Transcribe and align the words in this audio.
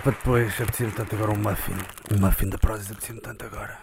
É 0.00 0.02
para 0.02 0.12
depois, 0.12 0.58
apetecia-me 0.58 0.92
tanto 0.94 1.14
agora 1.14 1.30
um 1.30 1.36
muffin. 1.36 1.76
Um 2.10 2.18
muffin 2.18 2.48
da 2.48 2.56
Prozis, 2.56 2.90
apetecia-me 2.90 3.20
tanto 3.20 3.44
agora. 3.44 3.78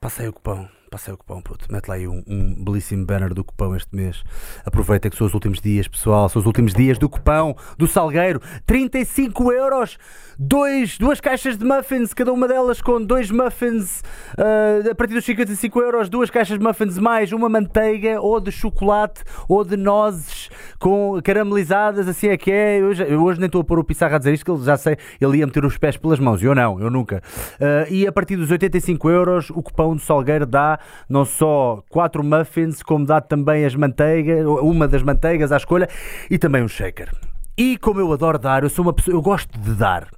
Passei 0.00 0.26
o 0.26 0.32
cupão, 0.32 0.70
passei 0.90 1.12
o 1.12 1.16
cupão, 1.16 1.42
puto. 1.42 1.66
Mete 1.70 1.88
lá 1.88 1.94
aí 1.96 2.06
um, 2.06 2.22
um 2.26 2.64
belíssimo 2.64 3.04
banner 3.04 3.34
do 3.34 3.44
cupão 3.44 3.74
este 3.74 3.94
mês. 3.94 4.22
Aproveita 4.64 5.10
que 5.10 5.16
são 5.16 5.26
os 5.26 5.34
últimos 5.34 5.60
dias, 5.60 5.88
pessoal. 5.88 6.28
São 6.28 6.40
os 6.40 6.46
últimos 6.46 6.72
dias 6.72 6.98
do 6.98 7.08
cupão 7.08 7.56
do 7.76 7.86
Salgueiro. 7.86 8.40
35 8.66 9.52
euros, 9.52 9.98
dois, 10.38 10.96
duas 10.98 11.20
caixas 11.20 11.56
de 11.58 11.64
muffins, 11.64 12.14
cada 12.14 12.32
uma 12.32 12.46
delas 12.48 12.80
com 12.80 13.02
dois 13.02 13.30
muffins 13.30 14.02
ah, 14.38 14.90
a 14.90 14.94
partir 14.94 15.14
dos 15.14 15.24
55 15.24 15.80
euros. 15.80 16.08
Duas 16.08 16.30
caixas 16.30 16.58
de 16.58 16.64
muffins 16.64 16.98
mais 16.98 17.32
uma 17.32 17.48
manteiga 17.48 18.20
ou 18.20 18.40
de 18.40 18.50
chocolate 18.52 19.22
ou 19.48 19.64
de 19.64 19.76
nozes 19.76 20.48
com 20.78 21.20
caramelizadas. 21.22 22.06
Assim 22.08 22.28
é 22.28 22.36
que 22.36 22.50
é. 22.50 22.78
Eu, 22.80 22.94
já- 22.94 23.04
eu 23.04 23.22
hoje 23.22 23.40
nem 23.40 23.46
estou 23.46 23.60
a 23.60 23.64
pôr 23.64 23.78
o 23.78 23.84
Pissarra 23.84 24.16
a 24.16 24.18
dizer 24.18 24.32
isto, 24.34 24.44
que 24.44 24.50
ele 24.50 24.62
já 24.64 24.76
sei, 24.76 24.96
ele 25.20 25.38
ia 25.38 25.46
meter 25.46 25.64
os 25.64 25.76
pés 25.76 25.96
pelas 25.96 26.18
mãos. 26.18 26.42
Eu 26.42 26.54
não, 26.54 26.80
eu 26.80 26.90
nunca. 26.90 27.22
Ah, 27.60 27.86
e 27.90 28.06
a 28.06 28.12
partir 28.12 28.36
dos 28.36 28.50
85 28.50 29.10
euros, 29.10 29.50
o 29.50 29.62
cupão 29.62 29.94
do 29.94 30.00
Salgueiro 30.02 30.46
dá 30.46 30.75
não 31.08 31.24
só 31.24 31.82
4 31.90 32.22
muffins, 32.24 32.82
como 32.82 33.04
dá 33.04 33.20
também 33.20 33.64
as 33.64 33.74
manteigas, 33.74 34.44
uma 34.46 34.86
das 34.88 35.02
manteigas 35.02 35.52
à 35.52 35.56
escolha 35.56 35.88
e 36.30 36.38
também 36.38 36.62
um 36.62 36.68
shaker. 36.68 37.10
E 37.56 37.78
como 37.78 38.00
eu 38.00 38.12
adoro 38.12 38.38
dar, 38.38 38.62
eu 38.62 38.68
sou 38.68 38.84
uma 38.84 38.92
pessoa, 38.92 39.16
eu 39.16 39.22
gosto 39.22 39.58
de 39.58 39.74
dar. 39.74 40.08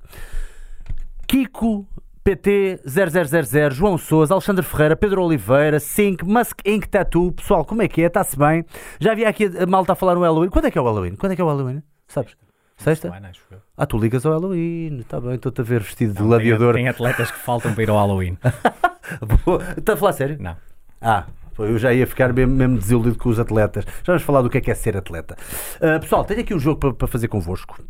Kiko 1.26 1.86
PT 2.24 2.80
0000, 2.84 3.70
João 3.70 3.96
Souza, 3.96 4.34
Alexandre 4.34 4.62
Ferreira, 4.62 4.96
Pedro 4.96 5.22
Oliveira, 5.22 5.80
Sync, 5.80 6.24
Musk 6.24 6.60
Ink 6.66 6.88
Tattoo. 6.88 7.32
Pessoal, 7.32 7.64
como 7.64 7.80
é 7.80 7.88
que 7.88 8.02
é? 8.02 8.06
Está-se 8.06 8.36
bem? 8.36 8.64
Já 9.00 9.12
havia 9.12 9.28
aqui 9.28 9.44
a 9.46 9.66
malta 9.66 9.92
a 9.92 9.96
falar 9.96 10.14
no 10.14 10.20
Halloween. 10.20 10.50
Quando 10.50 10.66
é 10.66 10.70
que 10.70 10.78
é 10.78 10.80
o 10.80 10.84
Halloween? 10.84 11.14
Quando 11.16 11.32
é 11.32 11.36
que 11.36 11.40
é 11.40 11.44
o 11.44 11.48
Halloween? 11.48 11.82
Sabes? 12.06 12.36
Sexta? 12.76 13.08
Eu. 13.50 13.67
Ah, 13.80 13.86
tu 13.86 13.96
ligas 13.96 14.26
ao 14.26 14.32
Halloween. 14.32 14.98
Está 14.98 15.20
bem, 15.20 15.36
estou-te 15.36 15.60
a 15.60 15.64
ver 15.64 15.80
vestido 15.80 16.12
de 16.12 16.20
Não, 16.20 16.26
gladiador. 16.26 16.74
Tem, 16.74 16.82
tem 16.82 16.88
atletas 16.88 17.30
que 17.30 17.38
faltam 17.38 17.72
para 17.72 17.82
ir 17.84 17.90
ao 17.90 17.96
Halloween. 17.96 18.36
Está 19.78 19.92
a 19.92 19.96
falar 19.96 20.12
sério? 20.14 20.36
Não. 20.40 20.56
Ah, 21.00 21.26
eu 21.56 21.78
já 21.78 21.94
ia 21.94 22.04
ficar 22.04 22.32
mesmo, 22.32 22.56
mesmo 22.56 22.76
desiludido 22.76 23.16
com 23.16 23.28
os 23.28 23.38
atletas. 23.38 23.84
Já 23.84 24.14
vamos 24.14 24.24
falar 24.24 24.42
do 24.42 24.50
que 24.50 24.58
é 24.58 24.60
que 24.60 24.70
é 24.72 24.74
ser 24.74 24.96
atleta. 24.96 25.36
Ah, 25.80 26.00
pessoal, 26.00 26.24
tenho 26.24 26.40
aqui 26.40 26.52
um 26.52 26.58
jogo 26.58 26.80
para, 26.80 26.92
para 26.92 27.06
fazer 27.06 27.28
convosco. 27.28 27.80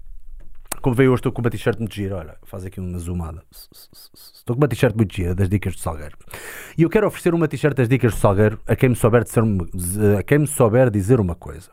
Como 0.83 0.94
veio 0.94 1.11
hoje, 1.11 1.20
estou 1.20 1.33
com 1.33 1.41
uma 1.41 1.48
t-shirt 1.48 1.78
muito 1.78 1.94
gira. 1.94 2.16
Olha, 2.16 2.36
faz 2.44 2.66
aqui 2.66 2.78
uma 2.78 2.98
zoomada. 2.98 3.42
Estou 3.50 4.55
com 4.55 4.61
uma 4.61 4.69
t-shirt 4.69 4.94
muito 4.94 5.16
gira 5.16 5.34
das 5.34 5.48
Dicas 5.48 5.75
do 5.75 5.81
Salgueiro. 5.81 6.19
E 6.77 6.83
eu 6.83 6.91
quero 6.91 7.06
oferecer 7.06 7.33
uma 7.33 7.48
t-shirt 7.48 7.75
das 7.75 7.89
Dicas 7.89 8.12
do 8.12 8.19
Salgueiro 8.19 8.60
a 8.66 8.77
quem 8.77 8.91
me 8.91 8.94
souber 8.94 9.25
dizer 9.25 9.43
uma, 9.43 9.66
a 10.19 10.22
quem 10.22 10.38
me 10.38 10.47
souber 10.47 10.91
dizer 10.91 11.19
uma 11.19 11.34
coisa. 11.34 11.71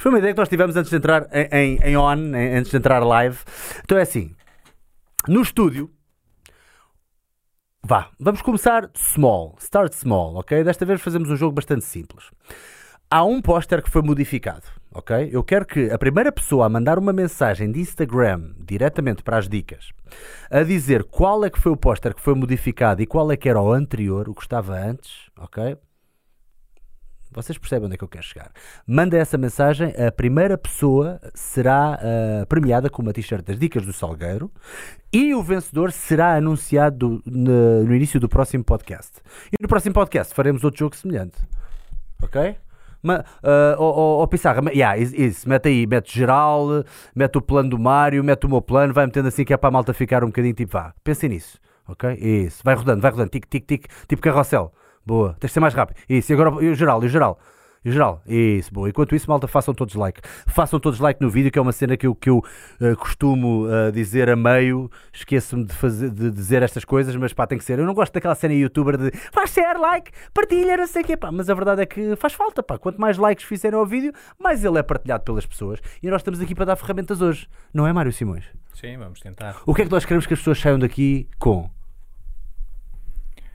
Foi 0.00 0.10
uma 0.10 0.18
ideia 0.18 0.32
que 0.32 0.38
nós 0.40 0.48
tivemos 0.48 0.74
antes 0.76 0.90
de 0.90 0.96
entrar 0.96 1.28
em, 1.30 1.48
em, 1.52 1.78
em 1.90 1.96
on, 1.96 2.14
em- 2.34 2.56
antes 2.56 2.70
de 2.70 2.76
entrar 2.78 3.00
live. 3.00 3.38
Então 3.84 3.98
é 3.98 4.02
assim: 4.02 4.34
no 5.28 5.42
estúdio, 5.42 5.90
Vá, 7.82 8.10
vamos 8.20 8.42
começar 8.42 8.90
small, 8.94 9.56
start 9.58 9.92
small, 9.94 10.36
ok? 10.36 10.62
Desta 10.62 10.84
vez 10.84 11.00
fazemos 11.00 11.30
um 11.30 11.36
jogo 11.36 11.54
bastante 11.54 11.84
simples. 11.84 12.30
Há 13.10 13.24
um 13.24 13.40
póster 13.42 13.82
que 13.82 13.90
foi 13.90 14.02
modificado, 14.02 14.62
ok? 14.94 15.28
Eu 15.32 15.42
quero 15.42 15.66
que 15.66 15.90
a 15.90 15.98
primeira 15.98 16.30
pessoa 16.30 16.66
a 16.66 16.68
mandar 16.68 16.98
uma 16.98 17.12
mensagem 17.12 17.72
de 17.72 17.80
Instagram 17.80 18.52
diretamente 18.58 19.22
para 19.22 19.38
as 19.38 19.48
dicas 19.48 19.88
a 20.50 20.62
dizer 20.62 21.04
qual 21.04 21.44
é 21.44 21.50
que 21.50 21.58
foi 21.60 21.72
o 21.72 21.76
póster 21.76 22.14
que 22.14 22.20
foi 22.22 22.34
modificado 22.34 23.02
e 23.02 23.06
qual 23.06 23.32
é 23.32 23.36
que 23.36 23.48
era 23.48 23.60
o 23.60 23.72
anterior, 23.72 24.28
o 24.28 24.34
que 24.34 24.42
estava 24.42 24.76
antes, 24.78 25.28
ok? 25.38 25.76
Vocês 27.32 27.56
percebem 27.56 27.86
onde 27.86 27.94
é 27.94 27.98
que 27.98 28.02
eu 28.02 28.08
quero 28.08 28.24
chegar. 28.24 28.50
Manda 28.86 29.16
essa 29.16 29.38
mensagem, 29.38 29.94
a 29.96 30.10
primeira 30.10 30.58
pessoa 30.58 31.20
será 31.32 31.94
ah, 31.94 32.46
premiada 32.46 32.90
com 32.90 33.02
uma 33.02 33.12
t-shirt 33.12 33.44
das 33.44 33.58
Dicas 33.58 33.86
do 33.86 33.92
Salgueiro 33.92 34.50
e 35.12 35.34
o 35.34 35.42
vencedor 35.42 35.92
será 35.92 36.34
anunciado 36.34 37.22
no, 37.24 37.84
no 37.84 37.94
início 37.94 38.18
do 38.18 38.28
próximo 38.28 38.64
podcast. 38.64 39.20
E 39.52 39.62
no 39.62 39.68
próximo 39.68 39.94
podcast 39.94 40.34
faremos 40.34 40.64
outro 40.64 40.80
jogo 40.80 40.96
semelhante. 40.96 41.36
Ok? 42.22 42.56
Ma, 43.02 43.24
ó, 43.42 43.76
ó, 43.78 44.22
ó, 44.22 44.26
Pissarra, 44.26 44.60
yeah, 44.72 44.98
isso, 44.98 45.16
isso, 45.16 45.48
mete 45.48 45.68
aí, 45.68 45.86
mete 45.86 46.14
geral, 46.14 46.84
mete 47.14 47.38
o 47.38 47.40
plano 47.40 47.70
do 47.70 47.78
Mário, 47.78 48.22
mete 48.22 48.44
o 48.44 48.48
meu 48.48 48.60
plano, 48.60 48.92
vai 48.92 49.06
metendo 49.06 49.28
assim 49.28 49.42
que 49.42 49.54
é 49.54 49.56
para 49.56 49.68
a 49.68 49.72
malta 49.72 49.94
ficar 49.94 50.22
um 50.22 50.26
bocadinho 50.26 50.52
tipo, 50.52 50.72
vá, 50.72 50.92
pensem 51.02 51.30
nisso, 51.30 51.58
ok? 51.88 52.12
Isso, 52.12 52.60
vai 52.62 52.74
rodando, 52.74 53.00
vai 53.00 53.10
rodando, 53.10 53.30
tic, 53.30 53.46
tic, 53.46 53.64
tic, 53.66 53.86
tipo 54.06 54.20
carrossel, 54.20 54.70
boa, 55.10 55.36
tens 55.40 55.48
de 55.48 55.54
ser 55.54 55.60
mais 55.60 55.74
rápido, 55.74 55.96
isso, 56.08 56.30
e 56.30 56.34
agora, 56.34 56.64
e 56.64 56.68
o 56.68 56.74
geral, 56.74 57.02
e 57.02 57.06
o 57.06 57.08
geral, 57.08 57.38
e 57.84 57.88
o 57.88 57.92
geral, 57.92 58.22
isso, 58.26 58.72
boa, 58.72 58.88
enquanto 58.88 59.12
isso, 59.14 59.28
malta, 59.28 59.48
façam 59.48 59.74
todos 59.74 59.96
like, 59.96 60.20
façam 60.46 60.78
todos 60.78 61.00
like 61.00 61.20
no 61.20 61.28
vídeo, 61.28 61.50
que 61.50 61.58
é 61.58 61.62
uma 61.62 61.72
cena 61.72 61.96
que 61.96 62.06
eu, 62.06 62.14
que 62.14 62.30
eu 62.30 62.44
ah, 62.80 62.94
costumo 62.94 63.66
ah, 63.66 63.90
dizer 63.90 64.30
a 64.30 64.36
meio, 64.36 64.88
esqueço-me 65.12 65.64
de, 65.64 65.74
fazer, 65.74 66.10
de 66.10 66.30
dizer 66.30 66.62
estas 66.62 66.84
coisas, 66.84 67.16
mas 67.16 67.32
pá, 67.32 67.44
tem 67.44 67.58
que 67.58 67.64
ser, 67.64 67.80
eu 67.80 67.86
não 67.86 67.94
gosto 67.94 68.12
daquela 68.12 68.36
cena 68.36 68.54
youtuber 68.54 68.96
de 68.96 69.10
faz 69.32 69.50
share, 69.50 69.80
like, 69.80 70.12
partilha, 70.32 70.76
não 70.76 70.86
sei 70.86 71.02
o 71.02 71.04
quê, 71.04 71.16
pá, 71.16 71.32
mas 71.32 71.50
a 71.50 71.54
verdade 71.54 71.82
é 71.82 71.86
que 71.86 72.14
faz 72.14 72.32
falta, 72.32 72.62
pá, 72.62 72.78
quanto 72.78 73.00
mais 73.00 73.18
likes 73.18 73.44
fizerem 73.44 73.76
ao 73.76 73.84
vídeo, 73.86 74.12
mais 74.38 74.64
ele 74.64 74.78
é 74.78 74.82
partilhado 74.82 75.24
pelas 75.24 75.44
pessoas, 75.44 75.80
e 76.00 76.08
nós 76.08 76.20
estamos 76.20 76.40
aqui 76.40 76.54
para 76.54 76.66
dar 76.66 76.76
ferramentas 76.76 77.20
hoje, 77.20 77.48
não 77.74 77.84
é 77.84 77.92
Mário 77.92 78.12
Simões? 78.12 78.44
Sim, 78.74 78.96
vamos 78.96 79.18
tentar. 79.18 79.56
O 79.66 79.74
que 79.74 79.82
é 79.82 79.84
que 79.84 79.90
nós 79.90 80.04
queremos 80.04 80.26
que 80.26 80.34
as 80.34 80.40
pessoas 80.40 80.60
saiam 80.60 80.78
daqui 80.78 81.28
com? 81.38 81.68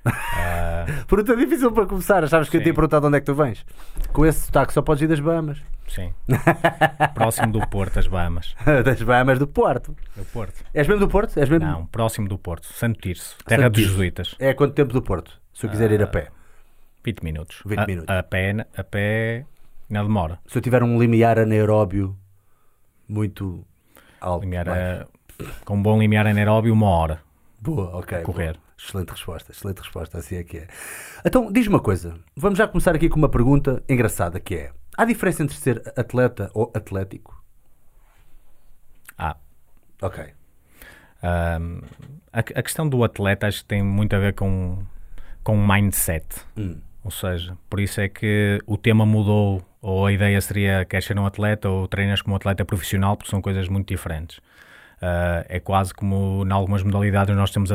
Ah, 0.05 0.85
Pergunta 1.07 1.35
difícil 1.35 1.71
para 1.71 1.85
começar, 1.85 2.23
achavas 2.23 2.47
que 2.49 2.57
eu 2.57 2.59
Sim. 2.59 2.66
tinha 2.66 2.73
perguntado 2.73 3.07
onde 3.07 3.17
é 3.17 3.19
que 3.19 3.25
tu 3.25 3.33
vens? 3.35 3.66
Com 4.13 4.25
esse 4.25 4.45
sotaque 4.45 4.73
só 4.73 4.81
podes 4.81 5.01
ir 5.03 5.07
das 5.07 5.19
Bahamas. 5.19 5.61
sim. 5.88 6.13
próximo 7.16 7.51
do 7.51 7.67
Porto, 7.67 7.97
as 7.99 8.07
Bahamas. 8.07 8.55
das 8.83 9.01
Bahamas 9.01 9.39
do 9.39 9.47
Porto. 9.47 9.95
Do 10.16 10.23
Porto. 10.25 10.63
És 10.73 10.88
mesmo 10.88 10.99
do 11.05 11.07
Porto? 11.09 11.38
És 11.39 11.49
mesmo... 11.49 11.66
Não, 11.66 11.85
próximo 11.88 12.27
do 12.27 12.38
Porto. 12.38 12.66
Santo 12.67 12.99
Tirso. 12.99 13.35
Terra 13.45 13.63
Santo 13.63 13.73
dos 13.73 13.81
Tirso. 13.81 13.91
jesuítas. 13.93 14.35
É 14.39 14.53
quanto 14.53 14.73
tempo 14.73 14.93
do 14.93 15.01
Porto? 15.01 15.31
Se 15.53 15.66
eu 15.66 15.69
quiser 15.69 15.91
ir 15.91 16.01
a 16.03 16.07
pé. 16.07 16.27
20 17.03 17.22
minutos. 17.23 17.61
20 17.66 17.79
a, 17.79 17.85
minutos. 17.85 18.16
A 18.16 18.23
pé, 18.23 18.66
a 18.77 18.83
pé 18.83 19.45
não 19.89 20.03
demora. 20.03 20.39
Se 20.47 20.57
eu 20.57 20.61
tiver 20.61 20.81
um 20.83 20.99
limiar 20.99 21.37
anaeróbio 21.39 22.16
muito 23.07 23.66
alto. 24.19 24.41
Limiar 24.43 24.67
a- 24.69 25.05
com 25.63 25.75
um 25.75 25.81
bom 25.83 25.99
limiar 25.99 26.27
anaeróbio, 26.27 26.73
uma 26.73 26.87
hora. 26.87 27.19
Boa, 27.59 27.95
ok. 27.97 28.22
correr. 28.22 28.53
boa. 28.53 28.64
Excelente 28.77 29.09
resposta, 29.11 29.51
excelente 29.51 29.79
resposta, 29.79 30.17
assim 30.17 30.35
é 30.35 30.43
que 30.43 30.57
é. 30.57 30.67
Então, 31.25 31.51
diz 31.51 31.65
uma 31.67 31.79
coisa. 31.79 32.17
Vamos 32.35 32.57
já 32.57 32.67
começar 32.67 32.93
aqui 32.95 33.07
com 33.09 33.17
uma 33.17 33.29
pergunta 33.29 33.81
engraçada 33.87 34.39
que 34.39 34.55
é: 34.55 34.71
há 34.97 35.05
diferença 35.05 35.43
entre 35.43 35.55
ser 35.55 35.81
atleta 35.95 36.51
ou 36.53 36.71
atlético? 36.75 37.41
Ah, 39.17 39.37
Ok. 40.01 40.23
ahm, 41.23 41.79
a, 42.33 42.39
a 42.39 42.63
questão 42.63 42.87
do 42.87 43.03
atleta 43.03 43.47
acho 43.47 43.59
que 43.59 43.66
tem 43.66 43.81
muito 43.81 44.13
a 44.16 44.19
ver 44.19 44.33
com, 44.33 44.83
com 45.43 45.55
mindset. 45.66 46.25
Hum. 46.57 46.79
Ou 47.03 47.11
seja, 47.11 47.57
por 47.69 47.79
isso 47.79 48.01
é 48.01 48.09
que 48.09 48.59
o 48.66 48.78
tema 48.78 49.05
mudou, 49.05 49.63
ou 49.81 50.05
a 50.05 50.11
ideia 50.11 50.41
seria 50.41 50.83
queres 50.85 51.05
ser 51.05 51.17
um 51.17 51.25
atleta 51.25 51.69
ou 51.69 51.87
treinas 51.87 52.21
como 52.21 52.35
atleta 52.35 52.66
profissional, 52.66 53.16
porque 53.16 53.29
são 53.29 53.41
coisas 53.41 53.67
muito 53.69 53.87
diferentes. 53.87 54.39
Ah, 55.01 55.45
é 55.49 55.59
quase 55.59 55.93
como 55.93 56.43
em 56.45 56.51
algumas 56.51 56.81
modalidades 56.83 57.35
nós 57.35 57.51
temos, 57.51 57.69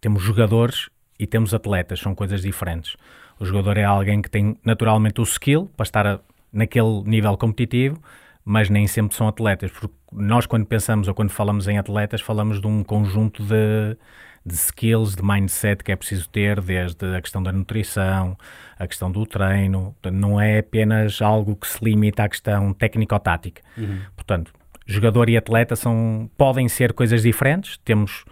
temos 0.00 0.22
jogadores 0.22 0.88
e 1.18 1.26
temos 1.26 1.52
atletas, 1.54 2.00
são 2.00 2.14
coisas 2.14 2.42
diferentes. 2.42 2.96
O 3.38 3.44
jogador 3.44 3.76
é 3.76 3.84
alguém 3.84 4.22
que 4.22 4.30
tem 4.30 4.56
naturalmente 4.64 5.20
o 5.20 5.24
skill 5.24 5.70
para 5.76 5.84
estar 5.84 6.06
a- 6.06 6.20
naquele 6.52 7.02
nível 7.04 7.36
competitivo, 7.36 8.00
mas 8.44 8.68
nem 8.68 8.86
sempre 8.86 9.14
são 9.16 9.28
atletas, 9.28 9.70
porque 9.70 9.94
nós 10.12 10.46
quando 10.46 10.66
pensamos 10.66 11.08
ou 11.08 11.14
quando 11.14 11.30
falamos 11.30 11.68
em 11.68 11.78
atletas 11.78 12.20
falamos 12.20 12.60
de 12.60 12.66
um 12.66 12.82
conjunto 12.82 13.42
de, 13.44 13.96
de 14.44 14.54
skills, 14.54 15.14
de 15.14 15.22
mindset 15.22 15.84
que 15.84 15.92
é 15.92 15.96
preciso 15.96 16.28
ter, 16.28 16.60
desde 16.60 17.14
a 17.16 17.20
questão 17.20 17.42
da 17.42 17.52
nutrição, 17.52 18.36
a 18.78 18.86
questão 18.86 19.10
do 19.12 19.24
treino, 19.24 19.94
não 20.12 20.40
é 20.40 20.58
apenas 20.58 21.22
algo 21.22 21.54
que 21.54 21.66
se 21.68 21.84
limita 21.84 22.24
à 22.24 22.28
questão 22.28 22.72
técnico-tática. 22.74 23.62
Portanto, 24.16 24.52
jogador 24.86 25.28
e 25.28 25.36
atleta 25.36 25.76
são, 25.76 26.30
podem 26.36 26.68
ser 26.68 26.92
coisas 26.92 27.22
diferentes, 27.22 27.78
temos 27.84 28.24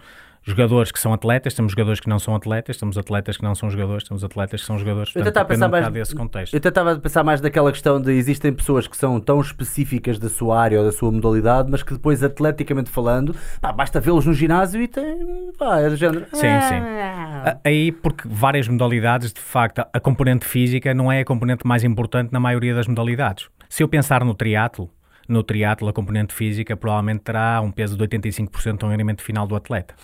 jogadores 0.43 0.91
que 0.91 0.99
são 0.99 1.13
atletas, 1.13 1.53
temos 1.53 1.71
jogadores 1.71 1.99
que 1.99 2.09
não 2.09 2.17
são 2.17 2.33
atletas, 2.35 2.75
temos 2.75 2.97
atletas 2.97 3.37
que 3.37 3.43
não 3.43 3.53
são 3.53 3.69
jogadores, 3.69 4.03
temos 4.07 4.23
atletas 4.23 4.61
que 4.61 4.65
são 4.65 4.75
jogadores, 4.79 5.09
Eu 5.09 5.21
portanto, 5.21 5.33
tentava 5.33 5.45
depende 5.47 5.59
pensar 5.69 5.81
mais- 5.81 5.93
desse 5.93 6.15
contexto. 6.15 6.53
Eu 6.55 6.59
tentava 6.59 6.95
pensar 6.99 7.23
mais 7.23 7.41
daquela 7.41 7.71
questão 7.71 8.01
de 8.01 8.11
existem 8.13 8.51
pessoas 8.51 8.87
que 8.87 8.97
são 8.97 9.19
tão 9.19 9.39
específicas 9.39 10.17
da 10.17 10.29
sua 10.29 10.59
área 10.59 10.79
ou 10.79 10.85
da 10.85 10.91
sua 10.91 11.11
modalidade, 11.11 11.69
mas 11.69 11.83
que 11.83 11.93
depois, 11.93 12.23
atleticamente 12.23 12.89
falando, 12.89 13.35
pá, 13.61 13.71
basta 13.71 13.99
vê-los 13.99 14.25
no 14.25 14.33
ginásio 14.33 14.81
e 14.81 14.87
tem. 14.87 15.51
Pá, 15.59 15.79
é 15.79 15.89
do 15.89 15.95
género. 15.95 16.25
Sim, 16.33 16.39
sim. 16.61 16.75
Ah. 16.75 17.43
A- 17.63 17.69
Aí, 17.69 17.91
porque 17.91 18.27
várias 18.27 18.67
modalidades, 18.67 19.31
de 19.31 19.39
facto, 19.39 19.79
a- 19.79 19.89
a 19.93 19.99
componente 19.99 20.45
física 20.45 20.91
não 20.91 21.11
é 21.11 21.19
a 21.19 21.25
componente 21.25 21.67
mais 21.67 21.83
importante 21.83 22.33
na 22.33 22.39
maioria 22.39 22.73
das 22.73 22.87
modalidades. 22.87 23.47
Se 23.69 23.83
eu 23.83 23.87
pensar 23.87 24.25
no 24.25 24.33
triatlo, 24.33 24.89
no 25.27 25.43
triatlo 25.43 25.87
a 25.87 25.93
componente 25.93 26.33
física 26.33 26.75
provavelmente 26.75 27.21
terá 27.21 27.61
um 27.61 27.71
peso 27.71 27.97
de 27.97 28.03
85% 28.03 28.83
no 28.83 28.89
rendimento 28.89 29.21
final 29.21 29.47
do 29.47 29.55
atleta. 29.55 29.95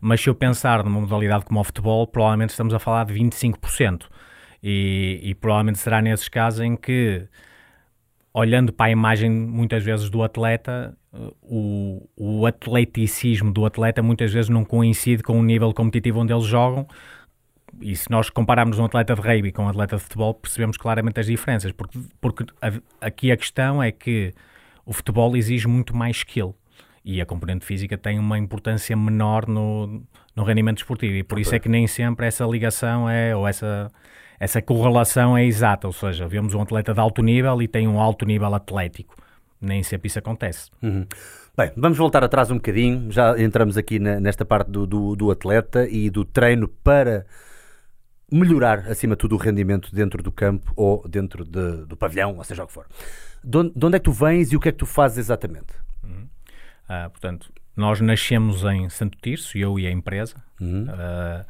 Mas 0.00 0.20
se 0.20 0.28
eu 0.28 0.34
pensar 0.34 0.84
numa 0.84 1.00
modalidade 1.00 1.44
como 1.44 1.60
o 1.60 1.64
futebol, 1.64 2.06
provavelmente 2.06 2.50
estamos 2.50 2.74
a 2.74 2.78
falar 2.78 3.04
de 3.06 3.14
25%. 3.14 4.06
E, 4.62 5.20
e 5.22 5.34
provavelmente 5.34 5.78
será 5.78 6.02
nesses 6.02 6.28
casos 6.28 6.60
em 6.60 6.76
que 6.76 7.28
olhando 8.32 8.72
para 8.72 8.86
a 8.86 8.90
imagem 8.90 9.30
muitas 9.30 9.82
vezes 9.82 10.10
do 10.10 10.22
atleta, 10.22 10.96
o, 11.42 12.08
o 12.16 12.46
atleticismo 12.46 13.52
do 13.52 13.64
atleta 13.64 14.02
muitas 14.02 14.32
vezes 14.32 14.48
não 14.48 14.64
coincide 14.64 15.22
com 15.22 15.38
o 15.38 15.42
nível 15.42 15.72
competitivo 15.72 16.20
onde 16.20 16.32
eles 16.32 16.44
jogam. 16.44 16.86
E 17.80 17.94
se 17.94 18.10
nós 18.10 18.30
compararmos 18.30 18.78
um 18.78 18.84
atleta 18.84 19.14
de 19.14 19.20
rugby 19.20 19.52
com 19.52 19.64
um 19.64 19.68
atleta 19.68 19.96
de 19.96 20.02
futebol, 20.02 20.34
percebemos 20.34 20.76
claramente 20.76 21.20
as 21.20 21.26
diferenças, 21.26 21.72
porque, 21.72 21.98
porque 22.20 22.44
a, 22.62 23.06
aqui 23.06 23.30
a 23.30 23.36
questão 23.36 23.82
é 23.82 23.92
que 23.92 24.34
o 24.88 24.92
futebol 24.92 25.36
exige 25.36 25.68
muito 25.68 25.94
mais 25.94 26.16
skill 26.16 26.54
e 27.04 27.20
a 27.20 27.26
componente 27.26 27.64
física 27.64 27.98
tem 27.98 28.18
uma 28.18 28.38
importância 28.38 28.96
menor 28.96 29.46
no, 29.46 30.02
no 30.34 30.42
rendimento 30.42 30.78
esportivo 30.78 31.14
e 31.14 31.22
por 31.22 31.34
okay. 31.34 31.42
isso 31.42 31.54
é 31.54 31.58
que 31.58 31.68
nem 31.68 31.86
sempre 31.86 32.26
essa 32.26 32.44
ligação 32.46 33.08
é, 33.08 33.36
ou 33.36 33.46
essa, 33.46 33.90
essa 34.40 34.62
correlação 34.62 35.36
é 35.36 35.44
exata, 35.44 35.86
ou 35.86 35.92
seja, 35.92 36.26
vemos 36.26 36.54
um 36.54 36.62
atleta 36.62 36.94
de 36.94 37.00
alto 37.00 37.22
nível 37.22 37.60
e 37.60 37.68
tem 37.68 37.86
um 37.86 38.00
alto 38.00 38.24
nível 38.24 38.54
atlético 38.54 39.14
nem 39.60 39.82
sempre 39.82 40.06
isso 40.06 40.18
acontece. 40.18 40.70
Uhum. 40.82 41.06
Bem, 41.56 41.72
vamos 41.76 41.98
voltar 41.98 42.22
atrás 42.22 42.50
um 42.50 42.54
bocadinho. 42.54 43.10
Já 43.10 43.38
entramos 43.40 43.76
aqui 43.76 43.98
na, 43.98 44.20
nesta 44.20 44.44
parte 44.44 44.70
do, 44.70 44.86
do, 44.86 45.16
do, 45.16 45.30
atleta 45.30 45.88
e 45.88 46.08
do 46.08 46.24
treino 46.24 46.68
para 46.68 47.26
melhorar, 48.30 48.86
acima 48.88 49.16
de 49.16 49.20
tudo, 49.20 49.34
o 49.34 49.38
rendimento 49.38 49.92
dentro 49.92 50.22
do 50.22 50.30
campo 50.30 50.72
ou 50.76 51.06
dentro 51.08 51.44
de, 51.44 51.86
do 51.86 51.96
pavilhão, 51.96 52.36
ou 52.36 52.44
seja 52.44 52.62
o 52.62 52.66
que 52.66 52.72
for. 52.72 52.86
De 53.42 53.58
onde, 53.58 53.72
de 53.74 53.86
onde, 53.86 53.96
é 53.96 53.98
que 53.98 54.04
tu 54.04 54.12
vens 54.12 54.52
e 54.52 54.56
o 54.56 54.60
que 54.60 54.68
é 54.68 54.72
que 54.72 54.78
tu 54.78 54.86
fazes 54.86 55.18
exatamente? 55.18 55.74
Uhum. 56.02 56.28
Ah, 56.88 57.08
portanto, 57.10 57.52
nós 57.76 58.00
nascemos 58.00 58.64
em 58.64 58.88
Santo 58.88 59.16
Tirso, 59.20 59.56
eu 59.56 59.78
e 59.78 59.86
a 59.86 59.90
empresa. 59.90 60.36
Uhum. 60.60 60.86
Ah, 60.88 61.44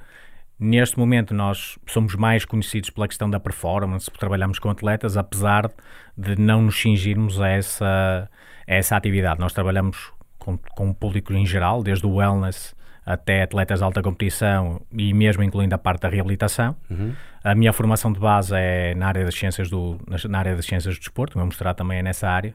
Neste 0.58 0.98
momento, 0.98 1.32
nós 1.32 1.78
somos 1.86 2.16
mais 2.16 2.44
conhecidos 2.44 2.90
pela 2.90 3.06
questão 3.06 3.30
da 3.30 3.38
performance, 3.38 4.10
trabalhamos 4.10 4.58
com 4.58 4.68
atletas, 4.68 5.16
apesar 5.16 5.70
de 6.16 6.34
não 6.36 6.62
nos 6.62 6.80
cingirmos 6.80 7.40
a 7.40 7.46
essa, 7.46 8.28
a 8.66 8.74
essa 8.74 8.96
atividade. 8.96 9.38
Nós 9.38 9.52
trabalhamos 9.52 10.12
com, 10.36 10.58
com 10.58 10.90
o 10.90 10.94
público 10.94 11.32
em 11.32 11.46
geral, 11.46 11.80
desde 11.80 12.04
o 12.04 12.16
wellness 12.16 12.74
até 13.08 13.42
atletas 13.42 13.78
de 13.78 13.84
alta 13.84 14.02
competição 14.02 14.82
e 14.92 15.14
mesmo 15.14 15.42
incluindo 15.42 15.74
a 15.74 15.78
parte 15.78 16.02
da 16.02 16.10
reabilitação. 16.10 16.76
Uhum. 16.90 17.14
A 17.42 17.54
minha 17.54 17.72
formação 17.72 18.12
de 18.12 18.20
base 18.20 18.54
é 18.54 18.94
na 18.94 19.06
área 19.06 19.24
das 19.24 19.34
ciências 19.34 19.70
do, 19.70 19.98
na 20.28 20.38
área 20.38 20.54
das 20.54 20.66
ciências 20.66 20.94
do 20.94 20.98
desporto, 20.98 21.34
vou 21.34 21.46
mostrar 21.46 21.72
também 21.72 22.00
é 22.00 22.02
nessa 22.02 22.28
área 22.28 22.54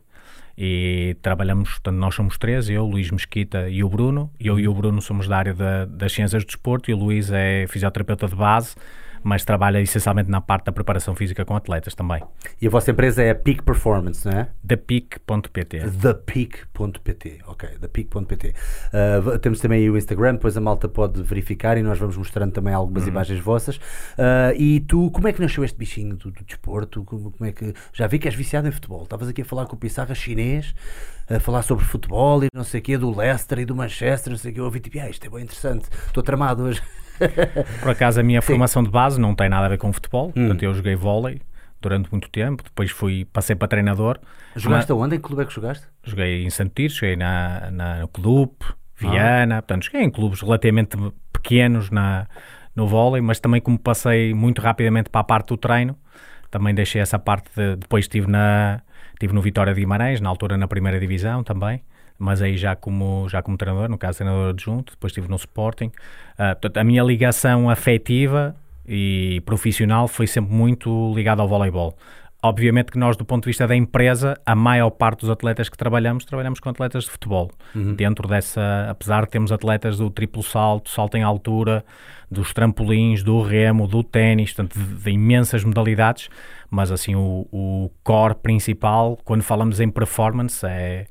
e 0.56 1.18
trabalhamos, 1.24 1.70
portanto, 1.72 1.96
nós 1.96 2.14
somos 2.14 2.38
três, 2.38 2.70
eu, 2.70 2.86
Luís 2.86 3.10
Mesquita 3.10 3.68
e 3.68 3.84
o 3.84 3.90
Bruno. 3.90 4.30
Eu 4.40 4.60
e 4.60 4.68
o 4.68 4.74
Bruno 4.76 5.02
somos 5.02 5.28
da 5.28 5.38
área 5.38 5.54
da, 5.56 5.86
das 5.86 6.14
ciências 6.14 6.44
do 6.44 6.48
desporto 6.48 6.92
e 6.92 6.94
o 6.94 6.98
Luís 6.98 7.32
é 7.32 7.66
fisioterapeuta 7.68 8.28
de 8.28 8.36
base 8.36 8.76
mas 9.24 9.44
trabalha 9.46 9.82
essencialmente 9.82 10.30
na 10.30 10.42
parte 10.42 10.66
da 10.66 10.72
preparação 10.72 11.16
física 11.16 11.46
com 11.46 11.56
atletas 11.56 11.96
também. 11.96 12.22
E 12.62 12.68
a 12.68 12.70
vossa 12.70 12.92
empresa 12.92 13.24
é 13.24 13.32
a 13.32 13.36
Peak 13.36 13.64
Performance, 13.64 14.26
não 14.26 14.38
é? 14.38 14.50
ThePeak.pt. 14.68 15.90
ThePeak.pt, 16.02 17.40
ok, 17.48 17.70
ThePeak.pt. 17.80 18.54
Uh, 18.94 19.40
temos 19.40 19.60
também 19.60 19.90
o 19.90 19.98
Instagram, 19.98 20.34
depois 20.34 20.58
a 20.58 20.62
malta 20.62 20.88
pode 20.88 21.22
verificar 21.24 21.78
e 21.78 21.84
nós 21.84 21.98
vamos 21.98 22.18
mostrando 22.18 22.52
também 22.52 22.74
algumas 22.74 23.04
uhum. 23.04 23.10
imagens 23.10 23.40
vossas. 23.40 23.78
Uh, 23.78 24.54
e 24.58 24.80
tu, 24.82 25.10
como 25.12 25.28
é 25.28 25.34
que 25.34 25.42
nasceu 25.42 25.64
este 25.64 25.78
bichinho 25.78 26.16
do, 26.16 26.32
do 26.32 26.44
desporto? 26.44 27.04
Como, 27.04 27.32
como, 27.32 27.50
é 27.50 27.52
que. 27.52 27.74
Já 27.94 28.08
vi 28.08 28.20
que 28.20 28.28
és 28.28 28.36
viciado 28.36 28.68
em 28.68 28.72
futebol. 28.72 29.04
Estavas 29.04 29.28
aqui 29.28 29.42
a 29.42 29.46
falar 29.46 29.66
com 29.66 29.76
o 29.76 29.80
Pissarra 29.80 30.14
chinês, 30.16 30.74
a 31.30 31.40
falar 31.40 31.62
sobre 31.64 31.86
futebol 31.86 32.44
e 32.44 32.48
não 32.54 32.64
sei 32.64 32.80
o 32.80 32.84
quê, 32.84 32.98
do 32.98 33.16
Leicester 33.16 33.60
e 33.60 33.66
do 33.66 33.76
Manchester, 33.76 34.32
não 34.32 34.38
sei 34.38 34.52
o 34.52 34.54
quê. 34.54 34.60
Eu 34.60 34.66
ouvi 34.66 34.80
tipo, 34.80 35.00
ah, 35.00 35.10
isto 35.10 35.26
é 35.26 35.30
bem 35.30 35.44
interessante, 35.44 35.88
estou 36.08 36.24
tramado 36.24 36.64
hoje. 36.64 36.82
Por 37.82 37.92
acaso, 37.92 38.20
a 38.20 38.24
minha 38.24 38.42
Sim. 38.42 38.48
formação 38.48 38.84
de 38.84 38.90
base 38.90 39.20
não 39.20 39.36
tem 39.36 39.50
nada 39.50 39.66
a 39.66 39.70
ver 39.70 39.78
com 39.78 39.92
futebol. 39.92 40.30
Hum. 40.30 40.34
Portanto, 40.34 40.64
eu 40.64 40.74
joguei 40.74 40.96
vôlei 40.96 41.42
durante 41.82 42.10
muito 42.12 42.30
tempo. 42.30 42.64
Depois 42.64 42.92
fui, 42.92 43.26
passei 43.26 43.56
para 43.56 43.68
treinador. 43.68 44.20
Jogaste 44.56 44.92
aonde? 44.92 45.16
Em 45.16 45.20
que 45.20 45.24
clube 45.24 45.44
é 45.44 45.46
que 45.46 45.54
jogaste? 45.54 45.88
Joguei 46.04 46.44
em 46.44 46.50
Santo 46.50 46.72
Tiro, 46.76 46.94
joguei 46.94 47.16
na, 47.16 47.72
na, 47.72 48.00
no 48.00 48.08
Clube, 48.08 48.56
Viana. 48.96 49.58
Ah. 49.58 49.62
Portanto, 49.62 49.86
joguei 49.86 50.02
em 50.02 50.10
clubes 50.10 50.42
relativamente 50.42 50.98
pequenos 51.32 51.90
na, 51.90 52.28
no 52.76 52.88
vôlei, 52.88 53.22
mas 53.22 53.40
também 53.40 53.62
como 53.62 53.78
passei 53.78 54.34
muito 54.34 54.62
rapidamente 54.62 55.10
para 55.10 55.22
a 55.22 55.24
parte 55.24 55.50
do 55.50 55.58
treino, 55.58 55.98
também 56.50 56.74
deixei 56.74 57.02
essa 57.02 57.20
parte. 57.20 57.50
De, 57.56 57.76
depois 57.76 58.06
estive, 58.06 58.28
na, 58.28 58.82
estive 59.14 59.34
no 59.34 59.42
Vitória 59.42 59.74
de 59.74 59.80
Guimarães, 59.80 60.22
na 60.22 60.30
altura 60.30 60.58
na 60.58 60.68
primeira 60.68 61.00
divisão 61.00 61.44
também 61.44 61.84
mas 62.18 62.42
aí 62.42 62.58
já 62.58 62.76
como, 62.76 63.28
já 63.30 63.42
como 63.42 63.58
treinador, 63.58 63.90
no 63.90 63.98
caso 63.98 64.20
treinador 64.20 64.50
adjunto, 64.50 64.94
depois 64.94 65.12
estive 65.12 65.28
no 65.28 65.36
Sporting. 65.36 65.88
Uh, 65.88 66.54
portanto, 66.54 66.78
a 66.78 66.84
minha 66.84 67.04
ligação 67.04 67.70
afetiva 67.70 68.56
e 68.88 69.42
profissional 69.46 70.08
foi 70.08 70.28
sempre 70.28 70.54
muito 70.54 71.14
ligada 71.16 71.42
ao 71.42 71.48
voleibol. 71.48 71.98
Obviamente 72.46 72.92
que 72.92 73.00
nós, 73.00 73.16
do 73.16 73.24
ponto 73.24 73.44
de 73.44 73.52
vista 73.52 73.66
da 73.66 73.74
empresa, 73.74 74.38
a 74.46 74.54
maior 74.54 74.90
parte 74.90 75.22
dos 75.22 75.30
atletas 75.30 75.70
que 75.70 75.78
trabalhamos, 75.78 76.26
trabalhamos 76.26 76.60
com 76.60 76.68
atletas 76.68 77.06
de 77.06 77.12
futebol. 77.12 77.50
Uhum. 77.74 77.96
Dentro 77.96 78.28
dessa, 78.28 78.88
apesar 78.90 79.24
de 79.24 79.30
termos 79.30 79.50
atletas 79.50 79.98
do 79.98 80.10
triplo 80.10 80.44
salto, 80.44 80.90
salto 80.90 81.16
em 81.16 81.24
altura, 81.24 81.86
dos 82.30 82.52
trampolins, 82.54 83.24
do 83.24 83.42
remo, 83.42 83.88
do 83.88 84.04
ténis, 84.04 84.52
portanto, 84.52 84.78
de, 84.78 85.04
de, 85.04 85.12
imensas 85.12 85.64
modalidades, 85.64 86.28
mas 86.70 86.92
assim, 86.92 87.16
o, 87.16 87.48
o 87.50 87.90
core 88.04 88.36
principal, 88.36 89.18
quando 89.24 89.42
falamos 89.42 89.80
em 89.80 89.90
performance, 89.90 90.66
é, 90.66 91.06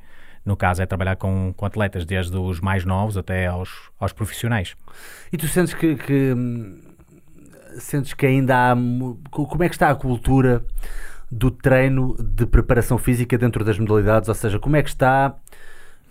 no 0.44 0.56
caso, 0.56 0.83
é 0.83 0.87
trabalhar 0.87 1.17
com, 1.17 1.55
com 1.56 1.65
atletas, 1.65 2.05
desde 2.05 2.37
os 2.37 2.61
mais 2.61 2.85
novos 2.85 3.17
até 3.17 3.47
aos, 3.47 3.71
aos 3.99 4.13
profissionais. 4.13 4.75
E 5.32 5.37
tu 5.37 5.46
sentes 5.46 5.72
que, 5.75 5.94
que 5.96 6.34
sentes 7.79 8.13
que 8.13 8.27
ainda 8.27 8.72
há. 8.72 8.77
Como 9.31 9.63
é 9.63 9.69
que 9.69 9.75
está 9.75 9.91
a 9.91 9.94
cultura 9.94 10.65
do 11.31 11.51
treino 11.51 12.17
de 12.19 12.44
preparação 12.44 12.99
física 12.99 13.39
dentro 13.39 13.65
das 13.65 13.79
modalidades? 13.79 14.29
Ou 14.29 14.34
seja, 14.34 14.58
como 14.58 14.77
é 14.77 14.82
que 14.82 14.91
está 14.91 15.34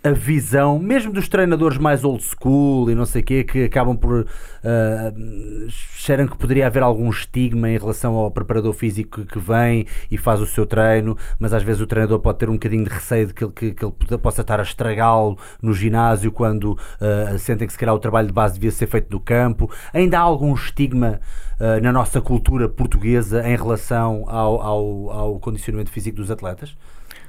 a 0.04 0.10
visão, 0.10 0.80
mesmo 0.80 1.12
dos 1.12 1.28
treinadores 1.28 1.78
mais 1.78 2.02
old 2.02 2.22
school 2.22 2.90
e 2.90 2.94
não 2.94 3.06
sei 3.06 3.22
o 3.22 3.24
quê, 3.24 3.44
que 3.44 3.64
acabam 3.64 3.96
por 3.96 4.22
uh, 4.22 6.28
que 6.28 6.36
poderia 6.36 6.66
haver 6.66 6.82
algum 6.82 7.08
estigma 7.08 7.70
em 7.70 7.78
relação 7.78 8.16
ao 8.16 8.30
preparador 8.30 8.72
físico 8.72 9.24
que 9.24 9.38
vem 9.38 9.86
e 10.10 10.18
faz 10.18 10.40
o 10.40 10.46
seu 10.46 10.66
treino, 10.66 11.16
mas 11.38 11.52
às 11.52 11.62
vezes 11.62 11.80
o 11.80 11.86
treinador 11.86 12.18
pode 12.18 12.38
ter 12.38 12.48
um 12.48 12.54
bocadinho 12.54 12.84
de 12.84 12.90
receio 12.90 13.28
de 13.28 13.34
que 13.34 13.44
ele, 13.44 13.52
que, 13.52 13.72
que 13.72 13.84
ele 13.84 14.18
possa 14.18 14.40
estar 14.40 14.58
a 14.58 14.64
estragá-lo 14.64 15.38
no 15.62 15.72
ginásio 15.72 16.32
quando 16.32 16.72
uh, 16.72 17.38
sentem 17.38 17.66
que 17.66 17.72
se 17.72 17.78
calhar 17.78 17.94
o 17.94 18.00
trabalho 18.00 18.26
de 18.26 18.32
base 18.32 18.54
devia 18.54 18.72
ser 18.72 18.88
feito 18.88 19.12
no 19.12 19.20
campo. 19.20 19.70
Ainda 19.94 20.18
há 20.18 20.22
algum 20.22 20.52
estigma 20.52 21.20
uh, 21.60 21.80
na 21.80 21.92
nossa 21.92 22.20
cultura 22.20 22.68
portuguesa 22.68 23.48
em 23.48 23.56
relação 23.56 24.24
ao, 24.26 24.60
ao, 24.60 25.10
ao 25.10 25.38
condicionamento 25.38 25.90
físico 25.90 26.16
dos 26.16 26.30
atletas? 26.30 26.74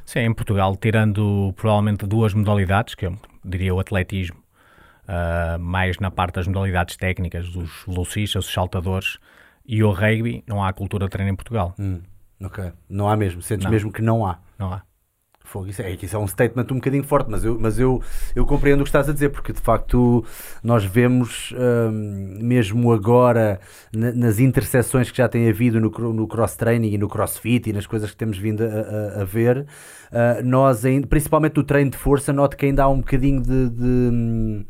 Sim, 0.05 0.19
em 0.19 0.33
Portugal, 0.33 0.75
tirando 0.75 1.53
provavelmente 1.55 2.05
duas 2.05 2.33
modalidades, 2.33 2.95
que 2.95 3.05
eu 3.05 3.17
diria 3.43 3.74
o 3.74 3.79
atletismo, 3.79 4.38
uh, 5.07 5.60
mais 5.60 5.98
na 6.00 6.12
parte 6.12 6.36
das 6.36 6.48
modalidades 6.48 6.98
técnicas, 6.98 7.50
dos 7.50 7.83
velocistas, 7.88 8.45
os 8.45 8.53
saltadores, 8.53 9.17
e 9.65 9.83
o 9.83 9.91
rugby, 9.91 10.43
não 10.45 10.63
há 10.63 10.74
cultura 10.74 11.05
de 11.05 11.12
treino 11.12 11.31
em 11.31 11.36
Portugal. 11.36 11.74
Hum, 11.79 12.01
ok, 12.41 12.72
não 12.89 13.10
há 13.10 13.15
mesmo, 13.15 13.41
sentes 13.41 13.63
não. 13.63 13.72
mesmo 13.72 13.91
que 13.91 14.01
não 14.01 14.25
há? 14.25 14.39
Não 14.60 14.74
há. 14.74 14.81
Fogo, 15.53 15.67
isso, 15.67 15.83
é, 15.83 15.91
isso 15.91 16.15
é 16.15 16.17
um 16.17 16.27
statement 16.27 16.65
um 16.72 16.77
bocadinho 16.77 17.03
forte, 17.03 17.29
mas 17.29 17.45
eu, 17.45 17.60
mas 17.60 17.77
eu, 17.77 18.01
eu 18.36 18.43
compreendo 18.43 18.79
o 18.81 18.83
que 18.83 18.89
estás 18.89 19.07
a 19.07 19.13
dizer, 19.13 19.29
porque 19.29 19.53
de 19.53 19.62
facto 19.62 20.25
nós 20.63 20.83
vemos 20.83 21.53
hum, 21.55 22.39
mesmo 22.41 22.91
agora 22.91 23.60
nas 23.93 24.39
interseções 24.39 25.12
que 25.12 25.17
já 25.17 25.29
tem 25.29 25.48
havido 25.48 25.79
no, 25.79 25.91
no 26.12 26.27
cross-training 26.27 26.91
e 26.93 26.98
no 26.98 27.07
crossfit 27.07 27.69
e 27.69 27.74
nas 27.74 27.86
coisas 27.86 28.10
que 28.10 28.17
temos 28.17 28.36
vindo 28.36 28.63
a, 28.63 29.19
a, 29.19 29.22
a 29.22 29.25
ver, 29.25 29.60
uh, 29.60 30.43
nós, 30.43 30.86
ainda, 30.86 31.05
principalmente 31.05 31.55
no 31.55 31.63
treino 31.63 31.91
de 31.91 31.98
força, 31.98 32.33
noto 32.33 32.57
que 32.57 32.65
ainda 32.65 32.86
há 32.86 32.89
um 32.89 32.98
bocadinho 32.98 33.39
de, 33.39 33.69
de 33.69 33.86
hum, 33.86 34.65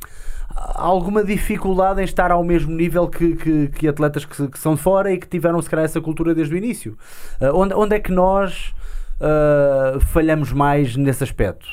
alguma 0.54 1.24
dificuldade 1.24 2.02
em 2.02 2.04
estar 2.04 2.30
ao 2.30 2.44
mesmo 2.44 2.76
nível 2.76 3.08
que, 3.08 3.38
que, 3.38 3.68
que 3.70 3.88
atletas 3.88 4.26
que, 4.26 4.50
que, 4.50 4.60
são 4.60 4.76
de 4.76 4.82
fora 4.82 5.14
e 5.14 5.18
que 5.18 5.30
tiveram 5.30 5.62
se 5.62 5.70
calhar 5.70 5.86
essa 5.86 6.02
cultura 6.02 6.36
desde 6.36 6.54
o 6.54 6.58
início. 6.58 6.98
Uh, 7.40 7.56
onde, 7.58 7.74
onde 7.74 7.96
é 7.96 8.00
que 8.02 8.12
nós 8.12 8.74
uh, 9.24 10.00
falhamos 10.00 10.52
mais 10.52 10.96
nesse 10.96 11.24
aspecto? 11.24 11.68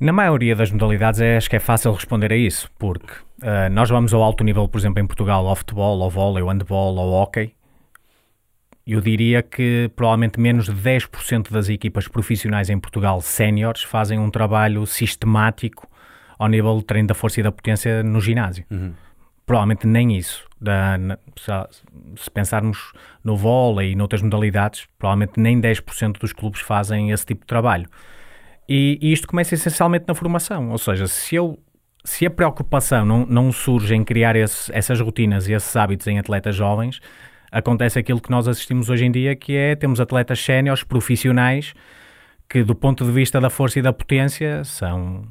Na 0.00 0.12
maioria 0.12 0.56
das 0.56 0.70
modalidades 0.70 1.20
é, 1.20 1.36
acho 1.36 1.48
que 1.48 1.56
é 1.56 1.60
fácil 1.60 1.92
responder 1.92 2.32
a 2.32 2.36
isso, 2.36 2.68
porque 2.78 3.12
uh, 3.42 3.70
nós 3.70 3.88
vamos 3.90 4.12
ao 4.12 4.22
alto 4.22 4.42
nível, 4.44 4.68
por 4.68 4.78
exemplo, 4.78 5.02
em 5.02 5.06
Portugal, 5.06 5.46
ao 5.46 5.56
futebol, 5.56 6.02
ao 6.02 6.10
vôlei, 6.10 6.42
ao 6.42 6.48
handball, 6.48 6.98
ao 6.98 7.10
hockey. 7.10 7.54
Eu 8.86 9.00
diria 9.00 9.42
que 9.42 9.90
provavelmente 9.96 10.38
menos 10.38 10.66
de 10.66 10.72
10% 10.72 11.50
das 11.50 11.68
equipas 11.68 12.06
profissionais 12.06 12.68
em 12.68 12.78
Portugal, 12.78 13.20
séniores, 13.20 13.82
fazem 13.82 14.18
um 14.18 14.30
trabalho 14.30 14.84
sistemático 14.84 15.88
ao 16.38 16.48
nível 16.48 16.76
de 16.78 16.84
treino 16.84 17.08
da 17.08 17.14
força 17.14 17.40
e 17.40 17.42
da 17.42 17.50
potência 17.50 18.02
no 18.02 18.20
ginásio. 18.20 18.64
Uhum. 18.70 18.92
Provavelmente 19.46 19.86
nem 19.86 20.16
isso 20.16 20.46
da, 20.64 20.98
se 22.16 22.30
pensarmos 22.30 22.92
no 23.22 23.36
vôlei 23.36 23.92
e 23.92 23.94
noutras 23.94 24.22
modalidades, 24.22 24.86
provavelmente 24.98 25.38
nem 25.38 25.60
10% 25.60 26.18
dos 26.18 26.32
clubes 26.32 26.60
fazem 26.60 27.10
esse 27.10 27.26
tipo 27.26 27.42
de 27.42 27.46
trabalho. 27.46 27.88
E, 28.68 28.98
e, 29.00 29.12
isto 29.12 29.28
começa 29.28 29.54
essencialmente 29.54 30.06
na 30.08 30.14
formação, 30.14 30.70
ou 30.70 30.78
seja, 30.78 31.06
se, 31.06 31.34
eu, 31.34 31.58
se 32.02 32.24
a 32.24 32.30
preocupação 32.30 33.04
não, 33.04 33.26
não 33.26 33.52
surge 33.52 33.94
em 33.94 34.02
criar 34.02 34.34
esse, 34.36 34.74
essas 34.74 34.98
rotinas 35.00 35.46
e 35.46 35.52
esses 35.52 35.76
hábitos 35.76 36.06
em 36.06 36.18
atletas 36.18 36.56
jovens, 36.56 37.00
acontece 37.52 37.98
aquilo 37.98 38.20
que 38.20 38.30
nós 38.30 38.48
assistimos 38.48 38.88
hoje 38.88 39.04
em 39.04 39.12
dia, 39.12 39.36
que 39.36 39.54
é 39.54 39.76
temos 39.76 40.00
atletas 40.00 40.40
séniores, 40.40 40.82
profissionais, 40.82 41.74
que 42.48 42.64
do 42.64 42.74
ponto 42.74 43.04
de 43.04 43.12
vista 43.12 43.40
da 43.40 43.50
força 43.50 43.78
e 43.78 43.82
da 43.82 43.92
potência 43.92 44.64
são 44.64 45.28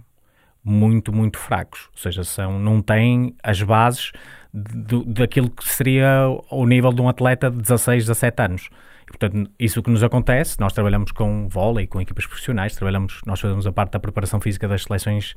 muito, 0.64 1.12
muito 1.12 1.38
fracos. 1.38 1.90
Ou 1.92 1.98
seja, 1.98 2.24
são, 2.24 2.60
não 2.60 2.82
têm 2.82 3.36
as 3.44 3.62
bases 3.62 4.12
do, 4.54 5.04
daquilo 5.04 5.50
que 5.50 5.68
seria 5.68 6.28
o 6.52 6.66
nível 6.66 6.94
de 6.94 7.02
um 7.02 7.10
atleta 7.10 7.50
de 7.50 7.58
16, 7.58 8.06
17 8.06 8.42
anos. 8.44 8.70
E, 9.04 9.18
portanto, 9.18 9.52
isso 9.60 9.82
que 9.82 9.90
nos 9.90 10.04
acontece, 10.04 10.60
nós 10.60 10.74
trabalhamos 10.74 11.12
com 11.12 11.48
vôlei, 11.50 11.88
com 11.88 12.00
equipas 12.00 12.26
profissionais, 12.26 12.76
trabalhamos, 12.76 13.20
nós 13.26 13.40
fazemos 13.40 13.66
a 13.66 13.72
parte 13.72 13.92
da 13.92 14.00
preparação 14.00 14.40
física 14.40 14.68
das 14.68 14.84
seleções 14.84 15.34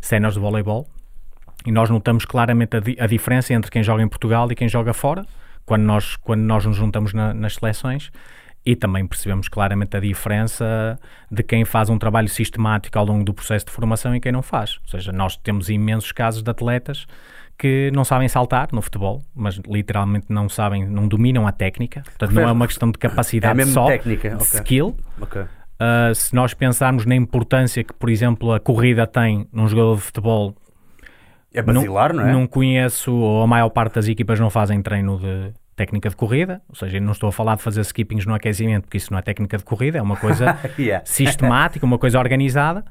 séniores 0.00 0.34
de 0.34 0.40
voleibol 0.40 0.86
e 1.66 1.72
nós 1.72 1.90
notamos 1.90 2.24
claramente 2.24 2.76
a, 2.76 2.80
di 2.80 2.96
a, 2.98 3.06
diferença 3.06 3.52
entre 3.52 3.70
quem 3.70 3.82
joga 3.82 4.02
em 4.02 4.08
Portugal 4.08 4.50
e 4.50 4.54
quem 4.54 4.68
joga 4.68 4.94
fora, 4.94 5.26
quando 5.66 5.82
nós, 5.82 6.16
quando 6.16 6.40
nós 6.40 6.64
nos 6.64 6.76
juntamos 6.76 7.12
na, 7.12 7.34
nas 7.34 7.54
seleções 7.54 8.10
e 8.64 8.76
também 8.76 9.06
percebemos 9.06 9.48
claramente 9.48 9.96
a 9.96 10.00
diferença 10.00 10.98
de 11.30 11.42
quem 11.42 11.64
faz 11.64 11.88
um 11.88 11.98
trabalho 11.98 12.28
sistemático 12.28 12.98
ao 12.98 13.04
longo 13.04 13.24
do 13.24 13.34
processo 13.34 13.66
de 13.66 13.72
formação 13.72 14.14
e 14.14 14.20
quem 14.20 14.32
não 14.32 14.42
faz. 14.42 14.78
Ou 14.82 14.88
seja, 14.88 15.12
nós 15.12 15.36
temos 15.36 15.68
imensos 15.68 16.12
casos 16.12 16.42
de 16.42 16.50
atletas 16.50 17.06
que 17.60 17.90
não 17.94 18.04
sabem 18.04 18.26
saltar 18.26 18.68
no 18.72 18.80
futebol, 18.80 19.22
mas 19.34 19.60
literalmente 19.68 20.26
não 20.30 20.48
sabem, 20.48 20.86
não 20.86 21.06
dominam 21.06 21.46
a 21.46 21.52
técnica. 21.52 22.00
Portanto, 22.02 22.32
não 22.32 22.48
é 22.48 22.52
uma 22.52 22.66
questão 22.66 22.90
de 22.90 22.96
capacidade 22.96 23.60
é 23.60 23.66
só, 23.66 23.86
técnica. 23.86 24.30
de 24.30 24.36
Okay. 24.36 24.60
skill. 24.60 24.96
Okay. 25.20 25.42
Uh, 25.42 26.14
se 26.14 26.34
nós 26.34 26.54
pensarmos 26.54 27.04
na 27.04 27.14
importância 27.14 27.84
que, 27.84 27.92
por 27.92 28.08
exemplo, 28.08 28.54
a 28.54 28.58
corrida 28.60 29.06
tem 29.06 29.46
num 29.52 29.68
jogador 29.68 29.96
de 29.96 30.00
futebol, 30.00 30.54
é 31.52 31.60
basilar, 31.60 32.14
não, 32.14 32.22
não 32.22 32.30
é? 32.30 32.32
Não 32.32 32.46
conheço, 32.46 33.12
ou 33.12 33.42
a 33.42 33.46
maior 33.46 33.68
parte 33.68 33.96
das 33.96 34.08
equipas 34.08 34.40
não 34.40 34.48
fazem 34.48 34.80
treino 34.80 35.18
de 35.18 35.52
técnica 35.76 36.08
de 36.08 36.16
corrida, 36.16 36.62
ou 36.66 36.74
seja, 36.74 36.98
não 36.98 37.12
estou 37.12 37.28
a 37.28 37.32
falar 37.32 37.56
de 37.56 37.62
fazer 37.62 37.82
skippings 37.82 38.24
no 38.24 38.34
aquecimento, 38.34 38.84
porque 38.84 38.96
isso 38.96 39.12
não 39.12 39.18
é 39.18 39.22
técnica 39.22 39.58
de 39.58 39.64
corrida, 39.64 39.98
é 39.98 40.02
uma 40.02 40.16
coisa 40.16 40.58
yeah. 40.78 41.04
sistemática, 41.04 41.84
uma 41.84 41.98
coisa 41.98 42.18
organizada. 42.18 42.84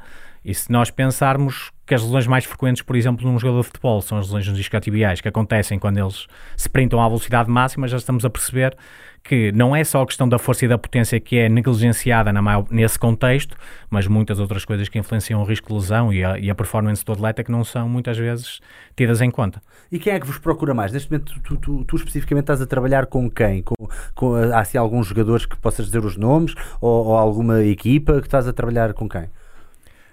E 0.46 0.54
se 0.54 0.72
nós 0.72 0.90
pensarmos 0.92 1.72
que 1.90 1.96
as 1.96 2.04
lesões 2.04 2.28
mais 2.28 2.46
frequentes, 2.46 2.84
por 2.84 2.96
exemplo, 2.96 3.28
num 3.28 3.40
jogador 3.40 3.62
de 3.62 3.66
futebol, 3.66 4.00
são 4.00 4.20
as 4.20 4.28
lesões 4.28 4.48
nos 4.48 4.60
isquiotibiais, 4.60 5.22
que 5.22 5.28
acontecem 5.28 5.80
quando 5.80 5.98
eles 5.98 6.28
se 6.56 6.70
printam 6.70 7.02
à 7.02 7.08
velocidade 7.08 7.50
máxima, 7.50 7.88
já 7.88 7.98
estamos 7.98 8.24
a 8.24 8.30
perceber 8.30 8.78
que 9.24 9.52
não 9.54 9.76
é 9.76 9.84
só 9.84 10.04
a 10.04 10.06
questão 10.06 10.30
da 10.30 10.38
força 10.38 10.66
e 10.66 10.68
da 10.68 10.78
potência 10.78 11.20
que 11.20 11.40
é 11.40 11.50
negligenciada 11.50 12.32
maior, 12.32 12.64
nesse 12.70 13.00
contexto, 13.00 13.58
mas 13.90 14.06
muitas 14.06 14.40
outras 14.40 14.64
coisas 14.66 14.88
que 14.88 15.00
influenciam 15.00 15.42
o 15.42 15.44
risco 15.44 15.70
de 15.70 15.74
lesão 15.74 16.14
e 16.14 16.24
a, 16.24 16.38
e 16.38 16.52
a 16.52 16.54
performance 16.54 17.04
do 17.04 17.12
atleta 17.12 17.44
que 17.44 17.52
não 17.52 17.64
são 17.64 17.90
muitas 17.90 18.16
vezes 18.20 18.60
tidas 18.96 19.20
em 19.20 19.32
conta. 19.32 19.60
E 19.92 19.98
quem 19.98 20.14
é 20.14 20.20
que 20.20 20.28
vos 20.28 20.38
procura 20.38 20.76
mais? 20.76 20.92
Neste 20.92 21.12
momento, 21.12 21.42
tu, 21.42 21.58
tu, 21.58 21.86
tu 21.86 21.96
especificamente 21.96 22.44
estás 22.44 22.62
a 22.62 22.68
trabalhar 22.68 23.08
com 23.08 23.28
quem? 23.32 23.64
Com, 23.64 23.74
com, 24.14 24.36
há 24.36 24.60
assim, 24.60 24.78
alguns 24.78 25.08
jogadores 25.08 25.48
que 25.48 25.58
possas 25.58 25.88
dizer 25.88 26.06
os 26.06 26.18
nomes 26.18 26.54
ou, 26.80 27.08
ou 27.08 27.18
alguma 27.18 27.64
equipa 27.64 28.22
que 28.22 28.28
estás 28.28 28.48
a 28.48 28.54
trabalhar 28.54 28.94
com 28.94 29.10
quem? 29.10 29.28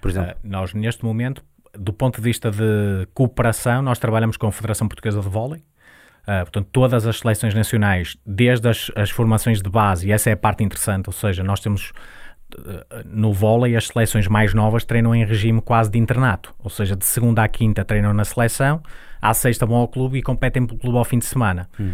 Por 0.01 0.09
exemplo? 0.09 0.31
Uh, 0.31 0.35
nós, 0.43 0.73
neste 0.73 1.05
momento, 1.05 1.43
do 1.77 1.93
ponto 1.93 2.17
de 2.17 2.21
vista 2.21 2.51
de 2.51 3.07
cooperação, 3.13 3.81
nós 3.81 3.99
trabalhamos 3.99 4.37
com 4.37 4.47
a 4.47 4.51
Federação 4.51 4.87
Portuguesa 4.87 5.21
de 5.21 5.27
Vôlei. 5.27 5.61
Uh, 6.23 6.43
portanto, 6.43 6.67
todas 6.73 7.07
as 7.07 7.19
seleções 7.19 7.53
nacionais, 7.53 8.17
desde 8.25 8.67
as, 8.67 8.91
as, 8.95 9.09
formações 9.09 9.61
de 9.61 9.69
base, 9.69 10.09
e 10.09 10.11
essa 10.11 10.29
é 10.29 10.33
a 10.33 10.37
parte 10.37 10.61
interessante, 10.61 11.07
ou 11.07 11.13
seja, 11.13 11.41
nós 11.41 11.61
temos 11.61 11.93
uh, 12.53 12.63
no 13.05 13.31
vôlei 13.31 13.77
as 13.77 13.87
seleções 13.87 14.27
mais 14.27 14.53
novas 14.53 14.83
treinam 14.83 15.15
em 15.15 15.25
regime 15.25 15.61
quase 15.61 15.89
de 15.89 15.97
internato, 15.97 16.53
ou 16.59 16.69
seja, 16.69 16.97
de 16.97 17.05
segunda 17.05 17.43
à 17.43 17.47
quinta 17.47 17.85
treinam 17.85 18.13
na 18.13 18.25
seleção, 18.25 18.83
à 19.21 19.33
sexta 19.33 19.65
vão 19.65 19.77
ao 19.77 19.87
clube 19.87 20.17
e 20.17 20.21
competem 20.21 20.65
pelo 20.65 20.77
clube 20.77 20.97
ao 20.97 21.05
fim 21.05 21.17
de 21.17 21.25
semana. 21.25 21.69
Hum. 21.79 21.93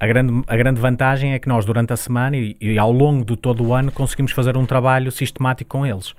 A 0.00 0.06
grande, 0.06 0.42
a 0.46 0.56
grande 0.56 0.80
vantagem 0.80 1.34
é 1.34 1.38
que 1.38 1.48
nós, 1.48 1.66
durante 1.66 1.92
a 1.92 1.96
semana 1.96 2.36
e, 2.36 2.56
e 2.60 2.78
ao 2.78 2.90
longo 2.90 3.22
de 3.22 3.36
todo 3.36 3.62
o 3.64 3.74
ano, 3.74 3.92
conseguimos 3.92 4.32
fazer 4.32 4.56
um 4.56 4.64
trabalho 4.64 5.12
sistemático 5.12 5.70
com 5.70 5.86
eles. 5.86 6.14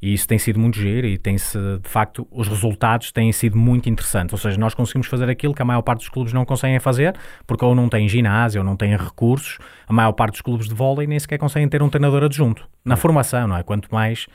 E 0.00 0.14
isso 0.14 0.28
tem 0.28 0.38
sido 0.38 0.60
muito 0.60 0.78
giro 0.78 1.06
e 1.06 1.18
tem-se, 1.18 1.58
de 1.58 1.88
facto, 1.88 2.26
os 2.30 2.46
resultados 2.46 3.10
têm 3.10 3.32
sido 3.32 3.58
muito 3.58 3.88
interessantes. 3.88 4.32
Ou 4.32 4.38
seja, 4.38 4.58
nós 4.58 4.74
conseguimos 4.74 5.08
fazer 5.08 5.28
aquilo 5.28 5.52
que 5.52 5.62
a 5.62 5.64
maior 5.64 5.82
parte 5.82 6.00
dos 6.00 6.08
clubes 6.08 6.32
não 6.32 6.44
conseguem 6.44 6.78
fazer, 6.78 7.16
porque 7.46 7.64
ou 7.64 7.74
não 7.74 7.88
têm 7.88 8.08
ginásio, 8.08 8.60
ou 8.60 8.64
não 8.64 8.76
têm 8.76 8.96
recursos. 8.96 9.58
A 9.88 9.92
maior 9.92 10.12
parte 10.12 10.32
dos 10.32 10.40
clubes 10.40 10.68
de 10.68 10.74
vôlei 10.74 11.06
nem 11.06 11.18
sequer 11.18 11.38
conseguem 11.38 11.68
ter 11.68 11.82
um 11.82 11.88
treinador 11.88 12.22
adjunto. 12.22 12.68
Na 12.84 12.96
formação, 12.96 13.48
não 13.48 13.56
é? 13.56 13.62
Quanto 13.62 13.88
mais 13.92 14.26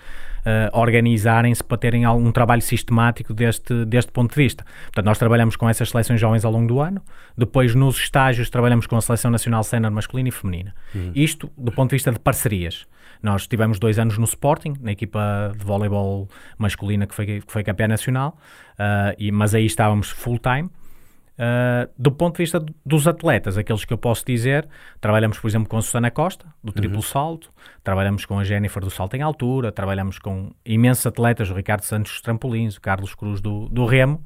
uh, 0.43 0.77
organizarem-se 0.77 1.63
para 1.63 1.77
terem 1.77 2.03
algum 2.03 2.32
trabalho 2.32 2.62
sistemático 2.62 3.34
deste, 3.34 3.86
deste 3.86 4.12
ponto 4.12 4.32
de 4.32 4.36
vista. 4.36 4.65
Portanto, 4.86 5.05
nós 5.05 5.17
trabalhamos 5.17 5.55
com 5.55 5.70
essas 5.70 5.89
seleções 5.89 6.20
jovens 6.20 6.46
ao 6.46 6.51
longo 6.51 6.67
do 6.67 6.79
ano. 6.79 7.01
Depois, 7.38 7.74
nos 7.74 7.98
estágios, 7.98 8.50
trabalhamos 8.50 8.86
com 8.86 8.96
a 8.96 9.01
Seleção 9.01 9.32
Nacional 9.32 9.63
Sénior 9.63 9.91
masculina 9.91 10.29
e 10.29 10.32
feminina. 10.32 10.75
Uhum. 10.93 11.12
Isto 11.15 11.50
do 11.58 11.72
ponto 11.72 11.89
de 11.89 11.96
vista 11.96 12.12
de 12.12 12.20
parcerias. 12.20 12.86
Nós 13.23 13.47
tivemos 13.47 13.79
dois 13.79 13.97
anos 13.97 14.17
no 14.17 14.25
Sporting, 14.25 14.73
na 14.81 14.91
equipa 14.91 15.53
de 15.57 15.63
voleibol 15.63 16.27
masculina 16.57 17.07
que 17.07 17.15
foi, 17.15 17.25
que 17.25 17.43
foi 17.47 17.63
campeã 17.63 17.87
nacional, 17.87 18.37
uh, 18.73 19.15
e, 19.17 19.31
mas 19.31 19.55
aí 19.55 19.65
estávamos 19.65 20.09
full-time. 20.09 20.69
Uh, 21.33 21.89
do 21.97 22.11
ponto 22.11 22.35
de 22.35 22.43
vista 22.43 22.63
dos 22.85 23.07
atletas, 23.07 23.57
aqueles 23.57 23.85
que 23.85 23.93
eu 23.93 23.97
posso 23.97 24.23
dizer, 24.25 24.67
trabalhamos, 25.01 25.39
por 25.39 25.47
exemplo, 25.47 25.67
com 25.67 25.77
a 25.77 25.81
Susana 25.81 26.11
Costa, 26.11 26.45
do 26.61 26.71
triplo 26.71 26.97
uhum. 26.97 27.01
salto, 27.01 27.49
trabalhamos 27.83 28.25
com 28.25 28.37
a 28.37 28.43
Jennifer 28.43 28.83
do 28.83 28.91
salto 28.91 29.15
em 29.15 29.21
altura, 29.21 29.71
trabalhamos 29.71 30.19
com 30.19 30.51
imensos 30.63 31.07
atletas, 31.07 31.49
o 31.49 31.53
Ricardo 31.55 31.81
Santos 31.81 32.11
dos 32.11 32.21
trampolins, 32.21 32.75
o 32.75 32.81
Carlos 32.81 33.15
Cruz 33.15 33.41
do, 33.41 33.67
do 33.69 33.85
remo. 33.85 34.23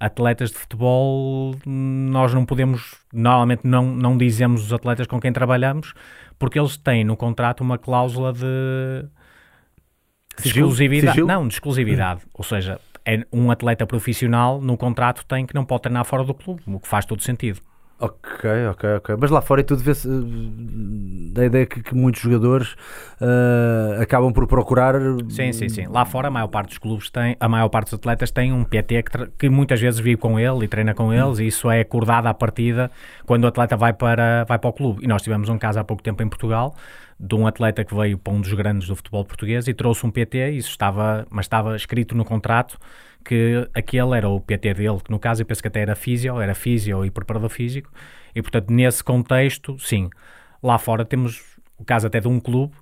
Atletas 0.00 0.50
de 0.50 0.56
futebol, 0.56 1.56
nós 1.66 2.32
não 2.32 2.44
podemos, 2.44 2.94
normalmente 3.12 3.62
não, 3.64 3.84
não 3.84 4.16
dizemos 4.16 4.66
os 4.66 4.72
atletas 4.72 5.06
com 5.06 5.20
quem 5.20 5.32
trabalhamos, 5.32 5.92
porque 6.38 6.58
eles 6.58 6.76
têm 6.76 7.04
no 7.04 7.16
contrato 7.16 7.62
uma 7.62 7.76
cláusula 7.76 8.32
de, 8.32 9.08
de 10.40 10.48
exclusividade. 10.48 11.12
Sigil? 11.12 11.26
Não, 11.26 11.48
de 11.48 11.54
exclusividade. 11.54 12.22
Ou 12.32 12.44
seja, 12.44 12.80
é 13.04 13.26
um 13.32 13.50
atleta 13.50 13.86
profissional 13.86 14.60
no 14.60 14.76
contrato 14.76 15.24
tem 15.24 15.46
que 15.46 15.54
não 15.54 15.64
pode 15.64 15.82
treinar 15.82 16.04
fora 16.04 16.22
do 16.22 16.34
clube, 16.34 16.62
o 16.66 16.78
que 16.78 16.86
faz 16.86 17.04
todo 17.04 17.22
sentido. 17.22 17.60
Ok, 18.00 18.48
ok, 18.70 18.94
ok. 18.98 19.16
Mas 19.18 19.28
lá 19.28 19.40
fora 19.40 19.60
e 19.60 19.64
tudo 19.64 19.82
vê-se 19.82 20.06
uh, 20.06 21.32
da 21.32 21.44
ideia 21.46 21.66
que, 21.66 21.82
que 21.82 21.94
muitos 21.96 22.20
jogadores 22.20 22.74
uh, 23.20 24.00
acabam 24.00 24.32
por 24.32 24.46
procurar. 24.46 24.94
Sim, 25.28 25.52
sim, 25.52 25.68
sim. 25.68 25.86
Lá 25.88 26.04
fora 26.04 26.28
a 26.28 26.30
maior 26.30 26.46
parte 26.46 26.68
dos 26.68 26.78
clubes 26.78 27.10
tem, 27.10 27.36
a 27.40 27.48
maior 27.48 27.68
parte 27.68 27.86
dos 27.86 27.94
atletas 27.94 28.30
tem 28.30 28.52
um 28.52 28.62
PT 28.62 29.02
que, 29.02 29.26
que 29.36 29.48
muitas 29.48 29.80
vezes 29.80 29.98
vive 29.98 30.16
com 30.16 30.38
ele 30.38 30.64
e 30.64 30.68
treina 30.68 30.94
com 30.94 31.12
eles, 31.12 31.40
hum. 31.40 31.42
e 31.42 31.48
isso 31.48 31.68
é 31.68 31.80
acordado 31.80 32.28
à 32.28 32.34
partida 32.34 32.88
quando 33.26 33.42
o 33.44 33.46
atleta 33.48 33.76
vai 33.76 33.92
para, 33.92 34.44
vai 34.44 34.60
para 34.60 34.70
o 34.70 34.72
clube. 34.72 35.04
E 35.04 35.08
nós 35.08 35.20
tivemos 35.20 35.48
um 35.48 35.58
caso 35.58 35.80
há 35.80 35.84
pouco 35.84 36.00
tempo 36.00 36.22
em 36.22 36.28
Portugal 36.28 36.76
de 37.18 37.34
um 37.34 37.48
atleta 37.48 37.84
que 37.84 37.92
veio 37.96 38.16
para 38.16 38.32
um 38.32 38.40
dos 38.40 38.52
grandes 38.52 38.86
do 38.86 38.94
futebol 38.94 39.24
português 39.24 39.66
e 39.66 39.74
trouxe 39.74 40.06
um 40.06 40.10
PT, 40.10 40.50
isso 40.52 40.70
estava, 40.70 41.26
mas 41.28 41.46
estava 41.46 41.74
escrito 41.74 42.16
no 42.16 42.24
contrato 42.24 42.78
que 43.24 43.68
aquele 43.74 44.16
era 44.16 44.28
o 44.28 44.40
PT 44.40 44.74
dele, 44.74 44.98
que 45.04 45.10
no 45.10 45.18
caso 45.18 45.42
eu 45.42 45.46
penso 45.46 45.60
que 45.60 45.68
até 45.68 45.80
era 45.80 45.94
físio, 45.94 46.40
era 46.40 46.54
físio 46.54 47.04
e 47.04 47.10
preparador 47.10 47.50
físico, 47.50 47.90
e 48.34 48.40
portanto 48.40 48.70
nesse 48.70 49.02
contexto, 49.04 49.78
sim, 49.78 50.08
lá 50.62 50.78
fora 50.78 51.04
temos 51.04 51.58
o 51.76 51.84
caso 51.84 52.06
até 52.06 52.20
de 52.20 52.28
um 52.28 52.40
clube 52.40 52.74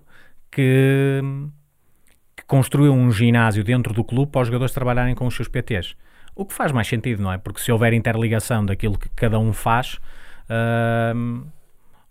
que, 0.50 1.21
que 2.37 2.45
construiu 2.47 2.93
um 2.93 3.11
ginásio 3.11 3.62
dentro 3.62 3.93
do 3.93 4.05
clube 4.05 4.33
para 4.33 4.43
os 4.43 4.49
jogadores 4.49 4.73
trabalharem 4.73 5.14
com 5.14 5.26
os 5.26 5.35
seus 5.35 5.49
PTs. 5.49 5.95
O 6.35 6.45
que 6.45 6.52
faz 6.52 6.71
mais 6.71 6.87
sentido, 6.87 7.23
não 7.23 7.33
é? 7.33 7.38
Porque 7.38 7.61
se 7.61 7.73
houver 7.73 7.93
interligação 7.93 8.64
daquilo 8.64 8.99
que 8.99 9.09
cada 9.11 9.38
um 9.38 9.52
faz, 9.52 9.99
uh, 10.50 11.47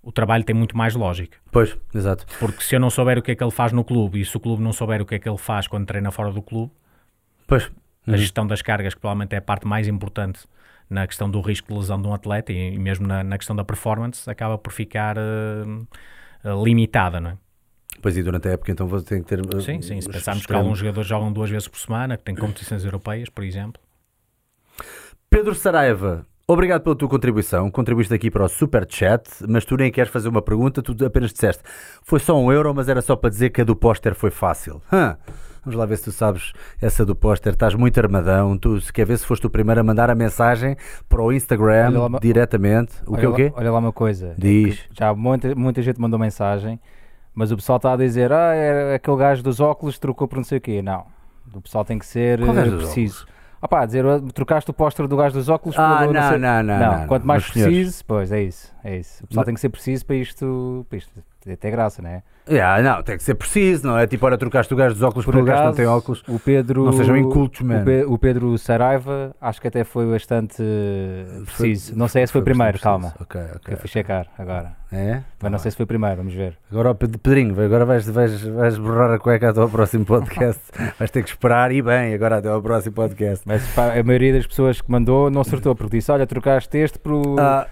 o 0.01 0.11
trabalho 0.11 0.43
tem 0.43 0.55
muito 0.55 0.77
mais 0.77 0.95
lógica. 0.95 1.37
Pois, 1.51 1.77
exato. 1.93 2.25
Porque 2.39 2.63
se 2.63 2.75
eu 2.75 2.79
não 2.79 2.89
souber 2.89 3.17
o 3.17 3.21
que 3.21 3.31
é 3.31 3.35
que 3.35 3.43
ele 3.43 3.51
faz 3.51 3.71
no 3.71 3.83
clube 3.83 4.21
e 4.21 4.25
se 4.25 4.37
o 4.37 4.39
clube 4.39 4.61
não 4.61 4.71
souber 4.71 5.01
o 5.01 5.05
que 5.05 5.15
é 5.15 5.19
que 5.19 5.27
ele 5.27 5.37
faz 5.37 5.67
quando 5.67 5.85
treina 5.85 6.11
fora 6.11 6.31
do 6.31 6.41
clube, 6.41 6.71
pois, 7.47 7.71
a 8.07 8.11
uhum. 8.11 8.17
gestão 8.17 8.45
das 8.45 8.61
cargas, 8.61 8.93
que 8.93 8.99
provavelmente 8.99 9.33
é 9.33 9.37
a 9.37 9.41
parte 9.41 9.67
mais 9.67 9.87
importante 9.87 10.41
na 10.89 11.07
questão 11.07 11.29
do 11.29 11.41
risco 11.41 11.67
de 11.69 11.79
lesão 11.79 12.01
de 12.01 12.07
um 12.07 12.13
atleta 12.13 12.51
e, 12.51 12.77
mesmo 12.77 13.07
na, 13.07 13.23
na 13.23 13.37
questão 13.37 13.55
da 13.55 13.63
performance, 13.63 14.29
acaba 14.29 14.57
por 14.57 14.71
ficar 14.71 15.17
uh, 15.17 16.63
limitada, 16.63 17.19
não 17.19 17.31
é? 17.31 17.37
Pois 18.01 18.17
e 18.17 18.23
durante 18.23 18.47
a 18.47 18.51
época 18.51 18.71
então 18.71 18.87
você 18.87 19.05
tem 19.05 19.23
que 19.23 19.27
ter. 19.27 19.39
Uh, 19.39 19.61
sim, 19.61 19.81
sim. 19.81 19.99
Se 19.99 20.09
pensarmos 20.09 20.45
que 20.45 20.53
alguns 20.53 20.79
jogadores 20.79 21.07
jogam 21.07 21.31
duas 21.31 21.49
vezes 21.49 21.67
por 21.67 21.79
semana, 21.79 22.17
que 22.17 22.23
têm 22.23 22.35
competições 22.35 22.83
europeias, 22.83 23.29
por 23.29 23.43
exemplo. 23.43 23.81
Pedro 25.29 25.55
Saraiva, 25.55 26.25
obrigado 26.47 26.81
pela 26.83 26.95
tua 26.95 27.09
contribuição. 27.09 27.71
Contribuíste 27.71 28.13
aqui 28.13 28.29
para 28.29 28.43
o 28.43 28.49
Super 28.49 28.85
Chat, 28.87 29.29
mas 29.47 29.65
tu 29.65 29.75
nem 29.75 29.91
queres 29.91 30.11
fazer 30.11 30.27
uma 30.27 30.41
pergunta, 30.41 30.81
tu 30.81 30.93
apenas 31.05 31.31
disseste 31.31 31.63
foi 32.03 32.19
só 32.19 32.37
um 32.37 32.51
euro, 32.51 32.73
mas 32.75 32.89
era 32.89 33.01
só 33.01 33.15
para 33.15 33.29
dizer 33.29 33.49
que 33.49 33.61
a 33.61 33.63
do 33.63 33.75
póster 33.75 34.13
foi 34.13 34.29
fácil. 34.29 34.81
Vamos 35.65 35.79
lá 35.79 35.85
ver 35.85 35.97
se 35.97 36.03
tu 36.05 36.11
sabes 36.11 36.53
essa 36.79 37.03
do 37.03 37.15
póster. 37.15 37.53
Estás 37.53 37.73
muito 37.73 37.99
armadão. 37.99 38.55
Tu, 38.57 38.79
se 38.81 38.93
quer 38.93 39.05
ver 39.05 39.17
se 39.17 39.25
foste 39.25 39.47
o 39.47 39.49
primeiro 39.49 39.81
a 39.81 39.83
mandar 39.83 40.09
a 40.11 40.15
mensagem 40.15 40.77
para 41.09 41.21
o 41.21 41.33
Instagram 41.33 41.89
lá, 41.89 42.19
diretamente. 42.19 42.93
O 43.07 43.17
que 43.17 43.25
é 43.25 43.27
o 43.29 43.33
quê? 43.33 43.51
Olha 43.55 43.71
lá 43.71 43.79
uma 43.79 43.91
coisa. 43.91 44.27
É 44.27 44.33
Diz. 44.37 44.79
É 44.91 44.93
já 44.93 45.13
muita, 45.15 45.55
muita 45.55 45.81
gente 45.81 45.99
mandou 45.99 46.19
mensagem, 46.19 46.79
mas 47.33 47.51
o 47.51 47.55
pessoal 47.55 47.77
está 47.77 47.93
a 47.93 47.97
dizer: 47.97 48.31
ah, 48.31 48.53
é 48.53 48.93
aquele 48.95 49.17
gajo 49.17 49.41
dos 49.41 49.59
óculos 49.59 49.97
trocou 49.97 50.27
por 50.27 50.37
não 50.37 50.43
sei 50.43 50.59
o 50.59 50.61
quê. 50.61 50.81
Não. 50.81 51.05
O 51.53 51.61
pessoal 51.61 51.83
tem 51.83 51.97
que 51.97 52.05
ser 52.05 52.39
Qual 52.39 52.53
preciso. 52.53 53.25
Opá, 53.61 53.83
dizer, 53.85 54.05
"Oh, 54.05 54.19
trocaste 54.21 54.69
o 54.69 54.73
póster 54.73 55.07
do 55.07 55.17
gajo 55.17 55.33
dos 55.33 55.49
óculos 55.49 55.75
Ah, 55.79 55.97
pelo 56.01 56.13
não, 56.13 56.29
sei- 56.29 56.37
não, 56.37 56.61
não, 56.61 56.79
não, 56.79 57.07
quanto 57.07 57.21
não. 57.23 57.27
mais 57.27 57.49
preciso, 57.49 58.05
pois 58.05 58.31
é 58.31 58.43
isso, 58.43 58.71
é 58.83 58.97
isso. 58.97 59.23
O 59.23 59.27
pessoal 59.27 59.43
tem 59.45 59.55
que 59.55 59.59
ser 59.59 59.69
preciso 59.69 60.05
para 60.05 60.15
isto, 60.17 60.85
para 60.87 60.97
isto 60.99 61.11
ter 61.45 61.55
ter 61.57 61.71
graça, 61.71 62.01
não 62.01 62.09
é? 62.09 62.23
Yeah, 62.47 62.81
não, 62.83 63.01
tem 63.01 63.17
que 63.17 63.23
ser 63.23 63.33
preciso, 63.35 63.87
não 63.87 63.97
é? 63.97 64.05
Tipo, 64.05 64.25
ora, 64.25 64.37
trocaste 64.37 64.71
o 64.71 64.77
gajo 64.77 64.93
dos 64.93 65.01
óculos 65.01 65.25
Por 65.25 65.33
por 65.33 65.41
o 65.41 65.45
gajo 65.45 65.61
que 65.61 65.65
não 65.67 65.73
tem 65.73 65.85
óculos. 65.87 66.23
o 66.27 66.37
Pedro. 66.39 66.85
Não 66.85 66.93
sejam 66.93 67.17
incultos, 67.17 67.61
o, 67.61 67.65
man. 67.65 67.83
Pe- 67.83 68.05
o 68.05 68.17
Pedro 68.19 68.55
Saraiva, 68.57 69.35
acho 69.41 69.59
que 69.59 69.67
até 69.67 69.83
foi 69.83 70.05
bastante 70.11 70.57
eh, 70.61 71.25
Foi- 71.45 71.69
preciso. 71.69 71.97
não 71.97 72.07
sei 72.07 72.27
se 72.27 72.33
foi, 72.33 72.43
primeiro, 72.43 72.73
preciso. 72.73 72.89
calma. 72.89 73.13
Ok, 73.19 73.41
ok. 73.55 73.73
eu 73.73 73.77
fui 73.77 73.89
checar 73.89 74.27
agora. 74.37 74.73
É? 74.91 75.21
Mas 75.41 75.51
não 75.51 75.57
sei 75.57 75.71
se 75.71 75.77
foi 75.77 75.85
primeiro, 75.87 76.17
vamos 76.17 76.33
ver. 76.35 76.55
Agora, 76.71 76.93
Pedrinho, 76.93 77.59
agora 77.59 77.83
vais, 77.83 78.07
vais, 78.07 78.43
vais 78.43 78.77
borrar 78.77 79.11
a 79.11 79.19
cueca 79.19 79.49
até 79.49 79.59
ao 79.59 79.67
próximo 79.69 80.05
podcast. 80.05 80.61
vais 80.99 81.09
ter 81.09 81.23
que 81.23 81.29
esperar 81.29 81.71
e 81.71 81.81
bem, 81.81 82.13
agora 82.13 82.37
até 82.37 82.47
ao 82.47 82.61
próximo 82.61 82.93
podcast. 82.93 83.43
Mas 83.45 83.65
pá, 83.73 83.91
a 83.99 84.03
maioria 84.03 84.33
das 84.33 84.45
pessoas 84.45 84.79
que 84.79 84.89
mandou 84.91 85.31
não 85.31 85.41
acertou, 85.41 85.75
porque 85.75 85.97
disse: 85.97 86.11
Olha, 86.11 86.27
trocaste 86.27 86.77
este 86.77 86.99
por. 86.99 87.39
Ah, 87.39 87.67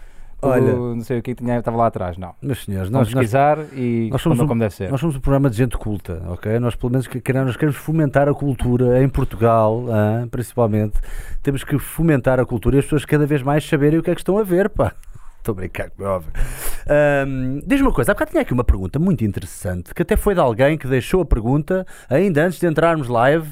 olha, 0.48 0.74
não 0.74 1.02
sei 1.02 1.20
o 1.20 1.22
que 1.22 1.34
tinha, 1.36 1.58
estava 1.60 1.78
lá 1.78 1.88
atrás. 1.88 2.18
Não. 2.18 2.34
meus 2.42 2.64
senhores, 2.64 2.90
Vamos 2.90 3.08
nós, 3.08 3.14
nós, 3.16 3.22
pesquisar 3.24 3.58
e 3.76 4.10
nós 4.12 4.22
somos 4.22 4.40
um- 4.40 4.48
como 4.48 4.60
deve 4.60 4.74
ser. 4.74 4.90
nós 4.92 5.00
somos 5.00 5.16
um 5.16 5.20
programa 5.20 5.50
de 5.50 5.58
gente 5.58 5.78
culta, 5.78 6.22
ok? 6.28 6.60
Nós, 6.60 6.76
pelo 6.76 6.92
menos, 6.92 7.08
que 7.08 7.20
queremos, 7.22 7.48
nós 7.48 7.56
queremos 7.58 7.76
fomentar 7.78 8.28
a 8.30 8.34
cultura 8.34 9.02
em 9.04 9.10
Portugal, 9.10 9.86
ah, 9.90 10.28
principalmente. 10.30 11.00
Temos 11.42 11.64
que 11.64 11.78
fomentar 11.80 12.40
a 12.40 12.46
cultura 12.46 12.76
e 12.76 12.80
as 12.80 12.86
pessoas 12.86 13.06
cada 13.06 13.26
vez 13.26 13.42
mais 13.42 13.68
saberem 13.68 14.00
o 14.00 14.04
que 14.04 14.12
é 14.12 14.16
que 14.16 14.22
estão 14.22 14.38
a 14.38 14.44
ver, 14.44 14.70
pá. 14.70 14.94
Estou 15.44 15.52
a 15.52 15.56
brincar, 15.56 15.90
como 15.90 16.08
é 16.08 16.12
óbvio. 16.12 16.32
Ahm, 16.88 17.60
Diz-me 17.68 17.88
uma 17.88 17.94
coisa, 17.94 18.12
há 18.12 18.16
bocado 18.16 18.32
tinha 18.32 18.42
aqui 18.42 18.54
uma 18.54 18.64
pergunta 18.64 18.98
muito 18.98 19.26
interessante, 19.26 19.94
que 19.94 20.02
até 20.02 20.16
foi 20.16 20.34
de 20.34 20.40
alguém 20.40 20.78
que 20.78 20.88
deixou 20.88 21.20
a 21.22 21.26
pergunta, 21.26 21.86
ainda 22.10 22.46
antes 22.46 22.60
de 22.60 22.66
entrarmos 22.66 23.10
live, 23.10 23.50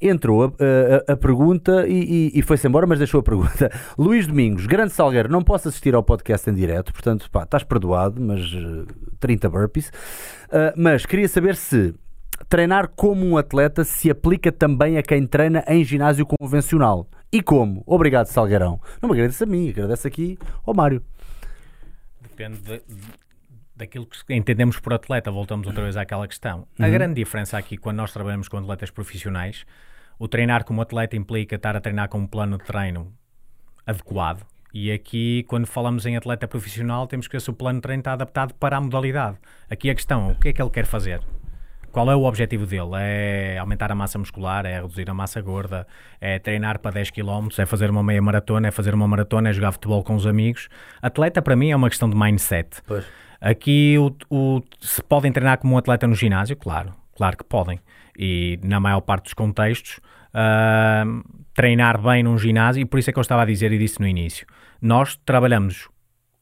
entrou 0.00 0.42
a, 0.44 0.46
a- 0.48 1.12
a 1.12 1.16
pergunta 1.16 1.86
e, 1.86 2.32
e- 2.34 2.38
e 2.40 2.42
foi-se 2.42 2.66
embora, 2.66 2.88
mas 2.88 2.98
deixou 2.98 3.20
a 3.20 3.22
pergunta. 3.22 3.70
Luís 3.96 4.26
Domingos, 4.26 4.66
grande 4.66 4.92
Salgueiro, 4.92 5.28
não 5.30 5.42
posso 5.44 5.68
assistir 5.68 5.94
ao 5.94 6.02
podcast 6.02 6.50
em 6.50 6.54
direto, 6.54 6.92
portanto, 6.92 7.30
pá, 7.30 7.44
estás 7.44 7.62
perdoado, 7.62 8.20
mas 8.20 8.40
eh, 8.40 8.92
30 9.20 9.48
burpees. 9.48 9.92
Ah, 10.50 10.74
mas 10.76 11.06
queria 11.06 11.28
saber 11.28 11.54
se 11.54 11.94
treinar 12.48 12.88
como 12.96 13.24
um 13.24 13.36
atleta 13.36 13.84
se 13.84 14.10
aplica 14.10 14.50
também 14.50 14.98
a 14.98 15.02
quem 15.04 15.24
treina 15.24 15.62
em 15.68 15.84
ginásio 15.84 16.26
convencional. 16.26 17.06
E 17.30 17.42
como? 17.42 17.82
Obrigado, 17.86 18.26
Salgueirão. 18.26 18.80
Não 19.00 19.08
me 19.08 19.14
agradeço 19.14 19.44
a 19.44 19.46
mim, 19.46 19.68
agradeço 19.68 20.06
aqui 20.08 20.36
ao 20.66 20.74
Mário. 20.74 21.00
Depende 22.38 22.60
de- 22.60 22.82
daquilo 23.74 24.06
que 24.06 24.34
entendemos 24.34 24.78
por 24.78 24.92
atleta, 24.94 25.30
voltamos 25.30 25.66
outra 25.66 25.82
vez 25.82 25.96
àquela 25.96 26.26
questão. 26.28 26.66
A 26.78 26.84
Uhum. 26.86 26.90
grande 26.92 27.14
diferença 27.14 27.58
aqui, 27.58 27.76
quando 27.76 27.96
nós 27.96 28.12
trabalhamos 28.12 28.48
com 28.48 28.56
atletas 28.58 28.90
profissionais, 28.90 29.64
o 30.18 30.26
treinar 30.28 30.64
como 30.64 30.80
atleta 30.80 31.16
implica 31.16 31.56
estar 31.56 31.76
a 31.76 31.80
treinar 31.80 32.08
com 32.08 32.18
um 32.18 32.26
plano 32.26 32.58
de 32.58 32.64
treino 32.64 33.12
adequado. 33.86 34.44
E 34.74 34.92
aqui, 34.92 35.44
quando 35.48 35.66
falamos 35.66 36.04
em 36.06 36.16
atleta 36.16 36.46
profissional, 36.46 37.06
temos 37.06 37.26
que 37.26 37.32
ver 37.32 37.40
se 37.40 37.50
o 37.50 37.54
plano 37.54 37.78
de 37.78 37.82
treino 37.82 38.00
está 38.00 38.12
adaptado 38.12 38.52
para 38.54 38.76
a 38.76 38.80
modalidade. 38.80 39.38
Aqui 39.70 39.88
a 39.90 39.94
questão, 39.94 40.30
o 40.32 40.34
que 40.38 40.48
é 40.48 40.52
que 40.52 40.60
ele 40.62 40.70
quer 40.70 40.84
fazer? 40.84 41.20
Qual 41.92 42.10
é 42.10 42.14
o 42.14 42.24
objetivo 42.24 42.66
dele? 42.66 42.90
É 42.96 43.58
aumentar 43.58 43.90
a 43.90 43.94
massa 43.94 44.18
muscular? 44.18 44.64
É 44.66 44.76
reduzir 44.80 45.08
a 45.10 45.14
massa 45.14 45.40
gorda? 45.40 45.86
É 46.20 46.38
treinar 46.38 46.78
para 46.78 46.90
10 46.92 47.10
km? 47.10 47.48
É 47.58 47.66
fazer 47.66 47.90
uma 47.90 48.02
meia 48.02 48.20
maratona? 48.22 48.68
É 48.68 48.70
fazer 48.70 48.94
uma 48.94 49.08
maratona? 49.08 49.48
É 49.48 49.52
jogar 49.52 49.72
futebol 49.72 50.02
com 50.04 50.14
os 50.14 50.26
amigos? 50.26 50.68
Atleta, 51.02 51.40
para 51.42 51.56
mim, 51.56 51.70
é 51.70 51.76
uma 51.76 51.88
questão 51.88 52.08
de 52.08 52.16
mindset. 52.16 52.82
Pois. 52.86 53.04
Aqui, 53.40 53.96
o, 53.98 54.14
o- 54.30 54.62
se 54.80 55.02
podem 55.02 55.32
treinar 55.32 55.58
como 55.58 55.74
um 55.74 55.78
atleta 55.78 56.06
no 56.06 56.14
ginásio? 56.14 56.56
Claro, 56.56 56.92
claro 57.16 57.36
que 57.36 57.44
podem. 57.44 57.80
E 58.18 58.58
na 58.62 58.80
maior 58.80 59.00
parte 59.00 59.24
dos 59.24 59.34
contextos, 59.34 60.00
ah, 60.34 61.04
treinar 61.54 62.00
bem 62.00 62.22
num 62.22 62.36
ginásio, 62.36 62.80
e 62.80 62.84
por 62.84 62.98
isso 62.98 63.10
é 63.10 63.12
que 63.12 63.18
eu 63.18 63.22
estava 63.22 63.42
a 63.42 63.44
dizer 63.46 63.72
e 63.72 63.78
disse 63.78 64.00
no 64.00 64.06
início, 64.06 64.46
nós 64.82 65.16
trabalhamos, 65.24 65.88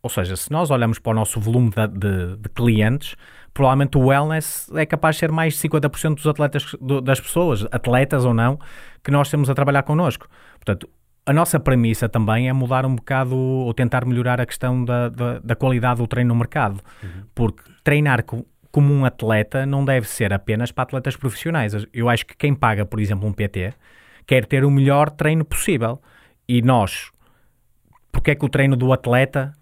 ou 0.03 0.09
seja, 0.11 0.37
se 0.37 0.51
nós 0.51 0.71
olhamos 0.71 0.99
para 0.99 1.11
o 1.13 1.15
nosso 1.15 1.39
volume 1.39 1.71
de, 1.71 1.87
de- 1.89 2.37
de 2.39 2.49
clientes, 2.49 3.15
provavelmente 3.57 3.97
o 3.97 4.07
wellness 4.07 4.71
é 4.75 4.85
capaz 4.87 5.17
de 5.17 5.21
ser 5.21 5.33
mais 5.33 5.55
de 5.55 5.61
50% 5.61 6.15
dos 6.17 6.27
atletas, 6.27 6.75
do- 6.81 7.01
das 7.01 7.19
pessoas, 7.21 7.65
atletas 7.73 8.25
ou 8.25 8.35
não, 8.35 8.59
que 9.03 9.11
nós 9.11 9.31
temos 9.31 9.49
a 9.49 9.55
trabalhar 9.55 9.83
connosco. 9.83 10.29
Portanto, 10.55 10.89
a 11.25 11.33
nossa 11.33 11.59
premissa 11.59 12.09
também 12.09 12.49
é 12.49 12.53
mudar 12.53 12.85
um 12.87 12.95
bocado 12.95 13.35
ou 13.37 13.73
tentar 13.75 14.05
melhorar 14.05 14.41
a 14.41 14.47
questão 14.47 14.85
da, 14.85 15.09
da, 15.09 15.39
da 15.41 15.57
qualidade 15.57 15.99
do 16.01 16.07
treino 16.07 16.29
no 16.29 16.35
mercado. 16.37 16.81
Porque 17.35 17.63
treinar 17.83 18.23
co- 18.25 18.47
como 18.71 18.93
um 18.93 19.05
atleta 19.05 19.65
não 19.67 19.85
deve 19.85 20.07
ser 20.07 20.33
apenas 20.33 20.71
para 20.71 20.85
atletas 20.85 21.17
profissionais. 21.17 21.73
Eu 21.93 22.09
acho 22.09 22.27
que 22.27 22.37
quem 22.37 22.55
paga, 22.55 22.85
por 22.85 23.01
exemplo, 23.01 23.27
um 23.27 23.33
PT, 23.33 23.73
quer 24.27 24.45
ter 24.47 24.65
o 24.65 24.71
melhor 24.71 25.11
treino 25.11 25.45
possível. 25.45 26.01
E 26.49 26.61
nós, 26.63 27.11
porque 28.13 28.31
é 28.33 28.35
que 28.35 28.45
o 28.45 28.49
treino 28.49 28.77
do 28.77 28.93
atleta 28.93 29.53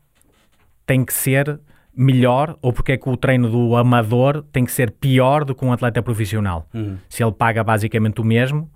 tem 0.85 1.03
que 1.05 1.13
ser 1.15 1.59
melhor 1.97 2.57
ou 2.61 2.73
porque 2.73 2.93
é 2.93 2.97
que 2.97 3.09
o 3.09 3.17
treino 3.17 3.49
do 3.49 3.77
amador 3.77 4.43
tem 4.53 4.65
que 4.65 4.73
ser 4.73 4.91
pior 4.91 5.45
do 5.45 5.55
que 5.55 5.65
um 5.65 5.73
atleta 5.73 6.03
profissional? 6.03 6.67
Se 7.09 7.23
ele 7.23 7.33
paga 7.33 7.63
basicamente 7.65 8.21
o 8.21 8.25
mesmo 8.25 8.69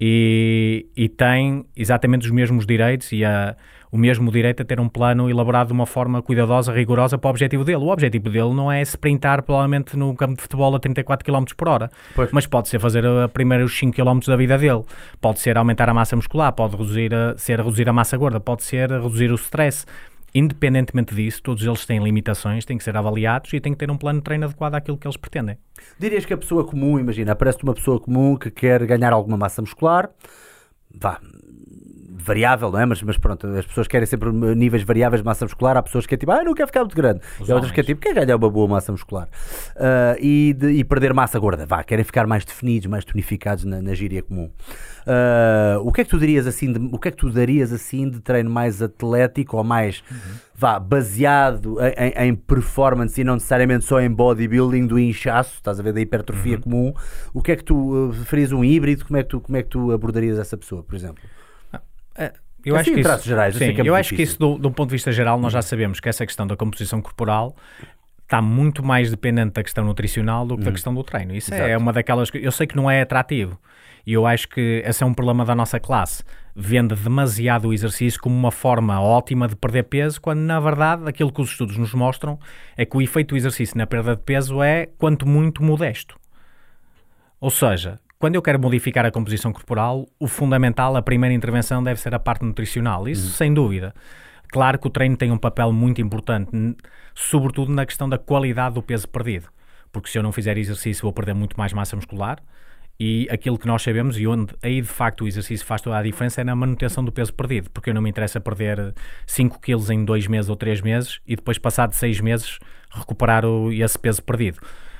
e, 0.00 0.86
e 0.96 1.08
tem 1.08 1.64
exatamente 1.76 2.24
os 2.26 2.30
mesmos 2.30 2.64
direitos 2.66 3.10
e 3.12 3.24
a- 3.24 3.56
o 3.90 3.96
mesmo 3.96 4.30
direito 4.30 4.60
a 4.62 4.66
ter 4.66 4.78
um 4.78 4.88
plano 4.88 5.30
elaborado 5.30 5.68
de 5.68 5.72
uma 5.72 5.86
forma 5.86 6.20
cuidadosa, 6.20 6.72
rigorosa 6.74 7.16
para 7.16 7.28
o 7.28 7.30
objetivo 7.30 7.64
dele. 7.64 7.78
O 7.78 7.88
objetivo 7.88 8.28
dele 8.28 8.52
não 8.52 8.70
é 8.70 8.82
sprintar 8.82 9.42
provavelmente 9.42 9.96
no 9.96 10.14
campo 10.14 10.36
de 10.36 10.42
futebol 10.42 10.74
a 10.76 10.78
34 10.78 11.24
km 11.24 11.44
por 11.56 11.68
hora, 11.68 11.90
Pois. 12.14 12.30
mas 12.30 12.46
pode 12.46 12.68
ser 12.68 12.78
fazer 12.78 13.06
a 13.06 13.28
primeiros 13.28 13.76
5 13.78 13.96
km 13.96 14.20
da 14.26 14.36
vida 14.36 14.58
dele, 14.58 14.82
pode 15.22 15.40
ser 15.40 15.56
aumentar 15.56 15.88
a 15.88 15.94
massa 15.94 16.14
muscular, 16.14 16.52
pode 16.52 16.76
reduzir 16.76 17.14
a, 17.14 17.34
ser 17.38 17.58
reduzir 17.58 17.88
a 17.88 17.92
massa 17.94 18.16
gorda, 18.18 18.38
pode 18.38 18.62
ser 18.62 18.90
reduzir 18.90 19.32
o 19.32 19.36
stress. 19.36 19.86
Independentemente 20.34 21.14
disso, 21.14 21.42
todos 21.42 21.64
eles 21.64 21.86
têm 21.86 22.02
limitações, 22.02 22.64
têm 22.64 22.76
que 22.76 22.84
ser 22.84 22.96
avaliados 22.96 23.52
e 23.52 23.60
têm 23.60 23.72
que 23.72 23.78
ter 23.78 23.90
um 23.90 23.96
plano 23.96 24.20
de 24.20 24.24
treino 24.24 24.44
adequado 24.44 24.74
àquilo 24.74 24.98
que 24.98 25.06
eles 25.06 25.16
pretendem. 25.16 25.56
Dirias 25.98 26.24
que 26.24 26.34
a 26.34 26.38
pessoa 26.38 26.64
comum, 26.64 26.98
imagina, 26.98 27.32
aparece-te 27.32 27.64
uma 27.64 27.74
pessoa 27.74 27.98
comum 27.98 28.36
que 28.36 28.50
quer 28.50 28.84
ganhar 28.86 29.12
alguma 29.12 29.36
massa 29.36 29.62
muscular, 29.62 30.10
vá, 30.94 31.20
variável, 32.22 32.70
não 32.70 32.78
é? 32.80 32.86
Mas, 32.86 33.02
mas 33.02 33.16
pronto, 33.18 33.46
as 33.46 33.66
pessoas 33.66 33.86
querem 33.88 34.06
sempre 34.06 34.30
níveis 34.32 34.82
variáveis 34.82 35.20
de 35.22 35.24
massa 35.26 35.44
muscular. 35.44 35.76
Há 35.76 35.82
pessoas 35.82 36.06
que 36.06 36.14
é 36.14 36.18
tipo, 36.18 36.32
ah, 36.32 36.38
eu 36.38 36.44
não 36.44 36.54
quero 36.54 36.66
ficar 36.68 36.80
muito 36.80 36.96
grande. 36.96 37.20
Os 37.40 37.48
e 37.48 37.52
há 37.52 37.54
outras 37.54 37.72
que 37.72 37.80
é 37.80 37.82
tipo, 37.82 38.00
quer 38.00 38.14
ganhar 38.14 38.36
uma 38.36 38.50
boa 38.50 38.66
massa 38.68 38.92
muscular. 38.92 39.28
Ah, 39.76 40.16
e, 40.20 40.52
de- 40.54 40.72
e 40.72 40.84
perder 40.84 41.12
massa 41.14 41.38
gorda, 41.38 41.64
vá, 41.66 41.82
querem 41.82 42.04
ficar 42.04 42.26
mais 42.26 42.44
definidos, 42.44 42.86
mais 42.86 43.04
tonificados 43.04 43.64
na, 43.64 43.80
na 43.82 43.94
gíria 43.94 44.22
comum. 44.22 44.50
Ah, 45.06 45.78
o 45.82 45.92
que 45.92 46.00
é 46.00 46.04
que 46.04 46.10
tu 46.10 46.18
dirias 46.18 46.46
assim, 46.46 46.72
de, 46.72 46.88
o 46.94 46.98
que 46.98 47.08
é 47.08 47.10
que 47.10 47.16
tu 47.16 47.30
darias 47.30 47.72
assim 47.72 48.08
de 48.10 48.20
treino 48.20 48.50
mais 48.50 48.82
atlético 48.82 49.56
ou 49.56 49.64
mais, 49.64 50.02
vá, 50.54 50.78
baseado 50.78 51.76
em, 51.80 52.28
em- 52.28 52.34
performance 52.34 53.20
e 53.20 53.24
não 53.24 53.34
necessariamente 53.34 53.84
só 53.84 54.00
em 54.00 54.10
bodybuilding 54.10 54.86
do 54.86 54.98
inchaço, 54.98 55.54
estás 55.56 55.80
a 55.80 55.82
ver, 55.82 55.92
da 55.92 56.00
hipertrofia 56.00 56.58
comum. 56.58 56.92
O 57.32 57.42
que 57.42 57.52
é 57.52 57.56
que 57.56 57.64
tu 57.64 58.08
uh, 58.08 58.12
farias 58.24 58.52
um 58.52 58.64
híbrido? 58.64 59.04
Como 59.04 59.16
é 59.16 59.22
que 59.22 59.28
tu, 59.28 59.40
como 59.40 59.56
é 59.56 59.62
que 59.62 59.68
tu 59.68 59.92
abordarias 59.92 60.38
essa 60.38 60.56
pessoa, 60.56 60.82
por 60.82 60.94
exemplo? 60.94 61.22
Eu 62.64 62.76
Assim, 62.76 62.90
acho 62.90 62.94
que 62.94 63.00
isso, 63.00 63.28
gerais, 63.28 63.54
sim, 63.54 63.64
é 63.64 63.82
eu 63.82 63.94
acho 63.94 64.14
que 64.14 64.22
isso, 64.22 64.38
do, 64.38 64.68
um 64.68 64.72
ponto 64.72 64.88
de 64.88 64.96
vista 64.96 65.12
geral, 65.12 65.38
nós 65.38 65.52
já 65.52 65.62
sabemos 65.62 66.00
que 66.00 66.08
essa 66.08 66.26
questão 66.26 66.46
da 66.46 66.56
composição 66.56 67.00
corporal 67.00 67.56
está 68.22 68.42
muito 68.42 68.84
mais 68.84 69.10
dependente 69.10 69.54
da 69.54 69.62
questão 69.62 69.84
nutricional 69.84 70.44
do 70.44 70.58
que 70.58 70.64
da 70.64 70.72
questão 70.72 70.94
do 70.94 71.02
treino. 71.02 71.34
Isso 71.34 71.54
é 71.54 71.70
Exato. 71.70 71.82
uma 71.82 71.92
daquelas 71.92 72.30
que 72.30 72.38
eu 72.38 72.52
sei 72.52 72.66
que 72.66 72.76
não 72.76 72.90
é 72.90 73.00
atrativo. 73.00 73.58
E 74.04 74.12
eu 74.12 74.26
acho 74.26 74.48
que 74.48 74.82
esse 74.84 75.02
é 75.02 75.06
um 75.06 75.14
problema 75.14 75.44
da 75.44 75.54
nossa 75.54 75.78
classe. 75.78 76.22
Vende 76.54 76.94
demasiado 76.94 77.68
o 77.68 77.72
exercício 77.72 78.20
como 78.20 78.34
uma 78.34 78.50
forma 78.50 79.00
ótima 79.00 79.46
de 79.46 79.54
perder 79.54 79.84
peso, 79.84 80.20
quando 80.20 80.40
na 80.40 80.58
verdade 80.58 81.08
aquilo 81.08 81.32
que 81.32 81.40
os 81.40 81.50
estudos 81.50 81.76
nos 81.76 81.94
mostram 81.94 82.38
é 82.76 82.84
que 82.84 82.96
o 82.96 83.02
efeito 83.02 83.30
do 83.30 83.36
exercício 83.36 83.78
na 83.78 83.86
perda 83.86 84.16
de 84.16 84.22
peso 84.22 84.62
é 84.62 84.86
quanto 84.98 85.26
muito 85.26 85.62
modesto. 85.62 86.18
Ou 87.40 87.50
seja, 87.50 87.98
quando 88.18 88.34
eu 88.34 88.42
quero 88.42 88.58
modificar 88.58 89.06
a 89.06 89.10
composição 89.10 89.52
corporal, 89.52 90.06
o 90.18 90.26
fundamental, 90.26 90.96
a 90.96 91.02
primeira 91.02 91.34
intervenção 91.34 91.82
deve 91.82 92.00
ser 92.00 92.14
a 92.14 92.18
parte 92.18 92.44
nutricional. 92.44 93.08
Isso 93.08 93.30
sem 93.30 93.54
dúvida. 93.54 93.94
Claro 94.48 94.78
que 94.78 94.86
o 94.86 94.90
treino 94.90 95.16
tem 95.16 95.30
um 95.30 95.38
papel 95.38 95.72
muito 95.72 96.00
importante, 96.00 96.50
sobretudo 97.14 97.72
na 97.72 97.86
questão 97.86 98.08
da 98.08 98.18
qualidade 98.18 98.74
do 98.74 98.82
peso 98.82 99.06
perdido. 99.08 99.48
Porque 99.92 100.10
se 100.10 100.18
eu 100.18 100.22
não 100.22 100.32
fizer 100.32 100.58
exercício, 100.58 101.02
vou 101.02 101.12
perder 101.12 101.34
muito 101.34 101.56
mais 101.56 101.72
massa 101.72 101.94
muscular. 101.94 102.42
E 103.00 103.28
aquilo 103.30 103.56
que 103.56 103.66
nós 103.68 103.82
sabemos, 103.82 104.18
e 104.18 104.26
onde 104.26 104.52
aí 104.60 104.80
de 104.80 104.88
facto 104.88 105.22
o 105.22 105.28
exercício 105.28 105.64
faz 105.64 105.80
toda 105.80 105.96
a 105.96 106.02
diferença, 106.02 106.40
é 106.40 106.44
na 106.44 106.56
manutenção 106.56 107.04
do 107.04 107.12
peso 107.12 107.32
perdido. 107.32 107.70
Porque 107.70 107.90
eu 107.90 107.94
não 107.94 108.02
me 108.02 108.10
interessa 108.10 108.40
perder 108.40 108.94
5 109.26 109.60
quilos 109.60 109.90
em 109.90 110.04
2 110.04 110.26
meses 110.26 110.48
ou 110.48 110.56
3 110.56 110.80
meses 110.80 111.20
e 111.24 111.36
depois, 111.36 111.58
passado 111.58 111.92
6 111.92 112.20
meses, 112.20 112.58
recuperar 112.90 113.44
o, 113.44 113.72
esse 113.72 113.98
peso 113.98 114.22
perdido. 114.24 114.58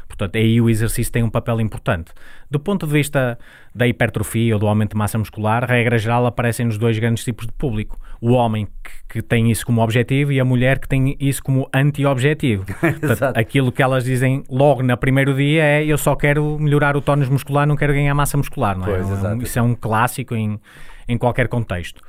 Portanto, 0.09 0.37
aí 0.37 0.61
o 0.61 0.71
exercício 0.71 1.12
tem 1.12 1.23
um 1.23 1.29
papel 1.29 1.61
importante. 1.61 2.11
Do 2.51 2.59
ponto 2.59 2.87
de 2.87 2.92
vista 2.92 3.38
da 3.75 3.87
hipertrofia 3.87 4.55
ou 4.55 4.59
do 4.59 4.66
aumento 4.66 4.92
de 4.92 4.97
massa 4.97 5.18
muscular, 5.18 5.64
regra 5.64 5.99
geral, 5.99 6.27
aparecem 6.27 6.66
nos 6.66 6.79
dois 6.79 6.99
grandes 6.99 7.23
tipos 7.23 7.47
de 7.47 7.53
público. 7.53 8.01
O 8.21 8.33
homem 8.33 8.66
que, 8.83 9.21
que 9.21 9.23
tem 9.23 9.51
isso 9.51 9.66
como 9.66 9.83
objetivo 9.83 10.33
e 10.33 10.40
a 10.40 10.44
mulher 10.44 10.79
que 10.79 10.88
tem 10.88 11.14
isso 11.21 11.42
como 11.42 11.68
anti-objetivo. 11.73 12.64
Aquilo 13.37 13.71
que 13.71 13.83
elas 13.83 14.03
dizem 14.05 14.42
logo 14.49 14.83
no 14.83 14.97
primeiro 14.97 15.35
dia 15.37 15.62
é 15.62 15.85
eu 15.85 15.99
só 15.99 16.16
quero 16.16 16.59
melhorar 16.59 16.97
o 16.97 17.03
tónus 17.03 17.29
muscular, 17.29 17.66
não 17.66 17.77
quero 17.77 17.92
ganhar 17.92 18.14
massa 18.14 18.37
muscular. 18.37 18.77
Não 18.77 18.87
é? 18.87 19.03
Pois, 19.03 19.42
isso 19.42 19.59
é 19.59 19.62
um 19.62 19.75
clássico 19.75 20.35
em, 20.35 20.59
em 21.07 21.18
qualquer 21.18 21.49
contexto. 21.49 22.01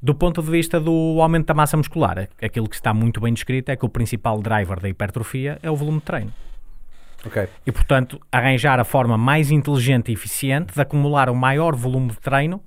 Do 0.00 0.14
ponto 0.14 0.40
de 0.40 0.48
vista 0.48 0.78
do 0.78 1.20
aumento 1.20 1.46
da 1.46 1.54
massa 1.54 1.76
muscular, 1.76 2.28
aquilo 2.40 2.68
que 2.68 2.76
está 2.76 2.94
muito 2.94 3.20
bem 3.20 3.34
descrito 3.34 3.72
é 3.72 3.76
que 3.76 3.84
o 3.84 3.88
principal 3.88 4.40
driver 4.40 4.78
da 4.78 4.88
hipertrofia 4.88 5.58
é 5.60 5.68
o 5.68 5.74
volume 5.74 5.98
de 5.98 6.04
treino. 6.04 6.32
Okay. 7.26 7.48
E, 7.66 7.72
portanto, 7.72 8.20
arranjar 8.30 8.78
a 8.78 8.84
forma 8.84 9.18
mais 9.18 9.50
inteligente 9.50 10.10
e 10.10 10.14
eficiente 10.14 10.74
de 10.74 10.80
acumular 10.80 11.28
o 11.28 11.34
maior 11.34 11.74
volume 11.74 12.08
de 12.08 12.20
treino, 12.20 12.62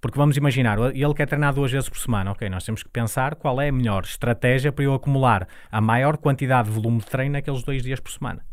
porque 0.00 0.18
vamos 0.18 0.36
imaginar, 0.36 0.78
ele 0.94 1.14
quer 1.14 1.26
treinar 1.26 1.54
duas 1.54 1.72
vezes 1.72 1.88
por 1.88 1.98
semana, 1.98 2.32
ok, 2.32 2.48
nós 2.50 2.62
temos 2.64 2.82
que 2.82 2.90
pensar 2.90 3.34
qual 3.34 3.58
é 3.60 3.68
a 3.68 3.72
melhor 3.72 4.02
estratégia 4.02 4.70
para 4.70 4.84
eu 4.84 4.92
acumular 4.92 5.48
a 5.72 5.80
maior 5.80 6.18
quantidade 6.18 6.68
de 6.68 6.74
volume 6.74 6.98
de 6.98 7.06
treino 7.06 7.32
naqueles 7.32 7.62
dois 7.62 7.82
dias 7.82 7.98
por 8.00 8.12
semana. 8.12 8.44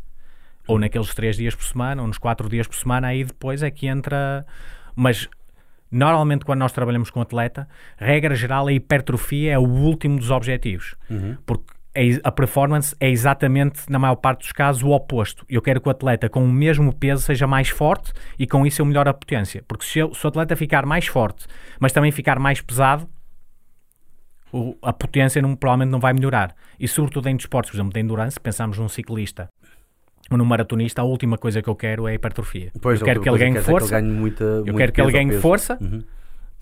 Ou 0.66 0.78
naqueles 0.78 1.12
três 1.12 1.36
dias 1.36 1.54
por 1.54 1.64
semana, 1.64 2.00
ou 2.00 2.08
nos 2.08 2.18
quatro 2.18 2.48
dias 2.48 2.66
por 2.66 2.76
semana, 2.76 3.08
aí 3.08 3.24
depois 3.24 3.62
é 3.62 3.70
que 3.70 3.86
entra... 3.86 4.46
Mas 4.94 5.28
normalmente 5.90 6.44
quando 6.44 6.60
nós 6.60 6.72
trabalhamos 6.72 7.10
com 7.10 7.20
atleta, 7.20 7.68
regra 7.98 8.34
geral, 8.34 8.68
a 8.68 8.72
hipertrofia 8.72 9.52
é 9.52 9.58
o 9.58 9.68
último 9.68 10.18
dos 10.18 10.30
objetivos. 10.30 10.94
Uhum. 11.10 11.36
Porque 11.44 11.74
a 12.22 12.32
performance 12.32 12.96
é 12.98 13.10
exatamente, 13.10 13.90
na 13.90 13.98
maior 13.98 14.16
parte 14.16 14.40
dos 14.40 14.52
casos, 14.52 14.82
o 14.82 14.90
oposto. 14.90 15.44
Eu 15.48 15.60
quero 15.60 15.80
que 15.80 15.88
o 15.88 15.90
atleta 15.90 16.28
com 16.28 16.42
o 16.42 16.50
mesmo 16.50 16.92
peso 16.92 17.22
seja 17.22 17.46
mais 17.46 17.68
forte 17.68 18.12
e 18.38 18.46
com 18.46 18.66
isso 18.66 18.80
eu 18.80 18.86
melhoro 18.86 19.10
a 19.10 19.14
potência. 19.14 19.62
Porque 19.68 19.84
se, 19.84 19.98
eu, 19.98 20.14
se 20.14 20.24
o 20.24 20.28
atleta 20.28 20.56
ficar 20.56 20.86
mais 20.86 21.06
forte, 21.06 21.46
mas 21.78 21.92
também 21.92 22.10
ficar 22.10 22.38
mais 22.38 22.60
pesado, 22.60 23.06
o, 24.50 24.76
a 24.82 24.92
potência 24.92 25.42
não, 25.42 25.54
provavelmente 25.54 25.90
não 25.90 26.00
vai 26.00 26.12
melhorar. 26.12 26.54
E 26.80 26.88
sobretudo 26.88 27.28
em 27.28 27.36
desportos, 27.36 27.70
por 27.70 27.76
exemplo, 27.76 27.92
de 27.92 28.00
endurance, 28.00 28.40
pensamos 28.40 28.78
num 28.78 28.88
ciclista 28.88 29.48
ou 30.30 30.38
num 30.38 30.44
maratonista, 30.44 31.02
a 31.02 31.04
última 31.04 31.36
coisa 31.36 31.60
que 31.60 31.68
eu 31.68 31.74
quero 31.74 32.08
é 32.08 32.12
a 32.12 32.14
hipertrofia. 32.14 32.72
Pois, 32.80 33.00
eu 33.00 33.04
quero 33.04 33.20
que 33.20 33.28
ele 33.28 33.38
ganhe 33.38 33.60
força. 33.60 33.88
Que 33.88 33.94
ele 33.94 34.02
ganhe 34.02 34.14
muita, 34.14 34.44
eu 34.44 34.74
quero 34.74 34.92
que 34.92 35.00
ele 35.00 35.12
ganhe 35.12 35.32
força. 35.40 35.76
Uhum 35.78 36.02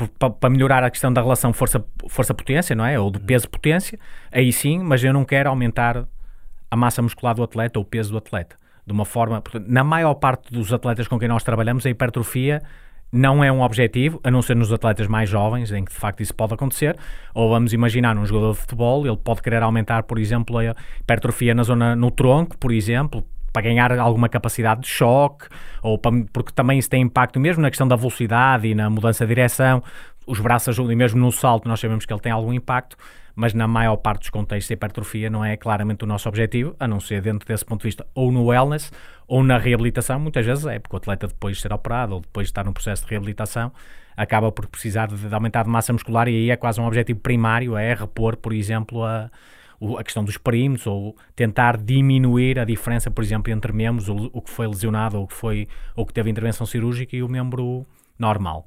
para 0.09 0.51
melhorar 0.51 0.85
a 0.85 0.91
questão 0.91 1.13
da 1.13 1.21
relação 1.21 1.53
força-potência, 1.53 2.77
não 2.77 2.85
é? 2.85 2.99
Ou 2.99 3.11
do 3.11 3.21
peso-potência, 3.21 3.99
aí 4.31 4.53
sim, 4.53 4.79
mas 4.81 5.03
eu 5.03 5.13
não 5.13 5.25
quero 5.25 5.49
aumentar 5.49 6.07
a 6.71 6.77
massa 6.77 7.03
muscular 7.03 7.35
do 7.35 7.43
atleta 7.43 7.79
ou 7.79 7.85
o 7.85 7.87
peso 7.87 8.13
do 8.13 8.19
atleta. 8.19 8.57
De 8.87 8.93
uma 8.93 9.05
forma, 9.05 9.43
na 9.67 9.85
maior 9.85 10.15
parte 10.15 10.53
dos 10.53 10.73
atletas 10.73 11.07
com 11.07 11.19
quem 11.19 11.29
nós 11.29 11.43
trabalhamos, 11.43 11.85
a 11.87 11.91
hipertrofia 11.91 12.63
não 13.13 13.43
é 13.43 13.51
um 13.51 13.61
objetivo, 13.61 14.21
a 14.23 14.31
não 14.31 14.41
ser 14.41 14.55
nos 14.55 14.73
atletas 14.73 15.09
mais 15.09 15.29
jovens, 15.29 15.73
em 15.73 15.85
que 15.85 15.93
de 15.93 15.99
facto 15.99 16.21
isso 16.21 16.35
pode 16.35 16.55
acontecer. 16.55 16.97
Ou 17.35 17.51
vamos 17.51 17.73
imaginar 17.73 18.17
um 18.17 18.25
jogador 18.25 18.53
de 18.53 18.61
futebol, 18.61 19.07
ele 19.07 19.17
pode 19.17 19.43
querer 19.43 19.63
aumentar, 19.63 20.05
por 20.05 20.19
exemplo, 20.19 20.59
a 20.59 20.75
hipertrofia 21.01 21.55
na 21.55 21.65
zona 21.65 21.97
no 21.97 22.11
tronco, 22.11 22.57
por 22.57 22.71
exemplo, 22.73 23.25
para 23.53 23.63
ganhar 23.63 23.99
alguma 23.99 24.29
capacidade 24.29 24.83
de 24.83 24.89
choque, 24.89 25.47
ou 25.83 25.99
para, 25.99 26.13
porque 26.33 26.53
também 26.53 26.79
isso 26.79 26.89
tem 26.89 27.03
impacto 27.03 27.41
mesmo 27.41 27.63
na 27.63 27.71
questão 27.71 27.87
da 27.87 27.97
velocidade 27.97 28.69
e 28.69 28.75
na 28.75 28.89
mudança 28.89 29.25
de 29.25 29.35
direção. 29.35 29.83
Os 30.27 30.39
braços 30.39 30.69
ajudam, 30.69 30.93
e 30.93 30.97
mesmo 30.97 31.21
no 31.21 31.33
salto 31.33 31.69
nós 31.69 31.81
sabemos 31.81 32.07
que 32.07 32.13
ele 32.13 32.21
tem 32.21 32.31
algum 32.31 32.53
impacto, 32.53 32.97
mas 33.35 33.55
na 33.55 33.67
maior 33.67 33.97
parte 33.97 34.21
dos 34.21 34.31
contextos 34.31 34.71
a 34.71 34.75
hipertrofia 34.75 35.31
não 35.31 35.45
é 35.45 35.57
claramente 35.57 36.05
o 36.05 36.07
nosso 36.07 36.29
objetivo, 36.29 36.77
a 36.79 36.87
não 36.87 37.01
ser 37.01 37.23
dentro 37.23 37.47
desse 37.47 37.65
ponto 37.65 37.81
de 37.81 37.89
vista, 37.89 38.07
ou 38.15 38.31
no 38.31 38.47
wellness, 38.47 38.93
ou 39.27 39.43
na 39.43 39.59
reabilitação, 39.59 40.21
muitas 40.21 40.45
vezes 40.45 40.67
é, 40.67 40.79
porque 40.79 40.95
o 40.95 40.99
atleta 40.99 41.27
depois 41.27 41.57
de 41.57 41.63
ser 41.63 41.73
operado, 41.73 42.15
ou 42.15 42.21
depois 42.21 42.47
de 42.47 42.51
estar 42.51 42.65
num 42.65 42.73
processo 42.73 43.05
de 43.05 43.11
reabilitação, 43.11 43.73
acaba 44.17 44.53
por 44.53 44.67
precisar 44.67 45.07
de, 45.07 45.17
de 45.17 45.35
aumentar 45.35 45.65
de 45.65 45.71
massa 45.71 45.93
muscular 45.93 46.29
e 46.29 46.37
aí 46.37 46.51
é 46.51 46.57
quase 46.57 46.81
um 46.81 46.87
objetivo 46.87 47.21
primário, 47.21 47.77
é 47.77 47.95
repor, 47.95 48.37
por 48.37 48.53
exemplo, 48.53 49.03
a 49.05 49.31
a 49.99 50.05
questão 50.05 50.25
dos 50.25 50.37
perímetros 50.37 50.87
ou 50.87 51.17
tentar 51.35 51.77
diminuir 51.77 52.59
a 52.59 52.65
diferença, 52.65 53.11
por 53.11 53.25
exemplo, 53.25 53.53
entre 53.53 53.73
membros, 53.73 54.09
o, 54.09 54.31
o 54.33 54.43
que 54.43 54.51
foi 54.51 54.67
lesionado 54.67 55.19
ou 55.19 55.27
que, 55.27 55.35
foi, 55.35 55.69
ou 55.97 56.05
que 56.05 56.13
teve 56.13 56.31
intervenção 56.31 56.67
cirúrgica 56.67 57.17
e 57.17 57.23
o 57.23 57.29
membro 57.29 57.87
normal. 58.19 58.67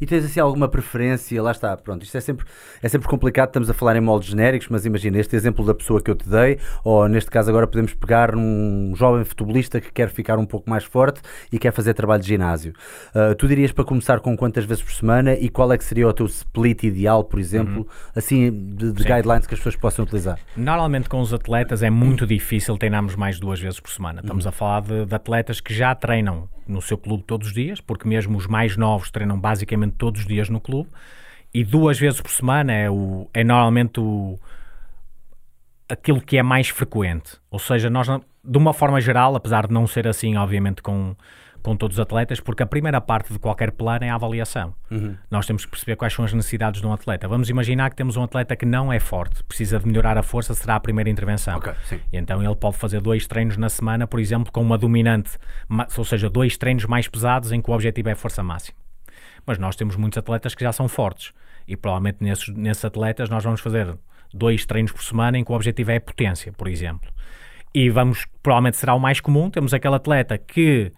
E 0.00 0.06
tens 0.06 0.24
assim 0.24 0.40
alguma 0.40 0.68
preferência? 0.68 1.42
Lá 1.42 1.50
está, 1.50 1.76
pronto, 1.76 2.02
isto 2.02 2.16
é 2.16 2.20
sempre, 2.20 2.46
é 2.82 2.88
sempre 2.88 3.08
complicado, 3.08 3.48
estamos 3.48 3.70
a 3.70 3.74
falar 3.74 3.96
em 3.96 4.00
moldes 4.00 4.30
genéricos, 4.30 4.68
mas 4.68 4.84
imagina 4.86 5.18
este 5.18 5.36
exemplo 5.36 5.64
da 5.64 5.74
pessoa 5.74 6.00
que 6.00 6.10
eu 6.10 6.14
te 6.14 6.28
dei, 6.28 6.58
ou 6.84 7.08
neste 7.08 7.30
caso 7.30 7.50
agora 7.50 7.66
podemos 7.66 7.94
pegar 7.94 8.34
um 8.34 8.92
jovem 8.96 9.24
futebolista 9.24 9.80
que 9.80 9.92
quer 9.92 10.08
ficar 10.08 10.38
um 10.38 10.46
pouco 10.46 10.68
mais 10.68 10.84
forte 10.84 11.20
e 11.50 11.58
quer 11.58 11.72
fazer 11.72 11.94
trabalho 11.94 12.22
de 12.22 12.28
ginásio. 12.28 12.72
Uh, 13.14 13.34
tu 13.34 13.48
dirias 13.48 13.72
para 13.72 13.84
começar 13.84 14.20
com 14.20 14.36
quantas 14.36 14.64
vezes 14.64 14.82
por 14.82 14.92
semana 14.92 15.34
e 15.34 15.48
qual 15.48 15.72
é 15.72 15.78
que 15.78 15.84
seria 15.84 16.08
o 16.08 16.12
teu 16.12 16.26
split 16.26 16.84
ideal, 16.84 17.24
por 17.24 17.38
exemplo, 17.38 17.78
uhum. 17.78 17.86
assim, 18.14 18.50
de, 18.50 18.92
de 18.92 19.04
guidelines 19.04 19.46
que 19.46 19.54
as 19.54 19.60
pessoas 19.60 19.76
possam 19.76 20.04
utilizar? 20.04 20.38
Normalmente 20.56 21.08
com 21.08 21.20
os 21.20 21.32
atletas 21.32 21.82
é 21.82 21.90
muito 21.90 22.26
difícil 22.26 22.76
treinarmos 22.76 23.16
mais 23.16 23.38
duas 23.40 23.60
vezes 23.60 23.80
por 23.80 23.90
semana. 23.90 24.20
Estamos 24.20 24.44
uhum. 24.44 24.48
a 24.48 24.52
falar 24.52 24.80
de, 24.82 25.06
de 25.06 25.14
atletas 25.14 25.60
que 25.60 25.72
já 25.74 25.94
treinam 25.94 26.48
no 26.66 26.80
seu 26.80 26.96
clube 26.96 27.24
todos 27.24 27.48
os 27.48 27.52
dias, 27.52 27.80
porque 27.80 28.08
mesmo 28.08 28.36
os 28.36 28.46
mais 28.46 28.76
novos 28.76 29.10
treinam 29.10 29.38
basicamente 29.38 29.61
todos 29.96 30.22
os 30.22 30.26
dias 30.26 30.48
no 30.48 30.60
clube, 30.60 30.90
e 31.54 31.64
duas 31.64 31.98
vezes 31.98 32.20
por 32.20 32.30
semana 32.30 32.72
é, 32.72 32.90
o, 32.90 33.28
é 33.34 33.44
normalmente 33.44 34.00
o, 34.00 34.38
aquilo 35.88 36.20
que 36.20 36.38
é 36.38 36.42
mais 36.42 36.68
frequente. 36.68 37.38
Ou 37.50 37.58
seja, 37.58 37.90
nós, 37.90 38.08
de 38.08 38.58
uma 38.58 38.72
forma 38.72 39.00
geral, 39.00 39.36
apesar 39.36 39.66
de 39.66 39.74
não 39.74 39.86
ser 39.86 40.08
assim, 40.08 40.36
obviamente, 40.36 40.80
com, 40.80 41.14
com 41.62 41.76
todos 41.76 41.98
os 41.98 42.00
atletas, 42.00 42.40
porque 42.40 42.62
a 42.62 42.66
primeira 42.66 43.00
parte 43.00 43.32
de 43.32 43.38
qualquer 43.38 43.70
plano 43.70 44.04
é 44.04 44.08
a 44.08 44.14
avaliação. 44.14 44.74
Uhum. 44.90 45.14
Nós 45.30 45.46
temos 45.46 45.64
que 45.64 45.70
perceber 45.70 45.96
quais 45.96 46.12
são 46.12 46.24
as 46.24 46.32
necessidades 46.32 46.80
de 46.80 46.86
um 46.86 46.92
atleta. 46.92 47.28
Vamos 47.28 47.50
imaginar 47.50 47.90
que 47.90 47.96
temos 47.96 48.16
um 48.16 48.22
atleta 48.22 48.56
que 48.56 48.66
não 48.66 48.92
é 48.92 48.98
forte, 48.98 49.44
precisa 49.44 49.78
de 49.78 49.86
melhorar 49.86 50.16
a 50.16 50.22
força, 50.22 50.54
será 50.54 50.76
a 50.76 50.80
primeira 50.80 51.08
intervenção. 51.10 51.58
Okay, 51.58 52.00
e 52.12 52.16
então 52.16 52.42
ele 52.42 52.56
pode 52.56 52.76
fazer 52.76 53.00
dois 53.00 53.26
treinos 53.26 53.56
na 53.56 53.68
semana, 53.68 54.06
por 54.06 54.18
exemplo, 54.18 54.50
com 54.50 54.62
uma 54.62 54.78
dominante, 54.78 55.38
ou 55.96 56.04
seja, 56.04 56.28
dois 56.30 56.56
treinos 56.56 56.86
mais 56.86 57.06
pesados 57.06 57.52
em 57.52 57.60
que 57.60 57.70
o 57.70 57.74
objetivo 57.74 58.08
é 58.08 58.14
força 58.14 58.42
máxima. 58.42 58.81
Mas 59.46 59.58
nós 59.58 59.76
temos 59.76 59.96
muitos 59.96 60.18
atletas 60.18 60.54
que 60.54 60.64
já 60.64 60.72
são 60.72 60.88
fortes 60.88 61.32
e 61.66 61.76
provavelmente 61.76 62.18
nesses, 62.20 62.48
nesses 62.48 62.84
atletas 62.84 63.28
nós 63.28 63.44
vamos 63.44 63.60
fazer 63.60 63.96
dois 64.32 64.64
treinos 64.64 64.92
por 64.92 65.02
semana 65.02 65.38
em 65.38 65.44
que 65.44 65.52
o 65.52 65.54
objetivo 65.54 65.90
é 65.90 66.00
potência, 66.00 66.52
por 66.52 66.68
exemplo. 66.68 67.10
E 67.74 67.88
vamos, 67.90 68.26
provavelmente 68.42 68.76
será 68.76 68.94
o 68.94 69.00
mais 69.00 69.20
comum, 69.20 69.50
temos 69.50 69.72
aquele 69.72 69.94
atleta 69.94 70.36
que 70.36 70.92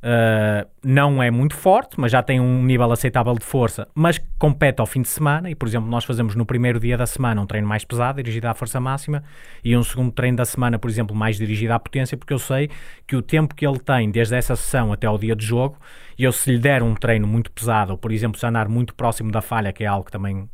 Uh, 0.00 0.68
não 0.84 1.20
é 1.20 1.28
muito 1.28 1.56
forte, 1.56 1.98
mas 1.98 2.12
já 2.12 2.22
tem 2.22 2.38
um 2.38 2.62
nível 2.62 2.90
aceitável 2.92 3.34
de 3.34 3.44
força, 3.44 3.88
mas 3.92 4.20
compete 4.38 4.78
ao 4.78 4.86
fim 4.86 5.02
de 5.02 5.08
semana. 5.08 5.50
E, 5.50 5.56
por 5.56 5.66
exemplo, 5.66 5.90
nós 5.90 6.04
fazemos 6.04 6.36
no 6.36 6.46
primeiro 6.46 6.78
dia 6.78 6.96
da 6.96 7.06
semana 7.06 7.40
um 7.40 7.46
treino 7.46 7.66
mais 7.66 7.84
pesado, 7.84 8.22
dirigido 8.22 8.46
à 8.46 8.54
força 8.54 8.78
máxima, 8.78 9.24
e 9.64 9.76
um 9.76 9.82
segundo 9.82 10.12
treino 10.12 10.36
da 10.36 10.44
semana, 10.44 10.78
por 10.78 10.88
exemplo, 10.88 11.16
mais 11.16 11.36
dirigido 11.36 11.72
à 11.72 11.80
potência, 11.80 12.16
porque 12.16 12.32
eu 12.32 12.38
sei 12.38 12.70
que 13.08 13.16
o 13.16 13.22
tempo 13.22 13.56
que 13.56 13.66
ele 13.66 13.80
tem 13.80 14.08
desde 14.10 14.36
essa 14.36 14.54
sessão 14.54 14.92
até 14.92 15.08
ao 15.08 15.18
dia 15.18 15.34
de 15.34 15.44
jogo, 15.44 15.76
e 16.16 16.22
eu 16.22 16.30
se 16.30 16.52
lhe 16.52 16.58
der 16.58 16.80
um 16.80 16.94
treino 16.94 17.26
muito 17.26 17.50
pesado, 17.50 17.92
ou 17.92 17.98
por 17.98 18.12
exemplo, 18.12 18.38
se 18.38 18.46
andar 18.46 18.68
muito 18.68 18.94
próximo 18.94 19.32
da 19.32 19.40
falha, 19.40 19.72
que 19.72 19.82
é 19.82 19.86
algo 19.88 20.04
que 20.04 20.12
também 20.12 20.48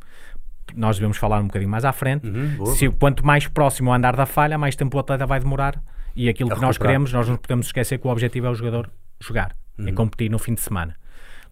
nós 0.75 0.97
devemos 0.97 1.17
falar 1.17 1.39
um 1.39 1.45
bocadinho 1.45 1.69
mais 1.69 1.85
à 1.85 1.91
frente, 1.91 2.27
uhum, 2.27 2.65
se 2.65 2.89
quanto 2.89 3.23
mais 3.23 3.47
próximo 3.47 3.93
andar 3.93 4.15
da 4.15 4.25
falha, 4.25 4.57
mais 4.57 4.75
tempo 4.75 4.97
o 4.97 4.99
atleta 4.99 5.27
vai 5.27 5.39
demorar. 5.39 5.79
E 6.15 6.29
aquilo 6.29 6.49
que 6.49 6.61
nós 6.61 6.77
queremos, 6.77 7.11
nós 7.11 7.27
não 7.27 7.35
podemos 7.35 7.67
esquecer 7.67 7.99
que 7.99 8.07
o 8.07 8.09
objetivo 8.09 8.47
é 8.47 8.49
o 8.49 8.55
jogador 8.55 8.89
jogar, 9.27 9.55
é 9.77 9.81
uhum. 9.81 9.87
é 9.87 9.91
competir 9.91 10.29
no 10.29 10.39
fim 10.39 10.53
de 10.53 10.61
semana. 10.61 10.95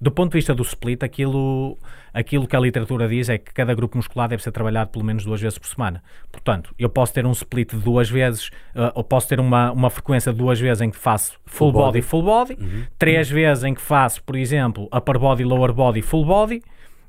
Do 0.04 0.12
ponto 0.12 0.32
de 0.32 0.38
vista 0.38 0.54
do 0.54 0.64
split, 0.64 1.02
aquilo, 1.02 1.78
aquilo 2.14 2.46
que 2.46 2.56
a 2.58 2.60
literatura 2.60 3.08
diz 3.08 3.30
é 3.30 3.38
que 3.38 3.54
cada 3.54 3.74
grupo 3.74 3.96
muscular 3.96 4.28
deve 4.28 4.44
ser 4.44 4.52
trabalhado 4.52 4.90
pelo 4.90 5.06
menos 5.06 5.24
duas 5.24 5.40
vezes 5.40 5.58
por 5.58 5.66
semana. 5.66 6.04
Portanto, 6.30 6.76
eu 6.78 6.90
posso 6.90 7.14
ter 7.14 7.26
um 7.26 7.32
split 7.32 7.72
de 7.72 7.78
duas 7.78 8.10
vezes, 8.10 8.50
uh, 8.76 8.92
ou 8.96 9.04
posso 9.04 9.30
ter 9.30 9.40
uma, 9.40 9.72
uma 9.72 9.90
frequência 9.90 10.34
de 10.34 10.38
duas 10.38 10.60
vezes 10.60 10.82
em 10.82 10.90
que 10.90 10.98
faço 10.98 11.40
full, 11.46 11.72
full 11.72 11.82
body, 11.82 12.00
e 12.00 12.02
full 12.02 12.22
body, 12.22 12.58
uhum. 12.60 12.84
três 13.00 13.30
uhum. 13.30 13.36
vezes 13.36 13.64
em 13.64 13.74
que 13.74 13.82
faço, 13.82 14.22
por 14.24 14.36
exemplo, 14.36 14.90
upper 14.94 15.18
body, 15.18 15.46
lower 15.46 15.72
body, 15.72 16.02
full 16.02 16.26
body, 16.26 16.62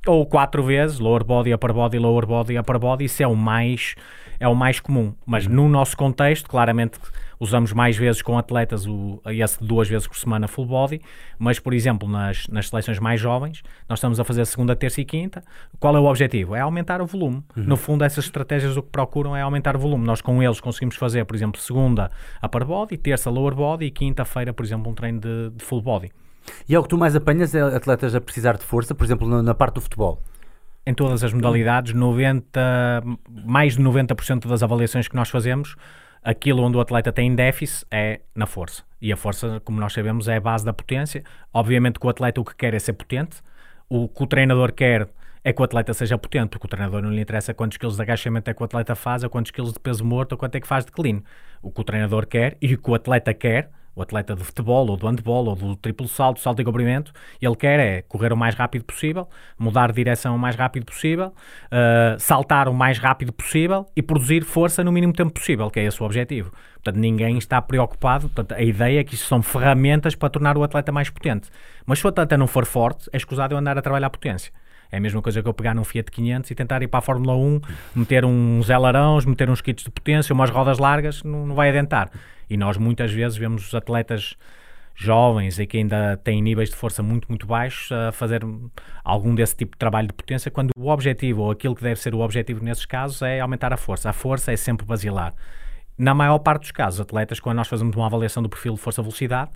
ou 0.07 0.25
quatro 0.25 0.63
vezes, 0.63 1.01
lower 1.01 1.25
body, 1.25 1.53
upper 1.53 1.73
body, 1.73 1.99
lower 1.99 2.27
body, 2.27 2.57
upper 2.57 2.79
body, 2.79 3.07
isso 3.07 3.23
é 3.25 3.27
o 3.27 3.35
mais, 3.35 3.97
é 4.39 4.47
o 4.47 4.55
mais 4.55 4.79
comum. 4.79 5.15
Mas 5.27 5.49
no 5.49 5.69
nosso 5.69 5.97
contexto, 5.97 6.49
claramente 6.49 7.01
usamos 7.39 7.73
mais 7.73 7.97
vezes 7.97 8.23
com 8.23 8.39
atletas 8.39 8.87
o, 8.87 9.21
esse 9.27 9.63
duas 9.63 9.89
vezes 9.89 10.07
por 10.07 10.17
semana 10.17 10.49
full 10.49 10.67
body, 10.67 11.01
mas, 11.39 11.59
por 11.59 11.75
exemplo, 11.75 12.09
nas, 12.09 12.47
nas 12.49 12.69
seleções 12.69 12.99
mais 12.99 13.21
jovens, 13.21 13.63
nós 13.89 13.99
estamos 13.99 14.19
a 14.21 14.25
fazer 14.25 14.45
segunda, 14.47 14.75
terça 14.75 15.01
e 15.01 15.05
quinta. 15.05 15.43
Qual 15.79 15.97
é 15.97 16.01
o 16.01 16.05
objetivo? 16.05 16.55
É 16.55 16.61
aumentar 16.61 17.01
o 17.01 17.07
volume. 17.07 17.43
Uhum. 17.57 17.65
No 17.65 17.77
fundo, 17.77 18.05
essas 18.05 18.25
estratégias 18.25 18.77
o 18.77 18.83
que 18.83 18.91
procuram 18.91 19.37
é 19.37 19.43
aumentar 19.43 19.77
o 19.77 19.79
volume. 19.79 20.05
Nós 20.05 20.21
com 20.21 20.43
eles 20.43 20.61
conseguimos 20.61 20.97
fazer, 20.97 21.25
por 21.25 21.35
exemplo, 21.35 21.61
segunda 21.61 22.11
upper 22.43 22.65
body, 22.65 22.97
terça 22.97 23.31
lower 23.31 23.55
body 23.55 23.87
e 23.87 23.91
quinta-feira, 23.91 24.53
por 24.53 24.65
exemplo, 24.65 24.91
um 24.91 24.95
treino 24.95 25.21
de, 25.21 25.51
de 25.51 25.65
full 25.65 25.83
body. 25.83 26.11
E 26.69 26.75
é 26.75 26.79
o 26.79 26.83
que 26.83 26.89
tu 26.89 26.99
mais 26.99 27.17
apanhas 27.17 27.55
é 27.55 27.61
atletas 27.61 28.15
a 28.15 28.21
precisar 28.21 28.57
de 28.57 28.65
força, 28.65 28.95
por 28.95 29.05
exemplo, 29.05 29.43
na 29.43 29.55
parte 29.55 29.77
do 29.77 29.81
futebol? 29.81 30.23
Em 30.87 30.93
todas 30.93 31.25
as 31.25 31.33
modalidades, 31.33 31.95
90, 31.95 33.03
mais 33.47 33.77
de 33.77 33.83
90% 33.83 34.47
das 34.47 34.63
avaliações 34.63 35.09
que 35.09 35.17
nós 35.17 35.31
fazemos 35.31 35.77
Aquilo 36.25 36.63
onde 36.63 36.79
o 36.79 36.81
atleta 36.81 37.13
tem 37.13 37.35
déficit 37.35 37.87
é 37.91 38.21
na 38.35 38.47
força. 38.47 38.83
E 39.01 39.13
a 39.13 39.17
força, 39.17 39.61
como 39.63 39.79
nós 39.79 39.93
sabemos, 39.93 40.27
é 40.27 40.37
a 40.37 40.41
base 40.41 40.65
da 40.65 40.73
potência. 40.73 41.23
Obviamente 41.53 42.01
que 42.01 42.07
o 42.07 42.09
atleta 42.09 42.41
o 42.41 42.45
que 42.45 42.57
quer 42.57 42.73
é 42.73 42.79
ser 42.79 42.95
potente. 42.95 43.43
O 43.91 44.09
que 44.09 44.23
o 44.23 44.27
treinador 44.27 44.73
quer 44.73 45.07
é 45.45 45.53
que 45.53 45.61
o 45.61 45.65
atleta 45.65 45.93
seja 45.93 46.17
potente, 46.17 46.49
porque 46.49 46.67
o 46.67 46.69
treinador 46.69 47.03
não 47.03 47.11
lhe 47.11 47.21
interessa 47.21 47.53
quantos 47.53 47.77
quilos 47.77 47.97
de 47.97 48.03
agachamento 48.03 48.51
é 48.51 48.55
que 48.55 48.63
o 48.63 48.65
atleta 48.65 48.95
faz, 48.95 49.23
ou 49.23 49.29
quantos 49.29 49.51
quilos 49.51 49.75
de 49.75 49.79
peso 49.79 50.03
morto, 50.03 50.33
ou 50.33 50.39
quanto 50.39 50.55
é 50.55 50.61
que 50.61 50.67
faz 50.67 50.87
de 50.87 50.93
clean. 50.93 51.23
O 51.61 51.71
que 51.71 51.83
o 51.83 51.85
treinador 51.85 52.27
quer 52.27 52.57
e 52.63 52.73
o 52.73 52.79
que 52.79 52.91
o 52.91 52.95
atleta 52.95 53.35
quer 53.35 53.71
o 53.95 54.03
atleta 54.03 54.35
de 54.35 54.43
futebol, 54.43 54.89
ou 54.89 54.97
do 54.97 55.07
handball, 55.07 55.47
ou 55.47 55.57
do 55.57 55.77
triplo 55.77 56.09
salto, 56.09 56.41
salto 56.41 56.61
e 56.61 56.65
comprimento, 56.65 57.13
ele 57.41 57.57
quer 57.57 57.81
é 57.81 58.03
correr 58.03 58.33
o 58.33 58.37
mais 58.37 58.55
rápido 58.55 58.85
possível, 58.85 59.29
mudar 59.59 59.89
de 59.89 59.95
direção 59.95 60.35
o 60.35 60.39
mais 60.39 60.57
rápido 60.57 60.87
possível, 60.87 61.29
uh, 61.29 62.19
saltar 62.19 62.69
o 62.69 62.75
mais 62.75 62.99
rápido 62.99 63.33
possível 63.33 63.87
e 63.97 64.03
produzir 64.03 64.45
força 64.45 64.83
no 64.83 64.91
mínimo 64.91 65.13
tempo 65.13 65.33
possível, 65.33 65.71
que 65.71 65.81
é 65.81 65.85
esse 65.85 66.03
o 66.03 66.07
objetivo. 66.07 66.51
Portanto, 66.75 67.01
ninguém 67.01 67.39
está 67.39 67.63
preocupado. 67.63 68.29
Portanto, 68.29 68.53
a 68.53 68.63
ideia 68.63 69.01
é 69.01 69.05
que 69.05 69.15
isso 69.15 69.27
são 69.27 69.43
ferramentas 69.43 70.15
para 70.15 70.29
tornar 70.29 70.57
o 70.59 70.63
atleta 70.63 70.93
mais 70.93 71.09
potente. 71.09 71.49
Mas 71.87 71.99
se 71.99 72.07
o 72.07 72.09
atleta 72.09 72.37
não 72.37 72.47
for 72.47 72.67
forte, 72.67 73.09
é 73.11 73.17
escusado 73.17 73.55
eu 73.55 73.59
andar 73.59 73.79
a 73.79 73.83
trabalhar 73.83 74.09
a 74.09 74.11
potência. 74.11 74.53
É 74.93 74.99
a 74.99 75.01
mesma 75.01 75.23
coisa 75.23 75.43
que 75.43 75.49
eu 75.49 75.55
pegar 75.55 75.75
num 75.75 75.83
Fiat 75.83 76.11
500 76.11 76.51
e 76.51 76.55
tentar 76.55 76.83
ir 76.83 76.89
para 76.89 76.99
a 76.99 77.03
Fórmula 77.03 77.35
1, 77.35 77.61
meter 77.97 78.25
uns 78.25 78.71
ailerons, 78.71 79.25
meter 79.25 79.49
uns 79.49 79.61
kits 79.61 79.83
de 79.83 79.91
potência, 79.91 80.33
umas 80.33 80.51
rodas 80.51 80.79
largas, 80.79 81.23
não, 81.23 81.47
não 81.47 81.55
vai 81.55 81.71
adentar. 81.71 82.11
E 82.49 82.57
nós 82.57 82.77
muitas 82.77 83.13
vezes 83.13 83.37
vemos 83.37 83.67
os 83.67 83.75
atletas 83.75 84.37
jovens 84.95 85.59
e 85.59 85.67
que 85.67 85.79
ainda 85.79 86.17
têm 86.19 86.41
níveis 86.41 86.71
de 86.71 86.77
força 86.77 87.03
muito, 87.03 87.27
muito 87.29 87.47
baixos 87.47 87.91
a 87.91 88.13
fazer 88.13 88.43
algum 89.03 89.35
desse 89.35 89.57
tipo 89.57 89.73
de 89.73 89.79
trabalho 89.79 90.09
de 90.09 90.15
potência, 90.15 90.51
quando 90.51 90.71
o 90.77 90.89
objetivo, 90.89 91.43
ou 91.43 91.51
aquilo 91.51 91.75
que 91.75 91.83
deve 91.83 92.01
ser 92.01 92.15
o 92.15 92.21
objetivo 92.21 92.65
nesses 92.65 92.87
casos, 92.87 93.21
é 93.23 93.41
aumentar 93.41 93.73
a 93.73 93.77
força. 93.77 94.11
A 94.11 94.13
força 94.13 94.53
é 94.53 94.57
sempre 94.57 94.87
basilar. 94.87 95.35
Na 95.99 96.15
maior 96.15 96.39
parte 96.39 96.63
dos 96.63 96.71
casos, 96.71 97.01
atletas, 97.01 97.41
quando 97.41 97.57
nós 97.57 97.69
fazemos 97.69 97.95
uma 97.97 98.07
avaliação 98.07 98.43
do 98.43 98.49
perfil 98.49 98.75
de 98.75 98.81
força-velocidade, 98.81 99.51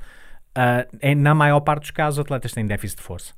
uh, 0.57 0.97
é, 1.01 1.15
na 1.15 1.35
maior 1.35 1.61
parte 1.61 1.83
dos 1.83 1.91
casos, 1.91 2.19
atletas 2.19 2.53
têm 2.53 2.67
déficit 2.67 2.99
de 2.99 3.03
força. 3.03 3.35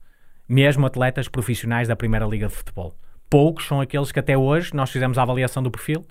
Mesmo 0.49 0.87
atletas 0.87 1.29
profissionais 1.29 1.89
da 1.89 1.97
Primeira 1.97 2.27
Liga 2.27 2.49
de 2.49 2.55
Futebol. 2.55 2.95
Poucos 3.29 3.67
são 3.67 3.81
aqueles 3.81 4.11
que 4.11 4.19
até 4.19 4.37
hoje 4.37 4.75
nós 4.75 4.91
fizemos 4.91 5.17
a 5.17 5.23
avaliação 5.23 5.63
do 5.63 5.71
perfil 5.71 6.05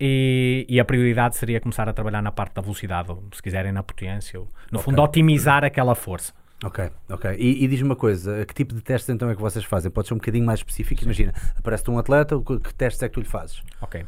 e, 0.00 0.66
e, 0.68 0.80
a 0.80 0.84
prioridade 0.84 1.36
seria 1.36 1.60
começar 1.60 1.88
a 1.88 1.92
trabalhar 1.92 2.22
na 2.22 2.32
parte 2.32 2.54
da 2.54 2.62
velocidade, 2.62 3.10
ou 3.10 3.22
se 3.32 3.42
quiserem 3.42 3.72
na 3.72 3.82
potência, 3.82 4.40
ou, 4.40 4.48
no 4.70 4.78
okay. 4.78 4.84
fundo 4.84 5.02
otimizar 5.02 5.64
aquela 5.64 5.94
força. 5.94 6.32
Ok, 6.64 6.90
ok. 7.08 7.36
E, 7.38 7.64
e 7.64 7.68
diz-me 7.68 7.88
uma 7.88 7.96
coisa, 7.96 8.44
que 8.44 8.54
tipo 8.54 8.74
de 8.74 8.82
testes 8.82 9.08
então 9.08 9.30
é 9.30 9.34
que 9.34 9.40
vocês 9.40 9.64
fazem? 9.64 9.90
Pode 9.90 10.08
ser 10.08 10.14
um 10.14 10.18
bocadinho 10.18 10.44
mais 10.44 10.60
específico? 10.60 11.00
Sim. 11.00 11.06
Imagina, 11.06 11.32
aparece-te 11.56 11.90
um 11.90 11.98
atleta, 11.98 12.36
que 12.40 12.74
testes 12.74 13.02
é 13.02 13.08
que 13.08 13.14
tu 13.14 13.20
lhe 13.20 13.26
fazes? 13.26 13.62
Ok 13.80 14.04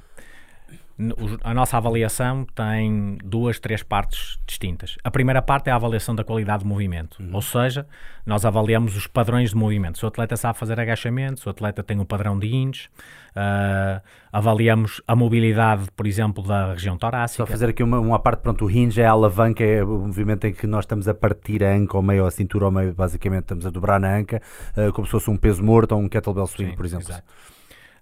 a 1.42 1.54
nossa 1.54 1.76
avaliação 1.76 2.44
tem 2.54 3.18
duas, 3.24 3.58
três 3.58 3.82
partes 3.82 4.38
distintas. 4.46 4.96
A 5.02 5.10
primeira 5.10 5.40
parte 5.40 5.68
é 5.68 5.72
a 5.72 5.76
avaliação 5.76 6.14
da 6.14 6.24
qualidade 6.24 6.62
de 6.62 6.68
movimento, 6.68 7.22
uhum. 7.22 7.30
ou 7.32 7.42
seja, 7.42 7.86
nós 8.26 8.44
avaliamos 8.44 8.96
os 8.96 9.06
padrões 9.06 9.50
de 9.50 9.56
movimento. 9.56 9.98
Se 9.98 10.04
o 10.04 10.08
atleta 10.08 10.36
sabe 10.36 10.58
fazer 10.58 10.78
agachamento, 10.78 11.40
se 11.40 11.46
o 11.46 11.50
atleta 11.50 11.82
tem 11.82 11.98
um 11.98 12.04
padrão 12.04 12.38
de 12.38 12.54
índice, 12.54 12.88
uh, 13.36 14.00
avaliamos 14.32 15.02
a 15.06 15.16
mobilidade, 15.16 15.90
por 15.96 16.06
exemplo, 16.06 16.42
da 16.42 16.72
região 16.72 16.96
torácica. 16.96 17.44
Só 17.44 17.46
fazer 17.46 17.70
aqui 17.70 17.82
uma, 17.82 17.98
uma 17.98 18.18
parte, 18.18 18.40
pronto, 18.40 18.64
o 18.64 18.70
hinge 18.70 19.00
é 19.00 19.06
a 19.06 19.10
alavanca, 19.10 19.64
é 19.64 19.82
o 19.82 20.06
movimento 20.06 20.46
em 20.46 20.52
que 20.52 20.66
nós 20.66 20.84
estamos 20.84 21.08
a 21.08 21.14
partir 21.14 21.64
a 21.64 21.72
anca 21.72 21.96
ao 21.96 22.02
meio, 22.02 22.26
a 22.26 22.30
cintura 22.30 22.66
ao 22.66 22.70
meio, 22.70 22.94
basicamente 22.94 23.42
estamos 23.42 23.66
a 23.66 23.70
dobrar 23.70 24.00
na 24.00 24.16
anca, 24.16 24.40
uh, 24.76 24.92
como 24.92 25.06
se 25.06 25.10
fosse 25.10 25.30
um 25.30 25.36
peso 25.36 25.62
morto 25.62 25.92
ou 25.92 26.00
um 26.00 26.08
kettlebell 26.08 26.46
swing, 26.46 26.70
Sim, 26.70 26.76
por 26.76 26.84
exemplo. 26.84 27.14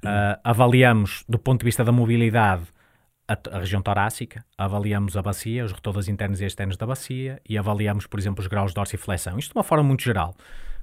Uh, 0.04 0.40
avaliamos, 0.42 1.24
do 1.28 1.38
ponto 1.38 1.60
de 1.60 1.64
vista 1.66 1.84
da 1.84 1.92
mobilidade, 1.92 2.62
a, 3.30 3.56
a, 3.56 3.60
região 3.60 3.80
torácica, 3.80 4.44
avaliamos 4.58 5.16
a 5.16 5.22
bacia, 5.22 5.64
os 5.64 5.70
rotodas 5.70 6.08
internos 6.08 6.40
e 6.40 6.44
externos 6.44 6.76
da 6.76 6.84
bacia 6.84 7.40
e 7.48 7.56
avaliamos, 7.56 8.06
por 8.06 8.18
exemplo, 8.18 8.42
os 8.42 8.48
graus 8.48 8.72
de 8.72 8.74
dorsiflexão. 8.74 9.38
Isto 9.38 9.52
de 9.52 9.58
uma 9.58 9.62
forma 9.62 9.84
muito 9.84 10.02
geral. 10.02 10.34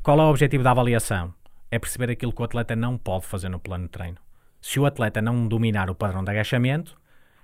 Qual 0.02 0.18
é 0.18 0.24
o 0.24 0.30
objetivo 0.30 0.64
da 0.64 0.72
avaliação? 0.72 1.34
É 1.70 1.78
perceber 1.78 2.10
aquilo 2.10 2.32
que 2.32 2.42
o 2.42 2.46
atleta 2.46 2.74
não 2.74 2.98
pode 2.98 3.26
fazer 3.26 3.50
no 3.50 3.60
plano 3.60 3.84
de 3.84 3.90
treino. 3.90 4.18
Se 4.62 4.80
o 4.80 4.86
atleta 4.86 5.22
não 5.22 5.46
dominar 5.46 5.90
o 5.90 5.96
padrão 5.96 6.24
de 6.24 6.32
agachamento, 6.32 6.98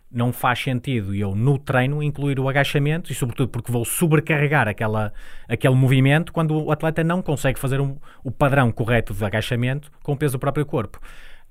não 0.10 0.32
faz 0.32 0.60
sentido 0.60 1.14
eu, 1.14 1.36
no 1.36 1.58
treino, 1.58 2.02
incluir 2.02 2.40
o 2.40 2.48
agachamento 2.48 3.12
e, 3.12 3.16
sobretudo, 3.16 3.50
porque 3.50 3.72
vou 3.72 3.84
sobrecarregar 3.84 4.70
aquela, 4.70 5.12
aquele 5.50 5.76
movimento 5.76 6.32
quando 6.32 6.56
o 6.64 6.72
atleta 6.72 7.04
não 7.04 7.22
consegue 7.22 7.60
fazer 7.60 7.82
um, 7.82 7.98
o 8.24 8.32
padrão 8.32 8.72
correto 8.72 9.14
de 9.14 9.26
agachamento 9.26 9.92
com 10.02 10.14
o 10.14 10.18
peso 10.18 10.38
do 10.38 10.40
próprio 10.40 10.66
corpo. 10.66 11.00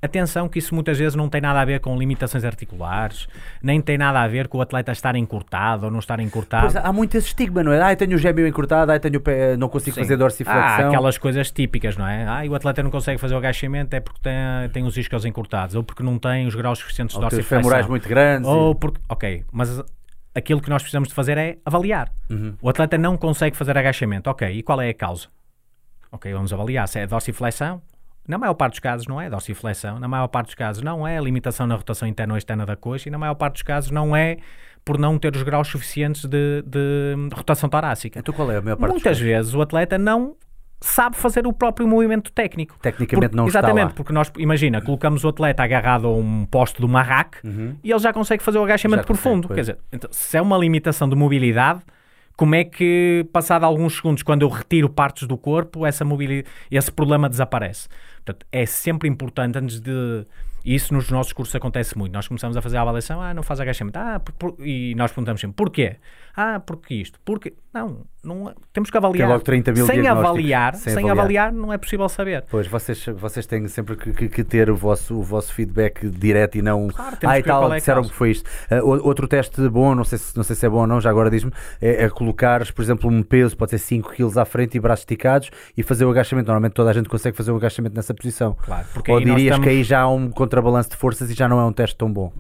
Atenção 0.05 0.49
que 0.49 0.59
isso 0.59 0.75
muitas 0.75 0.99
vezes 0.99 1.15
não 1.15 1.29
tem 1.29 1.41
nada 1.41 1.61
a 1.61 1.65
ver 1.65 1.79
com 1.79 1.97
limitações 1.97 2.45
articulares, 2.45 3.29
nem 3.63 3.81
tem 3.81 3.97
nada 3.97 4.21
a 4.21 4.27
ver 4.27 4.49
com 4.49 4.59
o 4.59 4.61
atleta 4.61 4.91
estar 4.91 5.15
encurtado 5.15 5.85
ou 5.85 5.93
não 5.93 6.01
estar 6.01 6.19
encurtado. 6.19 6.73
Pois, 6.73 6.77
há 6.77 6.93
muito 6.93 7.17
esse 7.17 7.29
estigma, 7.29 7.63
não 7.63 7.73
é? 7.73 7.81
Ah, 7.81 7.95
tenho 7.95 8.17
o 8.17 8.19
gêmeo 8.19 8.45
encurtado, 8.45 8.91
ah, 8.91 8.99
tenho 8.99 9.19
o 9.19 9.21
pé, 9.21 9.57
não 9.57 9.69
consigo 9.69 9.95
Sim. 9.95 10.01
fazer 10.01 10.17
dorsiflexão. 10.17 10.61
Há 10.61 10.89
aquelas 10.89 11.19
coisas 11.19 11.53
típicas, 11.53 11.97
não 11.97 12.05
é? 12.05 12.27
Ah, 12.27 12.43
o 12.51 12.55
atleta 12.57 12.83
não 12.83 12.91
consegue 12.91 13.21
fazer 13.21 13.35
o 13.35 13.39
agachamento 13.39 13.95
é 13.95 14.01
porque 14.01 14.19
tem, 14.21 14.35
tem 14.73 14.85
os 14.85 14.97
isquios 14.97 15.25
encurtados, 15.25 15.77
ou 15.77 15.85
porque 15.85 16.03
não 16.03 16.19
tem 16.19 16.49
os 16.49 16.57
graus 16.57 16.81
suficientes 16.81 17.15
de 17.15 17.23
ou 17.23 17.23
dorsiflexão. 17.23 17.59
Ou 17.59 17.63
femorais 17.63 17.87
muito 17.87 18.09
grandes. 18.09 18.49
Ou 18.49 18.75
porque... 18.75 19.01
Ok, 19.09 19.45
mas 19.53 19.81
aquilo 20.35 20.61
que 20.61 20.69
nós 20.69 20.83
precisamos 20.83 21.11
de 21.11 21.15
fazer 21.15 21.39
é 21.39 21.59
avaliar. 21.65 22.13
Uhum. 22.29 22.55
O 22.61 22.69
atleta 22.69 22.99
não 22.99 23.17
consegue 23.17 23.57
fazer 23.57 23.79
agachamento. 23.79 24.29
Ok, 24.29 24.49
e 24.49 24.65
qual 24.65 24.81
é 24.81 24.89
a 24.89 24.95
causa? 24.95 25.29
Ok, 26.11 26.33
vamos 26.33 26.53
avaliar 26.53 26.89
se 26.89 26.99
é 26.99 27.07
dorsiflexão, 27.07 27.81
na 28.27 28.39
maior 28.39 28.55
parte 28.55 28.75
dos 28.75 28.81
casos 28.81 29.07
não 29.07 29.21
é 29.21 29.29
dorsiflexão, 29.29 29.99
na 29.99 30.09
maior 30.09 30.29
parte 30.29 30.47
dos 30.47 30.55
casos 30.55 30.83
não 30.83 31.07
é 31.07 31.21
limitação 31.21 31.67
na 31.67 31.75
rotação 31.75 32.07
interna 32.07 32.35
ou 32.35 32.39
externa 32.39 32.65
da 32.65 32.77
coxa 32.77 33.09
e 33.09 33.13
na 33.13 33.19
maior 33.19 33.35
parte 33.35 33.55
dos 33.55 33.63
casos 33.63 33.91
não 33.91 34.15
é 34.15 34.39
por 34.85 34.99
não 34.99 35.19
ter 35.19 35.35
os 35.35 35.43
graus 35.43 35.69
suficientes 35.69 36.25
de, 36.25 36.63
de 36.63 37.15
rotação 37.33 37.69
torácica. 37.69 38.19
Então 38.19 38.35
qual 38.35 38.51
é 38.51 38.57
a 38.57 38.63
maior 38.63 38.77
parte 38.77 38.93
Muitas 38.93 39.19
vezes 39.19 39.55
o 39.55 39.61
atleta 39.61 39.99
não 39.99 40.37
sabe 40.83 41.17
fazer 41.17 41.47
o 41.47 41.53
próprio 41.53 41.87
movimento 41.87 42.31
técnico. 42.33 42.77
Tecnicamente 42.81 43.29
porque, 43.29 43.37
não 43.37 43.47
está 43.47 43.61
Exatamente, 43.61 43.89
lá. 43.89 43.95
porque 43.95 44.13
nós, 44.13 44.31
imagina, 44.37 44.81
colocamos 44.83 45.25
o 45.25 45.29
atleta 45.29 45.63
agarrado 45.63 46.09
a 46.09 46.15
um 46.15 46.45
poste 46.45 46.81
do 46.81 46.89
marraque 46.89 47.39
uhum. 47.45 47.77
e 47.83 47.91
ele 47.91 48.01
já 48.01 48.13
consegue 48.13 48.43
fazer 48.43 48.59
o 48.59 48.65
agachamento 48.65 49.03
já 49.03 49.07
profundo. 49.07 49.49
Consegue, 49.49 49.55
Quer 49.55 49.73
dizer, 49.73 49.79
então, 49.93 50.11
se 50.13 50.37
é 50.37 50.43
uma 50.43 50.59
limitação 50.59 51.09
de 51.09 51.15
mobilidade, 51.15 51.81
como 52.37 52.55
é 52.55 52.65
que, 52.65 53.27
passado 53.33 53.65
alguns 53.65 53.97
segundos, 53.97 54.23
quando 54.23 54.43
eu 54.43 54.49
retiro 54.49 54.89
partes 54.89 55.29
do 55.29 55.37
corpo, 55.37 55.87
essa 55.87 56.05
mobilidade, 56.05 56.49
esse 56.71 56.91
problema 56.91 57.29
desaparece? 57.29 57.89
Portanto, 58.25 58.47
é 58.53 58.65
sempre 58.67 59.09
importante, 59.09 59.59
antes 59.59 59.81
de. 59.81 60.27
Isso 60.65 60.95
nos 60.95 61.11
nossos 61.11 61.33
cursos 61.33 61.55
acontece 61.55 61.97
muito. 61.97 62.13
Nós 62.13 62.29
começamos 62.29 62.57
a 62.57 62.63
fazer 62.63 62.77
a 62.77 62.83
avaliação, 62.83 63.21
ah, 63.21 63.35
não 63.35 63.43
faz 63.43 63.61
agachamento. 63.61 63.99
Ah, 63.99 64.21
por, 64.21 64.33
por, 64.33 64.67
e 64.67 64.95
nós 64.95 65.11
perguntamos 65.11 65.41
sempre, 65.41 65.57
porquê? 65.57 65.97
Ah, 66.37 66.61
porque 66.61 66.95
isto? 66.95 67.19
Porque. 67.25 67.55
Não, 67.75 68.05
não 68.23 68.55
temos 68.73 68.91
que 68.91 68.97
avaliar. 68.97 69.29
logo 69.29 69.43
30 69.43 69.73
mil 69.73 69.87
sem 69.87 70.07
avaliar, 70.07 70.75
sem, 70.75 70.95
sem 70.95 71.11
avaliar. 71.11 71.49
avaliar. 71.49 71.53
não 71.53 71.73
é 71.73 71.79
possível 71.79 72.09
saber. 72.09 72.45
Pois, 72.51 72.67
vocês, 72.67 73.05
vocês 73.17 73.47
têm 73.47 73.67
sempre 73.67 73.97
que, 73.97 74.13
que, 74.13 74.29
que 74.29 74.45
ter 74.45 74.71
o 74.71 74.77
vosso, 74.77 75.19
o 75.19 75.23
vosso 75.23 75.53
feedback 75.53 76.09
direto 76.09 76.57
e 76.57 76.63
não. 76.63 76.89
Claro, 76.89 77.17
ah, 77.25 77.39
e 77.39 77.43
tal, 77.43 77.73
é 77.73 77.79
disseram 77.79 78.03
que 78.03 78.15
foi 78.15 78.31
isto. 78.31 78.49
Uh, 78.71 79.07
outro 79.07 79.27
teste 79.27 79.69
bom, 79.69 79.95
não 79.95 80.05
sei, 80.05 80.19
se, 80.19 80.37
não 80.37 80.45
sei 80.45 80.55
se 80.55 80.65
é 80.65 80.69
bom 80.69 80.81
ou 80.81 80.87
não, 80.87 81.01
já 81.01 81.11
agora 81.11 81.31
diz-me, 81.31 81.53
é, 81.81 82.05
é 82.05 82.09
colocares, 82.09 82.71
por 82.71 82.83
exemplo, 82.83 83.11
um 83.11 83.23
peso, 83.23 83.57
pode 83.57 83.71
ser 83.71 83.79
5 83.79 84.11
kg 84.11 84.39
à 84.39 84.45
frente 84.45 84.77
e 84.77 84.81
braços 84.81 85.03
esticados 85.03 85.51
e 85.77 85.83
fazer 85.83 86.05
o 86.05 86.11
agachamento. 86.11 86.47
Normalmente 86.47 86.75
toda 86.75 86.91
a 86.91 86.93
gente 86.93 87.09
consegue 87.09 87.37
fazer 87.37 87.53
o 87.53 87.57
agachamento 87.57 87.97
nessa 87.97 88.15
posição. 88.15 88.57
Claro, 88.63 88.87
ou 89.09 89.19
dirias 89.19 89.41
estamos... 89.41 89.65
que 89.65 89.71
aí 89.71 89.83
já 89.83 90.01
há 90.01 90.09
um 90.09 90.31
contrabalanço 90.53 90.91
de 90.91 90.97
forças 90.97 91.31
e 91.31 91.35
já 91.35 91.49
não 91.49 91.59
é 91.59 91.65
um 91.65 91.73
teste 91.73 91.97
tão 91.97 92.13
bom. 92.13 92.33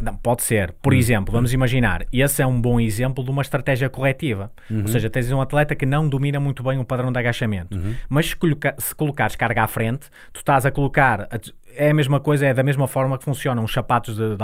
Não, 0.00 0.16
pode 0.16 0.42
ser. 0.42 0.72
Por 0.80 0.94
hum. 0.94 0.96
exemplo, 0.96 1.32
vamos 1.32 1.52
imaginar, 1.52 2.06
esse 2.10 2.42
é 2.42 2.46
um 2.46 2.58
bom 2.58 2.80
exemplo 2.80 3.22
de 3.22 3.30
uma 3.30 3.42
estratégia 3.42 3.88
corretiva. 3.88 4.50
Uhum. 4.70 4.80
Ou 4.80 4.88
seja, 4.88 5.10
tens 5.10 5.30
um 5.30 5.40
atleta 5.40 5.74
que 5.74 5.84
não 5.84 6.08
domina 6.08 6.40
muito 6.40 6.62
bem 6.62 6.78
o 6.78 6.84
padrão 6.84 7.12
de 7.12 7.18
agachamento. 7.18 7.76
Uhum. 7.76 7.94
Mas 8.08 8.30
se, 8.30 8.36
coloca 8.36 8.74
se 8.78 8.94
colocares 8.94 9.36
carga 9.36 9.62
à 9.62 9.66
frente, 9.66 10.08
tu 10.32 10.38
estás 10.38 10.64
a 10.64 10.70
colocar 10.70 11.28
é 11.76 11.90
a 11.90 11.94
mesma 11.94 12.18
coisa, 12.18 12.46
é 12.46 12.54
da 12.54 12.62
mesma 12.62 12.88
forma 12.88 13.16
que 13.18 13.24
funcionam 13.24 13.62
os 13.62 13.72
sapatos 13.72 14.16
de, 14.16 14.36
de 14.36 14.42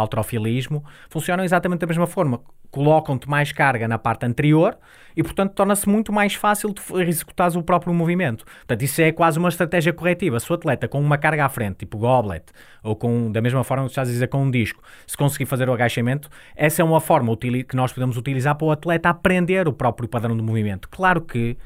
funcionam 1.09 1.43
exatamente 1.43 1.81
da 1.81 1.87
mesma 1.87 2.07
forma. 2.07 2.41
Colocam-te 2.71 3.29
mais 3.29 3.53
carga 3.53 3.87
na 3.89 3.99
parte 3.99 4.27
anterior 4.27 4.77
e, 5.17 5.23
portanto, 5.23 5.53
torna-se 5.53 5.89
muito 5.89 6.13
mais 6.13 6.35
fácil 6.35 6.75
de 6.75 6.83
executar 7.09 7.57
o 7.57 7.63
próprio 7.63 7.95
movimento. 7.95 8.45
Portanto, 8.45 8.83
isso 8.83 9.01
é 9.01 9.11
quase 9.11 9.39
uma 9.39 9.49
estratégia 9.49 9.93
corretiva. 9.93 10.39
Se 10.39 10.51
o 10.51 10.55
atleta 10.55 10.87
com 10.87 11.01
uma 11.01 11.17
carga 11.17 11.47
à 11.47 11.49
frente, 11.49 11.77
tipo 11.79 11.97
goblet, 11.97 12.45
ou 12.83 12.95
com, 12.95 13.33
da 13.33 13.41
mesma 13.41 13.65
forma 13.65 13.85
que 13.85 13.91
estás 13.91 14.09
a 14.09 14.13
dizer, 14.13 14.29
com 14.29 14.43
um 14.43 14.51
disco, 14.51 14.83
se 15.07 15.17
conseguir 15.17 15.47
fazer 15.47 15.69
o 15.69 15.73
agachamento, 15.73 16.29
essa 16.55 16.83
é 16.83 16.85
uma 16.85 17.01
forma 17.01 17.35
que 17.37 17.75
nós 17.75 17.93
podemos 17.93 18.17
utilizar 18.17 18.55
para 18.57 18.67
o 18.67 18.71
atleta 18.71 19.09
aprender 19.09 19.67
o 19.67 19.73
próprio 19.73 20.09
padrão 20.09 20.37
de 20.37 20.43
movimento. 20.43 20.89
Claro 20.91 21.23
que, 21.23 21.57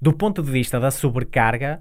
do 0.00 0.12
ponto 0.12 0.42
de 0.42 0.50
vista 0.50 0.80
da 0.80 0.90
sobrecarga, 0.90 1.80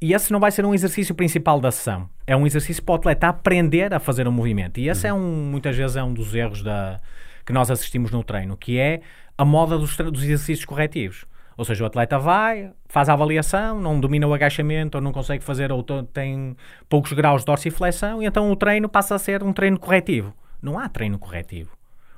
e 0.00 0.12
esse 0.12 0.32
não 0.32 0.40
vai 0.40 0.50
ser 0.50 0.64
um 0.64 0.74
exercício 0.74 1.14
principal 1.14 1.60
da 1.60 1.70
sessão. 1.70 2.08
É 2.26 2.36
um 2.36 2.46
exercício 2.46 2.82
para 2.82 2.92
o 2.92 2.96
atleta 2.96 3.28
aprender 3.28 3.94
a 3.94 3.98
fazer 3.98 4.26
um 4.28 4.32
movimento. 4.32 4.78
E 4.78 4.88
esse 4.88 5.06
uhum. 5.06 5.16
é 5.16 5.18
um, 5.18 5.50
muitas 5.50 5.76
vezes, 5.76 5.96
é 5.96 6.02
um 6.02 6.12
dos 6.12 6.34
erros 6.34 6.62
da, 6.62 7.00
que 7.44 7.52
nós 7.52 7.70
assistimos 7.70 8.10
no 8.10 8.22
treino, 8.22 8.56
que 8.56 8.78
é 8.78 9.00
a 9.36 9.44
moda 9.44 9.78
dos, 9.78 9.96
dos 9.96 10.22
exercícios 10.22 10.64
corretivos. 10.64 11.26
Ou 11.56 11.64
seja, 11.64 11.84
o 11.84 11.86
atleta 11.86 12.18
vai, 12.18 12.72
faz 12.88 13.08
a 13.08 13.12
avaliação, 13.12 13.80
não 13.80 14.00
domina 14.00 14.26
o 14.26 14.34
agachamento, 14.34 14.98
ou 14.98 15.02
não 15.02 15.12
consegue 15.12 15.44
fazer, 15.44 15.70
ou 15.70 15.82
tem 15.82 16.56
poucos 16.88 17.12
graus 17.12 17.42
de 17.42 17.46
dorsiflexão, 17.46 18.22
e 18.22 18.26
então 18.26 18.50
o 18.50 18.56
treino 18.56 18.88
passa 18.88 19.14
a 19.14 19.18
ser 19.18 19.42
um 19.42 19.52
treino 19.52 19.78
corretivo. 19.78 20.34
Não 20.60 20.78
há 20.78 20.88
treino 20.88 21.18
corretivo. 21.18 21.70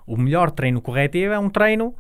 O 0.07 0.17
melhor 0.17 0.51
treino 0.51 0.81
corretivo 0.81 1.35
é 1.35 1.39
um 1.39 1.51
treino 1.51 1.95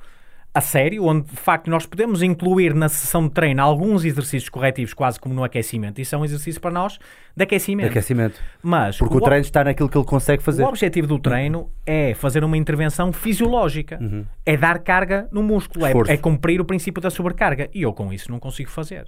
a 0.56 0.60
sério, 0.62 1.04
onde 1.04 1.26
de 1.26 1.36
facto 1.36 1.68
nós 1.68 1.84
podemos 1.84 2.22
incluir 2.22 2.72
na 2.72 2.88
sessão 2.88 3.28
de 3.28 3.34
treino 3.34 3.60
alguns 3.60 4.06
exercícios 4.06 4.48
corretivos, 4.48 4.94
quase 4.94 5.20
como 5.20 5.34
no 5.34 5.44
aquecimento. 5.44 6.00
Isso 6.00 6.14
é 6.14 6.18
um 6.18 6.24
exercício 6.24 6.58
para 6.58 6.70
nós 6.70 6.98
de 7.36 7.44
aquecimento. 7.44 7.90
Aquecimento. 7.90 8.40
Mas 8.62 8.96
Porque 8.96 9.18
o, 9.18 9.20
treino 9.20 9.44
está 9.44 9.62
naquilo 9.62 9.86
que 9.86 9.98
ele 9.98 10.06
consegue 10.06 10.42
fazer. 10.42 10.64
o 10.64 10.66
objetivo 10.66 11.06
do 11.06 11.18
treino 11.18 11.70
é 11.84 12.14
fazer 12.14 12.42
uma 12.42 12.56
intervenção 12.56 13.12
fisiológica. 13.12 14.00
É 14.46 14.56
dar 14.56 14.78
carga 14.78 15.28
no 15.30 15.42
músculo. 15.42 15.84
É, 15.84 15.92
é 16.08 16.16
cumprir 16.16 16.58
o 16.58 16.64
princípio 16.64 17.02
da 17.02 17.10
sobrecarga. 17.10 17.68
E 17.74 17.82
eu 17.82 17.92
com 17.92 18.10
isso 18.10 18.30
não 18.30 18.40
consigo 18.40 18.70
fazer. 18.70 19.06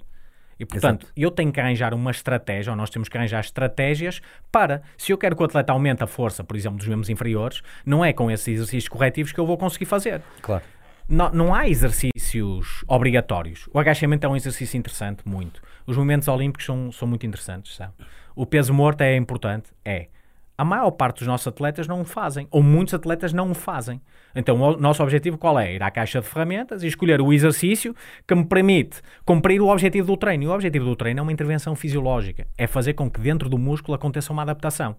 E, 0.59 0.65
portanto, 0.67 1.07
eu 1.17 1.31
tenho 1.31 1.51
que 1.51 1.59
arranjar 1.59 1.95
uma 1.95 2.11
estratégia, 2.11 2.71
ou 2.71 2.77
nós 2.77 2.91
temos 2.91 3.09
que 3.09 3.17
arranjar 3.17 3.39
estratégias 3.39 4.21
para, 4.51 4.83
se 4.97 5.11
eu 5.11 5.17
quero 5.17 5.35
que 5.35 5.41
o 5.41 5.45
atleta 5.45 5.71
aumente 5.71 6.03
a 6.03 6.07
força, 6.07 6.43
por 6.43 6.55
exemplo, 6.55 6.77
dos 6.77 6.87
membros 6.87 7.09
inferiores, 7.09 7.63
não 7.85 8.03
é 8.03 8.11
com 8.11 8.29
esses 8.29 8.47
exercícios 8.47 8.89
corretivos 8.89 9.31
que 9.31 9.39
eu 9.39 9.47
vou 9.47 9.57
conseguir 9.57 9.85
fazer. 9.85 10.21
Claro. 10.41 10.61
Não, 11.09 11.31
não 11.31 11.53
há 11.55 11.67
exercícios 11.67 12.83
obrigatórios. 12.87 13.67
O 13.73 13.79
agachamento 13.79 14.27
é 14.27 14.29
um 14.29 14.35
exercício 14.35 14.77
interessante, 14.77 15.27
muito. 15.27 15.59
Os 15.87 15.97
movimentos 15.97 16.27
olímpicos 16.27 16.67
são, 16.67 16.91
são 16.91 17.07
muito 17.07 17.25
interessantes, 17.25 17.75
sabe? 17.75 17.93
O 18.35 18.45
peso 18.45 18.71
morto 18.71 19.01
é 19.01 19.15
importante? 19.15 19.71
É. 19.83 20.07
A 20.55 20.63
maior 20.63 20.91
parte 20.91 21.19
dos 21.19 21.27
nossos 21.27 21.47
atletas 21.47 21.87
não 21.87 22.01
o 22.01 22.05
fazem, 22.05 22.47
ou 22.51 22.61
muitos 22.61 22.93
atletas 22.93 23.33
não 23.33 23.49
o 23.49 23.55
fazem. 23.55 23.99
Então, 24.35 24.61
o 24.61 24.77
nosso 24.77 25.01
objetivo 25.01 25.37
qual 25.37 25.57
é? 25.57 25.73
Ir 25.73 25.81
à 25.81 25.89
caixa 25.89 26.21
de 26.21 26.27
ferramentas 26.27 26.83
e 26.83 26.87
escolher 26.87 27.21
o 27.21 27.33
exercício 27.33 27.95
que 28.27 28.35
me 28.35 28.45
permite 28.45 29.01
cumprir 29.25 29.61
o 29.61 29.69
objetivo 29.69 30.05
do 30.05 30.17
treino. 30.17 30.43
E 30.43 30.47
o 30.47 30.51
objetivo 30.51 30.85
do 30.85 30.95
treino 30.95 31.21
é 31.21 31.23
uma 31.23 31.31
intervenção 31.31 31.75
fisiológica. 31.75 32.45
É 32.55 32.67
fazer 32.67 32.93
com 32.93 33.09
que 33.09 33.19
dentro 33.19 33.49
do 33.49 33.57
músculo 33.57 33.95
aconteça 33.95 34.31
uma 34.31 34.43
adaptação. 34.43 34.95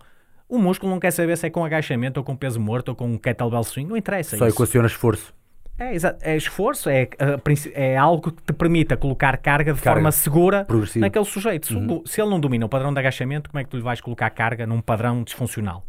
O 0.48 0.58
músculo 0.58 0.90
não 0.90 0.98
quer 0.98 1.12
saber 1.12 1.36
se 1.36 1.46
é 1.46 1.50
com 1.50 1.64
agachamento 1.64 2.18
ou 2.18 2.24
com 2.24 2.34
peso 2.34 2.58
morto 2.58 2.88
ou 2.88 2.96
com 2.96 3.06
um 3.06 3.16
kettlebell 3.16 3.62
swing, 3.62 3.88
não 3.88 3.96
interessa. 3.96 4.36
Só 4.36 4.48
isso. 4.48 4.56
equaciona 4.56 4.88
esforço. 4.88 5.32
É, 5.80 6.32
é 6.32 6.36
esforço, 6.36 6.90
é, 6.90 7.08
princi- 7.42 7.72
é 7.74 7.96
algo 7.96 8.30
que 8.30 8.42
te 8.42 8.52
permita 8.52 8.98
colocar 8.98 9.34
carga 9.38 9.72
de 9.72 9.80
Carga. 9.80 9.98
forma 9.98 10.12
segura 10.12 10.66
naquele 11.00 11.24
sujeito. 11.24 11.68
Se, 11.68 11.74
o- 11.74 12.02
se 12.04 12.20
ele 12.20 12.28
não 12.28 12.38
domina 12.38 12.66
o 12.66 12.68
padrão 12.68 12.92
de 12.92 13.00
agachamento, 13.00 13.48
como 13.48 13.58
é 13.60 13.64
que 13.64 13.70
tu 13.70 13.78
lhe 13.78 13.82
vais 13.82 13.98
colocar 14.00 14.28
carga 14.28 14.66
num 14.66 14.82
padrão 14.82 15.22
disfuncional? 15.24 15.82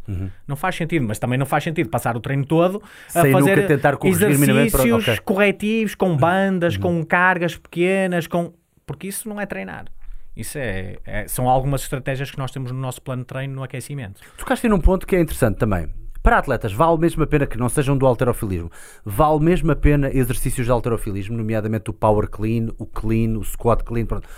Não 0.48 0.56
faz 0.56 0.76
sentido, 0.76 1.04
mas 1.06 1.18
também 1.18 1.38
não 1.38 1.44
faz 1.44 1.62
sentido 1.64 1.90
passar 1.90 2.16
o 2.16 2.20
treino 2.20 2.46
todo 2.46 2.82
a 3.14 3.20
Sem 3.22 3.32
fazer 3.32 3.56
nunca 3.56 3.68
tentar 3.68 3.98
minimamente 4.02 4.72
para- 4.72 4.80
exercícios 4.82 5.08
ok. 5.08 5.18
corretivos, 5.24 5.94
com 5.94 6.16
bandas, 6.16 6.76
com 6.78 7.04
cargas 7.04 7.54
pequenas, 7.56 8.26
com... 8.26 8.52
porque 8.86 9.08
isso 9.08 9.28
não 9.28 9.38
é 9.38 9.44
treinar. 9.44 9.84
Isso 10.34 10.56
é, 10.56 10.96
é- 11.04 11.28
são 11.28 11.46
algumas 11.50 11.82
estratégias 11.82 12.30
que 12.30 12.38
nós 12.38 12.50
temos 12.50 12.72
no 12.72 12.78
nosso 12.78 13.02
plano 13.02 13.20
de 13.20 13.26
treino 13.26 13.54
no 13.54 13.62
aquecimento. 13.62 14.22
Tocaste 14.38 14.66
num 14.68 14.80
ponto 14.80 15.06
que 15.06 15.14
é 15.16 15.20
interessante 15.20 15.58
também. 15.58 15.88
Para 16.22 16.38
atletas, 16.38 16.72
vale 16.72 16.98
mesmo 16.98 17.24
a 17.24 17.26
pena 17.26 17.46
que 17.46 17.58
não 17.58 17.68
sejam 17.68 17.98
do 17.98 18.06
alterofilismo. 18.06 18.70
Vale 19.04 19.40
mesmo 19.40 19.72
a 19.72 19.76
pena 19.76 20.08
exercícios 20.08 20.66
de 20.66 20.70
alterofilismo, 20.70 21.36
nomeadamente 21.36 21.90
o 21.90 21.92
power 21.92 22.28
clean, 22.28 22.68
o 22.78 22.86
clean, 22.86 23.36
o 23.36 23.42
squat 23.42 23.82
clean. 23.82 24.06
Pronto. 24.06 24.28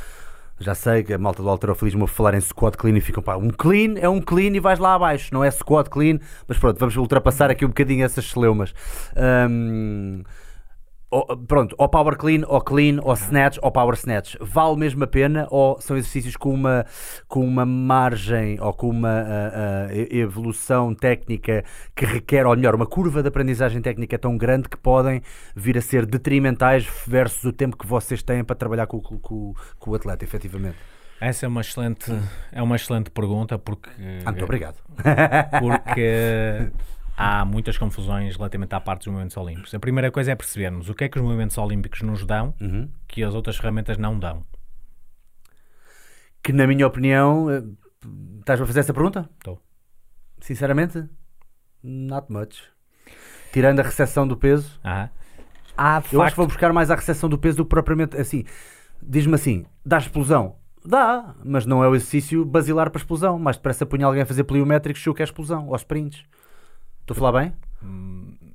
Já 0.58 0.74
sei 0.74 1.02
que 1.02 1.12
a 1.12 1.18
malta 1.18 1.42
do 1.42 1.48
alterofilismo 1.48 2.04
a 2.04 2.08
falar 2.08 2.32
em 2.34 2.40
squat 2.40 2.76
clean 2.76 2.96
e 2.96 3.00
ficam 3.00 3.22
pá, 3.22 3.36
um 3.36 3.50
clean 3.50 3.96
é 3.98 4.08
um 4.08 4.20
clean 4.20 4.54
e 4.54 4.60
vais 4.60 4.78
lá 4.78 4.94
abaixo, 4.94 5.34
não 5.34 5.42
é 5.42 5.50
squat 5.50 5.90
clean, 5.90 6.20
mas 6.46 6.56
pronto, 6.56 6.78
vamos 6.78 6.96
ultrapassar 6.96 7.50
aqui 7.50 7.64
um 7.64 7.68
bocadinho 7.68 8.04
essas 8.04 8.30
celeumas. 8.30 8.72
Ou- 11.28 11.36
pronto, 11.46 11.74
ou 11.78 11.88
power 11.88 12.16
clean, 12.16 12.42
ou 12.46 12.60
clean, 12.60 12.98
ou 13.02 13.12
snatch, 13.14 13.58
ou 13.62 13.70
power 13.70 13.94
snatch. 13.94 14.36
Vale 14.40 14.76
mesmo 14.76 15.04
a 15.04 15.06
pena 15.06 15.46
ou 15.50 15.80
são 15.80 15.96
exercícios 15.96 16.36
com 16.36 16.52
uma, 16.52 16.84
com 17.28 17.46
uma 17.46 17.64
margem 17.64 18.60
ou 18.60 18.72
com 18.72 18.88
uma 18.90 19.08
ah, 19.20 19.86
ah, 19.88 19.94
evolução 20.10 20.94
técnica 20.94 21.64
que 21.94 22.04
requer, 22.04 22.46
ou 22.46 22.56
melhor, 22.56 22.74
uma 22.74 22.86
curva 22.86 23.22
de 23.22 23.28
aprendizagem 23.28 23.80
técnica 23.80 24.18
tão 24.18 24.36
grande 24.36 24.68
que 24.68 24.76
podem 24.76 25.22
vir 25.54 25.78
a 25.78 25.80
ser 25.80 26.06
detrimentais 26.06 26.86
versus 27.06 27.44
o 27.44 27.52
tempo 27.52 27.76
que 27.76 27.86
vocês 27.86 28.22
têm 28.22 28.42
para 28.42 28.56
trabalhar 28.56 28.86
com, 28.86 29.00
com- 29.00 29.18
com- 29.18 29.54
com 29.78 29.90
o 29.90 29.94
atleta, 29.94 30.24
efetivamente. 30.24 30.76
Essa 31.20 31.46
é 31.46 31.48
uma 31.48 31.60
excelente, 31.60 32.12
é 32.52 32.60
uma 32.60 32.76
excelente 32.76 33.10
pergunta 33.10 33.58
porque 33.58 33.88
Ah, 34.24 34.30
muito 34.32 34.44
obrigado. 34.44 34.76
porque 35.60 36.70
há 37.16 37.44
muitas 37.44 37.76
confusões 37.78 38.36
relativamente 38.36 38.74
à 38.74 38.80
parte 38.80 39.00
dos 39.00 39.08
movimentos 39.08 39.36
olímpicos. 39.36 39.74
A 39.74 39.78
primeira 39.78 40.10
coisa 40.10 40.32
é 40.32 40.34
percebermos 40.34 40.88
o 40.88 40.94
que 40.94 41.04
é 41.04 41.08
que 41.08 41.18
os 41.18 41.22
movimentos 41.24 41.56
olímpicos 41.58 42.02
nos 42.02 42.24
dão 42.24 42.54
Uhum. 42.60 42.88
que 43.08 43.22
as 43.22 43.34
outras 43.34 43.56
ferramentas 43.56 43.96
não 43.98 44.18
dão. 44.18 44.44
Que 46.42 46.52
na 46.52 46.66
minha 46.66 46.86
opinião, 46.86 47.50
eh, 47.50 47.62
estás 48.40 48.60
a 48.60 48.66
fazer 48.66 48.80
essa 48.80 48.92
pergunta? 48.92 49.28
Estou. 49.38 49.60
Sinceramente, 50.40 51.04
not 51.82 52.30
much. 52.30 52.62
Tirando 53.52 53.80
a 53.80 53.82
recepção 53.82 54.26
do 54.26 54.36
peso, 54.36 54.78
Aham. 54.84 55.10
Há, 55.76 56.02
Eu 56.12 56.22
acho 56.22 56.32
que 56.34 56.36
vou 56.36 56.46
buscar 56.46 56.72
mais 56.72 56.88
a 56.90 56.94
recepção 56.94 57.28
do 57.28 57.36
peso 57.36 57.56
do 57.56 57.64
que 57.64 57.70
propriamente 57.70 58.16
assim. 58.16 58.44
Diz-me 59.02 59.34
assim: 59.34 59.66
dá 59.84 59.98
explosão? 59.98 60.56
Dá, 60.84 61.34
mas 61.44 61.66
não 61.66 61.82
é 61.82 61.88
o 61.88 61.94
exercício 61.96 62.44
basilar 62.44 62.90
para 62.90 63.00
explosão. 63.00 63.38
Mais 63.40 63.56
depressa 63.56 63.84
punha 63.86 64.06
alguém 64.06 64.22
a 64.22 64.26
fazer 64.26 64.44
pliométricos 64.44 65.02
se 65.02 65.10
o 65.10 65.14
que 65.14 65.22
é 65.22 65.24
explosão, 65.24 65.66
ou 65.68 65.74
sprints. 65.76 66.22
Estou 67.04 67.14
a 67.14 67.18
falar 67.30 67.40
bem? 67.40 67.52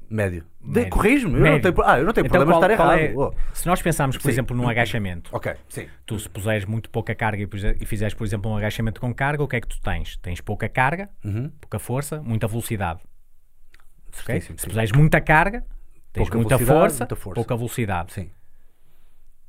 Médio. 0.09 0.43
De- 0.59 0.67
médio. 0.79 0.89
Corrijo-me, 0.89 1.33
eu, 1.35 1.39
não 1.39 1.51
Médio. 1.51 1.71
tenho- 1.73 1.88
ah, 1.88 1.99
eu 1.99 2.05
não 2.05 2.13
tenho 2.13 2.25
Então, 2.25 2.38
problema 2.39 2.59
qual- 2.59 2.67
de 2.67 2.73
estar 2.73 2.97
errado. 3.03 3.33
é- 3.35 3.55
se 3.55 3.67
nós 3.67 3.79
pensarmos, 3.79 4.17
por 4.17 4.23
Sim. 4.23 4.29
exemplo, 4.29 4.57
num 4.57 4.67
agachamento, 4.67 5.29
Ok, 5.35 5.53
sim. 5.69 5.88
tu 6.05 6.17
se 6.17 6.27
puseres 6.27 6.65
muito 6.65 6.89
pouca 6.89 7.13
carga 7.13 7.47
e 7.79 7.85
fizeres, 7.85 8.15
por 8.15 8.25
exemplo, 8.25 8.49
um 8.49 8.57
agachamento 8.57 8.99
com 8.99 9.13
carga, 9.13 9.43
o 9.43 9.47
que 9.47 9.55
é 9.57 9.62
que 9.62 9.67
tu 9.67 9.79
tens? 9.81 10.17
Tens 10.17 10.41
pouca 10.41 10.67
carga, 10.67 11.09
Uhum. 11.23 11.49
pouca 11.62 11.77
força, 11.77 12.21
muita 12.23 12.47
velocidade. 12.47 13.01
ok? 14.07 14.23
Certíssimo, 14.25 14.57
Se 14.57 14.63
sim. 14.63 14.69
puseres 14.69 14.91
muita 14.91 15.21
carga, 15.21 15.63
tens 16.12 16.23
Pouca 16.23 16.38
muita 16.39 16.57
força, 16.57 17.03
muita 17.03 17.15
força. 17.15 17.35
pouca 17.35 17.55
velocidade. 17.55 18.12
Sim. 18.13 18.31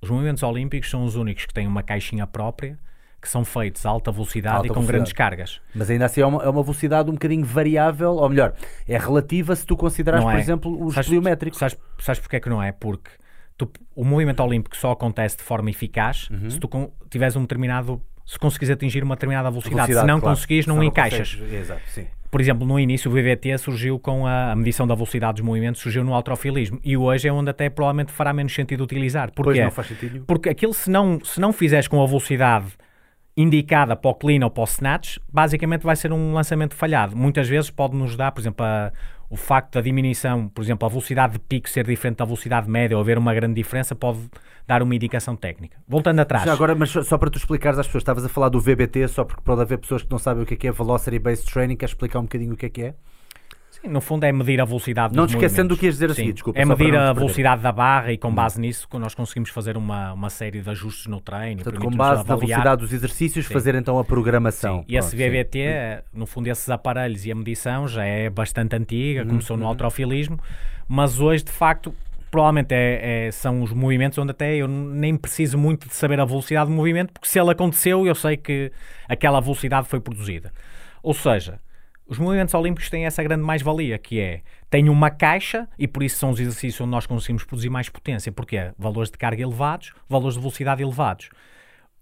Os 0.02 0.10
movimentos 0.10 0.42
olímpicos 0.42 0.90
são 0.90 1.04
os 1.04 1.16
únicos 1.16 1.46
que 1.46 1.54
têm 1.54 1.66
uma 1.66 1.82
caixinha 1.82 2.26
própria, 2.26 2.78
que 3.20 3.28
são 3.28 3.44
feitos 3.44 3.85
a 3.85 3.90
alta 3.90 4.11
velocidade 4.11 4.56
Alta 4.56 4.66
e 4.66 4.68
com 4.68 4.74
velocidade. 4.74 4.96
grandes 4.96 5.12
cargas. 5.12 5.61
Mas 5.74 5.90
ainda 5.90 6.06
assim 6.06 6.20
é 6.22 6.26
uma, 6.26 6.42
é 6.42 6.48
uma 6.48 6.62
velocidade 6.62 7.11
um 7.11 7.14
bocadinho 7.14 7.44
variável, 7.44 8.12
ou 8.12 8.28
melhor, 8.28 8.54
é 8.88 8.96
relativa 8.98 9.54
se 9.54 9.66
tu 9.66 9.76
considerares, 9.76 10.24
Não 10.24 10.30
por 10.33 10.38
é. 10.38 10.40
exemplo, 10.40 10.85
os 10.87 10.94
Sabes- 10.94 11.09
pliométricos. 11.09 11.59
Sabes, 11.59 11.76
sabes 11.98 12.20
porque 12.20 12.37
é 12.37 12.40
que 12.40 12.48
não 12.48 12.62
é? 12.62 12.72
Porque 12.72 13.11
tu- 13.59 13.70
o 13.94 14.04
movimento 14.04 14.42
olímpico 14.42 14.76
só 14.76 14.92
acontece 14.92 15.37
de 15.37 15.42
forma 15.42 15.68
eficaz 15.70 16.28
Uhum. 16.30 16.48
se 16.50 16.59
tu 16.59 16.66
con- 16.68 16.90
tiveres 17.11 17.37
um 17.37 17.42
determinado. 17.42 18.00
Se 18.24 18.38
conseguires 18.38 18.70
atingir 18.70 19.02
uma 19.02 19.16
determinada 19.16 19.50
velocidade. 19.50 19.74
Velocidade, 19.88 20.06
se 20.06 20.12
não 20.12 20.20
claro. 20.20 20.37
conseguires, 20.37 20.66
não, 20.66 20.74
Senão 20.76 20.87
encaixas. 20.87 21.37
Exato, 21.52 21.80
sim. 21.88 22.06
Por 22.30 22.40
exemplo, 22.40 22.64
no 22.64 22.78
início 22.78 23.11
o 23.11 23.12
VVT 23.14 23.59
surgiu 23.59 23.98
com 23.98 24.24
a, 24.24 24.52
a 24.52 24.54
medição 24.56 24.87
da 24.87 24.94
velocidade 24.94 25.35
dos 25.35 25.42
movimentos, 25.42 25.80
surgiu 25.83 26.04
no 26.04 26.14
alterofilismo. 26.14 26.78
E 26.85 26.96
hoje 26.96 27.26
é 27.26 27.33
onde 27.33 27.50
até 27.50 27.68
provavelmente 27.68 28.12
fará 28.12 28.33
menos 28.33 28.54
sentido 28.54 28.85
utilizar. 28.85 29.33
Pois 29.35 29.44
Porquê? 29.46 29.64
não 29.64 29.70
faz 29.72 29.88
sentido. 29.88 30.24
Porque 30.28 30.48
aquilo, 30.48 30.72
se 30.72 30.88
não, 30.88 31.18
se 31.24 31.40
não 31.40 31.52
fizeres 31.52 31.88
com 31.88 32.00
a 32.00 32.06
velocidade 32.06 32.66
indicada 33.42 33.94
para 33.96 34.11
o 34.11 34.14
clean 34.14 34.44
ou 34.44 34.50
para 34.50 34.62
o 34.62 34.64
snatch, 34.64 35.18
basicamente 35.33 35.83
vai 35.83 35.96
ser 35.96 36.12
um 36.12 36.33
lançamento 36.35 36.74
falhado. 36.74 37.16
Muitas 37.16 37.48
vezes 37.48 37.70
pode 37.70 37.96
nos 37.96 38.16
dar, 38.16 38.33
por 38.33 38.40
exemplo, 38.40 38.64
a- 38.64 38.92
o 39.29 39.37
facto 39.37 39.74
da 39.74 39.81
diminuição, 39.81 40.48
por 40.48 40.62
exemplo, 40.62 40.85
a 40.87 40.88
velocidade 40.88 41.35
de 41.35 41.38
pico 41.38 41.68
ser 41.68 41.87
diferente 41.87 42.16
da 42.16 42.24
velocidade 42.24 42.68
média 42.68 42.96
ou 42.96 43.00
haver 43.03 43.16
uma 43.16 43.33
grande 43.33 43.55
diferença, 43.55 43.94
pode 43.94 44.18
dar 44.66 44.83
uma 44.83 44.94
indicação 44.94 45.37
técnica. 45.37 45.79
Voltando 45.88 46.18
atrás. 46.20 46.44
Já 46.44 46.53
agora, 46.53 46.74
mas 46.74 46.90
só- 46.90 47.16
para 47.16 47.31
tu 47.31 47.38
explicares 47.38 47.79
às 47.79 47.87
pessoas, 47.87 48.03
estavas 48.03 48.24
a 48.24 48.29
falar 48.29 48.48
do 48.48 48.61
VBT, 48.61 49.07
só 49.09 49.24
porque 49.24 49.42
pode 49.42 49.61
haver 49.62 49.79
pessoas 49.79 50.03
que 50.03 50.11
não 50.11 50.18
sabem 50.18 50.42
o 50.42 50.46
que 50.46 50.55
é, 50.55 50.57
que 50.57 50.66
é 50.68 50.72
Velocity 50.72 51.18
Based 51.20 51.46
Training, 51.53 51.76
queres 51.76 51.92
explicar 51.92 52.18
um 52.18 52.22
bocadinho 52.24 52.55
o 52.55 52.57
que 52.57 52.66
é 52.66 52.68
que 52.68 52.83
é? 52.83 52.94
Sim, 53.83 53.88
no 53.88 54.01
fundo 54.01 54.25
é 54.25 54.33
medir 54.33 54.61
a 54.61 54.64
velocidade 54.64 55.14
Não 55.14 55.25
dos 55.25 55.35
esquecendo 55.35 55.75
do 55.75 55.79
que 55.79 55.87
ias 55.87 55.95
dizer 55.95 56.11
a 56.11 56.14
Sim, 56.14 56.21
seguir, 56.23 56.33
desculpa, 56.35 56.59
É 56.59 56.64
medir 56.64 56.95
a. 56.97 57.11
Hum. 57.12 57.14
velocidade 57.14 57.62
da 57.62 57.73
barra 57.73 58.12
e 58.12 58.19
com 58.19 58.33
base 58.33 58.61
nisso 58.61 58.88
que 58.88 58.99
nós 58.99 59.14
conseguimos 59.14 59.51
fazer 59.51 59.76
uma, 59.76 60.12
uma 60.12 60.31
série 60.31 60.61
de 60.61 60.70
ajustes 60.70 61.07
no 61.07 61.20
treino. 61.20 61.62
Portanto, 61.62 61.83
com 61.83 61.91
base 61.91 62.26
na 62.28 62.37
velocidade 62.37 62.81
dos 62.83 62.93
exercícios, 62.93 63.47
Sim. 63.47 63.53
fazer 63.53 63.74
então 63.74 63.99
a 63.99 64.05
programação. 64.05 64.85
E 64.89 64.97
esse 64.97 65.16
Pronto, 65.16 65.22
sim. 65.22 65.31
VBT, 65.31 66.03
no 66.12 66.26
fundo, 66.26 66.47
esses 66.49 66.68
aparelhos 66.68 67.24
e 67.26 67.33
a 67.33 67.35
medição 67.35 67.89
já 67.89 68.05
é 68.05 68.28
bastante 68.28 68.74
Uhum, 68.76 68.83
antiga, 68.83 69.24
começou 69.26 69.57
no 69.57 69.66
alterofilismo, 69.66 70.39
mas 70.89 71.20
hoje, 71.20 71.45
de 71.45 71.53
facto, 71.53 71.95
provavelmente 72.31 72.72
é- 72.72 73.26
é- 73.26 73.31
são 73.33 73.62
os 73.62 73.72
movimentos 73.72 74.16
onde 74.18 74.31
até 74.31 74.55
eu 74.57 74.68
nem 74.68 75.16
preciso 75.16 75.59
muito 75.59 75.89
de 75.89 75.95
saber 75.95 76.20
a 76.20 76.24
velocidade 76.24 76.70
do 76.70 76.76
movimento, 76.76 77.12
porque 77.12 77.28
se 77.28 77.41
ele 77.41 77.51
aconteceu, 77.51 78.07
eu 78.07 78.14
sei 78.14 78.37
que 78.37 78.70
aquela 79.09 79.41
velocidade 79.41 79.89
foi 79.89 80.01
produzida. 80.01 80.53
Ou 81.03 81.12
seja, 81.14 81.59
os 82.11 82.18
movimentos 82.18 82.52
olímpicos 82.54 82.90
têm 82.90 83.06
essa 83.06 83.22
grande 83.22 83.44
mais-valia, 83.44 83.96
que 83.96 84.18
é, 84.18 84.40
tem 84.68 84.88
uma 84.88 85.11
caixa, 85.11 85.68
e 85.78 85.86
por 85.86 86.02
isso 86.02 86.18
são 86.18 86.30
os 86.30 86.40
exercícios 86.40 86.80
onde 86.80 86.90
nós 86.90 87.06
conseguimos 87.06 87.44
produzir 87.44 87.70
mais 87.70 87.88
potência, 87.88 88.32
porque 88.32 88.56
é 88.56 88.72
valores 88.76 89.12
de 89.12 89.16
carga 89.16 89.40
elevados, 89.40 89.92
valores 90.08 90.34
de 90.34 90.40
velocidade 90.40 90.82
elevados. 90.82 91.30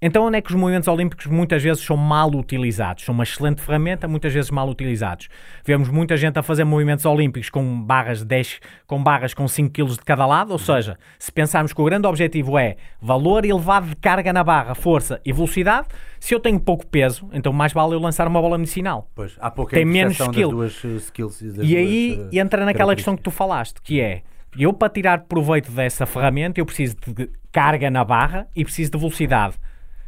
Então, 0.01 0.27
onde 0.27 0.39
é 0.39 0.41
que 0.41 0.49
os 0.49 0.55
movimentos 0.55 0.87
olímpicos 0.87 1.27
muitas 1.27 1.61
vezes 1.61 1.83
são 1.83 1.97
mal 1.97 2.31
utilizados? 2.31 3.05
São 3.05 3.13
uma 3.13 3.25
excelente 3.25 3.61
ferramenta, 3.61 4.07
muitas 4.07 4.33
vezes 4.33 4.49
mal 4.49 4.69
utilizados. 4.69 5.29
Vemos 5.65 5.89
muita 5.89 6.17
gente 6.17 6.39
a 6.39 6.43
fazer 6.43 6.63
movimentos 6.63 7.05
olímpicos 7.05 7.51
com 7.51 7.83
barras 7.83 8.23
10, 8.23 8.61
com 8.87 9.03
barras 9.03 9.35
com 9.35 9.49
5 9.49 9.71
kg 9.73 9.91
de 9.91 9.99
cada 10.05 10.25
lado, 10.25 10.53
ou 10.53 10.59
seja, 10.59 10.97
se 11.19 11.33
pensarmos 11.33 11.73
que 11.73 11.81
o 11.81 11.85
grande 11.85 12.07
objetivo 12.07 12.57
é 12.57 12.77
valor 13.03 13.45
elevado 13.45 13.89
de 13.89 13.97
carga 13.97 14.33
na 14.33 14.45
barra, 14.45 14.73
força 14.73 15.21
e 15.25 15.33
velocidade, 15.33 15.89
se 16.21 16.33
eu 16.33 16.39
tenho 16.39 16.61
pouco 16.61 16.87
peso, 16.87 17.29
então 17.33 17.53
mais 17.53 17.73
vale 17.73 17.95
eu 17.95 17.99
lançar 17.99 18.29
uma 18.29 18.41
bola 18.41 18.57
medicinal. 18.57 19.11
Pois, 19.17 19.37
há 19.41 19.51
pouca 19.51 19.75
Tem 19.75 19.85
menos 19.85 20.21
skill. 20.21 20.51
duas 20.51 20.81
eh, 20.85 20.95
skills. 20.95 21.43
E 21.61 21.77
aí 21.77 22.29
eh, 22.33 22.39
entra 22.39 22.65
naquela 22.65 22.95
questão 22.95 23.17
que 23.17 23.23
tu 23.23 23.33
falaste, 23.33 23.83
que 23.83 24.01
é 24.01 24.23
eu 24.57 24.73
para 24.73 24.89
tirar 24.89 25.25
proveito 25.25 25.73
dessa 25.73 26.07
ferramenta 26.07 26.61
eu 26.61 26.67
preciso 26.67 26.97
de 27.05 27.29
carga 27.51 27.91
na 27.91 28.05
barra 28.05 28.47
e 28.55 28.65
preciso 28.65 28.93
de 28.93 28.99
velocidade. 28.99 29.57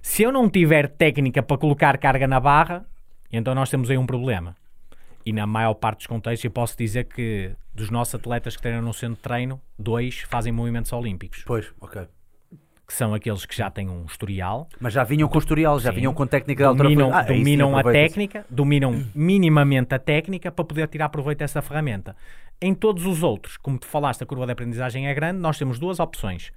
Se 0.03 0.23
eu 0.23 0.33
não 0.33 0.49
tiver 0.49 0.89
técnica 0.89 1.43
para 1.43 1.59
colocar 1.59 1.97
carga 1.99 2.27
na 2.27 2.41
barra, 2.41 2.85
então 3.33 3.55
nós 3.55 3.71
temos 3.71 3.91
aí 3.91 3.99
um 3.99 4.07
problema. 4.07 4.57
E 5.25 5.33
na 5.33 5.47
maior 5.47 5.75
parte 5.75 5.99
dos 5.99 6.07
contextos 6.07 6.45
eu 6.45 6.51
posso 6.51 6.77
dizer 6.77 7.05
que 7.05 7.53
dos 7.75 7.91
nossos 7.91 8.15
atletas 8.15 8.57
que 8.57 8.63
treinam 8.63 8.83
no 8.83 8.93
centro 8.95 9.17
de 9.17 9.23
treino, 9.23 9.61
dois 9.79 10.21
fazem 10.29 10.53
movimentos 10.53 10.93
olímpicos, 10.93 11.45
Pois, 11.47 11.71
ok. 11.81 12.03
que 12.87 12.93
são 12.95 13.15
aqueles 13.15 13.45
que 13.45 13.55
já 13.57 13.71
têm 13.71 13.89
um 13.89 14.05
historial, 14.07 14.69
Mas 14.81 14.93
já 14.95 15.05
vinham 15.05 15.29
com 15.29 15.39
historial, 15.39 15.79
já 15.79 15.91
Sim. 15.91 15.97
vinham 15.97 16.15
com 16.15 16.27
técnica 16.27 16.71
de 16.71 16.77
dominam, 16.77 17.13
Ah, 17.13 17.21
aí 17.21 17.27
sim, 17.27 17.35
dominam 17.39 17.77
a 17.77 17.83
técnica, 17.83 18.45
dominam 18.51 19.05
minimamente 19.15 19.95
a 19.95 19.99
técnica 19.99 20.51
para 20.51 20.65
poder 20.65 20.89
tirar 20.89 21.11
proveito 21.11 21.39
dessa 21.39 21.61
ferramenta. 21.63 22.17
Em 22.61 22.75
todos 22.75 23.07
os 23.07 23.23
outros, 23.23 23.57
como 23.59 23.79
tu 23.79 23.87
falaste, 23.87 24.23
a 24.23 24.27
curva 24.27 24.47
de 24.47 24.53
aprendizagem 24.53 25.07
é 25.07 25.15
grande, 25.15 25.39
nós 25.39 25.59
temos 25.59 25.79
duas 25.79 26.01
opções. 26.01 26.51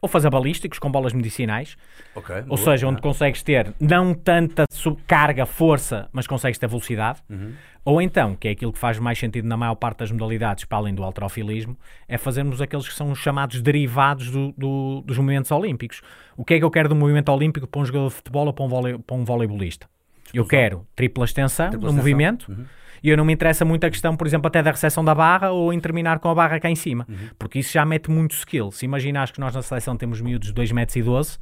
Ou 0.00 0.08
fazer 0.08 0.30
balísticos 0.30 0.78
com 0.78 0.90
bolas 0.90 1.12
medicinais, 1.12 1.76
Ok, 2.14 2.44
ou 2.48 2.56
seja, 2.56 2.86
onde 2.86 3.00
consegues 3.02 3.42
ter 3.42 3.72
não 3.80 4.14
tanta 4.14 4.64
carga, 5.06 5.44
força, 5.44 6.08
mas 6.12 6.26
consegues 6.26 6.58
ter 6.58 6.68
velocidade. 6.68 7.20
Uhum. 7.28 7.52
Ou 7.84 8.02
então, 8.02 8.34
que 8.36 8.46
é 8.48 8.50
aquilo 8.50 8.72
que 8.72 8.78
faz 8.78 8.98
mais 8.98 9.18
sentido 9.18 9.48
na 9.48 9.56
maior 9.56 9.74
parte 9.74 9.98
das 10.00 10.10
modalidades, 10.12 10.64
para 10.64 10.78
além 10.78 10.94
do 10.94 11.02
alterofilismo, 11.02 11.76
é 12.06 12.18
fazermos 12.18 12.60
aqueles 12.60 12.86
que 12.86 12.94
são 12.94 13.10
os 13.10 13.18
chamados 13.18 13.60
derivados 13.62 14.30
do- 14.30 14.52
do- 14.56 15.00
dos 15.06 15.16
movimentos 15.16 15.50
olímpicos. 15.50 16.02
O 16.36 16.44
que 16.44 16.54
é 16.54 16.58
que 16.58 16.64
eu 16.64 16.70
quero 16.70 16.88
do 16.88 16.94
movimento 16.94 17.30
olímpico 17.32 17.66
para 17.66 17.80
um 17.80 17.84
jogador 17.84 18.08
de 18.08 18.14
futebol 18.14 18.46
ou 18.46 18.52
para 18.52 18.64
um, 18.64 18.68
vole, 18.68 18.98
para 18.98 19.16
um 19.16 19.24
voleibolista? 19.24 19.88
Eu 20.34 20.44
quero 20.46 20.86
tripla 20.94 21.24
extensão 21.24 21.70
Tripla 21.70 21.86
no 21.90 21.98
extensão. 21.98 22.04
movimento. 22.12 22.52
Uhum. 22.52 22.64
E 23.02 23.08
eu 23.10 23.16
não 23.16 23.24
me 23.24 23.32
interessa 23.32 23.64
muito 23.64 23.84
a 23.84 23.90
questão, 23.90 24.16
por 24.16 24.26
exemplo, 24.26 24.46
até 24.48 24.62
da 24.62 24.70
recepção 24.70 25.04
da 25.04 25.14
barra 25.14 25.50
ou 25.50 25.72
em 25.72 25.80
terminar 25.80 26.18
com 26.18 26.28
a 26.28 26.34
barra 26.34 26.58
cá 26.60 26.68
em 26.70 26.74
cima, 26.74 27.06
Uhum. 27.08 27.16
porque 27.38 27.58
isso 27.58 27.72
já 27.72 27.84
mete 27.84 28.10
muito 28.10 28.32
skill. 28.34 28.70
Se 28.72 28.84
imaginares 28.84 29.30
que 29.30 29.40
nós 29.40 29.54
na 29.54 29.62
seleção 29.62 29.96
temos 29.96 30.20
miúdos 30.20 30.48
de 30.48 30.54
2 30.54 30.72
metros 30.72 30.96
e 30.96 31.02
12, 31.02 31.38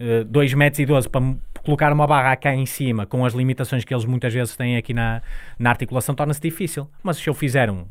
eh, 0.00 0.24
2 0.24 0.54
metros 0.54 0.80
e 0.80 0.86
12 0.86 1.08
para 1.08 1.22
colocar 1.64 1.92
uma 1.92 2.06
barra 2.06 2.34
cá 2.36 2.54
em 2.54 2.66
cima, 2.66 3.06
com 3.06 3.24
as 3.24 3.32
limitações 3.34 3.84
que 3.84 3.94
eles 3.94 4.04
muitas 4.04 4.32
vezes 4.34 4.56
têm 4.56 4.76
aqui 4.76 4.92
na, 4.92 5.22
na 5.58 5.70
articulação, 5.70 6.14
torna-se 6.14 6.40
difícil. 6.40 6.88
Mas 7.02 7.16
se 7.16 7.28
eu 7.28 7.34
fizer 7.34 7.70
um, 7.70 7.84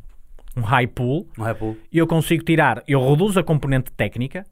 um 0.55 0.61
high 0.61 0.86
pull, 0.88 1.27
Não 1.38 1.47
é 1.47 1.53
pull. 1.53 1.75
eu 1.91 2.05
consigo 2.05 2.43
tirar, 2.43 2.84
eu 2.88 3.07
reduzo 3.09 3.39
a 3.39 3.43
componente 3.43 3.91
técnica 3.91 4.45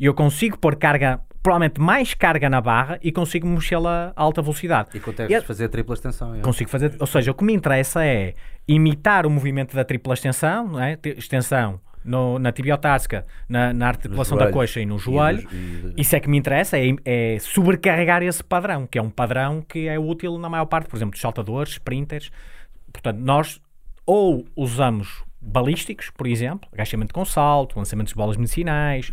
e 0.00 0.04
eu 0.06 0.12
consigo 0.14 0.58
pôr 0.58 0.74
carga, 0.76 1.20
provavelmente 1.44 1.78
mais 1.78 2.14
carga 2.14 2.48
na 2.48 2.58
barra 2.58 2.98
e 3.02 3.12
consigo 3.12 3.46
mexê-la 3.46 4.14
a 4.16 4.22
alta 4.22 4.40
velocidade. 4.40 4.88
E 4.94 4.98
consegues 5.00 5.36
E- 5.36 5.40
fazer 5.42 5.66
a 5.66 5.68
tripla 5.68 5.94
extensão. 5.94 6.34
é. 6.34 6.40
Consigo 6.40 6.70
fazer, 6.70 6.96
ou 6.98 7.06
seja, 7.06 7.30
o 7.30 7.34
que 7.34 7.44
me 7.44 7.52
interessa 7.52 8.02
é 8.04 8.34
imitar 8.66 9.26
o 9.26 9.30
movimento 9.30 9.76
da 9.76 9.84
tripla 9.84 10.14
extensão, 10.14 10.66
não 10.68 10.80
é? 10.82 10.96
Te- 10.96 11.10
extensão 11.18 11.78
no- 12.02 12.38
na 12.38 12.50
tibiotársica, 12.50 13.26
na, 13.46 13.74
na 13.74 13.88
articulação 13.88 14.38
da 14.38 14.50
coxa 14.50 14.80
e 14.80 14.86
no 14.86 14.96
E 14.96 14.98
joelho. 14.98 15.42
nos- 15.44 15.52
e- 15.52 16.00
Isso 16.00 16.16
é 16.16 16.20
que 16.20 16.30
me 16.30 16.38
interessa, 16.38 16.78
é, 16.78 16.94
é 17.04 17.38
sobrecarregar 17.38 18.22
esse 18.22 18.42
padrão, 18.42 18.86
que 18.86 18.98
é 18.98 19.02
um 19.02 19.10
padrão 19.10 19.60
que 19.60 19.86
é 19.86 19.98
útil 19.98 20.38
na 20.38 20.48
maior 20.48 20.64
parte, 20.64 20.88
por 20.88 20.96
exemplo, 20.96 21.12
dos 21.12 21.20
saltadores, 21.20 21.72
sprinters. 21.74 22.30
Portanto, 22.90 23.18
nós 23.18 23.60
ou 24.06 24.46
usamos 24.56 25.22
balísticos, 25.46 26.10
por 26.10 26.26
exemplo, 26.26 26.68
agachamento 26.72 27.12
com 27.12 27.24
salto, 27.24 27.78
lançamento 27.78 28.08
de 28.08 28.14
bolas 28.14 28.36
medicinais, 28.36 29.12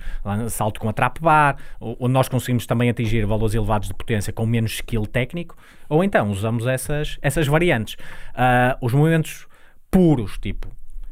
salto 0.50 0.80
com 0.80 0.88
a 0.90 0.94
trap 0.94 1.20
bar, 1.20 1.58
o- 1.80 1.96
onde 2.00 2.14
nós 2.14 2.30
conseguimos 2.30 2.66
também 2.66 2.90
atingir 2.90 3.26
valores 3.26 3.54
elevados 3.54 3.88
de 3.88 3.94
potência 3.94 4.32
com 4.32 4.46
menos 4.46 4.72
skill 4.74 5.06
técnico, 5.06 5.56
ou 5.90 6.04
então 6.04 6.30
usamos 6.32 6.66
essas, 6.66 7.18
essas 7.22 7.48
variantes. 7.48 7.98
Ah, 8.34 8.78
os 8.82 8.94
movimentos 8.94 9.46
puros, 9.90 10.38
tipo 10.40 10.68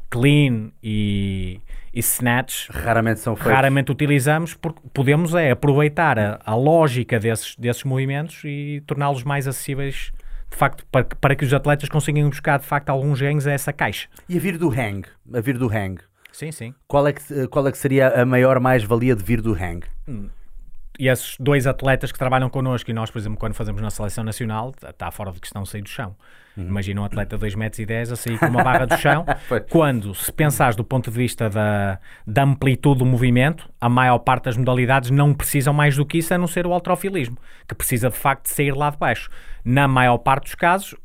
clean 0.09 0.71
e, 0.81 1.59
e 1.93 1.99
snatch, 1.99 2.67
Raramente 2.71 3.19
são 3.19 3.35
feitos. 3.35 3.53
raramente 3.53 3.91
utilizamos 3.91 4.55
porque 4.55 4.79
podemos 4.91 5.35
é 5.35 5.51
aproveitar 5.51 6.17
a, 6.17 6.39
a 6.43 6.55
lógica 6.55 7.19
desses, 7.19 7.55
desses 7.55 7.83
movimentos 7.83 8.41
e 8.43 8.81
torná-los 8.87 9.23
mais 9.23 9.47
acessíveis 9.47 10.11
de 10.51 10.57
facto 10.57 10.85
para, 10.91 11.03
que- 11.05 11.15
para 11.15 11.35
que 11.35 11.45
os 11.45 11.53
atletas 11.53 11.89
consigam 11.89 12.29
buscar 12.29 12.59
de 12.59 12.65
facto 12.65 12.89
alguns 12.89 13.19
ganhos 13.21 13.45
a 13.47 13.51
essa 13.51 13.71
caixa. 13.73 14.07
E 14.27 14.37
a 14.37 14.39
vir 14.39 14.57
do 14.57 14.69
hang? 14.69 15.03
A 15.33 15.39
vir 15.41 15.57
do 15.57 15.67
hang. 15.67 15.99
Sim, 16.31 16.51
sim. 16.51 16.73
Qual 16.87 17.07
é 17.07 17.13
que, 17.13 17.47
qual 17.47 17.67
é 17.67 17.71
que 17.71 17.77
seria 17.77 18.21
a 18.21 18.25
maior 18.25 18.59
mais-valia 18.59 19.15
de 19.15 19.23
vir 19.23 19.41
do 19.41 19.53
hang? 19.53 19.81
E 20.99 21.07
esses 21.07 21.37
dois 21.39 21.65
atletas 21.65 22.11
que 22.11 22.19
trabalham 22.19 22.49
connosco 22.49 22.91
e 22.91 22.93
nós, 22.93 23.09
por 23.09 23.19
exemplo, 23.19 23.39
quando 23.39 23.53
fazemos 23.53 23.81
na 23.81 23.89
seleção 23.89 24.21
nacional, 24.21 24.73
está 24.85 25.09
fora 25.09 25.31
de 25.31 25.39
questão 25.39 25.65
sair 25.65 25.81
do 25.81 25.87
chão. 25.87 26.13
Imagina 26.57 26.99
um 26.99 27.05
atleta 27.05 27.37
de 27.37 27.39
2 27.39 27.55
metros 27.55 27.79
e 27.79 27.85
10 27.85 28.11
a 28.11 28.15
sair 28.17 28.37
com 28.37 28.47
uma 28.47 28.61
barra 28.61 28.85
do 28.85 28.97
chão. 28.97 29.25
Quando, 29.71 30.13
se 30.13 30.29
pensares 30.29 30.75
do 30.75 30.83
ponto 30.83 31.09
de 31.09 31.15
vista 31.15 31.49
da, 31.49 31.99
da 32.27 32.43
amplitude 32.43 32.99
do 32.99 33.05
movimento, 33.05 33.69
a 33.79 33.87
maior 33.87 34.19
parte 34.19 34.45
das 34.45 34.57
modalidades 34.57 35.09
não 35.09 35.33
precisam 35.33 35.73
mais 35.73 35.95
do 35.95 36.05
que 36.05 36.17
isso, 36.17 36.33
a 36.33 36.37
não 36.37 36.47
ser 36.47 36.67
o 36.67 36.73
alterofilismo, 36.73 37.37
que 37.65 37.73
precisa 37.73 38.09
de 38.09 38.17
facto 38.17 38.43
de 38.43 38.49
sair 38.53 38.75
lá 38.75 38.89
de 38.89 38.97
baixo. 38.97 39.29
Na 39.63 39.87
maior 39.87 40.17
parte 40.17 40.43
dos 40.43 40.55
casos, 40.55 40.95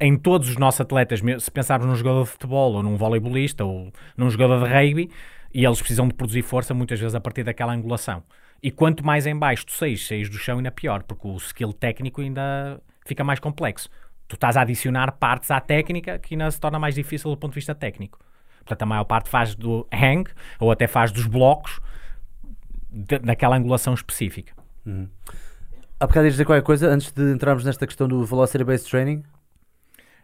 em 0.00 0.16
todos 0.16 0.48
os 0.48 0.56
nossos 0.56 0.80
atletas, 0.80 1.20
se 1.40 1.50
pensarmos 1.50 1.86
num 1.86 1.94
jogador 1.94 2.24
de 2.24 2.30
futebol 2.30 2.72
ou 2.72 2.82
num 2.82 2.96
voleibolista 2.96 3.66
ou 3.66 3.92
num 4.16 4.30
jogador 4.30 4.66
de 4.66 4.72
rugby, 4.72 5.10
e 5.52 5.66
eles 5.66 5.78
precisam 5.78 6.08
de 6.08 6.14
produzir 6.14 6.40
força 6.40 6.72
muitas 6.72 6.98
vezes 6.98 7.14
a 7.14 7.20
partir 7.20 7.44
daquela 7.44 7.74
angulação. 7.74 8.22
E 8.62 8.70
quanto 8.70 9.04
mais 9.04 9.26
em 9.26 9.36
baixo 9.36 9.66
tu 9.66 9.72
saís, 9.72 10.06
saís 10.06 10.28
do 10.28 10.38
chão 10.38 10.58
ainda 10.58 10.70
pior, 10.70 11.02
porque 11.02 11.26
o 11.26 11.36
skill 11.36 11.72
técnico 11.72 12.20
ainda 12.20 12.80
fica 13.04 13.24
mais 13.24 13.40
complexo. 13.40 13.88
Tu 14.28 14.34
estás 14.34 14.56
a 14.56 14.60
adicionar 14.62 15.12
partes 15.12 15.50
à 15.50 15.60
técnica 15.60 16.18
que 16.18 16.34
ainda 16.34 16.50
se 16.50 16.60
torna 16.60 16.78
mais 16.78 16.94
difícil 16.94 17.30
do 17.30 17.36
ponto 17.36 17.50
de 17.52 17.56
vista 17.56 17.74
técnico. 17.74 18.18
Portanto, 18.58 18.82
a 18.82 18.86
maior 18.86 19.04
parte 19.04 19.28
faz 19.28 19.54
do 19.56 19.86
hang 19.92 20.30
ou 20.60 20.70
até 20.70 20.86
faz 20.86 21.10
dos 21.10 21.26
blocos 21.26 21.80
de- 22.88 23.18
naquela 23.18 23.56
angulação 23.56 23.94
específica. 23.94 24.52
Há 25.98 26.06
bocado 26.06 26.26
ias 26.26 26.34
dizer 26.34 26.44
qualquer 26.44 26.62
coisa 26.62 26.88
antes 26.88 27.10
de 27.10 27.32
entrarmos 27.32 27.64
nesta 27.64 27.84
questão 27.86 28.06
do 28.06 28.24
Velocity 28.24 28.62
Based 28.62 28.88
Training? 28.88 29.24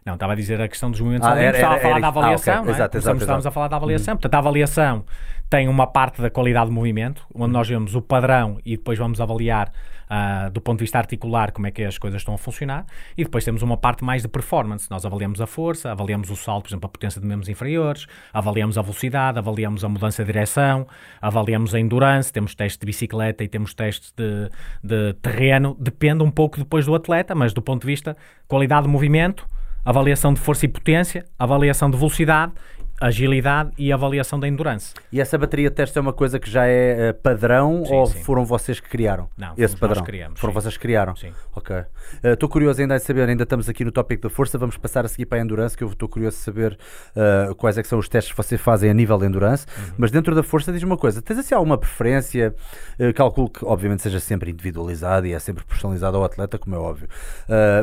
Não, 0.05 0.13
estava 0.13 0.31
a 0.31 0.35
dizer 0.35 0.59
a 0.61 0.67
questão 0.67 0.89
dos 0.89 1.01
movimentos 1.01 1.27
Ah, 1.27 1.33
olímpicos, 1.33 1.59
era- 1.59 1.75
estava 1.75 1.75
a 1.75 1.79
falar 1.81 1.91
era 1.91 1.99
da. 2.01 2.07
Ah, 2.07 2.09
avaliação, 2.09 2.53
ok. 2.53 2.63
não 2.65 2.69
é? 2.71 2.75
Exato, 2.75 2.97
exato, 2.97 3.23
exato. 3.23 3.47
a 3.47 3.51
falar 3.51 3.67
da 3.67 3.75
avaliação. 3.75 4.15
Portanto, 4.15 4.33
a 4.33 4.37
avaliação 4.37 5.05
tem 5.49 5.67
uma 5.67 5.87
parte 5.87 6.21
da 6.21 6.29
qualidade 6.29 6.67
do 6.67 6.73
movimento, 6.73 7.25
onde 7.33 7.51
nós 7.51 7.67
vemos 7.67 7.95
o 7.95 8.01
padrão 8.01 8.59
e 8.63 8.77
depois 8.77 8.99
vamos 8.99 9.19
avaliar 9.19 9.71
ah, 10.07 10.49
do 10.49 10.61
ponto 10.61 10.77
de 10.77 10.83
vista 10.83 10.97
articular 10.97 11.51
como 11.51 11.65
é 11.65 11.71
que 11.71 11.83
as 11.83 11.97
coisas 11.97 12.21
estão 12.21 12.33
a 12.33 12.37
funcionar 12.37 12.85
e 13.17 13.23
depois 13.23 13.43
temos 13.43 13.63
uma 13.63 13.75
parte 13.75 14.03
mais 14.03 14.21
de 14.21 14.27
performance. 14.27 14.89
Nós 14.89 15.05
avaliamos 15.05 15.41
a 15.41 15.47
força, 15.47 15.91
avaliamos 15.91 16.29
o 16.29 16.35
salto, 16.35 16.63
por 16.63 16.69
exemplo, 16.69 16.85
a 16.85 16.89
potência 16.89 17.19
de 17.19 17.25
membros 17.25 17.49
inferiores, 17.49 18.05
avaliamos 18.31 18.77
a 18.77 18.81
velocidade, 18.81 19.39
avaliamos 19.39 19.83
a 19.83 19.89
mudança 19.89 20.23
de 20.23 20.31
direção, 20.31 20.87
avaliamos 21.19 21.73
a 21.73 21.79
endurance, 21.79 22.31
temos 22.31 22.53
testes 22.53 22.77
de 22.77 22.85
bicicleta 22.85 23.43
e 23.43 23.47
temos 23.47 23.73
testes 23.73 24.13
de, 24.15 24.49
de 24.83 25.13
terreno. 25.13 25.75
Depende 25.79 26.23
um 26.23 26.29
pouco 26.31 26.57
depois 26.57 26.85
do 26.85 26.93
atleta, 26.93 27.33
mas 27.33 27.53
do 27.53 27.61
ponto 27.61 27.81
de 27.81 27.87
vista 27.87 28.15
qualidade 28.47 28.83
de 28.83 28.89
movimento, 28.89 29.47
avaliação 29.83 30.33
de 30.33 30.39
força 30.39 30.65
e 30.65 30.67
potência, 30.67 31.25
avaliação 31.37 31.89
de 31.89 31.97
velocidade, 31.97 32.53
agilidade 32.99 33.71
e 33.77 33.91
avaliação 33.91 34.39
da 34.39 34.47
endurance. 34.47 34.93
E 35.11 35.19
essa 35.21 35.37
bateria 35.37 35.69
de 35.69 35.75
teste 35.75 35.97
é 35.97 36.01
uma 36.01 36.13
coisa 36.13 36.39
que 36.39 36.49
já 36.49 36.65
é 36.67 37.09
eh, 37.09 37.13
padrão 37.13 37.83
Sim, 37.85 37.93
ou 37.93 38.05
sim. 38.07 38.19
foram 38.23 38.45
vocês 38.45 38.79
que 38.79 38.89
criaram? 38.89 39.29
Não, 39.37 39.53
esse 39.57 39.75
padrão. 39.75 40.03
criamos, 40.03 40.39
foram 40.39 40.53
sim. 40.53 40.59
vocês 40.61 40.75
que 40.77 40.81
criaram? 40.81 41.15
Sim. 41.15 41.31
Ok. 41.55 41.75
Estou 42.23 42.49
curioso 42.49 42.81
ainda 42.81 42.97
de 42.97 43.03
saber, 43.03 43.27
ainda 43.29 43.43
estamos 43.43 43.69
aqui 43.69 43.85
no 43.85 43.91
tópico 43.91 44.23
da 44.23 44.29
força, 44.29 44.57
vamos 44.57 44.77
passar 44.77 45.05
a 45.05 45.07
seguir 45.07 45.25
para 45.25 45.37
a 45.39 45.41
endurance, 45.41 45.77
que 45.77 45.83
eu 45.83 45.87
estou 45.89 46.09
curioso 46.09 46.37
de 46.37 46.43
saber 46.43 46.77
eh, 47.15 47.49
quais 47.57 47.77
é 47.77 47.81
que 47.81 47.87
são 47.87 47.99
os 47.99 48.09
testes 48.09 48.31
que 48.33 48.37
vocês 48.37 48.59
fazem 48.59 48.89
a 48.89 48.93
nível 48.93 49.17
de 49.17 49.25
endurance, 49.25 49.65
Uhum. 49.77 49.93
mas 49.97 50.11
dentro 50.11 50.33
da 50.35 50.43
força 50.43 50.71
diz 50.71 50.83
uma 50.83 50.97
coisa, 50.97 51.21
tens 51.21 51.37
assim 51.39 51.53
alguma 51.55 51.77
preferência, 51.77 52.53
Eh, 52.99 53.13
calculo 53.13 53.49
que 53.49 53.63
obviamente 53.63 54.01
seja 54.01 54.19
sempre 54.19 54.51
individualizado 54.51 55.25
e 55.25 55.33
é 55.33 55.39
sempre 55.39 55.63
personalizado 55.63 56.17
ao 56.17 56.23
atleta, 56.23 56.57
como 56.57 56.75
é 56.75 56.79
óbvio, 56.79 57.07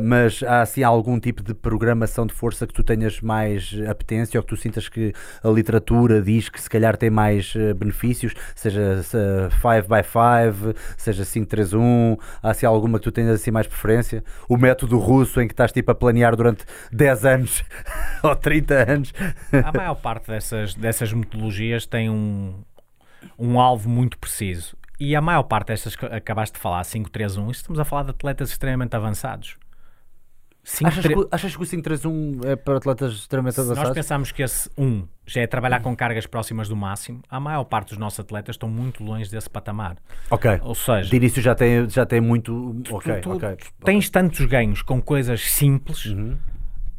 mas 0.03 0.43
há 0.43 0.61
assim 0.62 0.83
algum 0.83 1.19
tipo 1.19 1.43
de 1.43 1.55
programação 1.55 2.27
de 2.27 2.35
força 2.35 2.67
que 2.67 2.73
tu 2.75 2.83
tenhas 2.83 3.21
mais 3.21 3.75
apetência 3.89 4.39
ou 4.39 4.43
que 4.45 4.49
tu 4.49 4.57
sintas 4.57 4.89
que 4.89 5.05
a 5.42 5.48
literatura 5.48 6.22
diz 6.22 6.48
que 6.48 6.61
se 6.61 6.68
calhar 6.68 6.96
tem 6.96 7.11
mais 7.11 7.54
eh, 7.57 7.74
benefícios, 7.74 8.34
seja 8.54 9.00
5x5, 9.02 10.76
seja 10.96 11.22
5-3-1, 11.22 12.18
há 12.42 12.50
assim 12.50 12.66
alguma 12.66 12.98
que 12.98 13.04
tu 13.04 13.12
tenhas 13.12 13.34
assim 13.40 13.50
mais 13.50 13.66
preferência? 13.66 14.24
O 14.48 14.57
método 14.57 14.98
russo 14.98 15.40
em 15.40 15.46
que 15.46 15.52
estás 15.52 15.72
tipo 15.72 15.90
a 15.90 15.94
planear 15.94 16.36
durante 16.36 16.64
10 16.92 17.24
anos 17.24 17.64
ou 18.22 18.34
30 18.34 18.74
anos? 18.74 19.12
A 19.64 19.76
maior 19.76 19.94
parte 19.96 20.28
dessas, 20.28 20.74
dessas 20.74 21.12
metodologias 21.12 21.86
tem 21.86 22.11
um, 22.11 22.54
um 23.38 23.61
alvo 23.61 23.88
muito 23.88 24.18
preciso. 24.18 24.76
E 24.98 25.14
a 25.14 25.20
maior 25.20 25.42
parte 25.42 25.68
destas 25.68 25.94
que 25.94 26.07
acabaste 26.07 26.54
de 26.54 26.61
falar, 26.61 26.82
5-3-1, 26.82 27.50
estamos 27.50 27.78
a 27.78 27.84
falar 27.84 28.04
de 28.04 28.11
atletas 28.11 28.50
extremamente 28.50 28.96
avançados. 28.96 29.59
Cinco, 30.69 30.89
Achas 30.89 31.07
que, 31.07 31.14
achas 31.31 31.57
que 31.57 31.62
o 31.62 31.67
531 31.67 32.41
é 32.45 32.57
para 32.57 32.79
atletas 32.79 33.12
extremamente 33.12 33.55
Se 33.55 33.61
nós 33.61 33.71
avançados? 33.71 33.95
pensarmos 33.95 34.33
que 34.33 34.43
esse 34.43 34.69
1 34.77 35.05
já 35.25 35.43
é 35.43 35.47
trabalhar 35.47 35.79
com 35.81 35.95
cargas 35.95 36.27
próximas 36.27 36.69
do 36.69 36.75
máximo, 36.75 37.23
a 37.31 37.39
maior 37.39 37.62
parte 37.62 37.91
dos 37.91 37.99
nossos 37.99 38.19
atletas 38.19 38.55
estão 38.57 38.69
muito 38.69 39.05
longe 39.05 39.31
desse 39.31 39.49
patamar. 39.49 39.97
Ok. 40.29 40.59
Ou 40.62 40.75
seja, 40.75 41.09
De 41.09 41.17
início 41.17 41.41
já 41.41 41.55
tem, 41.55 41.89
já 41.89 42.05
tem 42.05 42.21
muito. 42.21 42.83
Ok, 42.91 43.14
tu 43.21 43.35
ok. 43.37 43.57
tens 43.85 44.11
tantos 44.11 44.45
ganhos 44.47 44.83
com 44.83 45.01
coisas 45.01 45.41
simples 45.53 46.07
Uhum. 46.07 46.37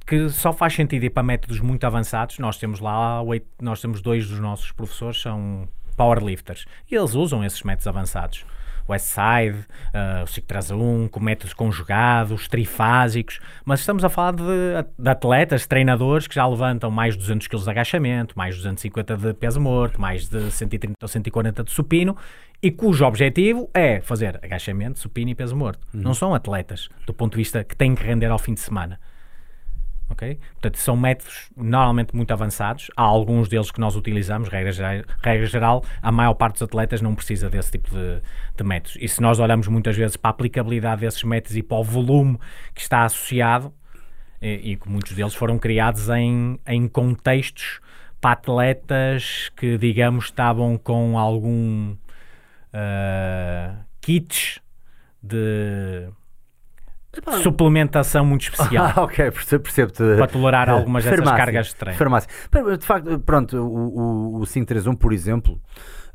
que 0.05 0.30
só 0.30 0.53
faz 0.53 0.74
sentido 0.74 1.03
ir 1.03 1.09
para 1.09 1.24
métodos 1.24 1.59
muito 1.59 1.86
avançados. 1.86 2.39
Nós 2.39 2.57
temos 2.57 2.80
lá, 2.80 3.22
oito- 3.22 3.47
nós 3.61 3.82
temos 3.82 4.01
dois 4.01 4.30
dos 4.30 4.39
nossos 4.39 4.72
professores 4.72 5.22
são 5.22 5.68
powerlifters 5.97 6.65
e 6.89 6.95
eles 6.95 7.15
usam 7.15 7.43
esses 7.43 7.61
métodos 7.63 7.88
avançados. 7.88 8.45
O 8.88 8.91
Westside, 8.91 9.59
uh, 9.93 10.23
o 10.23 10.27
531, 10.27 11.07
com 11.09 11.19
métodos 11.19 11.53
conjugados, 11.53 12.47
trifásicos, 12.47 13.39
mas 13.65 13.81
estamos 13.81 14.03
a 14.03 14.09
falar 14.09 14.33
de, 14.33 14.43
de 14.97 15.09
atletas, 15.09 15.65
treinadores 15.65 16.27
que 16.27 16.35
já 16.35 16.47
levantam 16.47 16.89
mais 16.89 17.15
de 17.15 17.19
200 17.19 17.47
kg 17.47 17.63
de 17.63 17.69
agachamento, 17.69 18.38
mais 18.38 18.55
de 18.55 18.61
250 18.61 19.17
de 19.17 19.33
peso 19.33 19.59
morto, 19.59 19.99
mais 19.99 20.27
de 20.27 20.49
130 20.51 20.95
ou 21.01 21.07
140 21.07 21.63
de 21.63 21.71
supino 21.71 22.15
e 22.61 22.71
cujo 22.71 23.05
objetivo 23.05 23.69
é 23.73 24.01
fazer 24.01 24.39
agachamento, 24.41 24.99
supino 24.99 25.29
e 25.29 25.35
peso 25.35 25.55
morto. 25.55 25.85
Não 25.93 26.13
são 26.13 26.33
atletas, 26.33 26.89
do 27.05 27.13
ponto 27.13 27.33
de 27.33 27.38
vista 27.38 27.63
que 27.63 27.75
têm 27.75 27.93
que 27.93 28.03
render 28.03 28.27
ao 28.27 28.39
fim 28.39 28.53
de 28.53 28.59
semana. 28.59 28.99
Portanto, 30.07 30.77
são 30.77 30.95
métodos 30.95 31.49
normalmente 31.55 32.15
muito 32.15 32.31
avançados. 32.31 32.89
Há 32.95 33.03
alguns 33.03 33.47
deles 33.47 33.71
que 33.71 33.79
nós 33.79 33.95
utilizamos, 33.95 34.49
regra 34.49 34.71
geral, 34.71 35.03
regra 35.21 35.45
geral 35.45 35.83
a 36.01 36.11
maior 36.11 36.33
parte 36.33 36.53
dos 36.53 36.63
atletas 36.63 37.01
não 37.01 37.13
precisa 37.13 37.49
desse 37.49 37.71
tipo 37.71 37.89
de, 37.91 38.21
de 38.55 38.63
métodos. 38.63 38.97
E 38.99 39.07
se 39.07 39.21
nós 39.21 39.39
olhamos 39.39 39.67
muitas 39.67 39.95
vezes 39.95 40.17
para 40.17 40.29
a 40.29 40.31
aplicabilidade 40.31 41.01
desses 41.01 41.23
métodos 41.23 41.55
e 41.57 41.63
para 41.63 41.77
o 41.77 41.83
volume 41.83 42.39
que 42.73 42.81
está 42.81 43.03
associado, 43.03 43.73
e, 44.41 44.71
e 44.71 44.75
que 44.75 44.89
muitos 44.89 45.13
deles 45.13 45.33
foram 45.33 45.57
criados 45.57 46.09
em, 46.09 46.59
em 46.65 46.87
contextos 46.87 47.79
para 48.19 48.31
atletas 48.31 49.51
que, 49.55 49.77
digamos, 49.77 50.25
estavam 50.25 50.77
com 50.77 51.17
algum 51.17 51.95
ah, 52.73 53.75
kits 54.01 54.59
de 55.21 56.09
suplementação 57.43 58.25
muito 58.25 58.43
especial. 58.43 58.91
Ah, 58.95 59.01
ok, 59.03 59.31
percebo- 59.31 59.63
percebo-te. 59.63 60.03
para 60.17 60.27
tolerar 60.27 60.69
algumas 60.69 61.03
dessas 61.03 61.19
Farmácia, 61.19 61.45
cargas 61.45 61.67
de 61.67 61.75
treino. 61.75 61.97
Farmácia. 61.97 62.29
De 62.77 62.85
facto, 62.85 63.19
pronto, 63.19 63.57
o, 63.57 64.37
o, 64.37 64.41
o 64.41 64.45
531, 64.45 64.95
por 64.95 65.13
exemplo, 65.13 65.59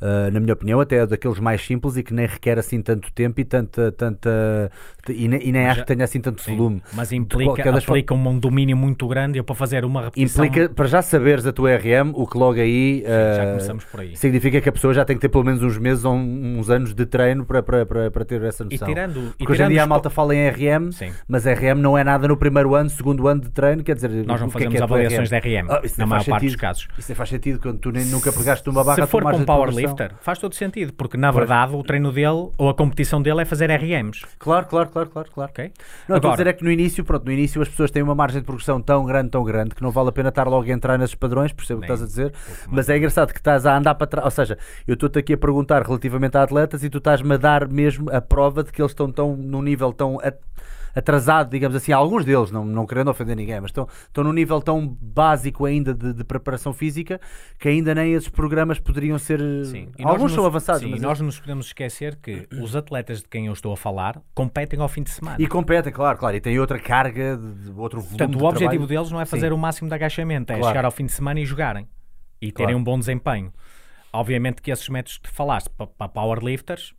ah, 0.02 0.30
na 0.32 0.40
minha 0.40 0.52
opinião, 0.52 0.80
até 0.80 0.96
é 0.96 1.06
daqueles 1.06 1.38
mais 1.38 1.64
simples 1.64 1.96
e 1.96 2.02
que 2.02 2.12
nem 2.12 2.26
requer 2.26 2.58
assim 2.58 2.82
tanto 2.82 3.12
tempo 3.12 3.40
e 3.40 3.44
tanta. 3.44 3.92
tanta 3.92 4.70
e, 5.08 5.28
nem, 5.28 5.46
e 5.48 5.52
nem 5.52 5.66
acho 5.66 5.80
que 5.82 5.86
tenha 5.86 6.04
assim 6.04 6.20
tanto 6.20 6.42
Sim, 6.42 6.56
volume. 6.56 6.82
Mas 6.92 7.12
implica, 7.12 7.70
aplica 7.76 8.12
um 8.14 8.38
domínio 8.38 8.76
muito 8.76 9.06
grande. 9.06 9.38
Eu 9.38 9.44
para 9.44 9.54
fazer 9.54 9.84
uma 9.84 10.02
repetição. 10.02 10.44
Implica, 10.44 10.68
para 10.74 10.86
já 10.86 11.02
saberes 11.02 11.46
a 11.46 11.52
tua 11.52 11.76
RM, 11.76 12.12
o 12.14 12.26
que 12.26 12.36
logo 12.36 12.58
aí 12.60 13.04
começamos 13.50 13.84
por 13.84 14.00
aí. 14.00 14.16
significa 14.16 14.60
que 14.60 14.68
a 14.68 14.72
pessoa 14.72 14.92
já 14.92 15.04
tem 15.04 15.16
que 15.16 15.22
ter 15.22 15.28
pelo 15.28 15.44
menos 15.44 15.62
uns 15.62 15.78
meses 15.78 16.04
ou 16.04 16.14
uns 16.14 16.68
anos 16.68 16.94
de 16.94 17.06
treino 17.06 17.44
para, 17.44 17.62
para, 17.62 17.86
para, 17.86 18.10
para 18.10 18.24
ter 18.24 18.42
essa 18.42 18.64
E 18.64 18.72
noção. 18.72 18.88
tirando. 18.88 19.18
E 19.20 19.22
Porque 19.38 19.44
hoje 19.44 19.52
em 19.52 19.56
tirando 19.56 19.72
dia 19.72 19.82
a 19.84 19.86
malta 19.86 20.10
fala 20.10 20.34
em 20.34 20.48
RM, 20.48 20.90
Sim. 20.92 21.12
mas 21.28 21.44
RM 21.46 21.76
não 21.80 21.96
é 21.96 22.02
nada 22.04 22.26
no 22.28 22.36
primeiro 22.36 22.74
ano, 22.74 22.90
segundo 22.90 23.26
ano 23.28 23.40
de 23.40 23.50
treino, 23.50 23.82
quer 23.82 23.94
dizer, 23.94 24.10
Nós 24.26 24.40
não 24.40 24.48
é 24.48 24.50
fazemos 24.50 24.74
é 24.74 24.78
tua 24.78 24.84
avaliações 24.86 25.30
RM? 25.30 25.40
de 25.40 25.48
RM, 25.60 25.66
Ah, 25.70 25.82
na 25.98 26.06
maior 26.06 26.18
faz 26.24 26.28
parte 26.28 26.42
dos 26.42 26.52
sentido. 26.52 26.60
casos. 26.60 26.88
Isso 26.98 27.14
faz 27.14 27.28
sentido 27.28 27.58
quando 27.60 27.78
tu 27.78 27.90
nem 27.90 28.04
nunca 28.06 28.32
pegaste 28.32 28.68
uma 28.68 28.82
barra 28.84 29.04
Se 29.04 29.06
for 29.10 29.22
tua 29.22 29.30
para 29.32 29.38
faz 30.20 30.38
todo 30.38 30.54
sentido, 30.54 30.92
porque 30.94 31.16
na 31.16 31.30
verdade 31.30 31.74
o 31.74 31.82
treino 31.82 32.12
dele 32.12 32.50
ou 32.58 32.68
a 32.68 32.74
competição 32.74 33.20
dele 33.22 33.42
é 33.42 33.44
fazer 33.44 33.70
RMs. 33.70 34.22
Claro, 34.38 34.66
claro, 34.66 34.88
claro, 34.90 35.10
claro, 35.10 35.30
claro. 35.32 35.50
Ok? 35.50 35.72
Não, 36.08 36.16
Agora- 36.16 36.32
dizer 36.36 36.46
é 36.48 36.52
que 36.52 36.64
no 36.64 36.70
início, 36.70 37.04
pronto, 37.04 37.24
no 37.24 37.32
início 37.32 37.60
as 37.62 37.68
pessoas 37.68 37.90
têm 37.90 38.02
uma 38.02 38.14
margem 38.14 38.40
de 38.40 38.46
progressão 38.46 38.80
tão 38.80 39.04
grande, 39.04 39.30
tão 39.30 39.44
grande, 39.44 39.74
que 39.74 39.82
não 39.82 39.90
vale 39.90 40.08
a 40.08 40.12
pena 40.12 40.28
estar 40.28 40.46
logo 40.48 40.68
a 40.68 40.72
entrar 40.72 40.98
nesses 40.98 41.14
padrões, 41.14 41.52
percebo 41.52 41.78
o 41.78 41.82
que 41.82 41.92
estás 41.92 42.02
a 42.02 42.06
dizer, 42.06 42.32
mas 42.68 42.88
é 42.88 42.96
engraçado 42.96 43.32
que 43.32 43.38
estás 43.38 43.66
a 43.66 43.76
andar 43.76 43.94
para 43.94 44.06
trás, 44.06 44.24
ou 44.24 44.30
seja, 44.30 44.58
eu 44.86 44.94
estou-te 44.94 45.18
aqui 45.18 45.32
a 45.34 45.38
perguntar 45.38 45.82
relativamente 45.82 46.36
a 46.36 46.42
atletas 46.42 46.82
e 46.84 46.90
tu 46.90 46.98
estás-me 46.98 47.34
a 47.34 47.36
dar 47.36 47.68
mesmo 47.68 48.10
a 48.14 48.20
prova 48.20 48.62
de 48.62 48.72
que 48.72 48.80
eles 48.80 48.92
estão 48.92 49.10
tão, 49.10 49.36
num 49.36 49.62
nível 49.62 49.92
tão 49.92 50.18
atrasado, 50.94 51.50
digamos 51.50 51.76
assim, 51.76 51.92
alguns 51.92 52.24
deles, 52.24 52.50
não, 52.50 52.64
não 52.64 52.86
querendo 52.86 53.08
ofender 53.08 53.36
ninguém, 53.36 53.60
mas 53.60 53.70
estão, 53.70 53.86
estão 54.06 54.22
num 54.24 54.32
nível 54.32 54.60
tão 54.60 54.86
básico 55.00 55.64
ainda 55.64 55.94
de, 55.94 56.12
de 56.12 56.24
preparação 56.24 56.72
física 56.72 57.20
que 57.58 57.68
ainda 57.68 57.94
nem 57.94 58.12
esses 58.12 58.28
programas 58.28 58.78
poderiam 58.78 59.18
ser... 59.18 59.40
Sim. 59.66 59.88
E 59.98 60.02
nós 60.02 60.12
Alguns 60.12 60.22
nos- 60.24 60.32
são 60.34 60.44
avançados, 60.46 60.82
sim, 60.82 60.90
mas 60.90 61.00
e 61.00 61.02
nós 61.02 61.18
não 61.18 61.26
nos 61.26 61.38
podemos 61.40 61.66
esquecer 61.66 62.16
que 62.16 62.46
os 62.60 62.76
atletas 62.76 63.20
de 63.22 63.28
quem 63.28 63.46
eu 63.46 63.52
estou 63.52 63.72
a 63.72 63.76
falar 63.76 64.20
competem 64.34 64.80
ao 64.80 64.88
fim 64.88 65.02
de 65.02 65.10
semana. 65.10 65.36
E 65.38 65.46
competem, 65.46 65.92
claro, 65.92 66.18
claro, 66.18 66.36
e 66.36 66.40
tem 66.40 66.58
outra 66.58 66.78
carga, 66.78 67.36
de, 67.36 67.70
de 67.70 67.70
outro 67.78 68.00
volume 68.00 68.18
Portanto, 68.18 68.40
o 68.40 68.44
objetivo 68.46 68.86
deles 68.86 69.10
não 69.10 69.20
é 69.20 69.24
Sim. 69.24 69.30
fazer 69.30 69.52
o 69.52 69.58
máximo 69.58 69.88
de 69.88 69.94
agachamento, 69.94 70.52
é 70.52 70.56
Claro. 70.56 70.68
chegar 70.72 70.84
ao 70.84 70.90
fim 70.90 71.06
de 71.06 71.12
semana 71.12 71.40
e 71.40 71.46
jogarem 71.46 71.88
e 72.40 72.50
terem 72.52 72.68
Claro. 72.74 72.78
um 72.78 72.84
bom 72.84 72.98
desempenho. 72.98 73.52
Obviamente 74.12 74.60
que 74.60 74.70
esses 74.70 74.88
métodos 74.88 75.16
que 75.18 75.30
falaste 75.30 75.70
pa- 75.70 75.86
para 75.86 76.08
powerlifters 76.08 76.92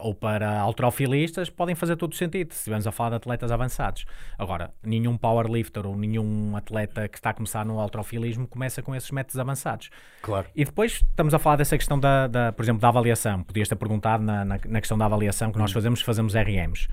ou 0.00 0.14
para 0.14 0.58
alterofilistas 0.58 1.50
podem 1.50 1.74
fazer 1.74 1.96
todo 1.96 2.12
o 2.12 2.16
sentido, 2.16 2.52
se 2.52 2.58
estivermos 2.60 2.86
a 2.86 2.92
falar 2.92 3.10
de 3.10 3.16
atletas 3.16 3.52
avançados. 3.52 4.06
Agora, 4.38 4.72
nenhum 4.82 5.16
powerlifter 5.16 5.86
ou 5.86 5.96
nenhum 5.96 6.56
atleta 6.56 7.08
que 7.08 7.18
está 7.18 7.30
a 7.30 7.34
começar 7.34 7.64
no 7.64 7.78
alterofilismo 7.78 8.46
começa 8.46 8.82
com 8.82 8.94
esses 8.94 9.10
métodos 9.10 9.38
avançados. 9.38 9.90
Claro. 10.22 10.46
E 10.54 10.64
depois 10.64 11.04
estamos 11.10 11.34
a 11.34 11.38
falar 11.38 11.56
dessa 11.56 11.76
questão 11.76 11.98
da, 11.98 12.26
da, 12.26 12.52
por 12.52 12.62
exemplo, 12.62 12.80
da 12.80 12.88
avaliação. 12.88 13.42
Podias 13.42 13.68
ter 13.68 13.76
perguntado 13.76 14.22
na, 14.22 14.44
na, 14.44 14.58
na 14.66 14.80
questão 14.80 14.96
da 14.96 15.04
avaliação 15.04 15.52
que 15.52 15.58
nós 15.58 15.72
fazemos, 15.72 16.00
fazemos 16.00 16.34
RMs. 16.34 16.88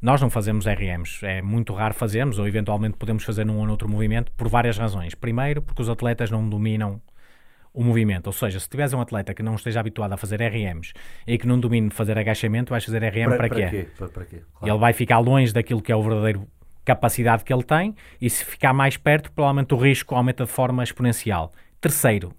Nós 0.00 0.20
não 0.20 0.30
fazemos 0.30 0.64
RMs, 0.64 1.24
é 1.24 1.42
muito 1.42 1.74
raro 1.74 1.92
fazermos, 1.92 2.38
ou 2.38 2.46
eventualmente 2.46 2.96
podemos 2.96 3.24
fazer 3.24 3.44
num 3.44 3.58
ou 3.58 3.66
noutro 3.66 3.88
movimento, 3.88 4.30
por 4.32 4.48
várias 4.48 4.78
razões. 4.78 5.12
Primeiro, 5.14 5.60
porque 5.60 5.82
os 5.82 5.88
atletas 5.88 6.30
não 6.30 6.48
dominam 6.48 7.00
o 7.78 7.84
movimento, 7.84 8.26
ou 8.26 8.32
seja, 8.32 8.58
se 8.58 8.68
tiveres 8.68 8.92
um 8.92 9.00
atleta 9.00 9.32
que 9.32 9.40
não 9.40 9.54
esteja 9.54 9.78
habituado 9.78 10.12
a 10.12 10.16
fazer 10.16 10.42
RMs 10.42 10.92
e 11.24 11.38
que 11.38 11.46
não 11.46 11.60
domine 11.60 11.90
fazer 11.90 12.18
agachamento, 12.18 12.70
vais 12.70 12.84
fazer 12.84 13.04
RM 13.04 13.36
para, 13.36 13.48
quê? 13.48 13.88
Para, 13.96 14.08
para 14.08 14.24
quê? 14.24 14.42
E 14.64 14.68
Ele 14.68 14.78
vai 14.78 14.92
ficar 14.92 15.20
longe 15.20 15.52
daquilo 15.52 15.80
que 15.80 15.92
é 15.92 15.94
o 15.94 16.02
verdadeiro 16.02 16.48
capacidade 16.84 17.44
que 17.44 17.52
ele 17.52 17.62
tem 17.62 17.94
e 18.20 18.28
se 18.28 18.44
ficar 18.44 18.72
mais 18.72 18.96
perto, 18.96 19.30
provavelmente 19.30 19.72
o 19.74 19.76
risco 19.76 20.16
aumenta 20.16 20.44
de 20.44 20.50
forma 20.50 20.82
exponencial. 20.82 21.52
Terceiro, 21.80 22.34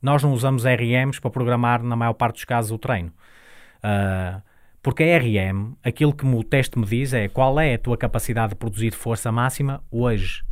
nós 0.00 0.22
não 0.22 0.32
usamos 0.32 0.62
RMs 0.64 1.20
para 1.20 1.28
programar, 1.28 1.82
na 1.82 1.96
maior 1.96 2.12
parte 2.12 2.36
dos 2.36 2.44
casos, 2.44 2.70
o 2.70 2.78
treino. 2.78 3.12
Ah, 3.82 4.42
porque 4.80 5.02
a 5.02 5.18
RM, 5.18 5.74
aquilo 5.82 6.14
que 6.14 6.24
o 6.24 6.44
teste 6.44 6.78
me 6.78 6.86
diz 6.86 7.12
é 7.12 7.26
qual 7.26 7.58
é 7.58 7.74
a 7.74 7.78
tua 7.78 7.96
capacidade 7.96 8.50
de 8.50 8.54
produzir 8.54 8.92
força 8.92 9.32
máxima 9.32 9.82
hoje. 9.90 10.44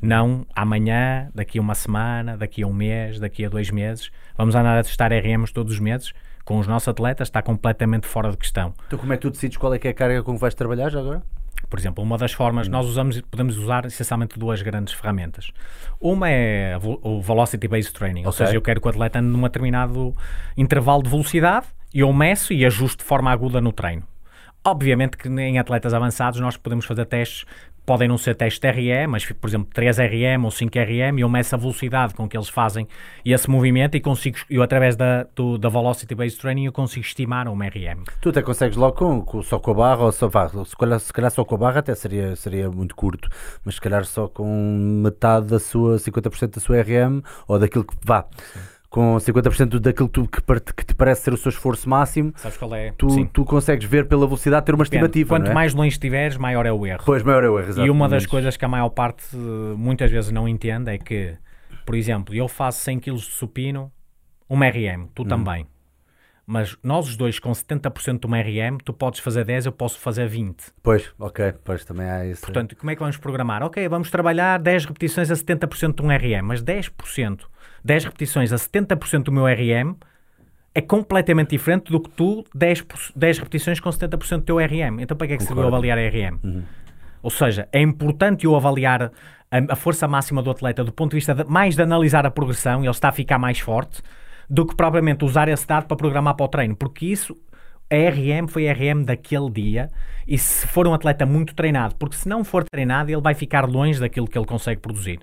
Não 0.00 0.46
amanhã, 0.54 1.30
daqui 1.34 1.58
a 1.58 1.60
uma 1.60 1.74
semana, 1.74 2.36
daqui 2.36 2.62
a 2.62 2.66
um 2.66 2.72
mês, 2.72 3.18
daqui 3.20 3.44
a 3.44 3.48
dois 3.48 3.70
meses. 3.70 4.10
Vamos 4.36 4.54
andar 4.54 4.78
a 4.78 4.82
testar 4.82 5.12
RMs 5.12 5.52
todos 5.52 5.74
os 5.74 5.80
meses. 5.80 6.12
Com 6.44 6.58
os 6.58 6.66
nossos 6.66 6.88
atletas 6.88 7.28
está 7.28 7.42
completamente 7.42 8.06
fora 8.06 8.30
de 8.30 8.36
questão. 8.38 8.72
Tu 8.88 8.96
como 8.96 9.12
é 9.12 9.16
que 9.16 9.22
tu 9.22 9.30
decides 9.30 9.58
qual 9.58 9.74
é 9.74 9.78
que 9.78 9.86
é 9.86 9.90
a 9.90 9.94
carga 9.94 10.22
com 10.22 10.34
que 10.34 10.40
vais 10.40 10.54
trabalhar 10.54 10.88
já 10.88 11.00
agora? 11.00 11.22
Por 11.68 11.78
exemplo, 11.78 12.02
uma 12.02 12.16
das 12.16 12.32
formas, 12.32 12.68
nós 12.68 12.86
usamos, 12.86 13.20
podemos 13.20 13.58
usar 13.58 13.84
essencialmente 13.84 14.38
duas 14.38 14.62
grandes 14.62 14.94
ferramentas. 14.94 15.50
Uma 16.00 16.30
é 16.30 16.78
o 16.82 17.20
Velocity 17.20 17.68
Based 17.68 17.92
Training, 17.92 18.22
ou 18.22 18.28
Ok. 18.30 18.38
seja, 18.46 18.56
eu 18.56 18.62
quero 18.62 18.80
que 18.80 18.86
o 18.86 18.90
atleta 18.90 19.18
ande 19.18 19.28
num 19.28 19.42
determinado 19.42 20.14
intervalo 20.56 21.02
de 21.02 21.10
velocidade 21.10 21.66
e 21.92 22.00
eu 22.00 22.10
meço 22.12 22.54
e 22.54 22.64
ajusto 22.64 23.00
de 23.00 23.04
forma 23.04 23.30
aguda 23.30 23.60
no 23.60 23.72
treino. 23.72 24.04
Obviamente 24.64 25.18
que 25.18 25.28
em 25.28 25.58
atletas 25.58 25.92
avançados 25.92 26.40
nós 26.40 26.56
podemos 26.56 26.86
fazer 26.86 27.04
testes, 27.04 27.44
podem 27.88 28.06
não 28.06 28.18
ser 28.18 28.34
testes 28.34 28.60
de 28.60 28.70
RM, 28.70 29.08
mas 29.08 29.24
por 29.24 29.48
exemplo 29.48 29.70
3 29.72 29.96
RM 29.98 30.44
ou 30.44 30.50
5 30.50 30.78
RM 30.78 31.16
e 31.18 31.20
eu 31.22 31.28
meço 31.28 31.54
a 31.54 31.58
velocidade 31.58 32.12
com 32.12 32.28
que 32.28 32.36
eles 32.36 32.50
fazem 32.50 32.86
esse 33.24 33.48
movimento 33.48 33.96
e 33.96 34.00
consigo, 34.00 34.36
eu 34.50 34.62
através 34.62 34.94
da, 34.94 35.26
do, 35.34 35.56
da 35.56 35.70
Velocity 35.70 36.14
Based 36.14 36.38
Training 36.38 36.66
eu 36.66 36.72
consigo 36.72 37.06
estimar 37.06 37.48
um 37.48 37.56
RM. 37.58 38.04
Tu 38.20 38.28
até 38.28 38.42
consegues 38.42 38.76
logo 38.76 38.94
com, 38.94 39.22
com- 39.22 39.42
só 39.42 39.58
com 39.58 39.70
a 39.70 39.74
barra, 39.74 40.04
ou 40.04 40.12
só, 40.12 40.28
vá, 40.28 40.46
se, 40.48 40.76
calhar, 40.76 41.00
se 41.00 41.12
calhar 41.12 41.30
só 41.30 41.44
com 41.46 41.54
a 41.54 41.58
barra 41.58 41.78
até 41.80 41.94
seria, 41.94 42.36
seria 42.36 42.70
muito 42.70 42.94
curto, 42.94 43.26
mas 43.64 43.76
se 43.76 43.80
calhar 43.80 44.04
só 44.04 44.28
com 44.28 44.44
metade 45.02 45.46
da 45.46 45.58
sua, 45.58 45.96
50% 45.96 46.56
da 46.56 46.60
sua 46.60 46.82
RM, 46.82 47.22
ou 47.46 47.58
daquilo 47.58 47.84
que 47.84 47.94
vá, 48.04 48.26
com 48.90 49.16
50% 49.16 49.78
daquilo 49.80 50.08
que, 50.08 50.14
tu- 50.14 50.28
que, 50.28 50.40
que 50.74 50.84
te 50.86 50.94
parece 50.94 51.22
ser 51.22 51.32
o 51.32 51.36
seu 51.36 51.50
esforço 51.50 51.88
máximo, 51.88 52.32
Sabes 52.36 52.56
qual 52.56 52.74
é? 52.74 52.92
tu, 52.96 53.10
Sim. 53.10 53.26
tu 53.26 53.44
consegues 53.44 53.86
ver 53.86 54.06
pela 54.08 54.26
velocidade 54.26 54.64
ter 54.64 54.74
uma 54.74 54.84
Depende. 54.84 55.04
estimativa. 55.04 55.28
Quanto 55.28 55.50
é? 55.50 55.54
mais 55.54 55.74
longe 55.74 55.90
estiveres, 55.90 56.36
maior 56.38 56.64
é 56.64 56.72
o 56.72 56.86
erro. 56.86 57.02
Pois, 57.04 57.22
maior 57.22 57.44
é 57.44 57.50
o 57.50 57.58
erro, 57.58 57.68
E 57.84 57.90
uma 57.90 58.06
das 58.08 58.22
exatamente. 58.22 58.28
coisas 58.28 58.56
que 58.56 58.64
a 58.64 58.68
maior 58.68 58.88
parte 58.90 59.36
muitas 59.36 60.10
vezes 60.10 60.30
não 60.30 60.48
entende 60.48 60.90
é 60.90 60.96
que, 60.98 61.36
por 61.84 61.94
exemplo, 61.94 62.34
eu 62.34 62.48
faço 62.48 62.80
100 62.80 63.00
kg 63.00 63.14
de 63.16 63.22
supino, 63.22 63.92
uma 64.48 64.66
RM, 64.68 65.02
Hum. 65.02 65.08
tu 65.14 65.24
também. 65.24 65.66
Mas 66.50 66.78
nós 66.82 67.06
os 67.06 67.14
dois 67.14 67.38
com 67.38 67.50
70% 67.52 68.20
de 68.20 68.26
uma 68.26 68.40
RM, 68.40 68.78
tu 68.82 68.94
podes 68.94 69.20
fazer 69.20 69.44
10, 69.44 69.66
eu 69.66 69.72
posso 69.72 69.98
fazer 69.98 70.26
20. 70.26 70.72
Pois, 70.82 71.12
ok, 71.18 71.52
pois 71.62 71.84
também 71.84 72.08
há 72.08 72.24
isso. 72.24 72.40
Portanto, 72.40 72.74
como 72.74 72.90
é 72.90 72.94
que 72.94 73.00
vamos 73.00 73.18
programar? 73.18 73.62
Ok, 73.62 73.86
vamos 73.86 74.10
trabalhar 74.10 74.58
10 74.58 74.86
repetições 74.86 75.30
a 75.30 75.34
70% 75.34 75.96
de 75.96 76.02
um 76.02 76.08
RM, 76.08 76.42
mas 76.46 76.62
10%, 76.62 77.40
10 77.88 78.04
repetições 78.04 78.52
a 78.52 78.56
70% 78.56 79.24
do 79.24 79.32
meu 79.32 79.46
RM 79.46 79.94
é 80.74 80.80
completamente 80.82 81.50
diferente 81.50 81.90
do 81.90 81.98
que 81.98 82.10
tu 82.10 82.44
10, 82.54 82.82
por- 82.82 83.00
10 83.16 83.38
repetições 83.38 83.80
com 83.80 83.88
70% 83.90 84.36
do 84.40 84.42
teu 84.44 84.58
RM. 84.58 85.00
Então 85.00 85.16
para 85.16 85.26
que 85.26 85.32
é 85.32 85.36
que 85.38 85.46
Concordo. 85.46 85.68
avaliar 85.68 85.96
RM? 85.98 86.38
Ou 87.22 87.30
seja, 87.30 87.66
é 87.72 87.80
importante 87.80 88.44
eu 88.44 88.54
avaliar 88.54 89.04
a, 89.50 89.72
a 89.72 89.74
força 89.74 90.06
máxima 90.06 90.42
do 90.42 90.50
atleta 90.50 90.84
do 90.84 90.92
ponto 90.92 91.12
de 91.12 91.16
vista 91.16 91.34
de, 91.34 91.44
mais 91.44 91.74
de 91.74 91.82
analisar 91.82 92.26
a 92.26 92.30
progressão, 92.30 92.80
ele 92.82 92.90
está 92.90 93.08
a 93.08 93.12
ficar 93.12 93.38
mais 93.38 93.58
forte, 93.58 94.02
do 94.50 94.66
que 94.66 94.76
propriamente 94.76 95.24
usar 95.24 95.48
esse 95.48 95.66
dado 95.66 95.86
para 95.86 95.96
programar 95.96 96.34
para 96.34 96.44
o 96.44 96.48
treino, 96.48 96.76
porque 96.76 97.06
isso, 97.06 97.34
a 97.90 98.10
RM 98.10 98.48
foi 98.48 98.68
a 98.68 98.72
RM 98.72 99.04
daquele 99.04 99.50
dia, 99.50 99.90
e 100.26 100.36
se 100.36 100.66
for 100.66 100.86
um 100.86 100.92
atleta 100.92 101.24
muito 101.24 101.54
treinado, 101.54 101.94
porque 101.96 102.16
se 102.16 102.28
não 102.28 102.44
for 102.44 102.64
treinado, 102.64 103.10
ele 103.10 103.20
vai 103.20 103.34
ficar 103.34 103.66
longe 103.66 103.98
daquilo 103.98 104.28
que 104.28 104.36
ele 104.36 104.46
consegue 104.46 104.80
produzir. 104.80 105.20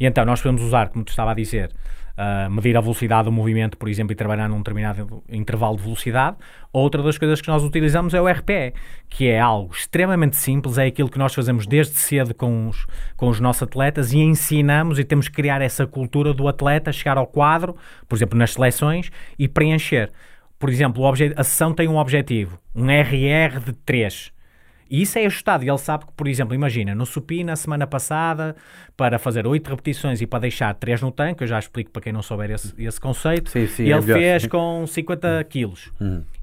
E 0.00 0.06
então 0.06 0.24
nós 0.24 0.40
podemos 0.40 0.62
usar, 0.62 0.88
como 0.88 1.04
te 1.04 1.10
estava 1.10 1.30
a 1.30 1.34
dizer, 1.34 1.70
uh, 2.12 2.50
medir 2.50 2.76
a 2.76 2.80
velocidade 2.80 3.24
do 3.24 3.32
movimento, 3.32 3.76
por 3.76 3.88
exemplo, 3.88 4.12
e 4.12 4.16
trabalhar 4.16 4.48
num 4.48 4.58
determinado 4.58 5.22
intervalo 5.28 5.76
de 5.76 5.82
velocidade. 5.82 6.36
Outra 6.72 7.02
das 7.02 7.18
coisas 7.18 7.40
que 7.40 7.48
nós 7.48 7.62
utilizamos 7.62 8.14
é 8.14 8.20
o 8.20 8.26
RPE, 8.26 8.74
que 9.08 9.28
é 9.28 9.38
algo 9.38 9.72
extremamente 9.74 10.36
simples, 10.36 10.78
é 10.78 10.86
aquilo 10.86 11.08
que 11.08 11.18
nós 11.18 11.34
fazemos 11.34 11.66
desde 11.66 11.94
cedo 11.94 12.34
com 12.34 12.68
os, 12.68 12.86
com 13.16 13.28
os 13.28 13.40
nossos 13.40 13.62
atletas 13.62 14.12
e 14.12 14.18
ensinamos 14.18 14.98
e 14.98 15.04
temos 15.04 15.28
que 15.28 15.34
criar 15.34 15.60
essa 15.60 15.86
cultura 15.86 16.32
do 16.32 16.48
atleta 16.48 16.92
chegar 16.92 17.18
ao 17.18 17.26
quadro, 17.26 17.76
por 18.08 18.16
exemplo, 18.16 18.38
nas 18.38 18.52
seleções, 18.52 19.10
e 19.38 19.46
preencher. 19.46 20.10
Por 20.62 20.70
exemplo, 20.70 21.02
a 21.34 21.42
sessão 21.42 21.74
tem 21.74 21.88
um 21.88 21.96
objetivo, 21.96 22.56
um 22.72 22.88
RR 22.88 23.58
de 23.58 23.72
3. 23.72 24.30
E 24.88 25.02
isso 25.02 25.18
é 25.18 25.26
ajustado. 25.26 25.64
E 25.64 25.68
ele 25.68 25.76
sabe 25.76 26.06
que, 26.06 26.12
por 26.12 26.28
exemplo, 26.28 26.54
imagina, 26.54 26.94
no 26.94 27.04
supino, 27.04 27.46
na 27.48 27.56
semana 27.56 27.84
passada, 27.84 28.54
para 28.96 29.18
fazer 29.18 29.44
8 29.44 29.68
repetições 29.68 30.20
e 30.20 30.26
para 30.26 30.38
deixar 30.38 30.72
3 30.74 31.02
no 31.02 31.10
tanque, 31.10 31.42
eu 31.42 31.48
já 31.48 31.58
explico 31.58 31.90
para 31.90 32.00
quem 32.00 32.12
não 32.12 32.22
souber 32.22 32.48
esse, 32.52 32.72
esse 32.80 33.00
conceito, 33.00 33.50
Sim, 33.50 33.66
sim, 33.66 33.82
e 33.82 33.86
é 33.92 33.96
ele 33.96 34.02
melhor. 34.02 34.18
fez 34.20 34.46
com 34.46 34.86
50 34.86 35.42
quilos. 35.50 35.90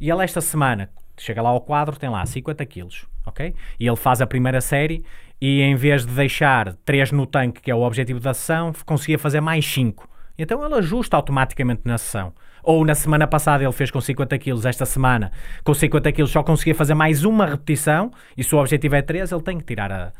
E 0.01 0.09
ele 0.11 0.21
esta 0.21 0.41
semana, 0.41 0.89
chega 1.17 1.41
lá 1.41 1.51
ao 1.51 1.61
quadro, 1.61 1.97
tem 1.97 2.09
lá 2.09 2.25
50 2.25 2.65
quilos, 2.65 3.05
ok? 3.25 3.55
E 3.79 3.87
ele 3.87 3.95
faz 3.95 4.19
a 4.19 4.27
primeira 4.27 4.59
série 4.59 5.01
e 5.39 5.61
em 5.61 5.75
vez 5.75 6.05
de 6.05 6.11
deixar 6.11 6.73
3 6.83 7.13
no 7.13 7.25
tanque, 7.25 7.61
que 7.61 7.71
é 7.71 7.75
o 7.75 7.83
objetivo 7.83 8.19
da 8.19 8.33
sessão, 8.33 8.73
conseguia 8.85 9.17
fazer 9.17 9.39
mais 9.39 9.65
5. 9.65 10.09
Então 10.37 10.61
ele 10.65 10.75
ajusta 10.75 11.15
automaticamente 11.15 11.83
na 11.85 11.97
sessão. 11.97 12.33
Ou 12.63 12.85
na 12.85 12.95
semana 12.95 13.27
passada 13.27 13.63
ele 13.63 13.73
fez 13.73 13.91
com 13.91 14.01
50 14.01 14.37
quilos, 14.37 14.65
esta 14.65 14.85
semana 14.85 15.31
com 15.63 15.73
50 15.73 16.11
quilos 16.11 16.31
só 16.31 16.43
conseguia 16.43 16.75
fazer 16.75 16.93
mais 16.93 17.23
uma 17.23 17.45
repetição 17.45 18.11
e 18.37 18.43
se 18.43 18.53
o 18.55 18.59
objetivo 18.59 18.95
é 18.95 19.01
3, 19.01 19.31
ele 19.31 19.41
tem 19.41 19.57
que 19.57 19.65
tirar 19.65 19.91
a, 19.91 20.11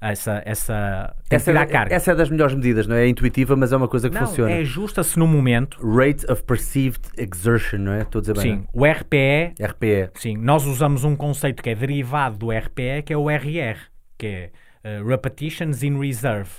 essa, 0.00 0.42
essa, 0.44 1.16
Essa, 1.30 1.50
é, 1.50 1.66
carga. 1.66 1.94
essa 1.94 2.12
é 2.12 2.14
das 2.14 2.28
melhores 2.28 2.54
medidas, 2.54 2.86
não 2.86 2.96
é? 2.96 3.04
É 3.04 3.08
intuitiva, 3.08 3.56
mas 3.56 3.72
é 3.72 3.76
uma 3.76 3.88
coisa 3.88 4.08
que 4.08 4.14
não, 4.14 4.26
funciona. 4.26 4.50
é 4.50 4.58
ajusta-se 4.58 5.18
no 5.18 5.26
momento. 5.26 5.78
Rate 5.80 6.30
of 6.30 6.42
Perceived 6.44 7.00
Exertion, 7.16 7.78
não 7.78 7.92
é? 7.92 8.02
Estou 8.02 8.18
a 8.18 8.22
dizer 8.22 8.34
bem. 8.34 8.42
Sim, 8.42 8.66
o 8.72 8.84
RPE 8.84 9.54
não 9.58 9.66
é? 9.66 9.68
RPE. 9.68 10.10
Sim, 10.14 10.36
nós 10.36 10.66
usamos 10.66 11.04
um 11.04 11.16
conceito 11.16 11.62
que 11.62 11.70
é 11.70 11.74
derivado 11.74 12.36
do 12.36 12.50
RPE, 12.50 13.02
que 13.04 13.12
é 13.12 13.16
o 13.16 13.30
RR, 13.30 13.78
que 14.18 14.26
é 14.26 14.50
eh, 14.84 15.02
Repetitions 15.04 15.82
in 15.82 15.98
Reserve. 15.98 16.50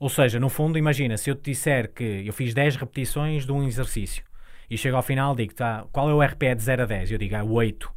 Ou 0.00 0.08
seja, 0.08 0.40
no 0.40 0.48
fundo, 0.48 0.78
imagina, 0.78 1.16
se 1.16 1.30
eu 1.30 1.34
te 1.34 1.50
disser 1.50 1.92
que 1.92 2.24
eu 2.26 2.32
fiz 2.32 2.54
10 2.54 2.76
repetições 2.76 3.44
de 3.44 3.52
um 3.52 3.62
exercício 3.64 4.24
e 4.70 4.76
chego 4.78 4.96
ao 4.96 5.02
final 5.02 5.34
digo, 5.34 5.54
tá, 5.54 5.84
qual 5.92 6.08
é 6.10 6.14
o 6.14 6.22
RPE 6.22 6.54
de 6.54 6.62
0 6.62 6.82
a 6.82 6.86
10? 6.86 7.12
Eu 7.12 7.18
digo, 7.18 7.34
é 7.34 7.42
8. 7.42 7.90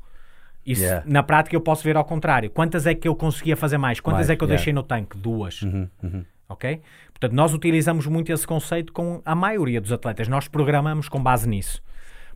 Isso, 0.66 0.84
Yeah. 0.84 1.04
na 1.08 1.24
prática, 1.24 1.56
eu 1.56 1.62
posso 1.62 1.84
ver 1.84 1.98
ao 1.98 2.06
contrário. 2.06 2.50
Quantas 2.52 2.86
é 2.86 2.94
que 2.94 3.08
eu 3.08 3.16
conseguia 3.16 3.58
fazer 3.58 3.78
mais? 3.80 4.00
Quantas 4.00 4.20
Mais, 4.28 4.30
é 4.30 4.36
que 4.36 4.44
eu 4.44 4.48
yeah. 4.48 4.58
deixei 4.58 4.72
no 4.74 4.84
tanque? 4.84 5.18
Duas. 5.18 5.60
Ok? 6.48 6.82
Portanto, 7.12 7.34
nós 7.34 7.54
utilizamos 7.54 8.06
muito 8.08 8.32
esse 8.32 8.46
conceito 8.46 8.92
com 8.94 9.22
a 9.26 9.34
maioria 9.34 9.82
dos 9.82 9.92
atletas. 9.92 10.28
Nós 10.28 10.48
programamos 10.48 11.08
com 11.10 11.22
base 11.22 11.48
nisso. 11.50 11.82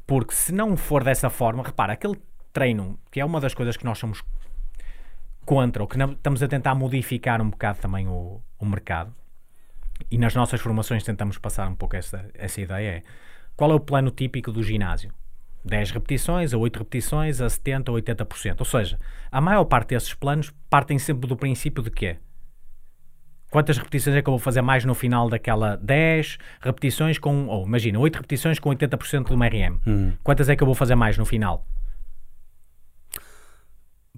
Porque 0.08 0.34
se 0.34 0.52
não 0.54 0.76
for 0.78 1.04
dessa 1.04 1.30
forma, 1.30 1.62
repara, 1.64 1.94
aquele 1.94 2.16
treino, 2.54 2.98
que 3.12 3.20
é 3.20 3.26
uma 3.26 3.40
das 3.42 3.54
coisas 3.54 3.76
que 3.78 3.86
nós 3.86 3.98
somos 4.00 4.24
contra, 5.46 5.84
ou 5.84 5.88
que 5.88 5.98
não- 5.98 6.14
estamos 6.14 6.42
a 6.42 6.48
tentar 6.48 6.74
modificar 6.76 7.42
um 7.42 7.50
bocado 7.50 7.80
também 7.80 8.08
o, 8.08 8.42
o 8.58 8.66
mercado, 8.66 9.14
e 10.10 10.18
nas 10.18 10.34
nossas 10.34 10.60
formações 10.62 11.04
tentamos 11.04 11.38
passar 11.38 11.68
um 11.68 11.76
pouco 11.76 11.96
essa, 11.96 12.26
essa 12.34 12.60
ideia, 12.62 12.90
é 12.98 13.04
qual 13.56 13.72
é 13.72 13.76
o 13.76 13.80
plano 13.80 14.12
típico 14.12 14.52
do 14.52 14.62
ginásio? 14.64 15.12
10 15.64 15.92
repetições, 15.92 16.54
a 16.54 16.58
8 16.58 16.78
repetições, 16.78 17.42
a 17.42 17.48
70% 17.48 17.90
ou 17.90 17.96
80%. 17.96 18.56
Ou 18.60 18.66
seja, 18.66 19.00
a 19.32 19.42
maior 19.42 19.66
parte 19.66 19.90
desses 19.90 20.14
planos 20.14 20.54
partem 20.70 21.00
sempre 21.00 21.28
do 21.28 21.36
princípio 21.36 21.82
de 21.84 21.90
quê? 21.90 22.18
Quantas 23.50 23.78
repetições 23.78 24.16
é 24.18 24.22
que 24.22 24.28
eu 24.30 24.34
vou 24.34 24.40
fazer 24.40 24.62
mais 24.62 24.84
no 24.86 24.94
final 24.94 25.30
daquela 25.30 25.78
10 25.78 26.38
repetições 26.60 27.18
com, 27.18 27.48
ou 27.48 27.66
imagina, 27.66 27.98
8 27.98 28.16
repetições 28.18 28.60
com 28.60 28.70
80% 28.70 29.24
do 29.30 29.36
RM? 29.36 30.18
Quantas 30.24 30.50
é 30.50 30.56
que 30.56 30.62
eu 30.62 30.66
vou 30.66 30.76
fazer 30.76 30.96
mais 30.96 31.18
no 31.18 31.26
final? 31.26 31.66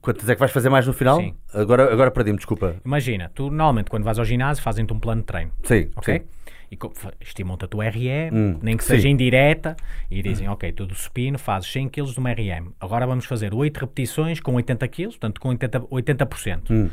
Quantas 0.01 0.27
é 0.29 0.33
que 0.33 0.39
vais 0.39 0.51
fazer 0.51 0.69
mais 0.69 0.85
no 0.88 0.93
final? 0.93 1.17
Sim. 1.19 1.35
Agora, 1.53 1.91
agora 1.91 2.11
perdi-me, 2.11 2.38
desculpa. 2.38 2.75
Imagina, 2.85 3.31
tu 3.33 3.49
normalmente 3.49 3.89
quando 3.89 4.03
vais 4.03 4.19
ao 4.19 4.25
ginásio 4.25 4.63
fazem-te 4.63 4.93
um 4.93 4.99
plano 4.99 5.21
de 5.21 5.27
treino, 5.27 5.51
Sim, 5.63 5.91
ok? 5.95 6.19
sim. 6.19 6.25
E 6.72 6.78
estimam-te 7.22 7.65
a 7.65 7.68
tua 7.68 7.88
RM, 7.89 8.30
Hum, 8.34 8.59
nem 8.61 8.76
que 8.76 8.84
sim. 8.84 8.95
seja 8.95 9.07
indireta, 9.07 9.76
e 10.11 10.22
dizem, 10.22 10.49
ok, 10.49 10.72
tu 10.74 10.86
do 10.86 10.95
supino 10.95 11.38
fazes 11.39 11.72
100 11.72 11.89
kg 11.89 12.03
de 12.11 12.20
uma 12.20 12.32
RM, 12.34 12.72
agora 12.80 13.07
vamos 13.07 13.26
fazer 13.26 13.53
8 13.53 13.78
repetições 13.78 14.39
com 14.39 14.53
80 14.55 14.88
kg, 14.88 15.05
portanto 15.07 15.39
com 15.39 15.49
80%. 15.49 15.88
80%. 15.89 16.70
Hum. 16.72 16.89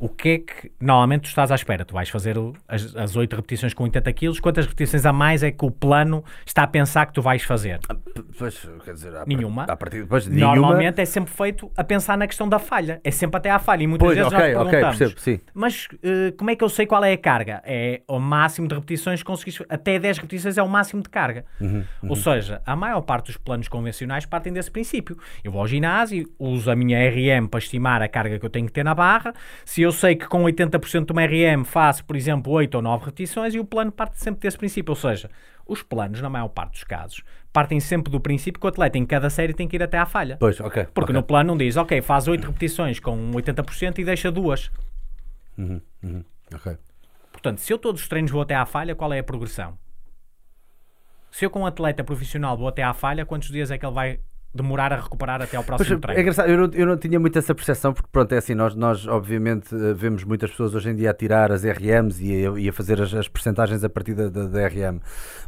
O 0.00 0.08
que 0.08 0.28
é 0.30 0.38
que 0.38 0.72
normalmente 0.80 1.22
tu 1.22 1.26
estás 1.26 1.52
à 1.52 1.54
espera? 1.54 1.84
Tu 1.84 1.92
vais 1.92 2.08
fazer 2.08 2.34
as, 2.66 2.96
as 2.96 3.14
8 3.16 3.36
repetições 3.36 3.74
com 3.74 3.84
80 3.84 4.12
kg, 4.14 4.40
quantas 4.40 4.64
repetições 4.64 5.04
a 5.04 5.12
mais 5.12 5.42
é 5.42 5.50
que 5.50 5.64
o 5.64 5.70
plano 5.70 6.24
está 6.46 6.62
a 6.62 6.66
pensar 6.66 7.04
que 7.06 7.12
tu 7.12 7.20
vais 7.22 7.42
fazer? 7.42 7.78
P- 7.80 8.22
Pois, 8.38 8.66
quer 8.84 8.94
dizer, 8.94 9.14
à 9.14 9.24
Nenhuma. 9.26 9.64
À 9.64 9.76
partir, 9.76 10.06
pois, 10.06 10.26
nenhuma. 10.26 10.54
Normalmente 10.56 11.00
é 11.00 11.04
sempre 11.04 11.30
feito 11.32 11.70
a 11.76 11.84
pensar 11.84 12.16
na 12.16 12.26
questão 12.26 12.48
da 12.48 12.58
falha. 12.58 12.98
É 13.04 13.10
sempre 13.10 13.36
até 13.36 13.50
à 13.50 13.58
falha. 13.58 13.82
E 13.82 13.86
muitas 13.86 14.06
Pois, 14.06 14.16
vezes 14.16 14.32
ok, 14.32 14.38
nós 14.54 14.56
ok, 14.62 14.70
perguntamos, 14.70 14.98
percebo, 14.98 15.20
sim. 15.20 15.40
mas 15.52 15.88
eh, 16.02 16.32
como 16.38 16.48
é 16.50 16.56
que 16.56 16.64
eu 16.64 16.68
sei 16.70 16.86
qual 16.86 17.04
é 17.04 17.12
a 17.12 17.18
carga? 17.18 17.60
É 17.64 18.00
o 18.08 18.18
máximo 18.18 18.66
de 18.66 18.74
repetições 18.74 19.20
que 19.20 19.26
conseguis. 19.26 19.62
Até 19.68 19.98
10 19.98 20.16
repetições 20.18 20.56
é 20.56 20.62
o 20.62 20.68
máximo 20.68 21.02
de 21.02 21.10
carga. 21.10 21.44
Uhum, 21.60 21.84
Ou 22.08 22.16
seja, 22.16 22.62
a 22.64 22.74
maior 22.74 23.02
parte 23.02 23.26
dos 23.26 23.36
planos 23.36 23.68
convencionais 23.68 24.24
partem 24.24 24.52
desse 24.52 24.70
princípio. 24.70 25.18
Eu 25.44 25.52
vou 25.52 25.60
ao 25.60 25.66
ginásio, 25.66 26.26
uso 26.38 26.70
a 26.70 26.74
minha 26.76 26.98
RM 27.10 27.46
para 27.48 27.58
estimar 27.58 28.00
a 28.00 28.08
carga 28.08 28.38
que 28.38 28.46
eu 28.46 28.50
tenho 28.50 28.66
que 28.66 28.72
ter 28.72 28.84
na 28.84 28.94
barra. 28.94 29.34
Se 29.66 29.82
eu 29.82 29.89
sei 29.92 30.16
que 30.16 30.26
com 30.26 30.42
80% 30.44 31.06
de 31.06 31.12
uma 31.12 31.24
RM 31.24 31.64
faço, 31.64 32.04
por 32.04 32.16
exemplo, 32.16 32.52
8 32.52 32.74
ou 32.74 32.82
9 32.82 33.06
repetições, 33.06 33.54
e 33.54 33.60
o 33.60 33.64
plano 33.64 33.90
parte 33.90 34.20
sempre 34.20 34.42
desse 34.42 34.58
princípio. 34.58 34.92
Ou 34.92 34.96
seja, 34.96 35.30
os 35.66 35.82
planos, 35.82 36.20
na 36.20 36.28
maior 36.28 36.48
parte 36.48 36.72
dos 36.72 36.84
casos, 36.84 37.22
partem 37.52 37.80
sempre 37.80 38.10
do 38.10 38.20
princípio 38.20 38.60
que 38.60 38.66
o 38.66 38.68
atleta 38.68 38.98
em 38.98 39.06
cada 39.06 39.30
série 39.30 39.54
tem 39.54 39.68
que 39.68 39.76
ir 39.76 39.82
até 39.82 39.98
à 39.98 40.06
falha. 40.06 40.36
Pois, 40.38 40.60
ok. 40.60 40.84
Porque 40.94 41.12
ok. 41.12 41.14
no 41.14 41.22
plano 41.22 41.48
não 41.48 41.56
diz, 41.56 41.76
ok, 41.76 42.00
faz 42.02 42.28
8 42.28 42.44
repetições 42.44 42.98
com 43.00 43.30
80% 43.32 43.98
e 43.98 44.04
deixa 44.04 44.30
duas. 44.30 44.70
Ok. 46.54 46.76
Portanto, 47.32 47.58
se 47.58 47.72
eu 47.72 47.78
todos 47.78 48.02
os 48.02 48.08
treinos 48.08 48.30
vou 48.30 48.42
até 48.42 48.54
à 48.54 48.66
falha, 48.66 48.94
qual 48.94 49.12
é 49.12 49.18
a 49.18 49.24
progressão? 49.24 49.78
Se 51.30 51.44
eu 51.44 51.50
com 51.50 51.60
um 51.60 51.66
atleta 51.66 52.02
profissional 52.02 52.56
vou 52.56 52.66
até 52.66 52.82
à 52.82 52.92
falha, 52.92 53.24
quantos 53.24 53.48
dias 53.48 53.70
é 53.70 53.78
que 53.78 53.86
ele 53.86 53.94
vai 53.94 54.20
demorar 54.54 54.92
a 54.92 54.96
recuperar 54.96 55.40
até 55.40 55.56
ao 55.56 55.62
Pois, 55.62 55.76
próximo 55.78 55.96
é 55.96 56.00
treino? 56.00 56.20
engraçado, 56.22 56.48
eu 56.48 56.58
não, 56.58 56.70
eu 56.74 56.86
não 56.86 56.96
tinha 56.96 57.20
muito 57.20 57.38
essa 57.38 57.54
percepção, 57.54 57.92
porque 57.92 58.08
pronto, 58.10 58.32
é 58.32 58.38
assim, 58.38 58.54
nós, 58.54 58.74
nós 58.74 59.06
obviamente 59.06 59.72
eh, 59.74 59.94
vemos 59.94 60.24
muitas 60.24 60.50
pessoas 60.50 60.74
hoje 60.74 60.90
em 60.90 60.96
dia 60.96 61.10
a 61.10 61.14
tirar 61.14 61.52
as 61.52 61.62
RMs 61.64 62.20
e 62.24 62.46
a, 62.46 62.50
e 62.58 62.68
a 62.68 62.72
fazer 62.72 63.00
as, 63.00 63.14
as 63.14 63.28
percentagens 63.28 63.84
a 63.84 63.88
partir 63.88 64.14
da, 64.14 64.28
da, 64.28 64.46
da 64.46 64.66
RM, 64.66 64.98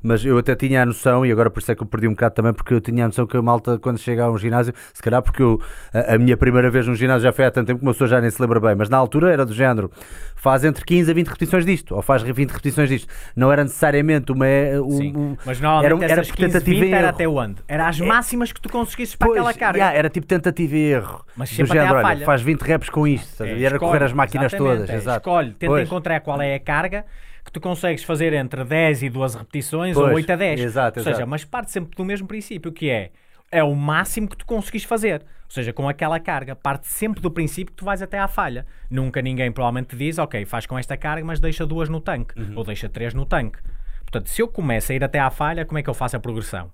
mas 0.02 0.24
eu 0.24 0.38
até 0.38 0.54
tinha 0.54 0.82
a 0.82 0.86
noção, 0.86 1.26
e 1.26 1.32
agora 1.32 1.50
por 1.50 1.60
isso 1.60 1.72
é 1.72 1.74
que 1.74 1.82
eu 1.82 1.86
perdi 1.86 2.06
um 2.06 2.12
bocado 2.12 2.34
também, 2.34 2.52
porque 2.52 2.72
eu 2.74 2.80
tinha 2.80 3.04
a 3.04 3.08
noção 3.08 3.26
que 3.26 3.36
a 3.36 3.42
malta 3.42 3.78
quando 3.78 3.98
chega 3.98 4.24
a 4.24 4.30
um 4.30 4.38
ginásio, 4.38 4.72
se 4.94 5.02
calhar 5.02 5.20
porque 5.20 5.42
eu, 5.42 5.60
a, 5.92 6.14
a 6.14 6.18
minha 6.18 6.36
primeira 6.36 6.70
vez 6.70 6.86
num 6.86 6.94
ginásio 6.94 7.22
já 7.22 7.32
foi 7.32 7.44
há 7.44 7.50
tanto 7.50 7.66
tempo 7.66 7.80
que 7.80 7.84
uma 7.86 7.92
pessoa 7.92 8.06
já 8.08 8.20
nem 8.20 8.30
se 8.30 8.40
lembra 8.40 8.60
bem, 8.60 8.74
mas 8.76 8.88
na 8.88 8.96
altura 8.98 9.32
era 9.32 9.44
do 9.44 9.52
género, 9.52 9.90
faz 10.36 10.64
entre 10.64 10.84
15 10.84 11.10
a 11.10 11.14
20 11.14 11.26
repetições 11.26 11.66
disto, 11.66 11.94
ou 11.96 12.02
faz 12.02 12.22
20 12.22 12.48
repetições 12.50 12.88
disto, 12.88 13.08
não 13.34 13.50
era 13.50 13.64
necessariamente 13.64 14.30
uma... 14.30 14.46
um- 14.84 14.90
Sim, 14.90 15.36
mas 15.44 15.60
normalmente 15.60 16.04
era, 16.04 16.12
era 16.12 16.20
essas 16.20 16.28
por 16.30 16.36
15, 16.36 16.52
tentativa 16.52 16.80
20 16.80 16.90
e 16.90 16.94
era 16.94 17.08
até 17.08 17.28
onde? 17.28 17.56
Era 17.66 17.88
as 17.88 17.98
máximas 18.00 18.52
que 18.52 18.60
tu 18.60 18.68
conseguisses 18.92 19.16
para 19.16 19.26
Pois, 19.28 19.38
aquela 19.40 19.54
carga. 19.54 19.78
yeah, 19.78 19.98
era 19.98 20.08
tipo 20.10 20.26
tentativa 20.26 20.76
e 20.76 20.92
erro. 20.92 21.24
Mas 21.36 21.50
do 21.50 21.66
género, 21.66 21.94
olha, 21.94 22.02
falha. 22.02 22.26
faz 22.26 22.42
20 22.42 22.60
reps 22.62 22.88
com 22.88 23.06
isto. 23.06 23.42
ver? 23.44 23.56
e 23.58 23.64
era 23.64 23.76
escolhe, 23.76 23.78
correr 23.92 24.04
as 24.04 24.12
máquinas 24.12 24.52
todas. 24.52 24.88
é, 24.90 24.94
Exato. 24.94 25.18
Escolhe, 25.18 25.52
tenta 25.54 25.66
Pois. 25.72 25.86
encontrar 25.88 26.20
qual 26.20 26.40
é 26.40 26.54
a 26.54 26.60
carga 26.60 27.04
que 27.44 27.50
tu 27.50 27.60
consegues 27.60 28.04
fazer 28.04 28.32
entre 28.32 28.64
10 28.64 29.02
e 29.02 29.10
12 29.10 29.36
repetições 29.38 29.94
Pois, 29.94 30.08
ou 30.08 30.14
8 30.14 30.30
a 30.32 30.36
10. 30.36 30.60
exato, 30.60 31.00
Ou 31.00 31.04
seja, 31.04 31.16
exato. 31.16 31.28
mas 31.30 31.44
parte 31.44 31.70
sempre 31.70 31.96
do 31.96 32.04
mesmo 32.04 32.26
princípio, 32.28 32.70
que 32.72 32.88
é 32.90 33.10
é 33.50 33.62
o 33.62 33.74
máximo 33.74 34.26
que 34.28 34.36
tu 34.36 34.46
conseguis 34.46 34.84
fazer. 34.84 35.20
Ou 35.20 35.50
seja, 35.50 35.74
com 35.74 35.86
aquela 35.86 36.18
carga. 36.18 36.56
Parte 36.56 36.86
sempre 36.86 37.20
do 37.20 37.30
princípio 37.30 37.66
que 37.74 37.76
tu 37.76 37.84
vais 37.84 38.00
até 38.00 38.18
à 38.18 38.26
falha. 38.26 38.64
Nunca 38.90 39.20
ninguém 39.20 39.52
provavelmente 39.52 39.88
te 39.88 39.96
diz, 39.96 40.16
ok, 40.18 40.46
faz 40.46 40.64
com 40.64 40.78
esta 40.78 40.96
carga, 40.96 41.22
mas 41.22 41.38
deixa 41.38 41.66
duas 41.66 41.90
no 41.90 42.00
tanque. 42.00 42.40
Uhum. 42.40 42.52
Ou 42.56 42.64
deixa 42.64 42.88
três 42.88 43.12
no 43.12 43.26
tanque. 43.26 43.58
Portanto, 44.00 44.30
se 44.30 44.40
eu 44.40 44.48
começo 44.48 44.90
a 44.90 44.94
ir 44.94 45.04
até 45.04 45.18
à 45.18 45.28
falha, 45.28 45.66
como 45.66 45.78
é 45.78 45.82
que 45.82 45.90
eu 45.90 45.94
faço 45.94 46.16
a 46.16 46.20
progressão? 46.20 46.70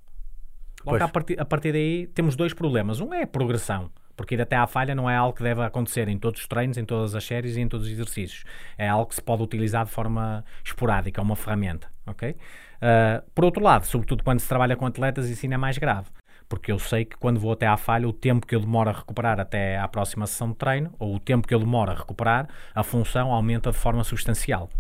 Logo 0.93 1.05
a 1.05 1.09
partir, 1.09 1.41
a 1.41 1.45
partir 1.45 1.73
daí 1.73 2.07
temos 2.09 2.35
dois 2.37 2.55
problemas. 2.55 3.01
Um 3.01 3.13
é 3.15 3.23
a 3.23 3.27
progressão, 3.27 3.91
porque 4.17 4.35
ir 4.35 4.41
até 4.41 4.57
à 4.57 4.67
falha 4.67 4.95
não 4.95 5.09
é 5.09 5.17
algo 5.17 5.37
que 5.37 5.43
deve 5.43 5.63
acontecer 5.63 6.09
em 6.09 6.19
todos 6.19 6.41
os 6.41 6.47
treinos, 6.47 6.77
em 6.79 6.85
todas 6.85 7.15
as 7.15 7.25
séries 7.25 7.57
e 7.57 7.61
em 7.61 7.69
todos 7.69 7.87
os 7.87 7.93
exercícios. 7.93 8.45
É 8.77 8.89
algo 8.89 9.07
que 9.07 9.15
se 9.15 9.23
pode 9.23 9.43
utilizar 9.43 9.85
de 9.85 9.91
forma 9.91 10.45
esporádica, 10.65 11.21
é 11.21 11.23
uma 11.23 11.37
ferramenta. 11.37 11.89
ok? 12.07 12.35
Ah, 12.81 13.23
por 13.35 13.45
outro 13.45 13.63
lado, 13.63 13.87
sobretudo 13.87 14.23
quando 14.23 14.41
se 14.41 14.49
trabalha 14.49 14.77
com 14.77 14.87
atletas, 14.87 15.29
isso 15.29 15.45
ainda 15.47 15.57
é 15.57 15.59
mais 15.59 15.79
grave. 15.79 16.09
porque 16.49 16.73
eu 16.73 16.79
sei 16.79 17.05
que 17.05 17.17
quando 17.19 17.39
vou 17.39 17.53
até 17.53 17.67
à 17.67 17.77
falha, 17.77 18.09
o 18.09 18.13
tempo 18.13 18.47
que 18.47 18.55
eu 18.55 18.61
demoro 18.61 18.89
a 18.89 18.93
recuperar 18.93 19.39
até 19.39 19.79
à 19.79 19.87
próxima 19.87 20.27
sessão 20.27 20.49
de 20.51 20.57
treino, 20.57 20.91
ou 20.99 21.15
o 21.17 21.21
tempo 21.21 21.47
que 21.47 21.55
eu 21.55 21.59
demoro 21.59 21.91
a 21.91 21.95
recuperar, 21.95 22.49
a 22.75 22.83
função 22.83 23.31
aumenta 23.33 23.71
de 23.71 23.77
forma 23.77 24.03
substancial. 24.03 24.71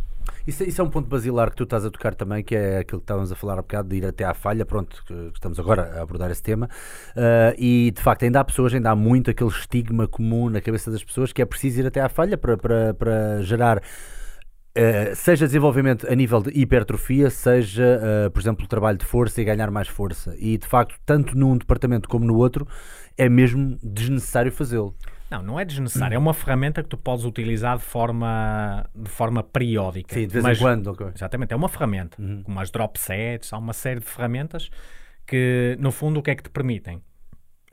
Isso, 0.47 0.65
isso, 0.65 0.81
é 0.81 0.85
um 0.85 0.91
ponto 0.91 1.09
basilar 1.09 1.51
que 1.51 1.57
tu 1.57 1.65
estás 1.65 1.85
a 1.85 1.91
tocar 1.91 2.15
também, 2.15 2.43
que 2.43 2.55
é 2.55 2.79
aquilo 2.79 3.01
que 3.01 3.05
estávamos 3.05 3.31
a 3.33 3.37
falar 3.37 3.55
há 3.55 3.63
bocado, 3.63 3.89
de 3.89 3.97
ir 3.97 4.07
até 4.07 4.25
à 4.25 4.35
falha, 4.35 4.65
pronto, 4.65 5.03
estamos 5.33 5.59
agora 5.59 5.99
a 5.99 6.03
abordar 6.03 6.31
esse 6.31 6.43
tema, 6.43 6.69
uh, 7.17 7.55
e 7.59 7.93
de 7.95 8.03
facto 8.03 8.25
ainda 8.25 8.41
há 8.41 8.45
pessoas, 8.45 8.75
ainda 8.75 8.91
há 8.91 8.97
muito 8.97 9.31
aquele 9.31 9.51
estigma 9.51 10.07
comum 10.07 10.49
na 10.49 10.61
cabeça 10.61 10.91
das 10.91 11.03
pessoas 11.03 11.33
que 11.33 11.43
é 11.43 11.45
preciso 11.47 11.81
ir 11.81 11.87
até 11.87 12.01
à 12.01 12.09
falha 12.09 12.37
para, 12.37 12.57
para, 12.57 12.95
para 12.95 13.43
gerar 13.43 13.83
Uh, 14.79 15.13
seja 15.17 15.45
desenvolvimento 15.45 16.07
a 16.09 16.15
nível 16.15 16.41
de 16.41 16.51
hipertrofia, 16.51 17.31
seja, 17.31 18.01
uh, 18.01 18.31
por 18.31 18.39
exemplo, 18.39 18.65
trabalho 18.69 18.97
de 18.97 19.05
força 19.05 19.41
e 19.41 19.45
ganhar 19.45 19.73
mais 19.73 19.89
força. 19.89 20.37
E 20.39 20.57
de 20.57 20.69
facto, 20.69 20.95
tanto 21.05 21.37
num 21.37 21.59
departamento 21.59 22.09
como 22.09 22.25
no 22.25 22.37
outro, 22.37 22.65
é 23.17 23.29
mesmo 23.29 23.77
desnecessário 23.83 24.53
fazê-lo. 24.53 24.95
Não, 25.31 25.43
não 25.43 25.61
é 25.61 25.65
desnecessário. 25.65 26.15
É 26.15 26.19
uma 26.19 26.33
ferramenta 26.33 26.83
que 26.83 26.89
tu 26.89 26.97
podes 26.97 27.25
utilizar 27.25 27.77
de 27.77 27.85
forma, 27.85 28.89
de 28.95 29.11
forma 29.11 29.43
periódica. 29.43 30.15
Sim, 30.15 30.27
de 30.27 30.33
vez 30.33 30.45
Mas, 30.45 30.59
em 30.59 30.61
quando. 30.61 30.91
Okay. 30.91 31.09
Exatamente, 31.15 31.53
é 31.53 31.57
uma 31.57 31.69
ferramenta. 31.69 32.21
Uhum. 32.21 32.43
Como 32.43 32.61
as 32.61 32.71
drop 32.71 32.99
sets, 32.99 33.53
há 33.53 33.59
uma 33.59 33.73
série 33.73 34.01
de 34.01 34.07
ferramentas 34.07 34.71
que, 35.27 35.77
no 35.79 35.93
fundo, 35.93 36.21
o 36.21 36.23
que 36.23 36.31
é 36.31 36.35
que 36.35 36.43
te 36.43 36.51
permitem? 36.51 37.03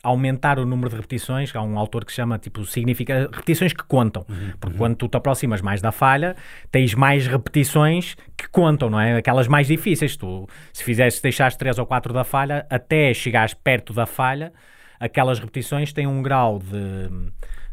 aumentar 0.06 0.60
o 0.60 0.66
número 0.66 0.90
de 0.90 0.96
repetições. 0.96 1.54
Há 1.56 1.64
um 1.64 1.80
autor 1.80 2.06
que 2.06 2.12
chama, 2.12 2.38
tipo, 2.38 2.64
significa 2.66 3.28
repetições 3.32 3.74
que 3.74 3.84
contam. 3.84 4.24
Uhum, 4.30 4.52
Porque 4.60 4.74
uhum. 4.74 4.78
quando 4.78 4.96
tu 4.96 5.08
te 5.08 5.18
aproximas 5.18 5.62
mais 5.62 5.82
da 5.82 5.92
falha, 5.92 6.36
tens 6.72 6.94
mais 6.94 7.26
repetições 7.26 8.16
que 8.38 8.48
contam, 8.50 8.90
não 8.90 9.00
é? 9.00 9.18
Aquelas 9.18 9.48
mais 9.48 9.66
difíceis. 9.68 10.16
Tu, 10.16 10.48
se 10.72 10.84
fizeste, 10.84 11.22
deixaste 11.24 11.58
3 11.58 11.80
ou 11.80 11.88
4 11.88 12.14
da 12.14 12.24
falha, 12.24 12.68
até 12.70 13.12
chegares 13.14 13.56
perto 13.56 13.94
da 13.94 14.06
falha, 14.06 14.54
aquelas 15.00 15.40
repetições 15.40 15.94
têm 15.94 16.08
um 16.08 16.22
grau 16.22 16.60
de, 16.60 17.10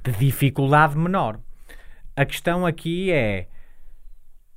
de 0.05 0.19
dificuldade 0.19 0.97
menor. 0.97 1.39
A 2.15 2.25
questão 2.25 2.67
aqui 2.67 3.11
é: 3.11 3.49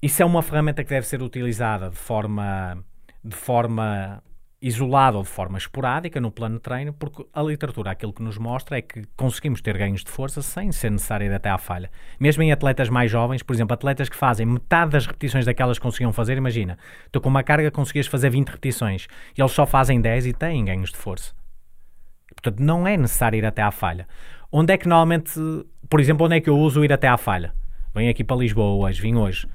isso 0.02 0.22
é 0.22 0.26
uma 0.26 0.42
ferramenta 0.42 0.84
que 0.84 0.90
deve 0.90 1.08
ser 1.08 1.22
utilizada 1.22 1.90
de 1.90 1.98
forma, 1.98 2.84
de 3.24 3.36
forma 3.36 4.22
isolada 4.62 5.18
ou 5.18 5.24
de 5.24 5.30
forma 5.30 5.58
esporádica 5.58 6.20
no 6.20 6.32
plano 6.32 6.56
de 6.56 6.62
treino, 6.62 6.92
porque 6.92 7.24
a 7.34 7.42
literatura 7.44 7.92
aquilo 7.92 8.12
que 8.12 8.24
nos 8.24 8.38
mostra 8.38 8.78
é 8.78 8.82
que 8.82 9.04
conseguimos 9.16 9.62
ter 9.62 9.78
ganhos 9.78 10.04
de 10.04 10.10
força 10.10 10.42
sem 10.42 10.72
ser 10.72 10.90
necessário 10.90 11.28
ir 11.28 11.34
até 11.34 11.50
à 11.50 11.58
falha. 11.58 11.92
Mesmo 12.20 12.42
em 12.42 12.52
atletas 12.52 12.90
mais 12.90 13.12
jovens, 13.12 13.44
por 13.44 13.54
exemplo, 13.54 13.74
atletas 13.76 14.10
que 14.10 14.16
fazem 14.16 14.46
metade 14.46 14.92
das 14.92 15.06
repetições 15.06 15.46
daquelas 15.46 15.78
que 15.78 15.84
conseguiam 15.84 16.12
fazer, 16.12 16.36
imagina, 16.38 16.80
tu 17.12 17.22
com 17.22 17.30
uma 17.30 17.44
carga 17.44 17.70
conseguias 17.70 18.08
fazer 18.08 18.30
20 18.32 18.48
repetições 18.48 19.08
e 19.38 19.42
eles 19.42 19.52
só 19.52 19.68
fazem 19.68 20.02
10 20.02 20.26
e 20.26 20.34
têm 20.34 20.66
ganhos 20.66 20.90
de 20.90 20.98
força. 20.98 21.34
Portanto, 22.46 22.60
não 22.60 22.88
é 22.88 22.96
necessário 22.96 23.38
ir 23.38 23.46
até 23.46 23.64
à 23.64 23.72
falha. 23.72 24.08
Onde 24.52 24.72
é 24.72 24.78
que 24.78 24.88
normalmente, 24.88 25.34
por 25.90 26.00
exemplo, 26.00 26.28
onde 26.28 26.36
é 26.36 26.40
que 26.40 26.50
eu 26.50 26.58
uso 26.58 26.86
ir 26.86 26.94
até 26.94 27.08
à 27.08 27.18
falha? 27.18 27.54
Venho 27.94 28.12
aqui 28.12 28.24
para 28.24 28.38
Lisboa 28.38 28.86
hoje, 28.86 29.02
vim 29.02 29.16
hoje. 29.16 29.48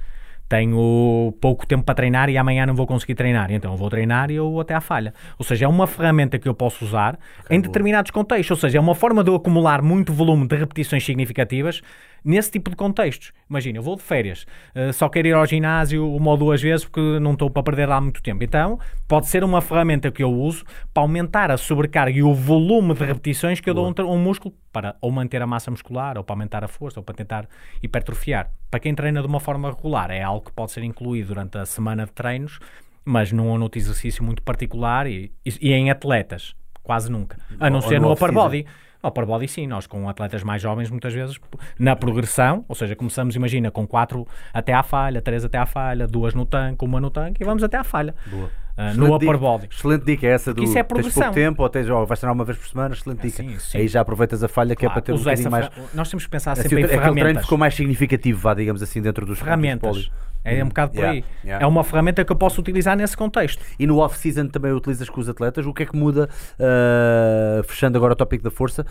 Tenho 0.49 1.33
pouco 1.41 1.65
tempo 1.65 1.85
para 1.85 1.95
treinar 1.95 2.29
e 2.29 2.37
amanhã 2.37 2.67
não 2.67 2.75
vou 2.75 2.85
conseguir 2.85 3.15
treinar, 3.15 3.53
então 3.53 3.71
eu 3.71 3.77
vou 3.77 3.89
treinar 3.89 4.33
e 4.33 4.35
eu 4.35 4.51
vou 4.51 4.61
até 4.61 4.75
à 4.75 4.81
falha. 4.81 5.15
Ou 5.39 5.45
seja, 5.45 5.67
é 5.67 5.69
uma 5.69 5.87
ferramenta 5.87 6.41
que 6.41 6.49
eu 6.49 6.55
posso 6.55 6.85
usar 6.85 7.17
okay, 7.45 7.57
em 7.57 7.61
determinados 7.61 8.11
contextos. 8.11 8.51
Ou 8.51 8.57
seja, 8.57 8.79
é 8.79 8.81
uma 8.81 8.97
forma 8.97 9.23
de 9.23 9.31
eu 9.31 9.37
acumular 9.37 9.81
muito 9.81 10.13
volume 10.13 10.49
de 10.49 10.57
repetições 10.57 11.05
significativas 11.05 11.83
nesse 12.25 12.51
tipo 12.51 12.71
de 12.71 12.77
contextos. 12.77 13.33
Imagina, 13.49 13.79
eu 13.79 13.83
vou 13.83 13.97
de 13.97 14.03
férias, 14.03 14.47
uh, 14.75 14.93
só 14.93 15.09
quero 15.09 15.29
ir 15.29 15.35
ao 15.35 15.45
ginásio 15.47 16.09
uma 16.15 16.31
ou 16.31 16.37
duas 16.37 16.63
vezes 16.63 16.85
porque 16.85 17.19
não 17.21 17.33
estou 17.33 17.51
para 17.51 17.63
perder 17.63 17.89
lá 17.89 18.01
muito 18.01 18.23
tempo. 18.23 18.45
Então, 18.45 18.79
pode 19.09 19.27
ser 19.27 19.43
uma 19.43 19.61
ferramenta 19.61 20.11
que 20.11 20.23
eu 20.23 20.33
uso 20.33 20.65
para 20.95 21.03
aumentar 21.03 21.51
a 21.51 21.57
sobrecarga 21.57 22.17
e 22.17 22.23
o 22.23 22.33
volume 22.35 22.95
de 22.95 23.05
repetições 23.05 23.61
que 23.61 23.69
eu 23.69 23.75
dou 23.75 23.87
a 23.87 23.89
um, 23.89 24.13
um 24.13 24.19
músculo 24.19 24.55
para 24.73 24.97
ou 25.01 25.11
manter 25.11 25.43
a 25.43 25.47
massa 25.47 25.71
muscular, 25.71 26.17
ou 26.17 26.25
para 26.25 26.35
aumentar 26.35 26.65
a 26.65 26.69
força, 26.69 27.01
ou 27.01 27.05
para 27.05 27.15
tentar 27.15 27.49
hipertrofiar. 27.83 28.51
Para 28.71 28.81
quem 28.81 28.95
treina 28.95 29.21
de 29.21 29.27
uma 29.27 29.41
forma 29.41 29.69
regular, 29.71 30.11
é 30.11 30.23
algo 30.23 30.47
que 30.47 30.53
pode 30.53 30.71
ser 30.73 30.83
incluído 30.85 31.29
durante 31.29 31.59
a 31.59 31.67
semana 31.67 32.07
de 32.07 32.13
treinos, 32.13 32.59
mas 33.05 33.33
num 33.33 33.49
outro 33.61 33.79
exercício 33.79 34.23
muito 34.23 34.43
particular 34.43 35.07
e, 35.07 35.33
e, 35.45 35.69
e 35.69 35.73
em 35.73 35.91
atletas, 35.91 36.55
quase 36.83 37.11
nunca. 37.11 37.39
A 37.59 37.69
não 37.69 37.77
ou 37.77 37.83
ser 37.83 38.01
no 38.01 38.13
upper 38.13 38.33
body. 38.33 38.67
Upper 39.03 39.25
body 39.25 39.49
sim, 39.49 39.67
nós 39.67 39.87
com 39.87 40.09
atletas 40.09 40.43
mais 40.43 40.61
jovens 40.61 40.91
muitas 40.91 41.13
vezes 41.13 41.41
na 41.79 41.97
progressão, 41.97 42.65
ou 42.69 42.75
seja, 42.75 42.95
começamos, 42.95 43.35
imagina, 43.35 43.71
com 43.71 43.87
quatro 43.87 44.27
até 44.53 44.75
à 44.75 44.83
falha, 44.83 45.23
três 45.23 45.45
até 45.45 45.59
à 45.59 45.67
falha, 45.67 46.07
duas 46.07 46.35
no 46.35 46.45
tanque, 46.45 46.85
uma 46.85 47.01
no 47.01 47.11
tanque 47.11 47.43
e 47.43 47.45
vamos 47.45 47.63
até 47.63 47.79
à 47.79 47.85
falha. 47.85 48.15
Boa. 48.27 48.51
Uh, 48.79 48.97
no 48.97 49.15
upper 49.15 49.33
dica, 49.33 49.39
body. 49.39 49.69
Excelente 49.71 50.05
dica 50.05 50.27
essa 50.27 50.55
do 50.55 50.63
isso 50.63 50.79
é 50.79 50.83
tens 50.83 51.13
pouco 51.13 51.35
tempo 51.35 51.63
ou, 51.63 51.69
tens, 51.69 51.89
ou 51.91 52.07
vais 52.07 52.19
treinar 52.19 52.35
uma 52.35 52.45
vez 52.45 52.57
por 52.57 52.67
semana, 52.69 52.95
excelente 52.95 53.23
dica. 53.23 53.43
sim, 53.43 53.59
sim. 53.59 53.79
Aí 53.79 53.89
já 53.89 54.01
aproveitas 54.01 54.43
a 54.43 54.49
falha 54.49 54.75
que 54.75 54.87
claro, 54.87 54.93
é 54.93 54.95
para 54.95 55.03
ter 55.03 55.13
um 55.13 55.19
bocadinho 55.19 55.51
mais... 55.51 55.69
Nós 55.93 56.09
temos 56.09 56.25
que 56.25 56.31
pensar 56.31 56.53
assim, 56.53 56.63
sempre 56.63 56.83
em 56.83 56.89
ferramentas. 56.89 57.11
Aquele 57.11 57.25
treino 57.25 57.41
ficou 57.41 57.59
mais 57.59 57.75
significativo, 57.75 58.41
vá, 58.41 58.55
digamos 58.55 58.83
assim, 58.83 59.03
dentro 59.03 59.27
dos 59.27 59.39
ferramentas. 59.39 60.11
É 60.45 60.65
um 60.65 60.69
bocado 60.69 60.93
por 60.93 61.05
aí. 61.05 61.25
É 61.45 61.67
uma 61.67 61.85
ferramenta 61.85 62.25
que 62.25 62.33
eu 62.33 62.37
posso 62.37 62.61
utilizar 62.61 62.97
nesse 62.97 63.17
contexto. 63.17 63.63
E 63.79 63.87
no 63.87 63.99
off-season 63.99 64.49
também 64.49 64.73
utilizas 64.73 65.09
com 65.09 65.21
os 65.21 65.29
atletas. 65.29 65.67
O 65.67 65.75
que 65.75 65.83
é 65.83 65.87
que 65.87 65.97
muda, 65.97 66.29
uh, 66.59 67.63
fechando 67.65 67.99
agora 67.99 68.15
o 68.15 68.17
tópico 68.17 68.43
da 68.43 68.51
força, 68.51 68.87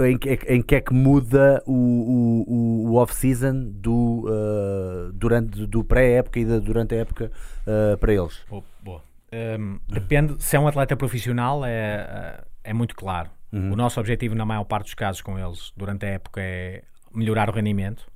em, 0.00 0.18
em, 0.48 0.62
que 0.62 0.74
é 0.74 0.80
que 0.80 0.94
muda 0.94 1.62
o, 1.66 2.44
o, 2.46 2.90
o 2.90 2.94
off-season 2.96 3.70
do, 3.74 4.26
uh, 4.26 5.12
durante, 5.12 5.66
do 5.66 5.84
pré-época 5.84 6.40
e 6.40 6.44
da, 6.44 6.58
durante 6.58 6.94
a 6.94 6.98
época 6.98 7.30
uh, 7.66 7.98
para 7.98 8.12
eles? 8.12 8.42
Oh, 8.50 8.62
boa. 8.82 9.02
Um, 9.32 9.80
depende, 9.88 10.36
se 10.42 10.56
é 10.56 10.60
um 10.60 10.68
atleta 10.68 10.96
profissional, 10.96 11.64
é, 11.64 12.40
é 12.62 12.72
muito 12.72 12.94
claro. 12.94 13.30
Uhum. 13.52 13.72
O 13.72 13.76
nosso 13.76 13.98
objetivo, 14.00 14.34
na 14.34 14.44
maior 14.44 14.64
parte 14.64 14.86
dos 14.86 14.94
casos 14.94 15.20
com 15.20 15.38
eles, 15.38 15.72
durante 15.76 16.06
a 16.06 16.08
época, 16.08 16.40
é 16.40 16.82
melhorar 17.12 17.48
o 17.48 17.52
rendimento 17.52 18.06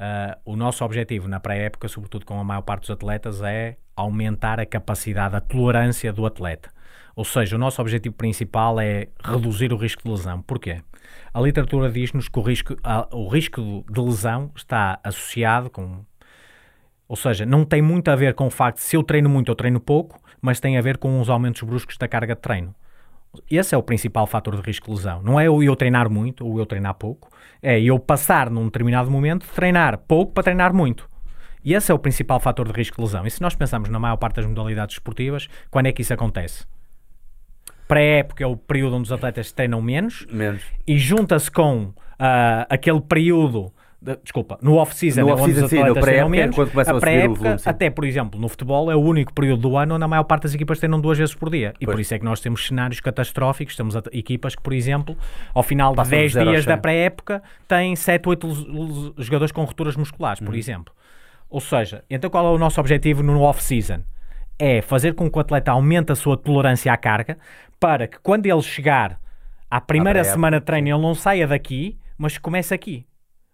Uh, 0.00 0.40
o 0.46 0.56
nosso 0.56 0.82
objetivo 0.82 1.28
na 1.28 1.38
pré-época, 1.38 1.86
sobretudo 1.86 2.24
com 2.24 2.40
a 2.40 2.42
maior 2.42 2.62
parte 2.62 2.82
dos 2.82 2.90
atletas, 2.90 3.42
é 3.42 3.76
aumentar 3.94 4.58
a 4.58 4.64
capacidade, 4.64 5.36
a 5.36 5.40
tolerância 5.40 6.10
do 6.10 6.24
atleta. 6.24 6.70
Ou 7.14 7.22
seja, 7.22 7.56
o 7.56 7.58
nosso 7.58 7.82
objetivo 7.82 8.14
principal 8.14 8.80
é 8.80 9.08
reduzir 9.22 9.74
o 9.74 9.76
risco 9.76 10.02
de 10.02 10.08
lesão. 10.08 10.40
Porquê? 10.40 10.80
A 11.34 11.40
literatura 11.42 11.90
diz-nos 11.90 12.30
que 12.30 12.38
o 12.38 12.42
risco, 12.42 12.76
a, 12.82 13.14
o 13.14 13.28
risco 13.28 13.84
de 13.90 14.00
lesão 14.00 14.50
está 14.56 14.98
associado 15.04 15.68
com. 15.68 16.02
Ou 17.06 17.16
seja, 17.16 17.44
não 17.44 17.62
tem 17.66 17.82
muito 17.82 18.10
a 18.10 18.16
ver 18.16 18.32
com 18.32 18.46
o 18.46 18.50
facto 18.50 18.78
de 18.78 18.84
se 18.84 18.96
eu 18.96 19.02
treino 19.02 19.28
muito 19.28 19.50
ou 19.50 19.54
treino 19.54 19.80
pouco, 19.80 20.18
mas 20.40 20.60
tem 20.60 20.78
a 20.78 20.80
ver 20.80 20.96
com 20.96 21.20
os 21.20 21.28
aumentos 21.28 21.60
bruscos 21.62 21.98
da 21.98 22.08
carga 22.08 22.34
de 22.34 22.40
treino. 22.40 22.74
Esse 23.50 23.74
é 23.74 23.78
o 23.78 23.82
principal 23.82 24.26
fator 24.26 24.56
de 24.56 24.62
risco 24.62 24.86
de 24.86 24.96
lesão. 24.96 25.22
Não 25.22 25.38
é 25.38 25.48
o 25.48 25.62
eu 25.62 25.76
treinar 25.76 26.10
muito 26.10 26.46
ou 26.46 26.58
eu 26.58 26.66
treinar 26.66 26.94
pouco, 26.94 27.30
é 27.62 27.80
eu 27.80 27.98
passar 27.98 28.50
num 28.50 28.64
determinado 28.64 29.10
momento 29.10 29.46
de 29.46 29.52
treinar 29.52 29.98
pouco 29.98 30.32
para 30.32 30.44
treinar 30.44 30.74
muito. 30.74 31.08
E 31.64 31.74
esse 31.74 31.92
é 31.92 31.94
o 31.94 31.98
principal 31.98 32.40
fator 32.40 32.66
de 32.66 32.72
risco 32.72 32.96
de 32.96 33.02
lesão. 33.02 33.26
E 33.26 33.30
se 33.30 33.40
nós 33.40 33.54
pensamos 33.54 33.88
na 33.88 33.98
maior 33.98 34.16
parte 34.16 34.36
das 34.36 34.46
modalidades 34.46 34.96
esportivas, 34.96 35.48
quando 35.70 35.86
é 35.86 35.92
que 35.92 36.02
isso 36.02 36.14
acontece? 36.14 36.64
Pré-época 37.86 38.42
é 38.42 38.46
o 38.46 38.56
período 38.56 38.96
onde 38.96 39.04
os 39.04 39.12
atletas 39.12 39.52
treinam 39.52 39.82
menos, 39.82 40.26
menos. 40.30 40.62
e 40.86 40.96
junta-se 40.96 41.50
com 41.50 41.86
uh, 41.86 41.94
aquele 42.68 43.00
período 43.00 43.72
desculpa, 44.22 44.58
no 44.62 44.76
off-season, 44.76 45.20
no 45.22 45.28
off-season 45.32 45.68
sim, 45.68 45.82
no 45.82 45.94
pré-época, 45.94 46.52
quando 46.54 46.70
começam 46.70 46.96
a, 46.96 47.00
subir 47.00 47.28
o 47.28 47.34
volume. 47.34 47.58
Sim. 47.58 47.68
Até, 47.68 47.90
por 47.90 48.04
exemplo, 48.04 48.40
no 48.40 48.48
futebol 48.48 48.90
é 48.90 48.96
o 48.96 49.00
único 49.00 49.32
período 49.32 49.60
do 49.60 49.76
ano 49.76 49.96
onde 49.96 50.04
a 50.04 50.08
maior 50.08 50.24
parte 50.24 50.44
das 50.44 50.54
equipas 50.54 50.78
treinam 50.78 50.98
duas 51.00 51.18
vezes 51.18 51.34
por 51.34 51.50
dia. 51.50 51.74
E 51.78 51.84
pois. 51.84 51.94
por 51.94 52.00
isso 52.00 52.14
é 52.14 52.18
que 52.18 52.24
nós 52.24 52.40
temos 52.40 52.66
cenários 52.66 52.98
catastróficos, 53.00 53.76
temos 53.76 53.94
equipas 54.12 54.54
que, 54.54 54.62
por 54.62 54.72
exemplo, 54.72 55.16
ao 55.52 55.62
final 55.62 55.94
de 55.94 56.08
10 56.08 56.32
dias 56.32 56.64
da 56.64 56.78
pré-época, 56.78 57.42
têm 57.68 57.94
7, 57.94 58.26
8 58.28 59.14
jogadores 59.18 59.52
com 59.52 59.62
rupturas 59.64 59.96
musculares, 59.96 60.40
por 60.40 60.50
uhum. 60.50 60.58
exemplo. 60.58 60.94
Ou 61.50 61.60
seja, 61.60 62.02
então 62.08 62.30
qual 62.30 62.46
é 62.46 62.50
o 62.50 62.58
nosso 62.58 62.80
objetivo 62.80 63.22
no 63.22 63.42
off-season? 63.42 64.00
É 64.58 64.80
fazer 64.80 65.14
com 65.14 65.30
que 65.30 65.36
o 65.36 65.40
atleta 65.40 65.72
aumente 65.72 66.12
a 66.12 66.14
sua 66.14 66.36
tolerância 66.36 66.92
à 66.92 66.96
carga 66.96 67.36
para 67.78 68.06
que 68.06 68.18
quando 68.20 68.46
ele 68.46 68.62
chegar 68.62 69.18
à 69.70 69.80
primeira 69.80 70.22
semana 70.24 70.58
de 70.58 70.66
treino 70.66 70.88
ele 70.88 71.02
não 71.02 71.14
saia 71.14 71.46
daqui, 71.46 71.98
mas 72.16 72.38
comece 72.38 72.72
aqui. 72.72 73.06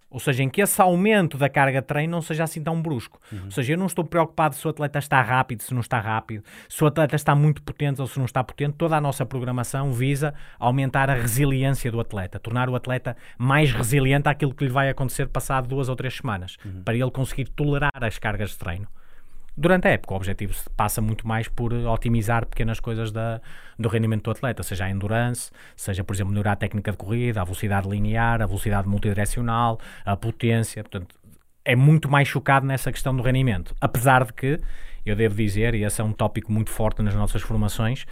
Ou 0.09 0.21
seja, 0.21 0.43
em 0.43 0.49
que 0.49 0.63
esse 0.63 0.81
aumento 0.81 1.37
da 1.37 1.49
carga 1.49 1.81
de 1.81 1.87
treino 1.87 2.13
não 2.13 2.23
seja 2.23 2.45
assim 2.45 2.63
tão 2.63 2.81
brusco. 2.81 3.21
Uhum. 3.33 3.45
Ou 3.47 3.51
seja, 3.51 3.73
eu 3.73 3.79
não 3.79 3.87
estou 3.87 4.05
preocupado 4.05 4.55
se 4.55 4.67
o 4.67 4.71
atleta 4.71 4.99
está 4.99 5.21
rápido, 5.21 5.63
se 5.63 5.75
não 5.75 5.81
está 5.81 5.99
rápido, 6.01 6.45
se 6.69 6.83
o 6.83 6.87
atleta 6.87 7.17
está 7.17 7.35
muito 7.35 7.61
potente 7.63 8.01
ou 8.01 8.07
se 8.07 8.19
não 8.19 8.25
está 8.25 8.43
potente. 8.43 8.75
Toda 8.75 8.97
a 8.97 9.01
nossa 9.01 9.27
programação 9.27 9.93
visa 9.93 10.33
aumentar 10.59 11.11
a 11.11 11.15
resiliência 11.15 11.91
do 11.91 12.01
atleta, 12.01 12.39
tornar 12.39 12.69
o 12.69 12.77
atleta 12.77 13.17
mais 13.37 13.73
resiliente 13.73 14.29
àquilo 14.29 14.55
que 14.55 14.65
lhe 14.65 14.71
vai 14.71 14.89
acontecer 14.89 15.27
passado 15.29 15.69
duas 15.69 15.89
ou 15.89 15.97
três 15.97 16.17
semanas, 16.17 16.57
uhum. 16.65 16.83
para 16.85 16.95
ele 16.95 17.11
conseguir 17.11 17.49
tolerar 17.49 17.91
as 18.03 18.19
cargas 18.19 18.51
de 18.51 18.59
treino 18.59 18.89
durante 19.57 19.89
a 19.89 19.91
época. 19.93 20.15
O 20.15 20.17
objetivo 20.17 20.55
passa 20.77 21.01
muito 21.01 21.27
mais 21.27 21.49
por 21.49 21.73
otimizar 21.73 22.47
pequenas 22.47 22.79
coisas 22.81 23.11
da, 23.11 23.41
do 23.79 23.89
rendimento 23.89 24.25
do 24.25 24.31
atleta, 24.31 24.63
seja 24.63 24.85
a 24.85 24.91
endurance, 24.91 25.51
seja, 25.75 26.05
por 26.05 26.15
exemplo, 26.15 26.33
melhorar 26.33 26.53
a 26.53 26.57
técnica 26.57 26.91
de 26.91 26.99
corrida, 26.99 27.41
a 27.41 27.45
velocidade 27.45 27.89
linear, 27.89 28.43
a 28.43 28.47
velocidade 28.47 28.89
multidirecional, 28.89 29.81
a 30.05 30.17
potência. 30.17 30.83
Portanto, 30.83 31.17
é 31.65 31.75
muito 31.75 32.09
mais 32.09 32.29
chocado 32.29 32.67
nessa 32.67 32.93
questão 32.93 33.17
do 33.17 33.23
rendimento. 33.23 33.75
Apesar 33.81 34.25
de 34.25 34.33
que, 34.33 34.61
eu 35.05 35.17
devo 35.17 35.35
dizer, 35.35 35.75
e 35.75 35.85
esse 35.85 36.01
é 36.01 36.05
um 36.05 36.13
tópico 36.13 36.53
muito 36.53 36.71
forte 36.71 37.03
nas 37.03 37.15
nossas 37.15 37.43
formações, 37.43 38.07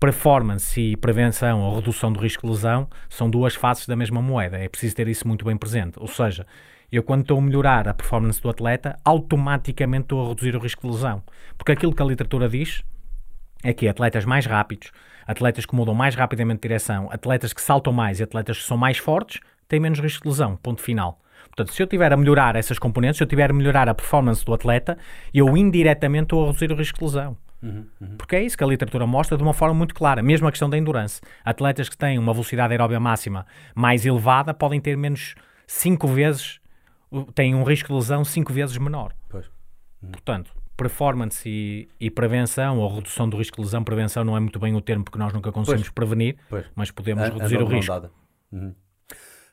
performance 0.00 0.80
e 0.80 0.96
prevenção 0.96 1.60
ou 1.60 1.74
redução 1.76 2.12
do 2.12 2.20
risco 2.20 2.46
de 2.46 2.52
lesão 2.52 2.88
são 3.08 3.28
duas 3.28 3.54
faces 3.54 3.86
da 3.86 3.96
mesma 3.96 4.22
moeda. 4.22 4.58
É 4.58 4.68
preciso 4.68 4.94
ter 4.94 5.08
isso 5.08 5.26
muito 5.26 5.44
bem 5.44 5.56
presente. 5.56 5.98
Ou 5.98 6.06
seja, 6.06 6.46
eu 6.90 7.02
quando 7.02 7.22
estou 7.22 7.38
a 7.38 7.42
melhorar 7.42 7.86
a 7.88 7.94
performance 7.94 8.40
do 8.40 8.48
atleta, 8.48 8.98
automaticamente 9.04 10.04
estou 10.04 10.24
a 10.24 10.28
reduzir 10.28 10.56
o 10.56 10.58
risco 10.58 10.86
de 10.86 10.94
lesão. 10.94 11.22
Porque 11.56 11.72
aquilo 11.72 11.94
que 11.94 12.02
a 12.02 12.06
literatura 12.06 12.48
diz 12.48 12.82
é 13.62 13.72
que 13.72 13.88
atletas 13.88 14.24
mais 14.24 14.46
rápidos, 14.46 14.90
atletas 15.26 15.66
que 15.66 15.74
mudam 15.74 15.94
mais 15.94 16.14
rapidamente 16.14 16.62
de 16.62 16.68
direção, 16.68 17.08
atletas 17.10 17.52
que 17.52 17.60
saltam 17.60 17.92
mais 17.92 18.20
e 18.20 18.22
atletas 18.22 18.58
que 18.58 18.64
são 18.64 18.76
mais 18.76 18.98
fortes, 18.98 19.40
têm 19.68 19.80
menos 19.80 20.00
risco 20.00 20.22
de 20.22 20.28
lesão. 20.28 20.56
Ponto 20.56 20.80
final. 20.80 21.20
Portanto, 21.46 21.72
se 21.72 21.82
eu 21.82 21.86
tiver 21.86 22.12
a 22.12 22.16
melhorar 22.16 22.56
essas 22.56 22.78
componentes, 22.78 23.18
se 23.18 23.22
eu 23.22 23.26
tiver 23.26 23.50
a 23.50 23.52
melhorar 23.52 23.88
a 23.88 23.94
performance 23.94 24.44
do 24.44 24.54
atleta, 24.54 24.96
eu 25.34 25.56
indiretamente 25.56 26.24
estou 26.24 26.44
a 26.44 26.46
reduzir 26.46 26.72
o 26.72 26.76
risco 26.76 26.98
de 26.98 27.04
lesão. 27.04 27.36
Uhum, 27.62 27.86
uhum. 28.00 28.16
Porque 28.16 28.36
é 28.36 28.42
isso 28.42 28.56
que 28.56 28.62
a 28.62 28.66
literatura 28.66 29.06
mostra 29.06 29.36
de 29.36 29.42
uma 29.42 29.52
forma 29.52 29.74
muito 29.74 29.94
clara. 29.94 30.22
Mesmo 30.22 30.46
a 30.46 30.50
questão 30.50 30.70
da 30.70 30.78
endurance. 30.78 31.20
Atletas 31.44 31.88
que 31.88 31.96
têm 31.96 32.18
uma 32.18 32.32
velocidade 32.32 32.72
aeróbia 32.72 33.00
máxima 33.00 33.46
mais 33.74 34.06
elevada 34.06 34.54
podem 34.54 34.80
ter 34.80 34.96
menos 34.96 35.34
5 35.66 36.06
vezes, 36.08 36.60
têm 37.34 37.54
um 37.54 37.62
risco 37.62 37.88
de 37.88 37.94
lesão 37.94 38.24
5 38.24 38.52
vezes 38.52 38.76
menor. 38.78 39.14
Uhum. 40.02 40.12
Portanto, 40.12 40.52
performance 40.76 41.48
e, 41.48 41.88
e, 41.98 42.10
prevenção, 42.10 42.78
ou 42.78 42.94
redução 42.94 43.28
do 43.28 43.36
risco 43.36 43.56
de 43.56 43.62
lesão, 43.62 43.82
prevenção 43.82 44.24
não 44.24 44.36
é 44.36 44.40
muito 44.40 44.58
bem 44.58 44.74
o 44.74 44.80
termo 44.80 45.04
porque 45.04 45.18
nós 45.18 45.32
nunca 45.32 45.50
conseguimos 45.50 45.88
pois. 45.88 45.94
prevenir, 45.94 46.36
pois. 46.48 46.66
mas 46.74 46.90
podemos 46.90 47.24
a, 47.24 47.26
reduzir 47.28 47.56
a 47.56 47.64
o 47.64 47.66
risco. 47.66 48.10
Uhum. 48.52 48.74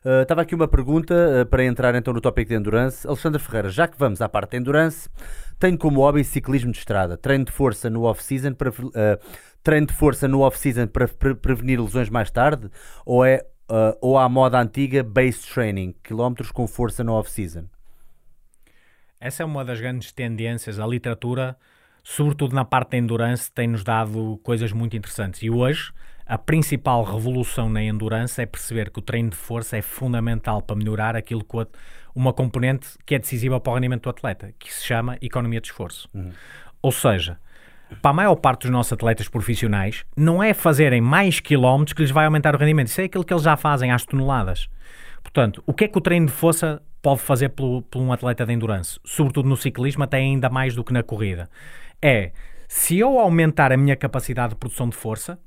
Uh, 0.06 0.22
estava 0.22 0.44
aqui 0.44 0.54
uma 0.54 0.68
pergunta 0.68 1.16
uh, 1.16 1.46
para 1.48 1.66
entrar 1.66 1.96
então 1.96 2.14
no 2.14 2.22
tópico 2.22 2.50
de 2.50 2.56
endurance. 2.56 3.08
Alexandre 3.08 3.42
Ferreira, 3.42 3.70
já 3.70 3.88
que 3.88 3.98
vamos 3.98 4.22
à 4.22 4.30
parte 4.30 4.52
de 4.52 4.58
endurance, 4.58 5.10
tenho 5.58 5.80
como 5.80 6.02
hobby 6.02 6.24
ciclismo 6.24 6.72
de 6.72 6.78
estrada, 6.78 7.18
treino 7.18 7.46
de 7.46 7.52
força 7.52 7.90
no 7.90 8.04
off-season 8.04 8.54
para 8.54 8.70
uh, 8.70 8.74
treino 9.64 9.88
de 9.88 9.94
força 9.94 10.28
no 10.28 10.42
off-season 10.42 10.86
para 10.86 11.08
pre 11.08 11.34
prevenir 11.34 11.82
lesões 11.82 12.08
mais 12.08 12.30
tarde, 12.30 12.70
ou 13.04 13.26
é 13.26 13.44
ou 14.02 14.18
à 14.18 14.28
moda 14.30 14.60
antiga 14.60 15.04
base 15.04 15.42
training, 15.48 15.96
quilómetros 16.04 16.52
com 16.52 16.68
força 16.68 17.04
no 17.04 17.14
off-season? 17.14 17.66
Essa 19.20 19.44
é 19.44 19.46
uma 19.46 19.66
das 19.66 19.80
grandes 19.80 20.12
tendências. 20.12 20.80
A 20.80 20.86
literatura, 20.86 21.58
sobretudo 22.04 22.56
na 22.56 22.64
parte 22.64 22.92
da 22.92 22.98
endurance, 22.98 23.52
tem-nos 23.52 23.84
dado 23.84 24.40
coisas 24.44 24.72
muito 24.72 24.96
interessantes. 24.96 25.42
E 25.42 25.50
hoje, 25.50 25.92
a 26.26 26.38
principal 26.38 27.04
revolução 27.04 27.70
na 27.70 27.84
endurance 27.84 28.42
é 28.42 28.46
perceber 28.46 28.90
que 28.90 29.00
o 29.00 29.02
treino 29.02 29.30
de 29.30 29.36
força 29.36 29.78
é 29.78 29.82
fundamental 29.82 30.62
para 30.62 30.76
melhorar 30.76 31.16
aquilo 31.16 31.44
que 31.44 31.68
uma 32.16 32.34
componente 32.34 32.98
que 33.06 33.16
é 33.16 33.20
decisiva 33.20 33.60
para 33.60 33.72
o 33.72 33.76
rendimento 33.76 34.04
do 34.04 34.10
atleta, 34.10 34.54
que 34.58 34.74
se 34.74 34.86
chama 34.86 35.18
economia 35.22 35.62
de 35.62 35.68
esforço. 35.68 36.10
Uhum. 36.14 36.32
Ou 36.82 36.92
seja, 36.92 37.40
para 38.02 38.12
a 38.12 38.14
maior 38.14 38.36
parte 38.36 38.62
dos 38.62 38.72
nossos 38.72 38.94
atletas 38.94 39.28
profissionais, 39.28 40.04
não 40.16 40.42
é 40.42 40.54
fazerem 40.54 41.02
mais 41.02 41.40
quilómetros 41.40 41.94
que 41.94 42.02
lhes 42.02 42.12
vai 42.12 42.26
aumentar 42.26 42.56
o 42.56 42.58
rendimento. 42.58 42.88
Isso 42.88 43.02
é 43.02 43.06
aquilo 43.06 43.24
que 43.24 43.34
eles 43.34 43.44
já 43.44 43.56
fazem 43.56 43.92
às 43.92 44.06
toneladas. 44.06 44.68
Portanto, 45.22 45.64
o 45.66 45.74
que 45.74 45.86
é 45.86 45.88
que 45.88 45.98
o 45.98 46.02
treino 46.02 46.28
de 46.28 46.32
força 46.32 46.82
pode 47.02 47.22
fazer 47.22 47.50
por, 47.50 47.84
um 47.96 48.12
atleta 48.12 48.46
de 48.46 48.54
endurance, 48.54 49.00
sobretudo 49.04 49.48
no 49.48 49.56
ciclismo, 49.56 50.04
até 50.04 50.18
ainda 50.18 50.50
mais 50.50 50.74
do 50.74 50.84
que 50.84 50.92
na 50.92 51.04
corrida, 51.04 51.50
é 52.02 52.32
se 52.68 52.98
eu 52.98 53.20
aumentar 53.20 53.72
a 53.72 53.78
minha 53.78 53.96
capacidade 53.96 54.54
de 54.54 54.56
produção 54.56 54.90
de 54.90 54.96
força, 54.96 55.40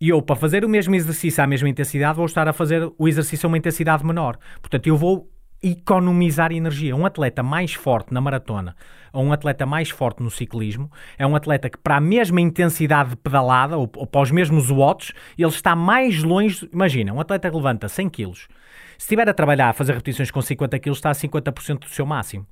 e 0.00 0.08
eu, 0.08 0.22
para 0.22 0.34
fazer 0.34 0.64
o 0.64 0.68
mesmo 0.68 0.94
exercício 0.94 1.42
à 1.44 1.46
mesma 1.46 1.68
intensidade, 1.68 2.16
vou 2.16 2.24
estar 2.24 2.48
a 2.48 2.52
fazer 2.52 2.90
o 2.96 3.06
exercício 3.06 3.46
a 3.46 3.48
uma 3.48 3.58
intensidade 3.58 4.04
menor. 4.04 4.38
Portanto, 4.60 4.86
eu 4.86 4.96
vou 4.96 5.28
economizar 5.62 6.52
energia. 6.52 6.96
Um 6.96 7.06
atleta 7.06 7.42
mais 7.42 7.74
forte 7.74 8.12
na 8.12 8.20
maratona 8.20 8.74
ou 9.12 9.24
um 9.24 9.32
atleta 9.32 9.66
mais 9.66 9.90
forte 9.90 10.22
no 10.22 10.30
ciclismo 10.30 10.90
é 11.18 11.26
um 11.26 11.34
atleta 11.34 11.68
que, 11.68 11.78
para 11.78 11.96
a 11.96 12.00
mesma 12.00 12.40
intensidade 12.40 13.10
de 13.10 13.16
pedalada 13.16 13.76
ou, 13.76 13.90
ou 13.96 14.06
para 14.06 14.20
os 14.20 14.30
mesmos 14.30 14.70
watts, 14.70 15.12
ele 15.36 15.48
está 15.48 15.74
mais 15.74 16.22
longe. 16.22 16.68
Imagina, 16.72 17.12
um 17.12 17.20
atleta 17.20 17.50
que 17.50 17.56
levanta 17.56 17.88
100 17.88 18.08
kg 18.08 18.34
se 19.00 19.04
estiver 19.04 19.26
a 19.26 19.32
trabalhar, 19.32 19.70
a 19.70 19.72
fazer 19.72 19.94
repetições 19.94 20.30
com 20.30 20.42
50 20.42 20.78
kg, 20.78 20.90
está 20.90 21.08
a 21.08 21.14
50% 21.14 21.78
do 21.78 21.88
seu 21.88 22.04
máximo. 22.04 22.46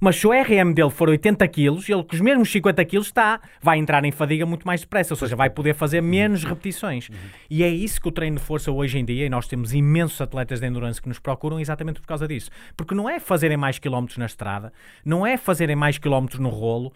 Mas 0.00 0.16
se 0.16 0.26
o 0.26 0.32
RM 0.32 0.72
dele 0.72 0.90
for 0.90 1.10
80 1.10 1.46
kg, 1.46 1.68
ele 1.92 2.02
com 2.02 2.14
os 2.14 2.20
mesmos 2.20 2.50
50 2.50 2.84
kg 2.86 2.98
está, 3.00 3.40
vai 3.60 3.78
entrar 3.78 4.04
em 4.04 4.10
fadiga 4.10 4.46
muito 4.46 4.66
mais 4.66 4.80
depressa, 4.80 5.12
ou 5.12 5.18
seja, 5.18 5.36
vai 5.36 5.50
poder 5.50 5.74
fazer 5.74 6.00
menos 6.00 6.42
repetições. 6.42 7.10
Uhum. 7.10 7.16
E 7.50 7.62
é 7.62 7.68
isso 7.68 8.00
que 8.00 8.08
o 8.08 8.12
treino 8.12 8.38
de 8.38 8.42
força 8.42 8.72
hoje 8.72 8.98
em 8.98 9.04
dia, 9.04 9.26
e 9.26 9.28
nós 9.28 9.46
temos 9.46 9.74
imensos 9.74 10.20
atletas 10.20 10.58
de 10.58 10.66
endurance 10.66 11.00
que 11.00 11.08
nos 11.08 11.18
procuram 11.18 11.60
exatamente 11.60 12.00
por 12.00 12.06
causa 12.06 12.26
disso. 12.26 12.50
Porque 12.76 12.94
não 12.94 13.08
é 13.08 13.20
fazerem 13.20 13.58
mais 13.58 13.78
quilómetros 13.78 14.16
na 14.16 14.26
estrada, 14.26 14.72
não 15.04 15.26
é 15.26 15.36
fazerem 15.36 15.76
mais 15.76 15.98
quilómetros 15.98 16.40
no 16.40 16.48
rolo, 16.48 16.92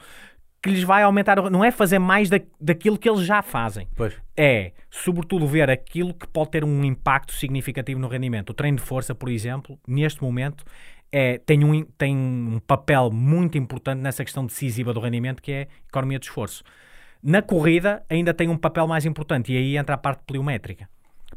que 0.64 0.70
lhes 0.70 0.82
vai 0.82 1.02
aumentar, 1.02 1.36
não 1.50 1.62
é 1.62 1.70
fazer 1.70 1.98
mais 1.98 2.30
da, 2.30 2.40
daquilo 2.59 2.96
que 2.96 3.07
eles 3.07 3.26
já 3.26 3.42
fazem. 3.42 3.86
Pois. 3.94 4.16
É, 4.34 4.72
sobretudo, 4.90 5.46
ver 5.46 5.68
aquilo 5.68 6.14
que 6.14 6.26
pode 6.26 6.52
ter 6.52 6.64
um 6.64 6.82
impacto 6.82 7.34
significativo 7.34 8.00
no 8.00 8.09
rendimento. 8.09 8.48
O 8.48 8.55
treino 8.55 8.78
de 8.78 8.82
força, 8.82 9.14
por 9.14 9.28
exemplo, 9.28 9.78
neste 9.86 10.22
momento, 10.22 10.64
é, 11.16 11.38
tem, 11.38 11.62
um, 11.62 11.84
tem 11.96 12.16
um 12.16 12.58
papel 12.66 13.08
muito 13.08 13.56
importante 13.56 14.00
nessa 14.00 14.24
questão 14.24 14.44
decisiva 14.44 14.92
do 14.92 14.98
rendimento, 14.98 15.40
que 15.40 15.52
é 15.52 15.68
economia 15.88 16.18
de 16.18 16.26
esforço. 16.26 16.64
Na 17.22 17.40
corrida, 17.40 18.02
ainda 18.10 18.34
tem 18.34 18.48
um 18.48 18.56
papel 18.56 18.88
mais 18.88 19.06
importante, 19.06 19.52
e 19.52 19.56
aí 19.56 19.76
entra 19.76 19.94
a 19.94 19.98
parte 19.98 20.24
pliométrica. 20.26 20.88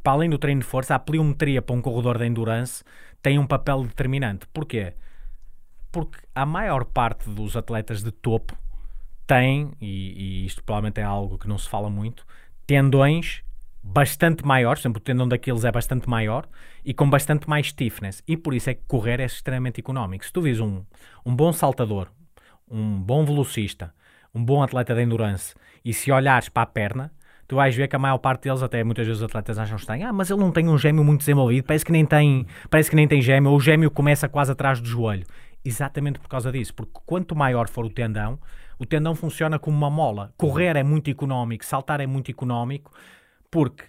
Para 0.02 0.14
além 0.14 0.32
do 0.32 0.40
treino 0.40 0.62
de 0.62 0.66
força, 0.66 0.96
a 0.96 1.00
pliometria 1.00 1.62
para 1.62 1.76
um 1.76 1.82
corredor 1.82 2.18
de 2.18 2.26
endurance 2.26 2.84
tem 3.22 3.38
um 3.38 3.46
papel 3.46 3.84
determinante. 3.84 4.48
Porquê? 4.52 4.96
Porque 5.92 6.18
a 6.34 6.44
maior 6.44 6.84
parte 6.84 7.30
dos 7.30 7.56
atletas 7.56 8.02
de 8.02 8.12
topo 8.12 8.58
tem, 9.28 9.70
e, 9.80 10.42
e, 10.42 10.46
isto 10.48 10.64
provavelmente 10.64 11.02
é 11.02 11.04
algo 11.04 11.38
que 11.38 11.48
não 11.48 11.58
se 11.60 11.70
fala 11.70 11.88
muito, 11.88 12.26
tendões 12.66 13.44
bastante 13.94 14.46
maiores, 14.46 14.82
sempre 14.82 15.00
o 15.00 15.04
tendão 15.04 15.28
daqueles 15.28 15.64
é 15.64 15.72
bastante 15.72 16.10
maior 16.10 16.48
e 16.84 16.94
com 16.94 17.10
bastante 17.10 17.50
mais 17.50 17.68
stiffness. 17.68 18.22
E 18.28 18.36
por 18.36 18.54
isso 18.54 18.70
é 18.70 18.74
que 18.74 18.82
correr 18.88 19.20
é 19.20 19.26
extremamente 19.26 19.80
económico. 19.80 20.26
Se 20.26 20.32
tu 20.32 20.42
vis 20.42 20.60
um, 20.60 20.84
um 21.26 21.36
bom 21.36 21.54
saltador, 21.54 22.10
um 22.70 23.02
bom 23.02 23.26
velocista, 23.26 23.94
um 24.36 24.44
bom 24.44 24.62
atleta 24.62 24.94
de 24.94 25.02
endurance 25.02 25.56
e 25.84 25.94
se 25.94 26.12
olhares 26.12 26.50
para 26.50 26.64
a 26.64 26.66
perna, 26.66 27.12
tu 27.48 27.56
vais 27.56 27.76
ver 27.76 27.88
que 27.88 27.96
a 27.96 28.00
maior 28.00 28.18
parte 28.18 28.44
deles, 28.44 28.62
até 28.62 28.84
muitas 28.84 29.08
vezes 29.08 29.22
os 29.22 29.26
atletas 29.26 29.58
acham 29.58 29.78
têm, 29.78 30.04
ah, 30.04 30.12
mas 30.12 30.30
ele 30.30 30.42
não 30.42 30.52
tem 30.52 30.68
um 30.68 30.78
gêmeo 30.78 31.04
muito 31.04 31.20
desenvolvido, 31.20 31.66
parece 31.66 31.86
que 31.86 31.92
nem 31.92 32.06
tem, 32.06 32.46
parece 32.70 32.90
que 32.90 32.96
nem 32.96 33.08
tem 33.08 33.22
gêmeo, 33.22 33.52
ou 33.52 33.58
o 33.58 33.60
gêmeo 33.60 33.90
começa 33.90 34.28
quase 34.28 34.52
atrás 34.52 34.82
do 34.82 34.88
joelho. 34.88 35.26
Exatamente 35.64 36.20
por 36.20 36.30
causa 36.30 36.52
disso, 36.52 36.74
porque 36.74 36.92
quanto 37.06 37.36
maior 37.36 37.68
for 37.68 37.86
o 37.86 37.90
tendão, 37.90 38.40
o 38.78 38.86
tendão 38.86 39.16
funciona 39.16 39.58
como 39.58 39.76
uma 39.76 39.90
mola. 39.90 40.34
Correr 40.38 40.76
é 40.76 40.84
muito 40.84 41.10
económico, 41.10 41.66
saltar 41.66 42.00
é 42.00 42.06
muito 42.06 42.30
económico, 42.30 42.92
porque 43.50 43.86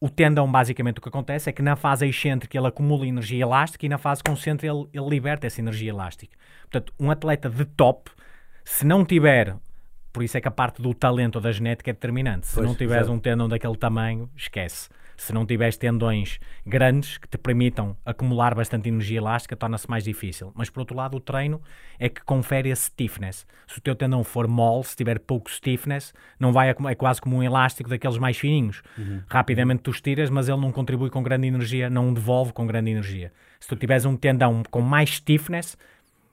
o 0.00 0.08
tendão, 0.08 0.50
basicamente, 0.50 0.98
o 0.98 1.00
que 1.00 1.08
acontece 1.08 1.48
é 1.48 1.52
que 1.52 1.62
na 1.62 1.76
fase 1.76 2.06
excêntrica 2.06 2.56
ele 2.56 2.66
acumula 2.66 3.06
energia 3.06 3.42
elástica 3.42 3.86
e 3.86 3.88
na 3.88 3.98
fase 3.98 4.22
concêntrica 4.22 4.72
ele, 4.72 4.88
ele 4.92 5.08
liberta 5.08 5.46
essa 5.46 5.60
energia 5.60 5.90
elástica. 5.90 6.36
Portanto, 6.62 6.92
um 6.98 7.10
atleta 7.10 7.48
de 7.48 7.64
top, 7.64 8.10
se 8.64 8.84
não 8.84 9.04
tiver 9.04 9.56
por 10.12 10.22
isso 10.22 10.38
é 10.38 10.40
que 10.40 10.46
a 10.46 10.50
parte 10.52 10.80
do 10.80 10.94
talento 10.94 11.36
ou 11.36 11.40
da 11.40 11.50
genética 11.50 11.90
é 11.90 11.92
determinante. 11.92 12.46
Se 12.46 12.54
pois, 12.54 12.68
não 12.68 12.74
tiveres 12.76 13.08
um 13.08 13.18
tendão 13.18 13.48
daquele 13.48 13.76
tamanho, 13.76 14.30
esquece 14.36 14.88
se 15.16 15.32
não 15.32 15.46
tiveres 15.46 15.76
tendões 15.76 16.38
grandes 16.66 17.18
que 17.18 17.28
te 17.28 17.38
permitam 17.38 17.96
acumular 18.04 18.54
bastante 18.54 18.88
energia 18.88 19.18
elástica, 19.18 19.56
torna-se 19.56 19.88
mais 19.88 20.04
difícil. 20.04 20.52
Mas 20.54 20.70
por 20.70 20.80
outro 20.80 20.96
lado, 20.96 21.16
o 21.16 21.20
treino 21.20 21.60
é 21.98 22.08
que 22.08 22.22
confere 22.22 22.70
esse 22.70 22.86
stiffness. 22.86 23.46
Se 23.66 23.78
o 23.78 23.80
teu 23.80 23.94
tendão 23.94 24.24
for 24.24 24.48
mole, 24.48 24.84
se 24.84 24.96
tiver 24.96 25.18
pouco 25.18 25.50
stiffness, 25.50 26.12
não 26.38 26.52
vai 26.52 26.70
é 26.70 26.94
quase 26.94 27.20
como 27.20 27.36
um 27.36 27.42
elástico 27.42 27.88
daqueles 27.88 28.18
mais 28.18 28.36
fininhos. 28.36 28.82
Uhum. 28.98 29.22
Rapidamente 29.28 29.82
tu 29.82 29.90
estiras, 29.90 30.30
mas 30.30 30.48
ele 30.48 30.60
não 30.60 30.72
contribui 30.72 31.10
com 31.10 31.22
grande 31.22 31.46
energia, 31.46 31.88
não 31.88 32.12
devolve 32.12 32.52
com 32.52 32.66
grande 32.66 32.90
energia. 32.90 33.32
Se 33.60 33.68
tu 33.68 33.76
tiveres 33.76 34.04
um 34.04 34.16
tendão 34.16 34.62
com 34.70 34.80
mais 34.80 35.14
stiffness, 35.16 35.76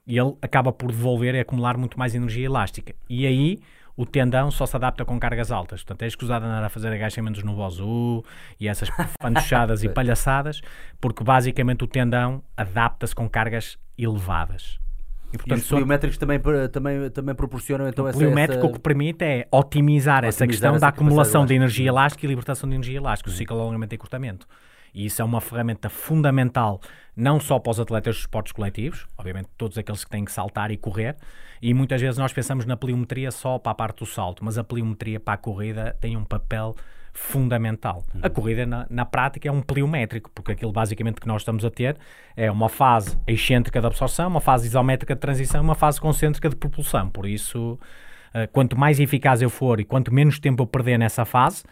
ele 0.06 0.34
acaba 0.42 0.72
por 0.72 0.90
devolver 0.90 1.34
e 1.34 1.40
acumular 1.40 1.76
muito 1.76 1.98
mais 1.98 2.14
energia 2.14 2.46
elástica. 2.46 2.94
E 3.08 3.26
aí 3.26 3.60
o 3.96 4.06
tendão 4.06 4.50
só 4.50 4.66
se 4.66 4.76
adapta 4.76 5.04
com 5.04 5.18
cargas 5.18 5.50
altas. 5.50 5.82
Portanto, 5.82 6.02
usar 6.22 6.38
de 6.38 6.46
andar 6.46 6.64
a 6.64 6.68
fazer 6.68 6.88
agachamentos 6.88 7.42
no 7.42 7.54
Bozu 7.54 8.24
e 8.58 8.68
essas 8.68 8.88
fantochadas 9.20 9.82
e 9.84 9.88
palhaçadas, 9.88 10.60
porque 11.00 11.22
basicamente 11.22 11.84
o 11.84 11.86
tendão 11.86 12.42
adapta-se 12.56 13.14
com 13.14 13.28
cargas 13.28 13.78
elevadas. 13.98 14.78
E, 15.32 15.38
portanto, 15.38 15.58
e 15.58 15.62
os 15.62 15.68
pliométricos 15.68 16.18
também, 16.18 16.38
também, 16.70 17.10
também 17.10 17.34
proporcionam 17.34 17.88
então 17.88 18.04
o 18.04 18.08
essa... 18.08 18.18
O 18.18 18.20
pliométrico 18.20 18.66
o 18.66 18.72
que 18.72 18.78
permite 18.78 19.24
é 19.24 19.48
otimizar, 19.50 19.60
otimizar 19.60 20.24
essa 20.24 20.46
questão 20.46 20.72
essa 20.72 20.80
da 20.80 20.88
acumulação 20.88 21.46
de 21.46 21.54
energia 21.54 21.88
elástica 21.88 22.26
e 22.26 22.28
libertação 22.28 22.68
de 22.68 22.74
energia 22.74 22.98
elástica, 22.98 23.30
o 23.30 23.32
ciclo 23.32 23.56
de 23.56 23.62
alongamento 23.62 23.94
e 23.94 23.96
encurtamento. 23.96 24.46
E 24.94 25.06
isso 25.06 25.22
é 25.22 25.24
uma 25.24 25.40
ferramenta 25.40 25.88
fundamental, 25.88 26.80
não 27.16 27.40
só 27.40 27.58
para 27.58 27.70
os 27.70 27.80
atletas 27.80 28.16
dos 28.16 28.22
esportes 28.24 28.52
coletivos, 28.52 29.06
obviamente 29.16 29.48
todos 29.56 29.78
aqueles 29.78 30.04
que 30.04 30.10
têm 30.10 30.24
que 30.24 30.32
saltar 30.32 30.70
e 30.70 30.76
correr, 30.76 31.16
e 31.60 31.72
muitas 31.72 32.00
vezes 32.00 32.18
nós 32.18 32.32
pensamos 32.32 32.66
na 32.66 32.76
pliometria 32.76 33.30
só 33.30 33.58
para 33.58 33.72
a 33.72 33.74
parte 33.74 34.00
do 34.00 34.06
salto, 34.06 34.44
mas 34.44 34.58
a 34.58 34.64
pliometria 34.64 35.20
para 35.20 35.34
a 35.34 35.36
corrida 35.36 35.96
tem 36.00 36.16
um 36.16 36.24
papel 36.24 36.74
fundamental. 37.12 38.04
Uhum. 38.14 38.20
A 38.22 38.30
corrida, 38.30 38.66
na, 38.66 38.86
na, 38.88 39.04
prática, 39.04 39.48
é 39.48 39.52
um 39.52 39.60
pliométrico, 39.60 40.30
porque 40.34 40.52
aquilo 40.52 40.72
basicamente 40.72 41.20
que 41.20 41.28
nós 41.28 41.42
estamos 41.42 41.64
a 41.64 41.70
ter 41.70 41.96
é 42.34 42.50
uma 42.50 42.68
fase 42.68 43.18
excêntrica 43.26 43.80
de 43.80 43.86
absorção, 43.86 44.28
uma 44.28 44.40
fase 44.40 44.66
isométrica 44.66 45.14
de 45.14 45.20
transição 45.20 45.62
uma 45.62 45.74
fase 45.74 46.00
concêntrica 46.00 46.48
de 46.48 46.56
propulsão. 46.56 47.10
Por 47.10 47.26
isso, 47.26 47.78
uh, 48.34 48.48
quanto 48.50 48.76
mais 48.76 48.98
eficaz 48.98 49.42
eu 49.42 49.50
for 49.50 49.78
e 49.78 49.84
quanto 49.84 50.12
menos 50.12 50.38
tempo 50.38 50.62
eu 50.62 50.66
perder 50.66 50.98
nessa 50.98 51.24
fase, 51.24 51.64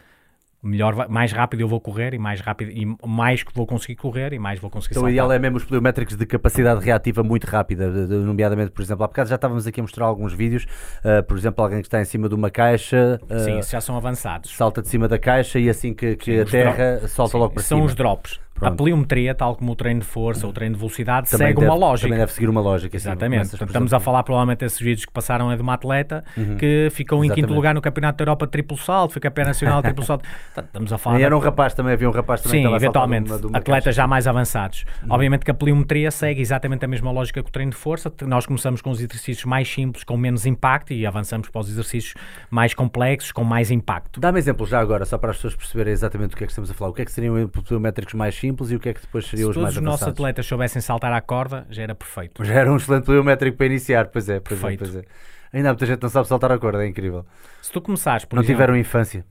melhor, 0.62 0.94
vai- 0.94 1.08
mais 1.08 1.32
rápido 1.32 1.60
eu 1.60 1.68
vou 1.68 1.80
correr 1.80 2.12
e 2.14 2.18
mais 2.18 2.40
rápido 2.40 2.70
e 2.70 2.86
mais 3.06 3.42
que 3.42 3.52
vou 3.54 3.66
conseguir 3.66 3.96
correr 3.96 4.32
e 4.32 4.38
mais 4.38 4.58
vou 4.60 4.70
conseguir 4.70 4.92
Então 4.94 5.04
o 5.04 5.08
ideal 5.08 5.30
é 5.32 5.38
mesmo 5.38 5.56
os 5.56 5.64
pliométricos 5.64 6.16
de 6.16 6.26
capacidade 6.26 6.84
reativa 6.84 7.22
muito 7.22 7.44
rápida, 7.44 7.90
de- 7.90 8.06
de- 8.06 8.14
nomeadamente, 8.16 8.70
por 8.70 8.82
exemplo, 8.82 9.04
há 9.04 9.06
bocado 9.08 9.28
já 9.28 9.36
estávamos 9.36 9.66
aqui 9.66 9.80
a 9.80 9.82
mostrar 9.82 10.04
alguns 10.06 10.32
vídeos, 10.32 10.66
uh, 11.04 11.22
por 11.24 11.36
exemplo, 11.38 11.64
alguém 11.64 11.80
que 11.80 11.86
está 11.86 12.00
em 12.00 12.04
cima 12.04 12.28
de 12.28 12.34
uma 12.34 12.50
caixa, 12.50 13.18
uh, 13.22 13.38
Sim, 13.40 13.58
isso 13.58 13.70
já 13.72 13.80
são 13.80 13.96
avançados. 13.96 14.54
salta 14.56 14.82
de 14.82 14.88
cima 14.88 15.08
da 15.08 15.18
caixa 15.18 15.58
e 15.58 15.68
assim 15.70 15.94
que, 15.94 16.16
que 16.16 16.34
Sim, 16.36 16.40
a 16.40 16.44
terra 16.44 17.08
solta 17.08 17.38
logo 17.38 17.54
para 17.54 17.62
são 17.62 17.78
cima. 17.78 17.86
os 17.86 17.94
drops. 17.94 18.38
Pronto. 18.60 18.72
A 18.72 18.76
pliometria, 18.76 19.34
tal 19.34 19.56
como 19.56 19.72
o 19.72 19.74
treino 19.74 20.00
de 20.00 20.06
força 20.06 20.46
ou 20.46 20.50
o 20.50 20.54
treino 20.54 20.74
de 20.74 20.78
velocidade, 20.78 21.28
Também 21.30 21.48
segue 21.48 21.60
deve- 21.60 21.70
uma 21.72 21.78
lógica. 21.78 22.06
Também 22.08 22.18
deve 22.20 22.32
seguir 22.32 22.48
uma 22.48 22.60
lógica. 22.60 22.96
Exatamente. 22.96 23.48
Portanto, 23.50 23.68
estamos 23.68 23.92
a 23.94 23.98
falar 24.00 24.22
provavelmente 24.22 24.58
desses 24.60 24.78
vídeos 24.78 25.04
que 25.06 25.12
passaram 25.12 25.50
é 25.50 25.56
de 25.56 25.62
uma 25.62 25.74
atleta 25.74 26.22
que 26.58 26.88
ficou 26.92 27.24
em 27.24 27.30
quinto 27.30 27.52
lugar 27.52 27.74
no 27.74 27.80
Campeonato 27.80 28.18
da 28.18 28.22
Europa 28.22 28.46
de 28.46 28.52
triplo 28.52 28.76
salto, 28.76 29.12
foi 29.12 29.20
campeã 29.20 29.44
nacional 29.44 29.78
de 29.80 29.88
triplo 29.88 30.04
salto. 30.04 30.22
Portanto, 30.54 30.66
estamos 30.66 30.92
a 30.92 30.98
falar 30.98 31.18
E 31.20 31.22
era 31.22 31.36
um 31.36 31.40
rapaz 31.40 31.74
também, 31.74 31.92
havia 31.94 32.08
um 32.08 32.12
rapaz 32.12 32.42
também 32.42 32.62
Sim, 32.62 32.68
que 32.68 32.74
eventualmente, 32.74 33.24
de 33.26 33.32
uma- 33.32 33.40
de 33.40 33.46
uma 33.46 33.58
atletas 33.58 33.84
caixa. 33.84 33.96
já 33.96 34.06
mais 34.06 34.26
avançados. 34.26 34.84
Uhum. 35.02 35.08
Obviamente 35.12 35.44
que 35.44 35.50
a 35.50 35.54
pliometria 35.54 36.10
segue 36.10 36.40
exatamente 36.40 36.84
a 36.84 36.88
mesma 36.88 37.10
lógica 37.10 37.42
que 37.42 37.48
o 37.48 37.52
treino 37.52 37.70
de 37.72 37.78
força. 37.78 38.12
Nós 38.26 38.44
começamos 38.44 38.82
com 38.82 38.90
os 38.90 38.98
exercícios 39.00 39.44
mais 39.46 39.68
simples, 39.72 40.04
com 40.04 40.16
menos 40.16 40.44
impacto, 40.44 40.92
e 40.92 41.06
avançamos 41.06 41.48
para 41.48 41.60
os 41.60 41.68
exercícios 41.70 42.14
mais 42.50 42.74
complexos, 42.74 43.32
com 43.32 43.42
mais 43.44 43.70
impacto. 43.70 44.20
Dá-me 44.20 44.38
exemplo 44.38 44.66
já 44.66 44.80
agora, 44.80 45.04
só 45.06 45.16
para 45.16 45.30
as 45.30 45.36
pessoas 45.36 45.54
perceberem 45.56 45.92
exatamente 45.92 46.30
do 46.32 46.36
que 46.36 46.44
é 46.44 46.46
que 46.46 46.52
estamos 46.52 46.70
a 46.70 46.74
falar. 46.74 46.90
O 46.90 46.94
que 46.94 47.02
é 47.02 47.04
que 47.04 47.12
seriam 47.12 47.48
pliométricos 47.48 48.14
mais 48.14 48.34
simples 48.34 48.49
e 48.70 48.76
o 48.76 48.80
que 48.80 48.88
é 48.88 48.94
que 48.94 49.00
depois 49.00 49.26
seriam 49.26 49.46
Se 49.46 49.50
os 49.50 49.54
todos 49.54 49.62
mais 49.64 49.76
os 49.76 49.82
nossos 49.82 50.06
atletas 50.08 50.46
soubessem 50.46 50.80
saltar 50.82 51.12
à 51.12 51.20
corda, 51.20 51.66
já 51.70 51.82
era 51.82 51.94
perfeito. 51.94 52.44
Já 52.44 52.54
era 52.54 52.72
um 52.72 52.76
excelente 52.76 53.04
pliométrico 53.04 53.56
para 53.56 53.66
iniciar, 53.66 54.06
pois 54.08 54.28
é, 54.28 54.40
pois 54.40 54.58
é, 54.58 54.60
Perfeito. 54.62 54.78
pois 54.84 54.96
é. 54.96 55.04
Ainda 55.52 55.70
há 55.70 55.72
muita 55.72 55.84
gente 55.86 55.96
que 55.98 56.02
não 56.04 56.10
sabe 56.10 56.28
saltar 56.28 56.52
a 56.52 56.58
corda, 56.58 56.84
é 56.84 56.88
incrível. 56.88 57.26
Se 57.60 57.72
tu 57.72 57.80
começares, 57.80 58.24
por 58.24 58.36
não 58.36 58.42
exemplo, 58.42 58.54
tiveram 58.56 58.76
infância. 58.76 59.24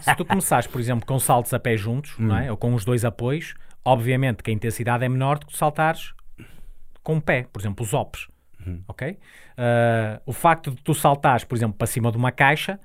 se 0.00 0.14
tu 0.16 0.24
começares, 0.24 0.66
por 0.66 0.80
exemplo, 0.80 1.06
com 1.06 1.18
saltos 1.18 1.54
a 1.54 1.58
pé 1.58 1.76
juntos, 1.76 2.14
não 2.18 2.34
Hum. 2.34 2.38
é? 2.38 2.50
ou 2.50 2.56
com 2.56 2.74
os 2.74 2.84
dois 2.84 3.04
apoios, 3.04 3.54
obviamente 3.84 4.42
que 4.42 4.50
a 4.50 4.54
intensidade 4.54 5.04
é 5.04 5.08
menor 5.08 5.38
do 5.38 5.46
que 5.46 5.56
saltares 5.56 6.12
com 7.02 7.16
o 7.16 7.20
pé, 7.20 7.46
por 7.52 7.60
exemplo, 7.60 7.84
os 7.84 7.92
ops. 7.94 8.28
Uhum. 8.66 8.82
Ok? 8.88 9.18
Ah, 9.56 10.20
o 10.26 10.32
facto 10.32 10.70
de 10.70 10.82
tu 10.82 10.94
saltares, 10.94 11.44
por 11.44 11.54
exemplo, 11.56 11.76
para 11.76 11.86
cima 11.86 12.10
de 12.10 12.16
uma 12.16 12.32
caixa 12.32 12.78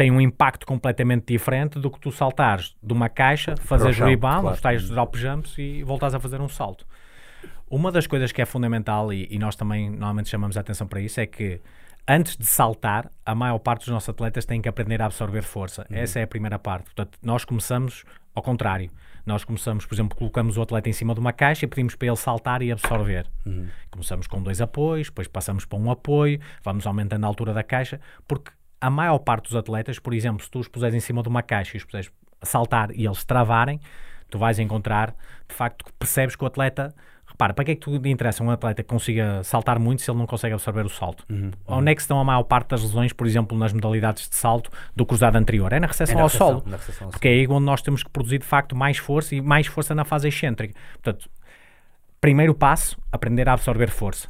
tem 0.00 0.10
um 0.10 0.18
impacto 0.18 0.64
completamente 0.64 1.26
diferente 1.26 1.78
do 1.78 1.90
que 1.90 2.00
tu 2.00 2.10
saltares 2.10 2.74
de 2.82 2.90
uma 2.90 3.10
caixa, 3.10 3.54
fazeres 3.58 3.96
chão, 3.96 4.08
rebound, 4.08 4.40
claro. 4.40 4.54
os 4.54 4.60
tais 4.62 4.88
drop 4.88 5.18
jumps 5.18 5.58
e 5.58 5.82
voltares 5.82 6.14
a 6.14 6.18
fazer 6.18 6.40
um 6.40 6.48
salto. 6.48 6.86
Uma 7.68 7.92
das 7.92 8.06
coisas 8.06 8.32
que 8.32 8.40
é 8.40 8.46
fundamental, 8.46 9.12
e, 9.12 9.28
e 9.30 9.38
nós 9.38 9.56
também 9.56 9.90
normalmente 9.90 10.30
chamamos 10.30 10.56
a 10.56 10.60
atenção 10.60 10.86
para 10.86 11.02
isso, 11.02 11.20
é 11.20 11.26
que 11.26 11.60
antes 12.08 12.34
de 12.34 12.46
saltar, 12.46 13.10
a 13.26 13.34
maior 13.34 13.58
parte 13.58 13.80
dos 13.80 13.88
nossos 13.88 14.08
atletas 14.08 14.46
têm 14.46 14.62
que 14.62 14.70
aprender 14.70 15.02
a 15.02 15.04
absorver 15.04 15.42
força. 15.42 15.86
Essa 15.90 16.20
é 16.20 16.22
a 16.22 16.26
primeira 16.26 16.58
parte. 16.58 16.84
Portanto, 16.84 17.18
nós 17.22 17.44
começamos 17.44 18.04
ao 18.34 18.42
contrário. 18.42 18.90
Nós 19.26 19.44
começamos, 19.44 19.84
por 19.84 19.94
exemplo, 19.94 20.16
colocamos 20.16 20.56
o 20.56 20.62
atleta 20.62 20.88
em 20.88 20.94
cima 20.94 21.12
de 21.12 21.20
uma 21.20 21.34
caixa 21.34 21.66
e 21.66 21.68
pedimos 21.68 21.94
para 21.94 22.08
ele 22.08 22.16
saltar 22.16 22.62
e 22.62 22.72
absorver. 22.72 23.26
Começamos 23.90 24.26
com 24.26 24.42
dois 24.42 24.62
apoios, 24.62 25.08
depois 25.08 25.28
passamos 25.28 25.66
para 25.66 25.78
um 25.78 25.90
apoio, 25.90 26.40
vamos 26.64 26.86
aumentando 26.86 27.24
a 27.24 27.26
altura 27.26 27.52
da 27.52 27.62
caixa, 27.62 28.00
porque 28.26 28.50
a 28.80 28.90
maior 28.90 29.18
parte 29.18 29.44
dos 29.44 29.56
atletas, 29.56 29.98
por 29.98 30.14
exemplo, 30.14 30.42
se 30.42 30.50
tu 30.50 30.58
os 30.58 30.68
puseres 30.68 30.94
em 30.94 31.00
cima 31.00 31.22
de 31.22 31.28
uma 31.28 31.42
caixa 31.42 31.76
e 31.76 31.78
os 31.78 31.84
puseres 31.84 32.10
a 32.40 32.46
saltar 32.46 32.90
e 32.92 33.04
eles 33.04 33.24
travarem, 33.24 33.80
tu 34.30 34.38
vais 34.38 34.58
encontrar, 34.58 35.14
de 35.48 35.54
facto, 35.54 35.84
que 35.84 35.92
percebes 35.92 36.34
que 36.36 36.42
o 36.42 36.46
atleta. 36.46 36.94
Repara, 37.26 37.54
para 37.54 37.64
que 37.64 37.70
é 37.70 37.74
que 37.74 37.80
tu 37.80 37.96
te 37.98 38.08
interessa 38.08 38.42
um 38.42 38.50
atleta 38.50 38.82
que 38.82 38.88
consiga 38.88 39.42
saltar 39.44 39.78
muito 39.78 40.02
se 40.02 40.10
ele 40.10 40.18
não 40.18 40.26
consegue 40.26 40.52
absorver 40.52 40.84
o 40.84 40.88
salto? 40.88 41.24
Onde 41.66 41.92
é 41.92 41.94
que 41.94 42.00
estão 42.00 42.18
a 42.18 42.24
maior 42.24 42.42
parte 42.42 42.70
das 42.70 42.82
lesões, 42.82 43.12
por 43.12 43.26
exemplo, 43.26 43.56
nas 43.56 43.72
modalidades 43.72 44.28
de 44.28 44.34
salto 44.34 44.70
do 44.96 45.06
cruzado 45.06 45.36
anterior? 45.36 45.72
É 45.72 45.78
na 45.78 45.86
recepção 45.86 46.18
É 46.18 46.22
ao 46.22 46.28
solo. 46.28 46.64
Porque 47.10 47.28
é 47.28 47.30
aí 47.30 47.46
onde 47.46 47.64
nós 47.64 47.82
temos 47.82 48.02
que 48.02 48.10
produzir, 48.10 48.38
de 48.38 48.46
facto, 48.46 48.74
mais 48.74 48.98
força 48.98 49.34
e 49.34 49.40
mais 49.40 49.68
força 49.68 49.94
na 49.94 50.04
fase 50.04 50.26
excêntrica. 50.26 50.74
Portanto, 50.94 51.30
primeiro 52.20 52.54
passo, 52.54 52.98
aprender 53.12 53.48
a 53.48 53.52
absorver 53.52 53.90
força. 53.90 54.28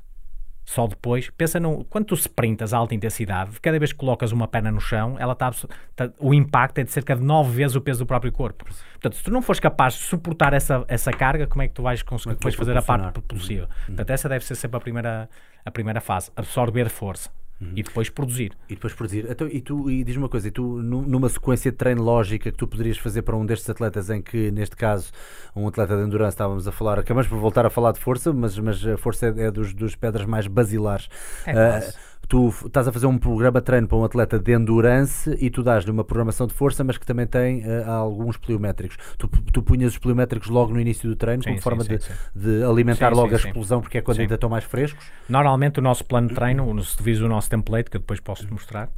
Só 0.65 0.87
depois, 0.87 1.29
pensa 1.37 1.59
no. 1.59 1.85
Quando 1.87 2.07
tu 2.07 2.15
sprintas 2.15 2.73
a 2.73 2.79
alta 2.79 2.95
intensidade, 2.95 3.61
cada 3.61 3.77
vez 3.79 3.93
que 3.93 3.99
colocas 3.99 4.31
uma 4.31 4.47
perna 4.47 4.71
no 4.71 4.81
chão, 4.81 5.17
ela 5.19 5.35
tá, 5.35 5.49
absor- 5.49 5.69
tá- 5.97 6.11
o 6.21 6.33
impacto 6.33 6.79
é 6.79 6.85
de 6.85 6.93
cerca 6.93 7.17
de 7.17 7.23
9 7.25 7.51
vezes 7.51 7.75
o 7.75 7.81
peso 7.81 8.01
do 8.01 8.07
próprio 8.07 8.31
corpo. 8.31 8.65
Portanto, 8.93 9.17
se 9.17 9.25
tu 9.25 9.31
não 9.33 9.43
fores 9.43 9.59
capaz 9.59 9.95
de 9.95 10.01
suportar 10.01 10.53
essa, 10.53 10.85
essa 10.87 11.11
carga, 11.13 11.47
como 11.47 11.63
é 11.63 11.69
que 11.69 11.75
tu 11.75 11.83
vais 11.83 12.03
conseguir 12.03 12.35
depois 12.37 12.55
fazer 12.55 12.77
a 12.77 12.83
parte 12.83 13.13
propulsionar? 13.13 13.67
propulsiva? 13.67 13.69
Portanto, 13.87 14.11
essa 14.11 14.29
deve 14.29 14.45
ser 14.45 14.55
sempre 14.55 14.77
a 14.77 14.81
primeira, 14.81 15.29
a 15.65 15.71
primeira 15.73 16.01
fase: 16.01 16.31
absorver 16.37 16.89
força 16.89 17.31
e 17.61 17.83
depois 17.83 18.09
produzir. 18.09 18.53
E 18.69 18.75
depois 18.75 18.93
produzir. 18.95 19.27
Então, 19.31 19.47
e 19.47 19.61
tu, 19.61 19.91
e 19.91 20.03
diz 20.03 20.17
uma 20.17 20.29
coisa, 20.29 20.49
e 20.49 20.51
tu, 20.51 20.63
nu- 20.83 21.03
numa 21.03 21.29
sequência 21.29 21.71
de 21.71 21.77
treino 21.77 22.03
lógica 22.03 22.51
que 22.51 22.57
tu 22.57 22.67
poderias 22.67 22.97
fazer 22.99 23.23
para 23.23 23.37
um 23.37 23.45
destes 23.45 23.69
atletas, 23.69 24.09
em 24.11 24.23
que, 24.23 24.51
neste 24.51 24.77
caso, 24.77 25.11
um 25.55 25.69
atleta 25.69 25.97
de 25.97 26.03
endurance, 26.03 26.35
estávamos 26.35 26.67
a 26.67 26.73
falar, 26.73 26.99
acabamos 26.99 27.29
por 27.29 27.39
voltar 27.39 27.67
a 27.67 27.71
falar 27.71 27.93
de 27.93 28.01
força, 28.01 28.33
mas, 28.33 28.59
mas 28.59 28.85
a 28.87 28.97
força 28.97 29.27
é, 29.27 29.47
é 29.47 29.51
dos, 29.51 29.75
dos 29.75 29.95
pedras 29.95 30.27
mais 30.27 30.47
basilares. 30.47 31.09
É 31.45 31.53
quase. 31.53 31.95
Tu 32.31 32.49
estás 32.64 32.87
a 32.87 32.93
fazer 32.93 33.07
um 33.07 33.18
programa 33.18 33.59
de 33.59 33.66
treino 33.66 33.89
para 33.89 33.99
um 33.99 34.05
atleta 34.05 34.39
de 34.39 34.53
endurance 34.53 35.37
e 35.41 35.51
tu 35.51 35.64
dás-lhe 35.64 35.91
uma 35.91 36.05
programação 36.05 36.47
de 36.47 36.55
força, 36.55 36.85
mas 36.85 36.97
que 36.97 37.05
também 37.05 37.26
tem 37.26 37.64
ah, 37.64 37.91
alguns 37.91 38.37
pliométricos. 38.37 38.97
Tu, 39.18 39.26
tu 39.26 39.61
punhas 39.64 39.95
os 39.95 39.99
pliométricos 39.99 40.49
logo 40.49 40.72
no 40.72 40.81
início 40.81 41.11
do 41.11 41.16
treino, 41.16 41.43
Sim, 41.43 41.49
como 41.49 41.59
sim, 41.59 41.62
forma 41.62 41.83
sim, 41.83 41.99
de, 42.33 42.59
de 42.59 42.62
alimentar 42.62 43.12
logo 43.12 43.33
a 43.35 43.37
explosão, 43.37 43.81
porque 43.81 43.99
é 43.99 44.01
quando 44.01 44.20
ainda 44.20 44.37
estão 44.37 44.49
mais 44.49 44.62
frescos. 44.62 45.05
Normalmente 45.28 45.81
o 45.81 45.83
nosso 45.83 46.05
plano 46.05 46.28
de 46.28 46.35
treino, 46.37 46.85
se 46.85 46.97
tu 46.97 47.24
o 47.24 47.28
nosso 47.28 47.51
template, 47.51 47.91
que 47.91 47.97
eu 47.97 48.01
depois 48.01 48.20
posso 48.20 48.47
te 48.47 48.53
mostrar, 48.53 48.89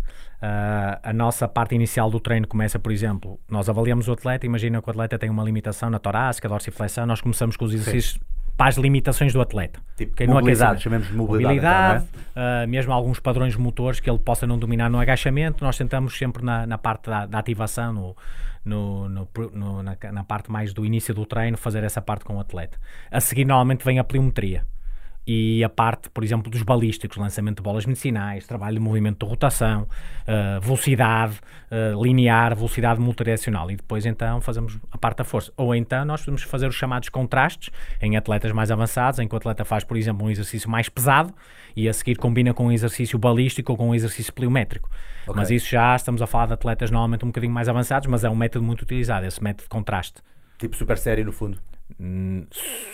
ah, 0.42 1.00
a 1.02 1.12
nossa 1.14 1.48
parte 1.48 1.74
inicial 1.74 2.10
do 2.10 2.20
treino 2.20 2.46
começa, 2.46 2.78
por 2.78 2.92
exemplo, 2.92 3.40
nós 3.48 3.66
avaliamos 3.66 4.08
o 4.08 4.12
atleta, 4.12 4.44
imagina 4.44 4.82
que 4.82 4.88
o 4.88 4.90
atleta 4.90 5.18
tem 5.18 5.30
uma 5.30 5.42
limitação 5.42 5.88
na 5.88 5.98
torácica, 5.98 6.50
dorsiflexão, 6.50 7.06
nós 7.06 7.22
começamos 7.22 7.56
com 7.56 7.64
os 7.64 7.72
exercícios 7.72 8.20
para 8.56 8.68
as 8.68 8.76
limitações 8.76 9.32
do 9.32 9.40
atleta. 9.40 9.80
Tipo, 9.96 10.12
no 10.26 10.34
mobilidade, 10.34 10.82
chamemos 10.82 11.08
de 11.08 11.14
mobilidade. 11.14 11.56
então, 11.58 11.70
não 11.70 11.76
é? 11.76 11.88
Mobilidade, 11.94 12.26
ah, 12.36 12.66
mesmo 12.66 12.92
alguns 12.92 13.18
padrões 13.20 13.56
motores 13.56 13.98
que 14.00 14.08
ele 14.10 14.18
possa 14.18 14.46
não 14.46 14.58
dominar 14.58 14.88
no 14.90 14.98
agachamento, 14.98 15.64
nós 15.64 15.76
tentamos 15.76 16.16
sempre 16.16 16.44
na, 16.44 16.66
na 16.66 16.78
parte 16.78 17.08
da, 17.10 17.26
da 17.26 17.38
ativação, 17.38 17.92
no, 17.92 18.16
no- 18.64 19.08
no- 19.08 19.28
no- 19.52 19.82
na, 19.82 19.96
na 20.12 20.24
parte 20.24 20.50
mais 20.50 20.72
do 20.72 20.84
início 20.84 21.12
do 21.14 21.24
treino, 21.26 21.56
fazer 21.56 21.82
essa 21.82 22.00
parte 22.00 22.24
com 22.24 22.36
o 22.36 22.40
atleta. 22.40 22.78
A 23.10 23.20
seguir, 23.20 23.44
normalmente, 23.44 23.84
vem 23.84 23.98
a 23.98 24.04
pliometria 24.04 24.64
e 25.26 25.62
a 25.62 25.68
parte, 25.68 26.10
por 26.10 26.24
exemplo, 26.24 26.50
dos 26.50 26.62
balísticos, 26.62 27.16
lançamento 27.16 27.58
de 27.58 27.62
bolas 27.62 27.86
medicinais, 27.86 28.46
trabalho 28.46 28.74
de 28.74 28.80
movimento 28.80 29.24
de 29.24 29.30
rotação, 29.30 29.86
ah, 30.26 30.58
velocidade 30.60 31.38
ah, 31.70 31.92
linear, 32.00 32.56
velocidade 32.56 33.00
multidirecional 33.00 33.70
e 33.70 33.76
depois 33.76 34.04
então 34.04 34.40
fazemos 34.40 34.78
a 34.90 34.98
parte 34.98 35.18
da 35.18 35.24
força. 35.24 35.52
Ou 35.56 35.74
então 35.74 36.04
nós 36.04 36.20
podemos 36.20 36.42
fazer 36.42 36.66
os 36.66 36.74
chamados 36.74 37.08
contrastes 37.08 37.70
em 38.00 38.16
atletas 38.16 38.50
mais 38.52 38.70
avançados, 38.70 39.20
em 39.20 39.28
que 39.28 39.34
o 39.34 39.38
atleta 39.38 39.64
faz, 39.64 39.84
por 39.84 39.96
exemplo, 39.96 40.26
um 40.26 40.30
exercício 40.30 40.68
mais 40.68 40.88
pesado 40.88 41.32
e 41.76 41.88
a 41.88 41.92
seguir 41.92 42.16
combina 42.16 42.52
com 42.52 42.66
um 42.66 42.72
exercício 42.72 43.18
balístico 43.18 43.72
ou 43.72 43.78
com 43.78 43.90
um 43.90 43.94
exercício 43.94 44.32
pliométrico. 44.32 44.90
Ok. 45.22 45.34
Mas 45.36 45.50
isso 45.50 45.68
já 45.70 45.94
estamos 45.94 46.20
a 46.20 46.26
falar 46.26 46.46
de 46.46 46.54
atletas 46.54 46.90
normalmente 46.90 47.24
um 47.24 47.28
bocadinho 47.28 47.52
mais 47.52 47.68
avançados, 47.68 48.08
mas 48.08 48.24
é 48.24 48.30
um 48.30 48.34
método 48.34 48.64
muito 48.64 48.82
utilizado, 48.82 49.24
esse 49.24 49.42
método 49.42 49.64
de 49.64 49.68
contraste. 49.68 50.20
Tipo 50.58 50.76
super 50.76 50.98
série, 50.98 51.22
no 51.22 51.32
fundo. 51.32 51.58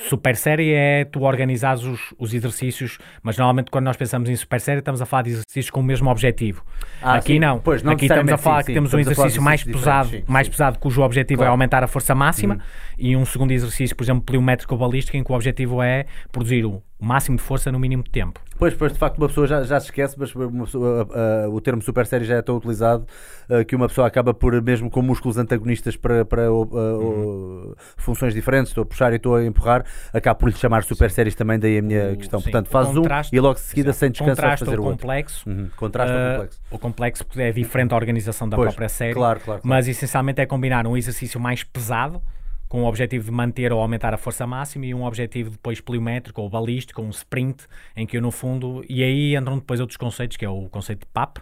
Super 0.08 0.36
série 0.36 0.72
é 0.72 1.04
tu 1.04 1.22
organizares 1.22 1.82
os, 1.82 2.14
os 2.18 2.34
exercícios, 2.34 2.98
mas 3.22 3.36
normalmente 3.36 3.70
quando 3.70 3.84
nós 3.84 3.96
pensamos 3.96 4.28
em 4.28 4.36
super 4.36 4.60
série 4.60 4.78
estamos 4.80 5.00
a 5.02 5.06
falar 5.06 5.22
de 5.22 5.30
exercícios 5.30 5.70
com 5.70 5.80
o 5.80 5.82
mesmo 5.82 6.10
objetivo. 6.10 6.64
Ah, 7.02 7.14
Aqui 7.14 7.34
sim. 7.34 7.38
não. 7.38 7.58
Pois, 7.58 7.82
não 7.82 7.92
Aqui 7.92 8.06
estamos 8.06 8.32
a 8.32 8.38
falar 8.38 8.58
sim, 8.58 8.66
que 8.66 8.66
sim. 8.72 8.74
temos 8.74 8.94
um 8.94 8.98
Estamos 8.98 9.18
exercício 9.18 9.42
mais 9.42 9.64
pesado, 9.64 10.08
sim, 10.10 10.24
mais 10.26 10.48
pesado 10.48 10.78
cujo 10.78 11.02
objetivo 11.02 11.38
Claro. 11.38 11.48
é 11.48 11.52
aumentar 11.52 11.82
a 11.84 11.86
força 11.86 12.14
máxima 12.14 12.58
e 12.98 13.16
um 13.16 13.24
segundo 13.24 13.50
exercício, 13.52 13.94
por 13.96 14.02
exemplo, 14.04 14.22
pliométrico 14.22 14.74
ou 14.74 14.80
balístico, 14.80 15.16
em 15.16 15.22
que 15.24 15.30
o 15.32 15.34
objetivo 15.34 15.82
é 15.82 16.06
produzir 16.32 16.64
o 16.64 16.82
máximo 17.00 17.36
de 17.36 17.42
força 17.42 17.70
no 17.70 17.78
mínimo 17.78 18.02
de 18.02 18.10
tempo. 18.10 18.40
Pois, 18.58 18.74
pois, 18.74 18.92
de 18.92 18.98
facto, 18.98 19.18
uma 19.18 19.28
pessoa 19.28 19.46
já, 19.46 19.62
já 19.62 19.78
se 19.78 19.86
esquece, 19.86 20.16
mas 20.18 20.32
pessoa, 20.32 21.06
ah, 21.14 21.44
ah, 21.44 21.48
o 21.48 21.60
termo 21.60 21.80
super 21.80 22.04
série 22.06 22.24
já 22.24 22.34
é 22.36 22.42
tão 22.42 22.56
utilizado 22.56 23.06
ah, 23.48 23.62
que 23.64 23.76
uma 23.76 23.86
pessoa 23.86 24.06
acaba 24.06 24.34
por, 24.34 24.60
mesmo 24.60 24.90
com 24.90 25.00
músculos 25.00 25.38
antagonistas 25.38 25.96
para, 25.96 26.24
para 26.24 26.46
ah, 26.46 26.50
oh, 26.52 27.74
funções 27.96 28.34
diferentes, 28.34 28.70
estou 28.70 28.82
a 28.82 28.86
puxar 28.86 29.12
e 29.12 29.16
estou 29.16 29.36
a 29.36 29.44
empurrar, 29.44 29.84
acaba 30.12 30.34
por 30.34 30.48
lhe 30.48 30.56
chamar 30.56 30.82
super 30.82 31.08
séries 31.10 31.36
também, 31.36 31.56
daí 31.58 31.78
a 31.78 31.82
minha 31.82 32.12
O- 32.12 32.16
questão. 32.16 32.40
sim, 32.40 32.44
Portanto, 32.50 32.66
o 32.66 32.70
fazes 32.70 32.96
um 32.96 33.02
e 33.32 33.38
logo 33.40 33.54
de 33.54 33.60
seguida, 33.60 33.90
Exato. 33.90 33.98
sem 34.00 34.10
descanso, 34.10 34.28
vais 34.28 34.38
Contraste 34.40 34.64
fazer 34.64 34.80
o 34.80 34.82
outro. 34.84 34.98
complexo. 34.98 35.48
Uhum. 35.48 35.68
Contraste 35.76 36.12
ou 36.12 36.18
Ah, 36.20 36.30
complexo. 36.32 36.60
O 36.72 36.78
complexo 36.78 37.24
é 37.36 37.52
diferente 37.52 37.92
a 37.92 37.96
organização 37.96 38.48
da 38.48 38.56
Pois, 38.56 38.70
própria 38.70 38.88
série, 38.88 39.14
claro, 39.14 39.38
claro, 39.40 39.60
claro. 39.62 39.62
mas 39.64 39.86
essencialmente 39.86 40.40
é 40.40 40.46
combinar 40.46 40.84
um 40.86 40.96
exercício 40.96 41.38
mais 41.38 41.62
pesado 41.62 42.20
com 42.68 42.82
o 42.82 42.86
objetivo 42.86 43.24
de 43.24 43.30
manter 43.30 43.72
ou 43.72 43.80
aumentar 43.80 44.12
a 44.12 44.18
força 44.18 44.46
máxima 44.46 44.86
e 44.86 44.94
um 44.94 45.04
objetivo 45.04 45.50
depois 45.50 45.80
pliométrico 45.80 46.40
ou 46.42 46.50
balístico, 46.50 47.00
um 47.00 47.10
sprint, 47.10 47.66
em 47.96 48.06
que 48.06 48.16
eu 48.16 48.22
no 48.22 48.30
fundo, 48.30 48.84
e 48.88 49.02
aí 49.02 49.36
entram 49.36 49.58
depois 49.58 49.80
outros 49.80 49.96
conceitos, 49.96 50.36
que 50.36 50.44
é 50.44 50.48
o 50.48 50.68
conceito 50.68 51.00
de 51.00 51.06
PAP, 51.12 51.38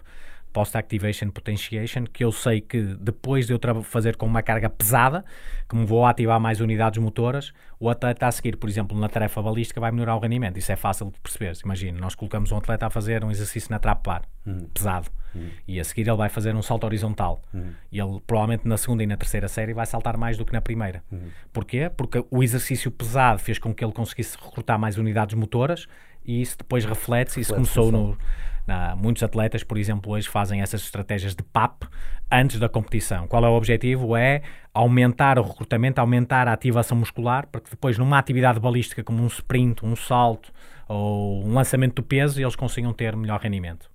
Post-Activation 0.57 1.29
Potentiation, 1.29 2.05
que 2.11 2.25
eu 2.25 2.31
sei 2.31 2.61
que 2.61 2.81
depois 2.99 3.45
de 3.45 3.53
eu 3.53 3.59
fazer 3.83 4.15
com 4.15 4.25
uma 4.25 4.41
carga 4.41 4.67
pesada, 4.67 5.23
que 5.69 5.75
me 5.75 5.85
vou 5.85 6.03
ativar 6.03 6.39
mais 6.39 6.59
unidades 6.59 6.99
motoras, 6.99 7.53
o 7.79 7.87
atleta 7.91 8.25
a 8.25 8.31
seguir, 8.31 8.57
por 8.57 8.67
exemplo, 8.67 8.99
na 8.99 9.07
tarefa 9.07 9.39
balística 9.39 9.79
vai 9.79 9.91
melhorar 9.91 10.15
o 10.15 10.19
rendimento. 10.19 10.57
Isso 10.57 10.71
é 10.71 10.75
fácil 10.75 11.11
de 11.11 11.19
perceber. 11.19 11.53
Imagina, 11.63 11.99
nós 11.99 12.15
colocamos 12.15 12.51
um 12.51 12.57
atleta 12.57 12.87
a 12.87 12.89
fazer 12.89 13.23
um 13.23 13.29
exercício 13.29 13.69
na 13.69 13.77
trap 13.77 14.03
bar, 14.03 14.23
pesado, 14.73 15.11
e 15.67 15.79
a 15.79 15.83
seguir 15.83 16.07
ele 16.07 16.17
vai 16.17 16.27
fazer 16.27 16.55
um 16.55 16.63
salto 16.63 16.85
horizontal. 16.85 17.39
E 17.91 17.99
ele 17.99 18.19
provavelmente 18.25 18.67
na 18.67 18.77
segunda 18.77 19.03
e 19.03 19.05
na 19.05 19.15
terceira 19.15 19.47
série 19.47 19.75
vai 19.75 19.85
saltar 19.85 20.17
mais 20.17 20.37
do 20.37 20.43
que 20.43 20.53
na 20.53 20.61
primeira. 20.61 21.03
Porquê? 21.53 21.87
Porque 21.95 22.25
o 22.31 22.41
exercício 22.41 22.89
pesado 22.89 23.37
fez 23.37 23.59
com 23.59 23.71
que 23.75 23.85
ele 23.85 23.93
conseguisse 23.93 24.35
recrutar 24.43 24.79
mais 24.79 24.97
unidades 24.97 25.35
motoras 25.35 25.87
e 26.25 26.41
isso 26.41 26.57
depois 26.57 26.83
reflete-se. 26.83 27.41
Isso 27.41 27.53
começou 27.53 27.91
no 27.91 28.17
na- 28.67 28.95
muitos 28.95 29.23
atletas, 29.23 29.63
por 29.63 29.77
exemplo, 29.77 30.11
hoje 30.11 30.27
fazem 30.27 30.61
essas 30.61 30.81
estratégias 30.81 31.33
de 31.35 31.41
PAP 31.41 31.83
antes 32.29 32.59
da 32.59 32.67
competição. 32.67 33.27
Qual 33.27 33.43
é 33.45 33.47
o 33.49 33.53
objetivo? 33.53 34.15
É 34.15 34.41
aumentar 34.73 35.39
o 35.39 35.43
recrutamento, 35.43 35.99
aumentar 36.01 36.47
a 36.47 36.53
ativação 36.53 36.97
muscular, 36.97 37.47
para 37.47 37.61
que 37.61 37.69
depois, 37.71 37.97
numa 37.97 38.19
atividade 38.19 38.59
balística 38.59 39.03
como 39.03 39.23
um 39.23 39.27
sprint, 39.27 39.85
um 39.85 39.95
salto 39.95 40.51
ou 40.87 41.43
um 41.45 41.53
lançamento 41.53 41.95
do 41.95 42.03
peso, 42.03 42.39
eles 42.41 42.55
consigam 42.55 42.93
ter 42.93 43.15
melhor 43.15 43.39
rendimento. 43.39 43.89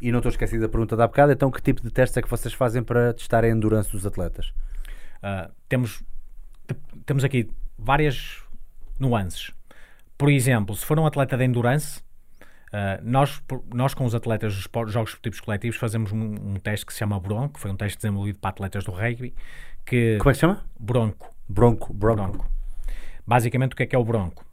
E 0.00 0.10
não 0.10 0.18
estou 0.18 0.30
esquecido 0.30 0.62
da 0.62 0.68
pergunta 0.68 0.96
da 0.96 1.06
bocada, 1.06 1.32
então 1.32 1.50
que 1.50 1.60
tipo 1.62 1.82
de 1.82 1.90
testes 1.90 2.16
é 2.16 2.22
que 2.22 2.28
vocês 2.30 2.54
fazem 2.54 2.82
para 2.82 3.12
testar 3.12 3.44
a 3.44 3.48
endurance 3.48 3.90
dos 3.92 4.06
atletas? 4.06 4.52
Uh, 5.22 5.52
temos, 5.68 6.02
te- 6.66 6.76
temos 7.04 7.22
aqui 7.24 7.50
várias 7.78 8.42
nuances. 8.98 9.52
Por 10.16 10.30
exemplo, 10.30 10.74
se 10.74 10.84
for 10.86 10.98
um 10.98 11.06
atleta 11.06 11.36
de 11.36 11.44
endurance, 11.44 12.02
uh, 12.72 13.00
nós, 13.02 13.42
nós 13.74 13.94
com 13.94 14.04
os 14.04 14.14
atletas 14.14 14.54
dos 14.54 14.92
Jogos 14.92 15.10
Esportivos 15.10 15.40
Coletivos 15.40 15.76
fazemos 15.78 16.12
um, 16.12 16.18
um 16.18 16.54
teste 16.56 16.86
que 16.86 16.92
se 16.92 16.98
chama 16.98 17.18
Bronco, 17.20 17.54
que 17.54 17.60
foi 17.60 17.70
um 17.70 17.76
teste 17.76 17.98
desenvolvido 17.98 18.38
para 18.38 18.50
atletas 18.50 18.84
do 18.84 18.90
rugby, 18.92 19.34
que 19.84 20.16
Como 20.18 20.30
é 20.30 20.32
que 20.32 20.36
se 20.36 20.40
chama? 20.40 20.64
Bronco, 20.78 21.34
Bronco. 21.48 21.92
Bronco. 21.92 22.22
Bronco. 22.22 22.50
Basicamente, 23.26 23.72
o 23.72 23.76
que 23.76 23.82
é 23.82 23.86
que 23.86 23.94
é 23.96 23.98
o 23.98 24.04
Bronco? 24.04 24.44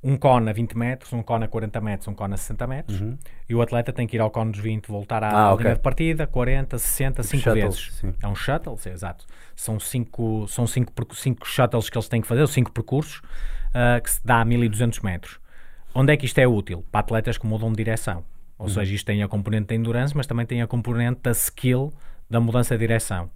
Um 0.00 0.16
cone 0.16 0.48
a 0.48 0.52
20 0.52 0.78
metros, 0.78 1.12
um 1.12 1.22
cone 1.24 1.44
a 1.44 1.48
40 1.48 1.80
metros, 1.80 2.06
um 2.08 2.14
cone 2.14 2.32
a 2.34 2.36
60 2.36 2.66
metros, 2.68 3.02
e 3.48 3.54
o 3.54 3.60
atleta 3.60 3.92
tem 3.92 4.06
que 4.06 4.16
ir 4.16 4.20
ao 4.20 4.30
cone 4.30 4.52
dos 4.52 4.60
20, 4.60 4.86
voltar 4.86 5.24
à 5.24 5.28
Uhum. 5.28 5.36
Ah, 5.36 5.52
ok. 5.54 5.64
linha 5.64 5.74
de 5.74 5.82
partida, 5.82 6.26
40, 6.26 6.78
60, 6.78 7.22
5 7.24 7.42
Shuttles, 7.42 7.64
vezes. 7.64 7.94
sim. 7.94 8.14
É 8.22 8.28
um 8.28 8.34
shuttle, 8.34 8.76
sim, 8.78 8.90
exato. 8.90 9.26
São 9.56 9.80
5 9.80 10.46
são 10.46 10.68
cinco, 10.68 10.92
cinco 11.16 11.44
shuttles 11.46 11.90
que 11.90 11.98
eles 11.98 12.06
têm 12.08 12.20
que 12.20 12.28
fazer, 12.28 12.42
ou 12.42 12.46
5 12.46 12.70
percursos, 12.70 13.20
ah, 13.74 14.00
que 14.00 14.08
se 14.08 14.24
dá 14.24 14.40
a 14.40 14.44
1200 14.44 15.00
metros. 15.00 15.40
Onde 15.94 16.12
é 16.12 16.16
que 16.16 16.26
isto 16.26 16.38
é 16.38 16.46
útil? 16.46 16.84
Para 16.92 17.00
atletas 17.00 17.38
que 17.38 17.46
mudam 17.46 17.70
de 17.70 17.76
direção. 17.76 18.24
Ou 18.58 18.66
Uhum. 18.66 18.72
seja, 18.72 18.94
isto 18.94 19.06
tem 19.06 19.22
a 19.22 19.28
componente 19.28 19.68
da 19.68 19.74
endurance, 19.74 20.16
mas 20.16 20.26
também 20.26 20.44
tem 20.46 20.62
a 20.62 20.66
componente 20.66 21.20
da 21.22 21.30
skill 21.30 21.92
da 22.28 22.40
mudança 22.40 22.74
de 22.76 22.80
direção. 22.80 23.30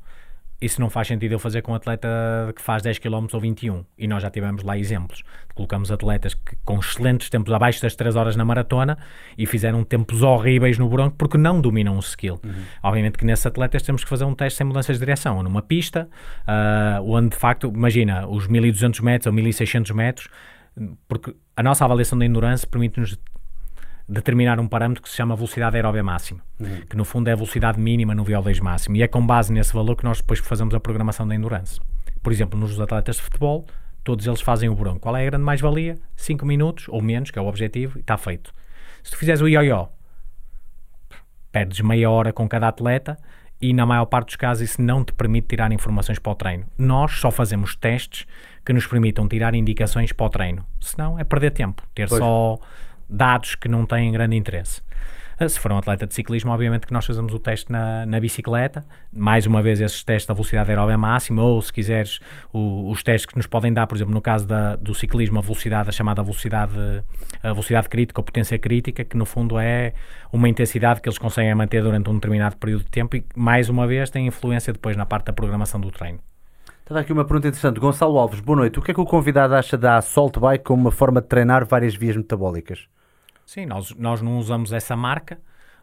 Isso 0.60 0.80
não 0.80 0.88
faz 0.88 1.08
sentido 1.08 1.32
eu 1.32 1.40
fazer 1.40 1.60
com 1.60 1.72
um 1.72 1.74
atleta 1.74 2.08
que 2.54 2.62
faz 2.62 2.82
10 2.82 2.98
km 3.00 3.26
ou 3.32 3.40
21. 3.40 3.84
E 3.98 4.06
nós 4.06 4.22
já 4.22 4.30
tivemos 4.30 4.62
lá 4.62 4.78
exemplos. 4.78 5.24
Colocamos 5.56 5.90
atletas 5.90 6.34
que, 6.34 6.54
com 6.64 6.78
excelentes 6.78 7.28
tempos 7.28 7.52
abaixo 7.52 7.82
das 7.82 7.96
3 7.96 8.14
horas 8.14 8.36
na 8.36 8.44
maratona 8.44 8.96
e 9.36 9.44
fizeram 9.44 9.82
tempos 9.82 10.22
horríveis 10.22 10.78
no 10.78 10.88
bronco 10.88 11.16
porque 11.18 11.36
não 11.36 11.60
dominam 11.60 11.96
o 11.96 11.98
skill. 11.98 12.40
Obviamente 12.80 13.18
que 13.18 13.24
nesses 13.24 13.44
atletas 13.44 13.82
temos 13.82 14.04
que 14.04 14.10
fazer 14.10 14.24
um 14.24 14.36
teste 14.36 14.58
sem 14.58 14.64
mudanças 14.66 14.96
de 14.96 15.00
direção, 15.04 15.38
ou 15.38 15.42
numa 15.42 15.62
pista, 15.62 16.08
ah, 16.46 17.00
onde 17.02 17.30
de 17.30 17.36
facto, 17.36 17.66
imagina, 17.74 18.28
os 18.28 18.46
1200 18.46 19.00
metros 19.00 19.26
ou 19.26 19.32
1600 19.32 19.90
metros, 19.90 20.28
porque 21.06 21.34
a 21.56 21.62
nossa 21.62 21.84
avaliação 21.84 22.18
da 22.18 22.24
endurance 22.24 22.66
permite-nos 22.66 23.18
determinar 24.08 24.58
um 24.58 24.66
parâmetro 24.66 25.02
que 25.02 25.08
se 25.08 25.16
chama 25.16 25.36
velocidade 25.36 25.76
aeróbia 25.76 26.02
máxima, 26.02 26.40
que 26.88 26.96
no 26.96 27.04
fundo 27.04 27.28
é 27.28 27.32
a 27.32 27.36
velocidade 27.36 27.80
mínima 27.80 28.14
no 28.14 28.24
VO2 28.24 28.60
máximo, 28.60 28.96
e 28.96 29.02
é 29.02 29.08
com 29.08 29.24
base 29.24 29.52
nesse 29.52 29.72
valor 29.72 29.96
que 29.96 30.04
nós 30.04 30.18
depois 30.18 30.40
fazemos 30.40 30.74
a 30.74 30.80
programação 30.80 31.26
da 31.26 31.34
endurance. 31.34 31.80
Por 32.22 32.32
exemplo, 32.32 32.58
nos 32.58 32.78
atletas 32.80 33.16
de 33.16 33.22
futebol, 33.22 33.66
todos 34.04 34.26
eles 34.26 34.40
fazem 34.40 34.68
o 34.68 34.74
bronco. 34.74 35.00
Qual 35.00 35.16
é 35.16 35.22
a 35.22 35.30
grande 35.30 35.44
mais-valia? 35.44 35.98
5 36.16 36.44
minutos 36.44 36.86
ou 36.88 37.00
menos, 37.00 37.30
que 37.30 37.38
é 37.38 37.42
o 37.42 37.46
objetivo, 37.46 37.98
e 37.98 38.00
está 38.00 38.16
feito. 38.16 38.52
Se 39.02 39.10
tu 39.10 39.16
fizeres 39.16 39.40
o 39.40 39.48
ioió, 39.48 39.88
perdes 41.50 41.80
meia 41.80 42.10
hora 42.10 42.32
com 42.32 42.48
cada 42.48 42.68
atleta 42.68 43.18
e 43.60 43.72
na 43.72 43.86
maior 43.86 44.06
parte 44.06 44.26
dos 44.26 44.36
casos 44.36 44.70
isso 44.70 44.82
não 44.82 45.04
te 45.04 45.12
permite 45.12 45.48
tirar 45.48 45.70
informações 45.70 46.18
para 46.18 46.32
o 46.32 46.34
treino. 46.34 46.66
Nós 46.76 47.12
só 47.12 47.30
fazemos 47.30 47.76
testes 47.76 48.26
que 48.64 48.72
nos 48.72 48.86
permitam 48.86 49.26
tirar 49.28 49.54
indicações 49.54 50.12
para 50.12 50.26
o 50.26 50.30
treino. 50.30 50.64
Senão 50.80 51.18
é 51.18 51.24
perder 51.24 51.50
tempo, 51.50 51.82
ter 51.94 52.08
Pois. 52.08 52.18
só 52.20 52.58
dados 53.08 53.54
que 53.54 53.68
não 53.68 53.84
têm 53.86 54.10
grande 54.12 54.36
interesse. 54.36 54.80
Ah, 55.40 55.48
Se 55.48 55.58
for 55.58 55.72
um 55.72 55.78
atleta 55.78 56.06
de 56.06 56.14
ciclismo, 56.14 56.52
obviamente 56.52 56.86
que 56.86 56.92
nós 56.92 57.04
fazemos 57.04 57.34
o 57.34 57.38
teste 57.38 57.72
na, 57.72 58.06
na 58.06 58.20
bicicleta, 58.20 58.84
mais 59.12 59.44
uma 59.46 59.60
vez 59.60 59.80
esses 59.80 60.04
testes 60.04 60.26
da 60.26 60.34
velocidade 60.34 60.70
aeróbica 60.70 60.96
máxima, 60.96 61.42
ou 61.42 61.60
se 61.60 61.72
quiseres 61.72 62.20
o- 62.52 62.88
os 62.90 63.02
testes 63.02 63.26
que 63.26 63.36
nos 63.36 63.46
podem 63.46 63.72
dar, 63.72 63.86
por 63.88 63.96
exemplo, 63.96 64.14
no 64.14 64.20
caso 64.20 64.46
da- 64.46 64.76
do 64.76 64.94
ciclismo, 64.94 65.38
a 65.38 65.42
velocidade, 65.42 65.88
a 65.88 65.92
chamada 65.92 66.22
velocidade, 66.22 66.74
a 67.42 67.48
velocidade 67.48 67.88
crítica 67.88 68.20
ou 68.20 68.24
potência 68.24 68.56
crítica, 68.58 69.02
que 69.04 69.16
no 69.16 69.24
fundo 69.26 69.58
é 69.58 69.94
uma 70.32 70.48
intensidade 70.48 71.00
que 71.00 71.08
eles 71.08 71.18
conseguem 71.18 71.52
manter 71.56 71.82
durante 71.82 72.08
um 72.08 72.14
determinado 72.14 72.56
período 72.56 72.84
de 72.84 72.90
tempo 72.90 73.16
e, 73.16 73.24
mais 73.34 73.68
uma 73.68 73.86
vez, 73.86 74.10
tem 74.10 74.26
influência 74.26 74.72
depois 74.72 74.96
na 74.96 75.06
parte 75.06 75.24
da 75.26 75.32
programação 75.32 75.80
do 75.80 75.90
treino. 75.90 76.20
Estava 76.92 77.00
aqui 77.04 77.12
uma 77.14 77.24
pergunta 77.24 77.48
interessante. 77.48 77.80
Gonçalo 77.80 78.18
Alves, 78.18 78.40
boa 78.40 78.54
noite. 78.56 78.78
O 78.78 78.82
que 78.82 78.90
é 78.90 78.94
que 78.94 79.00
o 79.00 79.06
convidado 79.06 79.54
acha 79.54 79.78
da 79.78 79.96
Assault 79.96 80.38
Bike 80.38 80.62
como 80.62 80.82
uma 80.82 80.90
forma 80.90 81.22
de 81.22 81.26
treinar 81.26 81.64
várias 81.64 81.94
vias 81.94 82.14
metabólicas? 82.18 82.86
Sim, 83.46 83.64
nós, 83.64 83.94
nós 83.96 84.20
não 84.20 84.36
usamos 84.36 84.74
essa 84.74 84.94
marca, 84.94 85.38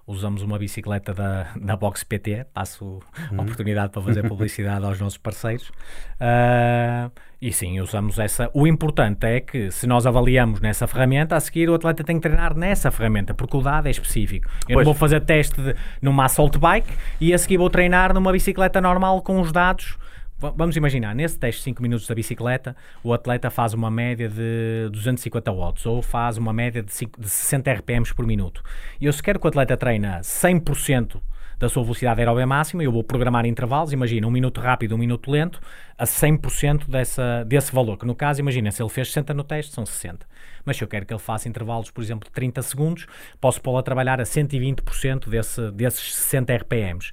usamos 0.06 0.44
uma 0.44 0.60
bicicleta 0.60 1.12
da, 1.12 1.48
da 1.60 1.76
Box 1.76 2.04
PT, 2.04 2.46
passo 2.54 3.00
a 3.36 3.42
oportunidade 3.42 3.92
para 3.92 4.04
fazer 4.04 4.22
publicidade 4.30 4.86
aos 4.86 5.00
nossos 5.00 5.18
parceiros. 5.18 5.72
Ah, 6.20 7.10
e 7.42 7.52
sim, 7.52 7.80
usamos 7.80 8.20
essa. 8.20 8.52
O 8.54 8.68
importante 8.68 9.26
é 9.26 9.40
que 9.40 9.72
se 9.72 9.88
nós 9.88 10.06
avaliamos 10.06 10.62
nessa 10.62 10.86
ferramenta, 10.86 11.36
a 11.36 11.40
seguir 11.40 11.72
o 11.72 11.74
atleta 11.74 12.04
tem 12.04 12.18
que 12.18 12.22
treinar 12.22 12.56
nessa 12.56 12.92
ferramenta, 12.92 13.34
porque 13.34 13.58
o 13.58 13.62
dado 13.64 13.88
é 13.88 13.90
específico. 13.90 14.48
Eu 14.68 14.76
Pois. 14.76 14.78
não 14.78 14.84
vou 14.84 14.94
fazer 14.94 15.22
teste 15.22 15.60
de- 15.60 15.76
numa 16.04 16.26
assault 16.26 16.56
bike 16.60 16.94
e 17.20 17.34
a 17.34 17.38
seguir 17.40 17.58
vou 17.58 17.70
treinar 17.72 18.14
numa 18.14 18.32
bicicleta 18.32 18.80
normal 18.80 19.24
com 19.24 19.42
os 19.42 19.52
dados. 19.52 19.98
Va- 20.40 20.54
Vamos 20.56 20.76
imaginar, 20.78 21.14
nesse 21.14 21.38
teste 21.38 21.60
de 21.60 21.64
5 21.66 21.82
minutos 21.82 22.08
da 22.08 22.16
bicicleta, 22.16 22.76
o 23.04 23.14
atleta 23.14 23.50
faz 23.50 23.74
uma 23.74 23.92
média 23.92 24.30
de 24.30 24.90
250 24.92 25.52
watts 25.52 25.86
ou 25.86 26.02
faz 26.02 26.38
uma 26.38 26.54
média 26.54 26.82
de, 26.82 26.92
cinco- 26.94 27.20
de 27.20 27.30
60 27.30 27.72
RPMs 27.74 28.14
por 28.16 28.26
minuto. 28.26 28.64
E 29.02 29.06
eu 29.06 29.14
se 29.14 29.22
quero 29.22 29.40
que 29.40 29.46
o 29.46 29.50
atleta 29.50 29.76
treina 29.76 30.22
100% 30.22 31.22
da 31.60 31.68
sua 31.68 31.84
velocidade 31.84 32.22
aeróbica 32.22 32.48
máxima, 32.48 32.82
eu 32.82 32.90
vou 32.92 33.04
programar 33.04 33.46
intervalos, 33.46 33.92
imagina, 33.92 34.26
um 34.26 34.32
minuto 34.32 34.62
rápido, 34.62 34.96
um 34.96 34.98
minuto 34.98 35.30
lento, 35.30 35.60
a 35.98 36.06
100% 36.06 36.90
dessa, 36.90 37.44
desse 37.44 37.74
valor, 37.76 37.98
que 37.98 38.06
no 38.06 38.16
caso, 38.16 38.40
imagina, 38.40 38.72
se 38.72 38.82
ele 38.82 38.88
fez 38.90 39.10
60 39.10 39.34
no 39.34 39.44
teste, 39.44 39.74
são 39.74 39.86
60. 39.86 40.26
Mas 40.64 40.78
se 40.78 40.86
eu 40.86 40.88
quero 40.88 41.06
que 41.06 41.12
ele 41.14 41.20
faça 41.20 41.50
intervalos, 41.50 41.92
por 41.92 42.02
exemplo, 42.02 42.30
de 42.30 42.32
30 42.34 42.62
segundos, 42.62 43.06
posso 43.42 43.62
pô-lo 43.62 43.78
a 43.78 43.84
trabalhar 43.84 44.22
a 44.22 44.26
120% 44.26 45.28
desse, 45.30 45.70
desses 45.72 46.16
60 46.16 46.56
RPMs. 46.56 47.12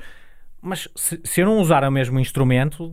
Mas 0.66 0.88
se, 0.96 1.20
se 1.22 1.40
eu 1.40 1.46
não 1.46 1.58
usar 1.58 1.84
o 1.84 1.90
mesmo 1.92 2.18
instrumento, 2.18 2.92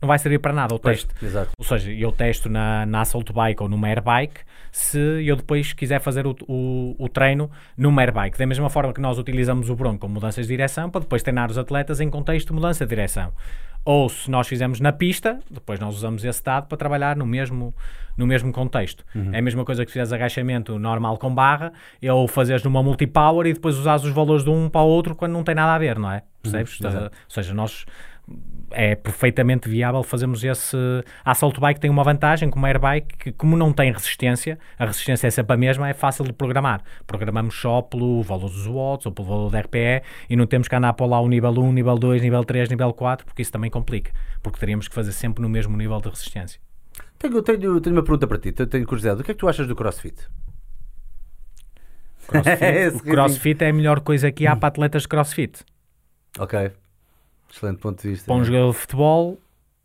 não 0.00 0.06
vai 0.06 0.18
servir 0.18 0.38
para 0.38 0.52
nada 0.52 0.74
o 0.74 0.78
Pois, 0.78 1.02
teste. 1.04 1.24
exato. 1.24 1.50
Ou 1.58 1.64
seja, 1.64 1.90
eu 1.92 2.12
testo 2.12 2.48
na, 2.48 2.86
na 2.86 3.00
Assault 3.00 3.32
Bike 3.32 3.62
ou 3.62 3.68
numa 3.68 3.88
Airbike 3.88 4.40
se 4.70 4.98
eu 5.26 5.34
depois 5.36 5.72
quiser 5.72 6.00
fazer 6.00 6.26
o, 6.26 6.36
o, 6.46 6.94
o 6.98 7.08
treino 7.08 7.50
numa 7.76 8.02
Airbike. 8.02 8.38
Da 8.38 8.46
mesma 8.46 8.70
forma 8.70 8.92
que 8.92 9.00
nós 9.00 9.18
utilizamos 9.18 9.68
o 9.68 9.74
Bronco 9.74 10.00
com 10.00 10.08
mudanças 10.08 10.46
de 10.46 10.52
direção 10.52 10.88
para 10.90 11.00
depois 11.00 11.22
treinar 11.22 11.50
os 11.50 11.58
atletas 11.58 12.00
em 12.00 12.08
contexto 12.08 12.48
de 12.48 12.52
mudança 12.54 12.84
de 12.84 12.90
direção. 12.90 13.32
Ou 13.86 14.08
se 14.08 14.28
nós 14.28 14.48
fizermos 14.48 14.80
na 14.80 14.92
pista, 14.92 15.38
depois 15.48 15.78
nós 15.78 15.94
usamos 15.94 16.24
esse 16.24 16.42
dado 16.42 16.66
para 16.66 16.76
trabalhar 16.76 17.14
no 17.16 17.24
mesmo, 17.24 17.72
no 18.16 18.26
mesmo 18.26 18.52
contexto. 18.52 19.04
É 19.32 19.38
a 19.38 19.42
mesma 19.42 19.64
coisa 19.64 19.84
que 19.84 19.90
se 19.90 19.92
fizeres 19.92 20.12
agachamento 20.12 20.76
normal 20.76 21.16
com 21.18 21.32
barra, 21.32 21.72
ou 22.10 22.26
fazeres 22.26 22.64
numa 22.64 22.82
multipower 22.82 23.46
e 23.46 23.52
depois 23.52 23.78
usares 23.78 24.02
os 24.04 24.10
valores 24.10 24.42
de 24.42 24.50
um 24.50 24.68
para 24.68 24.80
o 24.80 24.88
outro 24.88 25.14
quando 25.14 25.32
não 25.32 25.44
tem 25.44 25.54
nada 25.54 25.72
a 25.72 25.78
ver, 25.78 25.98
não 26.00 26.10
é? 26.10 26.22
Percebes? 26.42 26.80
Ou 27.04 27.10
seja, 27.28 27.54
nós 27.54 27.86
é 28.70 28.94
perfeitamente 28.94 29.68
viável 29.68 30.02
fazermos 30.02 30.42
esse. 30.42 30.76
A 31.24 31.30
Assault 31.30 31.60
Bike 31.60 31.80
tem 31.80 31.90
uma 31.90 32.02
vantagem, 32.02 32.50
como 32.50 32.66
a 32.66 32.68
Airbike, 32.68 33.16
que 33.16 33.32
como 33.32 33.56
não 33.56 33.72
tem 33.72 33.92
resistência, 33.92 34.58
a 34.78 34.86
resistência 34.86 35.26
é 35.26 35.30
sempre 35.30 35.54
a 35.54 35.56
mesma, 35.56 35.88
é 35.88 35.94
fácil 35.94 36.24
de 36.24 36.32
programar. 36.32 36.82
Programamos 37.06 37.54
só 37.54 37.82
pelo 37.82 38.22
valor 38.22 38.50
dos 38.50 38.66
watts 38.66 39.06
ou 39.06 39.12
pelo 39.12 39.28
valor 39.28 39.50
da 39.50 39.60
RPE 39.60 40.02
e 40.28 40.36
não 40.36 40.46
temos 40.46 40.68
que 40.68 40.74
andar 40.74 40.92
para 40.94 41.06
lá 41.06 41.20
o 41.20 41.28
nível 41.28 41.52
1, 41.52 41.72
nível 41.72 41.96
2, 41.96 42.22
nível 42.22 42.44
3, 42.44 42.68
nível 42.68 42.92
4, 42.92 43.26
porque 43.26 43.42
isso 43.42 43.52
também 43.52 43.70
complica, 43.70 44.12
porque 44.42 44.58
teríamos 44.58 44.88
que 44.88 44.94
fazer 44.94 45.12
sempre 45.12 45.42
no 45.42 45.48
mesmo 45.48 45.76
nível 45.76 46.00
de 46.00 46.08
resistência. 46.08 46.60
Tenho, 47.18 47.42
tenho, 47.42 47.80
tenho 47.80 47.96
uma 47.96 48.02
pergunta 48.02 48.26
para 48.26 48.38
ti, 48.38 48.52
tenho, 48.52 48.86
curiosidade. 48.86 49.20
O 49.20 49.24
que 49.24 49.30
é 49.30 49.34
que 49.34 49.40
tu 49.40 49.48
achas 49.48 49.66
do 49.66 49.74
CrossFit? 49.74 50.28
Crossfit, 52.26 52.58
Esse 52.64 52.96
o 52.96 53.02
crossfit 53.02 53.62
é 53.62 53.70
a 53.70 53.72
melhor 53.72 54.00
coisa 54.00 54.30
que 54.32 54.46
há 54.46 54.56
para 54.56 54.68
atletas 54.68 55.02
de 55.02 55.08
crossfit. 55.08 55.64
Ok. 56.38 56.72
Excelente 57.52 57.78
ponto 57.78 58.02
de 58.02 58.08
vista. 58.08 58.26
Para 58.26 58.34
um 58.34 58.44
jogador 58.44 58.72
de 58.72 58.78
futebol, 58.78 59.38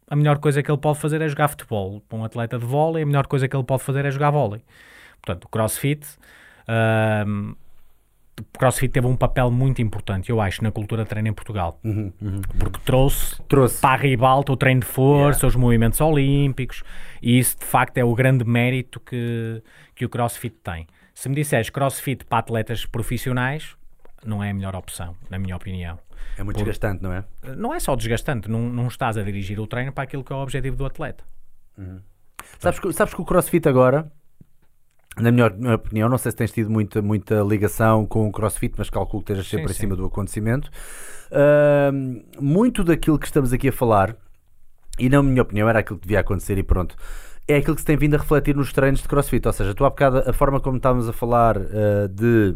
a 0.07 0.15
melhor 0.15 0.39
coisa 0.39 0.61
que 0.61 0.69
ele 0.69 0.77
pode 0.77 0.99
fazer 0.99 1.21
é 1.21 1.27
jogar 1.27 1.47
futebol. 1.47 2.01
Para 2.07 2.17
um 2.17 2.25
atleta 2.25 2.57
de 2.57 2.65
vôlei, 2.65 3.03
a 3.03 3.05
melhor 3.05 3.27
coisa 3.27 3.47
que 3.47 3.55
ele 3.55 3.63
pode 3.63 3.83
fazer 3.83 4.05
é 4.05 4.11
jogar 4.11 4.31
vôlei. 4.31 4.61
Portanto, 5.21 5.45
o 5.45 5.49
crossfit, 5.49 6.05
ahm, 6.67 7.53
o 8.39 8.57
CrossFit 8.57 8.91
teve 8.91 9.07
um 9.07 9.15
papel 9.15 9.51
muito 9.51 9.81
importante, 9.81 10.29
eu 10.29 10.41
acho, 10.41 10.63
na 10.63 10.71
cultura 10.71 11.03
de 11.03 11.09
treino 11.09 11.27
em 11.27 11.33
Portugal. 11.33 11.79
Porque 12.57 12.79
trouxe, 12.83 13.41
Trouxe. 13.43 13.79
para 13.79 13.93
a 13.93 13.97
ribalta 13.97 14.51
o 14.51 14.57
treino 14.57 14.81
de 14.81 14.87
força, 14.87 15.45
os 15.45 15.55
movimentos 15.55 16.01
olímpicos, 16.01 16.83
e 17.21 17.37
isso 17.37 17.59
de 17.59 17.65
facto 17.65 17.97
é 17.97 18.03
o 18.03 18.13
grande 18.15 18.43
mérito 18.43 18.99
que, 18.99 19.61
que 19.95 20.05
o 20.05 20.09
CrossFit 20.09 20.55
tem. 20.63 20.87
Se 21.13 21.29
me 21.29 21.35
disseres 21.35 21.69
CrossFit 21.69 22.25
para 22.25 22.39
atletas 22.39 22.85
profissionais, 22.85 23.75
não 24.25 24.43
é 24.43 24.49
a 24.49 24.53
melhor 24.53 24.75
opção, 24.75 25.15
na 25.29 25.37
minha 25.37 25.55
opinião. 25.55 25.99
É 26.37 26.43
muito 26.43 26.55
Por- 26.55 26.63
desgastante, 26.63 27.03
não 27.03 27.13
é? 27.13 27.23
Não 27.57 27.73
é 27.73 27.79
só 27.79 27.95
desgastante, 27.95 28.49
não, 28.49 28.69
não 28.69 28.87
estás 28.87 29.17
a 29.17 29.23
dirigir 29.23 29.59
o 29.59 29.67
treino 29.67 29.91
para 29.91 30.03
aquilo 30.03 30.23
que 30.23 30.31
é 30.31 30.35
o 30.35 30.39
objetivo 30.39 30.75
do 30.75 30.85
atleta. 30.85 31.23
Sabes 32.59 32.79
que, 32.79 32.93
sabes 32.93 33.13
que 33.13 33.21
o 33.21 33.25
CrossFit 33.25 33.67
agora, 33.67 34.11
na 35.17 35.31
minha 35.31 35.47
opinião, 35.75 36.07
não 36.09 36.17
sei 36.17 36.31
se 36.31 36.37
tens 36.37 36.51
tido 36.51 36.69
muita, 36.69 37.01
muita 37.01 37.41
ligação 37.41 38.05
com 38.05 38.27
o 38.27 38.31
CrossFit, 38.31 38.75
mas 38.77 38.89
calculo 38.89 39.23
que 39.23 39.31
estejas 39.31 39.49
sempre 39.49 39.67
Sim, 39.67 39.71
em 39.71 39.75
sim. 39.75 39.79
cima 39.81 39.95
do 39.95 40.05
acontecimento. 40.05 40.69
Ahm, 41.31 42.21
muito 42.39 42.83
daquilo 42.83 43.17
que 43.19 43.25
estamos 43.25 43.53
aqui 43.53 43.69
a 43.69 43.73
falar, 43.73 44.15
e 44.99 45.09
na 45.09 45.21
minha 45.23 45.41
opinião 45.41 45.67
era 45.69 45.79
aquilo 45.79 45.97
que 45.99 46.07
devia 46.07 46.19
acontecer 46.19 46.57
e 46.57 46.63
pronto, 46.63 46.95
é 47.47 47.57
aquilo 47.57 47.75
que 47.75 47.81
se 47.81 47.85
tem 47.87 47.97
vindo 47.97 48.15
a 48.15 48.17
refletir 48.17 48.55
nos 48.55 48.71
treinos 48.71 49.01
de 49.01 49.07
CrossFit. 49.07 49.45
Ou 49.47 49.53
seja, 49.53 49.73
tu 49.73 49.83
há 49.85 49.89
bocado, 49.89 50.19
a 50.29 50.33
forma 50.33 50.59
como 50.59 50.77
estávamos 50.77 51.07
a 51.09 51.13
falar 51.13 51.57
ah, 51.57 52.07
de 52.09 52.55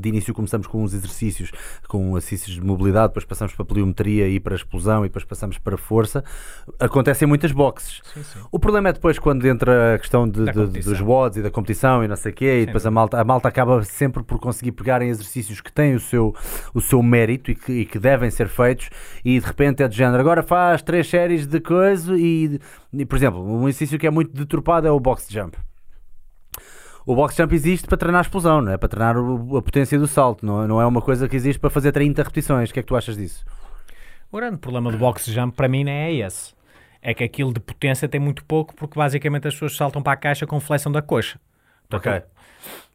de 0.00 0.08
início 0.08 0.32
começamos 0.34 0.66
com 0.66 0.82
uns 0.82 0.94
exercícios, 0.94 1.50
com 1.88 2.16
exercícios 2.16 2.54
de 2.56 2.60
mobilidade, 2.62 3.08
depois 3.08 3.24
passamos 3.24 3.54
para 3.54 3.64
pliometria 3.64 4.28
e 4.28 4.38
para 4.40 4.54
explosão 4.54 5.04
e 5.04 5.08
depois 5.08 5.24
passamos 5.24 5.58
para 5.58 5.76
força. 5.76 6.24
Acontecem 6.78 7.26
muitas 7.28 7.52
boxes. 7.52 8.00
O 8.50 8.58
problema 8.58 8.88
é 8.88 8.92
depois 8.92 9.18
quando 9.18 9.46
entra 9.46 9.94
a 9.94 9.98
questão 9.98 10.28
de- 10.28 10.44
de- 10.52 10.66
dos 10.90 11.00
WODs 11.00 11.38
e 11.38 11.42
da 11.42 11.50
competição 11.50 12.04
e 12.04 12.08
não 12.08 12.16
sei 12.16 12.32
o 12.32 12.34
quê, 12.34 12.60
e 12.62 12.66
depois 12.66 12.86
a 12.86 12.90
malta, 12.90 13.20
a 13.20 13.24
malta 13.24 13.48
acaba 13.48 13.82
sempre 13.82 14.22
por 14.22 14.38
conseguir 14.38 14.72
pegar 14.72 15.02
em 15.02 15.08
exercícios 15.08 15.60
que 15.60 15.72
têm 15.72 15.94
o 15.94 16.00
seu, 16.00 16.34
o 16.74 16.80
seu 16.80 17.02
mérito 17.02 17.50
e 17.50 17.54
que, 17.54 17.72
e 17.72 17.84
que 17.84 17.98
devem 17.98 18.30
ser 18.30 18.48
feitos 18.48 18.88
e 19.24 19.38
de 19.38 19.46
repente 19.46 19.82
é 19.82 19.88
de 19.88 19.96
género, 19.96 20.20
agora 20.20 20.42
faz 20.42 20.82
três 20.82 21.08
séries 21.08 21.46
de 21.46 21.60
coisa 21.60 22.16
e, 22.16 22.58
e, 22.92 23.04
por 23.06 23.16
exemplo, 23.16 23.42
um 23.42 23.68
exercício 23.68 23.98
que 23.98 24.06
é 24.06 24.10
muito 24.10 24.32
deturpado 24.34 24.86
é 24.86 24.90
o 24.90 25.00
box 25.00 25.26
jump. 25.30 25.56
O 27.04 27.14
box 27.16 27.34
jump 27.36 27.54
existe 27.54 27.86
para 27.88 27.96
treinar 27.96 28.20
a 28.20 28.22
explosão, 28.22 28.60
não 28.60 28.72
é? 28.72 28.76
Para 28.76 28.88
treinar 28.88 29.16
o- 29.18 29.56
a 29.56 29.62
potência 29.62 29.98
do 29.98 30.06
salto, 30.06 30.44
não 30.46 30.62
é, 30.62 30.66
não 30.66 30.80
é 30.80 30.86
uma 30.86 31.02
coisa 31.02 31.28
que 31.28 31.34
existe 31.36 31.58
para 31.58 31.68
fazer 31.70 31.90
30 31.92 32.22
repetições. 32.22 32.70
O 32.70 32.72
que 32.72 32.78
é 32.78 32.82
que 32.82 32.88
tu 32.88 32.96
achas 32.96 33.16
disso? 33.16 33.44
O 34.30 34.36
grande 34.36 34.56
problema 34.58 34.90
do 34.90 34.96
box 34.98 35.26
jump 35.30 35.54
para 35.56 35.68
mim 35.68 35.84
não 35.84 35.92
é 35.92 36.12
esse. 36.12 36.54
É 37.02 37.12
que 37.12 37.24
aquilo 37.24 37.52
de 37.52 37.58
potência 37.60 38.08
tem 38.08 38.20
muito 38.20 38.44
pouco 38.44 38.74
porque 38.76 38.96
basicamente 38.98 39.48
as 39.48 39.54
pessoas 39.54 39.76
saltam 39.76 40.00
para 40.02 40.12
a 40.12 40.16
caixa 40.16 40.46
com 40.46 40.60
flexão 40.60 40.92
da 40.92 41.02
coxa. 41.02 41.38
Portanto, 41.88 42.24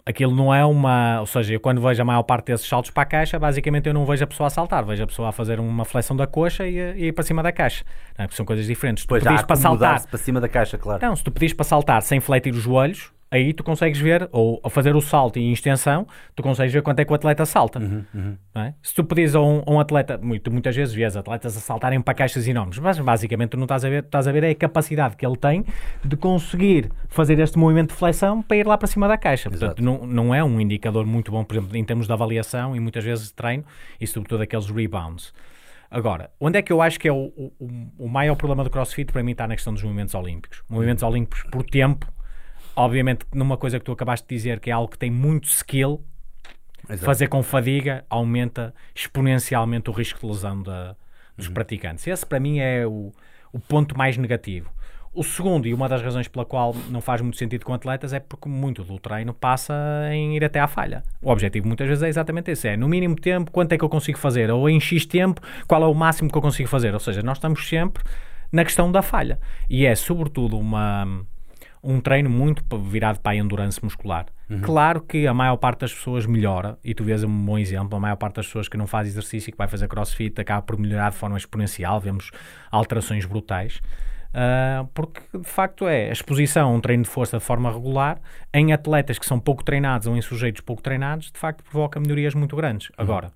Aquilo 0.05 0.33
não 0.33 0.55
é 0.55 0.63
uma. 0.65 1.19
Ou 1.19 1.25
seja, 1.25 1.53
eu 1.55 1.59
quando 1.59 1.81
vejo 1.81 2.01
a 2.01 2.05
maior 2.05 2.23
parte 2.23 2.45
desses 2.45 2.65
saltos 2.65 2.89
para 2.91 3.03
a 3.03 3.05
caixa, 3.05 3.37
basicamente 3.37 3.87
eu 3.87 3.93
não 3.93 4.05
vejo 4.05 4.23
a 4.23 4.27
pessoa 4.27 4.47
a 4.47 4.49
saltar, 4.49 4.85
vejo 4.85 5.03
a 5.03 5.07
pessoa 5.07 5.27
a 5.27 5.31
fazer 5.33 5.59
uma 5.59 5.83
flexão 5.83 6.15
da 6.15 6.25
coxa 6.25 6.65
e, 6.65 6.79
a- 6.79 6.95
e 6.95 7.07
ir 7.07 7.11
para 7.11 7.25
cima 7.25 7.43
da 7.43 7.51
caixa. 7.51 7.83
Não 8.17 8.23
é? 8.23 8.27
Porque 8.27 8.37
são 8.37 8.45
coisas 8.45 8.65
diferentes. 8.65 9.01
Se 9.01 9.07
tu 9.07 9.09
Pois 9.09 9.21
já 9.21 9.31
pedires 9.31 9.45
para 9.45 9.55
saltar. 9.57 10.07
para 10.07 10.17
cima 10.17 10.39
da 10.39 10.47
caixa, 10.47 10.77
claro. 10.77 11.05
Não, 11.05 11.13
se 11.13 11.21
tu 11.25 11.29
pedires 11.29 11.53
para 11.53 11.65
saltar 11.65 12.01
sem 12.01 12.21
fletir 12.21 12.53
os 12.53 12.61
joelhos, 12.61 13.11
aí 13.29 13.53
tu 13.53 13.63
consegues 13.63 13.99
ver, 13.99 14.27
ou 14.31 14.59
a 14.63 14.69
fazer 14.69 14.95
o 14.95 15.01
salto 15.01 15.37
em 15.37 15.51
extensão, 15.51 16.07
tu 16.35 16.41
consegues 16.41 16.73
ver 16.73 16.81
quanto 16.81 16.99
é 16.99 17.05
que 17.05 17.11
o 17.11 17.15
atleta 17.15 17.45
salta. 17.45 17.79
Uhum, 17.79 18.37
não 18.53 18.61
é? 18.61 18.73
Se 18.81 18.93
tu 18.93 19.03
pedires 19.03 19.35
a 19.35 19.41
um, 19.41 19.61
a 19.65 19.71
um 19.71 19.79
atleta, 19.79 20.17
muito, 20.17 20.51
muitas 20.51 20.75
vezes 20.75 20.93
vês 20.93 21.15
atletas 21.15 21.55
a 21.57 21.59
saltarem 21.59 22.01
para 22.01 22.13
caixas 22.13 22.47
enormes, 22.47 22.79
mas 22.79 22.99
basicamente 22.99 23.51
tu 23.51 23.57
não 23.57 23.65
estás 23.65 23.83
a 23.83 23.89
ver, 23.89 24.03
estás 24.03 24.27
a 24.27 24.31
ver 24.31 24.43
é 24.43 24.49
a 24.51 24.55
capacidade 24.55 25.15
que 25.15 25.25
ele 25.25 25.37
tem 25.37 25.65
de 26.03 26.15
conseguir 26.15 26.91
fazer 27.09 27.39
este 27.39 27.57
movimento 27.57 27.89
de 27.89 27.95
flexão 27.95 28.41
para 28.41 28.57
ir 28.57 28.65
lá 28.65 28.77
para 28.77 28.87
cima 28.87 29.07
da 29.07 29.17
caixa. 29.17 29.49
Portanto, 29.49 29.81
não, 29.83 30.05
não 30.05 30.35
é 30.35 30.43
um 30.43 30.59
indicador 30.59 31.05
muito 31.05 31.31
bom, 31.31 31.43
por 31.43 31.55
exemplo, 31.55 31.75
em 31.75 31.83
termos 31.83 32.07
de 32.07 32.13
avaliação 32.13 32.75
e 32.75 32.79
muitas 32.79 33.03
vezes 33.03 33.27
de 33.27 33.33
treino 33.33 33.63
e 33.99 34.07
sobretudo 34.07 34.43
aqueles 34.43 34.69
rebounds. 34.69 35.33
Agora, 35.89 36.29
onde 36.39 36.59
é 36.59 36.61
que 36.61 36.71
eu 36.71 36.81
acho 36.81 36.99
que 36.99 37.07
é 37.07 37.13
o, 37.13 37.31
o, 37.37 37.51
o 37.97 38.09
maior 38.09 38.35
problema 38.35 38.63
do 38.63 38.69
CrossFit 38.69 39.11
para 39.11 39.23
mim 39.23 39.31
está 39.31 39.47
na 39.47 39.55
questão 39.55 39.73
dos 39.73 39.81
movimentos 39.83 40.13
olímpicos. 40.13 40.61
Movimentos 40.67 41.01
olímpicos 41.01 41.43
por 41.49 41.63
tempo, 41.63 42.05
obviamente 42.77 43.25
numa 43.33 43.57
coisa 43.57 43.79
que 43.79 43.85
tu 43.85 43.91
acabaste 43.91 44.27
de 44.27 44.35
dizer 44.35 44.59
que 44.59 44.69
é 44.69 44.73
algo 44.73 44.89
que 44.91 44.97
tem 44.97 45.11
muito 45.11 45.45
skill, 45.45 46.01
Exato. 46.89 47.05
fazer 47.05 47.27
com 47.27 47.43
fadiga 47.43 48.05
aumenta 48.09 48.73
exponencialmente 48.95 49.89
o 49.89 49.93
risco 49.93 50.19
de 50.21 50.27
lesão 50.27 50.61
da- 50.61 50.95
dos 51.35 51.49
praticantes. 51.49 52.05
Esse 52.07 52.25
para 52.25 52.39
mim 52.39 52.59
é 52.59 52.85
o, 52.87 53.11
o 53.51 53.59
ponto 53.59 53.97
mais 53.97 54.15
negativo. 54.17 54.69
O 55.13 55.23
segundo, 55.23 55.67
e 55.67 55.73
uma 55.73 55.89
das 55.89 56.01
razões 56.03 56.27
pela 56.27 56.45
qual 56.45 56.75
não 56.89 57.01
faz 57.01 57.21
muito 57.21 57.37
sentido 57.37 57.65
com 57.65 57.73
atletas, 57.73 58.13
é 58.13 58.19
porque 58.19 58.47
muito 58.47 58.83
do 58.83 58.99
treino 58.99 59.33
passa 59.33 59.73
em 60.11 60.35
ir 60.35 60.45
até 60.45 60.59
à 60.59 60.67
falha. 60.67 61.01
O 61.19 61.31
objetivo 61.31 61.65
muitas 61.67 61.87
vezes 61.87 62.03
é 62.03 62.07
exatamente 62.07 62.51
esse: 62.51 62.67
é 62.67 62.77
no 62.77 62.87
mínimo 62.87 63.15
tempo, 63.15 63.49
quanto 63.49 63.73
é 63.73 63.77
que 63.79 63.83
eu 63.83 63.89
consigo 63.89 64.19
fazer? 64.19 64.51
Ou 64.51 64.69
em 64.69 64.79
X 64.79 65.07
tempo, 65.07 65.41
qual 65.67 65.81
é 65.81 65.87
o 65.87 65.93
máximo 65.95 66.29
que 66.29 66.37
eu 66.37 66.41
consigo 66.41 66.69
fazer? 66.69 66.93
Ou 66.93 66.99
seja, 66.99 67.23
nós 67.23 67.37
estamos 67.37 67.67
sempre 67.67 68.03
na 68.51 68.63
questão 68.63 68.91
da 68.91 69.01
falha. 69.01 69.39
E 69.67 69.87
é 69.87 69.95
sobretudo 69.95 70.55
uma, 70.59 71.25
um 71.89 72.01
treino 72.01 72.29
muito 72.29 72.63
virado 72.77 73.19
para 73.19 73.31
a 73.31 73.35
endurance 73.35 73.83
muscular. 73.83 74.25
Claro 74.61 75.01
que 75.01 75.25
a 75.25 75.33
maior 75.33 75.57
parte 75.57 75.81
das 75.81 75.93
pessoas 75.93 76.25
melhora, 76.25 76.77
e 76.83 76.93
tu 76.93 77.03
vês 77.03 77.23
um 77.23 77.45
bom 77.45 77.57
exemplo, 77.57 77.97
a 77.97 77.99
maior 77.99 78.15
parte 78.15 78.35
das 78.35 78.45
pessoas 78.45 78.67
que 78.67 78.77
não 78.77 78.87
faz 78.87 79.07
exercício 79.07 79.49
e 79.49 79.51
que 79.51 79.57
vai 79.57 79.67
fazer 79.67 79.87
crossfit 79.87 80.39
acaba 80.39 80.61
por 80.61 80.77
melhorar 80.77 81.11
de 81.11 81.17
forma 81.17 81.37
exponencial, 81.37 81.99
vemos 81.99 82.31
alterações 82.71 83.25
brutais. 83.25 83.81
Ah, 84.33 84.85
porque 84.93 85.21
de 85.33 85.47
facto 85.47 85.87
é 85.87 86.09
a 86.09 86.11
exposição 86.11 86.69
a 86.69 86.71
um 86.71 86.79
treino 86.79 87.03
de 87.03 87.09
força 87.09 87.37
de 87.37 87.43
forma 87.43 87.71
regular 87.71 88.19
em 88.53 88.71
atletas 88.73 89.17
que 89.17 89.25
são 89.25 89.39
pouco 89.39 89.63
treinados 89.63 90.07
ou 90.07 90.15
em 90.15 90.21
sujeitos 90.21 90.61
pouco 90.61 90.81
treinados, 90.81 91.31
de 91.31 91.39
facto 91.39 91.63
provoca 91.63 91.99
melhorias 91.99 92.35
muito 92.35 92.55
grandes. 92.55 92.91
Agora, 92.97 93.31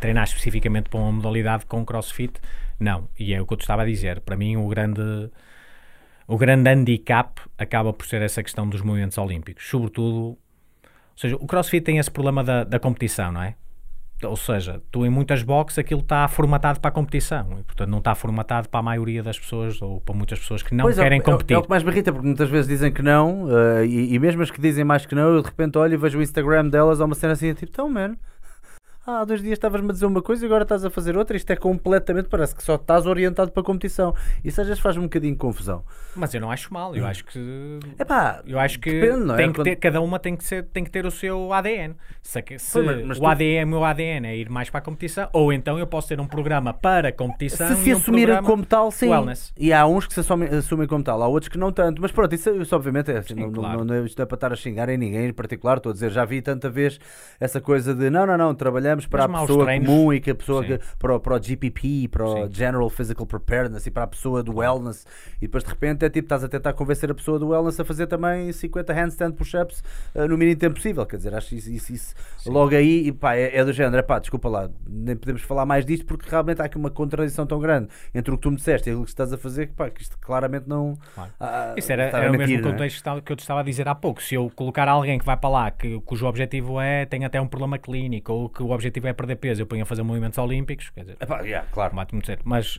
treinar 0.00 0.24
especificamente 0.24 0.88
para 0.88 1.00
uma 1.00 1.12
modalidade 1.12 1.66
com 1.66 1.84
crossfit, 1.84 2.40
não. 2.78 3.08
E 3.18 3.34
é 3.34 3.40
o 3.40 3.46
que 3.46 3.52
eu 3.52 3.56
te 3.56 3.62
estava 3.62 3.82
a 3.82 3.84
dizer. 3.86 4.20
Para 4.20 4.36
mim, 4.36 4.56
o 4.56 4.66
grande, 4.68 5.30
o 6.26 6.36
grande 6.36 6.68
handicap 6.70 7.40
acaba 7.56 7.92
por 7.92 8.06
ser 8.06 8.22
essa 8.22 8.42
questão 8.42 8.68
dos 8.68 8.82
movimentos 8.82 9.16
olímpicos. 9.18 9.68
Sobretudo, 9.68 10.16
ou 10.16 10.38
seja, 11.16 11.36
o 11.36 11.46
crossfit 11.46 11.84
tem 11.84 11.98
esse 11.98 12.10
problema 12.10 12.42
da, 12.42 12.64
da 12.64 12.78
competição, 12.78 13.32
não 13.32 13.42
é? 13.42 13.54
Ou 14.24 14.36
seja, 14.36 14.82
tu 14.90 15.04
em 15.04 15.10
muitas 15.10 15.42
boxes 15.42 15.78
aquilo 15.78 16.00
está 16.00 16.26
formatado 16.26 16.80
para 16.80 16.88
a 16.88 16.92
competição 16.92 17.58
e, 17.60 17.62
portanto, 17.62 17.90
não 17.90 17.98
está 17.98 18.14
formatado 18.14 18.66
para 18.66 18.80
a 18.80 18.82
maioria 18.82 19.22
das 19.22 19.38
pessoas 19.38 19.80
ou 19.82 20.00
para 20.00 20.14
muitas 20.14 20.38
pessoas 20.38 20.62
que 20.62 20.74
não 20.74 20.84
Pois 20.84 20.98
é, 20.98 21.02
querem 21.02 21.18
é, 21.18 21.22
competir. 21.22 21.54
É, 21.54 21.58
o 21.58 21.62
que 21.62 21.68
mais 21.68 21.82
me 21.82 21.90
irrita, 21.90 22.10
porque 22.12 22.26
muitas 22.26 22.48
vezes 22.48 22.66
dizem 22.66 22.90
que 22.90 23.02
não, 23.02 23.46
eh, 23.50 23.86
e, 23.86 24.14
e 24.14 24.18
mesmo 24.18 24.42
as 24.42 24.50
que 24.50 24.58
dizem 24.58 24.84
mais 24.84 25.04
que 25.04 25.14
não, 25.14 25.34
eu 25.34 25.42
de 25.42 25.48
repente 25.48 25.76
olho 25.76 25.92
e 25.92 25.96
vejo 25.98 26.18
o 26.18 26.22
Instagram 26.22 26.66
delas, 26.68 26.98
há 26.98 27.04
uma 27.04 27.14
cena 27.14 27.34
assim, 27.34 27.52
tipo, 27.52 27.70
então, 27.70 27.90
mano, 27.90 28.16
há 29.06 29.24
dois 29.24 29.40
dias 29.40 29.52
estavas-me 29.54 29.88
a 29.88 29.92
dizer 29.92 30.06
uma 30.06 30.20
coisa 30.22 30.44
e 30.44 30.46
agora 30.46 30.62
estás 30.64 30.84
a 30.84 30.90
fazer 30.90 31.16
outra, 31.16 31.36
isto 31.36 31.50
é 31.50 31.56
completamente, 31.56 32.28
parece 32.28 32.54
que 32.54 32.62
só 32.62 32.74
estás 32.76 33.06
orientado 33.06 33.50
para 33.50 33.60
a 33.62 33.64
competição. 33.64 34.14
Isso 34.44 34.60
às 34.60 34.66
vezes 34.66 34.82
faz 34.82 34.96
um 34.96 35.02
bocadinho 35.02 35.32
de 35.34 35.38
confusão. 35.38 35.84
Mas 36.14 36.32
eu 36.34 36.40
não 36.40 36.50
acho 36.50 36.72
mal, 36.72 36.94
eu 36.96 37.06
acho 37.06 37.24
que 37.24 37.78
É 37.98 38.04
pá, 38.04 38.42
Eu 38.46 38.58
acho 38.58 38.80
que 38.80 38.90
Depende, 38.90 39.24
não 39.24 39.34
é? 39.36 39.48
que 39.52 39.62
ter, 39.62 39.76
cada 39.76 40.00
uma 40.00 40.18
tem 40.18 40.34
que, 40.36 40.44
ser, 40.44 40.64
tem 40.64 40.82
que 40.82 40.90
ter 40.90 41.04
o 41.06 41.10
seu 41.10 41.52
ADN. 41.52 41.94
Se, 42.22 42.42
se 42.58 42.78
mas- 42.82 43.02
mas 43.04 43.18
o 43.18 43.20
tu- 43.20 43.26
ADN, 43.26 43.70
meu 43.70 43.84
ADN 43.84 44.26
é 44.26 44.36
ir 44.36 44.48
mais 44.50 44.68
para 44.70 44.78
a 44.78 44.82
competição, 44.82 45.28
ou 45.32 45.52
então 45.52 45.78
eu 45.78 45.86
posso 45.86 46.08
ter 46.08 46.18
um 46.20 46.26
programa 46.26 46.72
para 46.74 47.12
competição 47.12 47.68
se 47.68 47.84
se 47.84 47.94
um 47.94 47.98
assumirem 47.98 48.42
como 48.42 48.64
tal, 48.64 48.90
sim. 48.90 49.08
wellness. 49.10 49.52
E 49.56 49.72
há 49.72 49.86
uns 49.86 50.06
que 50.06 50.14
se 50.14 50.20
assumem, 50.20 50.48
assumem 50.48 50.86
como 50.88 51.04
tal, 51.04 51.22
há 51.22 51.28
outros 51.28 51.48
que 51.48 51.58
não 51.58 51.70
tanto. 51.70 52.00
Mas 52.02 52.10
pronto, 52.10 52.34
isso, 52.34 52.50
isso 52.60 52.74
obviamente 52.74 53.10
é 53.12 53.18
assim. 53.18 53.34
Sim, 53.34 53.40
não, 53.40 53.50
não- 53.50 53.60
claro. 53.62 53.84
não, 53.84 53.94
é- 53.94 54.00
isto 54.04 54.18
não 54.18 54.22
é 54.22 54.26
para 54.26 54.36
estar 54.36 54.52
a 54.52 54.56
xingar 54.56 54.88
em 54.88 54.96
ninguém 54.96 55.26
em 55.28 55.32
particular. 55.32 55.76
Estou 55.76 55.90
a 55.90 55.92
dizer, 55.92 56.10
já 56.10 56.24
vi 56.24 56.40
tanta 56.42 56.68
vez 56.70 56.98
essa 57.38 57.60
coisa 57.60 57.94
de 57.94 58.08
não, 58.10 58.26
não, 58.26 58.36
não, 58.38 58.54
trabalhamos 58.54 58.95
para 59.04 59.28
Mas 59.28 59.42
a 59.42 59.46
pessoa 59.46 59.64
treinos. 59.64 59.88
comum 59.88 60.12
e 60.12 60.20
que 60.20 60.30
a 60.30 60.34
pessoa 60.34 60.64
que, 60.64 60.78
para, 60.98 61.16
o, 61.16 61.20
para 61.20 61.34
o 61.36 61.42
GPP, 61.42 62.08
para 62.08 62.24
o 62.24 62.46
Sim. 62.46 62.54
General 62.54 62.88
Physical 62.88 63.26
Preparedness 63.26 63.86
e 63.86 63.90
para 63.90 64.04
a 64.04 64.06
pessoa 64.06 64.42
do 64.42 64.56
wellness. 64.56 65.04
E 65.36 65.46
depois 65.46 65.64
de 65.64 65.70
repente 65.70 66.04
é 66.04 66.08
tipo, 66.08 66.24
estás 66.24 66.42
a 66.44 66.48
tentar 66.48 66.72
convencer 66.72 67.10
a 67.10 67.14
pessoa 67.14 67.38
do 67.38 67.48
wellness 67.48 67.78
a 67.78 67.84
fazer 67.84 68.06
também 68.06 68.50
50 68.50 68.92
handstand 68.92 69.32
push-ups 69.32 69.82
eh, 70.14 70.26
no 70.26 70.38
mínimo 70.38 70.58
tempo 70.58 70.76
possível. 70.76 71.04
Quer 71.04 71.16
dizer, 71.16 71.34
acho 71.34 71.54
isso, 71.54 71.70
isso, 71.70 71.92
isso 71.92 72.14
logo 72.46 72.74
aí, 72.74 73.08
e 73.08 73.12
pá, 73.12 73.34
é, 73.34 73.56
é 73.58 73.64
do 73.64 73.72
género, 73.72 73.96
é 73.98 74.02
pá, 74.02 74.18
desculpa 74.18 74.48
lá, 74.48 74.70
nem 74.88 75.16
podemos 75.16 75.42
falar 75.42 75.66
mais 75.66 75.84
disto 75.84 76.06
porque 76.06 76.30
realmente 76.30 76.62
há 76.62 76.64
aqui 76.66 76.76
uma 76.76 76.90
contradição 76.90 77.46
tão 77.46 77.58
grande 77.58 77.88
entre 78.14 78.32
o 78.32 78.36
que 78.36 78.42
tu 78.42 78.50
me 78.50 78.56
disseste 78.56 78.88
e 78.88 78.92
aquilo 78.92 79.04
que 79.04 79.10
estás 79.10 79.32
a 79.32 79.38
fazer 79.38 79.66
que, 79.66 79.72
pá, 79.72 79.90
que 79.90 80.02
isto 80.02 80.16
claramente 80.18 80.68
não. 80.68 80.96
Claro. 81.14 81.32
ah, 81.40 81.74
Isso 81.76 81.90
era, 81.92 82.04
era 82.04 82.28
o 82.28 82.32
mentir, 82.32 82.56
mesmo 82.56 82.68
é? 82.68 82.72
contexto 82.72 83.22
que 83.22 83.32
eu 83.32 83.36
te 83.36 83.40
estava 83.40 83.60
a 83.60 83.62
dizer 83.62 83.88
há 83.88 83.94
pouco. 83.94 84.22
Se 84.22 84.34
eu 84.34 84.50
colocar 84.54 84.88
alguém 84.88 85.18
que 85.18 85.24
vai 85.24 85.36
para 85.36 85.48
lá, 85.48 85.70
que, 85.70 86.00
cujo 86.00 86.26
objetivo 86.26 86.80
é, 86.80 87.04
tem 87.06 87.24
até 87.24 87.40
um 87.40 87.46
problema 87.46 87.78
clínico, 87.78 88.32
ou 88.32 88.48
que 88.48 88.62
o 88.62 88.70
objetivo 88.70 88.85
é 89.08 89.12
perder 89.12 89.36
peso, 89.36 89.62
eu 89.62 89.66
ponho 89.66 89.82
a 89.82 89.86
fazer 89.86 90.02
movimentos 90.02 90.38
olímpicos, 90.38 90.90
quer 90.90 91.00
dizer, 91.02 91.16
Epá, 91.20 91.40
yeah, 91.40 91.66
claro. 91.72 91.94
mate 91.94 92.14
muito 92.14 92.26
certo. 92.26 92.42
Mas 92.44 92.78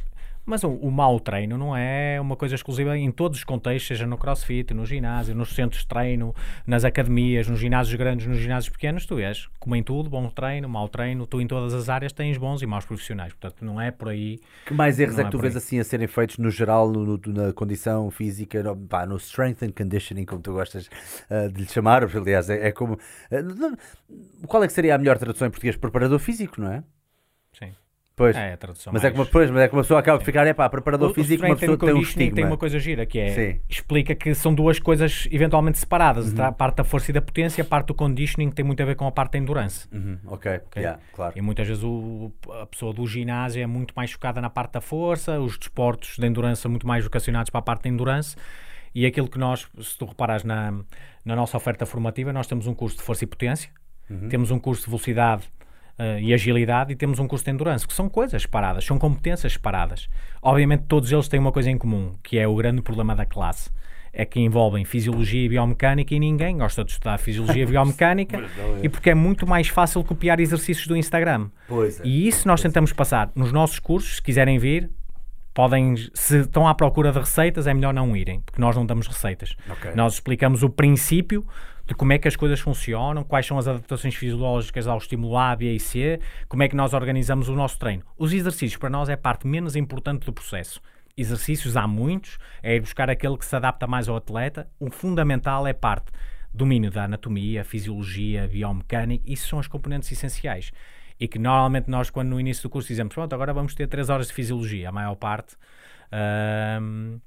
Mas 0.50 0.64
o, 0.64 0.70
o 0.70 0.90
mau 0.90 1.20
treino 1.20 1.58
não 1.58 1.76
é 1.76 2.20
uma 2.22 2.38
coisa 2.38 2.56
exclusiva 2.56 2.98
em 2.98 3.12
todos 3.12 3.40
os 3.40 3.44
contextos, 3.44 3.86
seja 3.90 4.08
no 4.08 4.18
crossfit, 4.18 4.74
no 4.74 4.86
ginásio, 4.86 5.36
nos 5.36 5.50
centros 5.54 5.82
de 5.82 5.88
treino, 5.90 6.34
nas 6.66 6.86
academias, 6.86 7.50
nos 7.50 7.60
ginásios 7.60 7.94
grandes, 7.96 8.26
nos 8.26 8.38
ginásios 8.38 8.70
pequenos. 8.72 9.06
Tu 9.06 9.20
és, 9.20 9.50
como 9.60 9.76
em 9.76 9.84
tudo, 9.84 10.10
bom 10.10 10.30
treino, 10.30 10.70
mau 10.70 10.88
treino. 10.88 11.28
Tu 11.28 11.42
em 11.42 11.48
todas 11.48 11.74
as 11.74 11.90
áreas 11.90 12.14
tens 12.14 12.38
bons 12.38 12.62
e 12.62 12.66
maus 12.66 12.86
profissionais. 12.86 13.34
Portanto, 13.34 13.66
não 13.66 13.80
é 13.82 13.92
por 13.92 14.08
aí. 14.08 14.40
Que 14.66 14.74
mais 14.74 14.98
erros 15.02 15.16
Não 15.18 15.20
é 15.20 15.24
que 15.26 15.28
é 15.28 15.32
tu 15.32 15.38
vês 15.40 15.56
assim 15.58 15.80
a 15.80 15.84
serem 15.84 16.08
feitos 16.08 16.38
no 16.38 16.50
geral, 16.50 16.90
no- 16.90 17.06
no- 17.06 17.20
na 17.34 17.52
condição 17.52 18.10
física, 18.10 18.64
no, 18.64 18.74
pá, 18.78 19.06
no 19.06 19.18
strength 19.18 19.64
and 19.64 19.72
conditioning, 19.78 20.24
como 20.24 20.42
tu 20.42 20.54
gostas 20.54 20.90
ah, 21.30 21.50
de 21.52 21.60
lhe 21.62 21.68
chamar? 21.68 22.06
Aliás, 22.06 22.50
é, 22.50 22.68
é 22.70 22.72
como. 22.72 22.98
não- 23.30 23.76
qual 24.48 24.64
é 24.64 24.68
que 24.68 24.72
seria 24.74 24.96
a 24.96 24.98
melhor 24.98 25.18
tradução 25.18 25.46
em 25.46 25.52
português? 25.52 25.76
Preparador 25.76 26.20
físico, 26.20 26.62
não 26.62 26.72
é? 26.72 26.84
Pois. 28.18 28.36
É 28.36 28.54
a 28.54 28.58
tradução. 28.58 28.92
mas, 28.92 29.04
é 29.04 29.06
mais- 29.06 29.14
que 29.14 29.20
uma, 29.22 29.26
pois, 29.32 29.52
mas 29.52 29.62
é 29.62 29.68
que 29.68 29.76
uma 29.76 29.84
pessoa 29.84 30.00
acaba 30.00 30.18
de 30.18 30.26
ficar, 30.26 30.48
é 30.48 30.52
pá, 30.54 30.68
preparador 30.68 31.10
O- 31.10 31.12
o 31.12 31.14
físico, 31.14 31.46
uma 31.46 31.54
strength 31.54 31.58
and 31.72 31.78
pessoa 31.78 31.78
tem 31.92 31.94
um 31.94 32.02
estigma. 32.02 32.36
tem 32.36 32.46
uma 32.46 32.58
coisa 32.58 32.80
gira 32.80 33.06
que 33.06 33.20
é 33.20 33.30
Sim. 33.30 33.48
Uhum. 33.52 33.60
explica 33.70 34.16
que 34.16 34.34
são 34.34 34.54
duas 34.56 34.80
coisas 34.80 35.28
eventualmente 35.32 35.78
separadas. 35.78 36.38
A 36.40 36.52
parte 36.52 36.78
da 36.78 36.84
força 36.84 37.12
e 37.12 37.14
da 37.14 37.22
potência, 37.22 37.62
a 37.62 37.66
parte 37.66 37.88
do 37.88 37.94
conditioning 37.94 38.50
tem 38.50 38.66
muito 38.66 38.82
a 38.82 38.86
ver 38.88 38.96
com 38.96 39.06
a 39.06 39.12
parte 39.12 39.34
da 39.34 39.38
endurance. 39.38 39.88
Uhum, 39.94 40.18
ok, 40.26 40.60
yeah, 40.76 41.00
claro. 41.14 41.34
E 41.38 41.42
muitas 41.42 41.68
vezes 41.68 41.84
o- 41.84 42.32
a 42.60 42.66
pessoa 42.66 42.92
do 42.92 43.06
ginásio 43.06 43.62
é 43.62 43.68
muito 43.68 43.94
mais 43.96 44.12
focada 44.12 44.42
na 44.42 44.50
parte 44.50 44.74
da 44.74 44.82
força, 44.82 45.40
os 45.40 45.56
desportos 45.56 46.18
de 46.18 46.26
endurance 46.26 46.60
são 46.64 46.72
muito 46.72 46.88
mais 46.88 47.04
vocacionados 47.04 47.52
para 47.52 47.60
a 47.60 47.62
parte 47.62 47.84
da 47.84 47.90
endurance. 47.90 48.36
E 48.96 49.06
aquilo 49.06 49.28
que 49.30 49.38
nós, 49.38 49.68
se 49.80 49.96
tu 49.96 50.06
reparas 50.06 50.44
na, 50.44 50.74
na 51.24 51.36
nossa 51.36 51.56
oferta 51.56 51.86
formativa, 51.86 52.34
nós 52.34 52.48
temos 52.48 52.66
um 52.66 52.74
curso 52.74 52.98
de 52.98 53.04
força 53.04 53.24
e 53.26 53.28
potência, 53.28 53.70
Uhum. 54.10 54.28
temos 54.28 54.50
um 54.50 54.58
curso 54.58 54.86
de 54.86 54.88
velocidade 54.88 55.44
eh, 56.00 56.22
e 56.22 56.34
agilidade 56.34 56.94
e 56.94 56.96
temos 56.96 57.18
um 57.18 57.28
curso 57.28 57.44
de 57.46 57.52
endurance, 57.52 57.88
que 57.88 57.94
são 57.94 58.08
coisas 58.08 58.44
separadas, 58.44 58.86
são 58.86 59.00
competências 59.00 59.54
separadas. 59.54 60.08
Obviamente 60.42 60.84
todos 60.88 61.12
eles 61.12 61.28
têm 61.28 61.40
uma 61.40 61.52
coisa 61.52 61.72
em 61.72 61.78
comum, 61.78 62.14
que 62.22 62.38
é 62.38 62.48
o 62.48 62.56
grande 62.56 62.84
problema 62.84 63.16
da 63.16 63.26
classe. 63.26 63.72
É 64.14 64.24
que 64.24 64.40
envolvem 64.40 64.86
fisiologia 64.86 65.44
e 65.46 65.50
biomecânica 65.50 66.14
e 66.14 66.20
ninguém 66.20 66.58
gosta 66.58 66.84
de 66.84 66.92
estudar 66.92 67.18
fisiologia 67.18 67.64
e 67.64 67.66
biomecânica 67.68 68.44
e 68.82 68.90
porque 68.90 69.10
é 69.10 69.16
muito 69.16 69.48
mais 69.48 69.68
fácil 69.70 70.04
copiar 70.04 70.40
exercícios 70.40 70.88
do 70.88 70.96
Instagram. 70.96 71.50
É. 71.70 72.08
E 72.08 72.28
isso 72.28 72.48
nós 72.48 72.62
tentamos 72.62 72.94
passar 72.94 73.32
nos 73.36 73.52
nossos 73.52 73.80
cursos, 73.80 74.18
se 74.18 74.22
quiserem 74.22 74.60
vir, 74.60 74.92
podem, 75.52 75.96
se 76.14 76.42
estão 76.42 76.68
à 76.68 76.76
procura 76.76 77.12
de 77.12 77.18
receitas, 77.18 77.66
é 77.66 77.74
melhor 77.74 77.92
não 77.92 78.16
irem, 78.16 78.42
porque 78.42 78.62
nós 78.62 78.76
não 78.76 78.86
damos 78.86 79.08
receitas. 79.08 79.56
Ok. 79.68 79.92
Nós 79.96 80.14
explicamos 80.14 80.62
o 80.62 80.70
princípio 80.70 81.44
de 81.88 81.96
como 81.96 82.12
é 82.12 82.18
que 82.18 82.28
as 82.28 82.36
coisas 82.36 82.60
funcionam, 82.60 83.24
quais 83.24 83.46
são 83.46 83.58
as 83.58 83.66
adaptações 83.66 84.14
fisiológicas 84.14 84.88
ao 84.88 84.98
estímulo 84.98 85.38
A, 85.38 85.56
B 85.56 85.74
e 85.74 85.80
C, 85.80 86.20
como 86.50 86.62
é 86.62 86.68
que 86.68 86.76
nós 86.76 86.94
organizamos 86.94 87.48
o 87.48 87.56
nosso 87.56 87.80
treino. 87.80 88.04
Os 88.18 88.34
exercícios 88.34 88.78
para 88.78 88.90
nós 88.90 89.08
é 89.08 89.14
a 89.14 89.18
parte 89.18 89.48
menos 89.48 89.76
importante 89.76 90.26
do 90.26 90.34
processo. 90.34 90.82
Exercícios 91.16 91.78
há 91.78 91.88
muitos, 91.88 92.38
é 92.62 92.76
ir 92.76 92.82
buscar 92.82 93.10
aquele 93.10 93.38
que 93.38 93.46
se 93.46 93.56
adapta 93.56 93.88
mais 93.88 94.10
ao 94.10 94.18
atleta. 94.18 94.70
O 94.78 94.92
fundamental 94.92 95.66
é 95.66 95.72
parte 95.72 96.12
domínio 96.54 96.92
da 96.92 97.06
anatomia, 97.06 97.64
fisiologia, 97.64 98.48
biomecânica, 98.48 99.24
isso 99.26 99.48
são 99.48 99.60
as 99.60 99.68
componentes 99.68 100.12
essenciais. 100.12 100.72
E 101.18 101.28
que 101.28 101.40
normalmente 101.40 101.90
nós, 101.90 102.10
quando 102.10 102.30
no 102.30 102.40
início 102.40 102.64
do 102.64 102.70
curso 102.70 102.90
dizemos, 102.90 103.14
pronto, 103.14 103.34
agora 103.34 103.54
vamos 103.54 103.74
ter 103.74 103.88
3 103.88 104.10
horas 104.10 104.28
de 104.28 104.34
fisiologia, 104.34 104.90
a 104.90 104.92
maior 104.92 105.16
parte 105.16 105.56
ahm, 106.12 107.18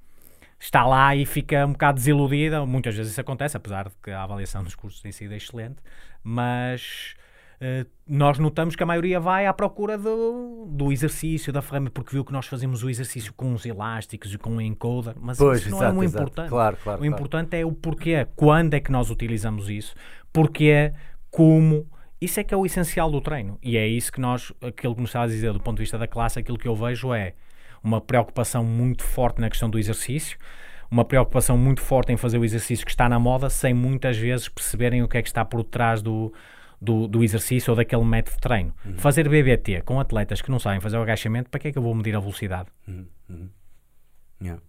está 0.60 0.86
lá 0.86 1.16
e 1.16 1.24
fica 1.24 1.66
um 1.66 1.72
bocado 1.72 1.96
desiludida. 1.96 2.64
Muitas 2.66 2.94
vezes 2.94 3.12
isso 3.12 3.20
acontece, 3.20 3.56
apesar 3.56 3.88
de 3.88 3.94
que 4.02 4.10
a 4.10 4.22
avaliação 4.22 4.62
dos 4.62 4.74
cursos 4.74 5.00
tem 5.00 5.10
sido 5.10 5.32
excelente, 5.34 5.76
mas 6.22 7.14
eh, 7.58 7.86
nós 8.06 8.38
notamos 8.38 8.76
que 8.76 8.82
a 8.82 8.86
maioria 8.86 9.18
vai 9.18 9.46
à 9.46 9.54
procura 9.54 9.96
do, 9.96 10.66
do 10.70 10.92
exercício, 10.92 11.50
da 11.50 11.62
ferramenta, 11.62 11.92
porque 11.92 12.12
viu 12.12 12.24
que 12.24 12.32
nós 12.32 12.46
fazemos 12.46 12.82
o 12.84 12.90
exercício 12.90 13.32
com 13.32 13.54
os 13.54 13.64
elásticos 13.64 14.34
e 14.34 14.38
com 14.38 14.56
o 14.56 14.60
encoder, 14.60 15.14
mas 15.18 15.38
Pois, 15.38 15.60
isso 15.60 15.70
não 15.70 15.78
exato, 15.78 15.94
é 15.94 15.98
o 15.98 16.04
exato. 16.04 16.22
importante. 16.22 16.48
Claro, 16.50 16.76
claro, 16.76 16.98
o 16.98 17.02
claro. 17.02 17.14
importante 17.14 17.56
é 17.56 17.64
o 17.64 17.72
porquê, 17.72 18.26
quando 18.36 18.74
é 18.74 18.80
que 18.80 18.92
nós 18.92 19.10
utilizamos 19.10 19.70
isso, 19.70 19.94
porquê, 20.32 20.92
como. 21.30 21.86
Isso 22.20 22.38
é 22.38 22.44
que 22.44 22.52
é 22.52 22.56
o 22.56 22.66
essencial 22.66 23.10
do 23.10 23.18
treino. 23.18 23.58
E 23.62 23.78
é 23.78 23.88
isso 23.88 24.12
que 24.12 24.20
nós, 24.20 24.52
aquilo 24.60 24.94
que 24.94 25.00
me 25.00 25.06
estava 25.06 25.24
a 25.24 25.28
dizer 25.28 25.54
do 25.54 25.60
ponto 25.60 25.76
de 25.78 25.84
vista 25.84 25.96
da 25.96 26.06
classe, 26.06 26.38
aquilo 26.38 26.58
que 26.58 26.68
eu 26.68 26.76
vejo 26.76 27.14
é 27.14 27.32
uma 27.82 28.00
preocupação 28.00 28.64
muito 28.64 29.02
forte 29.02 29.40
na 29.40 29.48
questão 29.48 29.68
do 29.68 29.78
exercício, 29.78 30.38
uma 30.90 31.04
preocupação 31.04 31.56
muito 31.56 31.80
forte 31.80 32.12
em 32.12 32.16
fazer 32.16 32.38
o 32.38 32.44
exercício 32.44 32.84
que 32.84 32.90
está 32.90 33.08
na 33.08 33.18
moda, 33.18 33.48
sem 33.48 33.72
muitas 33.72 34.16
vezes 34.16 34.48
perceberem 34.48 35.02
o 35.02 35.08
que 35.08 35.18
é 35.18 35.22
que 35.22 35.28
está 35.28 35.44
por 35.44 35.62
trás 35.62 36.02
do, 36.02 36.32
do, 36.80 37.06
do 37.06 37.22
exercício 37.22 37.70
ou 37.70 37.76
daquele 37.76 38.04
método 38.04 38.36
de 38.36 38.40
treino. 38.40 38.72
Uhum. 38.84 38.96
Fazer 38.96 39.28
BBT 39.28 39.82
com 39.82 40.00
atletas 40.00 40.42
que 40.42 40.50
não 40.50 40.58
sabem 40.58 40.80
fazer 40.80 40.96
o 40.96 41.02
agachamento, 41.02 41.48
para 41.48 41.60
que 41.60 41.68
é 41.68 41.72
que 41.72 41.78
eu 41.78 41.82
vou 41.82 41.94
medir 41.94 42.16
a 42.16 42.20
velocidade? 42.20 42.68
Yeah. 44.42 44.62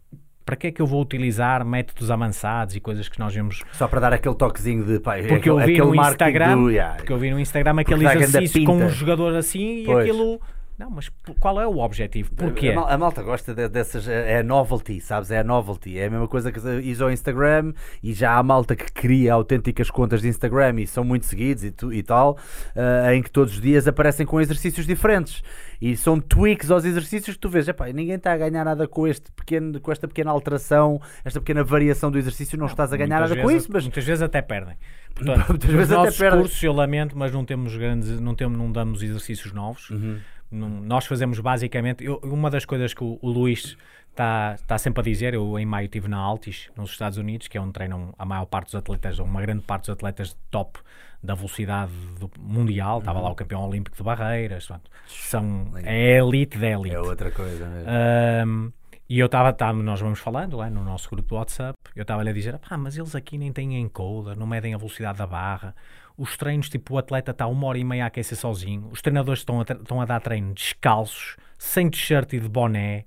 Para 0.45 0.55
que 0.57 0.67
é 0.67 0.71
que 0.71 0.81
eu 0.81 0.85
vou 0.85 1.01
utilizar 1.01 1.65
métodos 1.65 2.11
avançados 2.11 2.75
e 2.75 2.79
coisas 2.79 3.07
que 3.07 3.17
nós 3.17 3.33
vemos 3.33 3.63
Só 3.73 3.87
para 3.87 4.01
dar 4.01 4.13
aquele 4.13 4.35
toquezinho 4.35 4.83
de 4.83 4.99
porque 4.99 5.49
eu 5.49 5.57
aquele, 5.57 5.73
vi 5.73 5.81
aquele 5.81 5.95
no 5.95 5.95
Instagram, 5.95 6.57
do, 6.57 6.69
yeah. 6.69 6.95
porque 6.95 7.13
eu 7.13 7.17
vi 7.17 7.31
no 7.31 7.39
Instagram 7.39 7.79
aquele 7.79 8.05
exercício 8.05 8.63
com 8.65 8.75
um 8.75 8.89
jogador 8.89 9.35
assim 9.35 9.83
Pois. 9.85 10.05
e 10.05 10.09
aquilo. 10.09 10.41
Não, 10.81 10.89
mas 10.89 11.11
qual 11.39 11.61
é 11.61 11.67
o 11.67 11.77
objetivo? 11.77 12.31
Porquê? 12.33 12.69
A, 12.69 12.73
mal- 12.75 12.87
a 12.89 12.97
malta 12.97 13.21
gosta 13.21 13.53
de- 13.53 13.69
dessas. 13.69 14.07
É 14.07 14.39
a 14.39 14.43
novelty, 14.43 14.99
sabes? 14.99 15.29
É 15.29 15.37
a 15.39 15.43
novelty. 15.43 15.99
É 15.99 16.07
a 16.07 16.09
mesma 16.09 16.27
coisa 16.27 16.51
que 16.51 16.59
ires 16.59 16.99
ao 16.99 17.11
Instagram 17.11 17.73
e 18.01 18.13
já 18.13 18.35
há 18.35 18.41
malta 18.41 18.75
que 18.75 18.91
cria 18.91 19.31
autênticas 19.33 19.91
contas 19.91 20.21
de 20.23 20.27
Instagram 20.27 20.81
e 20.81 20.87
são 20.87 21.03
muito 21.03 21.27
seguidos 21.27 21.63
e, 21.63 21.69
tu- 21.71 21.93
e 21.93 22.01
tal, 22.01 22.35
ah, 22.75 23.13
em 23.13 23.21
que 23.21 23.29
todos 23.29 23.53
os 23.53 23.61
dias 23.61 23.87
aparecem 23.87 24.25
com 24.25 24.41
exercícios 24.41 24.87
diferentes. 24.87 25.43
E 25.79 25.95
são 25.95 26.19
tweaks 26.19 26.69
aos 26.71 26.83
exercícios 26.83 27.35
que 27.35 27.41
tu 27.41 27.49
vês. 27.49 27.67
Epá, 27.67 27.85
ninguém 27.87 28.15
está 28.15 28.33
a 28.33 28.37
ganhar 28.37 28.65
nada 28.65 28.87
com, 28.87 29.07
este 29.07 29.31
pequeno, 29.31 29.79
com 29.79 29.91
esta 29.91 30.07
pequena 30.07 30.31
alteração, 30.31 30.99
esta 31.23 31.39
pequena 31.39 31.63
variação 31.63 32.09
do 32.11 32.17
exercício. 32.17 32.57
Não, 32.57 32.65
estás 32.65 32.91
a 32.91 32.97
ganhar 32.97 33.19
nada 33.19 33.35
com 33.35 33.47
vezes- 33.47 33.63
isso, 33.63 33.71
mas. 33.71 33.83
muitas 33.83 34.03
vezes 34.03 34.21
até 34.23 34.41
perdem. 34.41 34.75
Portanto, 35.13 35.49
Muitas 35.49 35.69
vezes 35.69 35.91
até 35.91 36.11
perdem. 36.11 36.39
cursos, 36.39 36.63
eu 36.63 36.71
lamento, 36.73 37.15
mas 37.17 37.31
não 37.31 37.43
temos 37.45 37.75
grandes, 37.75 38.19
não 38.19 38.33
temos, 38.33 38.57
não 38.57 38.71
damos 38.71 39.03
exercícios 39.03 39.51
novos. 39.53 39.89
Uhum. 39.91 40.17
Não- 40.51 40.69
nós 40.69 41.05
fazemos 41.05 41.39
basicamente, 41.39 42.03
eu- 42.03 42.19
uma 42.23 42.49
das 42.49 42.65
coisas 42.65 42.93
que 42.93 43.03
o, 43.03 43.17
o 43.21 43.29
Luís 43.29 43.77
está 44.09 44.55
está 44.55 44.77
sempre 44.77 44.99
a 44.99 45.03
dizer, 45.03 45.33
eu 45.33 45.57
em 45.57 45.65
maio 45.65 45.85
estive 45.85 46.07
na 46.09 46.17
Altis, 46.17 46.69
nos 46.75 46.91
Estados 46.91 47.17
Unidos, 47.17 47.47
que 47.47 47.57
é 47.57 47.61
onde 47.61 47.71
treinam 47.73 48.13
a 48.19 48.25
maior 48.25 48.45
parte 48.45 48.65
dos 48.65 48.75
atletas, 48.75 49.19
ou 49.19 49.25
uma 49.25 49.41
grande 49.41 49.61
parte 49.63 49.83
dos 49.83 49.91
atletas 49.91 50.29
de 50.29 50.35
top 50.49 50.79
da 51.23 51.33
velocidade 51.35 51.91
mundial, 52.39 52.99
estava 52.99 53.19
Uhum. 53.19 53.25
lá 53.25 53.31
o 53.31 53.35
campeão 53.35 53.65
olímpico 53.67 53.95
de 53.95 54.03
barreiras, 54.03 54.65
portanto, 54.67 54.89
são, 55.07 55.71
é 55.83 56.15
a 56.19 56.23
elite 56.23 56.57
da 56.57 56.67
elite. 56.67 56.95
É 56.95 56.99
outra 56.99 57.31
coisa 57.31 57.65
mesmo. 57.67 57.89
Ahm, 57.89 58.71
e 59.07 59.19
eu 59.19 59.27
estava, 59.27 59.55
nós 59.73 59.99
vamos 60.01 60.19
falando 60.19 60.57
lá 60.57 60.69
no 60.69 60.83
nosso 60.83 61.09
grupo 61.09 61.29
do 61.29 61.35
WhatsApp, 61.35 61.77
eu 61.95 62.01
estava-lhe 62.01 62.29
a 62.29 62.33
dizer, 62.33 62.57
pá, 62.57 62.75
mas 62.77 62.97
eles 62.97 63.13
aqui 63.15 63.37
nem 63.37 63.51
têm 63.53 63.79
encoder, 63.79 64.35
não 64.37 64.47
medem 64.47 64.73
a 64.73 64.77
velocidade 64.77 65.17
da 65.19 65.27
barra, 65.27 65.75
os 66.21 66.37
treinos, 66.37 66.69
tipo, 66.69 66.93
o 66.93 66.97
atleta 66.99 67.31
está 67.31 67.47
uma 67.47 67.65
hora 67.65 67.79
e 67.79 67.83
meia 67.83 68.03
a 68.03 68.07
aquecer 68.07 68.37
sozinho, 68.37 68.87
os 68.91 69.01
treinadores 69.01 69.41
estão 69.41 69.59
a, 69.59 69.63
estão 69.63 69.99
a 69.99 70.05
dar 70.05 70.21
treino 70.21 70.53
descalços, 70.53 71.35
sem 71.57 71.89
t-shirt 71.89 72.33
e 72.33 72.39
de 72.39 72.47
boné, 72.47 73.05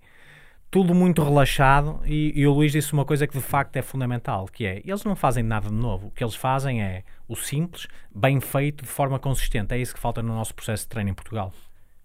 tudo 0.69 0.93
muito 0.93 1.23
relaxado, 1.23 2.01
e, 2.05 2.33
e 2.35 2.45
o 2.45 2.53
Luís 2.53 2.73
disse 2.73 2.93
uma 2.93 3.05
coisa 3.05 3.25
que 3.29 3.39
de 3.39 3.45
facto 3.45 3.77
é 3.77 3.83
fundamental, 3.83 4.47
que 4.47 4.67
é, 4.67 4.83
eles 4.85 5.05
não 5.05 5.15
fazem 5.15 5.45
nada 5.45 5.69
de 5.69 5.75
novo, 5.75 6.09
o 6.09 6.11
que 6.11 6.25
eles 6.25 6.35
fazem 6.35 6.83
é 6.83 7.05
o 7.29 7.37
simples, 7.37 7.87
bem 8.13 8.41
feito, 8.41 8.83
de 8.83 8.91
forma 8.91 9.17
consistente, 9.21 9.73
é 9.73 9.79
isso 9.79 9.95
que 9.95 10.01
falta 10.01 10.21
no 10.21 10.35
nosso 10.35 10.53
processo 10.53 10.83
de 10.83 10.89
treino 10.89 11.11
em 11.11 11.15
Portugal. 11.15 11.53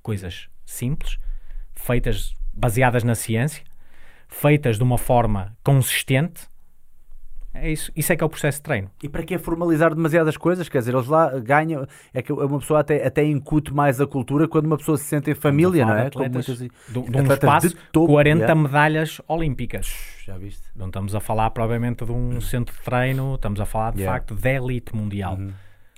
Coisas 0.04 0.48
simples, 0.64 1.18
feitas 1.74 2.36
baseadas 2.54 3.04
na 3.04 3.16
ciência, 3.16 3.64
feitas 4.28 4.78
de 4.78 4.84
uma 4.84 5.00
forma 5.00 5.58
consistente. 5.64 6.48
É 7.52 7.72
isso, 7.72 7.92
isso 7.96 8.14
é 8.14 8.16
que 8.16 8.24
é 8.24 8.26
o 8.26 8.30
processo 8.30 8.60
de 8.60 8.64
treino. 8.64 8.92
E 9.02 9.10
para 9.10 9.24
que 9.24 9.38
formalizar 9.40 9.94
demasiadas 9.94 10.38
coisas? 10.38 10.70
Quer 10.70 10.80
dizer, 10.80 10.94
eles 10.94 11.08
lá 11.08 11.30
ganham. 11.40 11.88
É 12.14 12.22
que 12.22 12.32
uma 12.32 12.60
pessoa 12.60 12.80
até, 12.82 13.06
até 13.06 13.24
incute 13.26 13.74
mais 13.74 14.00
a 14.00 14.06
cultura 14.06 14.48
quando 14.48 14.66
uma 14.68 14.78
pessoa 14.78 14.98
se 14.98 15.06
sente 15.06 15.32
em 15.32 15.36
família, 15.36 15.84
não 15.86 15.96
é? 15.96 16.08
atletas, 16.08 16.48
muitas- 16.48 16.58
de, 16.60 16.70
de 16.88 17.00
um 17.18 17.34
espaço, 17.34 17.70
de 17.70 17.76
topo, 17.92 18.14
40 18.14 18.40
yeah. 18.44 18.56
medalhas 18.62 19.20
olímpicas. 19.28 19.92
Já 20.26 20.38
viste? 20.38 20.62
Não 20.76 20.88
estamos 20.88 21.16
a 21.16 21.20
falar 21.20 21.50
provavelmente 21.50 22.06
de 22.06 22.12
um 22.12 22.40
centro 22.40 22.76
de 22.76 22.82
treino, 22.84 23.34
estamos 23.36 23.60
a 23.60 23.66
falar 23.66 23.92
de 23.94 24.02
Yeah. 24.02 24.16
facto 24.20 24.36
da 24.36 24.52
elite 24.52 24.96
mundial. 24.96 25.34
Uhum. 25.36 25.52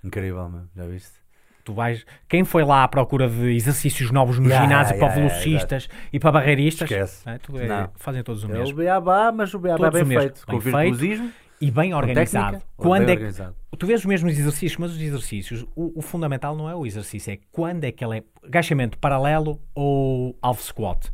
Incrível, 0.03 0.49
meu. 0.49 0.61
já 0.75 0.85
viste? 0.87 1.19
Tu 1.63 1.73
vais, 1.73 2.03
quem 2.27 2.43
foi 2.43 2.63
lá 2.63 2.83
à 2.83 2.87
procura 2.87 3.29
de 3.29 3.51
exercícios 3.51 4.09
novos 4.09 4.39
no 4.39 4.45
Yeah, 4.47 4.65
ginásio 4.65 4.95
yeah, 4.95 5.13
para 5.13 5.21
yeah, 5.21 5.37
velocistas 5.43 5.87
e 6.11 6.19
para 6.19 6.31
barreiristas, 6.31 6.89
Esquece. 6.89 7.29
é, 7.29 7.37
tu 7.37 7.55
é- 7.55 7.87
fazem 7.97 8.23
todos 8.23 8.43
o 8.43 8.47
É 8.47 8.49
o 8.49 8.59
mesmo. 8.59 8.77
beabá, 8.77 9.31
mas 9.31 9.53
o 9.53 9.59
beabá 9.59 9.91
Todos 9.91 9.99
bem 9.99 10.05
mesmo. 10.09 10.21
feito. 10.21 10.41
Bem 10.47 10.55
com 10.55 10.59
virtuosismo, 10.59 11.31
E 11.61 11.69
bem 11.71 11.93
organizado. 11.93 12.45
técnica, 12.57 12.67
Quando 12.75 13.05
bem 13.05 13.13
é 13.13 13.15
que- 13.15 13.23
organizado. 13.23 13.55
Tu 13.77 13.87
vês 13.87 13.99
os 14.01 14.05
mesmos 14.05 14.33
exercícios, 14.37 14.77
mas 14.77 14.91
os 14.91 15.01
exercícios, 15.01 15.65
o, 15.75 15.99
o 15.99 16.01
fundamental 16.01 16.55
não 16.55 16.69
é 16.69 16.75
o 16.75 16.85
exercício, 16.85 17.31
é 17.33 17.39
quando 17.51 17.83
é 17.83 17.91
que 17.91 18.03
ele 18.03 18.17
é 18.19 18.23
agachamento 18.43 18.97
paralelo 18.97 19.59
ou 19.73 20.35
alvo 20.41 20.61
squat. 20.61 21.11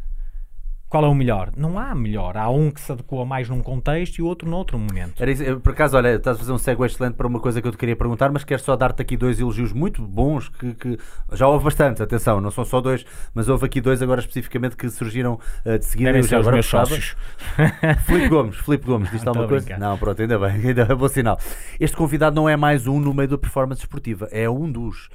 Qual 0.89 1.03
é 1.03 1.07
o 1.07 1.13
melhor? 1.13 1.51
Não 1.57 1.77
há 1.77 1.93
melhor. 1.93 2.37
Há 2.37 2.49
um 2.49 2.71
que 2.71 2.79
se 2.79 2.91
adequa 2.91 3.25
mais 3.25 3.49
num 3.49 3.61
contexto 3.61 4.19
e 4.19 4.21
o 4.21 4.25
outro 4.25 4.49
noutro 4.49 4.79
momento. 4.79 5.21
Era 5.21 5.31
isso, 5.31 5.59
por 5.59 5.73
acaso, 5.73 5.97
olha, 5.97 6.15
estás 6.15 6.37
a 6.37 6.39
fazer 6.39 6.51
um 6.53 6.57
segue 6.57 6.85
excelente 6.85 7.15
para 7.15 7.27
uma 7.27 7.39
coisa 7.41 7.61
que 7.61 7.67
eu 7.67 7.71
te 7.71 7.77
queria 7.77 7.95
perguntar, 7.95 8.31
mas 8.31 8.45
quero 8.45 8.61
só 8.61 8.75
dar-te 8.75 9.01
aqui 9.01 9.17
dois 9.17 9.37
elogios 9.39 9.73
muito 9.73 10.01
bons 10.01 10.47
que, 10.47 10.73
que 10.75 10.97
já 11.33 11.45
houve 11.47 11.65
bastante, 11.65 12.01
atenção, 12.01 12.39
não 12.39 12.51
são 12.51 12.63
só 12.63 12.79
dois, 12.79 13.05
mas 13.33 13.49
houve 13.49 13.65
aqui 13.65 13.81
dois 13.81 14.01
agora 14.01 14.21
especificamente 14.21 14.77
que 14.77 14.89
surgiram 14.89 15.39
uh, 15.65 15.77
de 15.77 15.85
seguida. 15.85 16.11
Devem 16.13 16.23
ser 16.23 16.39
os 16.39 16.47
meus 16.47 16.65
sócios. 16.65 17.15
Filipe 18.05 18.29
Gomes, 18.29 18.55
Filipe 18.55 18.85
Gomes, 18.85 19.09
diz-te 19.11 19.17
Estou 19.17 19.31
alguma 19.31 19.47
coisa? 19.49 19.65
brincar. 19.65 19.79
Não, 19.79 19.97
pronto, 19.97 20.21
ainda 20.21 20.39
bem, 20.39 20.51
ainda 20.67 20.81
é 20.83 20.95
bom 20.95 21.07
sinal. 21.09 21.37
Este 21.79 21.97
convidado 21.97 22.35
não 22.35 22.47
é 22.47 22.55
mais 22.55 22.87
um 22.87 22.99
no 22.99 23.13
meio 23.13 23.27
da 23.27 23.37
performance 23.37 23.81
esportiva, 23.81 24.29
é 24.31 24.49
um 24.49 24.71
dos. 24.71 25.09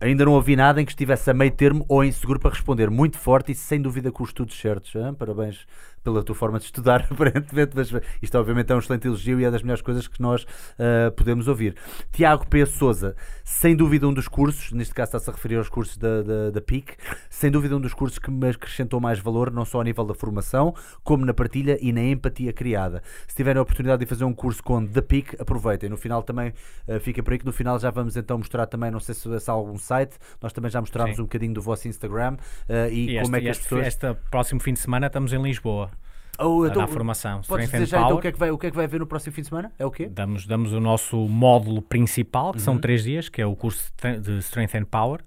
Ainda 0.00 0.24
não 0.24 0.32
ouvi 0.32 0.56
nada 0.56 0.80
em 0.80 0.84
que 0.84 0.92
estivesse 0.92 1.30
a 1.30 1.34
meio 1.34 1.50
termo 1.50 1.84
ou 1.88 2.04
inseguro 2.04 2.38
para 2.38 2.50
responder. 2.50 2.90
Muito 2.90 3.18
forte 3.18 3.52
e 3.52 3.54
sem 3.54 3.80
dúvida 3.80 4.12
com 4.12 4.22
os 4.22 4.30
estudos 4.30 4.58
certos. 4.58 4.94
hã? 4.94 5.14
Parabéns 5.14 5.66
pela 6.06 6.22
tua 6.22 6.36
forma 6.36 6.60
de 6.60 6.66
estudar, 6.66 7.04
aparentemente. 7.10 7.72
Mas 7.74 7.92
isto, 8.22 8.38
obviamente, 8.38 8.70
é 8.70 8.76
um 8.76 8.78
excelente 8.78 9.08
elogio 9.08 9.40
e 9.40 9.44
é 9.44 9.50
das 9.50 9.62
melhores 9.62 9.82
coisas 9.82 10.06
que 10.06 10.22
nós 10.22 10.46
ah, 10.78 11.10
podemos 11.10 11.48
ouvir. 11.48 11.74
Tiago 12.12 12.46
P. 12.46 12.64
Souza, 12.64 13.16
sem 13.44 13.74
dúvida 13.74 14.06
um 14.06 14.14
dos 14.14 14.28
cursos, 14.28 14.70
neste 14.70 14.94
caso 14.94 15.08
está-se 15.08 15.28
a 15.28 15.32
referir 15.32 15.56
aos 15.56 15.68
cursos 15.68 15.96
da, 15.96 16.22
da, 16.22 16.50
da 16.50 16.60
PIC, 16.60 16.94
sem 17.28 17.50
dúvida 17.50 17.76
um 17.76 17.80
dos 17.80 17.92
cursos 17.92 18.20
que 18.20 18.30
me 18.30 18.48
acrescentou 18.48 19.00
mais 19.00 19.18
valor, 19.18 19.50
não 19.50 19.64
só 19.64 19.80
a 19.80 19.84
nível 19.84 20.04
da 20.04 20.14
formação, 20.14 20.74
como 21.02 21.24
na 21.24 21.34
partilha 21.34 21.76
e 21.80 21.92
na 21.92 22.02
empatia 22.02 22.52
criada. 22.52 23.02
Se 23.26 23.34
tiverem 23.34 23.58
a 23.58 23.62
oportunidade 23.62 24.00
de 24.00 24.06
fazer 24.06 24.24
um 24.24 24.32
curso 24.32 24.62
com 24.62 24.86
The 24.86 25.02
PIC, 25.02 25.36
aproveitem. 25.40 25.90
No 25.90 25.96
final 25.96 26.22
também 26.22 26.52
ah, 26.88 27.00
fica 27.00 27.20
por 27.20 27.32
aí 27.32 27.38
que 27.40 27.46
no 27.46 27.52
final 27.52 27.80
já 27.80 27.90
vamos 27.90 28.16
então 28.16 28.38
mostrar 28.38 28.66
também, 28.66 28.92
não 28.92 29.00
sei 29.00 29.14
se, 29.14 29.40
se 29.40 29.50
há 29.50 29.52
algum 29.52 29.76
site, 29.76 30.16
nós 30.40 30.52
também 30.52 30.70
já 30.70 30.80
mostrámos 30.80 31.16
Sim. 31.16 31.22
um 31.22 31.24
bocadinho 31.24 31.54
do 31.54 31.62
vosso 31.62 31.88
Instagram 31.88 32.36
ah, 32.68 32.88
e, 32.88 33.16
E 33.16 33.22
como 33.22 33.34
este, 33.34 33.36
é 33.36 33.40
que 33.40 33.48
as 33.48 33.56
este, 33.56 33.68
pessoas. 33.68 33.86
este 33.88 34.14
próximo 34.30 34.60
fim 34.60 34.72
de 34.72 34.78
semana 34.78 35.08
estamos 35.08 35.32
em 35.32 35.42
Lisboa 35.42 35.90
Oh, 36.38 36.64
a 36.64 36.68
então, 36.68 36.82
dar 36.82 36.88
formação. 36.88 37.40
Podes 37.42 37.66
Strength 37.66 37.70
dizer 37.84 37.96
and 37.96 38.00
já 38.00 38.04
então 38.06 38.16
o 38.16 38.20
que, 38.20 38.28
é 38.28 38.32
que 38.32 38.38
vai, 38.38 38.50
o 38.50 38.58
que 38.58 38.66
é 38.66 38.70
que 38.70 38.76
vai 38.76 38.84
haver 38.84 39.00
no 39.00 39.06
próximo 39.06 39.32
fim 39.34 39.42
de 39.42 39.48
semana? 39.48 39.72
É 39.78 39.84
o 39.86 39.90
quê? 39.90 40.06
Damos, 40.08 40.46
damos 40.46 40.72
o 40.72 40.80
nosso 40.80 41.16
módulo 41.28 41.80
principal, 41.82 42.52
que 42.52 42.58
Uhum. 42.58 42.64
são 42.64 42.78
três 42.78 43.04
dias, 43.04 43.28
que 43.28 43.40
é 43.40 43.46
o 43.46 43.54
curso 43.56 43.90
de- 44.20 44.38
Strength 44.38 44.74
and 44.76 44.84
Power, 44.84 45.20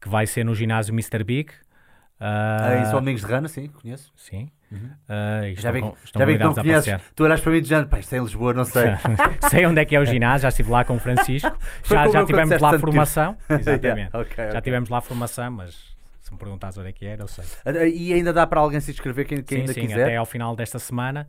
que 0.00 0.08
vai 0.08 0.26
ser 0.26 0.44
no 0.44 0.54
ginásio 0.54 0.92
Mr. 0.94 1.22
Big. 1.24 1.50
Ah, 2.18 2.68
Ah, 2.70 2.78
em 2.78 2.84
São 2.86 2.98
Domingos 3.00 3.20
de 3.22 3.26
Rana, 3.26 3.46
sim, 3.46 3.66
conheço. 3.68 4.10
Sim. 4.16 4.48
Ah, 5.08 5.46
e 5.46 5.54
Já 5.54 5.70
estão 5.70 5.94
já 6.16 6.24
vi 6.24 6.36
que 6.38 6.42
não 6.44 6.50
a 6.50 6.54
conheces. 6.54 7.00
Tu 7.14 7.24
olhas 7.24 7.40
para 7.40 7.52
mim 7.52 7.60
dizendo, 7.60 7.88
pá, 7.88 7.98
isto 8.00 8.14
é 8.14 8.18
em 8.18 8.22
Lisboa, 8.22 8.54
não 8.54 8.64
sei. 8.64 8.84
Sei 9.50 9.66
onde 9.66 9.80
é 9.80 9.84
que 9.84 9.94
é 9.94 10.00
o 10.00 10.04
ginásio, 10.04 10.42
já 10.42 10.48
estive 10.48 10.70
lá 10.70 10.84
com 10.84 10.96
o 10.96 10.98
Francisco. 10.98 11.56
Já 11.84 12.08
já 12.08 12.24
tivemos 12.24 12.60
lá 12.60 12.70
tanto 12.70 12.80
formação. 12.80 13.36
Yeah, 13.50 13.60
Exatamente. 13.70 14.16
ok, 14.16 14.36
Já 14.44 14.48
ok. 14.48 14.60
tivemos 14.62 14.88
lá 14.88 15.00
formação, 15.00 15.50
mas 15.52 15.95
se 16.26 16.32
me 16.32 16.38
perguntares 16.40 16.76
onde 16.76 16.88
é 16.88 16.92
que 16.92 17.06
era, 17.06 17.22
eu 17.22 17.28
sei. 17.28 17.44
E 17.94 18.12
ainda 18.12 18.32
dá 18.32 18.44
para 18.44 18.58
alguém 18.60 18.80
se 18.80 18.90
inscrever, 18.90 19.24
quem, 19.26 19.42
quem 19.44 19.58
sim, 19.58 19.60
ainda 19.62 19.72
sim, 19.72 19.80
quiser. 19.82 20.02
até 20.02 20.16
ao 20.16 20.26
final 20.26 20.56
desta 20.56 20.76
semana. 20.80 21.28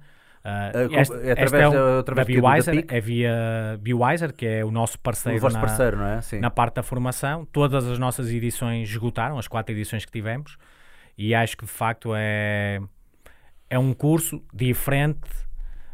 Com- 0.90 1.00
este, 1.00 1.14
é 1.14 1.32
através 1.34 1.54
este 1.54 1.56
é 1.62 1.68
um, 1.70 1.72
da- 1.74 2.00
através 2.00 2.28
da 2.28 2.34
Bewiser, 2.34 2.86
é 2.88 3.00
via 3.02 3.78
Bewiser, 3.80 4.34
que 4.34 4.46
é 4.48 4.66
o 4.66 4.72
nosso 4.72 4.96
O 4.96 5.00
parceiro, 5.00 5.40
vosso 5.40 5.56
na, 5.56 5.62
parceiro, 5.62 5.98
não 5.98 6.06
é? 6.08 6.22
Sim. 6.22 6.40
na 6.40 6.50
parte 6.50 6.76
da 6.76 6.84
formação. 6.84 7.46
Todas 7.46 7.86
as 7.86 8.00
nossas 8.00 8.32
edições 8.32 8.90
esgotaram, 8.90 9.38
as 9.38 9.48
quatro 9.48 9.76
edições 9.76 10.04
que 10.04 10.12
tivemos, 10.12 10.58
e 11.16 11.36
acho 11.36 11.56
que 11.58 11.66
de 11.66 11.72
facto 11.72 12.14
é, 12.16 12.80
é 13.70 13.78
um 13.78 13.94
curso 13.94 14.42
diferente 14.52 15.30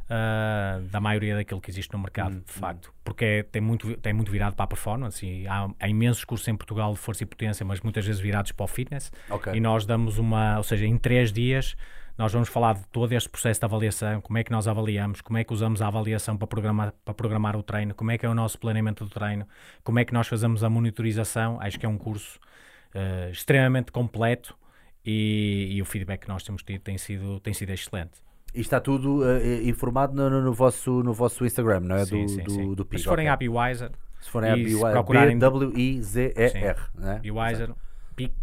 ah, 0.09 0.79
da 0.91 0.99
maioria 0.99 1.35
daquilo 1.35 1.61
que 1.61 1.69
existe 1.69 1.91
no 1.93 1.99
mercado, 1.99 2.35
Hum, 2.35 2.43
de 2.45 2.51
facto, 2.53 2.93
porque 3.03 3.25
é- 3.25 3.43
tem, 3.43 3.61
muito, 3.61 3.95
tem 3.97 4.13
muito 4.13 4.31
virado 4.31 4.55
para 4.55 4.65
a 4.65 4.67
performance. 4.67 5.25
E 5.25 5.47
há, 5.47 5.69
há 5.79 5.87
imensos 5.89 6.23
cursos 6.23 6.47
em 6.47 6.55
Portugal 6.55 6.93
de 6.93 6.99
força 6.99 7.23
e 7.23 7.25
potência, 7.25 7.65
mas 7.65 7.79
muitas 7.81 8.05
vezes 8.05 8.21
virados 8.21 8.51
para 8.51 8.63
o 8.63 8.67
fitness. 8.67 9.11
Ok. 9.29 9.53
E 9.53 9.59
nós 9.59 9.85
damos 9.85 10.17
uma, 10.17 10.57
ou 10.57 10.63
seja, 10.63 10.85
em 10.85 10.97
três 10.97 11.31
dias. 11.31 11.75
Nós 12.15 12.31
vamos 12.31 12.47
falar 12.47 12.75
de 12.75 12.85
todo 12.89 13.11
este 13.13 13.27
processo 13.27 13.59
de 13.59 13.65
avaliação, 13.65 14.21
como 14.21 14.37
é 14.37 14.43
que 14.43 14.51
nós 14.51 14.67
avaliamos, 14.67 15.19
como 15.19 15.39
é 15.39 15.43
que 15.43 15.51
usamos 15.51 15.81
a 15.81 15.87
avaliação 15.87 16.37
para 16.37 16.45
programar, 16.45 16.93
para 17.03 17.13
programar 17.15 17.55
o 17.55 17.63
treino, 17.63 17.95
como 17.95 18.11
é 18.11 18.19
que 18.19 18.25
é 18.25 18.29
o 18.29 18.35
nosso 18.35 18.59
planeamento 18.59 19.03
do 19.03 19.09
treino, 19.09 19.47
como 19.83 19.97
é 19.97 20.05
que 20.05 20.13
nós 20.13 20.27
fazemos 20.27 20.63
a 20.63 20.69
monitorização. 20.69 21.59
Acho 21.59 21.79
que 21.79 21.87
é 21.87 21.89
um 21.89 21.97
curso 21.97 22.39
eh, 22.93 23.29
extremamente 23.31 23.91
completo 23.91 24.55
e, 25.03 25.69
e 25.71 25.81
o 25.81 25.85
feedback 25.85 26.21
que 26.21 26.27
nós 26.27 26.43
temos 26.43 26.61
tido 26.61 26.81
tem 26.81 26.99
sido, 26.99 27.39
tem 27.39 27.51
sido 27.51 27.71
excelente. 27.71 28.21
E 28.53 28.61
está 28.61 28.79
tudo 28.79 29.23
ah, 29.23 29.39
informado 29.63 30.13
no, 30.13 30.41
no- 30.41 30.53
vosso, 30.53 31.01
no 31.03 31.11
vosso 31.13 31.43
Instagram, 31.45 31.79
não 31.81 31.95
é? 31.95 32.05
sim, 32.05 32.23
do, 32.25 32.29
sim, 32.29 32.43
do, 32.43 32.51
sim. 32.51 32.73
do 32.75 32.83
Mas 32.83 32.87
PIC. 32.89 32.99
se 32.99 33.05
forem 33.05 33.29
ok. 33.29 33.33
à 33.33 33.35
Bewiser, 33.51 33.91
Se 34.21 34.29
forem 34.29 34.51
à 34.51 34.91
procurarem- 34.91 35.37
B-W-I-Z-E-R, 35.37 36.77
não 36.95 37.11
é? 37.11 37.19
Bewiser, 37.19 37.71
Peak, 38.15 38.35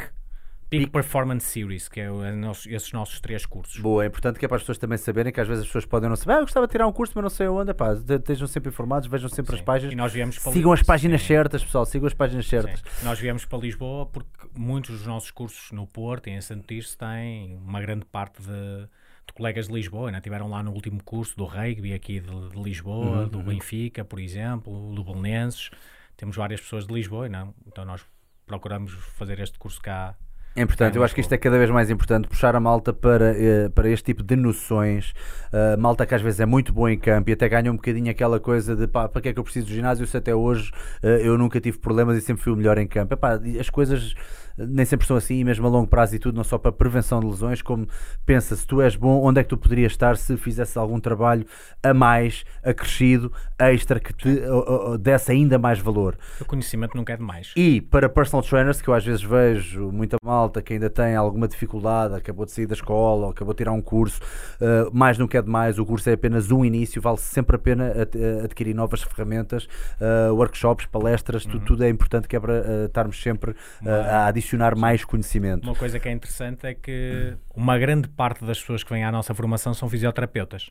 Peak 0.69 0.87
Performance 0.91 1.47
Series, 1.47 1.89
que 1.89 2.01
é 2.01 2.11
o- 2.11 2.25
é 2.25 2.33
nos- 2.33 2.67
esses 2.67 2.93
nossos 2.93 3.21
três 3.21 3.45
cursos. 3.47 3.81
Boa, 3.81 4.05
é 4.05 4.07
importante 4.07 4.39
que 4.39 4.45
é 4.45 4.49
para 4.49 4.57
as 4.57 4.63
pessoas 4.63 4.79
também 4.79 4.99
saberem 4.99 5.33
que 5.33 5.41
às 5.41 5.47
vezes 5.49 5.63
as 5.63 5.69
pessoas 5.69 5.85
podem 5.87 6.09
não 6.09 6.17
saber. 6.17 6.33
Ah, 6.35 6.37
eu 6.37 6.43
gostava 6.43 6.67
de 6.67 6.71
tirar 6.73 6.87
um 6.87 6.93
curso, 6.93 7.13
mas 7.17 7.23
não 7.23 7.31
sei 7.31 7.49
onde. 7.49 7.75
Pá, 7.75 7.93
estejam 7.93 8.47
sempre 8.47 8.69
informados, 8.71 9.09
vejam 9.09 9.29
sempre 9.29 9.55
as 9.55 9.59
Sim. 9.61 9.65
páginas. 9.65 9.93
E 9.93 9.97
nós 9.97 10.13
viemos 10.13 10.39
para 10.39 10.53
Sigam 10.53 10.73
as 10.73 10.83
páginas 10.83 11.21
Sim. 11.23 11.27
certas, 11.29 11.65
pessoal. 11.65 11.87
Sigam 11.87 12.07
as 12.07 12.15
páginas 12.15 12.47
certas. 12.47 12.81
Sim. 12.85 13.05
Nós 13.05 13.19
viemos 13.19 13.45
para 13.45 13.59
Lisboa 13.59 14.07
porque 14.07 14.29
muitos 14.57 14.91
dos 14.99 15.07
nossos 15.07 15.31
cursos 15.31 15.73
no 15.73 15.87
Porto 15.87 16.29
e 16.29 16.31
em 16.33 16.41
Santo 16.41 16.67
Tirso 16.67 16.97
têm 16.99 17.57
uma 17.65 17.81
grande 17.81 18.05
parte 18.05 18.41
de 18.43 18.89
colegas 19.33 19.69
de 19.69 19.75
Lisboa, 19.75 20.09
ainda 20.09 20.21
tiveram 20.21 20.49
lá 20.49 20.63
no 20.63 20.73
último 20.73 21.03
curso 21.03 21.37
do 21.37 21.45
rugby 21.45 21.93
aqui 21.93 22.21
de, 22.21 22.49
de 22.51 22.63
Lisboa, 22.63 23.27
do 23.27 23.43
Benfica, 23.43 24.05
por 24.05 24.19
exemplo, 24.19 24.95
do 24.95 25.05
Belenenses. 25.05 25.71
Temos 26.17 26.37
várias 26.37 26.61
pessoas 26.61 26.87
de 26.87 26.93
Lisboa, 26.93 27.29
não? 27.29 27.55
Então 27.67 27.85
nós 27.85 28.05
procuramos 28.47 28.93
fazer 28.93 29.39
este 29.41 29.59
curso 29.59 29.81
cá. 29.81 30.17
É 30.57 30.63
importante, 30.63 30.97
eu 30.97 31.05
acho 31.05 31.15
que 31.15 31.21
isto 31.21 31.33
é 31.33 31.39
cada 31.39 31.57
vez 31.57 31.71
mais 31.71 31.91
importante, 31.91 32.27
puxar 32.27 32.57
a 32.57 32.61
malta 32.61 32.93
para, 32.93 33.37
eh, 33.41 33.69
para 33.69 33.89
este 33.89 34.07
tipo 34.07 34.21
de 34.21 34.35
noções. 34.35 35.15
Uh, 35.53 35.81
malta 35.81 36.05
que 36.05 36.13
às 36.13 36.21
vezes 36.21 36.41
é 36.41 36.47
muito 36.47 36.73
boa 36.73 36.93
em 36.93 36.99
campo 36.99 37.31
e 37.31 37.33
até 37.33 37.49
ganha 37.49 37.71
um 37.71 37.77
bocadinho 37.77 38.11
aquela 38.11 38.41
coisa 38.41 38.75
de 38.75 38.89
pá, 38.89 39.09
para 39.09 39.23
que 39.23 39.29
é 39.29 39.33
que 39.33 39.39
eu 39.39 39.45
preciso 39.45 39.67
do 39.67 39.73
ginásio 39.73 40.05
se 40.09 40.17
até 40.17 40.35
hoje 40.35 40.73
eh, 41.05 41.21
eu 41.23 41.39
nunca 41.39 41.61
tive 41.61 41.79
problemas 41.79 42.19
e 42.19 42.21
sempre 42.21 42.43
fui 42.43 42.53
o 42.53 42.57
melhor 42.57 42.79
em 42.79 42.87
campo. 42.89 43.15
Epá, 43.15 43.41
as 43.61 43.71
coisas 43.71 44.13
eh, 44.17 44.50
nem 44.69 44.85
sempre 44.85 45.07
são 45.07 45.17
assim, 45.17 45.37
e 45.37 45.45
mesmo 45.45 45.67
a 45.67 45.71
longo 45.71 45.87
prazo 45.87 46.15
e 46.17 46.19
tudo, 46.19 46.37
não 46.37 46.45
só 46.45 46.59
para 46.59 46.71
prevenção 46.71 47.21
de 47.21 47.27
lesões, 47.27 47.63
como 47.63 47.87
pensa, 48.27 48.55
se 48.55 48.67
tu 48.67 48.81
és 48.81 48.97
bom, 48.97 49.23
onde 49.23 49.41
é 49.41 49.43
que 49.43 49.49
tu 49.49 49.57
poderias 49.57 49.93
estar 49.93 50.17
se 50.17 50.37
fizesse 50.37 50.79
algum 50.79 51.01
trabalho 51.01 51.47
a 51.83 51.95
mais, 51.95 52.45
acrescido, 52.63 53.33
extra, 53.59 53.99
que 53.99 54.13
te 54.13 54.29
oh, 54.49 54.99
desse 54.99 55.33
ainda 55.33 55.59
mais 55.59 55.79
valor. 55.79 56.17
O 56.41 56.45
conhecimento 56.45 56.97
nunca 56.97 57.13
é 57.13 57.17
demais. 57.17 57.53
E 57.57 57.81
para 57.81 58.09
personal 58.09 58.43
trainers, 58.43 58.83
que 58.83 58.89
eu 58.89 58.95
às 58.95 59.05
vezes 59.05 59.23
vejo 59.23 59.91
muita 59.91 60.17
malta 60.23 60.61
que 60.61 60.75
ainda 60.75 60.91
tem 60.91 61.17
alguma 61.17 61.49
dificuldade, 61.49 62.15
acabou 62.15 62.45
de 62.45 62.53
sair 62.53 62.67
da 62.67 62.75
escola 62.75 63.27
ou 63.27 63.31
acabou 63.31 63.55
de 63.55 63.59
tirar 63.59 63.73
um 63.73 63.83
curso, 63.83 64.21
uh, 64.61 64.91
mais 64.93 65.17
não 65.19 65.27
quer 65.27 65.43
demais, 65.43 65.79
o 65.79 65.87
curso 65.87 66.09
é 66.11 66.13
apenas 66.13 66.51
um 66.51 66.65
início, 66.65 67.01
vale 67.01 67.19
sempre 67.19 67.57
a 67.57 67.59
pena 67.59 67.93
uh, 67.93 68.45
adquirir 68.45 68.75
novas 68.75 69.03
ferramentas, 69.03 69.69
uh, 70.01 70.35
workshops, 70.35 70.87
palestras, 70.87 71.45
tudo, 71.45 71.65
tudo 71.65 71.85
é 71.85 71.89
importante 71.89 72.29
que 72.29 72.37
é 72.37 72.41
para 72.41 72.53
uh, 72.53 72.85
estarmos 72.87 73.21
sempre 73.21 73.53
uh, 73.53 73.89
a 74.11 74.27
adicionar 74.27 74.50
mais 74.77 75.05
conhecimento. 75.05 75.65
Uma 75.65 75.75
coisa 75.75 75.99
que 75.99 76.09
é 76.09 76.13
interessante 76.13 76.67
é 76.67 76.75
que 76.75 77.37
uma 77.55 77.79
grande 77.79 78.09
parte 78.09 78.45
das 78.45 78.61
pessoas 78.61 78.83
que 78.83 78.93
vêm 78.93 79.05
à 79.05 79.13
nossa 79.13 79.35
formação 79.35 79.75
são 79.75 79.89
fisioterapeutas. 79.89 80.71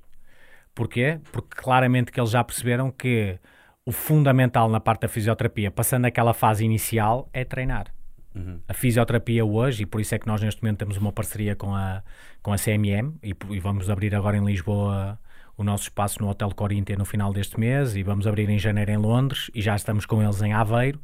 Porquê? 0.73 1.19
Porque 1.31 1.56
claramente 1.56 2.11
que 2.11 2.19
eles 2.19 2.31
já 2.31 2.43
perceberam 2.43 2.91
que 2.91 3.39
o 3.85 3.91
fundamental 3.91 4.69
na 4.69 4.80
parte 4.80 5.01
da 5.01 5.07
fisioterapia, 5.07 5.72
passando 5.72 6.06
aquela 6.06 6.34
fase 6.34 6.64
inicial, 6.64 7.30
é 7.34 7.43
treinar. 7.43 7.88
A 8.68 8.73
fisioterapia 8.73 9.43
hoje, 9.43 9.84
e 9.84 9.85
por 9.85 9.99
isso 9.99 10.15
é 10.15 10.19
que 10.19 10.27
nós 10.27 10.41
neste 10.41 10.61
momento 10.61 10.77
temos 10.77 10.95
uma 10.97 11.11
parceria 11.11 11.56
com 11.56 11.76
a, 11.76 12.01
com 12.41 12.53
a 12.53 12.57
CMM 12.57 13.18
e, 13.22 13.35
e 13.49 13.60
vamos 13.60 13.89
abrir 13.89 14.15
agora 14.15 14.38
em 14.38 14.45
Lisboa 14.45 15.19
o 15.57 15.64
nosso 15.64 15.84
espaço 15.84 16.22
no 16.22 16.30
Hotel 16.30 16.49
Coríntia 16.56 16.95
no 16.95 17.03
final 17.03 17.34
deste 17.34 17.60
mês 17.60 17.95
e 17.95 18.03
vamos 18.03 18.26
abrir 18.26 18.49
em 18.49 18.57
janeiro 18.57 18.91
em 18.91 18.97
Londres 18.97 19.51
e 19.53 19.61
já 19.61 19.76
estamos 19.76 20.06
com 20.06 20.23
eles 20.23 20.41
em 20.41 20.53
Aveiro, 20.53 21.01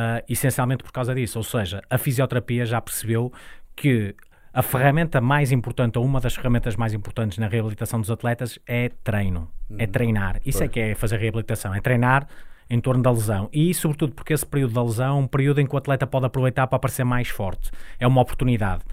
ah, 0.00 0.22
essencialmente 0.28 0.84
por 0.84 0.92
causa 0.92 1.12
disso. 1.12 1.40
Ou 1.40 1.42
seja, 1.42 1.82
a 1.90 1.98
fisioterapia 1.98 2.64
já 2.64 2.80
percebeu 2.80 3.32
que 3.74 4.14
a 4.52 4.62
ferramenta 4.62 5.20
mais 5.20 5.50
importante, 5.50 5.98
ou 5.98 6.04
uma 6.04 6.20
das 6.20 6.36
ferramentas 6.36 6.76
mais 6.76 6.94
importantes 6.94 7.36
na 7.38 7.48
reabilitação 7.48 8.00
dos 8.00 8.08
atletas 8.08 8.60
é 8.64 8.90
treino, 9.02 9.50
é 9.76 9.88
treinar. 9.88 10.40
Isso 10.46 10.62
é 10.62 10.68
que 10.68 10.78
é 10.78 10.94
fazer 10.94 11.18
reabilitação, 11.18 11.74
é 11.74 11.80
treinar 11.80 12.28
em 12.70 12.80
torno 12.80 13.02
da 13.02 13.10
lesão. 13.10 13.48
E, 13.52 13.74
sobretudo, 13.74 14.14
porque 14.14 14.32
esse 14.32 14.46
período 14.46 14.74
da 14.74 14.84
lesão 14.84 15.18
é 15.18 15.20
um 15.20 15.26
período 15.26 15.60
em 15.60 15.66
que 15.66 15.74
o 15.74 15.78
atleta 15.78 16.06
pode 16.06 16.26
aproveitar 16.26 16.68
para 16.68 16.78
parecer 16.78 17.02
mais 17.02 17.28
forte. 17.28 17.72
É 17.98 18.06
uma 18.06 18.20
oportunidade. 18.20 18.84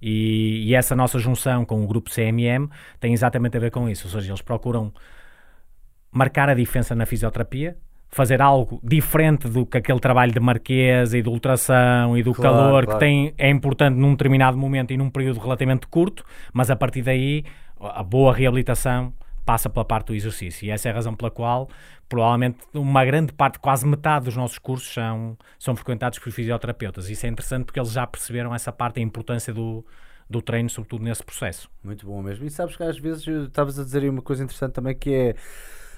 E, 0.00 0.68
e 0.68 0.74
essa 0.74 0.94
nossa 0.94 1.18
junção 1.18 1.64
com 1.64 1.82
o 1.82 1.86
grupo 1.86 2.10
CMM 2.10 2.68
tem 3.00 3.12
exatamente 3.12 3.56
a 3.56 3.60
ver 3.60 3.72
com 3.72 3.88
isso. 3.88 4.06
Ou 4.06 4.12
seja, 4.12 4.30
eles 4.30 4.42
procuram 4.42 4.92
marcar 6.12 6.48
a 6.48 6.54
diferença 6.54 6.94
na 6.94 7.06
fisioterapia, 7.06 7.76
fazer 8.14 8.40
algo 8.40 8.80
diferente 8.82 9.48
do 9.48 9.66
que 9.66 9.76
aquele 9.76 9.98
trabalho 9.98 10.32
de 10.32 10.38
marquesa 10.38 11.18
e 11.18 11.22
de 11.22 11.28
ultração 11.28 12.16
e 12.16 12.22
do 12.22 12.32
Claro, 12.32 12.56
calor 12.56 12.84
claro. 12.84 12.98
que 12.98 13.04
tem, 13.04 13.34
é 13.36 13.50
importante 13.50 13.96
num 13.96 14.12
determinado 14.12 14.56
momento 14.56 14.92
e 14.92 14.96
num 14.96 15.10
período 15.10 15.40
relativamente 15.40 15.88
curto, 15.88 16.24
mas 16.52 16.70
a 16.70 16.76
partir 16.76 17.02
daí 17.02 17.44
a 17.80 18.04
boa 18.04 18.32
reabilitação 18.32 19.12
passa 19.44 19.68
pela 19.68 19.84
parte 19.84 20.06
do 20.06 20.14
exercício. 20.14 20.64
E 20.64 20.70
essa 20.70 20.88
é 20.88 20.92
a 20.92 20.94
razão 20.94 21.12
pela 21.12 21.30
qual, 21.30 21.68
provavelmente, 22.08 22.58
uma 22.72 23.04
grande 23.04 23.32
parte, 23.32 23.58
quase 23.58 23.84
metade 23.84 24.26
dos 24.26 24.36
nossos 24.36 24.58
cursos 24.58 24.94
são, 24.94 25.36
são 25.58 25.74
frequentados 25.74 26.20
por 26.20 26.30
fisioterapeutas. 26.30 27.10
Isso 27.10 27.26
é 27.26 27.28
interessante 27.28 27.64
porque 27.64 27.80
eles 27.80 27.90
já 27.90 28.06
perceberam 28.06 28.54
essa 28.54 28.72
parte, 28.72 29.00
a 29.00 29.02
importância 29.02 29.52
do, 29.52 29.84
do 30.30 30.40
treino, 30.40 30.70
sobretudo 30.70 31.04
nesse 31.04 31.22
processo. 31.24 31.68
Muito 31.82 32.06
bom 32.06 32.22
mesmo. 32.22 32.46
E 32.46 32.50
sabes 32.50 32.76
que 32.76 32.82
às 32.84 32.98
vezes 32.98 33.26
eh, 33.26 33.44
estavas 33.48 33.78
a 33.78 33.84
dizer 33.84 34.02
aí 34.02 34.08
uma 34.08 34.22
coisa 34.22 34.44
interessante 34.44 34.72
também 34.72 34.94
que 34.94 35.12
é 35.12 35.34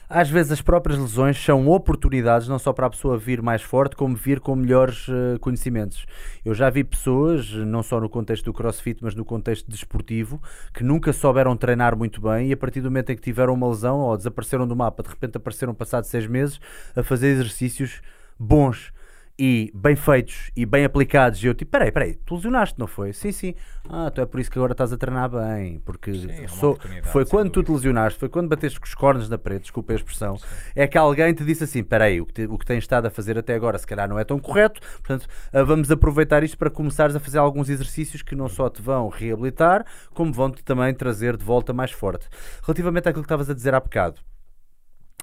às 0.08 0.30
vezes 0.30 0.52
as 0.52 0.60
próprias 0.60 0.98
lesões 0.98 1.42
são 1.42 1.68
oportunidades 1.68 2.48
não 2.48 2.58
só 2.58 2.72
para 2.72 2.86
a 2.86 2.90
pessoa 2.90 3.18
vir 3.18 3.42
mais 3.42 3.62
forte, 3.62 3.96
como 3.96 4.14
vir 4.14 4.40
com 4.40 4.54
melhores 4.54 5.08
uh, 5.08 5.38
conhecimentos. 5.40 6.06
Eu 6.44 6.54
já 6.54 6.70
vi 6.70 6.84
pessoas, 6.84 7.50
não 7.52 7.82
só 7.82 8.00
no 8.00 8.08
contexto 8.08 8.44
do 8.44 8.52
crossfit, 8.52 9.02
mas 9.02 9.14
no 9.14 9.24
contexto 9.24 9.70
desportivo, 9.70 10.40
que 10.72 10.84
nunca 10.84 11.12
souberam 11.12 11.56
treinar 11.56 11.96
muito 11.96 12.20
bem 12.20 12.48
e 12.48 12.52
a 12.52 12.56
partir 12.56 12.80
do 12.80 12.90
momento 12.90 13.10
em 13.10 13.16
que 13.16 13.22
tiveram 13.22 13.54
uma 13.54 13.68
lesão 13.68 13.98
ou 13.98 14.16
desapareceram 14.16 14.66
do 14.66 14.76
mapa, 14.76 15.02
de 15.02 15.08
repente 15.08 15.36
apareceram 15.36 15.74
passados 15.74 16.08
seis 16.08 16.26
meses 16.26 16.60
a 16.94 17.02
fazer 17.02 17.28
exercícios 17.28 18.00
bons 18.38 18.92
e 19.38 19.70
bem 19.74 19.94
feitos 19.96 20.50
e 20.56 20.64
bem 20.64 20.84
aplicados. 20.84 21.42
E 21.42 21.46
eu 21.46 21.54
tipo, 21.54 21.70
peraí, 21.70 21.92
peraí, 21.92 22.14
tu 22.24 22.34
lesionaste, 22.36 22.78
não 22.78 22.86
foi? 22.86 23.12
Sim, 23.12 23.32
sim. 23.32 23.54
Ah, 23.88 24.08
então 24.10 24.22
é 24.24 24.26
por 24.26 24.40
isso 24.40 24.50
que 24.50 24.58
agora 24.58 24.72
estás 24.72 24.92
a 24.92 24.96
treinar 24.96 25.28
bem. 25.28 25.78
Porque 25.80 26.12
Sim, 26.12 26.30
é 26.30 26.48
sou- 26.48 26.76
foi 27.12 27.24
quando 27.26 27.50
tu 27.50 27.62
te 27.62 27.70
lesionaste, 27.70 28.18
foi 28.18 28.28
quando 28.28 28.48
bateste 28.48 28.80
com 28.80 28.86
os 28.86 28.94
cornos 28.94 29.28
na 29.28 29.36
parede, 29.38 29.62
desculpa 29.62 29.92
a 29.92 29.96
expressão, 29.96 30.36
é 30.74 30.86
que 30.86 30.96
alguém 30.96 31.32
te 31.34 31.44
disse 31.44 31.64
assim: 31.64 31.82
peraí, 31.84 32.20
o 32.20 32.26
que, 32.26 32.32
te- 32.32 32.46
o 32.46 32.56
que 32.58 32.64
tens 32.66 32.78
estado 32.78 33.06
a 33.06 33.10
fazer 33.10 33.36
até 33.38 33.54
agora 33.54 33.78
se 33.78 33.86
calhar 33.86 34.08
não 34.08 34.18
é 34.18 34.24
tão 34.24 34.38
correto, 34.38 34.80
portanto 34.98 35.26
ah, 35.52 35.62
vamos 35.62 35.90
aproveitar 35.90 36.42
isto 36.42 36.56
para 36.56 36.70
começares 36.70 37.14
a 37.14 37.20
fazer 37.20 37.38
alguns 37.38 37.68
exercícios 37.68 38.22
que 38.22 38.34
não 38.34 38.48
só 38.48 38.68
te 38.70 38.80
vão 38.80 39.08
reabilitar, 39.08 39.84
como 40.14 40.32
vão-te 40.32 40.64
também 40.64 40.92
trazer 40.94 41.36
de 41.36 41.44
volta 41.44 41.72
mais 41.72 41.90
forte. 41.92 42.28
Relativamente 42.62 43.08
àquilo 43.08 43.22
que 43.22 43.26
estavas 43.26 43.50
a 43.50 43.54
dizer 43.54 43.74
há 43.74 43.80
bocado. 43.80 44.20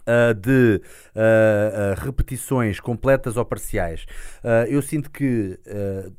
Uh, 0.04 0.34
de 0.34 0.82
uh, 1.16 2.02
uh, 2.02 2.06
repetições 2.06 2.78
completas 2.78 3.38
ou 3.38 3.46
parciais. 3.46 4.06
Eu 4.68 4.82
sinto 4.82 5.10
que 5.10 5.58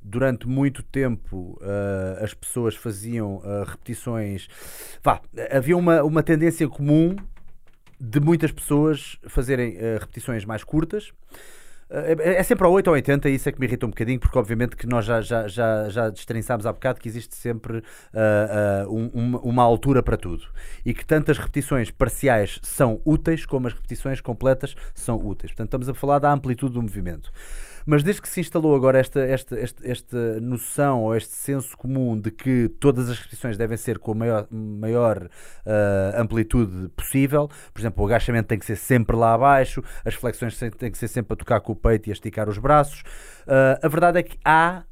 durante 0.03 0.49
muito 0.49 0.83
tempo 0.83 1.61
as 2.19 2.33
pessoas 2.33 2.75
faziam 2.75 3.43
repetições. 3.67 4.49
Vá, 5.03 5.21
havia 5.51 5.77
uma, 5.77 6.03
uma 6.03 6.23
tendência 6.23 6.67
comum 6.67 7.15
de 8.01 8.21
muitas 8.21 8.51
pessoas 8.51 9.19
fazerem 9.29 9.77
repetições 10.01 10.47
mais 10.47 10.65
curtas. 10.65 11.13
Uh, 11.91 12.21
É 12.21 12.35
é 12.37 12.43
sempre 12.43 12.67
ao 12.67 12.73
8 12.73 12.89
ou 12.89 12.95
80 12.95 13.29
e 13.29 13.35
isso 13.35 13.49
é 13.49 13.53
que 13.53 13.61
me 13.61 13.67
irrita 13.67 13.87
um 13.87 13.91
bocadinho, 13.91 14.19
porque 14.19 14.39
obviamente 14.39 14.77
que 14.77 14.87
nós 14.87 15.05
já, 15.05 15.21
já, 15.21 15.47
já, 15.49 15.89
já 15.89 16.11
destrinçámos 16.11 16.67
há 16.67 16.73
bocado 16.73 17.01
que 17.01 17.09
existe 17.09 17.35
sempre 17.37 17.79
uh, 17.79 18.89
uh, 18.89 18.95
um- 18.95 19.37
uma 19.39 19.63
altura 19.63 20.03
para 20.03 20.17
tudo 20.17 20.45
e 20.85 20.93
que 20.95 21.05
tanto 21.05 21.31
as 21.31 21.39
repetições 21.39 21.91
parciais 21.91 22.59
são 22.63 23.01
úteis 23.05 23.45
como 23.47 23.67
as 23.67 23.73
repetições 23.75 24.21
completas 24.21 24.75
são 24.95 25.17
úteis. 25.17 25.53
Portanto, 25.53 25.69
estamos 25.69 25.89
a 25.89 25.95
falar 25.95 26.19
da 26.19 26.33
amplitude 26.33 26.75
do 26.75 26.83
movimento. 26.83 27.31
Mas 27.87 28.03
desde 28.03 28.23
que 28.23 28.29
se 28.29 28.41
instalou 28.41 28.75
agora 28.75 28.99
esta, 28.99 29.21
esta, 29.21 29.59
esta, 29.59 29.89
esta 29.89 30.41
noção 30.41 31.03
ou 31.03 31.15
este 31.15 31.33
senso 31.33 31.77
comum 31.77 32.19
de 32.19 32.31
que 32.31 32.69
todas 32.81 33.11
as 33.11 33.19
repetições 33.19 33.57
devem 33.57 33.77
ser 33.77 33.99
com 33.99 34.13
a 34.13 34.15
maior, 34.15 34.47
maior 34.51 35.29
ah, 35.67 36.21
amplitude 36.21 36.89
possível, 36.91 37.49
por 37.73 37.81
exemplo, 37.81 38.03
o 38.03 38.07
agachamento 38.07 38.49
tem 38.49 38.59
que 38.59 38.67
ser 38.67 38.77
sempre 38.77 39.17
lá 39.17 39.35
abaixo, 39.35 39.83
as 40.05 40.15
flexões 40.15 40.59
têm 40.59 40.91
que 40.91 40.99
ser 40.99 41.09
sempre 41.09 41.35
a 41.35 41.37
tocar 41.37 41.61
com 41.61 41.73
o 41.73 41.77
peito 41.77 42.09
e 42.09 42.11
a 42.11 42.15
esticar 42.15 42.49
os 42.49 42.59
braços. 42.59 43.03
ah, 43.47 43.79
a 43.83 43.89
verdade 43.89 44.19
é 44.19 44.23
que 44.23 44.39
há 44.45 44.85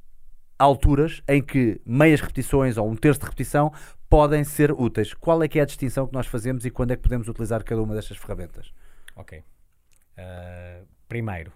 alturas 0.58 1.22
em 1.26 1.42
que 1.42 1.80
meias 1.84 2.20
repetições 2.20 2.76
ou 2.76 2.88
um 2.88 2.94
terço 2.94 3.20
de 3.20 3.26
repetição 3.26 3.72
podem 4.08 4.44
ser 4.44 4.70
úteis. 4.70 5.14
Qual 5.14 5.42
é 5.42 5.48
que 5.48 5.58
é 5.58 5.62
a 5.62 5.64
distinção 5.64 6.06
que 6.06 6.12
nós 6.12 6.26
fazemos 6.26 6.64
e 6.66 6.70
quando 6.70 6.92
é 6.92 6.96
que 6.96 7.02
podemos 7.02 7.28
utilizar 7.28 7.64
cada 7.64 7.82
uma 7.82 7.94
destas 7.94 8.18
ferramentas? 8.18 8.72
Ok. 9.16 9.38
Uh, 9.38 10.86
primeiro, 11.08 11.52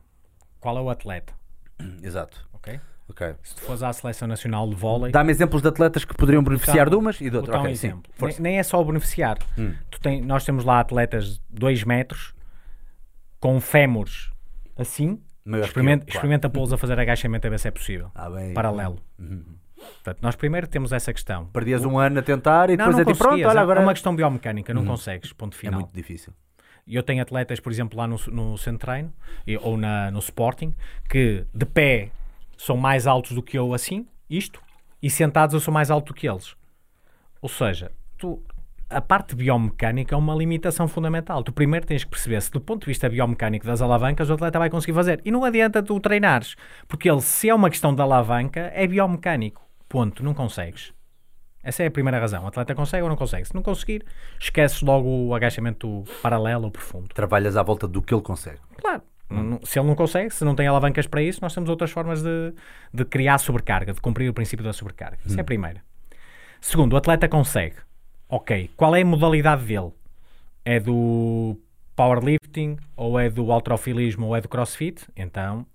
qual 0.66 0.78
é 0.78 0.80
o 0.80 0.90
atleta? 0.90 1.32
Exato. 2.02 2.44
Ok? 2.52 2.80
Ok. 3.08 3.36
Se 3.44 3.54
tu 3.54 3.60
fores 3.60 3.84
à 3.84 3.92
seleção 3.92 4.26
nacional 4.26 4.68
de 4.68 4.74
vôlei, 4.74 5.12
Dá-me 5.12 5.30
exemplos 5.30 5.62
de 5.62 5.68
atletas 5.68 6.04
que 6.04 6.12
poderiam 6.12 6.42
beneficiar 6.42 6.86
dar- 6.86 6.90
de 6.90 6.96
umas 6.96 7.20
e 7.20 7.30
de 7.30 7.36
outras. 7.36 7.56
dar 7.56 7.62
um 7.62 7.68
exemplo. 7.68 8.12
Nem, 8.20 8.34
nem 8.40 8.58
é 8.58 8.62
só 8.64 8.82
beneficiar. 8.82 9.38
Hum. 9.56 9.72
Tu 9.88 10.00
tem- 10.00 10.20
nós 10.22 10.44
temos 10.44 10.64
lá 10.64 10.80
atletas 10.80 11.34
de 11.34 11.40
2 11.50 11.84
metros 11.84 12.34
com 13.38 13.60
fémures 13.60 14.32
assim. 14.76 15.20
Experimenta, 15.62 16.02
eu, 16.02 16.06
claro. 16.06 16.16
experimenta 16.16 16.50
pô-los 16.50 16.72
a 16.72 16.76
fazer 16.76 16.98
agachamento 16.98 17.46
a 17.46 17.50
ver 17.50 17.60
se 17.60 17.68
é 17.68 17.70
possível. 17.70 18.10
Ah, 18.12 18.28
bem. 18.28 18.52
Paralelo. 18.52 18.98
Uhum. 19.20 19.44
Portanto, 19.76 20.18
nós 20.20 20.34
primeiro 20.34 20.66
temos 20.66 20.90
essa 20.90 21.12
questão. 21.12 21.46
Perdias 21.46 21.84
um 21.84 21.96
ano 22.00 22.18
a 22.18 22.22
tentar 22.22 22.70
e 22.70 22.76
Não, 22.76 22.86
depois 22.86 22.96
não 22.96 23.02
é 23.02 23.04
tipo, 23.04 23.18
pronto, 23.18 23.46
olha 23.46 23.58
É 23.60 23.62
agora. 23.62 23.80
uma 23.80 23.92
questão 23.92 24.16
biomecânica, 24.16 24.74
não 24.74 24.84
consegues, 24.84 25.32
ponto 25.32 25.54
É 25.56 25.60
final. 25.60 25.78
muito 25.80 25.92
difícil. 25.94 26.32
Eu 26.86 27.02
tenho 27.02 27.20
atletas, 27.20 27.58
por 27.58 27.72
exemplo, 27.72 27.98
lá 27.98 28.06
no, 28.06 28.16
no 28.28 28.56
centro 28.56 28.86
treino 28.86 29.12
ou 29.60 29.76
na, 29.76 30.10
no 30.10 30.20
Sporting, 30.20 30.72
que 31.08 31.44
de 31.52 31.66
pé 31.66 32.10
são 32.56 32.76
mais 32.76 33.06
altos 33.06 33.32
do 33.32 33.42
que 33.42 33.58
eu 33.58 33.74
assim, 33.74 34.06
isto, 34.30 34.62
e 35.02 35.10
sentados 35.10 35.54
eu 35.54 35.60
sou 35.60 35.74
mais 35.74 35.90
alto 35.90 36.12
do 36.12 36.14
que 36.14 36.28
eles. 36.28 36.56
Ou 37.42 37.48
seja, 37.48 37.92
tu, 38.16 38.42
a 38.88 39.00
parte 39.00 39.34
biomecânica 39.34 40.14
é 40.14 40.18
uma 40.18 40.34
limitação 40.34 40.88
fundamental. 40.88 41.42
Tu 41.42 41.52
primeiro 41.52 41.86
tens 41.86 42.04
que 42.04 42.10
perceber 42.10 42.40
se 42.40 42.50
do 42.50 42.60
ponto 42.60 42.80
de 42.82 42.86
vista 42.86 43.08
biomecânico 43.08 43.66
das 43.66 43.82
alavancas 43.82 44.30
o 44.30 44.34
atleta 44.34 44.58
vai 44.58 44.70
conseguir 44.70 44.94
fazer. 44.94 45.20
E 45.24 45.30
não 45.30 45.44
adianta 45.44 45.82
tu 45.82 45.98
treinares, 46.00 46.56
porque 46.88 47.10
ele, 47.10 47.20
se 47.20 47.48
é 47.48 47.54
uma 47.54 47.70
questão 47.70 47.94
de 47.94 48.00
alavanca, 48.00 48.70
é 48.74 48.86
biomecânico. 48.86 49.64
Ponto, 49.88 50.24
não 50.24 50.34
consegues. 50.34 50.95
Essa 51.66 51.82
é 51.82 51.86
a 51.86 51.90
primeira 51.90 52.18
razão. 52.20 52.44
O 52.44 52.46
atleta 52.46 52.74
consegue 52.74 53.02
ou 53.02 53.08
não 53.08 53.16
consegue? 53.16 53.46
Se 53.46 53.54
não 53.54 53.62
conseguir, 53.62 54.04
esqueces 54.38 54.80
logo 54.82 55.08
o 55.08 55.34
agachamento 55.34 56.04
paralelo 56.22 56.64
ou 56.64 56.70
profundo. 56.70 57.08
Trabalhas 57.14 57.56
à 57.56 57.62
volta 57.62 57.88
do 57.88 58.00
que 58.00 58.14
ele 58.14 58.22
consegue. 58.22 58.58
Claro. 58.80 59.02
Não- 59.28 59.58
Se 59.64 59.78
ele 59.80 59.88
não 59.88 59.96
consegue, 59.96 60.30
se 60.30 60.44
não 60.44 60.54
tem 60.54 60.68
alavancas 60.68 61.06
para 61.08 61.20
isso, 61.20 61.40
nós 61.42 61.52
temos 61.52 61.68
outras 61.68 61.90
formas 61.90 62.22
de, 62.22 62.52
de 62.94 63.04
criar 63.04 63.38
sobrecarga, 63.38 63.92
de 63.92 64.00
cumprir 64.00 64.28
o 64.30 64.32
princípio 64.32 64.64
da 64.64 64.72
sobrecarga. 64.72 65.18
Isso 65.26 65.36
é 65.36 65.40
a 65.40 65.44
primeira. 65.44 65.82
Segundo, 66.60 66.92
o 66.92 66.96
atleta 66.96 67.28
consegue. 67.28 67.74
Ok. 68.28 68.70
Qual 68.76 68.94
é 68.94 69.02
a 69.02 69.04
modalidade 69.04 69.64
dele? 69.64 69.90
É 70.64 70.78
do 70.78 71.58
powerlifting, 71.96 72.76
ou 72.96 73.18
é 73.18 73.28
do 73.28 73.50
halterofilismo, 73.50 74.26
ou 74.26 74.36
é 74.36 74.40
do 74.40 74.48
crossfit? 74.48 75.04
Então 75.16 75.66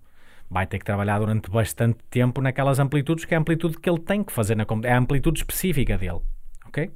vai 0.51 0.67
ter 0.67 0.79
que 0.79 0.83
trabalhar 0.83 1.17
durante 1.17 1.49
bastante 1.49 1.97
tempo 2.09 2.41
naquelas 2.41 2.77
amplitudes, 2.77 3.23
que 3.23 3.33
é 3.33 3.37
a 3.37 3.39
amplitude 3.39 3.77
que 3.77 3.89
ele 3.89 3.99
tem 3.99 4.21
que 4.21 4.33
fazer, 4.33 4.53
na, 4.53 4.65
é 4.83 4.91
a 4.91 4.97
amplitude 4.97 5.39
específica 5.39 5.97
dele. 5.97 6.19
Ok? 6.67 6.91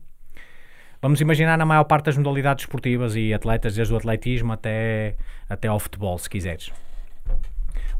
Vamos 1.01 1.21
imaginar 1.21 1.57
na 1.57 1.65
maior 1.65 1.85
parte 1.85 2.07
das 2.07 2.17
modalidades 2.17 2.63
esportivas 2.63 3.15
e 3.15 3.33
atletas, 3.33 3.73
desde 3.73 3.93
o 3.93 3.97
atletismo 3.97 4.51
até, 4.51 5.15
até 5.47 5.69
ao 5.69 5.79
futebol, 5.79 6.17
se 6.17 6.29
quiseres. 6.29 6.73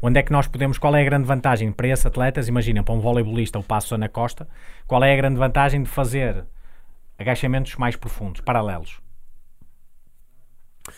Onde 0.02 0.20
é 0.20 0.22
que 0.22 0.30
nós 0.30 0.46
podemos, 0.46 0.76
qual 0.76 0.94
é 0.94 1.00
a 1.00 1.04
grande 1.04 1.26
vantagem 1.26 1.72
para 1.72 1.88
esses 1.88 2.04
atletas? 2.04 2.48
Imagina, 2.48 2.82
para 2.82 2.92
um 2.92 3.00
voleibolista, 3.00 3.58
o 3.58 3.62
passo 3.62 3.96
na 3.96 4.10
costa, 4.10 4.46
qual 4.86 5.02
é 5.02 5.14
a 5.14 5.16
grande 5.16 5.38
vantagem 5.38 5.82
de 5.82 5.88
fazer 5.88 6.44
agachamentos 7.18 7.76
mais 7.76 7.96
profundos, 7.96 8.42
paralelos? 8.42 9.00
Ter- 10.84 10.92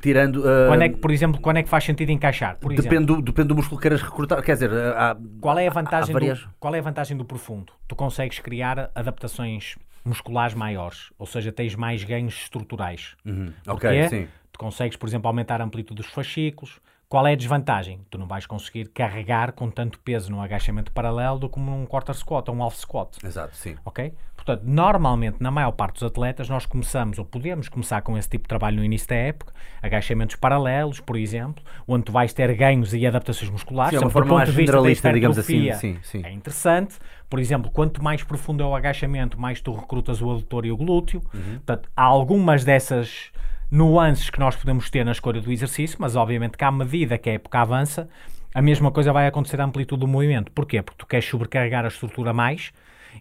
tirando. 0.00 0.42
ah, 0.48 0.68
Quando 0.68 0.82
é 0.82 0.88
que, 0.88 0.96
por 0.96 1.10
exemplo, 1.10 1.40
quando 1.40 1.58
é 1.58 1.62
que 1.62 1.68
faz 1.68 1.84
sentido 1.84 2.10
encaixar? 2.10 2.56
Por 2.58 2.72
exemplo, 2.72 2.88
depende, 2.90 3.06
do, 3.06 3.22
depende 3.22 3.48
do 3.48 3.54
músculo 3.56 3.78
que 3.78 3.82
queiras 3.82 4.02
recrutar. 4.02 4.42
Quer 4.42 4.54
dizer, 4.54 4.70
ah, 4.72 5.12
há- 5.12 5.16
qual 5.40 5.58
é 5.58 5.66
a 5.66 5.70
vantagem 5.70 6.12
várias- 6.12 6.40
do, 6.40 6.48
qual 6.58 6.74
é 6.74 6.78
a 6.78 6.82
vantagem 6.82 7.16
do 7.16 7.24
profundo? 7.24 7.72
Tu 7.86 7.94
consegues 7.94 8.38
criar 8.38 8.90
adaptações 8.94 9.76
musculares 10.04 10.54
maiores, 10.54 11.10
ou 11.18 11.26
seja, 11.26 11.50
tens 11.52 11.74
mais 11.74 12.04
ganhos 12.04 12.34
estruturais. 12.34 13.16
Uhum, 13.24 13.52
Porquê? 13.64 13.86
Ok, 13.88 14.08
sim. 14.08 14.28
Tu 14.52 14.58
consegues, 14.58 14.96
por 14.96 15.08
exemplo, 15.08 15.26
aumentar 15.28 15.60
a 15.60 15.64
amplitude 15.64 16.00
dos 16.00 16.10
fascículos. 16.10 16.80
Qual 17.08 17.24
é 17.26 17.32
a 17.32 17.36
desvantagem? 17.36 18.00
Tu 18.10 18.18
não 18.18 18.26
vais 18.26 18.46
conseguir 18.46 18.86
carregar 18.88 19.52
com 19.52 19.70
tanto 19.70 19.98
peso 20.00 20.28
num 20.30 20.40
agachamento 20.40 20.90
paralelo 20.90 21.38
do 21.38 21.48
como 21.48 21.70
num 21.70 21.86
quarter 21.86 22.14
squat 22.14 22.48
ou 22.48 22.54
um 22.56 22.62
half 22.64 22.74
squat. 22.76 23.18
Exato, 23.24 23.54
sim. 23.54 23.76
Ok? 23.84 24.12
Portanto, 24.46 24.62
normalmente, 24.64 25.38
na 25.40 25.50
maior 25.50 25.72
parte 25.72 25.94
dos 25.94 26.04
atletas, 26.04 26.48
nós 26.48 26.64
começamos, 26.64 27.18
ou 27.18 27.24
podemos 27.24 27.68
começar 27.68 28.00
com 28.02 28.16
esse 28.16 28.28
tipo 28.28 28.44
de 28.44 28.48
trabalho 28.48 28.76
no 28.76 28.84
início 28.84 29.08
da 29.08 29.16
época, 29.16 29.52
agachamentos 29.82 30.36
paralelos, 30.36 31.00
por 31.00 31.16
exemplo, 31.16 31.64
onde 31.86 32.04
tu 32.04 32.12
vais 32.12 32.32
ter 32.32 32.54
ganhos 32.54 32.94
e 32.94 33.04
adaptações 33.04 33.50
musculares. 33.50 33.98
Sim, 33.98 34.04
é 34.04 34.06
uma 34.06 34.10
forma 34.10 34.36
mais 34.36 34.48
de 34.48 34.54
vista 34.54 34.70
da 34.70 34.78
generalista, 34.78 35.12
digamos 35.12 35.38
assim. 35.38 35.72
Sim, 35.72 35.98
sim. 36.00 36.22
É 36.24 36.30
interessante. 36.30 36.94
Por 37.28 37.40
exemplo, 37.40 37.72
quanto 37.72 38.00
mais 38.04 38.22
profundo 38.22 38.62
é 38.62 38.66
o 38.66 38.72
agachamento, 38.72 39.36
mais 39.36 39.60
tu 39.60 39.72
recrutas 39.72 40.22
o 40.22 40.30
adutor 40.30 40.64
e 40.64 40.70
o 40.70 40.76
glúteo. 40.76 41.20
Uhum. 41.34 41.54
Portanto, 41.54 41.90
há 41.96 42.04
algumas 42.04 42.62
dessas 42.62 43.32
nuances 43.68 44.30
que 44.30 44.38
nós 44.38 44.54
podemos 44.54 44.88
ter 44.88 45.04
na 45.04 45.10
escolha 45.10 45.40
do 45.40 45.50
exercício, 45.50 45.96
mas 46.00 46.14
obviamente 46.14 46.56
que 46.56 46.62
à 46.62 46.70
medida 46.70 47.18
que 47.18 47.28
a 47.28 47.32
época 47.32 47.58
avança, 47.58 48.08
a 48.54 48.62
mesma 48.62 48.92
coisa 48.92 49.12
vai 49.12 49.26
acontecer 49.26 49.60
à 49.60 49.64
amplitude 49.64 49.98
do 49.98 50.06
movimento. 50.06 50.52
Porquê? 50.52 50.80
Porque 50.82 50.98
tu 50.98 51.04
queres 51.04 51.24
sobrecarregar 51.24 51.84
a 51.84 51.88
estrutura 51.88 52.32
mais 52.32 52.72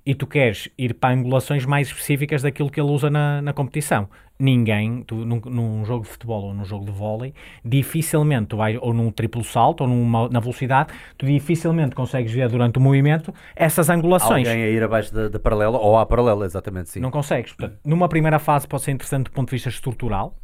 e 0.06 0.14
tu 0.14 0.28
queres 0.28 0.70
ir 0.78 0.94
para 0.94 1.16
angulações 1.16 1.66
mais 1.66 1.88
específicas 1.88 2.42
daquilo 2.42 2.70
que 2.70 2.80
ele 2.80 2.92
usa 2.92 3.10
na, 3.10 3.42
na 3.42 3.54
competição. 3.54 4.08
Ninguém, 4.38 5.02
tu, 5.04 5.16
num, 5.16 5.40
num 5.46 5.86
jogo 5.86 6.04
de 6.04 6.10
futebol 6.10 6.44
ou 6.44 6.54
num 6.54 6.66
jogo 6.66 6.86
de 6.86 6.92
vôlei, 6.92 7.34
dificilmente 7.64 8.48
tu 8.48 8.58
vais, 8.58 8.78
ou 8.82 8.94
num 8.94 9.10
triplo 9.10 9.44
salto 9.44 9.82
ou 9.82 9.88
numa, 9.88 10.28
na 10.28 10.42
velocidade, 10.42 10.94
tu 11.18 11.26
dificilmente 11.26 11.96
consegues 11.96 12.34
ver 12.34 12.50
durante 12.50 12.78
o 12.78 12.82
movimento 12.82 13.34
essas 13.56 13.90
angulações. 13.90 14.46
Alguém 14.48 14.64
a 14.64 14.68
ir 14.68 14.84
abaixo 14.84 15.14
da, 15.14 15.30
da 15.30 15.40
paralela 15.40 15.78
ou 15.78 15.98
à 15.98 16.06
paralela, 16.06 16.46
exatamente, 16.46 16.90
sim. 16.90 17.00
Não 17.00 17.10
consegues. 17.10 17.54
Portanto, 17.54 17.80
numa 17.86 18.10
primeira 18.10 18.38
fase 18.38 18.68
pode 18.68 18.84
ser 18.84 18.92
interessante 18.92 19.26
do 19.26 19.32
ponto 19.32 19.48
de 19.48 19.56
vista 19.56 19.70
estrutural. 19.70 20.36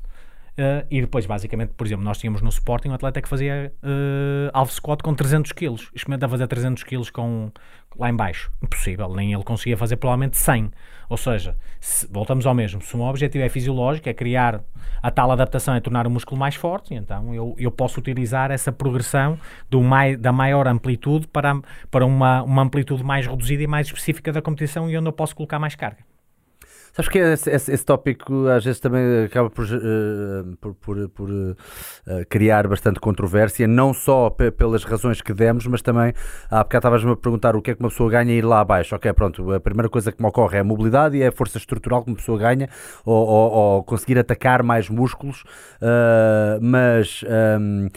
Uh, 0.51 0.85
e 0.91 0.99
depois, 0.99 1.25
basicamente, 1.25 1.73
por 1.73 1.87
exemplo, 1.87 2.03
nós 2.03 2.17
tínhamos 2.17 2.41
no 2.41 2.49
Sporting 2.49 2.89
um 2.89 2.93
atleta 2.93 3.21
que 3.21 3.27
fazia 3.27 3.73
uh, 3.81 4.51
alvo 4.53 4.71
squat 4.71 5.01
com 5.01 5.13
300 5.13 5.51
kg. 5.53 5.75
Experimenta 5.95 6.27
fazer 6.27 6.45
300 6.47 6.83
kg 6.83 7.11
com, 7.11 7.51
lá 7.97 8.09
em 8.09 8.15
baixo. 8.15 8.51
Impossível. 8.61 9.13
Nem 9.15 9.33
ele 9.33 9.43
conseguia 9.43 9.77
fazer 9.77 9.95
provavelmente 9.95 10.37
100. 10.37 10.69
Ou 11.09 11.17
seja, 11.17 11.55
se, 11.79 12.05
voltamos 12.11 12.45
ao 12.45 12.53
mesmo. 12.53 12.81
Se 12.81 12.93
o 12.95 12.97
meu 12.97 13.07
objetivo 13.07 13.43
é 13.43 13.49
fisiológico, 13.49 14.09
é 14.09 14.13
criar 14.13 14.61
a 15.01 15.09
tal 15.09 15.31
adaptação, 15.31 15.73
é 15.73 15.79
tornar 15.79 16.05
o 16.05 16.09
músculo 16.09 16.39
mais 16.39 16.55
forte, 16.55 16.93
então 16.93 17.33
eu, 17.33 17.55
eu 17.57 17.71
posso 17.71 17.99
utilizar 17.99 18.51
essa 18.51 18.71
progressão 18.71 19.37
do 19.69 19.81
mai, 19.81 20.15
da 20.15 20.31
maior 20.31 20.67
amplitude 20.67 21.27
para, 21.27 21.59
para 21.89 22.05
uma, 22.05 22.43
uma 22.43 22.61
amplitude 22.61 23.03
mais 23.03 23.25
reduzida 23.25 23.63
e 23.63 23.67
mais 23.67 23.87
específica 23.87 24.31
da 24.31 24.41
competição 24.41 24.89
e 24.89 24.97
onde 24.97 25.07
eu 25.07 25.13
posso 25.13 25.35
colocar 25.35 25.59
mais 25.59 25.75
carga. 25.75 26.10
Sabes 26.93 27.09
que 27.09 27.17
esse, 27.19 27.49
esse, 27.49 27.71
esse, 27.71 27.85
tópico 27.85 28.47
às 28.47 28.63
vezes 28.65 28.79
também 28.79 29.25
acaba 29.25 29.49
por, 29.49 29.65
uh, 29.65 30.57
por, 30.59 30.75
por, 30.75 31.09
por 31.09 31.29
uh, 31.29 31.55
criar 32.29 32.67
bastante 32.67 32.99
controvérsia, 32.99 33.67
não 33.67 33.93
só 33.93 34.29
pelas 34.29 34.83
razões 34.83 35.21
que 35.21 35.33
demos, 35.33 35.65
mas 35.67 35.81
também 35.81 36.13
há 36.49 36.63
bocado 36.63 36.81
estavas-me 36.81 37.11
a 37.11 37.15
perguntar 37.15 37.55
o 37.55 37.61
que 37.61 37.71
é 37.71 37.75
que 37.75 37.79
uma 37.79 37.89
pessoa 37.89 38.09
ganha 38.09 38.33
ir 38.33 38.43
lá 38.43 38.59
abaixo. 38.59 38.95
Ok, 38.95 39.11
pronto, 39.13 39.53
a 39.53 39.59
primeira 39.59 39.89
coisa 39.89 40.11
que 40.11 40.21
me 40.21 40.27
ocorre 40.27 40.57
é 40.57 40.59
a 40.61 40.63
mobilidade 40.63 41.15
e 41.17 41.21
é 41.21 41.27
a 41.27 41.31
força 41.31 41.57
estrutural 41.57 42.03
que 42.03 42.09
uma 42.09 42.17
pessoa 42.17 42.37
ganha 42.37 42.69
ou, 43.05 43.27
ou, 43.27 43.51
ou 43.51 43.83
conseguir 43.83 44.19
atacar 44.19 44.61
mais 44.63 44.89
músculos, 44.89 45.43
uh, 45.81 46.59
mas. 46.61 47.23
Um, 47.23 47.85
ehm, 47.85 47.89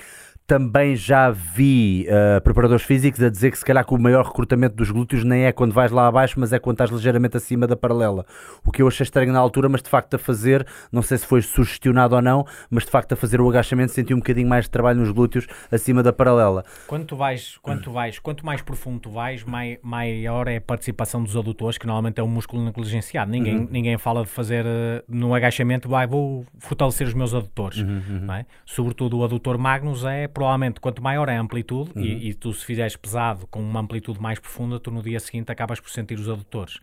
também 0.47 0.95
já 0.95 1.31
vi 1.31 2.07
uh, 2.09 2.41
preparadores 2.43 2.85
físicos 2.85 3.23
a 3.23 3.31
dizer 3.31 3.51
que 3.51 3.59
se 3.59 3.65
calhar 3.65 3.85
que 3.85 3.95
o 3.95 3.99
maior 3.99 4.27
recrutamento 4.27 4.77
dos 4.77 4.91
glúteos 4.91 5.25
nem 5.25 5.45
é 5.45 5.53
quando 5.53 5.73
vais 5.73 5.91
lá 5.91 6.07
abaixo, 6.07 6.39
mas 6.39 6.53
é 6.53 6.59
quando 6.59 6.75
estás 6.75 6.91
ligeiramente 6.91 7.37
acima 7.37 7.67
da 7.67 7.75
paralela. 7.75 8.27
O 8.65 8.71
que 8.71 8.83
eu 8.83 8.89
achei 8.89 9.05
estranho 9.05 9.33
na 9.33 9.39
altura, 9.39 9.71
mas 9.71 9.83
de 9.83 9.89
facto 9.89 10.15
a 10.15 10.19
fazer, 10.19 10.67
não 10.93 11.01
sei 11.01 11.17
se 11.17 11.27
foi 11.27 11.41
sugestionado 11.41 12.15
ou 12.15 12.21
não, 12.21 12.47
mas 12.69 12.85
de 12.85 12.91
facto 12.91 13.13
a 13.13 13.17
fazer 13.17 13.41
o 13.41 13.49
agachamento 13.49 13.93
senti 13.93 14.13
um 14.13 14.19
bocadinho 14.19 14.47
mais 14.47 14.67
de 14.67 14.71
trabalho 14.71 15.01
nos 15.01 15.11
glúteos 15.11 15.47
acima 15.73 16.03
da 16.03 16.13
paralela. 16.13 16.63
Quando 16.87 17.07
tu 17.07 17.17
vais, 17.17 17.57
quando 17.63 17.81
tu 17.81 17.91
vais, 17.91 18.19
quanto 18.19 18.45
mais 18.45 18.61
profundo 18.61 19.01
tu 19.01 19.11
vais, 19.11 19.45
mai, 19.45 19.79
maior 19.83 20.47
é 20.47 20.57
a 20.57 20.61
participação 20.61 21.25
dos 21.25 21.35
adutores, 21.37 21.79
que 21.79 21.87
normalmente 21.87 22.21
é 22.21 22.23
um 22.23 22.29
músculo 22.29 22.63
negligenciado. 22.63 23.31
Ninguém, 23.31 23.61
uhum. 23.61 23.69
ninguém 23.71 23.97
fala 23.97 24.23
de 24.23 24.29
fazer 24.29 24.67
uh, 24.67 25.03
no 25.09 25.35
agachamento, 25.35 25.89
vai, 25.89 26.07
vou 26.07 26.45
fortalecer 26.59 27.07
os 27.07 27.15
meus 27.15 27.33
adutores. 27.33 27.79
Uhum, 27.79 28.03
uhum. 28.11 28.33
É? 28.35 28.45
Sobretudo 28.67 29.19
o 29.19 29.25
adutor 29.25 29.57
Magnus 29.57 30.05
é 30.05 30.29
provavelmente 30.35 30.81
quanto 30.81 31.03
maior 31.03 31.29
é 31.29 31.37
a 31.37 31.41
amplitude, 31.41 31.93
uhum. 31.95 32.03
e, 32.03 32.31
e, 32.31 32.35
tu 32.35 32.53
se 32.53 32.65
fizeres 32.65 32.97
pesado 32.97 33.47
com 33.47 33.61
uma 33.61 33.81
amplitude 33.81 34.21
mais 34.21 34.39
profunda, 34.39 34.79
tu 34.79 34.91
no 34.91 35.03
dia 35.03 35.21
seguinte 35.21 35.51
acabas 35.51 35.81
por 35.81 35.91
sentir 35.91 36.19
os 36.19 36.29
adutores. 36.29 36.81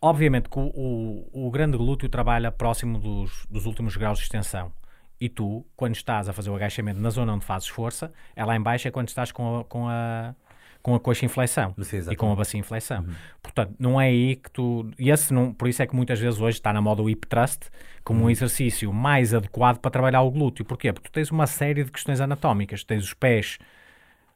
Obviamente 0.00 0.48
que 0.48 0.58
o, 0.58 0.62
o, 0.74 1.46
o 1.46 1.50
grande 1.50 1.76
glúteo 1.76 2.08
trabalha 2.08 2.50
próximo 2.50 2.98
dos, 2.98 3.46
dos 3.48 3.66
últimos 3.66 3.96
graus 3.96 4.18
de 4.18 4.24
extensão. 4.24 4.72
E 5.20 5.28
tu, 5.28 5.64
quando 5.76 5.94
estás 5.94 6.28
a 6.28 6.32
fazer 6.32 6.50
o 6.50 6.56
agachamento 6.56 6.98
na 6.98 7.08
zona 7.08 7.32
onde 7.32 7.44
fazes 7.44 7.68
força, 7.68 8.12
é 8.34 8.44
lá 8.44 8.56
em 8.56 8.60
baixo 8.60 8.88
é 8.88 8.90
quando 8.90 9.06
estás 9.06 9.30
com 9.30 9.60
a, 9.60 9.64
com 9.64 9.88
a, 9.88 10.34
com 10.82 10.94
a 10.94 11.00
coxa 11.00 11.24
em 11.24 11.28
flexão 11.28 11.74
e 12.10 12.16
com 12.16 12.32
a 12.32 12.36
bacia 12.36 12.58
em 12.58 12.62
flexão. 12.62 13.02
Uhum. 13.02 13.14
Portanto, 13.40 13.74
não 13.78 14.00
é 14.00 14.06
aí 14.06 14.36
que 14.36 14.50
tu. 14.50 14.90
E 14.98 15.10
esse 15.10 15.32
não, 15.32 15.52
por 15.52 15.68
isso 15.68 15.80
é 15.82 15.86
que 15.86 15.94
muitas 15.94 16.18
vezes 16.18 16.40
hoje 16.40 16.58
está 16.58 16.72
na 16.72 16.80
moda 16.80 17.02
o 17.02 17.08
hip 17.08 17.26
thrust 17.26 17.70
como 18.04 18.20
uhum. 18.20 18.26
um 18.26 18.30
exercício 18.30 18.92
mais 18.92 19.32
adequado 19.32 19.78
para 19.78 19.90
trabalhar 19.90 20.22
o 20.22 20.30
glúteo. 20.30 20.64
Porquê? 20.64 20.92
Porque 20.92 21.08
tu 21.08 21.12
tens 21.12 21.30
uma 21.30 21.46
série 21.46 21.84
de 21.84 21.90
questões 21.90 22.20
anatómicas. 22.20 22.82
tens 22.82 23.04
os 23.04 23.14
pés. 23.14 23.58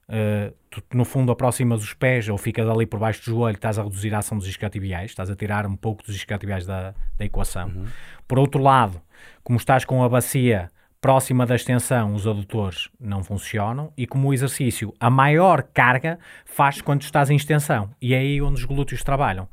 Uh, 0.09 0.55
tu 0.71 0.81
no 0.95 1.05
fundo 1.05 1.33
aproximas 1.33 1.83
os 1.83 1.93
pés 1.93 2.29
ou 2.29 2.39
ficas 2.39 2.69
ali 2.69 2.87
por 2.87 3.01
baixo 3.01 3.21
do 3.23 3.25
joelho, 3.25 3.57
estás 3.57 3.77
a 3.77 3.83
reduzir 3.83 4.15
a 4.15 4.19
ação 4.19 4.39
dos 4.39 4.47
isquiotibiais, 4.47 5.11
estás 5.11 5.29
a 5.29 5.35
tirar 5.35 5.67
um 5.67 5.75
pouco 5.75 6.05
dos 6.05 6.15
isquiotibiais 6.15 6.65
da, 6.65 6.95
da 7.19 7.25
equação. 7.25 7.73
Uhum. 7.75 7.87
Por 8.29 8.39
outro 8.39 8.63
lado, 8.63 9.03
como 9.43 9.59
estás 9.59 9.85
com 9.85 10.05
a 10.05 10.09
bacia 10.09 10.71
próxima 11.01 11.47
da 11.47 11.55
extensão, 11.55 12.15
os 12.15 12.27
adutores 12.27 12.89
não 12.99 13.23
funcionam 13.23 13.93
e 13.97 14.07
como 14.07 14.29
o 14.29 14.35
exercício, 14.35 14.95
a 14.99 15.11
maior 15.11 15.63
carga 15.63 16.19
faz 16.45 16.81
quando 16.81 17.03
estás 17.03 17.31
em 17.31 17.37
extensão 17.37 17.91
e 18.01 18.15
é 18.15 18.19
aí 18.19 18.43
onde 18.43 18.61
os 18.61 18.65
glúteos 18.65 19.03
trabalham. 19.03 19.49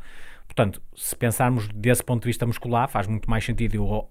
Portanto, 0.45 0.81
se 0.95 1.15
pensarmos 1.15 1.67
desse 1.69 2.03
ponto 2.03 2.23
de 2.23 2.27
vista 2.27 2.45
muscular, 2.45 2.87
faz 2.87 3.07
muito 3.07 3.29
mais 3.29 3.43
sentido 3.43 3.75
eu 3.75 4.09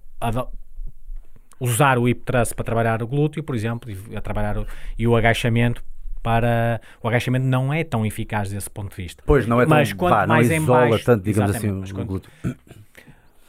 usar 1.60 1.98
o 1.98 2.08
hip 2.08 2.22
thrust 2.24 2.54
para 2.54 2.64
trabalhar 2.64 3.02
o 3.02 3.06
glúteo, 3.06 3.42
por 3.42 3.54
exemplo, 3.54 3.90
e, 3.90 4.16
a 4.16 4.20
trabalhar 4.20 4.58
o, 4.58 4.66
e 4.98 5.06
o 5.06 5.14
agachamento 5.14 5.84
para 6.22 6.80
o 7.02 7.08
agachamento 7.08 7.46
não 7.46 7.72
é 7.72 7.82
tão 7.82 8.06
eficaz 8.06 8.50
desse 8.50 8.70
ponto 8.70 8.90
de 8.90 9.02
vista. 9.02 9.22
Pois 9.26 9.46
não 9.46 9.60
é 9.60 9.66
tão, 9.66 9.76
mas 9.76 9.92
quanto 9.92 10.12
pá, 10.12 10.26
mais 10.26 10.48
não 10.48 10.56
isola 10.56 10.86
em 10.86 10.90
baixo, 10.90 11.04
tanto, 11.04 11.24
digamos 11.24 11.56
assim, 11.56 11.68
o 11.70 12.04
glúteo. 12.04 12.30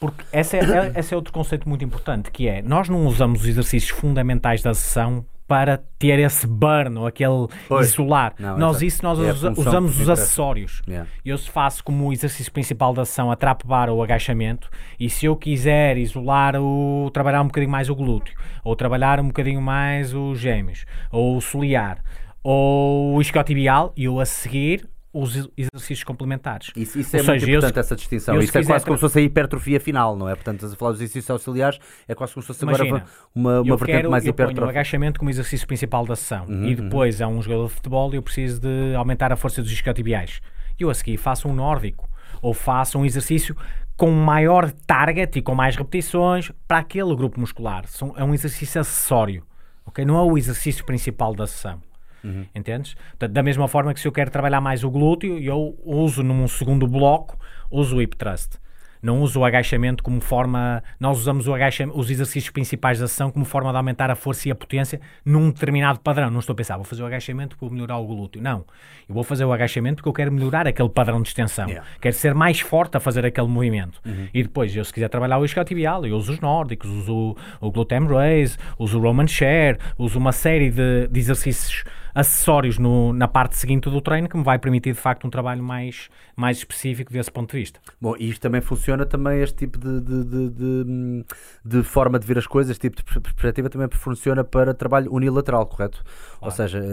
Porque 0.04 0.26
esse 0.34 0.58
é, 0.58 0.60
é, 0.60 1.00
esse 1.00 1.14
é 1.14 1.16
outro 1.16 1.32
conceito 1.32 1.68
muito 1.70 1.86
importante, 1.86 2.30
que 2.30 2.46
é, 2.46 2.62
nós 2.62 2.90
não 2.90 3.06
usamos 3.06 3.42
os 3.42 3.48
exercícios 3.48 3.98
fundamentais 3.98 4.62
da 4.62 4.74
sessão 4.74 5.26
para 5.48 5.78
ter 5.98 6.20
esse 6.20 6.46
burn 6.46 6.98
ou 6.98 7.08
aquele 7.08 7.48
pois. 7.70 7.92
isolar. 7.92 8.34
Não, 8.38 8.58
nós 8.58 8.82
isso 8.82 9.02
nós 9.02 9.18
é 9.18 9.32
usa, 9.32 9.52
usamos 9.52 9.98
os 9.98 10.10
acessórios. 10.10 10.82
Yeah. 10.86 11.10
Eu 11.24 11.38
se 11.38 11.50
faço 11.50 11.82
como 11.86 12.08
o 12.08 12.12
exercício 12.12 12.52
principal 12.52 12.94
da 12.94 13.04
ação 13.04 13.32
a 13.32 13.36
trap 13.38 13.66
bar 13.66 13.90
ou 13.90 14.04
agachamento 14.04 14.70
e 15.00 15.10
se 15.10 15.26
eu 15.26 15.38
quiser 15.38 15.98
isolar 15.98 16.56
o 16.58 17.10
trabalhar 17.14 17.42
um 17.42 17.48
bocadinho 17.48 17.72
mais 17.72 17.90
o 17.90 17.96
glúteo 17.96 18.36
ou 18.62 18.76
trabalhar 18.76 19.22
um 19.22 19.28
bocadinho 19.28 19.62
mais 19.62 20.14
os 20.14 20.38
gêmeos 20.38 20.86
ou 21.12 21.38
o 21.38 21.42
soliar 21.42 22.00
ou 22.42 23.16
o 23.16 23.22
isquiotibial 23.22 23.94
e 23.96 24.04
eu 24.04 24.20
a 24.20 24.26
seguir 24.26 24.90
os 25.14 25.48
exercícios 25.56 26.04
complementares. 26.04 26.72
Isso, 26.76 27.00
isso 27.00 27.16
é 27.16 27.20
Ou 27.20 27.26
muito 27.26 27.40
seja, 27.40 27.52
importante, 27.52 27.76
eu, 27.76 27.80
essa 27.80 27.96
distinção. 27.96 28.40
Isso 28.40 28.58
é 28.58 28.64
quase 28.64 28.84
como 28.84 28.98
se 28.98 29.02
fosse 29.02 29.20
a 29.20 29.22
hipertrofia 29.22 29.80
final, 29.80 30.18
não 30.18 30.28
é? 30.28 30.34
Portanto, 30.34 30.56
estás 30.56 30.74
a 30.74 30.76
falar 30.76 30.92
dos 30.92 31.02
exercícios 31.02 31.30
auxiliares, 31.30 31.80
é 32.08 32.16
quase 32.16 32.34
como 32.34 32.42
se 32.42 32.48
fosse 32.48 32.64
Imagina, 32.64 32.88
agora 32.88 33.06
uma, 33.36 33.62
uma 33.62 33.78
vertente 33.78 33.98
quero, 33.98 34.12
mais 34.12 34.26
hipertrofia. 34.26 34.62
Eu 34.62 34.66
o 34.66 34.70
agachamento 34.70 35.20
como 35.20 35.30
exercício 35.30 35.68
principal 35.68 36.06
da 36.06 36.16
sessão 36.16 36.46
uhum, 36.48 36.66
e 36.66 36.76
depois 36.76 37.20
uhum. 37.20 37.26
é 37.26 37.30
um 37.30 37.42
jogador 37.44 37.68
de 37.68 37.74
futebol 37.74 38.12
e 38.12 38.16
eu 38.16 38.24
preciso 38.24 38.60
de 38.60 38.96
aumentar 38.96 39.32
a 39.32 39.36
força 39.36 39.62
dos 39.62 39.72
isquiotibiais. 39.72 40.42
Eu 40.80 40.90
a 40.90 40.94
seguir 40.96 41.18
faço 41.18 41.48
um 41.48 41.54
nórdico 41.54 42.10
ou 42.42 42.54
faço 42.54 42.98
um 42.98 43.06
exercício 43.06 43.56
com 43.96 44.10
maior 44.10 44.72
target 44.72 45.38
e 45.38 45.42
com 45.44 45.54
mais 45.54 45.76
repetições 45.76 46.52
para 46.68 46.80
aquele 46.80 47.16
grupo 47.16 47.40
muscular. 47.40 47.86
É 48.16 48.24
um 48.24 48.34
exercício 48.34 48.82
acessório, 48.82 49.44
ok? 49.86 50.04
Não 50.04 50.18
é 50.18 50.24
o 50.24 50.36
exercício 50.38 50.84
principal 50.84 51.36
da 51.36 51.46
sessão. 51.46 51.80
Uhum. 52.24 52.46
Entendes? 52.56 52.96
Portanto, 53.10 53.32
da 53.32 53.44
mesma 53.44 53.68
forma 53.68 53.94
que 53.94 54.00
se 54.00 54.08
eu 54.08 54.12
quero 54.12 54.32
trabalhar 54.32 54.62
mais 54.62 54.84
o 54.84 54.90
glúteo, 54.90 55.38
eu 55.40 55.78
uso 55.84 56.24
num 56.24 56.48
segundo 56.48 56.88
bloco, 56.88 57.38
uso 57.70 57.98
o 57.98 58.02
hip 58.02 58.16
thrust 58.16 58.58
não 59.04 59.20
uso 59.22 59.42
o 59.42 59.46
agachamento 59.46 60.02
como 60.02 60.22
forma. 60.22 60.82
Nós 60.98 61.20
usamos 61.20 61.46
o 61.46 61.54
agachamento, 61.54 62.00
os 62.00 62.10
exercícios 62.10 62.50
principais 62.50 63.00
da 63.00 63.06
ação 63.06 63.30
como 63.30 63.44
forma 63.44 63.70
de 63.70 63.76
aumentar 63.76 64.10
a 64.10 64.16
força 64.16 64.48
e 64.48 64.52
a 64.52 64.56
potência 64.56 65.02
num 65.26 65.52
determinado 65.52 66.00
padrão. 66.00 66.32
Não 66.32 66.40
estou 66.40 66.54
a 66.54 66.56
pensar, 66.56 66.78
vou 66.78 66.86
fazer 66.86 67.04
o 67.04 67.06
agachamento 67.06 67.58
para 67.58 67.70
melhorar 67.70 67.98
o 67.98 68.08
glúteo. 68.08 68.42
Não. 68.42 68.66
Eu 69.08 69.14
vou 69.14 69.24
fazer 69.24 69.44
o 69.44 69.52
agachamento 69.52 69.98
porque 69.98 70.08
eu 70.08 70.14
quero 70.14 70.32
melhorar 70.32 70.66
aquele 70.66 70.88
padrão 70.88 71.22
de 71.22 71.28
extensão. 71.28 71.68
Yeah. 71.68 71.86
Quero 72.00 72.16
ser 72.16 72.34
mais 72.34 72.62
forte 72.62 72.96
a 72.96 73.00
fazer 73.02 73.26
aquele 73.26 73.48
movimento. 73.48 74.00
Uhum. 74.06 74.30
E 74.34 74.42
depois, 74.42 74.74
eu 74.74 74.86
se 74.86 74.94
quiser 74.94 75.10
trabalhar 75.10 75.38
o 75.38 75.44
isquiotibial, 75.44 76.06
eu 76.06 76.16
uso 76.16 76.32
os 76.32 76.40
nórdicos, 76.40 76.90
uso 76.90 77.36
o, 77.60 77.68
o 77.68 78.08
raise, 78.08 78.58
uso 78.80 78.98
o 78.98 79.02
Roman 79.02 79.28
share, 79.28 79.78
uso 79.98 80.18
uma 80.18 80.32
série 80.32 80.72
de, 80.72 81.10
de 81.10 81.20
exercícios 81.20 81.84
acessórios 82.14 82.78
no, 82.78 83.12
na 83.12 83.28
parte 83.28 83.58
seguinte 83.58 83.90
do 83.90 84.00
treino 84.00 84.30
que 84.30 84.38
me 84.38 84.44
vai 84.44 84.60
permitir 84.60 84.94
de 84.94 85.00
facto 85.00 85.26
um 85.26 85.30
trabalho 85.30 85.64
mais, 85.64 86.10
mais 86.36 86.58
específico 86.58 87.12
desse 87.12 87.32
ponto 87.32 87.52
de 87.52 87.58
vista. 87.58 87.80
Bom, 88.00 88.16
e 88.20 88.30
isto 88.30 88.42
também 88.42 88.62
funciona 88.62 89.06
também, 89.06 89.42
este 89.42 89.56
tipo 89.56 89.80
de, 89.80 90.00
de, 90.00 90.24
de, 90.24 90.50
de, 90.50 91.26
de 91.66 91.84
forma 91.84 92.20
de 92.20 92.28
ver 92.28 92.38
as 92.38 92.46
coisas, 92.46 92.72
este 92.72 92.90
tipo 92.90 93.04
de 93.04 93.20
perspectiva 93.20 93.70
também 93.70 93.88
funciona 93.92 94.44
para 94.44 94.74
trabalho 94.74 95.12
unilateral, 95.12 95.66
correto? 95.66 96.04
Claro. 96.04 96.40
Ou 96.42 96.52
seja, 96.52 96.84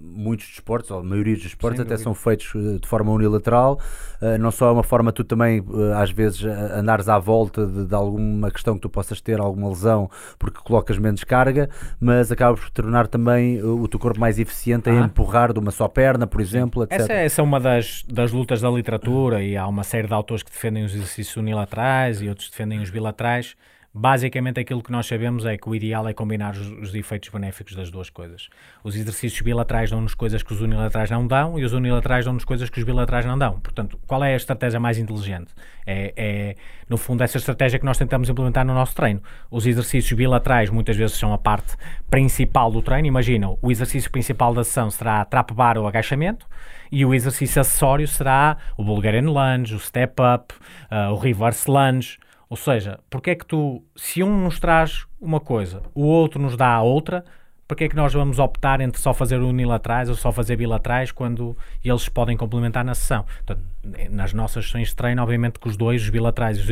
muitos 0.00 0.46
desportos, 0.46 0.90
ou 0.90 0.98
a 0.98 1.02
maioria 1.02 1.34
dos 1.34 1.44
desportos 1.44 1.80
até 1.80 1.96
são 1.96 2.12
feitos 2.12 2.52
eh, 2.54 2.78
de 2.78 2.86
forma 2.86 3.10
unilateral, 3.10 3.80
eh, 4.20 4.36
não 4.36 4.50
só 4.50 4.68
é 4.68 4.72
uma 4.72 4.82
forma 4.82 5.12
tu 5.12 5.24
também 5.24 5.58
eh, 5.58 5.92
às 5.94 6.10
vezes 6.10 6.44
andares 6.44 7.08
à 7.08 7.18
volta 7.18 7.66
de, 7.66 7.86
de 7.86 7.94
alguma 7.94 8.50
questão 8.50 8.74
que 8.74 8.80
tu 8.80 8.90
possas 8.90 9.20
ter, 9.20 9.40
alguma 9.40 9.68
lesão, 9.68 10.10
porque 10.38 10.58
colocas 10.62 10.98
menos 10.98 11.24
carga, 11.24 11.70
mas 11.98 12.30
acabas 12.30 12.60
por 12.60 12.70
tornar 12.70 13.06
também 13.06 13.62
o 13.62 13.86
teu 13.88 13.98
corpo 13.98 14.20
mais 14.20 14.38
eficiente 14.38 14.57
eficiente 14.58 14.90
ah. 14.90 15.02
a 15.02 15.06
empurrar 15.06 15.52
de 15.52 15.58
uma 15.58 15.70
só 15.70 15.86
perna, 15.88 16.26
por 16.26 16.40
exemplo, 16.40 16.82
etc. 16.82 17.00
Essa, 17.00 17.12
é, 17.12 17.24
essa 17.24 17.40
é 17.40 17.44
uma 17.44 17.60
das, 17.60 18.02
das 18.08 18.32
lutas 18.32 18.60
da 18.60 18.68
literatura 18.68 19.42
e 19.42 19.56
há 19.56 19.66
uma 19.66 19.84
série 19.84 20.08
de 20.08 20.12
autores 20.12 20.42
que 20.42 20.50
defendem 20.50 20.84
os 20.84 20.94
exercícios 20.94 21.36
unilaterais 21.36 22.20
e 22.20 22.28
outros 22.28 22.50
defendem 22.50 22.80
os 22.80 22.90
bilaterais. 22.90 23.56
Basicamente, 24.00 24.60
aquilo 24.60 24.80
que 24.80 24.92
nós 24.92 25.08
sabemos 25.08 25.44
é 25.44 25.56
que 25.56 25.68
o 25.68 25.74
ideal 25.74 26.06
é 26.06 26.12
combinar 26.12 26.52
os, 26.52 26.68
os 26.68 26.94
efeitos 26.94 27.30
benéficos 27.30 27.74
das 27.74 27.90
duas 27.90 28.08
coisas. 28.08 28.48
Os 28.84 28.94
exercícios 28.94 29.40
bilaterais 29.40 29.90
dão-nos 29.90 30.14
coisas 30.14 30.40
que 30.40 30.52
os 30.52 30.60
unilaterais 30.60 31.10
não 31.10 31.26
dão 31.26 31.58
e 31.58 31.64
os 31.64 31.72
unilaterais 31.72 32.24
dão-nos 32.24 32.44
coisas 32.44 32.70
que 32.70 32.78
os 32.78 32.84
bilaterais 32.84 33.26
não 33.26 33.36
dão. 33.36 33.58
Portanto, 33.58 33.98
qual 34.06 34.22
é 34.22 34.34
a 34.34 34.36
estratégia 34.36 34.78
mais 34.78 34.98
inteligente? 34.98 35.52
É, 35.84 36.14
é, 36.16 36.54
no 36.88 36.96
fundo, 36.96 37.24
essa 37.24 37.38
estratégia 37.38 37.76
que 37.76 37.84
nós 37.84 37.98
tentamos 37.98 38.28
implementar 38.28 38.64
no 38.64 38.72
nosso 38.72 38.94
treino. 38.94 39.20
Os 39.50 39.66
exercícios 39.66 40.16
bilaterais 40.16 40.70
muitas 40.70 40.96
vezes 40.96 41.16
são 41.16 41.32
a 41.32 41.38
parte 41.38 41.74
principal 42.08 42.70
do 42.70 42.80
treino. 42.80 43.08
Imaginam, 43.08 43.58
o 43.60 43.68
exercício 43.68 44.08
principal 44.12 44.54
da 44.54 44.62
sessão 44.62 44.92
será 44.92 45.24
trap 45.24 45.52
bar 45.52 45.76
ou 45.76 45.88
agachamento 45.88 46.46
e 46.92 47.04
o 47.04 47.12
exercício 47.12 47.60
acessório 47.60 48.06
será 48.06 48.58
o 48.76 48.84
Bulgarian 48.84 49.28
Lunge, 49.28 49.74
o 49.74 49.80
Step 49.80 50.14
Up, 50.22 50.54
uh, 50.88 51.12
o 51.12 51.16
Reverse 51.16 51.68
Lunge 51.68 52.16
Ou 52.48 52.56
seja, 52.56 52.98
porque 53.10 53.30
é 53.30 53.34
que 53.34 53.44
tu, 53.44 53.82
se 53.94 54.22
um 54.22 54.44
nos 54.44 54.58
traz 54.58 55.06
uma 55.20 55.38
coisa, 55.38 55.82
o 55.94 56.02
outro 56.02 56.40
nos 56.40 56.56
dá 56.56 56.72
a 56.72 56.82
outra, 56.82 57.24
porque 57.68 57.84
é 57.84 57.88
que 57.88 57.94
nós 57.94 58.14
vamos 58.14 58.38
optar 58.38 58.80
entre 58.80 58.98
só 58.98 59.12
fazer 59.12 59.38
unilaterais 59.38 60.08
ou 60.08 60.14
só 60.14 60.32
fazer 60.32 60.56
bilaterais 60.56 61.12
quando 61.12 61.54
eles 61.84 62.08
podem 62.08 62.34
complementar 62.34 62.82
na 62.82 62.94
sessão? 62.94 63.24
Portanto, 63.24 63.62
nas 64.10 64.32
nossas 64.32 64.64
sessões 64.64 64.88
de 64.88 64.96
treino, 64.96 65.22
obviamente 65.22 65.58
que 65.58 65.68
os 65.68 65.76
dois, 65.76 66.02
os 66.02 66.08
bilaterais 66.08 66.56
e 66.56 66.62
os 66.62 66.68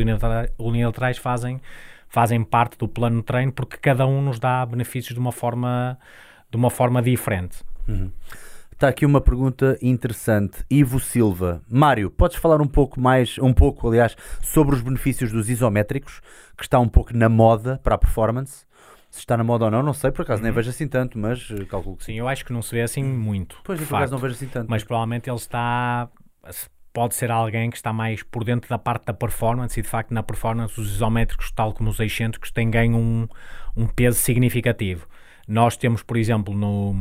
unilaterais, 0.57 1.19
fazem, 1.19 1.61
fazem 2.09 2.43
parte 2.43 2.79
do 2.79 2.87
plano 2.87 3.17
de 3.17 3.23
treino 3.23 3.51
porque 3.51 3.77
cada 3.77 4.07
um 4.07 4.23
nos 4.23 4.39
dá 4.39 4.65
benefícios 4.65 5.13
de 5.13 5.19
uma 5.19 5.31
forma, 5.31 5.99
de 6.49 6.57
uma 6.57 6.71
forma 6.71 6.99
diferente. 6.99 7.59
Está 8.77 8.89
aqui 8.89 9.07
uma 9.07 9.19
pergunta 9.19 9.75
interessante. 9.81 10.63
Ivo 10.69 10.99
Silva. 10.99 11.63
Mário, 11.67 12.11
podes 12.11 12.37
falar 12.37 12.61
um 12.61 12.67
pouco 12.67 13.01
mais, 13.01 13.39
um 13.39 13.51
pouco, 13.51 13.87
aliás, 13.87 14.15
sobre 14.43 14.75
os 14.75 14.83
benefícios 14.83 15.31
dos 15.31 15.49
isométricos, 15.49 16.21
que 16.55 16.61
está 16.61 16.77
um 16.77 16.87
pouco 16.87 17.11
na 17.17 17.27
moda 17.27 17.81
para 17.83 17.95
a 17.95 17.97
performance? 17.97 18.67
Se 19.09 19.17
está 19.17 19.35
na 19.35 19.43
moda 19.43 19.65
ou 19.65 19.71
não, 19.71 19.81
não 19.81 19.93
sei, 19.93 20.11
por 20.11 20.21
acaso 20.21 20.43
nem 20.43 20.51
vejo 20.51 20.69
assim 20.69 20.87
tanto, 20.87 21.17
mas 21.17 21.49
eh, 21.49 21.65
calculo 21.65 21.97
que 21.97 22.05
sim. 22.05 22.11
Sim, 22.11 22.19
eu 22.19 22.27
acho 22.27 22.45
que 22.45 22.53
não 22.53 22.61
se 22.61 22.75
vê 22.75 22.83
assim 22.83 23.03
muito. 23.03 23.57
Pois, 23.63 23.81
por 23.83 23.95
acaso 23.95 24.11
não 24.11 24.19
vejo 24.19 24.35
assim 24.35 24.45
tanto. 24.47 24.69
mas 24.69 24.83
provavelmente 24.83 25.27
ele 25.27 25.37
está 25.37 26.07
pode 26.93 27.15
ser 27.15 27.31
alguém 27.31 27.71
que 27.71 27.77
está 27.77 27.91
mais 27.91 28.21
por 28.21 28.43
dentro 28.43 28.69
da 28.69 28.77
parte 28.77 29.05
da 29.05 29.13
performance 29.13 29.79
e 29.79 29.81
de 29.81 29.89
facto 29.89 30.13
na 30.13 30.21
performance 30.21 30.79
os 30.79 30.91
isométricos 30.91 31.51
tal 31.51 31.73
como 31.73 31.89
os 31.89 31.99
excêntricos 31.99 32.51
têm 32.51 32.69
ganho 32.69 32.95
um, 32.95 33.27
um 33.75 33.87
peso 33.87 34.19
significativo 34.19 35.07
nós 35.47 35.75
temos 35.75 36.03
por 36.03 36.15
exemplo 36.15 36.55
no, 36.55 36.93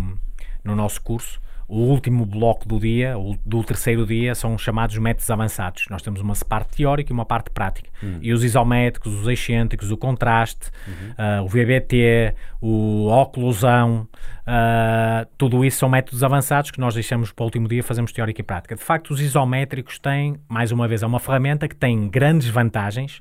no 0.65 0.75
nosso 0.75 1.01
curso 1.03 1.39
o 1.69 1.79
último 1.79 2.25
bloco 2.25 2.67
do 2.67 2.79
dia, 2.79 3.15
do 3.45 3.65
terceiro 3.65 4.07
dia, 4.07 4.35
são 4.35 4.55
os 4.55 4.63
chamados 4.63 4.97
métodos 4.99 5.29
avançados. 5.31 5.87
Nós 5.91 6.01
temos 6.01 6.21
uma 6.21 6.35
parte 6.49 6.77
teórica 6.77 7.13
e 7.13 7.15
uma 7.15 7.25
parte 7.25 7.51
prática. 7.51 7.91
E 8.23 8.33
os 8.33 8.45
isométricos, 8.45 9.13
os 9.13 9.27
excêntricos, 9.27 9.91
o 9.91 9.97
contraste, 9.97 10.71
ah, 11.19 11.43
o 11.43 11.49
VBT, 11.49 12.35
o 12.61 13.09
oclusão, 13.09 14.07
ah, 14.47 15.27
tudo 15.37 15.65
isso 15.65 15.79
são 15.79 15.89
métodos 15.89 16.23
avançados 16.23 16.71
que 16.71 16.79
nós 16.79 16.95
deixamos 16.95 17.33
para 17.33 17.43
o 17.43 17.47
último 17.47 17.67
dia, 17.67 17.83
fazemos 17.83 18.13
teórica 18.13 18.41
e 18.41 18.45
prática. 18.45 18.77
De 18.77 18.83
facto, 18.83 19.11
os 19.11 19.21
isométricos 19.21 19.99
têm, 19.99 20.37
mais 20.49 20.71
uma 20.71 20.87
vez, 20.87 21.03
é 21.03 21.07
uma 21.07 21.19
ferramenta 21.19 21.67
que 21.67 21.75
tem 21.75 22.09
grandes 22.09 22.49
vantagens, 22.49 23.21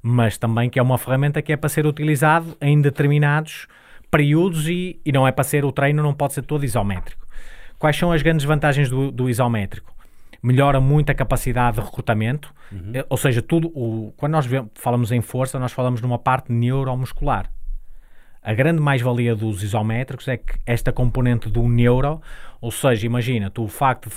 mas 0.00 0.38
também 0.38 0.70
que 0.70 0.78
é 0.78 0.82
uma 0.82 0.98
ferramenta 0.98 1.42
que 1.42 1.52
é 1.52 1.56
para 1.56 1.68
ser 1.68 1.84
utilizado 1.84 2.56
em 2.60 2.80
determinados 2.80 3.66
períodos 4.08 4.68
e, 4.68 5.00
e 5.04 5.10
não 5.10 5.26
é 5.26 5.32
para 5.32 5.42
ser 5.42 5.64
o 5.64 5.72
treino, 5.72 6.02
não 6.02 6.14
pode 6.14 6.34
ser 6.34 6.42
todo 6.42 6.64
isométrico. 6.64 7.21
Quais 7.82 7.96
são 7.96 8.12
as 8.12 8.22
grandes 8.22 8.46
vantagens 8.46 8.88
do, 8.88 9.10
do 9.10 9.28
isométrico? 9.28 9.92
Melhora 10.40 10.80
muito 10.80 11.10
a 11.10 11.14
capacidade 11.16 11.78
de 11.78 11.82
recrutamento, 11.84 12.54
eh, 12.94 13.04
ou 13.08 13.16
seja, 13.16 13.42
tudo 13.42 13.72
o, 13.74 14.14
quando 14.16 14.34
nós 14.34 14.46
falamos 14.76 15.10
em 15.10 15.20
força, 15.20 15.58
nós 15.58 15.72
falamos 15.72 16.00
numa 16.00 16.16
parte 16.16 16.52
neuromuscular. 16.52 17.50
A 18.40 18.54
grande 18.54 18.80
mais-valia 18.80 19.34
dos 19.34 19.64
isométricos 19.64 20.28
é 20.28 20.36
que 20.36 20.60
esta 20.64 20.92
componente 20.92 21.48
do 21.48 21.66
neuro, 21.66 22.22
ou 22.60 22.70
seja, 22.70 23.04
imagina, 23.04 23.50
tu 23.50 23.64
o 23.64 23.68
facto 23.68 24.08
de 24.08 24.14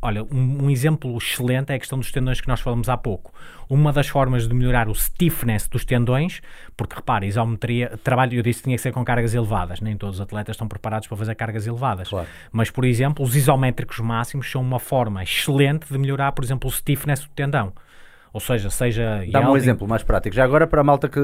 Olha, 0.00 0.22
um, 0.24 0.64
um 0.64 0.70
exemplo 0.70 1.14
excelente 1.18 1.70
é 1.70 1.74
a 1.74 1.78
questão 1.78 1.98
dos 1.98 2.10
tendões 2.10 2.40
que 2.40 2.48
nós 2.48 2.60
falamos 2.60 2.88
há 2.88 2.96
pouco. 2.96 3.32
Uma 3.68 3.92
das 3.92 4.08
formas 4.08 4.48
de 4.48 4.54
melhorar 4.54 4.88
o 4.88 4.94
stiffness 4.94 5.68
dos 5.68 5.84
tendões, 5.84 6.40
porque 6.74 6.96
repara, 6.96 7.26
isometria, 7.26 7.98
trabalho, 8.02 8.34
eu 8.38 8.42
disse 8.42 8.60
que 8.60 8.64
tinha 8.64 8.76
que 8.76 8.82
ser 8.82 8.92
com 8.92 9.04
cargas 9.04 9.34
elevadas, 9.34 9.80
nem 9.80 9.94
todos 9.96 10.16
os 10.16 10.20
atletas 10.20 10.54
estão 10.54 10.66
preparados 10.66 11.08
para 11.08 11.16
fazer 11.18 11.34
cargas 11.34 11.66
elevadas. 11.66 12.08
Claro. 12.08 12.26
Mas, 12.50 12.70
por 12.70 12.86
exemplo, 12.86 13.22
os 13.22 13.36
isométricos 13.36 13.98
máximos 14.00 14.50
são 14.50 14.62
uma 14.62 14.78
forma 14.80 15.22
excelente 15.22 15.92
de 15.92 15.98
melhorar, 15.98 16.32
por 16.32 16.42
exemplo, 16.42 16.70
o 16.70 16.72
stiffness 16.72 17.20
do 17.20 17.28
tendão. 17.30 17.72
Ou 18.32 18.40
seja, 18.40 18.70
seja 18.70 19.24
Dá-me 19.30 19.46
um 19.48 19.56
exemplo 19.56 19.86
mais 19.88 20.02
prático. 20.02 20.34
Já 20.34 20.44
agora 20.44 20.66
para 20.66 20.80
a 20.80 20.84
malta 20.84 21.08
que, 21.08 21.20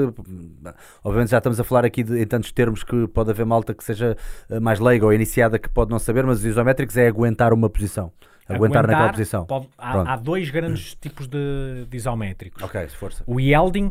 obviamente 1.05 1.31
já 1.31 1.39
estamos 1.39 1.59
a 1.61 1.65
falar 1.65 1.85
aqui 1.85 2.03
de- 2.03 2.21
em 2.23 2.27
tantos 2.27 2.53
termos 2.53 2.83
que 2.83 3.07
pode 3.09 3.31
haver 3.31 3.45
malta 3.45 3.75
que 3.75 3.85
seja 3.85 4.17
eh, 4.51 4.61
mais 4.61 4.81
leiga 4.81 5.05
ou 5.07 5.13
iniciada 5.13 5.59
que 5.59 5.69
pode 5.69 5.91
não 5.91 5.99
saber, 5.99 6.25
mas 6.25 6.39
os 6.39 6.45
isométricos 6.45 6.97
é 6.97 7.07
aguentar 7.09 7.53
uma 7.53 7.69
posição. 7.69 8.13
Aguentar, 8.49 8.87
naquela 8.87 9.11
posição. 9.11 9.47
pode- 9.47 9.69
há, 9.79 10.13
há 10.13 10.17
dois 10.17 10.51
grandes 10.51 10.95
tipos 10.95 11.27
de, 11.27 11.87
de 11.89 11.97
isométricos. 11.97 12.63
Ok, 12.63 12.87
força. 12.89 13.23
o 13.27 13.39
yielding 13.41 13.91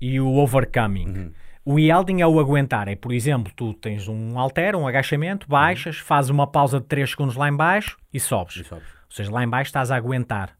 e 0.00 0.18
o 0.20 0.34
overcoming. 0.36 1.32
O 1.64 1.78
yielding 1.78 2.20
é 2.20 2.26
o 2.26 2.40
aguentar. 2.40 2.88
É, 2.88 2.96
por 2.96 3.12
exemplo, 3.12 3.52
tu 3.54 3.72
tens 3.74 4.08
um 4.08 4.36
halter, 4.36 4.74
um 4.74 4.86
agachamento, 4.88 5.46
baixas, 5.48 5.96
fazes 5.98 6.30
uma 6.30 6.46
pausa 6.46 6.80
de 6.80 6.86
3 6.86 7.10
segundos 7.10 7.36
lá 7.36 7.48
em 7.48 7.54
baixo 7.56 7.96
e 8.12 8.18
sobes. 8.18 8.56
E 8.56 8.64
sobes. 8.64 8.84
Ou 9.12 9.16
seja, 9.16 9.30
lá 9.30 9.44
em 9.44 9.48
baixo 9.48 9.68
estás 9.68 9.90
a 9.90 9.96
aguentar. 9.96 10.50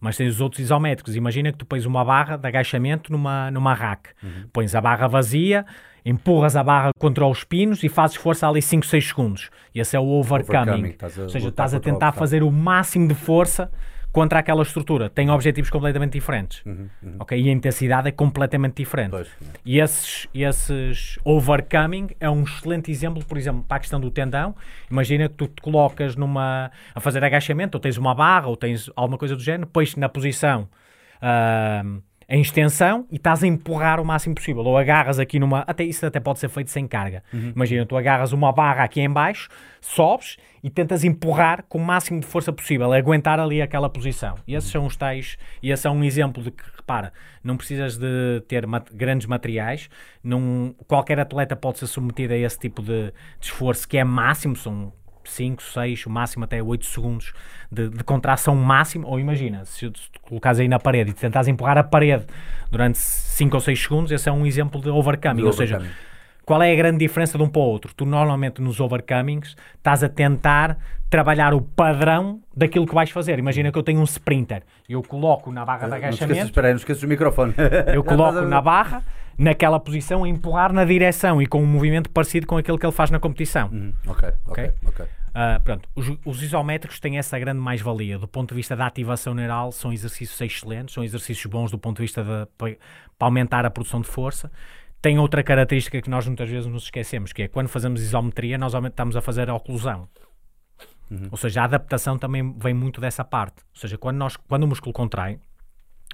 Mas 0.00 0.16
tens 0.16 0.34
os 0.34 0.40
outros 0.40 0.60
isométricos. 0.60 1.14
Imagina 1.14 1.52
que 1.52 1.58
tu 1.58 1.64
pões 1.64 1.86
uma 1.86 2.04
barra 2.04 2.36
de 2.36 2.46
agachamento 2.48 3.12
numa, 3.12 3.50
numa 3.52 3.72
rack. 3.72 4.10
Pões 4.52 4.74
a 4.74 4.80
barra 4.80 5.06
vazia, 5.06 5.64
empurras 6.04 6.56
a 6.56 6.64
barra 6.64 6.90
contra 6.98 7.24
os 7.24 7.44
pinos 7.44 7.84
e 7.84 7.88
fazes 7.88 8.16
força 8.16 8.48
ali 8.48 8.60
5, 8.60 8.84
6 8.84 9.08
segundos. 9.08 9.50
E 9.72 9.78
esse 9.78 9.96
é 9.96 10.00
o 10.00 10.06
overcoming. 10.08 10.94
Overcoming, 10.96 11.22
Ou 11.22 11.28
seja, 11.28 11.48
estás 11.48 11.72
a 11.72 11.78
tentar 11.78 12.10
fazer 12.12 12.42
o 12.42 12.50
máximo 12.50 13.06
de 13.06 13.14
força 13.14 13.70
contra 14.12 14.38
aquela 14.40 14.62
estrutura. 14.62 15.08
Tem 15.08 15.30
objetivos 15.30 15.70
completamente 15.70 16.12
diferentes. 16.12 16.62
ok? 17.18 17.40
E 17.40 17.48
a 17.48 17.52
intensidade 17.52 18.08
é 18.08 18.12
completamente 18.12 18.74
diferente. 18.74 19.10
Pois. 19.10 19.28
E 19.64 19.78
esses, 19.78 20.26
esses 20.34 21.18
overcoming 21.24 22.08
é 22.18 22.28
um 22.28 22.42
excelente 22.42 22.90
exemplo, 22.90 23.24
por 23.24 23.38
exemplo, 23.38 23.64
para 23.66 23.76
a 23.76 23.80
questão 23.80 24.00
do 24.00 24.10
tendão. 24.10 24.54
Imagina 24.90 25.28
que 25.28 25.34
tu 25.34 25.46
te 25.46 25.60
colocas 25.62 26.16
numa, 26.16 26.70
a 26.94 27.00
fazer 27.00 27.22
agachamento, 27.22 27.76
ou 27.76 27.80
tens 27.80 27.96
uma 27.96 28.14
barra, 28.14 28.48
ou 28.48 28.56
tens 28.56 28.90
alguma 28.96 29.18
coisa 29.18 29.36
do 29.36 29.42
género, 29.42 29.68
pões 29.68 29.94
na 29.96 30.08
posição 30.08 30.68
ah, 31.20 31.82
em 32.32 32.40
extensão 32.40 33.06
e 33.10 33.16
estás 33.16 33.42
a 33.42 33.46
empurrar 33.46 34.00
o 34.00 34.04
máximo 34.04 34.36
possível. 34.36 34.62
Ou 34.62 34.78
agarras 34.78 35.18
aqui 35.18 35.38
numa. 35.40 35.60
Até 35.66 35.82
isso 35.82 36.06
até 36.06 36.20
pode 36.20 36.38
ser 36.38 36.48
feito 36.48 36.70
sem 36.70 36.86
carga. 36.86 37.24
Imagina, 37.32 37.84
tu 37.84 37.96
agarras 37.96 38.32
uma 38.32 38.52
barra 38.52 38.84
aqui 38.84 39.00
em 39.00 39.10
baixo, 39.10 39.48
sobes 39.80 40.36
e 40.62 40.70
tentas 40.70 41.02
empurrar 41.02 41.64
com 41.68 41.78
o 41.78 41.84
máximo 41.84 42.20
de 42.20 42.26
força 42.26 42.52
possível, 42.52 42.92
aguentar 42.92 43.40
ali 43.40 43.60
aquela 43.60 43.90
posição. 43.90 44.36
E 44.46 44.54
esses 44.54 44.70
são 44.70 44.86
os 44.86 44.96
tais. 44.96 45.36
E 45.60 45.72
esse 45.72 45.86
é 45.86 45.90
um 45.90 46.04
exemplo 46.04 46.40
de 46.42 46.50
que, 46.52 46.62
repara, 46.76 47.12
não 47.42 47.56
precisas 47.56 47.96
de 47.96 48.42
ter 48.46 48.64
mat- 48.66 48.92
grandes 48.92 49.26
materiais. 49.26 49.88
Não, 50.22 50.72
qualquer 50.86 51.18
atleta 51.18 51.56
pode 51.56 51.78
ser 51.80 51.86
submetido 51.88 52.32
a 52.32 52.36
esse 52.36 52.58
tipo 52.58 52.80
de, 52.80 53.06
de 53.06 53.12
esforço 53.46 53.88
que 53.88 53.96
é 53.98 54.04
máximo, 54.04 54.54
são 54.54 54.92
5, 55.30 55.62
6, 55.62 56.06
o 56.06 56.10
máximo 56.10 56.44
até 56.44 56.62
8 56.62 56.84
segundos 56.86 57.32
de, 57.70 57.88
de 57.88 58.04
contração 58.04 58.54
máxima. 58.54 59.06
Ou 59.08 59.18
imagina, 59.18 59.64
se 59.64 59.90
tu 59.90 60.00
colocares 60.22 60.58
aí 60.60 60.68
na 60.68 60.78
parede 60.78 61.10
e 61.10 61.14
tentares 61.14 61.48
empurrar 61.48 61.78
a 61.78 61.84
parede 61.84 62.24
durante 62.70 62.98
5 62.98 63.56
ou 63.56 63.60
6 63.60 63.82
segundos, 63.82 64.12
esse 64.12 64.28
é 64.28 64.32
um 64.32 64.46
exemplo 64.46 64.80
de 64.80 64.90
overcoming. 64.90 65.42
De 65.42 65.46
ou 65.46 65.52
seja, 65.52 65.76
overcoming. 65.76 65.96
qual 66.44 66.62
é 66.62 66.72
a 66.72 66.76
grande 66.76 66.98
diferença 66.98 67.38
de 67.38 67.44
um 67.44 67.48
para 67.48 67.60
o 67.60 67.64
outro? 67.64 67.92
Tu 67.94 68.04
normalmente 68.04 68.60
nos 68.60 68.80
overcomings 68.80 69.56
estás 69.76 70.02
a 70.04 70.08
tentar 70.08 70.76
trabalhar 71.08 71.52
o 71.54 71.60
padrão 71.60 72.40
daquilo 72.56 72.86
que 72.86 72.94
vais 72.94 73.10
fazer. 73.10 73.38
Imagina 73.38 73.72
que 73.72 73.78
eu 73.78 73.82
tenho 73.82 74.00
um 74.00 74.04
sprinter, 74.04 74.62
eu 74.88 75.02
coloco 75.02 75.50
na 75.50 75.64
barra 75.64 75.84
de 75.86 75.90
Não 75.90 75.96
esqueças, 75.96 76.20
agachamento, 76.22 76.46
espera 76.46 76.66
aí, 76.68 76.72
não 76.72 76.78
esqueças 76.78 77.02
o 77.02 77.08
microfone. 77.08 77.52
eu 77.92 78.04
coloco 78.04 78.40
na 78.42 78.60
barra, 78.60 79.02
naquela 79.36 79.80
posição, 79.80 80.22
a 80.22 80.28
empurrar 80.28 80.72
na 80.72 80.84
direção 80.84 81.42
e 81.42 81.46
com 81.48 81.60
um 81.62 81.66
movimento 81.66 82.08
parecido 82.10 82.46
com 82.46 82.56
aquele 82.56 82.78
que 82.78 82.86
ele 82.86 82.92
faz 82.92 83.10
na 83.10 83.18
competição. 83.18 83.70
Hum, 83.72 83.92
ok, 84.06 84.28
ok, 84.46 84.64
Ok? 84.66 84.74
ok. 84.86 85.06
Ah, 85.34 85.60
pronto, 85.62 85.88
os, 85.94 86.06
os 86.24 86.42
isométricos 86.42 86.98
têm 86.98 87.18
essa 87.18 87.38
grande 87.38 87.60
mais-valia. 87.60 88.18
Do 88.18 88.28
ponto 88.28 88.50
de 88.50 88.56
vista 88.56 88.74
da 88.74 88.86
ativação 88.86 89.34
neural, 89.34 89.72
são 89.72 89.92
exercícios 89.92 90.40
excelentes, 90.40 90.94
são 90.94 91.04
exercícios 91.04 91.46
bons 91.46 91.70
do 91.70 91.78
ponto 91.78 91.96
de 91.96 92.02
vista 92.02 92.22
de, 92.22 92.46
para, 92.56 92.76
para 93.18 93.28
aumentar 93.28 93.64
a 93.64 93.70
produção 93.70 94.00
de 94.00 94.08
força. 94.08 94.50
Tem 95.00 95.18
outra 95.18 95.42
característica 95.42 96.00
que 96.02 96.10
nós 96.10 96.26
muitas 96.26 96.48
vezes 96.48 96.66
nos 96.66 96.84
esquecemos, 96.84 97.32
que 97.32 97.42
é 97.42 97.48
quando 97.48 97.68
fazemos 97.68 98.02
isometria, 98.02 98.58
nós 98.58 98.74
estamos 98.74 99.16
a 99.16 99.20
fazer 99.20 99.48
a 99.48 99.54
oclusão. 99.54 100.08
Ou 101.30 101.36
seja, 101.36 101.62
a 101.62 101.64
adaptação 101.64 102.16
também 102.16 102.54
vem 102.56 102.72
muito 102.72 103.00
dessa 103.00 103.24
parte. 103.24 103.62
Ou 103.74 103.80
seja, 103.80 103.98
quando, 103.98 104.16
nós, 104.16 104.36
quando 104.36 104.64
o 104.64 104.68
músculo 104.68 104.92
contrai, 104.92 105.40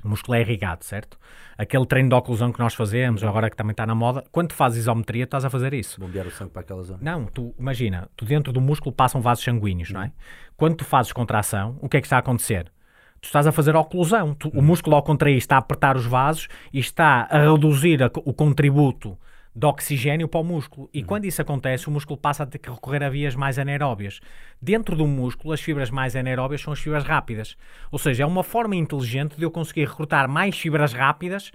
o 0.04 0.08
músculo 0.08 0.36
é 0.36 0.40
irrigado, 0.40 0.84
certo? 0.84 1.18
Aquele 1.58 1.86
treino 1.86 2.08
de 2.08 2.14
oclusão 2.14 2.52
que 2.52 2.58
nós 2.58 2.74
fazemos, 2.74 3.24
agora 3.24 3.48
que 3.50 3.56
também 3.56 3.70
está 3.72 3.86
na 3.86 3.94
moda, 3.94 4.22
quando 4.30 4.48
tu 4.48 4.54
fazes 4.54 4.78
isometria, 4.80 5.24
estás 5.24 5.44
a 5.44 5.50
fazer 5.50 5.72
isso. 5.74 5.98
Bombear 6.00 6.26
o 6.26 6.30
sangue 6.30 6.50
para 6.50 6.62
aquela 6.62 6.82
zona. 6.82 6.98
Não, 7.02 7.24
tu 7.26 7.54
imagina, 7.58 8.08
tu 8.16 8.24
dentro 8.24 8.52
do 8.52 8.60
músculo 8.60 8.94
passam 8.94 9.20
vasos 9.20 9.42
sanguíneos, 9.44 9.90
não 9.90 10.02
é? 10.02 10.12
Quando 10.56 10.76
tu 10.76 10.84
fazes 10.84 11.12
contração, 11.12 11.76
o 11.80 11.88
que 11.88 11.96
é 11.96 12.00
que 12.00 12.06
está 12.06 12.16
a 12.16 12.20
acontecer? 12.20 12.70
Tu 13.20 13.24
estás 13.26 13.46
a 13.46 13.52
fazer 13.52 13.74
oclusão. 13.74 14.34
Tu- 14.34 14.50
O 14.50 14.62
músculo 14.62 14.94
ao 14.94 15.02
contrair 15.02 15.36
está 15.38 15.56
a 15.56 15.58
apertar 15.58 15.96
os 15.96 16.04
vasos 16.06 16.48
e 16.72 16.78
está 16.78 17.26
a 17.30 17.38
reduzir 17.50 18.02
a 18.02 18.10
o 18.24 18.32
contributo 18.32 19.18
de 19.58 19.64
oxigênio 19.66 20.28
para 20.28 20.40
o 20.40 20.44
músculo. 20.44 20.90
E 20.92 21.02
quando 21.02 21.24
isso 21.24 21.40
acontece, 21.40 21.88
o 21.88 21.90
músculo 21.90 22.18
passa 22.18 22.42
a 22.42 22.46
ter 22.46 22.58
que 22.58 22.68
recorrer 22.70 23.02
a 23.02 23.08
vias 23.08 23.34
mais 23.34 23.58
anaeróbias. 23.58 24.20
Dentro 24.60 24.94
do 24.94 25.06
músculo, 25.06 25.54
as 25.54 25.62
fibras 25.62 25.90
mais 25.90 26.14
anaeróbias 26.14 26.60
são 26.60 26.74
as 26.74 26.78
fibras 26.78 27.04
rápidas. 27.04 27.56
Ou 27.90 27.98
seja, 27.98 28.24
é 28.24 28.26
uma 28.26 28.42
forma 28.42 28.76
inteligente 28.76 29.34
de 29.36 29.42
eu 29.44 29.50
conseguir 29.50 29.86
recrutar 29.88 30.28
mais 30.28 30.58
fibras 30.58 30.92
rápidas 30.92 31.50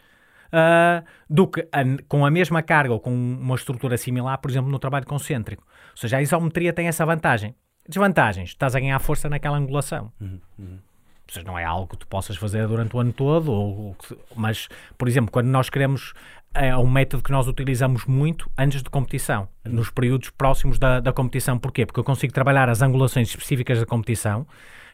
ah, 0.52 1.04
do 1.30 1.48
que 1.48 1.62
a- 1.72 1.84
com 2.08 2.26
a 2.26 2.32
mesma 2.32 2.62
carga 2.64 2.92
ou 2.92 3.00
com 3.00 3.12
uma 3.14 3.56
estrutura 3.56 3.96
similar, 3.98 4.38
por 4.40 4.50
exemplo, 4.50 4.72
no 4.72 4.80
trabalho 4.80 5.06
concêntrico. 5.06 5.64
Ou 5.92 5.98
seja, 5.98 6.18
a 6.18 6.22
isometria 6.24 6.74
tem 6.74 6.88
essa 6.88 7.06
vantagem. 7.06 7.56
Desvantagens, 7.88 8.50
estás 8.50 8.76
a 8.76 8.80
ganhar 8.80 9.00
força 9.00 9.30
naquela 9.30 9.58
angulação. 9.58 10.12
Ou 10.20 10.28
Ou 10.60 11.34
seja, 11.34 11.46
não 11.48 11.58
é 11.58 11.64
algo 11.64 11.88
que 11.88 11.98
tu 11.98 12.08
possas 12.08 12.36
fazer 12.36 12.68
durante 12.68 12.94
o 12.96 13.00
ano 13.00 13.14
todo, 13.14 13.52
ou, 13.54 13.80
ou 13.80 13.96
mas, 14.36 14.68
por 14.98 15.08
exemplo, 15.08 15.32
quando 15.32 15.48
nós 15.48 15.70
queremos. 15.70 16.14
É 16.54 16.76
um 16.76 16.90
método 16.90 17.24
que 17.24 17.32
nós 17.32 17.48
utilizamos 17.48 18.06
muito 18.06 18.50
antes 18.58 18.84
de 18.84 18.90
competição, 18.90 19.48
nos 19.64 19.90
períodos 19.90 20.30
próximos 20.32 20.78
da, 20.78 21.00
da 21.00 21.14
competição. 21.14 21.58
Porquê? 21.58 21.86
Porque 21.86 22.00
eu 22.00 22.04
consigo 22.04 22.34
trabalhar 22.34 22.68
as 22.68 22.82
angulações 22.82 23.30
específicas 23.30 23.80
da 23.80 23.86
competição, 23.86 24.46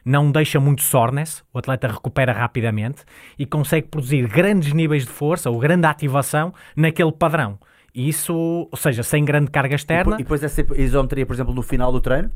não 0.04 0.30
deixa 0.30 0.60
muito 0.60 0.82
soreness, 0.82 1.42
o 1.52 1.58
atleta 1.58 1.88
recupera 1.88 2.32
rapidamente 2.32 3.02
e 3.38 3.44
consegue 3.44 3.88
produzir 3.88 4.26
grandes 4.28 4.72
níveis 4.72 5.04
de 5.04 5.10
força 5.10 5.50
ou 5.50 5.58
grande 5.58 5.86
ativação 5.86 6.54
naquele 6.76 7.12
padrão. 7.12 7.58
E 7.94 8.08
Isso, 8.08 8.34
ou 8.34 8.76
seja, 8.76 9.02
sem 9.02 9.24
grande 9.24 9.50
carga 9.50 9.74
E 9.74 9.76
externa, 9.76 10.14
E 10.14 10.18
depois 10.18 10.42
essa 10.42 10.64
isometria, 10.76 11.26
por 11.26 11.32
exemplo, 11.32 11.52
no 11.52 11.62
final 11.62 11.90
do 11.90 12.00
treino? 12.00 12.30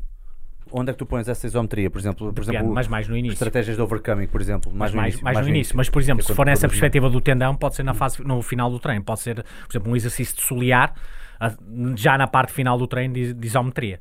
Onde 0.75 0.89
é 0.89 0.93
que 0.93 0.97
tu 0.97 1.05
pões 1.05 1.27
essa 1.27 1.45
isometria? 1.45 1.87
Por 1.91 1.99
exemplo, 1.99 2.33
por 2.33 2.33
Depende, 2.43 2.57
exemplo 2.57 2.73
mas 2.73 2.87
mais 2.87 3.07
no 3.07 3.15
início. 3.15 3.33
estratégias 3.35 3.75
de 3.75 3.81
overcoming, 3.83 4.25
por 4.25 4.41
exemplo. 4.41 4.73
Mais, 4.73 4.91
mais, 4.91 5.13
no 5.13 5.19
início. 5.19 5.23
mais 5.23 5.37
no 5.41 5.49
início. 5.49 5.77
Mas, 5.77 5.89
por 5.89 6.01
exemplo, 6.01 6.23
Que 6.25 6.31
é 6.31 6.33
se 6.33 6.35
for 6.35 6.45
nessa 6.47 6.67
perspectiva 6.67 7.09
do 7.11 7.21
tendão, 7.21 7.55
pode 7.55 7.75
ser 7.75 7.83
na 7.83 7.93
fase, 7.93 8.23
no 8.23 8.41
final 8.41 8.71
do 8.71 8.79
treino. 8.79 9.03
Pode 9.03 9.19
ser, 9.19 9.35
por 9.43 9.71
exemplo, 9.71 9.91
um 9.91 9.95
exercício 9.95 10.35
de 10.35 10.41
solear, 10.41 10.93
ah, 11.39 11.53
já 11.95 12.17
na 12.17 12.25
parte 12.27 12.51
final 12.51 12.77
do 12.77 12.87
treino 12.87 13.13
de, 13.13 13.33
de 13.33 13.47
isometria. 13.47 13.99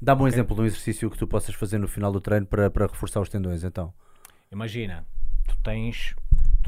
Dá-me 0.00 0.22
um 0.22 0.26
exemplo 0.28 0.54
de 0.54 0.62
um 0.62 0.64
exercício 0.66 1.08
que 1.10 1.16
tu 1.16 1.26
possas 1.26 1.54
fazer 1.54 1.78
no 1.78 1.88
final 1.88 2.12
do 2.12 2.20
treino 2.20 2.44
para, 2.44 2.68
para 2.68 2.86
reforçar 2.86 3.20
os 3.20 3.28
tendões, 3.30 3.64
então. 3.64 3.92
Imagina, 4.52 5.04
tu 5.48 5.56
tens. 5.62 6.14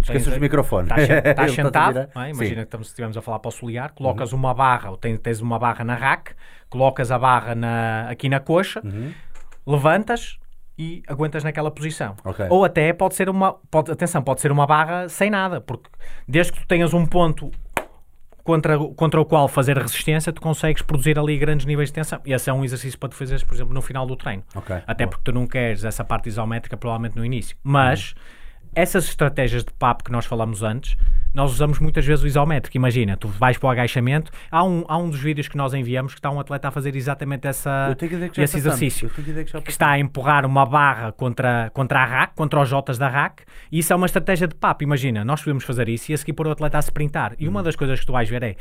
Esqueças 0.01 0.25
tens- 0.29 0.37
o 0.39 0.41
microfone. 0.41 0.89
Estás, 0.89 1.53
sentado, 1.55 1.99
é? 1.99 2.07
Sim. 2.07 2.31
imagina 2.31 2.55
que 2.57 2.63
estamos, 2.63 2.89
estivemos 2.89 3.17
a 3.17 3.23
falar 3.23 3.39
para 3.41 3.49
o 3.49 3.53
solear, 3.53 3.93
colocas 3.93 4.33
uma 4.33 4.55
barra, 4.55 4.91
ou 4.91 4.97
tens, 4.97 5.19
tens 5.21 5.41
uma 5.41 5.59
barra 5.59 5.85
na 5.85 5.95
rack, 5.95 6.33
colocas 6.71 7.11
a 7.13 7.19
barra 7.19 7.55
na- 7.55 8.09
aqui 8.09 8.29
na 8.29 8.41
coxa, 8.41 8.81
Uhum. 8.85 9.13
Levantas 9.67 10.39
e 10.79 11.03
aguentas 11.07 11.45
naquela 11.45 11.71
posição. 11.71 12.17
Ok. 12.25 12.47
Ou 12.51 12.65
até 12.65 12.93
pode 12.93 13.15
ser 13.15 13.29
uma, 13.29 13.55
pode, 13.71 13.91
atenção, 13.91 14.23
pode 14.23 14.41
ser 14.41 14.51
uma 14.51 14.67
barra 14.67 15.09
sem 15.09 15.31
nada, 15.31 15.61
porque 15.61 15.89
desde 16.27 16.53
que 16.53 16.61
tu 16.61 16.67
tenhas 16.67 16.93
um 16.93 17.07
ponto 17.07 17.51
contra, 18.43 18.77
contra 18.79 19.21
o 19.21 19.25
qual 19.25 19.49
fazer 19.49 19.79
resistência, 19.79 20.33
tu 20.33 20.41
consegues 20.41 20.83
produzir 20.83 21.19
ali 21.19 21.39
grandes 21.39 21.65
níveis 21.65 21.89
de 21.89 21.95
tensão. 21.95 22.21
E 22.25 22.33
esse 22.33 22.51
é 22.51 22.53
um 22.53 22.65
exercício 22.65 22.99
para 22.99 23.09
tu 23.09 23.15
fazeres, 23.15 23.43
por 23.43 23.55
exemplo, 23.55 23.73
no 23.73 23.81
final 23.81 24.07
do 24.07 24.17
treino. 24.17 24.43
Ok, 24.55 24.77
Até 24.87 25.05
boa. 25.05 25.11
porque 25.11 25.25
tu 25.25 25.33
não 25.33 25.47
queres 25.47 25.85
essa 25.85 26.05
parte 26.05 26.29
isométrica 26.29 26.77
provavelmente 26.77 27.17
no 27.17 27.25
início. 27.25 27.57
Mas 27.63 28.15
essas 28.75 29.05
estratégias 29.05 29.65
de 29.65 29.73
papo 29.73 30.05
que 30.05 30.13
nós 30.13 30.27
falamos 30.27 30.63
antes, 30.63 30.97
nós 31.35 31.53
usamos 31.53 31.79
muitas 31.81 32.07
vezes 32.07 32.23
o 32.25 32.27
isométrico. 32.27 32.77
Imagina, 32.77 33.17
tu 33.17 33.29
vais 33.29 33.59
para 33.59 33.67
o 33.67 33.71
agachamento, 33.71 34.31
há 34.51 34.63
um, 34.65 34.85
há 34.89 34.97
um 34.97 35.11
dos 35.11 35.21
vídeos 35.21 35.49
que 35.49 35.57
nós 35.57 35.75
enviamos 35.75 36.15
que 36.15 36.21
está 36.21 36.31
um 36.31 36.39
atleta 36.39 36.69
a 36.69 36.71
fazer 36.71 36.95
exatamente 36.97 37.47
essa, 37.49 37.89
que 37.99 38.09
que 38.31 38.41
esse 38.41 38.57
exercício 38.57 39.11
que 39.11 39.23
que 39.63 39.71
está 39.71 39.91
a 39.91 39.99
empurrar 39.99 40.47
uma 40.47 40.65
barra 40.65 41.13
contra, 41.13 41.71
contra 41.75 42.01
a 42.01 42.05
rack, 42.05 42.35
contra 42.37 42.61
os 42.61 42.69
Jotas 42.69 42.97
da 42.97 43.09
rack, 43.09 43.43
e 43.71 43.81
isso 43.81 43.93
é 43.93 43.97
uma 43.97 44.07
estratégia 44.07 44.47
de 44.47 44.55
papo. 44.55 44.85
Imagina, 44.85 45.25
nós 45.25 45.41
podemos 45.43 45.65
fazer 45.65 45.89
isso 45.89 46.13
e 46.13 46.15
a 46.15 46.19
seguir 46.19 46.33
pôr 46.33 46.47
o 46.47 46.51
atleta 46.53 46.79
a 46.79 46.81
sprintar. 46.81 47.35
E 47.39 47.49
uma 47.49 47.61
Uhum. 47.61 47.65
das 47.65 47.77
coisas 47.77 47.99
que 47.99 48.07
tu 48.07 48.13
vais 48.13 48.29
ver 48.29 48.43
é 48.43 48.57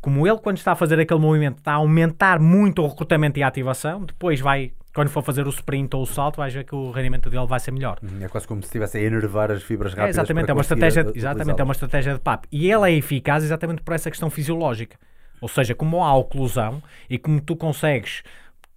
como 0.00 0.26
ele, 0.26 0.38
quando 0.38 0.58
está 0.58 0.72
a 0.72 0.76
fazer 0.76 0.98
aquele 1.00 1.20
movimento, 1.20 1.58
está 1.58 1.72
a 1.72 1.76
aumentar 1.76 2.38
muito 2.38 2.82
o 2.82 2.86
recrutamento 2.88 3.38
e 3.38 3.42
a 3.42 3.48
ativação, 3.48 4.04
depois 4.04 4.40
vai, 4.40 4.72
quando 4.98 5.08
for 5.10 5.22
fazer 5.22 5.46
o 5.46 5.50
sprint 5.50 5.94
ou 5.94 6.02
o 6.02 6.06
salto, 6.06 6.36
vais 6.38 6.52
ver 6.52 6.64
que 6.64 6.74
o 6.74 6.90
rendimento 6.90 7.30
dele 7.30 7.46
vai 7.46 7.60
ser 7.60 7.70
melhor. 7.70 7.98
É 8.20 8.26
quase 8.28 8.48
como 8.48 8.60
se 8.62 8.66
estivesse 8.66 8.98
a 8.98 9.00
enervar 9.00 9.50
as 9.52 9.62
fibras 9.62 9.92
É, 9.92 9.96
rápidas. 9.96 10.16
exatamente, 10.16 10.44
para 10.46 10.52
é 10.52 10.54
uma 10.54 10.60
estratégia, 10.62 11.02
a- 11.06 11.12
exatamente, 11.14 11.60
é 11.60 11.64
uma 11.64 11.72
estratégia 11.72 12.14
de 12.14 12.20
papo. 12.20 12.48
E 12.50 12.70
ele 12.70 12.90
é 12.90 12.94
eficaz 12.96 13.44
exatamente 13.44 13.82
por 13.82 13.94
essa 13.94 14.10
questão 14.10 14.28
fisiológica. 14.28 14.96
Ou 15.40 15.48
seja, 15.48 15.74
como 15.74 16.02
há 16.02 16.12
oclusão 16.16 16.82
e 17.08 17.16
como 17.16 17.40
tu 17.40 17.54
consegues, 17.54 18.22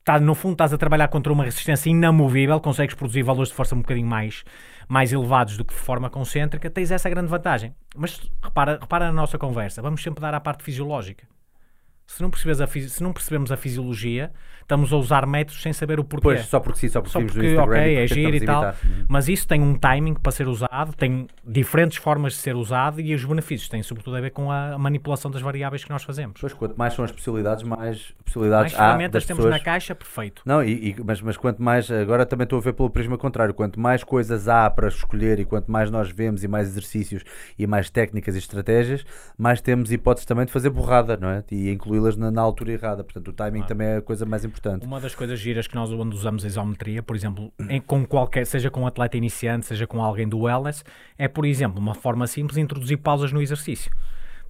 tá, 0.03 0.19
no 0.19 0.35
fundo 0.35 0.51
estás 0.53 0.71
a 0.71 0.77
trabalhar 0.77 1.07
contra 1.07 1.33
uma 1.33 1.43
resistência 1.43 1.89
inamovível, 1.89 2.59
consegues 2.59 2.93
produzir 2.93 3.23
valores 3.23 3.49
de 3.49 3.55
força 3.55 3.73
um 3.73 3.79
bocadinho 3.79 4.07
mais, 4.07 4.43
mais 4.87 5.11
elevados 5.11 5.57
do 5.57 5.65
que 5.65 5.73
de 5.73 5.79
forma 5.79 6.07
concêntrica, 6.09 6.69
tens 6.69 6.91
essa 6.91 7.09
grande 7.09 7.29
vantagem. 7.29 7.73
Mas 7.95 8.21
repara, 8.43 8.77
repara 8.79 9.05
na 9.07 9.13
nossa 9.13 9.37
conversa, 9.39 9.81
vamos 9.81 10.03
sempre 10.03 10.21
dar 10.21 10.33
à 10.35 10.39
parte 10.39 10.63
fisiológica. 10.63 11.25
Se 12.15 12.21
não, 12.21 12.29
percebes 12.29 12.59
a 12.61 12.67
se 12.67 13.01
não 13.01 13.13
percebemos 13.13 13.51
a 13.51 13.57
fisiologia, 13.57 14.31
estamos 14.61 14.91
a 14.93 14.97
usar 14.97 15.25
métodos 15.25 15.61
sem 15.61 15.73
saber 15.73 15.99
o 15.99 16.03
porquê. 16.03 16.23
Pois, 16.23 16.45
só 16.45 16.59
porque 16.59 16.79
sim, 16.79 16.89
só 16.89 17.01
porque 17.01 17.13
Só 17.13 17.19
porque, 17.21 17.47
Instagram 17.47 17.79
ok, 17.79 17.93
e 17.93 17.95
é 17.97 18.07
giro 18.07 18.35
e 18.35 18.41
tal. 18.45 18.63
Uhum. 18.63 19.05
mas 19.07 19.27
isso 19.27 19.47
tem 19.47 19.61
um 19.61 19.77
timing 19.77 20.13
para 20.15 20.31
ser 20.31 20.47
usado, 20.47 20.93
tem 20.95 21.27
diferentes 21.45 21.97
formas 21.97 22.33
de 22.33 22.39
ser 22.39 22.55
usado 22.55 22.99
e 23.01 23.13
os 23.15 23.23
benefícios 23.23 23.69
têm 23.69 23.81
sobretudo 23.81 24.17
a 24.17 24.21
ver 24.21 24.31
com 24.31 24.51
a 24.51 24.77
manipulação 24.77 25.31
das 25.31 25.41
variáveis 25.41 25.83
que 25.83 25.89
nós 25.89 26.03
fazemos. 26.03 26.39
Pois, 26.39 26.53
quanto 26.53 26.75
mais 26.77 26.93
são 26.93 27.03
as 27.05 27.11
possibilidades, 27.11 27.63
mais 27.63 27.79
Mais 27.81 28.13
possibilidades 28.25 28.73
há 28.73 28.77
ferramentas 28.77 29.25
temos 29.25 29.43
pessoas... 29.43 29.59
na 29.59 29.63
caixa, 29.63 29.95
perfeito. 29.95 30.41
Não, 30.45 30.63
e, 30.63 30.89
e- 30.89 30.95
mas, 31.03 31.21
mas 31.21 31.37
quanto 31.37 31.61
mais, 31.61 31.89
agora 31.91 32.25
também 32.25 32.43
estou 32.43 32.59
a 32.59 32.61
ver 32.61 32.73
pelo 32.73 32.89
prisma 32.89 33.17
contrário, 33.17 33.53
quanto 33.53 33.79
mais 33.79 34.03
coisas 34.03 34.47
há 34.47 34.69
para 34.69 34.87
escolher 34.87 35.39
e 35.39 35.45
quanto 35.45 35.71
mais 35.71 35.89
nós 35.91 36.09
vemos 36.09 36.43
e 36.43 36.47
mais 36.47 36.67
exercícios 36.67 37.23
e 37.57 37.67
mais 37.67 37.89
técnicas 37.89 38.35
e 38.35 38.37
estratégias, 38.37 39.05
mais 39.37 39.61
temos 39.61 39.91
hipóteses 39.91 40.25
também 40.25 40.45
de 40.45 40.51
fazer 40.51 40.69
borrada, 40.69 41.17
não 41.17 41.29
é? 41.29 41.43
E 41.51 41.69
incluí-las 42.01 42.17
na, 42.17 42.31
na 42.31 42.41
altura 42.41 42.71
errada. 42.73 43.03
Portanto, 43.03 43.27
o 43.29 43.33
timing 43.33 43.63
também 43.63 43.87
é 43.87 43.97
a 43.97 44.01
coisa 44.01 44.25
mais 44.25 44.43
importante. 44.43 44.85
Uma 44.85 44.99
das 44.99 45.13
coisas 45.15 45.39
giras 45.39 45.67
que 45.67 45.75
nós 45.75 45.91
onde 45.91 46.15
usamos 46.15 46.43
a 46.43 46.47
isometria, 46.47 47.03
por 47.03 47.15
exemplo, 47.15 47.51
em- 47.69 47.79
com 47.79 48.05
qualquer, 48.05 48.45
seja 48.45 48.69
com 48.69 48.81
um 48.81 48.87
atleta 48.87 49.17
iniciante, 49.17 49.65
seja 49.65 49.85
com 49.87 50.01
alguém 50.03 50.27
do 50.27 50.39
wellness, 50.39 50.83
é, 51.17 51.27
por 51.27 51.45
exemplo, 51.45 51.79
uma 51.79 51.93
forma 51.93 52.25
simples 52.27 52.55
de 52.55 52.61
introduzir 52.61 52.97
pausas 52.97 53.31
no 53.31 53.41
exercício. 53.41 53.91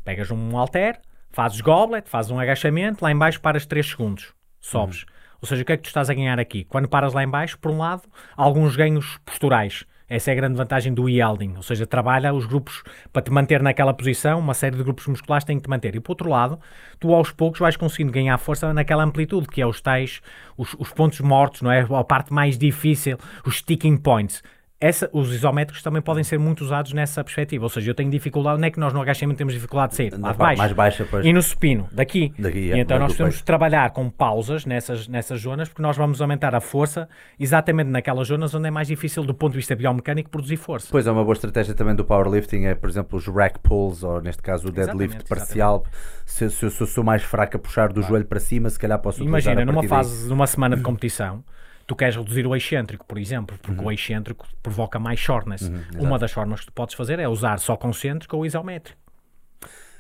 Pegas 0.04 0.32
um 0.32 0.52
halter, 0.56 1.00
fazes 1.32 1.62
goblet, 1.62 2.10
fazes 2.10 2.32
um 2.32 2.40
agachamento, 2.40 3.04
lá 3.04 3.12
em 3.12 3.18
baixo 3.18 3.40
paras 3.42 3.66
3 3.66 3.86
segundos, 3.86 4.34
sobes. 4.60 5.06
Ou 5.42 5.48
seja, 5.48 5.64
o 5.64 5.66
que 5.66 5.72
é 5.74 5.78
que 5.78 5.84
tu 5.84 5.88
estás 5.88 6.10
a 6.10 6.14
ganhar 6.14 6.40
aqui? 6.40 6.64
Quando 6.66 6.88
paras 6.88 7.14
lá 7.14 7.24
em 7.24 7.28
baixo, 7.30 7.58
por 7.60 7.72
um 7.72 7.78
lado, 7.80 8.04
alguns 8.38 8.76
ganhos 8.76 9.18
posturais. 9.26 9.86
Essa 10.14 10.32
é 10.32 10.34
a 10.34 10.36
grande 10.36 10.58
vantagem 10.58 10.94
do 10.94 11.08
yielding, 11.08 11.54
ou 11.56 11.64
seja, 11.64 11.88
trabalha 11.88 12.34
os 12.34 12.46
grupos 12.46 12.84
para 13.14 13.22
te 13.22 13.32
manter 13.32 13.64
naquela 13.64 13.94
posição, 13.94 14.40
uma 14.40 14.54
série 14.54 14.76
de 14.76 14.84
grupos 14.84 15.08
musculares 15.08 15.46
têm 15.46 15.56
que 15.56 15.64
te 15.64 15.70
manter. 15.70 15.96
E 15.96 16.02
por 16.02 16.12
outro 16.12 16.30
lado, 16.30 16.60
tu 17.00 17.14
aos 17.14 17.32
poucos 17.32 17.62
vais 17.62 17.78
conseguindo 17.78 18.12
ganhar 18.12 18.38
força 18.38 18.74
naquela 18.74 19.06
amplitude, 19.06 19.48
que 19.48 19.62
é 19.62 19.66
os 19.66 19.80
tais, 19.80 20.22
os, 20.58 20.76
os 20.78 20.92
pontos 20.92 21.22
mortos, 21.22 21.62
não 21.62 21.72
é? 21.72 21.88
A 21.90 22.04
parte 22.04 22.34
mais 22.34 22.58
difícil, 22.58 23.18
os 23.46 23.60
sticking 23.60 23.96
points. 23.96 24.44
Essa, 24.82 25.08
os 25.14 25.32
isométricos 25.32 25.84
também 25.84 26.02
podem 26.02 26.24
ser 26.24 26.40
muito 26.40 26.62
usados 26.64 26.92
nessa 26.92 27.24
perspectiva, 27.24 27.64
ou 27.64 27.70
seja, 27.70 27.92
eu 27.92 27.94
tenho 27.94 28.10
dificuldade, 28.10 28.60
não 28.60 28.68
é 28.68 28.72
que 28.72 28.80
nós 28.80 28.92
no 28.92 29.00
agachamento 29.00 29.38
temos 29.38 29.54
dificuldade 29.54 29.92
de 29.92 29.98
sair, 29.98 30.12
lá 30.20 30.32
de 30.32 30.38
baixo, 30.40 30.58
mais 30.58 30.74
baixa, 30.74 31.08
pois. 31.10 31.24
e 31.24 31.32
no 31.32 31.40
supino, 31.40 31.88
daqui. 31.92 32.34
Daqui, 32.40 32.58
e 32.58 32.72
é, 32.72 32.80
então 32.80 32.98
nós 32.98 33.16
temos 33.16 33.36
de 33.36 33.44
trabalhar 33.44 33.92
com 33.92 34.10
pausas 34.10 34.66
nessas, 34.66 35.08
nessas 35.08 35.40
zonas, 35.40 35.70
porque 35.70 35.84
nós 35.84 35.96
vamos 35.96 36.20
aumentar 36.20 36.56
a 36.56 36.60
força 36.60 37.08
exatamente 37.40 37.92
naquelas 37.92 38.28
zonas 38.28 38.56
onde 38.56 38.70
é 38.70 38.72
mais 38.72 38.88
difícil, 38.88 39.24
do 39.24 39.36
ponto 39.36 39.52
de 39.52 39.58
vista 39.60 39.76
biomecânico, 39.76 40.32
produzir 40.32 40.58
força. 40.58 40.88
Depois 40.88 41.06
é 41.06 41.12
uma 41.12 41.24
boa 41.24 41.34
estratégia 41.34 41.76
também 41.76 41.96
do 41.96 42.04
powerlifting, 42.04 42.66
é 42.66 42.74
por 42.74 42.90
exemplo 42.90 43.20
os 43.20 43.28
rack 43.28 43.60
pulls, 43.60 44.04
ou 44.04 44.20
neste 44.20 44.42
caso 44.42 44.70
o 44.70 44.72
deadlift 44.72 45.16
Exatamente, 45.16 45.30
parcial. 45.30 45.86
Se, 46.26 46.50
se, 46.50 46.72
se 46.72 46.82
eu 46.82 46.88
sou 46.88 47.04
mais 47.04 47.22
fraco 47.22 47.56
a 47.56 47.60
puxar 47.60 47.94
do 47.94 48.02
joelho 48.02 48.26
para 48.26 48.40
cima, 48.40 48.68
se 48.68 48.80
calhar 48.80 48.98
posso 48.98 49.22
Imagina, 49.24 49.62
a 49.62 49.66
numa 49.66 49.76
partir 49.76 49.90
daí. 49.90 49.98
fase, 50.00 50.28
numa 50.28 50.48
semana 50.48 50.76
de 50.76 50.82
competição, 50.82 51.44
tu 51.92 51.96
queres 51.98 52.16
reduzir 52.16 52.48
o 52.48 52.56
excêntrico, 52.56 53.06
por 53.06 53.18
exemplo, 53.18 53.58
porque 53.62 53.82
Uhum. 53.82 53.88
o 53.88 53.92
excêntrico 53.92 54.48
provoca 54.64 54.98
mais 54.98 55.20
shortness. 55.20 55.70
Uma 56.00 56.18
das 56.18 56.32
formas 56.32 56.62
que 56.62 56.68
tu 56.68 56.72
podes 56.72 56.96
fazer 56.96 57.20
é 57.20 57.28
usar 57.28 57.60
só 57.60 57.76
concêntrico 57.76 58.38
ou 58.38 58.46
isométrico. 58.46 58.98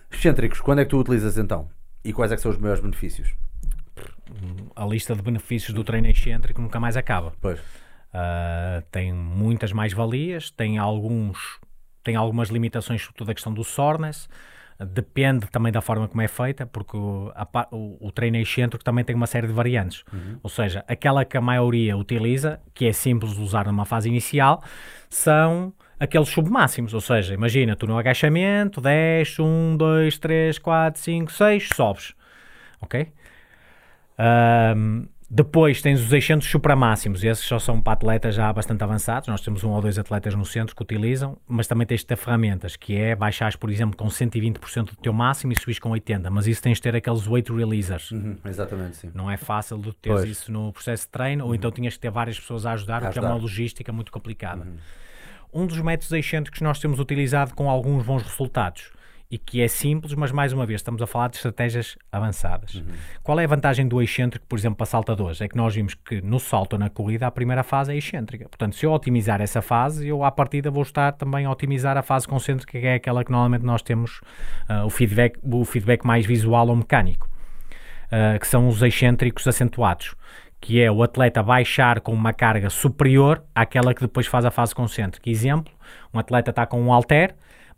Excêntricos, 0.10 0.62
quando 0.62 0.80
é 0.80 0.86
que 0.86 0.90
tu 0.92 1.00
utilizas 1.00 1.38
então? 1.38 1.70
E 2.02 2.14
quais 2.14 2.32
é 2.32 2.36
que 2.38 2.42
são 2.42 2.50
os 2.50 2.58
maiores 2.58 2.82
benefícios? 2.82 3.34
A 4.74 4.86
lista 4.86 5.14
de 5.14 5.22
benefícios 5.22 5.74
do 5.74 5.84
treino 5.84 6.08
excêntrico 6.08 6.62
nunca 6.62 6.80
mais 6.80 6.96
acaba. 6.96 7.34
Pois. 7.42 7.60
Uh, 7.60 8.82
tem 8.90 9.12
muitas 9.12 9.74
mais-valias, 9.74 10.50
tem 10.50 10.78
alguns 10.78 11.60
tem 12.04 12.16
algumas 12.16 12.50
limitações, 12.50 13.02
sobretudo 13.02 13.32
a 13.32 13.34
questão 13.34 13.54
do 13.54 13.64
soreness. 13.66 14.30
Depende 14.86 15.48
também 15.48 15.72
da 15.72 15.82
forma 15.82 16.08
como 16.08 16.22
é 16.22 16.28
feita, 16.28 16.66
porque 16.66 16.98
o, 16.98 17.32
a 17.36 17.68
o, 17.72 18.08
o 18.08 18.12
treino 18.12 18.38
excêntrico 18.38 18.84
também 18.84 19.04
tem 19.04 19.16
uma 19.16 19.28
série 19.28 19.48
de 19.48 19.54
variantes. 19.54 20.04
Ou 20.42 20.50
seja, 20.50 20.84
aquela 20.88 21.24
que 21.26 21.38
a 21.38 21.42
maioria 21.42 21.98
utiliza, 21.98 22.60
que 22.74 22.86
é 22.86 22.94
simples 22.94 23.36
de 23.36 23.42
usar 23.42 23.68
numa 23.68 23.86
fase 23.86 24.10
inicial, 24.10 24.64
são 25.10 25.74
aqueles 26.00 26.30
submáximos. 26.30 26.94
Ou 26.94 27.02
seja, 27.02 27.34
imagina, 27.34 27.76
tu 27.76 27.86
no 27.86 27.98
agachamento, 27.98 28.82
10, 28.82 29.40
1, 29.40 29.78
2, 29.78 30.18
3, 30.18 30.58
4, 30.58 31.02
5, 31.02 31.32
6, 31.32 31.70
sobes. 31.76 32.14
Ok? 32.82 33.12
Ahm, 34.18 35.06
depois 35.34 35.82
tens 35.82 36.02
os 36.02 36.12
excêntricos 36.12 36.52
supramáximos, 36.52 37.24
esses 37.24 37.46
só 37.46 37.58
são 37.58 37.82
para 37.82 37.94
atletas 37.94 38.36
já 38.36 38.52
bastante 38.52 38.84
avançados. 38.84 39.30
Nós 39.30 39.40
temos 39.40 39.64
um 39.64 39.70
ou 39.70 39.82
dois 39.82 39.98
atletas 39.98 40.36
no 40.36 40.44
centro 40.44 40.76
que 40.76 40.82
utilizam, 40.82 41.38
mas 41.48 41.68
também 41.68 41.88
tens 41.88 42.02
de 42.02 42.08
ter 42.08 42.18
ferramentas, 42.18 42.76
que 42.76 42.98
é 42.98 43.16
baixares, 43.16 43.56
por 43.56 43.70
exemplo, 43.70 43.96
com 43.96 44.08
120% 44.10 44.90
do 44.90 44.96
teu 44.98 45.14
máximo 45.14 45.54
e 45.54 45.56
subires 45.56 45.80
com 45.80 45.90
80%, 45.92 46.30
mas 46.30 46.48
isso 46.48 46.62
tens 46.62 46.80
de 46.80 46.82
ter 46.82 46.98
aqueles 46.98 47.26
weight 47.26 47.50
releasers. 47.50 48.12
Uhum, 48.12 48.36
exatamente, 48.44 48.98
sim. 48.98 49.12
Não 49.14 49.32
é 49.32 49.38
fácil 49.38 49.78
de 49.78 49.94
teres 49.96 50.20
Pois. 50.20 50.30
isso 50.30 50.52
no 50.52 50.74
processo 50.74 51.06
de 51.06 51.12
treino, 51.12 51.46
ou 51.46 51.56
então 51.56 51.72
tinhas 51.72 51.94
que 51.94 52.02
ter 52.02 52.12
várias 52.12 52.38
pessoas 52.38 52.66
a 52.66 52.74
ajudar, 52.74 53.02
o 53.02 53.10
que 53.10 53.18
é 53.18 53.22
uma 53.22 53.36
logística 53.36 53.90
muito 53.94 54.12
complicada. 54.12 54.68
Um 55.54 55.66
dos 55.66 55.80
métodos 55.80 56.12
excêntricos 56.12 56.58
que 56.58 56.64
nós 56.66 56.78
temos 56.78 57.00
utilizado 57.00 57.56
com 57.56 57.70
alguns 57.70 58.04
bons 58.04 58.22
resultados 58.22 58.92
e 59.32 59.38
que 59.38 59.62
é 59.62 59.68
simples, 59.70 60.14
mas 60.14 60.30
mais 60.30 60.52
uma 60.52 60.66
vez 60.66 60.82
estamos 60.82 61.02
a 61.02 61.08
falar 61.08 61.30
de 61.30 61.38
estratégias 61.38 61.98
avançadas. 62.12 62.84
Qual 63.24 63.40
é 63.40 63.46
a 63.46 63.48
vantagem 63.48 63.88
do 63.88 64.02
excêntrico, 64.02 64.46
por 64.46 64.60
exemplo, 64.60 64.76
para 64.76 64.86
saltadores? 64.86 65.40
É 65.40 65.48
que 65.48 65.56
nós 65.56 65.74
vimos 65.74 65.94
que 65.96 66.22
no 66.22 66.38
salto 66.38 66.74
ou 66.74 66.80
na 66.80 66.90
corrida 66.90 67.28
a 67.28 67.32
primeira 67.32 67.64
fase 67.64 67.94
é 67.94 67.98
excêntrica. 67.98 68.50
Portanto, 68.50 68.76
se 68.76 68.86
eu 68.86 68.92
otimizar 68.92 69.42
essa 69.42 69.62
fase, 69.62 70.06
eu 70.06 70.26
à 70.26 70.32
partida 70.32 70.70
vou 70.70 70.84
estar 70.84 71.14
também 71.14 71.46
a 71.46 71.52
otimizar 71.52 71.98
a 71.98 72.02
fase 72.02 72.28
concêntrica, 72.28 72.78
que 72.78 72.86
é 72.86 72.96
aquela 72.96 73.24
que 73.24 73.32
normalmente 73.32 73.64
nós 73.64 73.82
temos 73.82 74.20
uh, 74.70 74.86
o, 74.86 74.90
feedback, 74.90 75.40
o 75.42 75.64
feedback 75.64 76.06
mais 76.06 76.26
visual 76.26 76.68
ou 76.68 76.76
mecânico, 76.76 77.30
uh, 78.08 78.38
que 78.38 78.46
são 78.46 78.68
os 78.68 78.82
excêntricos 78.82 79.48
acentuados 79.48 80.14
que 80.60 80.80
é 80.80 80.92
o 80.92 81.02
atleta 81.02 81.42
baixar 81.42 82.02
com 82.02 82.14
uma 82.14 82.32
carga 82.32 82.70
superior 82.70 83.44
àquela 83.56 83.96
que 83.96 84.02
depois 84.02 84.28
faz 84.28 84.46
a 84.46 84.52
fase 84.52 84.76
concêntrica. 84.76 85.28
Exemplo, 85.28 85.74
um 86.14 86.20
atleta 86.20 86.52
está 86.52 86.68
com 86.68 86.80
um 86.80 86.94
halter, 86.94 87.34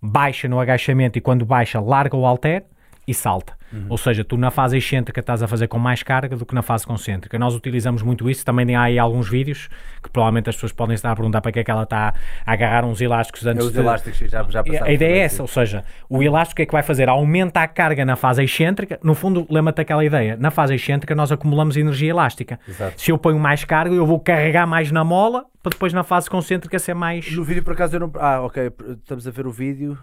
baixa 0.06 0.50
no 0.50 0.60
agachamento 0.60 1.18
e 1.18 1.22
quando 1.22 1.46
baixa 1.46 1.80
larga 1.80 2.18
o 2.18 2.26
halter 2.26 2.66
e 3.08 3.14
salta. 3.14 3.58
Uhum. 3.74 3.88
Ou 3.90 3.98
seja, 3.98 4.24
tu 4.24 4.38
na 4.38 4.52
fase 4.52 4.78
excêntrica 4.78 5.20
estás 5.20 5.44
a 5.44 5.48
fazer 5.48 5.68
com 5.68 5.80
mais 5.80 6.04
carga 6.04 6.38
do 6.38 6.45
que 6.45 6.56
na 6.56 6.62
fase 6.62 6.86
concêntrica. 6.86 7.38
Nós 7.38 7.56
utilizamos 7.56 8.02
muito 8.02 8.30
isso, 8.30 8.45
também 8.45 8.76
há 8.76 8.84
aí 8.84 9.00
alguns 9.00 9.28
vídeos 9.28 9.68
que 10.02 10.10
provavelmente 10.10 10.50
as 10.50 10.56
pessoas 10.56 10.72
podem 10.72 10.94
estar 10.94 11.12
a 11.12 11.16
perguntar 11.16 11.41
para 11.41 11.52
que 11.52 11.60
é 11.60 11.64
que 11.64 11.72
ela 11.72 11.84
está 11.84 12.14
a 12.45 12.52
agarrar 12.52 12.86
uns 12.86 13.02
elásticos 13.02 13.45
antes 13.45 13.64
É 13.64 13.68
os 13.68 13.74
de... 13.74 13.80
elásticos, 13.80 14.20
já, 14.30 14.44
já 14.44 14.64
A 14.82 14.91
ideia 14.91 15.16
é 15.16 15.20
essa, 15.20 15.41
ou 15.41 15.48
seja, 15.48 15.84
o 16.08 16.22
elástico 16.22 16.54
o 16.54 16.56
que 16.56 16.62
é 16.62 16.66
que 16.68 16.72
vai 16.72 16.84
fazer? 16.84 17.10
Aumenta 17.10 17.62
a 17.62 17.68
carga 17.68 18.06
na 18.06 18.16
fase 18.16 18.44
excêntrica. 18.44 19.00
No 19.04 19.16
fundo, 19.16 19.45
lembra-te 19.50 19.82
aquela 19.82 20.06
ideia. 20.06 20.38
Na 20.38 20.52
fase 20.52 20.76
excêntrica 20.76 21.16
nós 21.16 21.32
acumulamos 21.32 21.76
energia 21.76 22.12
elástica. 22.12 22.60
Exato. 22.68 23.02
Se 23.02 23.12
eu 23.12 23.18
ponho 23.18 23.40
mais 23.40 23.64
carga, 23.66 23.94
eu 23.94 24.06
vou 24.06 24.20
carregar 24.20 24.68
mais 24.68 24.91
na 24.91 25.04
mola 25.04 25.45
para 25.64 25.72
depois 25.72 25.94
na 25.94 26.04
fase 26.04 26.30
concêntrica 26.30 26.78
ser 26.78 26.94
mais... 26.94 27.32
No 27.32 27.44
vídeo, 27.44 27.64
por 27.64 27.74
acaso, 27.74 27.95
eu 27.95 28.02
não. 28.02 28.12
Ah, 28.16 28.41
ok. 28.41 28.72
Estamos 29.02 29.28
a 29.28 29.32
ver 29.32 29.48
o 29.48 29.52
vídeo. 29.52 29.98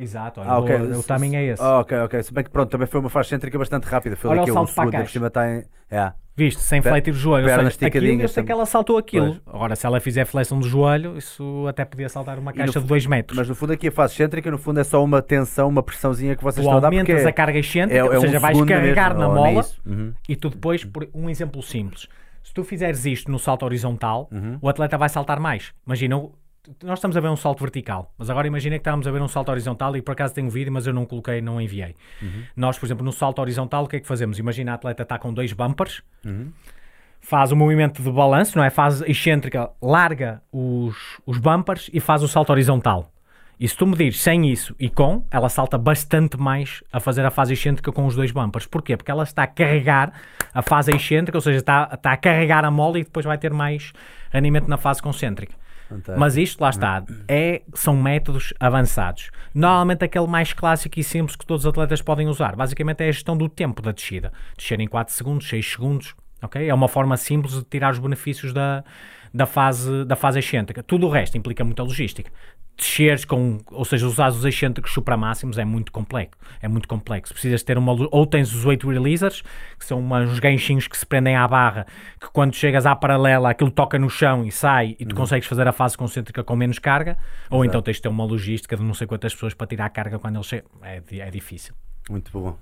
Exato, 0.00 0.40
olha, 0.40 0.50
Ah, 0.50 0.58
ok. 0.58 0.76
o, 0.76 0.98
o 0.98 1.02
timing 1.02 1.36
é 1.36 1.44
esse. 1.46 1.62
Ah, 1.62 1.80
ok, 1.80 1.98
ok. 1.98 2.22
Se 2.22 2.32
bem 2.32 2.42
que 2.44 2.50
pronto, 2.50 2.70
também 2.70 2.86
foi 2.86 3.00
uma 3.00 3.10
fase 3.10 3.28
cêntrica 3.28 3.58
bastante 3.58 3.84
rápida. 3.84 4.16
Foi 4.16 4.30
Olha 4.30 4.40
o 4.40 4.58
a 4.58 4.62
um 4.62 4.66
salto 4.66 4.90
para 4.90 5.00
a 5.02 5.06
cima 5.06 5.26
está 5.26 5.48
em. 5.50 5.64
É. 5.90 6.12
Viste, 6.36 6.62
sem 6.62 6.80
fletir 6.80 7.12
o 7.12 7.16
joelho. 7.16 7.46
Ou 7.46 7.54
pernas 7.54 7.74
seja, 7.74 7.86
aquilo, 7.88 8.06
eu 8.22 8.28
sei 8.28 8.42
que 8.42 8.50
ela 8.52 8.64
saltou 8.64 8.96
aquilo. 8.96 9.38
Agora, 9.46 9.76
se 9.76 9.84
ela 9.84 10.00
fizer 10.00 10.24
flexão 10.24 10.58
do 10.58 10.66
joelho, 10.66 11.18
isso 11.18 11.66
até 11.68 11.84
podia 11.84 12.08
saltar 12.08 12.38
uma 12.38 12.50
caixa 12.52 12.80
de 12.80 12.86
2 12.86 13.04
metros. 13.06 13.36
Mas 13.36 13.46
no 13.48 13.54
fundo 13.54 13.74
aqui 13.74 13.88
a 13.88 13.92
fase 13.92 14.14
excêntrica, 14.14 14.50
no 14.50 14.56
fundo 14.56 14.80
é 14.80 14.84
só 14.84 15.04
uma 15.04 15.20
tensão, 15.20 15.68
uma 15.68 15.82
pressãozinha 15.82 16.34
que 16.34 16.42
vocês 16.42 16.64
tu 16.64 16.68
estão 16.68 16.78
a 16.78 16.80
dar 16.80 16.86
aumentas 16.88 17.22
é, 17.24 17.28
a 17.28 17.32
carga 17.32 17.58
excêntrica, 17.58 17.94
é, 17.94 17.98
é 17.98 18.04
ou 18.04 18.20
seja, 18.22 18.38
um 18.38 18.40
vais 18.40 18.62
carregar 18.64 19.14
mesmo, 19.14 19.34
na 19.34 19.42
nem 19.42 19.54
mola. 19.54 19.66
Uhum. 19.84 20.12
e 20.26 20.34
tu 20.36 20.48
depois, 20.48 20.82
por 20.82 21.06
um 21.12 21.28
exemplo 21.28 21.62
simples, 21.62 22.08
se 22.42 22.54
tu 22.54 22.64
fizeres 22.64 23.04
isto 23.04 23.30
no 23.30 23.38
salto 23.38 23.64
horizontal, 23.64 24.28
Uhum. 24.32 24.58
o 24.62 24.68
atleta 24.68 24.96
vai 24.96 25.10
saltar 25.10 25.38
mais. 25.38 25.74
Imagina, 25.86 26.22
nós 26.82 26.98
estamos 26.98 27.16
a 27.16 27.20
ver 27.20 27.28
um 27.28 27.36
salto 27.36 27.60
vertical, 27.60 28.12
mas 28.18 28.28
agora 28.28 28.46
imagina 28.46 28.76
que 28.76 28.80
estamos 28.80 29.06
a 29.06 29.10
ver 29.10 29.22
um 29.22 29.28
salto 29.28 29.48
horizontal 29.50 29.96
e 29.96 30.02
por 30.02 30.12
acaso 30.12 30.34
tenho 30.34 30.50
vídeo, 30.50 30.72
mas 30.72 30.86
eu 30.86 30.92
não 30.92 31.04
coloquei, 31.06 31.40
não 31.40 31.60
enviei. 31.60 31.94
Uhum. 32.20 32.44
Nós, 32.56 32.78
por 32.78 32.86
exemplo, 32.86 33.04
no 33.04 33.12
salto 33.12 33.40
horizontal, 33.40 33.84
o 33.84 33.88
que 33.88 33.96
é 33.96 34.00
que 34.00 34.06
fazemos? 34.06 34.38
Imagina 34.38 34.72
a 34.72 34.74
atleta 34.74 35.02
está 35.02 35.18
com 35.18 35.32
dois 35.32 35.52
bumpers, 35.52 36.02
Uhum. 36.24 36.52
faz 37.20 37.50
o 37.52 37.56
movimento 37.56 38.02
de 38.02 38.10
balanço, 38.10 38.56
não 38.58 38.64
é? 38.64 38.70
Faz 38.70 39.00
excêntrica, 39.02 39.70
larga 39.80 40.42
os, 40.52 40.96
os 41.26 41.38
bumpers 41.38 41.90
e 41.92 42.00
faz 42.00 42.22
o 42.22 42.28
salto 42.28 42.50
horizontal. 42.50 43.10
E 43.58 43.68
se 43.68 43.76
tu 43.76 43.86
medires 43.86 44.20
sem 44.22 44.50
isso 44.50 44.74
e 44.78 44.88
com, 44.88 45.22
ela 45.30 45.50
salta 45.50 45.76
bastante 45.76 46.38
mais 46.38 46.82
a 46.90 46.98
fazer 46.98 47.26
a 47.26 47.30
fase 47.30 47.52
excêntrica 47.52 47.92
com 47.92 48.06
os 48.06 48.16
dois 48.16 48.30
bumpers. 48.32 48.66
Porquê? 48.66 48.96
Porque 48.96 49.10
ela 49.10 49.22
está 49.22 49.42
a 49.42 49.46
carregar 49.46 50.12
a 50.54 50.62
fase 50.62 50.90
excêntrica, 50.94 51.36
ou 51.36 51.42
seja, 51.42 51.58
está, 51.58 51.90
está 51.92 52.12
a 52.12 52.16
carregar 52.16 52.64
a 52.64 52.70
mola 52.70 52.98
e 52.98 53.04
depois 53.04 53.26
vai 53.26 53.36
ter 53.36 53.52
mais 53.52 53.92
rendimento 54.30 54.66
na 54.66 54.78
fase 54.78 55.02
concêntrica. 55.02 55.54
Fantástico. 55.90 56.20
Mas 56.20 56.36
isto, 56.36 56.60
lá 56.60 56.70
está, 56.70 57.02
é, 57.26 57.62
são 57.74 57.96
métodos 57.96 58.54
avançados. 58.60 59.30
Normalmente 59.52 60.04
aquele 60.04 60.28
mais 60.28 60.52
clássico 60.52 61.00
e 61.00 61.04
simples 61.04 61.34
que 61.34 61.44
todos 61.44 61.64
os 61.64 61.68
atletas 61.68 62.00
podem 62.00 62.28
usar. 62.28 62.54
Basicamente 62.54 63.02
é 63.02 63.08
a 63.08 63.12
gestão 63.12 63.36
do 63.36 63.48
tempo 63.48 63.82
da 63.82 63.90
descida. 63.90 64.32
Descer 64.56 64.80
em 64.80 64.86
4 64.86 65.12
segundos, 65.12 65.48
6 65.48 65.72
segundos. 65.72 66.14
ok? 66.40 66.68
É 66.68 66.72
uma 66.72 66.86
forma 66.86 67.16
simples 67.16 67.54
de 67.54 67.64
tirar 67.64 67.90
os 67.90 67.98
benefícios 67.98 68.52
da, 68.52 68.84
da, 69.34 69.46
fase, 69.46 70.04
da 70.04 70.14
fase 70.14 70.38
excêntrica. 70.38 70.80
Tudo 70.80 71.08
o 71.08 71.10
resto 71.10 71.36
implica 71.36 71.64
muita 71.64 71.82
logística. 71.82 72.30
Desceres 72.80 73.26
com, 73.26 73.58
ou 73.70 73.84
seja, 73.84 74.06
usar 74.06 74.30
os 74.30 74.42
excêntricos 74.42 74.90
supramáximos 74.92 75.58
é 75.58 75.66
muito 75.66 75.92
complexo. 75.92 76.40
É 76.62 76.66
muito 76.66 76.88
complexo. 76.88 77.34
Precisas 77.34 77.62
ter 77.62 77.76
uma. 77.76 77.92
Ou 78.10 78.26
tens 78.26 78.54
os 78.54 78.64
weight 78.64 78.86
releasers, 78.86 79.42
que 79.78 79.84
são 79.84 80.00
uns 80.02 80.38
ganchinhos 80.38 80.88
que 80.88 80.96
se 80.96 81.04
prendem 81.04 81.36
à 81.36 81.46
barra, 81.46 81.86
que 82.18 82.28
quando 82.32 82.54
chegas 82.54 82.86
à 82.86 82.96
paralela 82.96 83.50
aquilo 83.50 83.70
toca 83.70 83.98
no 83.98 84.08
chão 84.08 84.46
e 84.46 84.50
sai 84.50 84.96
e 84.98 85.04
tu 85.04 85.14
consegues 85.14 85.46
fazer 85.46 85.68
a 85.68 85.72
fase 85.72 85.94
concêntrica 85.94 86.42
com 86.42 86.56
menos 86.56 86.78
carga. 86.78 87.18
Ou 87.50 87.66
então 87.66 87.82
tens 87.82 87.96
de 87.96 88.02
ter 88.02 88.08
uma 88.08 88.24
logística 88.24 88.74
de 88.74 88.82
não 88.82 88.94
sei 88.94 89.06
quantas 89.06 89.34
pessoas 89.34 89.52
para 89.52 89.66
tirar 89.66 89.84
a 89.84 89.90
carga 89.90 90.18
quando 90.18 90.36
ele 90.36 90.44
chega. 90.44 90.64
É, 90.80 91.02
é 91.18 91.30
difícil. 91.30 91.74
Muito 92.08 92.32
bom. 92.32 92.56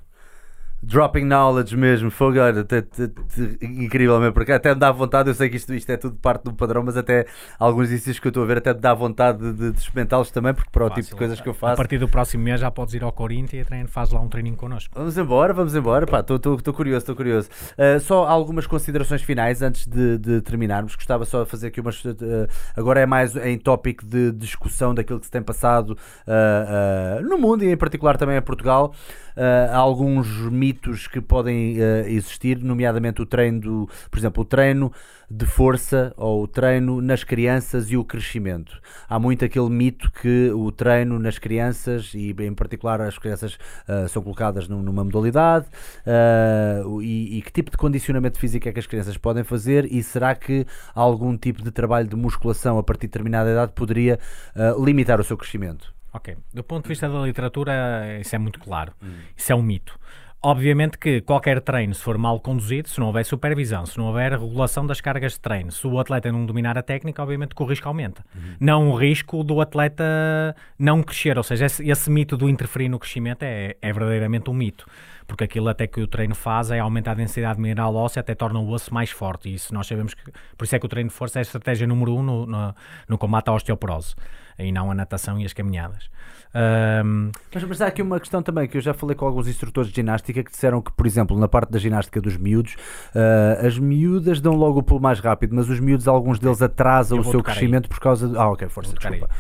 Dropping 0.81 1.25
knowledge 1.25 1.77
mesmo, 1.77 2.09
fogo, 2.11 2.39
olha, 2.39 2.61
até- 2.61 2.79
até- 2.79 3.05
até- 3.05 3.67
incrível 3.67 4.19
mesmo, 4.21 4.33
porque 4.33 4.53
até 4.53 4.73
me 4.73 4.79
dá 4.81 4.93
vontade, 4.93 5.29
eu 5.29 5.35
sei 5.35 5.49
que 5.51 5.57
isto, 5.57 5.75
isto 5.75 5.91
é 5.91 5.97
tudo 5.97 6.17
parte 6.17 6.45
do 6.45 6.53
padrão, 6.55 6.85
mas 6.85 6.97
até 6.97 7.27
alguns 7.59 7.87
exercícios 7.87 8.21
que 8.21 8.29
eu 8.29 8.31
estou 8.31 8.45
a 8.45 8.47
ver 8.47 8.59
até 8.59 8.73
me 8.73 8.81
dá 8.81 8.95
vontade 8.95 9.39
de, 9.39 9.53
de- 9.53 9.73
de 9.73 9.79
experimentá-los 9.81 10.31
também, 10.31 10.55
porque 10.55 10.71
para 10.71 10.85
o 10.85 10.89
tipo 10.89 11.01
de 11.01 11.05
Fácil. 11.07 11.17
coisas 11.19 11.41
que 11.41 11.49
eu 11.49 11.53
A 11.53 11.55
faço. 11.55 11.77
partir 11.77 11.99
do 11.99 12.09
próximo 12.09 12.45
mês 12.45 12.61
já 12.61 12.71
podes 12.71 12.95
ir 12.95 13.03
ao 13.03 13.11
Corinthians 13.11 13.63
e 13.63 13.65
treino, 13.67 13.89
faz 13.89 14.11
lá 14.13 14.21
um 14.21 14.29
treininho 14.29 14.57
connosco. 14.57 14.95
Vamos 14.97 15.19
embora, 15.19 15.53
vamos 15.53 15.75
embora. 15.75 16.07
Pá, 16.07 16.21
Estou 16.21 16.73
curioso, 16.73 16.99
estou 16.99 17.17
curioso. 17.17 17.49
Uh, 17.77 17.99
só 17.99 18.27
algumas 18.29 18.67
considerações 18.67 19.23
finais 19.23 19.63
antes 19.63 19.85
de, 19.87 20.17
de 20.19 20.41
terminarmos. 20.43 20.95
Gostava 20.95 21.25
só 21.25 21.43
de 21.43 21.51
fazer 21.51 21.67
aqui 21.69 21.81
umas. 21.81 22.05
uh, 22.05 22.15
agora 22.77 23.01
é 23.01 23.07
mais 23.07 23.35
em 23.35 23.59
tópico 23.59 24.07
de 24.07 24.31
discussão 24.31 24.95
daquilo 24.95 25.19
que 25.19 25.27
se 25.27 25.33
tem 25.33 25.43
passado 25.43 25.97
uh, 26.27 27.23
no 27.29 27.37
mundo 27.37 27.65
e 27.65 27.69
em 27.73 27.77
particular 27.77 28.17
também 28.17 28.37
em 28.37 28.43
Portugal. 28.43 28.95
Uh, 29.39 29.73
alguns 29.73 30.27
mitos 30.51 31.06
que 31.06 31.20
podem 31.20 31.78
uh, 31.78 32.09
existir, 32.09 32.59
nomeadamente 32.59 33.23
o 33.23 33.27
treino, 33.27 33.60
do, 33.60 33.89
por 34.10 34.19
exemplo, 34.19 34.43
o 34.43 34.44
treino 34.44 34.93
de 35.31 35.47
força 35.47 36.12
ou 36.16 36.43
o 36.43 36.48
treino 36.48 37.01
nas 37.01 37.23
crianças 37.23 37.89
e 37.89 37.97
o 37.97 38.02
crescimento. 38.02 38.81
Há 39.09 39.16
muito 39.16 39.44
aquele 39.44 39.70
mito 39.70 40.10
que 40.10 40.51
o 40.51 40.73
treino 40.73 41.20
nas 41.20 41.39
crianças 41.39 42.12
e 42.15 42.35
em 42.36 42.52
particular 42.52 43.01
as 43.01 43.16
crianças 43.16 43.55
uh, 43.89 44.09
são 44.09 44.23
colocadas 44.23 44.66
num- 44.66 44.82
numa 44.82 45.05
modalidade 45.05 45.66
e, 47.01 47.39
e 47.39 47.43
que 47.43 47.52
tipo 47.52 47.70
de 47.70 47.77
condicionamento 47.77 48.40
físico 48.40 48.69
é 48.69 48.73
que 48.73 48.81
as 48.81 48.86
crianças 48.86 49.16
podem 49.16 49.44
fazer 49.44 49.85
e 49.85 50.02
será 50.02 50.35
que 50.35 50.66
algum 50.94 51.36
tipo 51.36 51.62
de 51.62 51.70
trabalho 51.70 52.09
de 52.09 52.16
musculação 52.16 52.77
a 52.77 52.82
partir 52.82 53.02
de 53.02 53.12
determinada 53.12 53.51
idade 53.51 53.73
poderia 53.73 54.19
limitar 54.82 55.20
o 55.20 55.24
seu 55.24 55.36
crescimento? 55.36 55.98
Ok. 56.19 56.36
Do 56.53 56.65
ponto 56.65 56.82
de 56.82 56.89
vista 56.89 57.09
da 57.09 57.20
literatura, 57.20 58.19
isso 58.20 58.35
é 58.35 58.39
muito 58.39 58.59
claro. 58.59 58.93
Isso 59.36 59.53
é 59.53 59.55
um 59.55 59.62
mito. 59.62 59.99
Obviamente 60.40 60.97
que 60.99 61.20
qualquer 61.20 61.61
treino, 61.61 61.93
se 61.93 62.01
for 62.01 62.16
mal 62.16 62.39
conduzido, 62.39 62.89
se 62.89 63.01
não 63.01 63.09
houver 63.09 63.24
supervisão, 63.24 63.85
se 63.85 63.99
não 63.99 64.07
houver 64.07 64.32
regulação 64.32 64.86
das 64.86 65.01
cargas 65.01 65.32
de 65.32 65.40
treino, 65.40 65.73
se 65.73 65.85
o 65.85 65.99
atleta 65.99 66.31
não 66.31 66.47
dominar 66.47 66.78
a 66.78 66.82
técnica, 66.82 67.20
obviamente 67.20 67.57
que 67.57 67.62
o 67.62 67.66
risco 67.66 67.89
aumenta. 67.89 68.24
Não 68.61 68.89
o 68.89 68.97
risco 68.97 69.43
do 69.43 69.61
atleta 69.61 70.55
não 70.78 71.03
crescer, 71.03 71.36
ou 71.36 71.43
seja, 71.43 71.66
esse, 71.66 71.89
esse 71.89 72.09
mito 72.09 72.36
do 72.36 72.49
interferir 72.49 72.89
no 72.89 73.01
crescimento 73.01 73.43
é, 73.43 73.77
é 73.82 73.93
verdadeiramente 73.93 74.49
um 74.49 74.55
mito. 74.55 74.86
Porque 75.27 75.43
aquilo 75.43 75.69
até 75.69 75.89
que 75.89 76.01
o 76.01 76.07
treino 76.07 76.36
faz 76.36 76.70
é 76.70 76.78
aumentar 76.78 77.11
a 77.11 77.15
densidade 77.15 77.61
mineral 77.61 77.95
óssea, 77.95 78.20
até 78.20 78.35
torna 78.35 78.61
o 78.61 78.70
osso 78.70 78.95
mais 78.95 79.11
forte. 79.11 79.49
E 79.49 79.55
isso 79.55 79.74
nós 79.74 79.86
sabemos 79.86 80.15
que. 80.15 80.23
Por 80.57 80.65
isso 80.65 80.74
é 80.74 80.78
que 80.78 80.86
o 80.86 80.89
treino 80.89 81.11
de 81.11 81.15
força 81.15 81.39
é 81.39 81.40
a 81.40 81.43
estratégia 81.43 81.86
número 81.86 82.15
um 82.15 82.23
no, 82.23 82.47
no, 82.47 82.74
no 83.09 83.19
combate 83.19 83.49
à 83.49 83.53
osteoporose. 83.53 84.15
E 84.59 84.73
não 84.73 84.91
a 84.91 84.95
natação 84.95 85.41
e 85.41 85.45
as 85.45 85.53
caminhadas. 85.53 86.11
Ahm, 86.55 87.31
Mas, 87.55 87.65
mas 87.65 87.83
há 87.83 87.87
aqui 87.89 88.01
uma 88.03 88.19
questão 88.19 88.43
também 88.43 88.66
que 88.66 88.77
eu 88.77 88.81
já 88.81 88.95
falei 88.95 89.15
com 89.15 89.27
alguns 89.27 89.47
instrutores 89.49 89.91
de 89.91 89.97
ginástica 89.97 90.43
que 90.43 90.51
disseram 90.51 90.81
que, 90.81 90.91
por 90.93 91.07
exemplo, 91.07 91.39
na 91.39 91.47
parte 91.49 91.70
da 91.70 91.79
ginástica 91.79 92.20
dos 92.20 92.37
miúdos, 92.37 92.77
ah, 93.15 93.66
as 93.66 93.79
miúdas 93.79 94.41
dão 94.41 94.55
logo 94.55 94.81
o 94.81 94.83
pulo 94.83 95.01
mais 95.01 95.20
rápido, 95.20 95.55
mas 95.55 95.69
os 95.69 95.79
miúdos, 95.81 96.09
alguns 96.09 96.39
deles 96.39 96.62
atrasam 96.62 97.19
o 97.19 97.23
seu 97.25 97.33
tocar 97.35 97.53
aí. 97.53 97.59
crescimento 97.59 97.89
por 97.89 98.01
causa 98.01 98.29
de. 98.29 98.37
Ah, 98.37 98.49
ok, 98.51 98.69
força, 98.69 98.93
tocar 98.95 99.12
aí. 99.12 99.20
desculpa. 99.20 99.35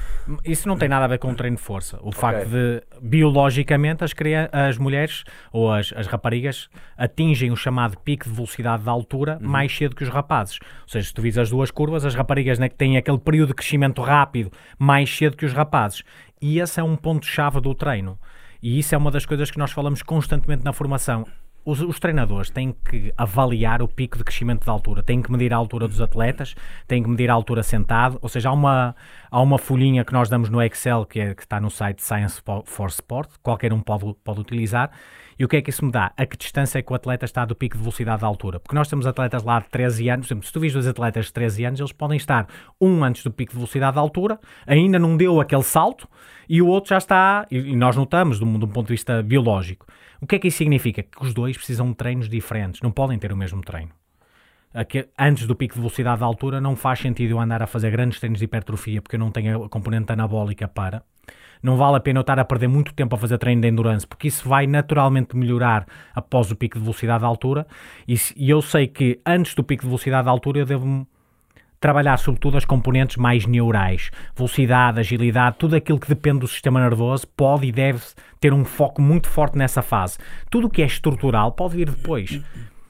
Isso 0.44 0.68
não 0.68 0.76
tem 0.76 0.88
nada 0.88 1.04
a 1.06 1.08
ver 1.08 1.18
com 1.18 1.30
o 1.30 1.34
treino 1.34 1.56
de 1.56 1.62
força. 1.62 1.98
O 2.02 2.12
facto 2.12 2.46
de, 2.48 2.82
biologicamente, 3.00 4.04
as, 4.04 4.12
as 4.52 4.78
mulheres 4.78 5.24
ou 5.52 5.72
as, 5.72 5.92
as 5.96 6.06
raparigas 6.06 6.68
atingem 6.96 7.50
o 7.50 7.56
chamado 7.56 7.98
pico 7.98 8.28
de 8.28 8.34
velocidade 8.34 8.82
de 8.82 8.88
altura 8.88 9.38
Uhum. 9.40 9.48
mais 9.48 9.74
cedo 9.76 9.94
que 9.96 10.02
os 10.02 10.08
rapazes. 10.08 10.58
Ou 10.82 10.88
seja, 10.88 11.06
se 11.08 11.14
tu 11.14 11.22
vis 11.22 11.36
as 11.38 11.50
duas 11.50 11.70
curvas, 11.70 12.04
as 12.04 12.14
raparigas 12.14 12.58
né, 12.58 12.68
que 12.68 12.74
têm 12.74 12.96
aquele 12.96 13.18
período 13.18 13.48
de 13.48 13.54
crescimento 13.54 14.00
rápido 14.02 14.50
mais 14.78 15.14
cedo 15.14 15.36
que 15.36 15.44
os 15.46 15.52
rapazes. 15.52 16.02
E 16.40 16.60
esse 16.60 16.80
é 16.80 16.82
um 16.82 16.96
ponto-chave 16.96 17.60
do 17.60 17.74
treino. 17.74 18.18
E 18.62 18.78
isso 18.78 18.94
é 18.94 18.98
uma 18.98 19.10
das 19.10 19.24
coisas 19.24 19.50
que 19.50 19.58
nós 19.58 19.70
falamos 19.70 20.02
constantemente 20.02 20.64
na 20.64 20.72
formação. 20.72 21.24
Os, 21.64 21.80
os 21.82 21.98
treinadores 22.00 22.50
têm 22.50 22.72
que 22.72 23.12
avaliar 23.16 23.82
o 23.82 23.88
pico 23.88 24.16
de 24.16 24.24
crescimento 24.24 24.64
de 24.64 24.70
altura, 24.70 25.02
têm 25.02 25.20
que 25.20 25.30
medir 25.30 25.52
a 25.52 25.56
altura 25.56 25.86
dos 25.86 26.00
atletas, 26.00 26.54
têm 26.86 27.02
que 27.02 27.08
medir 27.08 27.30
a 27.30 27.34
altura 27.34 27.62
sentado, 27.62 28.18
ou 28.22 28.28
seja, 28.28 28.48
há 28.48 28.52
uma, 28.52 28.96
há 29.30 29.40
uma 29.40 29.58
folhinha 29.58 30.02
que 30.04 30.12
nós 30.12 30.30
damos 30.30 30.48
no 30.48 30.62
Excel 30.62 31.04
que, 31.04 31.20
é, 31.20 31.34
que 31.34 31.42
está 31.42 31.60
no 31.60 31.70
site 31.70 32.02
Science 32.02 32.40
for 32.64 32.88
Sport, 32.88 33.32
qualquer 33.42 33.72
um 33.72 33.80
pode, 33.80 34.14
pode 34.24 34.40
utilizar, 34.40 34.90
E 35.38 35.44
o 35.44 35.48
que 35.48 35.56
é 35.56 35.62
que 35.62 35.70
isso 35.70 35.84
me 35.84 35.92
dá? 35.92 36.12
A 36.16 36.26
que 36.26 36.36
distância 36.36 36.78
é 36.78 36.82
que 36.82 36.90
o 36.90 36.96
atleta 36.96 37.24
está 37.24 37.44
do 37.44 37.54
pico 37.54 37.76
de 37.76 37.82
velocidade 37.82 38.22
da 38.22 38.26
altura? 38.26 38.58
Porque 38.58 38.74
nós 38.74 38.88
temos 38.88 39.06
atletas 39.06 39.44
lá 39.44 39.60
de 39.60 39.68
13 39.68 40.08
anos, 40.08 40.26
por 40.26 40.32
exemplo, 40.32 40.46
se 40.46 40.52
tu 40.52 40.58
vis 40.58 40.72
dois 40.72 40.86
atletas 40.86 41.26
de 41.26 41.32
13 41.32 41.64
anos, 41.64 41.80
eles 41.80 41.92
podem 41.92 42.16
estar 42.16 42.48
um 42.80 43.04
antes 43.04 43.22
do 43.22 43.30
pico 43.30 43.52
de 43.52 43.58
velocidade 43.58 43.94
da 43.94 44.00
altura, 44.00 44.40
ainda 44.66 44.98
não 44.98 45.16
deu 45.16 45.40
aquele 45.40 45.62
salto, 45.62 46.08
e 46.48 46.60
o 46.60 46.66
outro 46.66 46.90
já 46.90 46.98
está, 46.98 47.46
e 47.50 47.76
nós 47.76 47.94
notamos, 47.94 48.38
de 48.38 48.44
um, 48.44 48.58
de 48.58 48.64
um 48.64 48.68
ponto 48.68 48.88
de 48.88 48.94
vista 48.94 49.22
biológico. 49.22 49.86
O 50.20 50.26
que 50.26 50.34
é 50.34 50.38
que 50.40 50.48
isso 50.48 50.58
significa? 50.58 51.04
Que 51.04 51.22
os 51.22 51.32
dois 51.32 51.56
precisam 51.56 51.88
de 51.90 51.94
treinos 51.94 52.28
diferentes, 52.28 52.80
não 52.80 52.90
podem 52.90 53.18
ter 53.18 53.32
o 53.32 53.36
mesmo 53.36 53.62
treino. 53.62 53.92
Antes 55.18 55.46
do 55.46 55.54
pico 55.54 55.74
de 55.74 55.80
velocidade 55.80 56.20
da 56.20 56.26
altura, 56.26 56.60
não 56.60 56.74
faz 56.74 56.98
sentido 56.98 57.30
eu 57.30 57.40
andar 57.40 57.62
a 57.62 57.66
fazer 57.66 57.90
grandes 57.90 58.18
treinos 58.18 58.38
de 58.38 58.44
hipertrofia 58.44 59.00
porque 59.00 59.16
eu 59.16 59.20
não 59.20 59.30
tenho 59.30 59.64
a 59.64 59.68
componente 59.68 60.12
anabólica 60.12 60.68
para. 60.68 61.02
Não 61.62 61.76
vale 61.76 61.96
a 61.96 62.00
pena 62.00 62.18
eu 62.18 62.22
estar 62.22 62.38
a 62.38 62.44
perder 62.44 62.68
muito 62.68 62.92
tempo 62.94 63.14
a 63.14 63.18
fazer 63.18 63.38
treino 63.38 63.62
de 63.62 63.68
endurance, 63.68 64.06
porque 64.06 64.28
isso 64.28 64.48
vai 64.48 64.66
naturalmente 64.66 65.36
melhorar 65.36 65.86
após 66.14 66.50
o 66.50 66.56
pico 66.56 66.78
de 66.78 66.84
velocidade 66.84 67.22
da 67.22 67.26
altura. 67.26 67.66
E, 68.06 68.16
e 68.36 68.50
eu 68.50 68.62
sei 68.62 68.86
que 68.86 69.20
antes 69.24 69.54
do 69.54 69.64
pico 69.64 69.82
de 69.82 69.88
velocidade 69.88 70.26
da 70.26 70.30
altura 70.30 70.60
eu 70.60 70.66
devo 70.66 71.06
trabalhar 71.80 72.16
sobretudo 72.18 72.56
as 72.56 72.64
componentes 72.64 73.16
mais 73.16 73.46
neurais, 73.46 74.10
velocidade, 74.34 74.98
agilidade, 75.00 75.56
tudo 75.58 75.76
aquilo 75.76 75.98
que 75.98 76.08
depende 76.08 76.40
do 76.40 76.48
sistema 76.48 76.80
nervoso 76.80 77.26
pode 77.28 77.66
e 77.66 77.72
deve 77.72 78.02
ter 78.40 78.52
um 78.52 78.64
foco 78.64 79.00
muito 79.00 79.28
forte 79.28 79.56
nessa 79.56 79.82
fase. 79.82 80.18
Tudo 80.50 80.66
o 80.66 80.70
que 80.70 80.82
é 80.82 80.86
estrutural 80.86 81.52
pode 81.52 81.76
vir 81.76 81.90
depois. 81.90 82.40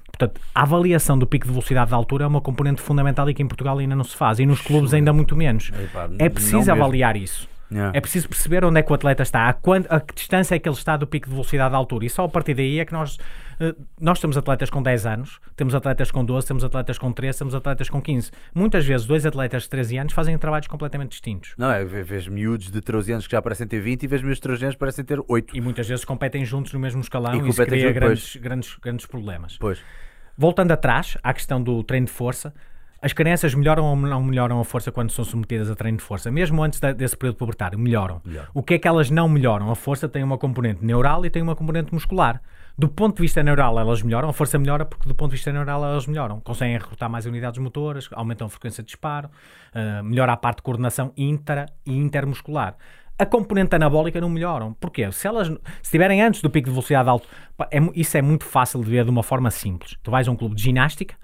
Portanto, 0.07 0.40
a 0.55 0.62
avaliação 0.62 1.19
do 1.19 1.27
pico 1.27 1.47
de 1.47 1.53
velocidade 1.53 1.90
da 1.90 1.97
altura 1.97 2.24
é 2.24 2.27
uma 2.27 2.40
componente 2.40 2.81
fundamental 2.81 3.28
e 3.31 3.35
que 3.35 3.43
em 3.43 3.47
Portugal 3.47 3.78
ainda 3.78 3.95
não 3.95 4.05
se 4.05 4.16
faz 4.16 4.40
e 4.40 4.47
nos 4.47 4.61
clubes 4.61 4.93
ainda 4.93 5.12
muito 5.12 5.36
menos. 5.36 5.70
É 6.19 6.28
preciso 6.28 6.73
avaliar 6.73 7.16
isso. 7.16 7.49
Yeah. 7.70 7.97
É 7.97 8.01
preciso 8.01 8.28
perceber 8.28 8.65
onde 8.65 8.81
é 8.81 8.82
que 8.82 8.90
o 8.90 8.95
atleta 8.95 9.23
está, 9.23 9.43
a, 9.43 9.97
a 9.97 10.01
que 10.01 10.15
distância 10.15 10.55
é 10.55 10.59
que 10.59 10.69
ele 10.69 10.77
está 10.77 10.97
do 10.97 11.07
pico 11.07 11.27
de 11.27 11.32
velocidade 11.32 11.73
da 11.73 11.77
altura. 11.77 12.07
E 12.07 12.11
só 12.11 12.24
a 12.24 12.28
partir 12.28 12.55
daí 12.55 12.78
é 12.78 12.85
que 12.85 12.93
nós, 12.93 13.19
eh, 13.61 13.74
nós 14.01 14.20
temos 14.20 14.36
atletas 14.36 14.70
com 14.70 14.82
10 14.82 15.07
anos, 15.07 15.39
temos 15.55 15.74
atletas 15.74 16.11
com 16.11 16.24
12, 16.24 16.47
temos 16.47 16.65
atletas 16.65 16.99
com 16.99 17.12
13, 17.12 17.39
temos 17.39 17.55
atletas 17.55 17.90
com 17.90 18.01
15. 18.01 18.31
Muitas 18.55 18.86
vezes, 18.86 19.07
dois 19.07 19.27
atletas 19.27 19.65
de 19.65 19.69
13 19.69 19.99
anos 19.99 20.12
fazem 20.12 20.36
trabalhos 20.39 20.66
completamente 20.66 21.11
distintos. 21.11 21.55
Não, 21.59 21.70
é, 21.70 21.85
vês 21.85 22.27
miúdos 22.27 22.70
de 22.70 22.81
13 22.81 23.12
anos 23.12 23.27
que 23.27 23.32
já 23.32 23.43
parecem 23.43 23.66
ter 23.66 23.81
20 23.81 24.03
e 24.03 24.07
vês 24.07 24.23
miúdos 24.23 24.39
de 24.39 24.43
13 24.43 24.65
anos 24.65 24.74
que 24.74 24.81
parecem 24.81 25.05
ter 25.05 25.20
8. 25.27 25.57
E 25.57 25.61
muitas 25.61 25.86
vezes 25.86 26.05
competem 26.05 26.45
juntos 26.45 26.73
no 26.73 26.81
mesmo 26.81 27.01
escalão 27.01 27.35
e, 27.35 27.47
e 27.47 27.51
isso 27.51 27.65
cria 27.65 27.93
grandes, 27.93 28.36
grandes, 28.36 28.77
grandes 28.81 29.07
problemas. 29.07 29.59
Pois. 29.59 29.81
Voltando 30.36 30.70
atrás 30.70 31.19
à 31.23 31.35
questão 31.35 31.61
do 31.61 31.82
treino 31.82 32.07
de 32.07 32.12
força, 32.12 32.55
as 33.01 33.12
crianças 33.12 33.55
melhoram 33.55 33.85
ou 33.85 33.95
não 33.95 34.23
melhoram 34.23 34.61
a 34.61 34.65
força 34.65 34.91
quando 34.91 35.11
são 35.11 35.25
submetidas 35.25 35.70
a 35.70 35.75
treino 35.75 35.99
de 35.99 36.05
força? 36.05 36.31
Mesmo 36.31 36.62
antes 36.62 36.81
desse 36.97 37.16
período 37.16 37.37
pubertário, 37.37 37.79
melhoram. 37.79 38.20
Melhor. 38.25 38.49
O 38.53 38.62
que 38.62 38.75
é 38.75 38.79
que 38.79 38.89
elas 38.89 39.11
não 39.11 39.29
melhoram? 39.29 39.70
A 39.70 39.77
força 39.77 40.09
tem 40.09 40.23
uma 40.23 40.37
componente 40.37 40.85
neural 40.85 41.25
e 41.25 41.31
tem 41.31 41.41
uma 41.41 41.55
componente 41.55 41.95
muscular. 41.95 42.41
Do 42.77 42.89
ponto 42.89 43.16
de 43.16 43.23
vista 43.23 43.43
neural, 43.43 43.79
elas 43.79 44.03
melhoram, 44.03 44.29
a 44.29 44.33
força 44.33 44.57
melhora 44.57 44.85
porque, 44.85 45.09
do 45.09 45.15
ponto 45.15 45.31
de 45.31 45.37
vista 45.37 45.53
neural, 45.53 45.85
elas 45.85 46.07
melhoram. 46.07 46.41
Conseguem 46.41 46.77
recrutar 46.77 47.11
mais 47.11 47.27
unidades 47.27 47.59
motoras, 47.61 48.09
aumentam 48.12 48.47
a 48.47 48.51
frequência 48.51 48.85
de 48.85 48.87
disparo, 48.87 49.29
uh, 49.75 50.05
melhora 50.05 50.33
a 50.33 50.37
parte 50.37 50.59
de 50.59 50.62
coordenação 50.62 51.12
intra 51.16 51.66
e 51.85 51.97
intermuscular. 51.97 52.77
A 53.19 53.27
componente 53.27 53.75
anabólica 53.75 54.20
não 54.20 54.31
melhoram. 54.31 54.75
Porquê? 54.75 55.11
Se 55.11 55.27
elas 55.27 55.49
se 55.49 55.59
estiverem 55.83 56.23
antes 56.23 56.41
do 56.41 56.49
pico 56.49 56.66
de 56.66 56.70
velocidade 56.70 57.09
alto, 57.09 57.27
é, 57.69 57.79
isso 57.97 58.16
é 58.16 58.23
muito 58.23 58.45
fácil 58.45 58.81
de 58.81 58.89
ver 58.89 59.05
de 59.05 59.11
uma 59.11 59.25
forma 59.25 59.51
simples. 59.51 59.97
Tu 60.01 60.09
vais 60.09 60.29
a 60.29 60.31
um 60.31 60.37
clube 60.37 60.55
de 60.55 60.62
ginástica, 60.62 61.16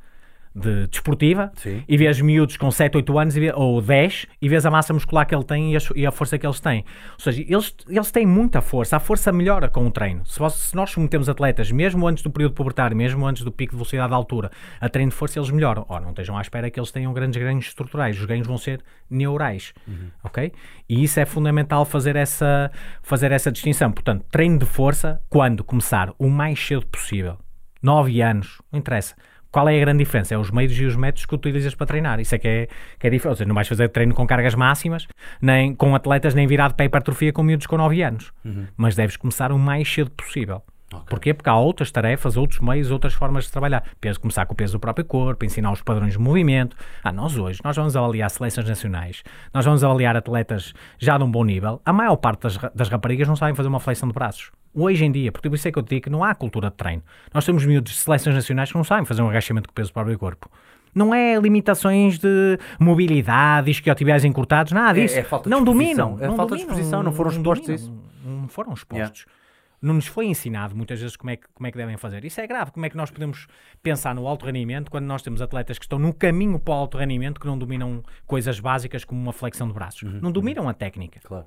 de 0.54 0.86
desportiva 0.86 1.50
Sim. 1.56 1.82
e 1.88 1.96
vês 1.96 2.20
miúdos 2.20 2.56
com 2.56 2.70
7, 2.70 2.96
8 2.96 3.18
anos 3.18 3.34
vê, 3.34 3.52
ou 3.52 3.82
10 3.82 4.26
e 4.40 4.48
vês 4.48 4.64
a 4.64 4.70
massa 4.70 4.92
muscular 4.92 5.26
que 5.26 5.34
ele 5.34 5.42
tem 5.42 5.72
e 5.72 5.76
a, 5.76 5.80
e 5.96 6.06
a, 6.06 6.12
força 6.12 6.38
que 6.38 6.46
eles 6.46 6.60
têm. 6.60 6.84
Ou 7.14 7.18
seja, 7.18 7.42
eles, 7.42 7.74
eles 7.88 8.10
têm 8.12 8.24
muita 8.24 8.60
força, 8.60 8.96
a 8.96 9.00
força 9.00 9.32
melhora 9.32 9.68
com 9.68 9.84
o 9.84 9.90
treino. 9.90 10.24
Se, 10.24 10.38
se 10.50 10.76
nós 10.76 10.90
submetemos 10.90 11.28
atletas, 11.28 11.72
mesmo 11.72 12.06
antes 12.06 12.22
do 12.22 12.30
período 12.30 12.54
pubertário, 12.54 12.96
mesmo 12.96 13.26
antes 13.26 13.42
do 13.42 13.50
pico 13.50 13.72
de 13.72 13.78
velocidade 13.78 14.08
de 14.08 14.14
altura, 14.14 14.50
a 14.80 14.88
treino 14.88 15.10
de 15.10 15.16
força, 15.16 15.40
eles 15.40 15.50
melhoram. 15.50 15.84
Oh, 15.88 15.98
não 15.98 16.10
estejam 16.10 16.38
à 16.38 16.40
espera 16.40 16.70
que 16.70 16.78
eles 16.78 16.92
tenham 16.92 17.12
grandes 17.12 17.42
ganhos 17.42 17.66
estruturais, 17.66 18.18
os 18.18 18.24
ganhos 18.24 18.46
vão 18.46 18.56
ser 18.56 18.80
neurais. 19.10 19.74
Uhum. 19.88 20.10
Ok? 20.22 20.52
E 20.88 21.02
isso 21.02 21.18
é 21.18 21.24
fundamental 21.24 21.84
fazer 21.84 22.14
essa, 22.14 22.70
fazer 23.02 23.32
essa 23.32 23.50
distinção. 23.50 23.90
Portanto, 23.90 24.24
treino 24.30 24.58
de 24.58 24.66
força, 24.66 25.20
quando 25.28 25.64
começar 25.64 26.12
o 26.16 26.28
mais 26.28 26.64
cedo 26.64 26.86
possível. 26.86 27.38
9 27.82 28.22
anos, 28.22 28.62
não 28.72 28.78
interessa 28.78 29.14
qual 29.54 29.68
é 29.68 29.76
a 29.76 29.78
grande 29.78 29.98
diferença? 30.02 30.34
É 30.34 30.36
os 30.36 30.50
meios 30.50 30.76
e 30.76 30.84
os 30.84 30.96
métodos 30.96 31.26
que 31.26 31.32
utilizas 31.32 31.76
para 31.76 31.86
treinar. 31.86 32.18
Isso 32.18 32.34
é 32.34 32.38
que 32.38 32.48
é, 32.48 32.68
que 32.98 33.06
é 33.06 33.10
diferente. 33.10 33.28
Ou 33.28 33.36
seja, 33.36 33.46
não 33.46 33.54
vais 33.54 33.68
fazer 33.68 33.88
treino 33.88 34.12
com 34.12 34.26
cargas 34.26 34.52
máximas, 34.56 35.06
nem 35.40 35.72
com 35.72 35.94
atletas, 35.94 36.34
nem 36.34 36.44
virado 36.44 36.74
para 36.74 36.86
hipertrofia 36.86 37.32
com 37.32 37.44
miúdos 37.44 37.68
com 37.68 37.76
9 37.76 38.02
anos. 38.02 38.32
Uhum. 38.44 38.66
Mas 38.76 38.96
deves 38.96 39.16
começar 39.16 39.52
o 39.52 39.58
mais 39.58 39.88
cedo 39.88 40.10
possível. 40.10 40.60
Okay. 40.92 41.06
Porquê? 41.08 41.34
Porque 41.34 41.48
há 41.48 41.56
outras 41.56 41.92
tarefas, 41.92 42.36
outros 42.36 42.58
meios, 42.58 42.90
outras 42.90 43.14
formas 43.14 43.44
de 43.44 43.52
trabalhar. 43.52 43.84
Peso, 44.00 44.18
começar 44.18 44.44
com 44.44 44.54
o 44.54 44.56
peso 44.56 44.72
do 44.72 44.80
próprio 44.80 45.04
corpo, 45.04 45.44
ensinar 45.44 45.70
os 45.70 45.82
padrões 45.82 46.14
de 46.14 46.18
movimento. 46.18 46.76
Ah, 47.04 47.12
nós 47.12 47.38
hoje, 47.38 47.60
nós 47.62 47.76
vamos 47.76 47.96
avaliar 47.96 48.30
seleções 48.30 48.68
nacionais, 48.68 49.22
nós 49.52 49.64
vamos 49.64 49.84
avaliar 49.84 50.16
atletas 50.16 50.74
já 50.98 51.16
de 51.16 51.22
um 51.22 51.30
bom 51.30 51.44
nível. 51.44 51.80
A 51.86 51.92
maior 51.92 52.16
parte 52.16 52.42
das, 52.42 52.58
das 52.74 52.88
raparigas 52.88 53.28
não 53.28 53.36
sabem 53.36 53.54
fazer 53.54 53.68
uma 53.68 53.78
flexão 53.78 54.08
de 54.08 54.14
braços 54.14 54.50
hoje 54.74 55.04
em 55.04 55.12
dia, 55.12 55.30
porque 55.30 55.48
por 55.48 55.54
isso 55.54 55.68
é 55.68 55.72
que 55.72 55.78
eu 55.78 55.82
te 55.82 55.90
digo 55.90 56.04
que 56.04 56.10
não 56.10 56.24
há 56.24 56.34
cultura 56.34 56.70
de 56.70 56.76
treino. 56.76 57.02
Nós 57.32 57.44
temos 57.44 57.64
miúdos 57.64 57.92
de 57.92 57.98
seleções 57.98 58.34
nacionais 58.34 58.70
que 58.70 58.76
não 58.76 58.84
sabem 58.84 59.04
fazer 59.04 59.22
um 59.22 59.28
agachamento 59.28 59.68
com 59.68 59.74
peso 59.74 59.90
do 59.90 59.94
próprio 59.94 60.18
corpo. 60.18 60.50
Não 60.94 61.12
é 61.12 61.36
limitações 61.36 62.18
de 62.18 62.58
mobilidade, 62.78 63.70
isquiotibiais 63.70 64.24
encurtados, 64.24 64.72
nada 64.72 65.00
disso. 65.00 65.16
É, 65.16 65.20
é 65.20 65.24
falta 65.24 65.44
de 65.44 65.50
não 65.50 65.64
dominam. 65.64 66.18
É 66.20 66.28
não 66.28 66.36
falta 66.36 66.50
dominam, 66.50 66.56
de 66.56 66.62
exposição, 66.62 67.02
não 67.02 67.12
foram 67.12 67.30
expostos 67.30 67.68
a 67.68 67.74
isso. 67.74 67.92
Não 68.24 68.48
foram 68.48 68.72
expostos. 68.72 69.20
Yeah. 69.20 69.44
Não 69.82 69.94
nos 69.94 70.06
foi 70.06 70.26
ensinado 70.26 70.74
muitas 70.74 70.98
vezes 70.98 71.14
como 71.14 71.30
é, 71.30 71.36
que, 71.36 71.46
como 71.52 71.66
é 71.66 71.70
que 71.70 71.76
devem 71.76 71.96
fazer. 71.98 72.24
Isso 72.24 72.40
é 72.40 72.46
grave. 72.46 72.70
Como 72.70 72.86
é 72.86 72.88
que 72.88 72.96
nós 72.96 73.10
podemos 73.10 73.46
pensar 73.82 74.14
no 74.14 74.26
alto 74.26 74.46
rendimento 74.46 74.90
quando 74.90 75.04
nós 75.04 75.20
temos 75.20 75.42
atletas 75.42 75.78
que 75.78 75.84
estão 75.84 75.98
no 75.98 76.14
caminho 76.14 76.58
para 76.58 76.72
o 76.72 76.76
alto 76.76 76.96
rendimento 76.96 77.38
que 77.38 77.46
não 77.46 77.58
dominam 77.58 78.02
coisas 78.24 78.58
básicas 78.58 79.04
como 79.04 79.20
uma 79.20 79.32
flexão 79.32 79.66
de 79.66 79.74
braços? 79.74 80.14
Uhum. 80.14 80.20
Não 80.22 80.32
dominam 80.32 80.68
a 80.68 80.72
técnica. 80.72 81.20
Claro. 81.22 81.46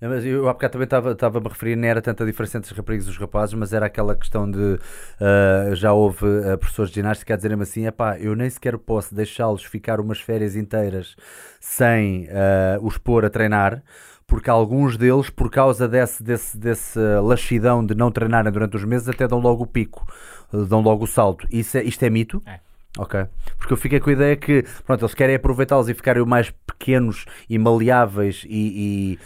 É, 0.00 0.08
mas 0.08 0.24
eu 0.24 0.48
há 0.48 0.52
bocado 0.52 0.72
também 0.72 0.84
estava, 0.84 1.38
a 1.38 1.40
me 1.40 1.48
referir, 1.48 1.76
não 1.76 1.86
era 1.86 2.02
tanta 2.02 2.26
diferença 2.26 2.58
entre 2.58 2.70
as 2.70 2.76
raparigas 2.76 3.06
e 3.06 3.10
os 3.10 3.18
rapazes, 3.18 3.54
mas 3.54 3.72
era 3.72 3.86
aquela 3.86 4.14
questão 4.14 4.50
de 4.50 4.58
uh, 4.58 5.74
já 5.74 5.92
houve 5.92 6.26
uh, 6.26 6.58
professores 6.58 6.90
de 6.90 6.96
ginástica 6.96 7.34
a 7.34 7.36
dizerem-me 7.36 7.62
assim: 7.62 7.90
pá, 7.92 8.18
eu 8.18 8.34
nem 8.34 8.50
sequer 8.50 8.76
posso 8.78 9.14
deixá-los 9.14 9.64
ficar 9.64 10.00
umas 10.00 10.20
férias 10.20 10.56
inteiras 10.56 11.16
sem 11.60 12.24
uh, 12.24 12.84
os 12.84 12.98
pôr 12.98 13.24
a 13.24 13.30
treinar, 13.30 13.82
porque 14.26 14.50
alguns 14.50 14.96
deles, 14.96 15.30
por 15.30 15.50
causa 15.50 15.88
desse, 15.88 16.22
desse, 16.22 16.58
desse 16.58 16.98
laxidão 17.22 17.84
de 17.84 17.94
não 17.94 18.10
treinarem 18.10 18.52
durante 18.52 18.76
os 18.76 18.84
meses, 18.84 19.08
até 19.08 19.26
dão 19.28 19.38
logo 19.38 19.64
o 19.64 19.66
pico, 19.66 20.06
dão 20.52 20.80
logo 20.80 21.04
o 21.04 21.06
salto. 21.06 21.46
Isso 21.50 21.78
é, 21.78 21.84
isto 21.84 22.02
é 22.02 22.10
mito? 22.10 22.42
É. 22.46 22.58
Ok. 22.98 23.24
Porque 23.56 23.72
eu 23.72 23.76
fiquei 23.76 24.00
com 24.00 24.10
a 24.10 24.12
ideia 24.12 24.36
que, 24.36 24.64
pronto, 24.84 25.02
eles 25.02 25.14
querem 25.14 25.36
aproveitá-los 25.36 25.88
e 25.88 25.94
ficarem 25.94 26.22
o 26.22 26.26
mais 26.26 26.50
pequenos 26.66 27.24
e 27.48 27.58
maleáveis 27.58 28.44
e, 28.46 29.14
e 29.14 29.18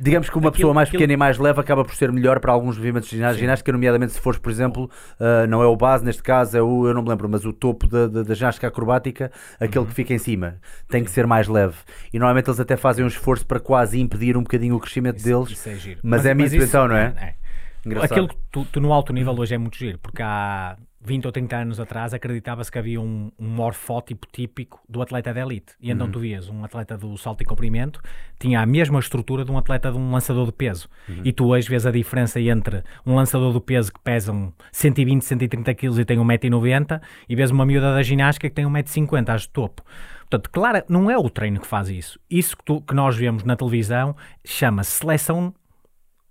Digamos 0.00 0.30
que 0.30 0.38
uma 0.38 0.48
aquilo, 0.48 0.52
pessoa 0.52 0.74
mais 0.74 0.88
aquilo... 0.88 1.00
pequena 1.00 1.12
e 1.12 1.16
mais 1.16 1.38
leve 1.38 1.60
acaba 1.60 1.84
por 1.84 1.94
ser 1.94 2.10
melhor 2.10 2.40
para 2.40 2.52
alguns 2.52 2.78
movimentos 2.78 3.08
de 3.08 3.16
ginástica, 3.16 3.40
ginástica 3.40 3.72
nomeadamente 3.72 4.12
se 4.12 4.20
fores, 4.20 4.38
por 4.38 4.50
exemplo, 4.50 4.90
uh, 5.20 5.46
não 5.46 5.62
é 5.62 5.66
o 5.66 5.76
base, 5.76 6.04
neste 6.04 6.22
caso 6.22 6.56
é 6.56 6.62
o, 6.62 6.86
eu 6.86 6.94
não 6.94 7.02
me 7.02 7.08
lembro, 7.10 7.28
mas 7.28 7.44
o 7.44 7.52
topo 7.52 7.86
da, 7.86 8.06
da, 8.06 8.22
da 8.22 8.34
ginástica 8.34 8.68
acrobática, 8.68 9.30
aquele 9.60 9.80
uhum. 9.80 9.86
que 9.86 9.94
fica 9.94 10.14
em 10.14 10.18
cima, 10.18 10.56
tem 10.88 11.04
que 11.04 11.10
ser 11.10 11.26
mais 11.26 11.48
leve. 11.48 11.76
E 12.12 12.18
normalmente 12.18 12.48
eles 12.48 12.60
até 12.60 12.76
fazem 12.76 13.04
um 13.04 13.08
esforço 13.08 13.46
para 13.46 13.60
quase 13.60 14.00
impedir 14.00 14.36
um 14.36 14.42
bocadinho 14.42 14.74
o 14.74 14.80
crescimento 14.80 15.16
isso, 15.16 15.26
deles. 15.26 15.50
Isso 15.50 15.68
é 15.68 15.74
giro. 15.74 16.00
Mas, 16.02 16.22
mas 16.22 16.26
é 16.26 16.34
mito 16.34 16.56
então, 16.56 16.88
não 16.88 16.96
é? 16.96 17.14
é. 17.20 17.34
Engraçado. 17.84 18.12
Aquilo 18.12 18.28
que 18.28 18.36
tu, 18.50 18.64
tu, 18.64 18.80
no 18.80 18.92
alto 18.92 19.12
nível 19.12 19.34
hoje 19.38 19.54
é 19.54 19.58
muito 19.58 19.76
giro, 19.76 19.98
porque 19.98 20.22
há 20.22 20.76
20 21.02 21.26
ou 21.26 21.32
30 21.32 21.56
anos 21.56 21.80
atrás 21.80 22.12
acreditava-se 22.12 22.70
que 22.70 22.78
havia 22.78 23.00
um, 23.00 23.32
um 23.38 23.48
morfótipo 23.48 24.26
típico 24.30 24.80
do 24.88 25.00
atleta 25.00 25.32
de 25.32 25.40
elite. 25.40 25.74
E 25.80 25.90
então 25.90 26.06
uhum. 26.06 26.12
tu 26.12 26.20
vias 26.20 26.48
um 26.48 26.62
atleta 26.64 26.96
do 26.98 27.16
salto 27.16 27.42
e 27.42 27.44
comprimento, 27.44 28.00
tinha 28.38 28.60
a 28.60 28.66
mesma 28.66 28.98
estrutura 28.98 29.44
de 29.44 29.50
um 29.50 29.56
atleta 29.56 29.90
de 29.90 29.96
um 29.96 30.12
lançador 30.12 30.46
de 30.46 30.52
peso. 30.52 30.88
Uhum. 31.08 31.22
E 31.24 31.32
tu 31.32 31.46
hoje 31.46 31.68
vês 31.68 31.86
a 31.86 31.90
diferença 31.90 32.40
entre 32.40 32.82
um 33.06 33.14
lançador 33.14 33.52
de 33.52 33.60
peso 33.60 33.92
que 33.92 34.00
pesa 34.00 34.32
120, 34.72 35.22
130 35.24 35.74
kg 35.74 36.00
e 36.00 36.04
tem 36.04 36.18
1,90m 36.18 37.00
e 37.28 37.34
vês 37.34 37.50
uma 37.50 37.64
miúda 37.64 37.94
da 37.94 38.02
ginástica 38.02 38.48
que 38.48 38.54
tem 38.54 38.66
1,50m, 38.66 39.28
às 39.30 39.42
de 39.42 39.48
topo. 39.48 39.82
Portanto, 40.30 40.50
claro, 40.50 40.84
não 40.88 41.10
é 41.10 41.18
o 41.18 41.28
treino 41.28 41.60
que 41.60 41.66
faz 41.66 41.88
isso. 41.88 42.20
Isso 42.30 42.56
que, 42.56 42.64
tu, 42.64 42.80
que 42.82 42.94
nós 42.94 43.16
vemos 43.16 43.42
na 43.42 43.56
televisão 43.56 44.14
chama-se 44.44 44.92
seleção 44.92 45.52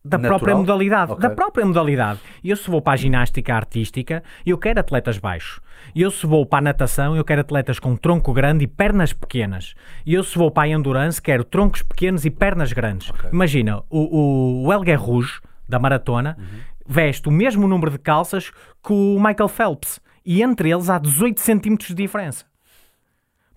da 0.04 0.18
Natural? 0.18 0.40
própria 0.40 0.56
modalidade. 0.56 1.12
Okay. 1.12 1.30
Da 1.30 1.36
própria 1.36 1.66
modalidade. 1.66 2.20
Eu 2.44 2.56
se 2.56 2.70
vou 2.70 2.82
para 2.82 2.94
a 2.94 2.98
ginástica 2.98 3.54
artística, 3.54 4.24
eu 4.46 4.58
quero 4.58 4.80
atletas 4.80 5.18
baixos. 5.18 5.60
Eu 5.96 6.12
se 6.12 6.26
vou 6.26 6.46
para 6.46 6.60
a 6.60 6.62
natação, 6.62 7.16
eu 7.16 7.24
quero 7.24 7.42
atletas 7.42 7.80
com 7.80 7.96
tronco 7.96 8.34
grande 8.34 8.64
e 8.64 8.68
pernas 8.68 9.14
pequenas. 9.14 9.76
Eu 10.06 10.24
se 10.24 10.38
vou 10.38 10.52
para 10.52 10.64
a 10.64 10.68
endurance, 10.70 11.22
quero 11.22 11.44
troncos 11.44 11.82
pequenos 11.82 12.26
e 12.26 12.30
pernas 12.30 12.72
grandes. 12.72 13.10
Okay. 13.10 13.30
Imagina, 13.32 13.84
o, 13.90 14.66
o 14.66 14.74
Helger 14.74 15.02
Rouge, 15.02 15.40
da 15.68 15.80
maratona, 15.80 16.38
uhum. 16.40 16.60
veste 16.88 17.28
o 17.28 17.32
mesmo 17.32 17.68
número 17.68 17.92
de 17.92 18.00
calças 18.00 18.52
que 18.84 18.94
o 18.94 19.20
Michael 19.20 19.50
Phelps. 19.50 20.00
E 20.26 20.42
entre 20.44 20.70
eles 20.70 20.90
há 20.90 20.98
18 20.98 21.40
centímetros 21.40 21.90
de 21.90 21.96
diferença. 21.96 22.46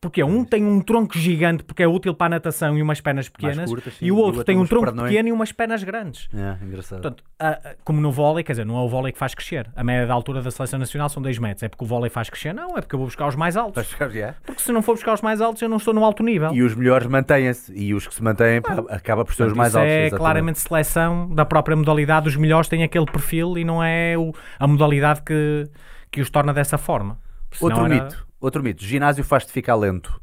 Porque 0.03 0.21
um 0.25 0.45
tem 0.45 0.65
um 0.67 0.81
tronco 0.81 1.17
gigante 1.17 1.63
porque 1.63 1.81
é 1.81 1.87
útil 1.87 2.13
para 2.13 2.27
a 2.27 2.31
natação 2.31 2.77
e 2.77 2.83
umas 2.83 3.01
pernas 3.01 3.29
pequenas, 3.29 3.71
curtas, 3.71 3.95
sim, 3.95 4.05
e 4.07 4.11
o 4.11 4.17
outro 4.17 4.43
tem 4.43 4.59
um 4.59 4.67
tronco 4.67 4.93
pequeno 4.93 5.29
e 5.29 5.33
umas 5.33 5.53
pernas 5.53 5.85
grandes. 5.85 6.29
É, 6.35 6.57
engraçado. 6.65 7.01
Portanto, 7.01 7.23
a- 7.39 7.51
a- 7.51 7.75
como 7.85 8.01
no 8.01 8.11
vôlei, 8.11 8.43
quer 8.43 8.55
dizer, 8.55 8.67
não 8.67 8.77
é 8.77 8.81
o 8.81 8.89
vôlei 8.89 9.13
que 9.13 9.19
faz 9.19 9.33
crescer. 9.33 9.71
A 9.77 9.85
média 9.85 10.05
da 10.05 10.13
altura 10.13 10.43
da 10.43 10.51
seleção 10.51 10.77
nacional 10.81 11.09
são 11.09 11.23
2 11.23 11.39
metros. 11.39 11.63
É 11.63 11.69
porque 11.69 11.85
o 11.85 11.87
vôlei 11.87 12.11
faz 12.11 12.29
crescer? 12.29 12.53
Não, 12.53 12.77
é 12.77 12.81
porque 12.81 12.97
eu 12.97 12.99
vou 12.99 13.07
buscar 13.07 13.29
os 13.29 13.37
mais 13.37 13.57
altos. 13.57 13.87
Ficar- 13.87 14.13
é. 14.17 14.35
Porque 14.45 14.61
se 14.61 14.73
não 14.73 14.83
for 14.83 14.95
buscar 14.97 15.15
os 15.15 15.21
mais 15.23 15.41
altos, 15.41 15.63
eu 15.63 15.69
não 15.69 15.77
estou 15.77 15.95
no 15.95 16.05
alto 16.05 16.25
nível. 16.25 16.53
E 16.53 16.63
os 16.65 16.75
melhores 16.75 17.07
mantêm-se. 17.07 17.73
E 17.73 17.95
os 17.95 18.05
que 18.05 18.13
se 18.13 18.23
mantêm 18.25 18.61
pá, 18.61 18.83
acaba 18.91 19.25
por 19.25 19.35
ser 19.37 19.45
os 19.45 19.53
Portanto, 19.53 19.57
mais 19.57 19.69
isso 19.69 19.79
altos. 19.79 19.89
é 19.93 19.99
exatamente. 20.07 20.19
claramente 20.19 20.59
seleção 20.59 21.33
da 21.33 21.45
própria 21.45 21.77
modalidade. 21.77 22.27
Os 22.27 22.35
melhores 22.35 22.69
têm 22.69 22.83
aquele 22.83 23.07
perfil 23.07 23.57
e 23.57 23.65
não 23.65 23.81
é 23.81 24.19
o- 24.19 24.35
a 24.59 24.67
modalidade 24.67 25.23
que, 25.23 25.71
que 26.11 26.21
os 26.21 26.29
torna 26.29 26.53
dessa 26.53 26.77
forma. 26.77 27.19
Outro 27.61 27.85
era- 27.87 27.89
mito. 28.05 28.32
Outro 28.43 28.61
mito. 28.61 28.85
Ginásio 28.85 29.23
faz-te 29.23 29.53
ficar 29.53 29.77
lento. 29.77 30.21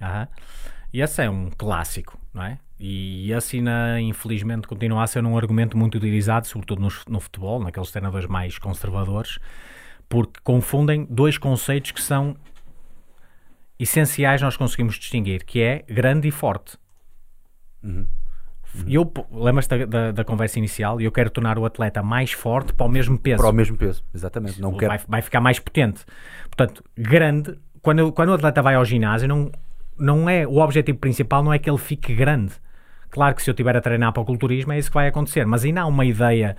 Aham. 0.00 0.28
E 0.92 1.00
esse 1.02 1.20
é 1.20 1.28
um 1.28 1.50
clássico, 1.50 2.16
não 2.32 2.44
é? 2.44 2.58
E 2.78 3.32
esse, 3.32 3.56
ainda, 3.56 4.00
infelizmente, 4.00 4.68
continua 4.68 5.02
a 5.02 5.06
ser 5.06 5.24
um 5.24 5.36
argumento 5.36 5.76
muito 5.76 5.96
utilizado, 5.96 6.46
sobretudo 6.46 6.80
no, 6.80 6.88
no 7.08 7.20
futebol, 7.20 7.60
naqueles 7.60 7.90
treinadores 7.90 8.28
mais 8.28 8.56
conservadores, 8.56 9.40
porque 10.08 10.38
confundem 10.44 11.04
dois 11.10 11.38
conceitos 11.38 11.90
que 11.90 12.00
são 12.00 12.36
essenciais 13.78 14.40
nós 14.40 14.56
conseguimos 14.56 14.94
distinguir, 14.94 15.44
que 15.44 15.60
é 15.60 15.84
grande 15.88 16.28
e 16.28 16.30
forte. 16.30 16.78
E 18.86 18.94
eu, 18.94 19.06
pô, 19.06 19.24
lembras-te 19.32 19.70
da, 19.70 19.86
da, 19.86 20.12
da 20.12 20.24
conversa 20.24 20.58
inicial? 20.58 21.00
Eu 21.00 21.10
quero 21.10 21.30
tornar 21.30 21.58
o 21.58 21.64
atleta 21.64 22.02
mais 22.02 22.32
forte 22.32 22.74
para 22.74 22.84
o 22.84 22.88
mesmo 22.88 23.18
peso 23.18 23.38
Para 23.38 23.50
o 23.50 23.52
mesmo 23.52 23.76
peso. 23.76 24.04
Exatamente. 24.14 24.60
Não 24.60 24.76
quero. 24.76 24.88
vai, 24.88 25.00
vai 25.08 25.22
ficar 25.22 25.40
mais 25.40 25.58
potente. 25.58 26.04
Portanto, 26.56 26.82
grande, 26.96 27.58
quando, 27.82 28.10
quando 28.12 28.30
o 28.30 28.34
atleta 28.34 28.62
vai 28.62 28.74
ao 28.74 28.84
ginásio, 28.84 29.28
não, 29.28 29.52
não 29.98 30.28
é, 30.28 30.46
o 30.46 30.56
objetivo 30.56 30.98
principal 30.98 31.42
não 31.42 31.52
é 31.52 31.58
que 31.58 31.68
ele 31.68 31.78
fique 31.78 32.14
grande. 32.14 32.54
Claro 33.10 33.34
que 33.34 33.42
se 33.42 33.50
eu 33.50 33.52
estiver 33.52 33.76
a 33.76 33.80
treinar 33.80 34.12
para 34.12 34.22
o 34.22 34.24
culturismo 34.24 34.72
é 34.72 34.78
isso 34.78 34.90
que 34.90 34.94
vai 34.94 35.08
acontecer, 35.08 35.44
mas 35.46 35.64
ainda 35.64 35.82
há 35.82 35.86
uma 35.86 36.04
ideia 36.04 36.56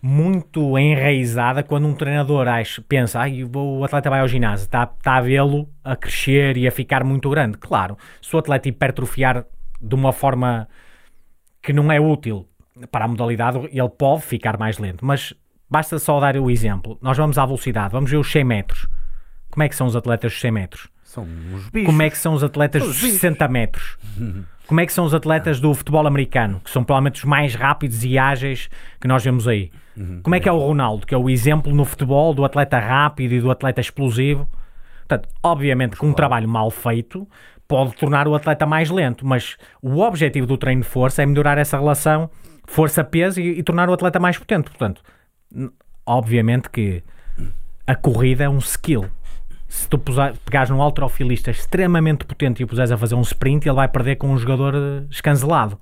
muito 0.00 0.78
enraizada 0.78 1.62
quando 1.62 1.86
um 1.86 1.94
treinador 1.94 2.46
acha, 2.46 2.82
pensa, 2.82 3.20
ai, 3.20 3.42
o 3.42 3.84
atleta 3.84 4.10
vai 4.10 4.20
ao 4.20 4.28
ginásio, 4.28 4.64
está, 4.64 4.84
está 4.84 5.16
a 5.16 5.20
vê-lo 5.20 5.68
a 5.82 5.96
crescer 5.96 6.56
e 6.56 6.68
a 6.68 6.70
ficar 6.70 7.02
muito 7.02 7.28
grande. 7.30 7.56
Claro, 7.58 7.96
se 8.20 8.34
o 8.36 8.38
atleta 8.38 8.68
hipertrofiar 8.68 9.46
de 9.80 9.94
uma 9.94 10.12
forma 10.12 10.68
que 11.62 11.72
não 11.72 11.90
é 11.90 11.98
útil 11.98 12.46
para 12.90 13.06
a 13.06 13.08
modalidade, 13.08 13.58
ele 13.72 13.88
pode 13.88 14.22
ficar 14.22 14.58
mais 14.58 14.78
lento. 14.78 15.04
Mas 15.04 15.34
basta 15.70 15.98
só 15.98 16.20
dar 16.20 16.36
o 16.36 16.50
exemplo. 16.50 16.98
Nós 17.00 17.16
vamos 17.16 17.38
à 17.38 17.46
velocidade, 17.46 17.92
vamos 17.92 18.10
ver 18.10 18.18
os 18.18 18.30
100 18.30 18.44
metros. 18.44 18.86
Como 19.54 19.62
é 19.62 19.68
que 19.68 19.76
são 19.76 19.86
os 19.86 19.94
atletas 19.94 20.32
dos 20.32 20.40
100 20.40 20.50
metros? 20.50 20.88
São 21.04 21.22
uns 21.22 21.68
bichos. 21.70 21.86
Como 21.86 22.02
é 22.02 22.10
que 22.10 22.18
são 22.18 22.34
os 22.34 22.42
atletas 22.42 22.82
São 22.82 22.88
dos 22.88 22.96
os 22.96 23.02
bichos. 23.04 23.20
60 23.20 23.48
metros? 23.48 23.96
Como 24.66 24.80
é 24.80 24.86
que 24.86 24.92
são 24.92 25.04
os 25.04 25.14
atletas 25.14 25.60
do 25.60 25.72
futebol 25.74 26.06
americano, 26.06 26.58
que 26.64 26.70
são 26.70 26.82
provavelmente 26.82 27.18
os 27.18 27.24
mais 27.24 27.54
rápidos 27.54 28.02
e 28.02 28.18
ágeis 28.18 28.70
que 28.98 29.06
nós 29.06 29.22
vemos 29.22 29.46
aí? 29.46 29.70
Como 30.22 30.34
é 30.34 30.40
que 30.40 30.48
é 30.48 30.52
o 30.52 30.58
Ronaldo, 30.58 31.06
que 31.06 31.14
é 31.14 31.18
o 31.18 31.30
exemplo 31.30 31.72
no 31.72 31.84
futebol 31.84 32.34
do 32.34 32.44
atleta 32.44 32.78
rápido 32.80 33.32
e 33.34 33.40
do 33.40 33.50
atleta 33.50 33.80
explosivo? 33.80 34.48
Portanto, 35.06 35.28
obviamente 35.42 35.96
que 35.96 36.04
um 36.04 36.14
trabalho 36.14 36.48
mal 36.48 36.70
feito 36.70 37.28
pode 37.68 37.94
tornar 37.94 38.26
o 38.26 38.34
atleta 38.34 38.64
mais 38.66 38.90
lento, 38.90 39.24
mas 39.26 39.56
o 39.82 40.00
objetivo 40.00 40.46
do 40.46 40.56
treino 40.56 40.82
de 40.82 40.88
força 40.88 41.22
é 41.22 41.26
melhorar 41.26 41.58
essa 41.58 41.78
relação 41.78 42.30
força-peso 42.66 43.40
e, 43.40 43.58
e 43.58 43.62
tornar 43.62 43.88
o 43.90 43.92
atleta 43.92 44.18
mais 44.18 44.38
potente. 44.38 44.70
Portanto, 44.70 45.02
obviamente 46.06 46.70
que 46.70 47.04
a 47.86 47.94
corrida 47.94 48.44
é 48.44 48.48
um 48.48 48.58
skill. 48.58 49.04
Se 49.74 49.88
tu 49.88 49.98
puser, 49.98 50.34
pegares 50.44 50.70
num 50.70 50.80
alterofilista 50.80 51.50
extremamente 51.50 52.24
potente 52.24 52.60
e 52.60 52.64
o 52.64 52.66
puseres 52.68 52.92
a 52.92 52.96
fazer 52.96 53.16
um 53.16 53.20
sprint, 53.22 53.66
ele 53.66 53.74
vai 53.74 53.88
perder 53.88 54.14
com 54.16 54.28
um 54.28 54.38
jogador 54.38 54.72
eh, 54.74 55.02
escancelado. 55.10 55.80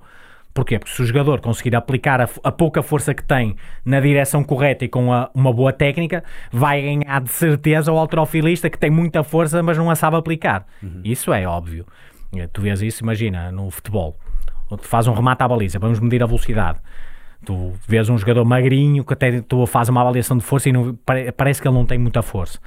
Porquê? 0.51 0.79
Porque 0.79 0.91
se 0.95 1.01
o 1.01 1.05
jogador 1.05 1.39
conseguir 1.41 1.75
aplicar 1.75 2.19
a, 2.19 2.27
a 2.43 2.51
pouca 2.51 2.81
força 2.81 3.13
que 3.13 3.23
tem 3.23 3.55
na 3.85 3.99
direção 3.99 4.43
correta 4.43 4.83
e 4.83 4.87
com 4.87 5.13
a- 5.13 5.29
uma 5.33 5.53
boa 5.53 5.71
técnica, 5.71 6.23
vai 6.51 6.81
ganhar 6.81 7.21
de 7.21 7.29
certeza 7.31 7.91
o 7.91 7.97
alterofilista 7.99 8.67
que 8.67 8.77
tem 8.79 8.89
muita 8.89 9.23
força, 9.23 9.61
mas 9.61 9.77
não 9.77 9.89
a 9.91 9.95
sabe 9.95 10.17
aplicar. 10.17 10.65
Isso 11.03 11.31
é 11.31 11.47
óbvio. 11.47 11.85
Tu 12.51 12.61
vês 12.61 12.81
isso, 12.81 13.03
imagina, 13.03 13.51
no 13.51 13.69
futebol. 13.69 14.17
Tu 14.69 14.87
faz 14.87 15.07
um 15.07 15.13
remate 15.13 15.43
à 15.43 15.47
baliza, 15.47 15.77
vamos 15.77 15.99
medir 15.99 16.23
a 16.23 16.25
velocidade. 16.25 16.79
Tu 17.45 17.73
vês 17.87 18.09
um 18.09 18.17
jogador 18.17 18.43
magrinho 18.45 19.03
que 19.03 19.13
até 19.13 19.41
tu 19.41 19.65
faz 19.67 19.87
uma 19.89 20.01
avaliação 20.01 20.35
de 20.37 20.43
força 20.43 20.69
e 20.69 20.71
não- 20.71 20.95
pare- 21.05 21.31
parece 21.31 21.61
que 21.61 21.67
ele 21.67 21.75
não 21.75 21.85
tem 21.85 21.97
muita 21.99 22.21
força. 22.23 22.57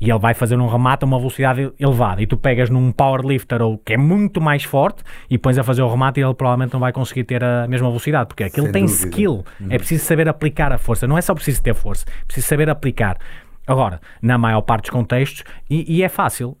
E 0.00 0.10
ele 0.10 0.18
vai 0.18 0.34
fazer 0.34 0.58
um 0.58 0.66
remate 0.66 1.04
a 1.04 1.06
uma 1.06 1.18
velocidade 1.18 1.72
elevada. 1.78 2.22
E 2.22 2.26
tu 2.26 2.36
pegas 2.36 2.70
num 2.70 2.92
powerlifter 2.92 3.62
ou 3.62 3.78
que 3.78 3.94
é 3.94 3.96
muito 3.96 4.40
mais 4.40 4.64
forte 4.64 5.02
e 5.30 5.38
pões 5.38 5.58
a 5.58 5.62
fazer 5.62 5.82
o 5.82 5.88
remate 5.90 6.20
e 6.20 6.24
ele 6.24 6.34
provavelmente 6.34 6.72
não 6.72 6.80
vai 6.80 6.92
conseguir 6.92 7.24
ter 7.24 7.42
a 7.42 7.66
mesma 7.68 7.88
velocidade. 7.88 8.28
Porque 8.28 8.44
aquilo 8.44 8.66
Sem 8.66 8.72
tem 8.72 8.84
dúvida. 8.84 9.06
skill. 9.08 9.44
É 9.70 9.78
preciso 9.78 10.04
saber 10.04 10.28
aplicar 10.28 10.72
a 10.72 10.78
força. 10.78 11.06
Não 11.06 11.16
é 11.16 11.22
só 11.22 11.34
preciso 11.34 11.62
ter 11.62 11.74
força, 11.74 12.04
é 12.08 12.24
preciso 12.26 12.46
saber 12.46 12.68
aplicar. 12.68 13.18
Agora, 13.66 14.00
na 14.22 14.38
maior 14.38 14.60
parte 14.62 14.82
dos 14.82 14.90
contextos, 14.90 15.42
e, 15.68 15.96
e 15.96 16.02
é 16.02 16.08
fácil. 16.08 16.56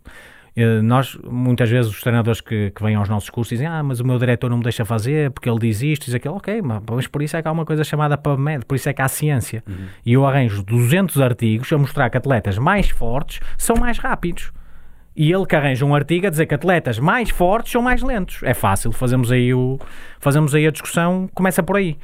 Eh, 0.56 0.80
Nós, 0.80 1.16
muitas 1.22 1.68
vezes, 1.68 1.90
os 1.90 2.00
treinadores 2.00 2.40
que, 2.40 2.70
que 2.70 2.82
vêm 2.82 2.94
aos 2.94 3.08
nossos 3.08 3.28
cursos 3.28 3.50
dizem: 3.50 3.66
Ah, 3.66 3.82
mas 3.82 4.00
o 4.00 4.04
meu 4.06 4.18
diretor 4.18 4.48
não 4.48 4.56
me 4.56 4.62
deixa 4.62 4.84
fazer 4.84 5.30
porque 5.30 5.48
ele 5.48 5.58
diz 5.58 5.82
isto, 5.82 6.06
diz 6.06 6.14
aquilo. 6.14 6.36
Ok, 6.36 6.62
mas 6.62 7.06
por 7.06 7.22
isso 7.22 7.36
é 7.36 7.42
que 7.42 7.48
há 7.48 7.52
uma 7.52 7.66
coisa 7.66 7.84
chamada 7.84 8.16
PubMed, 8.16 8.64
por 8.64 8.74
isso 8.74 8.88
é 8.88 8.92
que 8.94 9.02
há 9.02 9.08
ciência. 9.08 9.62
E 10.04 10.14
eu 10.14 10.26
arranjo 10.26 10.62
200 10.62 11.20
artigos 11.20 11.70
a 11.72 11.78
mostrar 11.78 12.08
que 12.08 12.16
atletas 12.16 12.56
mais 12.56 12.88
fortes 12.88 13.40
são 13.58 13.76
mais 13.76 13.98
rápidos. 13.98 14.50
E 15.14 15.32
ele 15.32 15.46
que 15.46 15.56
arranja 15.56 15.84
um 15.84 15.94
artigo 15.94 16.26
a 16.26 16.30
dizer 16.30 16.44
que 16.44 16.54
atletas 16.54 16.98
mais 16.98 17.30
fortes 17.30 17.72
são 17.72 17.80
mais 17.80 18.02
lentos. 18.02 18.42
É 18.42 18.52
fácil, 18.52 18.92
fazemos 18.92 19.32
aí, 19.32 19.52
o, 19.54 19.78
fazemos 20.20 20.54
aí 20.54 20.66
a 20.66 20.70
discussão, 20.70 21.28
começa 21.34 21.62
por 21.62 21.76
aí. 21.76 21.96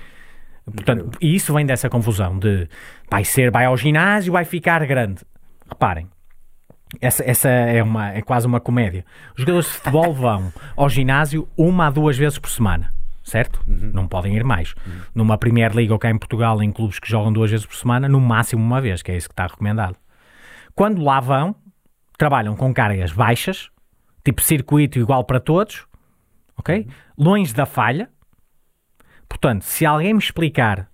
Portanto, 0.65 1.11
e 1.21 1.35
isso 1.35 1.53
vem 1.53 1.67
dessa 1.67 1.91
confusão 1.91 2.39
de 2.39 2.69
vai 3.11 3.25
ser, 3.25 3.51
vai 3.51 3.67
ao 3.67 3.77
ginásio, 3.77 4.33
vai 4.33 4.45
ficar 4.47 4.87
grande. 4.87 5.23
Reparem, 5.69 6.07
essa, 7.01 7.25
essa 7.25 7.49
é, 7.49 7.83
uma, 7.83 8.11
é 8.11 8.23
quase 8.23 8.47
uma 8.47 8.61
comédia. 8.61 9.05
Os 9.35 9.41
jogadores 9.41 9.67
de 9.67 9.73
futebol 9.73 10.13
vão 10.15 10.53
ao 10.77 10.89
ginásio 10.89 11.49
uma 11.57 11.87
a 11.87 11.91
duas 11.91 12.17
vezes 12.17 12.39
por 12.39 12.51
semana, 12.51 12.93
certo? 13.25 13.63
Não 13.67 14.07
podem 14.07 14.37
ir 14.37 14.45
mais. 14.45 14.75
Numa 15.15 15.39
Premier 15.39 15.75
League 15.75 15.93
ou 15.93 15.99
cá 15.99 16.11
em 16.11 16.19
Portugal, 16.19 16.63
em 16.63 16.71
clubes 16.71 16.99
que 16.99 17.09
jogam 17.09 17.33
duas 17.33 17.51
vezes 17.51 17.67
por 17.67 17.77
semana, 17.77 18.09
no 18.09 18.21
máximo 18.21 18.63
uma 18.63 18.81
vez, 18.81 19.03
que 19.03 19.11
é 19.11 19.17
isso 19.17 19.29
que 19.29 19.33
está 19.33 19.47
recomendado. 19.47 19.97
Quando 20.75 21.03
lá 21.03 21.21
vão, 21.21 21.55
trabalham 22.17 22.55
com 22.57 22.73
cargas 22.73 23.13
baixas, 23.13 23.71
tipo 24.25 24.41
circuito 24.43 24.99
igual 24.99 25.25
para 25.25 25.41
todos, 25.41 25.87
ok? 26.57 26.87
Longe 27.19 27.53
da 27.53 27.67
falha. 27.67 28.11
Portanto, 29.29 29.63
se 29.63 29.87
alguém 29.87 30.13
me 30.13 30.19
explicar 30.19 30.89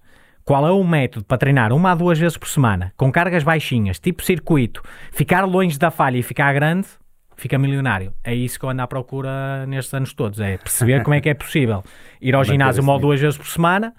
qual 0.49 0.67
é 0.67 0.71
o 0.71 0.83
método 0.83 1.27
para 1.27 1.37
treinar 1.37 1.75
uma 1.75 1.93
a 1.93 1.95
duas 1.95 2.19
vezes 2.19 2.39
por 2.39 2.49
semana, 2.49 2.91
com 2.97 3.13
cargas 3.13 3.45
baixinhas, 3.45 3.99
tipo 3.99 4.25
circuito, 4.25 4.83
ficar 5.13 5.45
longe 5.45 5.79
da 5.79 5.91
falha 5.91 6.17
e 6.17 6.23
ficar 6.23 6.55
grande, 6.55 6.89
fica 7.37 7.59
milionário. 7.59 8.15
É 8.25 8.35
isso 8.35 8.59
que 8.59 8.65
eu 8.65 8.71
ando 8.71 8.81
à 8.81 8.87
procura 8.87 9.67
nestes 9.67 9.93
anos 9.93 10.15
todos. 10.15 10.41
É 10.41 10.57
perceber 10.57 11.03
como 11.03 11.13
é 11.13 11.21
que 11.21 11.29
é 11.29 11.35
possível 11.35 11.85
ir 12.19 12.35
ao 12.35 12.43
ginásio 12.43 12.83
uma 12.83 12.93
ou 12.93 12.99
nível. 12.99 13.11
duas 13.11 13.21
vezes 13.21 13.37
por 13.37 13.47
semana 13.47 13.95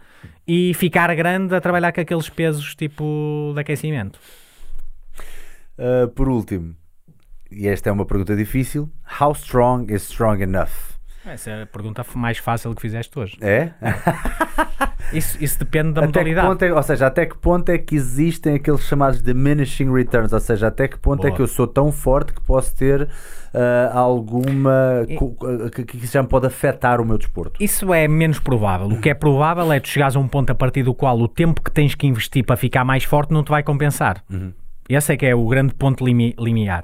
e 0.47 0.73
ficar 0.73 1.13
grande 1.13 1.53
a 1.53 1.61
trabalhar 1.61 1.91
com 1.91 2.01
aqueles 2.01 2.27
pesos 2.31 2.73
tipo 2.73 3.51
de 3.53 3.61
aquecimento. 3.61 4.17
Uh, 5.77 6.07
por 6.15 6.27
último, 6.27 6.75
e 7.51 7.67
esta 7.67 7.89
é 7.89 7.91
uma 7.91 8.07
pergunta 8.07 8.35
difícil: 8.35 8.89
How 9.21 9.33
strong 9.33 9.93
is 9.93 10.01
strong 10.01 10.41
enough? 10.41 10.98
Essa 11.31 11.49
é 11.51 11.63
a 11.63 11.65
pergunta 11.65 12.05
mais 12.15 12.37
fácil 12.37 12.73
que 12.73 12.81
fizeste 12.81 13.17
hoje. 13.17 13.37
É? 13.41 13.71
Isso, 15.11 15.43
isso 15.43 15.57
depende 15.57 15.93
da 15.93 16.01
Até 16.01 16.19
modalidade. 16.19 16.65
é, 16.65 16.73
ou 16.73 16.83
seja, 16.83 17.07
até 17.07 17.25
que 17.25 17.35
ponto 17.35 17.67
é 17.71 17.79
que 17.79 17.95
existem 17.95 18.53
aqueles 18.53 18.81
chamados 18.81 19.23
diminishing 19.23 19.91
returns? 19.91 20.31
Ou 20.31 20.39
seja, 20.39 20.67
até 20.67 20.87
que 20.87 20.99
ponto 20.99 21.21
é 21.25 21.29
Boa. 21.29 21.35
que 21.35 21.41
eu 21.41 21.47
sou 21.47 21.65
tão 21.65 21.91
forte 21.91 22.31
que 22.31 22.39
posso 22.41 22.75
ter 22.75 23.01
uh, 23.03 23.09
alguma. 23.91 25.03
E- 25.07 25.17
que, 25.71 25.83
que 25.83 26.05
já 26.05 26.21
me 26.21 26.29
pode 26.29 26.45
afetar 26.45 27.01
o 27.01 27.05
meu 27.05 27.17
desporto? 27.17 27.53
Isso 27.63 27.91
é 27.91 28.07
menos 28.07 28.37
provável. 28.37 28.85
O 28.87 29.01
que 29.01 29.09
é 29.09 29.15
provável 29.15 29.73
é 29.73 29.79
tu 29.79 29.87
chegares 29.87 30.15
a 30.15 30.19
um 30.19 30.27
ponto 30.27 30.51
a 30.51 30.55
partir 30.55 30.83
do 30.83 30.93
qual 30.93 31.17
o 31.19 31.27
tempo 31.27 31.59
que 31.63 31.71
tens 31.71 31.95
que 31.95 32.05
investir 32.05 32.45
para 32.45 32.55
ficar 32.55 32.85
mais 32.85 33.03
forte 33.03 33.33
não 33.33 33.43
te 33.43 33.49
vai 33.49 33.63
compensar. 33.63 34.23
Esse 34.87 35.13
é 35.13 35.17
que 35.17 35.25
é 35.25 35.33
o 35.33 35.47
grande 35.47 35.73
ponto 35.73 36.05
limi- 36.05 36.35
limiar. 36.37 36.83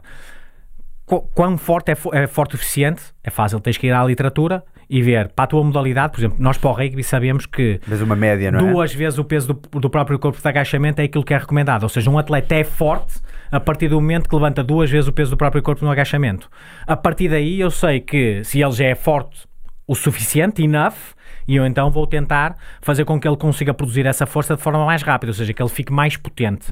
Qu- 1.06 1.22
Quão 1.34 1.58
forte 1.58 1.92
é, 1.92 1.98
é 2.14 2.28
forte 2.28 2.56
o 2.56 2.58
suficiente? 2.58 3.02
É 3.24 3.30
fácil, 3.30 3.60
tens 3.60 3.78
que 3.78 3.88
ir 3.88 3.92
à 3.92 4.04
literatura 4.04 4.64
e 4.90 5.02
ver 5.02 5.30
para 5.30 5.46
a 5.46 5.48
tua 5.48 5.64
modalidade, 5.64 6.14
por 6.14 6.20
exemplo, 6.20 6.38
nós 6.40 6.58
para 6.58 6.70
o 6.70 6.74
rugby 6.74 7.04
sabemos 7.04 7.46
que 7.48 7.80
média, 8.16 8.52
é? 8.70 8.72
duas 8.72 8.94
vezes 8.94 9.18
o 9.18 9.24
peso 9.24 9.54
do, 9.54 9.80
do 9.80 9.90
próprio 9.90 10.20
corpo 10.20 10.40
de 10.40 10.48
agachamento 10.48 11.02
é 11.02 11.06
aquilo 11.06 11.24
que 11.24 11.34
é 11.34 11.38
recomendado. 11.38 11.84
Ou 11.84 11.90
seja, 11.90 12.10
um 12.10 12.18
atleta 12.20 12.56
é 12.56 12.64
forte 12.64 13.16
a 13.52 13.60
partir 13.60 13.88
do 13.88 13.96
momento 13.96 14.30
que 14.30 14.36
levanta 14.36 14.64
duas 14.64 14.90
vezes 14.90 15.08
o 15.08 15.14
peso 15.14 15.32
do 15.32 15.38
próprio 15.38 15.62
corpo 15.64 15.84
no 15.84 15.90
agachamento. 15.92 16.50
A 16.86 16.96
partir 16.96 17.30
daí 17.30 17.60
eu 17.60 17.72
sei 17.72 18.00
que 18.00 18.44
se 18.44 18.62
ele 18.62 18.72
já 18.74 18.86
é 18.86 18.96
forte 18.96 19.48
o 19.88 19.94
suficiente, 19.96 20.64
enough, 20.64 20.96
e 21.48 21.56
eu 21.56 21.66
então 21.66 21.90
vou 21.92 22.08
tentar 22.08 22.56
fazer 22.82 23.06
com 23.06 23.20
que 23.20 23.28
ele 23.28 23.38
consiga 23.38 23.74
produzir 23.74 24.06
essa 24.08 24.26
força 24.26 24.56
de 24.56 24.62
forma 24.62 24.84
mais 24.86 25.04
rápida, 25.04 25.30
ou 25.32 25.34
seja, 25.36 25.54
que 25.54 25.62
ele 25.62 25.70
fique 25.70 25.94
mais 25.94 26.18
potente. 26.18 26.72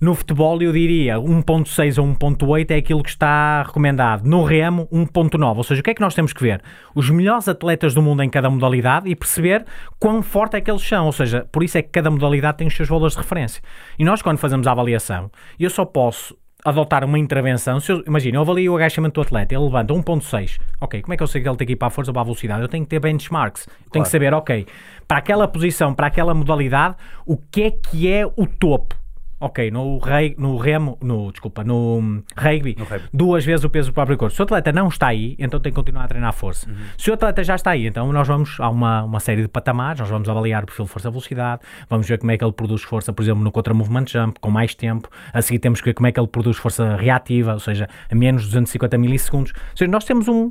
No 0.00 0.14
futebol, 0.14 0.62
eu 0.62 0.72
diria 0.72 1.16
1.6 1.16 1.98
ou 1.98 2.08
1.8 2.14 2.70
é 2.70 2.76
aquilo 2.76 3.02
que 3.02 3.10
está 3.10 3.62
recomendado. 3.62 4.26
No 4.26 4.42
remo, 4.42 4.88
1.9. 4.90 5.58
Ou 5.58 5.62
seja, 5.62 5.82
o 5.82 5.84
que 5.84 5.90
é 5.90 5.94
que 5.94 6.00
nós 6.00 6.14
temos 6.14 6.32
que 6.32 6.40
ver? 6.40 6.62
Os 6.94 7.10
melhores 7.10 7.46
atletas 7.48 7.92
do 7.92 8.00
mundo 8.00 8.22
em 8.22 8.30
cada 8.30 8.48
modalidade 8.48 9.10
e 9.10 9.14
perceber 9.14 9.66
quão 9.98 10.22
forte 10.22 10.56
é 10.56 10.60
que 10.62 10.70
eles 10.70 10.80
são. 10.80 11.04
Ou 11.04 11.12
seja, 11.12 11.46
por 11.52 11.62
isso 11.62 11.76
é 11.76 11.82
que 11.82 11.90
cada 11.90 12.10
modalidade 12.10 12.56
tem 12.56 12.66
os 12.66 12.74
seus 12.74 12.88
valores 12.88 13.12
de 13.12 13.20
referência. 13.20 13.62
E 13.98 14.04
nós, 14.04 14.22
quando 14.22 14.38
fazemos 14.38 14.66
a 14.66 14.72
avaliação, 14.72 15.30
eu 15.58 15.68
só 15.68 15.84
posso 15.84 16.34
adotar 16.64 17.04
uma 17.04 17.18
intervenção. 17.18 17.78
Se 17.78 17.92
eu, 17.92 18.02
imagina, 18.06 18.38
eu 18.38 18.40
avalio 18.40 18.72
o 18.72 18.76
agachamento 18.76 19.20
do 19.20 19.26
atleta, 19.26 19.54
ele 19.54 19.64
levanta 19.64 19.92
1.6. 19.92 20.58
Ok, 20.80 21.02
como 21.02 21.12
é 21.12 21.16
que 21.18 21.22
eu 21.22 21.26
sei 21.26 21.42
que 21.42 21.48
ele 21.48 21.56
tem 21.58 21.66
que 21.66 21.74
ir 21.74 21.76
para 21.76 21.88
a 21.88 21.90
força 21.90 22.10
ou 22.10 22.14
para 22.14 22.22
a 22.22 22.24
velocidade? 22.24 22.62
Eu 22.62 22.68
tenho 22.68 22.84
que 22.84 22.90
ter 22.90 23.00
benchmarks. 23.00 23.66
Eu 23.84 23.90
tenho 23.90 24.02
que 24.02 24.10
saber, 24.10 24.32
ok, 24.32 24.66
para 25.06 25.18
aquela 25.18 25.46
posição, 25.46 25.92
para 25.92 26.06
aquela 26.06 26.32
modalidade, 26.32 26.96
o 27.26 27.36
que 27.36 27.64
é 27.64 27.70
que 27.70 28.10
é 28.10 28.24
o 28.24 28.46
topo? 28.46 28.99
Ok, 29.42 29.70
no, 29.70 29.96
rei, 29.96 30.34
no 30.36 30.58
remo, 30.58 30.98
no, 31.00 31.32
desculpa, 31.32 31.64
no 31.64 31.98
hum, 31.98 32.22
rugby, 32.36 32.76
rugby. 32.78 33.08
duas 33.10 33.42
vezes 33.42 33.64
o 33.64 33.70
peso 33.70 33.90
do 33.90 33.94
próprio 33.94 34.18
corpo. 34.18 34.34
Se 34.34 34.42
o 34.42 34.44
atleta 34.44 34.70
não 34.70 34.88
está 34.88 35.08
aí, 35.08 35.34
então 35.38 35.58
tem 35.58 35.72
que 35.72 35.76
continuar 35.76 36.04
a 36.04 36.08
treinar 36.08 36.34
força. 36.34 36.68
Se 36.98 37.10
o 37.10 37.14
atleta 37.14 37.42
já 37.42 37.54
está 37.54 37.70
aí, 37.70 37.86
então 37.86 38.12
nós 38.12 38.28
vamos 38.28 38.60
a 38.60 38.68
uma, 38.68 39.02
uma 39.02 39.18
série 39.18 39.40
de 39.40 39.48
patamares, 39.48 39.98
nós 39.98 40.10
vamos 40.10 40.28
avaliar 40.28 40.62
o 40.62 40.66
perfil 40.66 40.84
de 40.84 40.90
força-velocidade, 40.90 41.62
vamos 41.88 42.06
ver 42.06 42.18
como 42.18 42.30
é 42.30 42.36
que 42.36 42.44
ele 42.44 42.52
produz 42.52 42.82
força, 42.82 43.14
por 43.14 43.22
exemplo, 43.22 43.42
no 43.42 43.50
contra-movement 43.50 44.04
jump, 44.08 44.38
com 44.38 44.50
mais 44.50 44.74
tempo. 44.74 45.08
A 45.32 45.40
seguir 45.40 45.58
temos 45.58 45.80
que 45.80 45.86
ver 45.86 45.94
como 45.94 46.06
é 46.06 46.12
que 46.12 46.20
ele 46.20 46.28
produz 46.28 46.58
força 46.58 46.96
reativa, 46.96 47.54
ou 47.54 47.60
seja, 47.60 47.88
a 48.10 48.14
menos 48.14 48.42
de 48.42 48.48
250 48.48 48.98
milissegundos. 48.98 49.52
Ou 49.54 49.76
seja, 49.76 49.90
nós 49.90 50.04
temos 50.04 50.28
um, 50.28 50.50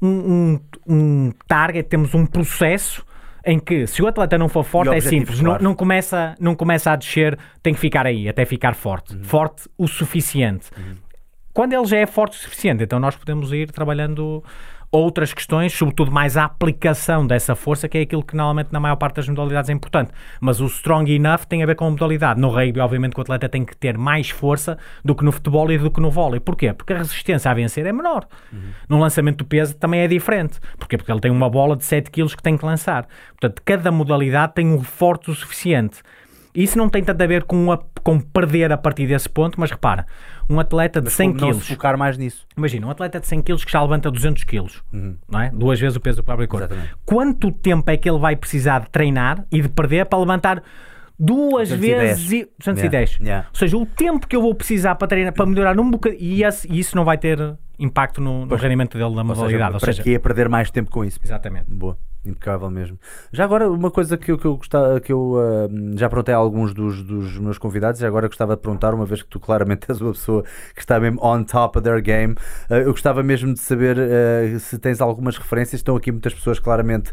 um, 0.00 0.08
um, 0.08 0.60
um 0.86 1.32
target, 1.48 1.88
temos 1.88 2.14
um 2.14 2.24
processo 2.24 3.04
em 3.44 3.58
que 3.58 3.86
se 3.86 4.02
o 4.02 4.06
atleta 4.06 4.36
não 4.38 4.48
for 4.48 4.64
forte 4.64 4.94
é 4.94 5.00
simples, 5.00 5.40
não, 5.40 5.50
claro. 5.52 5.64
não 5.64 5.74
começa, 5.74 6.34
não 6.40 6.54
começa 6.54 6.90
a 6.92 6.96
descer, 6.96 7.38
tem 7.62 7.72
que 7.74 7.80
ficar 7.80 8.06
aí 8.06 8.28
até 8.28 8.44
ficar 8.44 8.74
forte, 8.74 9.14
Uhum. 9.14 9.24
forte 9.24 9.68
o 9.78 9.86
suficiente. 9.88 10.70
Quando 11.52 11.72
ele 11.72 11.84
já 11.84 11.98
é 11.98 12.06
forte 12.06 12.38
o 12.38 12.40
suficiente, 12.40 12.84
então 12.84 13.00
nós 13.00 13.16
podemos 13.16 13.52
ir 13.52 13.70
trabalhando 13.72 14.42
outras 14.92 15.32
questões, 15.32 15.72
sobretudo 15.72 16.10
mais 16.10 16.36
a 16.36 16.44
aplicação 16.44 17.24
dessa 17.26 17.54
força, 17.54 17.88
que 17.88 17.96
é 17.98 18.00
aquilo 18.00 18.24
que 18.24 18.34
normalmente 18.36 18.72
na 18.72 18.80
maior 18.80 18.96
parte 18.96 19.16
das 19.16 19.28
modalidades 19.28 19.70
é 19.70 19.72
importante. 19.72 20.10
Mas 20.40 20.60
o 20.60 20.66
strong 20.66 21.12
enough 21.14 21.44
tem 21.48 21.62
a 21.62 21.66
ver 21.66 21.76
com 21.76 21.86
a 21.86 21.90
modalidade. 21.90 22.40
No 22.40 22.48
rugby, 22.48 22.80
obviamente, 22.80 23.16
o 23.16 23.20
atleta 23.20 23.48
tem 23.48 23.64
que 23.64 23.76
ter 23.76 23.96
mais 23.96 24.30
força 24.30 24.76
do 25.04 25.14
que 25.14 25.24
no 25.24 25.30
futebol 25.30 25.70
e 25.70 25.78
do 25.78 25.90
que 25.90 26.00
no 26.00 26.10
vôlei. 26.10 26.40
Porquê? 26.40 26.72
Porque 26.72 26.92
a 26.92 26.98
resistência 26.98 27.50
a 27.50 27.54
vencer 27.54 27.86
é 27.86 27.92
menor. 27.92 28.26
No 28.88 28.98
lançamento 28.98 29.38
do 29.38 29.44
peso 29.44 29.76
também 29.76 30.00
é 30.00 30.08
diferente. 30.08 30.58
Porquê? 30.78 30.96
Porque 30.96 31.12
ele 31.12 31.20
tem 31.20 31.30
uma 31.30 31.48
bola 31.48 31.76
de 31.76 31.84
7 31.84 32.10
kg 32.10 32.26
que 32.36 32.42
tem 32.42 32.56
que 32.56 32.64
lançar. 32.64 33.06
Portanto, 33.40 33.62
cada 33.64 33.92
modalidade 33.92 34.54
tem 34.54 34.66
um 34.66 34.78
reforço 34.78 35.30
o 35.30 35.34
suficiente. 35.34 36.02
Isso 36.52 36.76
não 36.76 36.88
tem 36.88 37.04
tanto 37.04 37.22
a 37.22 37.26
ver 37.28 37.44
com, 37.44 37.70
a- 37.70 37.78
com 38.02 38.18
perder 38.18 38.72
a 38.72 38.76
partir 38.76 39.06
desse 39.06 39.28
ponto, 39.28 39.60
mas 39.60 39.70
repara, 39.70 40.04
um 40.50 40.58
atleta 40.60 41.00
de 41.00 41.04
Mas 41.06 41.14
100 41.14 41.28
como 41.34 41.40
não 41.52 41.58
kg, 41.58 41.64
focar 41.64 41.96
mais 41.96 42.18
nisso. 42.18 42.44
imagina, 42.56 42.86
um 42.86 42.90
atleta 42.90 43.20
de 43.20 43.26
100 43.28 43.42
kg 43.42 43.64
que 43.64 43.70
já 43.72 43.80
levanta 43.82 44.10
200 44.10 44.44
kg, 44.44 44.66
não 45.28 45.40
é? 45.40 45.50
duas 45.50 45.78
vezes 45.78 45.96
o 45.96 46.00
peso 46.00 46.16
do 46.18 46.24
próprio 46.24 46.48
corpo. 46.48 46.64
Exatamente. 46.66 46.94
Quanto 47.06 47.52
tempo 47.52 47.88
é 47.90 47.96
que 47.96 48.10
ele 48.10 48.18
vai 48.18 48.34
precisar 48.36 48.80
de 48.80 48.90
treinar 48.90 49.44
e 49.52 49.62
de 49.62 49.68
perder 49.68 50.06
para 50.06 50.18
levantar 50.18 50.62
duas 51.18 51.68
210. 51.68 52.00
vezes 52.18 52.32
e- 52.32 52.48
210? 52.58 53.10
Yeah, 53.12 53.24
yeah. 53.24 53.48
Ou 53.50 53.54
seja, 53.58 53.76
o 53.76 53.86
tempo 53.86 54.26
que 54.26 54.34
eu 54.34 54.42
vou 54.42 54.54
precisar 54.54 54.94
para 54.96 55.06
treinar, 55.08 55.32
para 55.32 55.46
melhorar 55.46 55.78
um 55.78 55.90
bocadinho, 55.90 56.20
e, 56.20 56.42
esse- 56.44 56.66
e 56.70 56.78
isso 56.78 56.96
não 56.96 57.04
vai 57.04 57.16
ter 57.18 57.38
impacto 57.78 58.20
no, 58.20 58.44
no 58.46 58.56
rendimento 58.56 58.98
dele 58.98 59.14
na 59.14 59.22
Ou 59.22 59.28
seja, 59.28 59.40
modalidade. 59.42 59.74
Ou 59.74 59.80
para 59.80 59.92
seja, 59.92 60.02
que 60.02 60.14
é 60.14 60.18
perder 60.18 60.48
mais 60.48 60.70
tempo 60.70 60.90
com 60.90 61.04
isso? 61.04 61.18
exatamente. 61.22 61.70
Boa, 61.70 61.96
impecável 62.24 62.70
mesmo. 62.70 62.98
Já 63.32 63.44
agora, 63.44 63.70
uma 63.70 63.90
coisa 63.90 64.16
que 64.16 64.30
eu, 64.30 64.38
que 64.38 64.44
eu, 64.44 64.56
gostava, 64.56 65.00
que 65.00 65.12
eu 65.12 65.36
ah, 65.38 65.68
já 65.96 66.08
perguntei 66.08 66.34
a 66.34 66.36
alguns 66.36 66.74
dos, 66.74 67.02
dos 67.02 67.38
meus 67.38 67.56
convidados 67.56 68.00
e 68.00 68.06
agora 68.06 68.26
gostava 68.28 68.56
de 68.56 68.62
perguntar, 68.62 68.94
uma 68.94 69.06
vez 69.06 69.22
que 69.22 69.28
tu 69.28 69.40
claramente 69.40 69.86
és 69.90 70.00
uma 70.00 70.12
pessoa 70.12 70.44
que 70.74 70.80
está 70.80 71.00
mesmo 71.00 71.18
on 71.22 71.44
top 71.44 71.78
of 71.78 71.84
their 71.84 72.02
game, 72.02 72.34
ah, 72.68 72.76
eu 72.76 72.90
gostava 72.92 73.22
mesmo 73.22 73.54
de 73.54 73.60
saber 73.60 73.96
ah, 73.98 74.58
se 74.58 74.78
tens 74.78 75.00
algumas 75.00 75.36
referências. 75.36 75.80
Estão 75.80 75.96
aqui 75.96 76.12
muitas 76.12 76.34
pessoas 76.34 76.58
claramente 76.58 77.12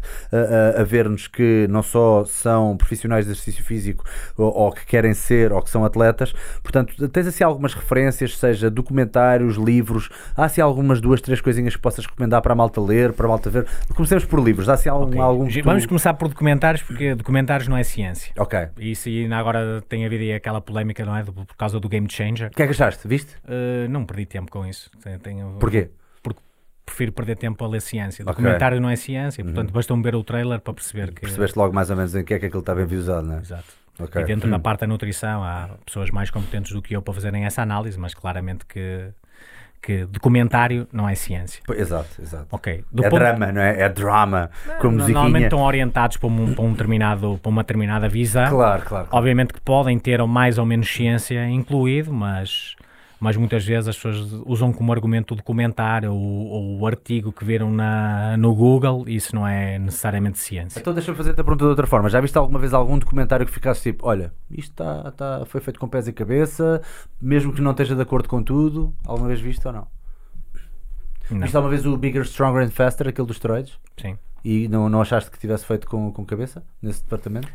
a 0.78 0.82
ver-nos 0.82 1.26
que 1.26 1.66
não 1.70 1.82
só 1.82 2.24
são 2.26 2.76
profissionais 2.76 3.24
de 3.24 3.32
exercício 3.32 3.64
físico 3.64 4.04
ou, 4.36 4.52
ou 4.52 4.72
que 4.72 4.84
querem 4.84 5.14
ser 5.14 5.52
ou 5.52 5.62
que 5.62 5.70
são 5.70 5.84
atletas. 5.84 6.34
Portanto, 6.62 7.08
tens 7.08 7.26
assim 7.26 7.44
algumas 7.44 7.72
referências, 7.72 8.36
seja 8.36 8.70
documentários, 8.70 9.56
livros, 9.56 10.10
há 10.36 10.44
assim 10.44 10.60
algumas 10.60 11.00
duas, 11.00 11.20
três 11.20 11.40
coisinhas 11.40 11.76
que 11.76 11.82
possas 11.82 12.04
recomendar 12.04 12.42
para 12.42 12.52
a 12.52 12.56
malta 12.56 12.80
ler, 12.80 13.12
para 13.12 13.26
a 13.26 13.28
malta 13.28 13.48
ver. 13.48 13.66
Comecemos 13.94 14.24
por 14.24 14.40
livros, 14.40 14.68
há 14.68 14.74
assim 14.74 14.88
algum, 14.98 15.08
Ok. 15.10 15.20
algum 15.20 15.48
tu- 15.48 15.62
Vamos 15.64 15.86
começar 15.86 16.14
por 16.14 16.28
documentários, 16.28 16.82
porque 16.82 17.14
documentários 17.14 17.68
não 17.68 17.76
é 17.76 17.82
ciência. 17.82 18.32
Ok. 18.38 18.68
E 18.78 18.90
isso 18.92 19.08
ainda 19.08 19.36
agora 19.36 19.82
tem 19.88 20.04
havido 20.04 20.22
aí 20.24 20.32
aquela 20.34 20.60
polémica, 20.60 21.04
não 21.04 21.16
é? 21.16 21.22
Por 21.22 21.46
causa 21.56 21.78
do 21.80 21.88
Game 21.88 22.06
Changer. 22.10 22.48
O 22.48 22.50
que 22.50 22.62
é 22.62 22.66
que 22.66 22.72
achaste? 22.72 23.06
Viste? 23.08 23.34
Uh, 23.44 23.88
não 23.88 24.04
perdi 24.04 24.26
tempo 24.26 24.50
com 24.50 24.66
isso. 24.66 24.90
Tenho- 25.22 25.56
Porquê? 25.60 25.90
Porque 26.22 26.40
prefiro 26.84 27.12
perder 27.12 27.36
tempo 27.36 27.64
a 27.64 27.68
ler 27.68 27.80
ciência. 27.82 28.22
Ok. 28.22 28.34
Documentário 28.34 28.80
não 28.80 28.88
é 28.90 28.96
ciência, 28.96 29.44
portanto 29.44 29.72
basta-me 29.72 30.02
ver 30.02 30.14
o 30.14 30.24
trailer 30.24 30.60
para 30.60 30.74
perceber 30.74 31.12
que. 31.12 31.20
Percebeste 31.22 31.58
logo 31.58 31.74
mais 31.74 31.90
ou 31.90 31.96
menos 31.96 32.14
em 32.14 32.24
que 32.24 32.34
é 32.34 32.38
que 32.38 32.46
aquilo 32.46 32.60
está 32.60 32.74
bem 32.74 32.86
visado, 32.86 33.26
não 33.26 33.36
é? 33.36 33.40
Exato. 33.40 33.64
Ok. 34.00 34.22
E 34.22 34.24
dentro 34.24 34.46
Hum. 34.46 34.52
da 34.52 34.58
parte 34.60 34.80
da 34.82 34.86
nutrição 34.86 35.42
há 35.42 35.70
pessoas 35.84 36.10
mais 36.10 36.30
competentes 36.30 36.70
do 36.72 36.80
que 36.80 36.94
eu 36.94 37.02
para 37.02 37.12
fazerem 37.14 37.44
essa 37.44 37.62
análise, 37.62 37.98
mas 37.98 38.14
claramente 38.14 38.64
que, 38.64 39.08
que 39.80 40.04
documentário 40.06 40.86
não 40.92 41.08
é 41.08 41.14
ciência. 41.14 41.62
Exato, 41.74 42.20
exato. 42.20 42.46
Ok. 42.50 42.84
Do 42.92 43.04
É 43.04 43.08
ponto- 43.10 43.20
drama, 43.20 43.52
não 43.52 43.60
é? 43.60 43.80
É 43.82 43.88
drama. 43.88 44.50
Com 44.80 44.88
Normalmente 44.90 45.12
musiquinha. 45.14 45.44
estão 45.46 45.60
orientados 45.60 46.16
para, 46.16 46.28
um, 46.28 46.54
para, 46.54 46.64
um 46.64 46.72
determinado, 46.72 47.38
para 47.42 47.50
uma 47.50 47.62
determinada 47.62 48.08
visão. 48.08 48.48
Claro, 48.48 48.82
claro. 48.82 49.06
claro. 49.06 49.08
Obviamente 49.12 49.52
que 49.54 49.60
podem 49.60 49.98
ter 49.98 50.22
mais 50.26 50.58
ou 50.58 50.66
menos 50.66 50.88
ciência 50.92 51.48
incluído, 51.48 52.12
mas, 52.12 52.74
mas 53.20 53.36
muitas 53.36 53.64
vezes 53.64 53.88
as 53.88 53.96
pessoas 53.96 54.32
usam 54.46 54.72
como 54.72 54.92
argumento 54.92 55.32
o 55.32 55.36
documentário 55.36 56.12
ou, 56.12 56.78
o 56.78 56.86
artigo 56.86 57.32
que 57.32 57.44
viram 57.44 57.70
na, 57.70 58.36
no 58.36 58.54
Google 58.54 59.04
e 59.08 59.16
isso 59.16 59.34
não 59.34 59.46
é 59.46 59.78
necessariamente 59.78 60.38
ciência. 60.38 60.78
Então 60.78 60.92
deixa-me 60.92 61.16
fazer-te 61.16 61.40
a 61.40 61.44
pergunta 61.44 61.64
de 61.64 61.70
outra 61.70 61.86
forma. 61.86 62.08
Já 62.08 62.20
viste 62.20 62.36
alguma 62.38 62.58
vez 62.58 62.72
algum 62.72 62.98
documentário 62.98 63.44
que 63.44 63.52
ficasse 63.52 63.82
tipo, 63.82 64.06
olha, 64.06 64.32
isto 64.50 64.70
está, 64.70 65.08
está, 65.08 65.46
foi 65.46 65.60
feito 65.60 65.80
com 65.80 65.88
pés 65.88 66.06
e 66.06 66.12
cabeça, 66.12 66.80
mesmo 67.20 67.52
que 67.52 67.60
não 67.60 67.72
esteja 67.72 67.94
de 67.96 68.02
acordo 68.02 68.28
com 68.28 68.42
tudo? 68.42 68.94
Alguma 69.04 69.28
vez 69.28 69.40
viste 69.40 69.66
ou 69.66 69.72
não? 69.72 69.86
Não. 71.30 71.40
Viste 71.40 71.56
alguma 71.56 71.70
vez 71.70 71.84
o 71.84 71.96
Bigger, 71.96 72.24
Stronger 72.24 72.64
and 72.64 72.70
Faster, 72.70 73.08
aquele 73.08 73.26
dos 73.26 73.36
esteroides? 73.36 73.78
Sim. 74.00 74.16
E 74.44 74.68
não, 74.68 74.88
não 74.88 75.00
achaste 75.00 75.30
que 75.30 75.38
tivesse 75.38 75.66
feito 75.66 75.86
com, 75.86 76.12
com 76.12 76.24
cabeça 76.24 76.62
nesse 76.80 77.02
departamento? 77.02 77.48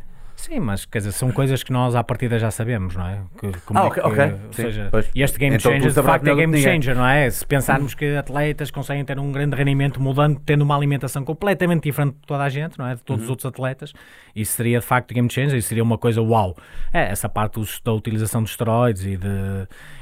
Sim, 0.44 0.60
mas 0.60 0.84
quer 0.84 0.98
dizer, 0.98 1.12
são 1.12 1.32
coisas 1.32 1.62
que 1.62 1.72
nós 1.72 1.94
à 1.94 2.04
partida 2.04 2.38
já 2.38 2.50
sabemos, 2.50 2.94
não 2.94 3.06
é? 3.06 3.20
Que, 3.38 3.46
Ah, 3.74 3.80
é 3.80 3.86
ok, 3.86 4.02
que- 4.02 4.08
ok. 4.08 4.24
Ou 4.24 4.38
Sim, 4.52 4.62
seja, 4.62 4.88
pois. 4.90 5.08
e 5.14 5.22
este 5.22 5.38
Game 5.38 5.56
Então 5.56 5.72
Changer 5.72 5.90
de 5.92 6.02
facto 6.02 6.26
é 6.26 6.34
Game. 6.34 6.58
Changer, 6.60 6.94
não 6.94 7.06
é? 7.06 7.30
Se 7.30 7.46
pensarmos 7.46 7.94
que 7.94 8.14
atletas 8.16 8.70
conseguem 8.70 9.04
ter 9.06 9.18
um 9.18 9.32
grande 9.32 9.56
rendimento 9.56 10.02
mudando, 10.02 10.38
tendo 10.44 10.62
uma 10.62 10.76
alimentação 10.76 11.24
completamente 11.24 11.84
diferente 11.84 12.14
de 12.16 12.26
toda 12.26 12.42
a 12.42 12.48
gente, 12.50 12.78
não 12.78 12.86
é? 12.86 12.94
De 12.94 13.02
todos 13.02 13.22
Uhum. 13.22 13.24
os 13.24 13.30
outros 13.30 13.46
atletas, 13.46 13.92
isso 14.34 14.52
seria 14.54 14.80
de 14.80 14.84
facto 14.86 15.12
Game 15.14 15.30
Changer, 15.30 15.56
isso 15.58 15.68
seria 15.68 15.82
uma 15.82 15.98
coisa 15.98 16.20
uau. 16.22 16.56
É, 16.92 17.10
essa 17.10 17.28
parte 17.28 17.54
dos- 17.54 17.80
da 17.84 17.92
utilização 17.92 18.42
de 18.42 18.50
esteroides 18.50 19.04
e 19.04 19.16
de, 19.16 19.28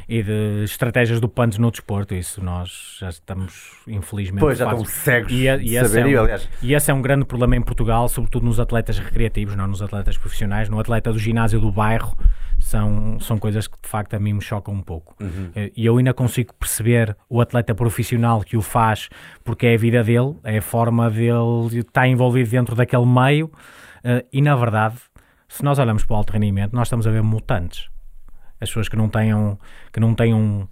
e 0.09 0.23
de 0.23 0.65
estratégias 0.65 1.21
do 1.21 1.29
punch 1.29 1.61
no 1.61 1.71
desporto, 1.71 2.15
isso 2.15 2.43
nós 2.43 2.97
já 3.01 3.09
estamos 3.09 3.73
infelizmente 3.87 4.41
Pois, 4.41 4.59
já 4.59 4.75
cegos 4.85 5.33
E, 5.33 5.49
a- 5.49 5.57
de 5.57 5.65
e 5.65 5.77
esse 5.77 5.99
é 6.01 6.05
um- 6.07 6.39
e 6.63 6.75
esse 6.75 6.91
é 6.91 6.95
um 6.95 7.03
grande 7.03 7.25
problema 7.25 7.57
em 7.57 7.63
Portugal, 7.63 8.09
sobretudo 8.09 8.45
nos 8.47 8.59
atletas 8.61 8.99
recreativos, 8.99 9.55
não 9.57 9.67
nos 9.67 9.83
atletas 9.83 10.17
profissionais. 10.17 10.69
No 10.69 10.79
atleta 10.81 11.13
do 11.13 11.19
ginásio 11.19 11.61
do 11.61 11.71
bairro, 11.71 12.17
são, 12.59 13.19
são 13.21 13.39
coisas 13.39 13.67
que 13.67 13.77
de 13.83 13.89
facto 13.89 14.15
a 14.15 14.21
mim 14.21 14.35
me 14.35 14.41
chocam 14.41 14.73
um 14.75 14.83
pouco. 14.83 15.17
Eh, 15.55 15.73
E 15.77 15.85
eu 15.85 15.97
ainda 15.99 16.15
consigo 16.15 16.55
perceber 16.55 17.17
o 17.29 17.41
atleta 17.41 17.75
profissional 17.75 18.41
que 18.43 18.57
o 18.57 18.63
faz 18.63 19.09
porque 19.45 19.67
é 19.67 19.75
a 19.75 19.77
vida 19.77 20.05
dele, 20.05 20.37
é 20.45 20.59
a 20.59 20.63
forma 20.63 21.11
dele 21.11 21.81
estar 21.81 22.07
envolvido 22.07 22.49
dentro 22.51 22.77
daquele 22.77 23.05
meio. 23.07 23.51
Eh, 24.05 24.25
E 24.33 24.41
na 24.41 24.55
verdade, 24.57 24.97
se 25.49 25.63
nós 25.63 25.79
olhamos 25.79 26.05
para 26.05 26.15
o 26.15 26.17
alto 26.17 26.33
rendimento, 26.33 26.73
nós 26.73 26.89
estamos 26.89 27.07
a 27.07 27.11
ver 27.11 27.23
mutantes. 27.23 27.89
As 28.61 28.69
pessoas 28.69 28.89
que 28.89 28.97
não 28.97 29.09
tenham, 29.09 29.59
que 29.93 30.01
não 30.01 30.15
tenham 30.15 30.69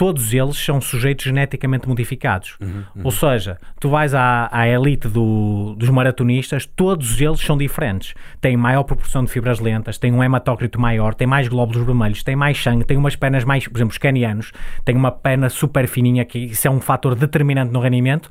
todos 0.00 0.32
eles 0.32 0.56
são 0.56 0.80
sujeitos 0.80 1.26
geneticamente 1.26 1.86
modificados. 1.86 2.56
Ou 3.04 3.10
seja, 3.10 3.58
tu 3.78 3.90
vais 3.90 4.14
à, 4.14 4.48
à 4.50 4.66
elite 4.66 5.06
do- 5.08 5.74
dos 5.76 5.90
maratonistas, 5.90 6.64
todos 6.64 7.20
eles 7.20 7.38
são 7.38 7.54
diferentes. 7.58 8.14
Têm 8.40 8.56
maior 8.56 8.82
proporção 8.84 9.22
de 9.22 9.30
fibras 9.30 9.60
lentas, 9.60 9.98
têm 9.98 10.10
um 10.10 10.24
hematócrito 10.24 10.80
maior, 10.80 11.12
têm 11.14 11.26
mais 11.26 11.48
glóbulos 11.48 11.84
vermelhos, 11.84 12.22
têm 12.22 12.34
mais 12.34 12.56
sangue, 12.62 12.82
têm 12.82 12.96
umas 12.96 13.14
pernas 13.14 13.44
mais, 13.44 13.68
por 13.68 13.76
exemplo, 13.76 13.92
os 13.92 13.98
canianos, 13.98 14.52
têm 14.86 14.96
uma 14.96 15.12
perna 15.12 15.50
super 15.50 15.86
fininha, 15.86 16.24
que 16.24 16.38
isso 16.38 16.66
é 16.66 16.70
um 16.70 16.80
fator 16.80 17.14
determinante 17.14 17.70
no 17.70 17.78
rendimento. 17.80 18.30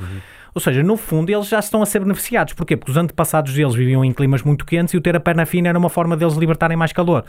Ou 0.55 0.59
seja, 0.59 0.81
no 0.81 0.97
fundo, 0.97 1.29
eles 1.29 1.47
já 1.49 1.59
estão 1.59 1.83
a 1.83 1.85
ser 1.85 1.99
beneficiados. 1.99 2.53
Porquê? 2.55 2.75
Porque 2.75 2.89
os 2.89 2.97
antepassados 2.97 3.53
deles 3.53 3.75
viviam 3.75 4.03
em 4.03 4.11
climas 4.11 4.41
muito 4.41 4.65
quentes 4.65 4.95
e 4.95 4.97
o 4.97 5.01
ter 5.01 5.15
a 5.15 5.19
perna 5.19 5.45
fina 5.45 5.69
era 5.69 5.77
uma 5.77 5.89
forma 5.89 6.17
deles 6.17 6.33
libertarem 6.33 6.75
mais 6.75 6.91
calor. 6.91 7.23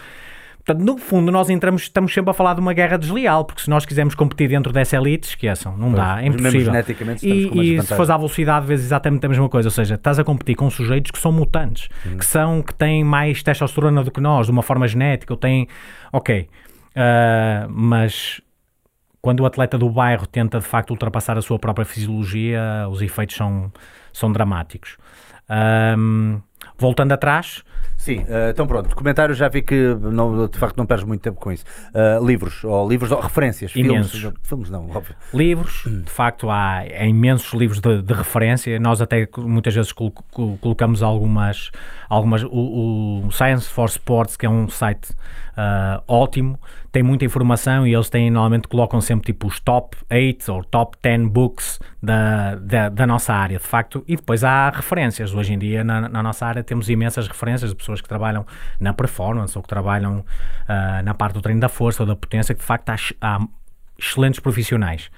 Portanto, 0.65 0.85
no 0.85 0.99
fundo, 0.99 1.33
nós 1.33 1.49
entramos, 1.51 1.83
estamos 1.83 2.13
sempre 2.13 2.31
a 2.31 2.35
falar 2.35 2.55
de 2.55 2.61
uma 2.61 2.73
guerra 2.73 2.97
desleal, 2.99 3.45
porque 3.45 3.63
se 3.63 3.71
nós 3.71 3.85
quisermos 3.87 4.15
competir 4.15 4.49
dentro 4.49 4.73
dessa 4.73 4.97
elite, 4.97 5.29
esqueçam, 5.29 5.77
não 5.77 5.91
dá, 5.93 6.23
é 6.23 6.27
impossível. 6.27 6.67
geneticamente 6.67 7.27
E, 7.27 7.77
e 7.77 7.83
se 7.83 7.95
fores 7.95 8.11
à 8.11 8.17
velocidade, 8.17 8.67
vês 8.67 8.81
exatamente 8.81 9.25
a 9.25 9.29
mesma 9.29 9.49
coisa. 9.49 9.69
Ou 9.69 9.73
seja, 9.73 9.95
estás 9.95 10.19
a 10.19 10.25
competir 10.25 10.55
com 10.55 10.69
sujeitos 10.71 11.11
que 11.11 11.19
são 11.19 11.33
mutantes, 11.33 11.89
Uhum. 12.05 12.17
que 12.19 12.25
são 12.27 12.63
que 12.63 12.75
têm 12.75 13.03
mais 13.03 13.43
testosterona 13.43 14.05
do 14.05 14.11
que 14.11 14.21
nós, 14.21 14.47
de 14.47 14.53
uma 14.53 14.63
forma 14.63 14.87
genética, 14.87 15.33
ou 15.33 15.37
têm. 15.37 15.67
Ok. 16.13 16.49
ah, 16.95 17.67
mas 17.71 18.41
quando 19.23 19.41
o 19.41 19.47
atleta 19.47 19.77
do 19.79 19.89
bairro 19.91 20.27
tenta 20.27 20.59
de 20.59 20.65
facto 20.67 20.91
ultrapassar 20.91 21.37
a 21.37 21.43
sua 21.43 21.59
própria 21.59 21.85
fisiologia, 21.85 22.87
os 22.91 23.03
efeitos 23.03 23.37
são, 23.37 23.71
são 24.13 24.33
dramáticos. 24.33 24.97
Ahm, 25.49 26.39
voltando 26.79 27.13
atrás, 27.13 27.63
Sim, 28.01 28.25
eh, 28.31 28.49
então 28.49 28.67
pronto, 28.67 28.97
comentários 28.97 29.37
já 29.37 29.47
vi 29.47 29.61
que 29.61 29.95
não, 30.01 30.47
de 30.49 30.57
facto 30.59 30.75
não 30.79 30.87
perdes 30.87 31.07
muito 31.07 31.21
tempo 31.21 31.39
com 31.39 31.53
isso. 31.53 31.65
Eh, 31.93 32.19
livros, 32.23 32.65
ou 32.65 32.89
livros, 32.89 33.13
ou 33.13 33.21
referências, 33.21 33.77
Imensos. 33.77 34.19
filmes, 34.19 34.39
filmes 34.43 34.71
não, 34.71 34.89
óbvio. 34.89 35.15
Livros, 35.35 35.83
de 35.87 36.11
facto, 36.11 36.49
há, 36.49 36.83
imensos 37.07 37.53
livros 37.53 37.79
de, 37.79 38.01
de 38.01 38.15
referência. 38.15 38.81
Nós 38.81 39.03
até 39.03 39.29
muitas 39.37 39.75
vezes 39.75 39.93
colo- 39.93 40.13
colo- 40.31 40.57
colocamos 40.63 41.03
algumas. 41.03 41.71
algumas 42.09 42.43
o, 42.43 43.27
o 43.27 43.31
Science 43.31 43.69
for 43.69 43.87
Sports, 43.91 44.35
que 44.35 44.47
é 44.47 44.49
um 44.49 44.67
site 44.67 45.11
ah, 45.57 46.03
ótimo, 46.09 46.59
tem 46.91 47.03
muita 47.03 47.25
informação 47.25 47.87
e 47.87 47.93
eles 47.95 48.09
têm 48.09 48.31
normalmente 48.31 48.67
colocam 48.67 48.99
sempre 49.01 49.27
tipo 49.27 49.47
os 49.47 49.61
top 49.61 49.97
8 50.11 50.51
ou 50.53 50.65
top 50.65 50.97
10 51.03 51.29
books 51.29 51.79
da, 52.03 52.55
da, 52.55 52.89
da 52.89 53.07
nossa 53.07 53.35
área, 53.35 53.59
de 53.59 53.65
facto. 53.67 54.03
E 54.09 54.17
depois 54.17 54.43
há 54.43 54.71
referências. 54.71 55.35
Hoje 55.35 55.53
em 55.53 55.59
dia, 55.59 55.85
na, 55.85 56.09
na 56.09 56.23
nossa 56.23 56.47
área, 56.47 56.63
temos 56.65 56.89
imensas 56.89 57.29
referências 57.29 57.71
de 57.71 57.77
pessoas 57.77 57.90
que 57.99 58.09
trabalham 58.09 58.47
na 58.79 58.93
performance 58.93 59.57
ou 59.57 59.63
que 59.63 59.69
trabalham 59.69 60.23
ah, 60.69 61.03
na 61.03 61.15
parte 61.15 61.35
do 61.35 61.41
treino 61.41 61.61
da 61.61 61.69
força 61.69 62.03
ou 62.03 62.07
da 62.07 62.15
potência, 62.15 62.55
que 62.55 62.61
de 62.61 62.67
facto 62.67 62.91
há, 62.91 62.97
há 63.21 63.41
excelentes 63.99 64.41
profissionais. 64.41 65.11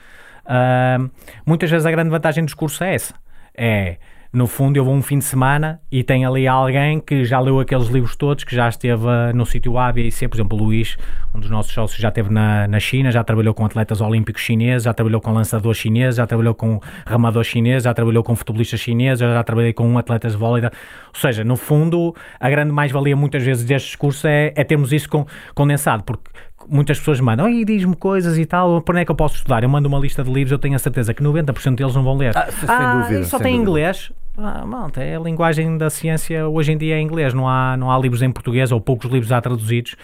Ah, 0.46 0.98
muitas 1.44 1.68
vezes 1.68 1.84
a 1.84 1.90
grande 1.90 2.10
vantagem 2.10 2.44
do 2.44 2.46
discurso 2.46 2.84
é 2.84 2.94
essa. 2.94 3.14
É, 3.54 3.98
no 4.32 4.46
fundo, 4.46 4.78
eu 4.78 4.84
vou 4.84 4.94
um 4.94 5.02
fim 5.02 5.18
de 5.18 5.24
semana 5.24 5.78
e 5.90 6.02
tem 6.02 6.24
ali 6.24 6.48
alguém 6.48 6.98
que 6.98 7.22
já 7.22 7.38
leu 7.38 7.60
aqueles 7.60 7.88
livros 7.88 8.16
todos, 8.16 8.44
que 8.44 8.56
já 8.56 8.66
esteve 8.66 9.06
ah, 9.06 9.30
no 9.34 9.44
sítio 9.44 9.76
A, 9.76 9.92
B 9.92 10.06
e 10.06 10.10
C. 10.10 10.26
Por 10.26 10.36
exemplo, 10.36 10.58
o 10.58 10.64
Luís, 10.64 10.96
um 11.34 11.38
dos 11.38 11.50
nossos 11.50 11.70
sócios, 11.72 12.00
já 12.00 12.08
esteve 12.08 12.30
na, 12.32 12.66
na 12.66 12.80
China, 12.80 13.12
já 13.12 13.22
trabalhou 13.22 13.52
com 13.52 13.64
atletas 13.66 14.00
olímpicos 14.00 14.40
chineses, 14.40 14.84
já 14.84 14.94
trabalhou 14.94 15.20
com 15.20 15.32
lançadores 15.32 15.78
chineses, 15.78 16.16
já 16.16 16.26
trabalhou 16.26 16.54
com 16.54 16.80
ramadores 17.06 17.46
chineses, 17.46 17.84
já 17.84 17.92
trabalhou 17.92 18.22
com 18.22 18.34
futebolistas 18.34 18.80
chineses, 18.80 19.18
já, 19.18 19.44
trabalhei 19.44 19.74
com 19.74 19.98
atletas 19.98 20.32
de 20.32 20.38
vôlei. 20.38 20.64
Ou 20.64 20.70
seja, 21.12 21.44
no 21.44 21.56
fundo, 21.56 22.14
a 22.40 22.48
grande 22.48 22.72
mais-valia 22.72 23.14
muitas 23.14 23.42
vezes 23.42 23.66
deste 23.66 23.88
discurso 23.88 24.26
é, 24.26 24.52
é 24.56 24.64
termos 24.64 24.92
isso 24.92 25.10
con- 25.10 25.26
condensado, 25.54 26.04
porque 26.04 26.30
muitas 26.68 26.98
pessoas 26.98 27.20
mandam, 27.20 27.48
e 27.48 27.64
diz-me 27.64 27.96
coisas 27.96 28.38
e 28.38 28.46
tal, 28.46 28.80
por 28.82 28.94
onde 28.94 29.02
é 29.02 29.04
que 29.04 29.10
eu 29.10 29.16
posso 29.16 29.36
estudar? 29.36 29.62
Eu 29.62 29.68
mando 29.68 29.88
uma 29.88 29.98
lista 29.98 30.22
de 30.22 30.32
livros, 30.32 30.52
eu 30.52 30.58
tenho 30.58 30.74
a 30.74 30.78
certeza 30.78 31.12
que 31.14 31.22
90% 31.22 31.74
deles 31.74 31.94
não 31.94 32.02
vão 32.02 32.16
ler. 32.16 32.36
Ah, 32.36 32.48
sem 32.50 33.00
dúvida, 33.00 33.20
e 33.20 33.24
só 33.24 33.38
sem 33.38 33.44
tem 33.44 33.52
dúvida. 33.56 33.70
inglês. 33.70 34.12
Ah, 34.36 34.64
malta, 34.64 35.02
é 35.02 35.16
a 35.16 35.20
linguagem 35.20 35.76
da 35.76 35.90
ciência 35.90 36.48
hoje 36.48 36.72
em 36.72 36.78
dia 36.78 36.96
é 36.96 37.00
inglês, 37.00 37.34
não 37.34 37.46
há, 37.48 37.76
não 37.76 37.90
há 37.90 37.98
livros 37.98 38.22
em 38.22 38.30
português 38.30 38.72
ou 38.72 38.80
poucos 38.80 39.10
livros 39.10 39.28
já 39.28 39.40
traduzidos, 39.40 39.94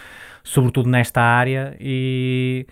sobretudo 0.45 0.89
nesta 0.89 1.23
área, 1.23 1.75
e, 1.81 2.67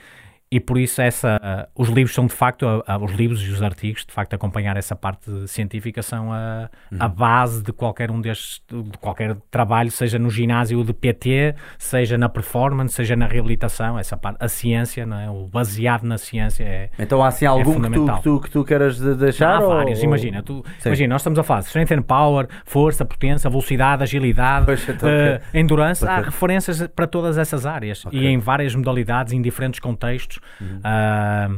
e 0.51 0.60
por 0.60 0.78
isso 0.78 1.02
essa, 1.02 1.68
os 1.74 1.89
livros 1.89 2.14
são 2.14 2.27
de 2.27 2.32
facto, 2.32 2.64
os 3.02 3.12
livros 3.12 3.43
e 3.43 3.51
os 3.51 3.60
artigos, 3.62 4.05
de 4.06 4.12
facto, 4.12 4.35
acompanhar 4.35 4.77
essa 4.77 4.94
parte 4.94 5.31
científica 5.48 6.02
são 6.02 6.32
a, 6.32 6.68
Uhum. 6.93 6.98
a 7.01 7.09
base 7.09 7.62
de 7.64 7.73
qualquer 7.73 8.10
um 8.12 8.20
destes, 8.20 8.62
de 8.70 8.97
qualquer 8.98 9.36
trabalho, 9.51 9.90
seja 9.90 10.18
no 10.20 10.31
ginásio 10.31 10.85
de 10.85 10.93
PT, 10.93 11.55
seja 11.78 12.16
na 12.16 12.28
performance, 12.28 12.94
seja 12.94 13.16
na 13.16 13.27
reabilitação, 13.27 13.98
essa 13.98 14.16
parte, 14.16 14.36
a 14.40 14.47
ciência, 14.48 15.05
não 15.05 15.18
é? 15.18 15.28
o 15.28 15.47
baseado 15.48 16.05
na 16.05 16.16
ciência 16.16 16.62
é, 16.62 16.90
Então 16.98 17.23
há 17.23 17.28
assim 17.28 17.44
algum 17.47 17.81
que, 17.81 17.90
tu, 17.90 18.06
que, 18.06 18.23
tu, 18.23 18.40
que 18.40 18.51
tu 18.51 18.64
queiras 18.64 18.98
de- 18.98 19.14
deixar? 19.16 19.56
Há 19.56 19.60
ou- 19.60 19.68
vários, 19.68 20.02
imagina, 20.02 20.43
tu, 20.43 20.64
Sim. 20.78 20.90
imagina, 20.90 21.14
nós 21.14 21.23
estamos 21.23 21.39
a 21.39 21.43
falar 21.43 21.60
de 21.60 21.66
strength 21.66 21.90
and 21.93 22.02
power, 22.02 22.47
força, 22.64 23.05
potência, 23.05 23.51
velocidade, 23.51 24.02
agilidade, 24.05 24.66
então, 24.89 25.09
ok. 25.09 25.40
endurance, 25.60 26.06
há 26.06 26.14
Ok. 26.18 26.24
referências 26.27 26.86
para 26.94 27.06
todas 27.06 27.36
essas 27.36 27.66
áreas 27.66 28.06
Ok. 28.06 28.18
e 28.18 28.27
em 28.27 28.39
várias 28.39 28.74
modalidades, 28.74 29.32
em 29.32 29.43
diferentes 29.43 29.81
contextos. 29.81 30.36
Uhum. 30.60 30.81
Ah, 30.82 31.51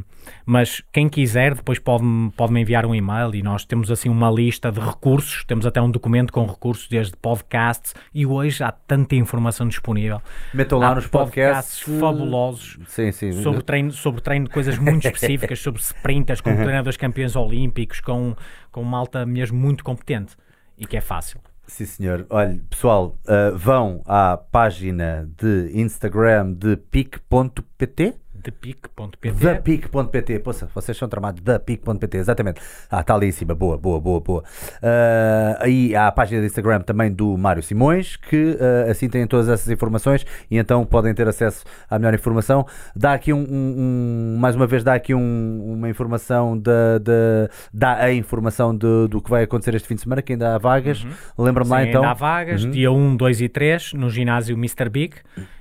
mas 0.45 0.83
quem 0.93 1.09
quiser 1.09 1.55
depois 1.55 1.79
pode-me 1.79 2.31
pode 2.33 2.59
enviar 2.59 2.85
um 2.85 2.95
e-mail 2.95 3.35
e 3.35 3.43
nós 3.43 3.65
temos 3.65 3.91
assim 3.91 4.09
uma 4.09 4.31
lista 4.31 4.71
de 4.71 4.81
recursos, 4.81 5.45
temos 5.45 5.67
até 5.67 5.81
um 5.81 5.91
documento 5.91 6.33
com 6.33 6.47
recursos 6.47 6.89
desde 6.89 7.17
podcasts 7.17 7.95
e 8.13 8.27
hoje 8.27 8.63
há 8.63 8.73
tanta 8.73 9.15
informação 9.15 9.69
disponível. 9.69 10.21
Metam 10.53 10.79
lá 10.79 10.89
Há 10.91 10.95
nos 10.97 11.07
podcasts. 11.07 11.81
fabulosos 11.99 12.79
Sim, 12.87 13.13
sim. 13.13 13.33
sobre 13.43 13.63
treino, 13.63 13.93
sobre 13.93 14.21
treino 14.21 14.47
de 14.47 14.51
coisas 14.51 14.79
muito 14.79 15.07
específicas, 15.07 15.59
sobre 15.61 15.81
sprinters, 15.81 16.41
com 16.41 16.55
treinadores 16.57 16.97
campeões 16.97 17.37
olímpicos, 17.37 18.01
com, 18.01 18.35
com 18.71 18.83
malta 18.83 19.25
mesmo 19.25 19.59
muito 19.59 19.85
competente 19.85 20.37
e 20.77 20.87
que 20.87 20.97
é 20.97 21.01
fácil. 21.01 21.41
Sim, 21.69 21.85
senhor. 21.85 22.27
Olha, 22.31 22.59
pessoal, 22.71 23.19
uh, 23.27 23.57
vão 23.57 24.03
à 24.07 24.39
página 24.39 25.29
de 25.37 25.71
Instagram 25.75 26.55
de 26.55 26.77
pic.pt. 26.79 28.15
Depic.pt 28.43 29.33
ThePic.pt, 29.33 30.39
poça, 30.41 30.69
vocês 30.75 30.97
são 30.97 31.09
tramados 31.09 31.41
ThePic.pt, 31.43 32.17
exatamente. 32.19 32.61
Ah, 32.91 33.01
está 33.01 33.15
ali 33.15 33.27
em 33.29 33.33
cima, 33.33 33.55
boa, 33.55 33.77
boa, 33.77 34.01
boa, 34.01 34.21
boa. 34.21 34.45
Ah, 34.83 35.59
aí 35.61 35.95
há 35.95 36.07
a 36.09 36.13
página 36.13 36.41
de 36.41 36.47
Instagram 36.47 36.81
também 36.81 37.11
do 37.13 37.37
Mário 37.37 37.63
Simões, 37.63 38.17
que 38.17 38.57
ah, 38.61 38.91
assim 38.91 39.09
têm 39.09 39.27
todas 39.27 39.49
essas 39.49 39.69
informações 39.71 40.25
e 40.51 40.57
então 40.59 40.85
podem 40.85 41.13
ter 41.15 41.27
acesso 41.29 41.65
à 41.91 41.99
melhor 41.99 42.15
informação. 42.15 42.67
Dá 42.95 43.13
aqui 43.15 43.33
um, 43.33 43.39
um- 43.41 43.75
um- 43.79 44.37
mais 44.39 44.55
uma 44.55 44.67
vez, 44.67 44.83
dá 44.85 44.95
aqui 44.95 45.15
um- 45.15 45.73
uma 45.75 45.89
informação 45.89 46.57
da, 46.59 46.99
da- 46.99 47.49
dá 47.73 47.95
a 47.97 48.13
informação 48.13 48.75
do, 48.77 49.09
do 49.09 49.21
que 49.21 49.31
vai 49.31 49.43
acontecer 49.45 49.75
este 49.75 49.89
fim 49.89 49.95
de 49.95 50.03
semana, 50.03 50.23
que 50.23 50.33
ainda 50.33 50.55
há 50.55 50.59
vagas. 50.59 51.07
Lembra-me 51.37 51.71
lá 51.71 51.85
então. 51.85 52.01
ainda 52.03 52.11
há 52.13 52.15
vagas, 52.15 52.65
dia 52.67 52.91
1, 52.93 53.17
2 53.17 53.41
e 53.41 53.49
3, 53.49 53.93
no 53.95 54.09
ginásio 54.11 54.55
Mr. 54.57 54.89
Big, 54.89 55.17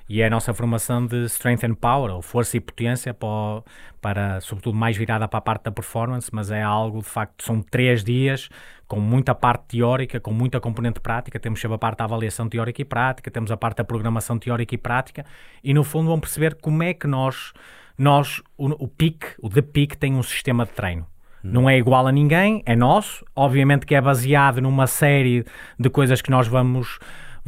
e 0.10 0.22
é 0.22 0.28
a 0.28 0.30
nossa 0.30 0.54
formação 0.54 1.06
de 1.06 1.26
Strength 1.26 1.64
and 1.66 1.76
Power, 1.76 2.12
ou 2.14 2.22
força 2.22 2.58
e 2.58 2.60
potência, 2.60 3.14
para, 3.14 3.28
o- 3.28 3.64
para, 4.02 4.42
sobretudo 4.42 4.78
mais 4.78 4.96
virada 4.96 5.28
para 5.28 5.40
a 5.40 5.42
parte 5.42 5.64
da 5.64 5.72
performance, 5.72 6.30
mas 6.34 6.50
é 6.52 6.62
algo, 6.62 7.00
de 7.00 7.08
facto, 7.10 7.44
são 7.44 7.62
três 7.62 8.04
dias 8.04 8.50
com 8.88 9.00
muita 9.00 9.36
parte 9.36 9.78
teórica, 9.78 10.20
com 10.20 10.32
muita 10.32 10.60
componente 10.62 11.00
prática, 11.02 11.40
temos 11.40 11.60
sempre 11.60 11.76
a 11.76 11.78
parte 11.78 11.98
da 11.98 12.06
avaliação 12.06 12.48
teórica 12.48 12.82
e 12.82 12.86
prática, 12.86 13.30
temos 13.30 13.52
a 13.52 13.58
parte 13.58 13.78
da 13.78 13.84
programação 13.84 14.40
teórica 14.40 14.74
e 14.74 14.78
prática, 14.78 15.26
e 15.64 15.74
no 15.74 15.84
fundo 15.84 16.08
vão 16.08 16.20
perceber 16.20 16.56
como 16.56 16.82
é 16.84 16.94
que 16.94 17.06
nós, 17.06 17.52
nós 17.98 18.42
o, 18.58 18.86
o 18.86 18.88
PIC, 18.88 19.26
o 19.42 19.50
The 19.50 19.62
PIC 19.62 19.98
tem 19.98 20.16
um 20.16 20.24
sistema 20.24 20.66
de 20.66 20.72
treino. 20.72 21.06
Não 21.44 21.70
é 21.70 21.78
igual 21.78 22.06
a 22.08 22.12
ninguém, 22.12 22.62
é 22.66 22.76
nosso. 22.76 23.24
Obviamente 23.36 23.86
que 23.86 23.96
é 23.96 24.02
baseado 24.02 24.60
numa 24.60 24.88
série 24.88 25.46
de 25.80 25.90
coisas 25.90 26.22
que 26.22 26.30
nós 26.30 26.48
vamos 26.48 27.00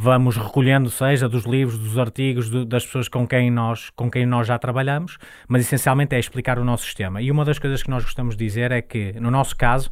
vamos 0.02 0.38
recolhendo, 0.38 0.90
seja 0.90 1.28
dos 1.28 1.44
livros, 1.46 1.78
dos 1.78 1.98
artigos, 1.98 2.50
do- 2.50 2.66
das 2.66 2.86
pessoas 2.86 3.10
com 3.10 3.28
quem, 3.28 3.52
nós, 3.52 3.90
com 3.96 4.10
quem 4.10 4.26
nós 4.26 4.48
já 4.48 4.58
trabalhamos, 4.58 5.18
mas 5.48 5.62
essencialmente 5.64 6.16
é 6.16 6.20
explicar 6.20 6.58
o 6.58 6.64
nosso 6.64 6.86
sistema. 6.86 7.22
E 7.22 7.30
uma 7.30 7.44
das 7.44 7.60
coisas 7.60 7.84
que 7.84 7.90
nós 7.90 8.04
gostamos 8.04 8.38
de 8.38 8.46
dizer 8.46 8.72
é 8.72 8.82
que, 8.82 9.12
no 9.20 9.30
nosso 9.30 9.58
caso, 9.58 9.90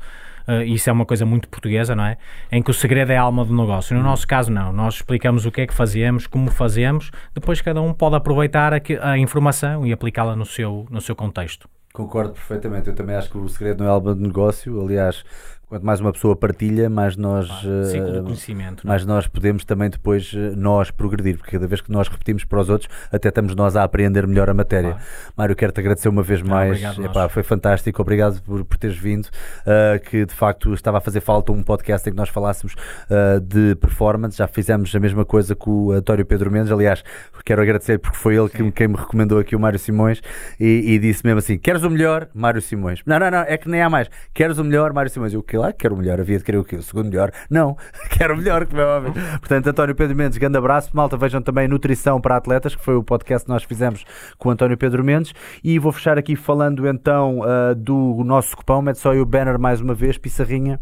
eh, 0.47 0.63
isso 0.63 0.89
é 0.89 0.93
uma 0.93 1.05
coisa 1.05 1.25
muito 1.25 1.49
portuguesa, 1.49 1.93
não 1.93 2.05
é? 2.05 2.17
Em 2.49 2.63
que 2.63 2.71
o 2.71 2.73
segredo 2.73 3.11
é 3.11 3.17
a 3.17 3.21
alma 3.21 3.43
do 3.43 3.53
negócio. 3.53 3.95
No 3.97 4.01
nosso 4.01 4.25
caso, 4.25 4.49
não. 4.49 4.71
Nós 4.71 4.95
explicamos 4.95 5.45
o 5.45 5.51
que 5.51 5.59
é 5.61 5.67
que 5.67 5.73
fazemos, 5.73 6.25
como 6.25 6.49
fazemos, 6.49 7.11
depois 7.35 7.59
cada 7.61 7.81
um 7.81 7.93
pode 7.93 8.15
aproveitar 8.15 8.73
a, 8.73 8.79
que- 8.79 8.97
a 9.01 9.17
informação 9.17 9.85
e 9.85 9.91
aplicá-la 9.91 10.37
no 10.37 10.45
seu, 10.45 10.85
no 10.89 11.01
seu 11.01 11.15
contexto. 11.17 11.67
Concordo 11.93 12.31
perfeitamente. 12.33 12.87
Eu 12.87 12.95
também 12.95 13.15
acho 13.15 13.29
que 13.29 13.37
o 13.39 13.49
segredo 13.49 13.83
não 13.83 13.89
é 13.89 13.93
alma 13.93 14.13
de 14.15 14.21
negócio. 14.21 14.79
Aliás, 14.79 15.23
quanto 15.67 15.85
mais 15.85 15.99
uma 15.99 16.13
pessoa 16.13 16.33
partilha, 16.33 16.89
mais 16.89 17.17
nós, 17.17 17.49
eh, 17.49 18.21
conhecimento. 18.21 18.85
não 18.85 18.89
mais 18.89 19.05
nós 19.05 19.27
podemos 19.27 19.65
também 19.65 19.89
depois 19.89 20.31
eh, 20.33 20.53
nós 20.55 20.91
progredir, 20.91 21.37
porque 21.37 21.51
cada 21.51 21.67
vez 21.67 21.81
que 21.81 21.91
nós 21.91 22.07
repetimos 22.07 22.45
para 22.45 22.61
os 22.61 22.69
outros, 22.69 22.89
até 23.11 23.27
estamos 23.27 23.53
nós 23.53 23.75
a 23.75 23.83
aprender 23.83 24.25
melhor 24.25 24.49
a 24.49 24.53
matéria. 24.53 24.91
Claro. 24.91 25.05
Mário, 25.35 25.55
quero-te 25.57 25.81
agradecer 25.81 26.07
uma 26.07 26.23
vez 26.23 26.41
mais. 26.41 26.71
obrigado, 26.71 26.97
nós. 26.99 27.11
Epá, 27.11 27.27
foi 27.27 27.43
fantástico, 27.43 28.01
obrigado 28.01 28.41
por, 28.43 28.63
por 28.63 28.77
teres 28.77 28.97
vindo. 28.97 29.25
uh, 29.25 29.99
que 30.09 30.25
de 30.25 30.33
facto 30.33 30.73
estava 30.73 30.99
a 30.99 31.01
fazer 31.01 31.19
falta 31.19 31.51
um 31.51 31.61
podcast 31.61 32.07
em 32.07 32.13
que 32.13 32.17
nós 32.17 32.29
falássemos 32.29 32.73
uh, 32.73 33.41
de 33.41 33.75
performance. 33.75 34.37
Já 34.37 34.47
fizemos 34.47 34.95
a 34.95 34.99
mesma 35.01 35.25
coisa 35.25 35.53
com 35.53 35.87
o 35.87 35.91
António 35.91 36.25
Pedro 36.25 36.49
Mendes. 36.49 36.71
Aliás, 36.71 37.03
quero 37.43 37.61
agradecer 37.61 37.99
porque 37.99 38.17
foi 38.17 38.37
ele 38.37 38.47
que, 38.47 38.71
quem 38.71 38.87
me 38.87 38.95
recomendou 38.95 39.37
aqui 39.37 39.53
o 39.53 39.59
Mário 39.59 39.79
Simões 39.79 40.21
e, 40.57 40.93
e 40.93 40.99
disse 40.99 41.25
mesmo 41.25 41.39
assim: 41.39 41.57
Queres 41.57 41.83
o 41.83 41.89
melhor? 41.89 42.29
Mário 42.33 42.61
Simões. 42.61 43.01
Não, 43.05 43.19
não, 43.19 43.29
não, 43.29 43.39
é 43.39 43.57
que 43.57 43.67
nem 43.67 43.81
há 43.81 43.89
mais. 43.89 44.09
Queres 44.33 44.57
o 44.57 44.63
melhor? 44.63 44.93
Mário 44.93 45.11
Simões. 45.11 45.33
Eu, 45.33 45.43
que 45.43 45.56
lá, 45.57 45.73
quero 45.73 45.95
melhor. 45.95 46.19
Havia 46.19 46.37
de 46.37 46.43
querer 46.43 46.57
o 46.57 46.63
quê? 46.63 46.75
O 46.75 46.83
segundo 46.83 47.09
melhor? 47.09 47.31
Não, 47.49 47.77
quero 48.11 48.37
melhor, 48.37 48.65
como 48.65 48.81
é 48.81 48.85
óbvio. 48.85 49.13
Portanto, 49.39 49.67
António 49.67 49.95
Pedro 49.95 50.15
Mendes, 50.15 50.37
grande 50.37 50.57
abraço. 50.57 50.89
Malta, 50.93 51.17
vejam 51.17 51.41
também 51.41 51.67
Nutrição 51.67 52.19
para 52.21 52.37
Atletas, 52.37 52.75
que 52.75 52.83
foi 52.83 52.95
o 52.95 53.03
podcast 53.03 53.45
que 53.45 53.51
nós 53.51 53.63
fizemos 53.63 54.05
com 54.37 54.49
o 54.49 54.51
António 54.51 54.77
Pedro 54.77 55.03
Mendes. 55.03 55.33
E 55.63 55.79
vou 55.79 55.91
fechar 55.91 56.17
aqui 56.17 56.35
falando 56.35 56.87
então 56.87 57.41
ah, 57.43 57.73
do 57.73 58.23
nosso 58.23 58.55
cupão. 58.55 58.81
Mete 58.81 58.99
só 58.99 59.11
aí 59.11 59.19
o 59.19 59.25
banner 59.25 59.59
mais 59.59 59.81
uma 59.81 59.93
vez, 59.93 60.17
Pissarrinha. 60.17 60.79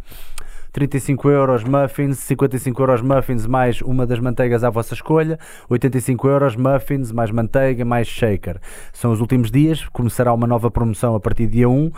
35 0.75 1.29
euros 1.29 1.63
muffins, 1.63 2.17
55 2.17 2.81
euros 2.81 3.01
muffins 3.01 3.47
mais 3.47 3.81
uma 3.81 4.05
das 4.05 4.19
manteigas 4.19 4.61
à 4.61 4.69
vossa 4.69 4.93
escolha, 4.93 5.39
85 5.69 6.27
euros 6.27 6.57
muffins 6.57 7.13
mais 7.13 7.31
manteiga 7.31 7.85
mais 7.85 8.09
shaker. 8.09 8.59
São 8.91 9.13
os 9.13 9.21
últimos 9.21 9.49
dias, 9.49 9.87
começará 9.93 10.33
uma 10.33 10.45
nova 10.45 10.69
promoção 10.69 11.15
a 11.15 11.19
partir 11.21 11.45
de 11.45 11.53
dia 11.53 11.69
1. 11.69 11.87
Uh, 11.87 11.91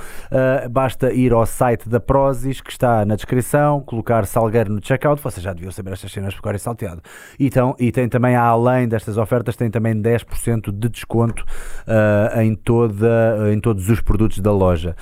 basta 0.70 1.12
ir 1.12 1.34
ao 1.34 1.44
site 1.48 1.90
da 1.90 2.00
Prozis, 2.00 2.62
que 2.62 2.70
está 2.70 3.04
na 3.04 3.16
descrição, 3.16 3.82
colocar 3.82 4.28
Salgueiro 4.28 4.72
no 4.72 4.80
checkout. 4.80 5.24
Vocês 5.24 5.44
já 5.44 5.54
deviam 5.54 5.72
saber 5.72 5.94
estas 5.94 6.12
cenas 6.12 6.36
porque 6.36 6.48
é 6.48 6.58
salteado. 6.60 7.02
Então, 7.40 7.76
e 7.80 7.92
tem 7.92 8.08
também, 8.08 8.36
além 8.36 8.88
destas 8.88 9.18
ofertas, 9.18 9.56
tem 9.56 9.72
também 9.72 10.00
10% 10.00 10.72
de 10.72 10.88
desconto 10.88 11.44
uh, 11.88 12.40
em, 12.42 12.54
toda, 12.54 13.52
em 13.52 13.60
todos 13.60 13.90
os 13.90 14.02
produtos 14.02 14.38
da 14.38 14.52
loja. 14.52 14.96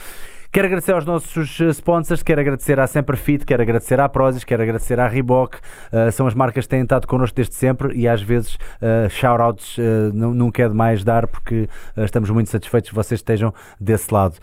Quero 0.55 0.67
agradecer 0.67 0.93
aos 0.93 1.03
nossos 1.03 1.59
sponsors, 1.59 2.23
quero 2.23 2.39
agradecer 2.39 2.79
à 2.79 2.87
Semperfit, 2.87 3.45
quero 3.45 3.61
agradecer 3.61 3.99
à 3.99 4.07
Prozis, 4.07 4.45
quero 4.45 4.63
agradecer 4.63 4.97
à 5.01 5.05
Reebok. 5.05 5.57
Uh, 5.57 6.09
são 6.13 6.27
as 6.27 6.33
marcas 6.33 6.63
que 6.63 6.69
têm 6.69 6.83
estado 6.83 7.05
connosco 7.07 7.35
desde 7.35 7.53
sempre 7.55 7.93
e 7.93 8.07
às 8.07 8.21
vezes 8.21 8.55
uh, 8.55 9.09
shoutouts 9.09 9.77
uh, 9.77 10.51
quero 10.53 10.73
mais 10.73 11.03
dar 11.03 11.27
porque 11.27 11.67
uh, 11.97 12.05
estamos 12.05 12.29
muito 12.29 12.49
satisfeitos 12.49 12.89
que 12.89 12.95
vocês 12.95 13.19
estejam 13.19 13.53
desse 13.81 14.13
lado. 14.13 14.35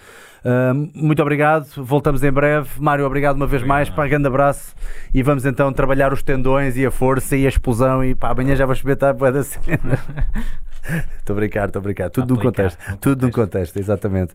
Uh, 0.44 0.90
muito 0.94 1.22
obrigado, 1.22 1.66
voltamos 1.78 2.22
em 2.22 2.30
breve. 2.30 2.68
Mário, 2.78 3.06
obrigado 3.06 3.36
uma 3.36 3.46
vez 3.46 3.62
mais. 3.62 3.88
Pá, 3.88 4.06
grande 4.06 4.26
abraço. 4.26 4.74
E 5.14 5.22
vamos 5.22 5.46
então 5.46 5.72
trabalhar 5.72 6.12
os 6.12 6.22
tendões 6.22 6.76
e 6.76 6.84
a 6.84 6.90
força 6.90 7.38
e 7.38 7.46
a 7.46 7.48
explosão. 7.48 8.04
E 8.04 8.14
pá, 8.14 8.32
amanhã 8.32 8.54
já 8.54 8.66
vais 8.66 8.80
espetar 8.80 9.16
a 9.18 9.30
da 9.30 9.42
cena. 9.42 9.98
Estou 11.18 11.34
a 11.34 11.36
brincar, 11.36 11.66
estou 11.68 11.80
a 11.80 11.82
brincar. 11.82 12.10
Tudo 12.10 12.34
Aplicar, 12.34 12.44
no 12.44 12.50
contexto. 12.50 12.90
no 12.90 12.96
Tudo 12.98 13.26
no 13.26 13.32
contexto, 13.32 13.78
exatamente. 13.78 14.34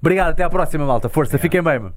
Obrigado, 0.00 0.30
até 0.30 0.44
à 0.44 0.50
próxima, 0.50 0.86
malta. 0.86 1.08
Força, 1.08 1.38
fiquem 1.38 1.62
bem. 1.62 1.78
mano. 1.78 1.94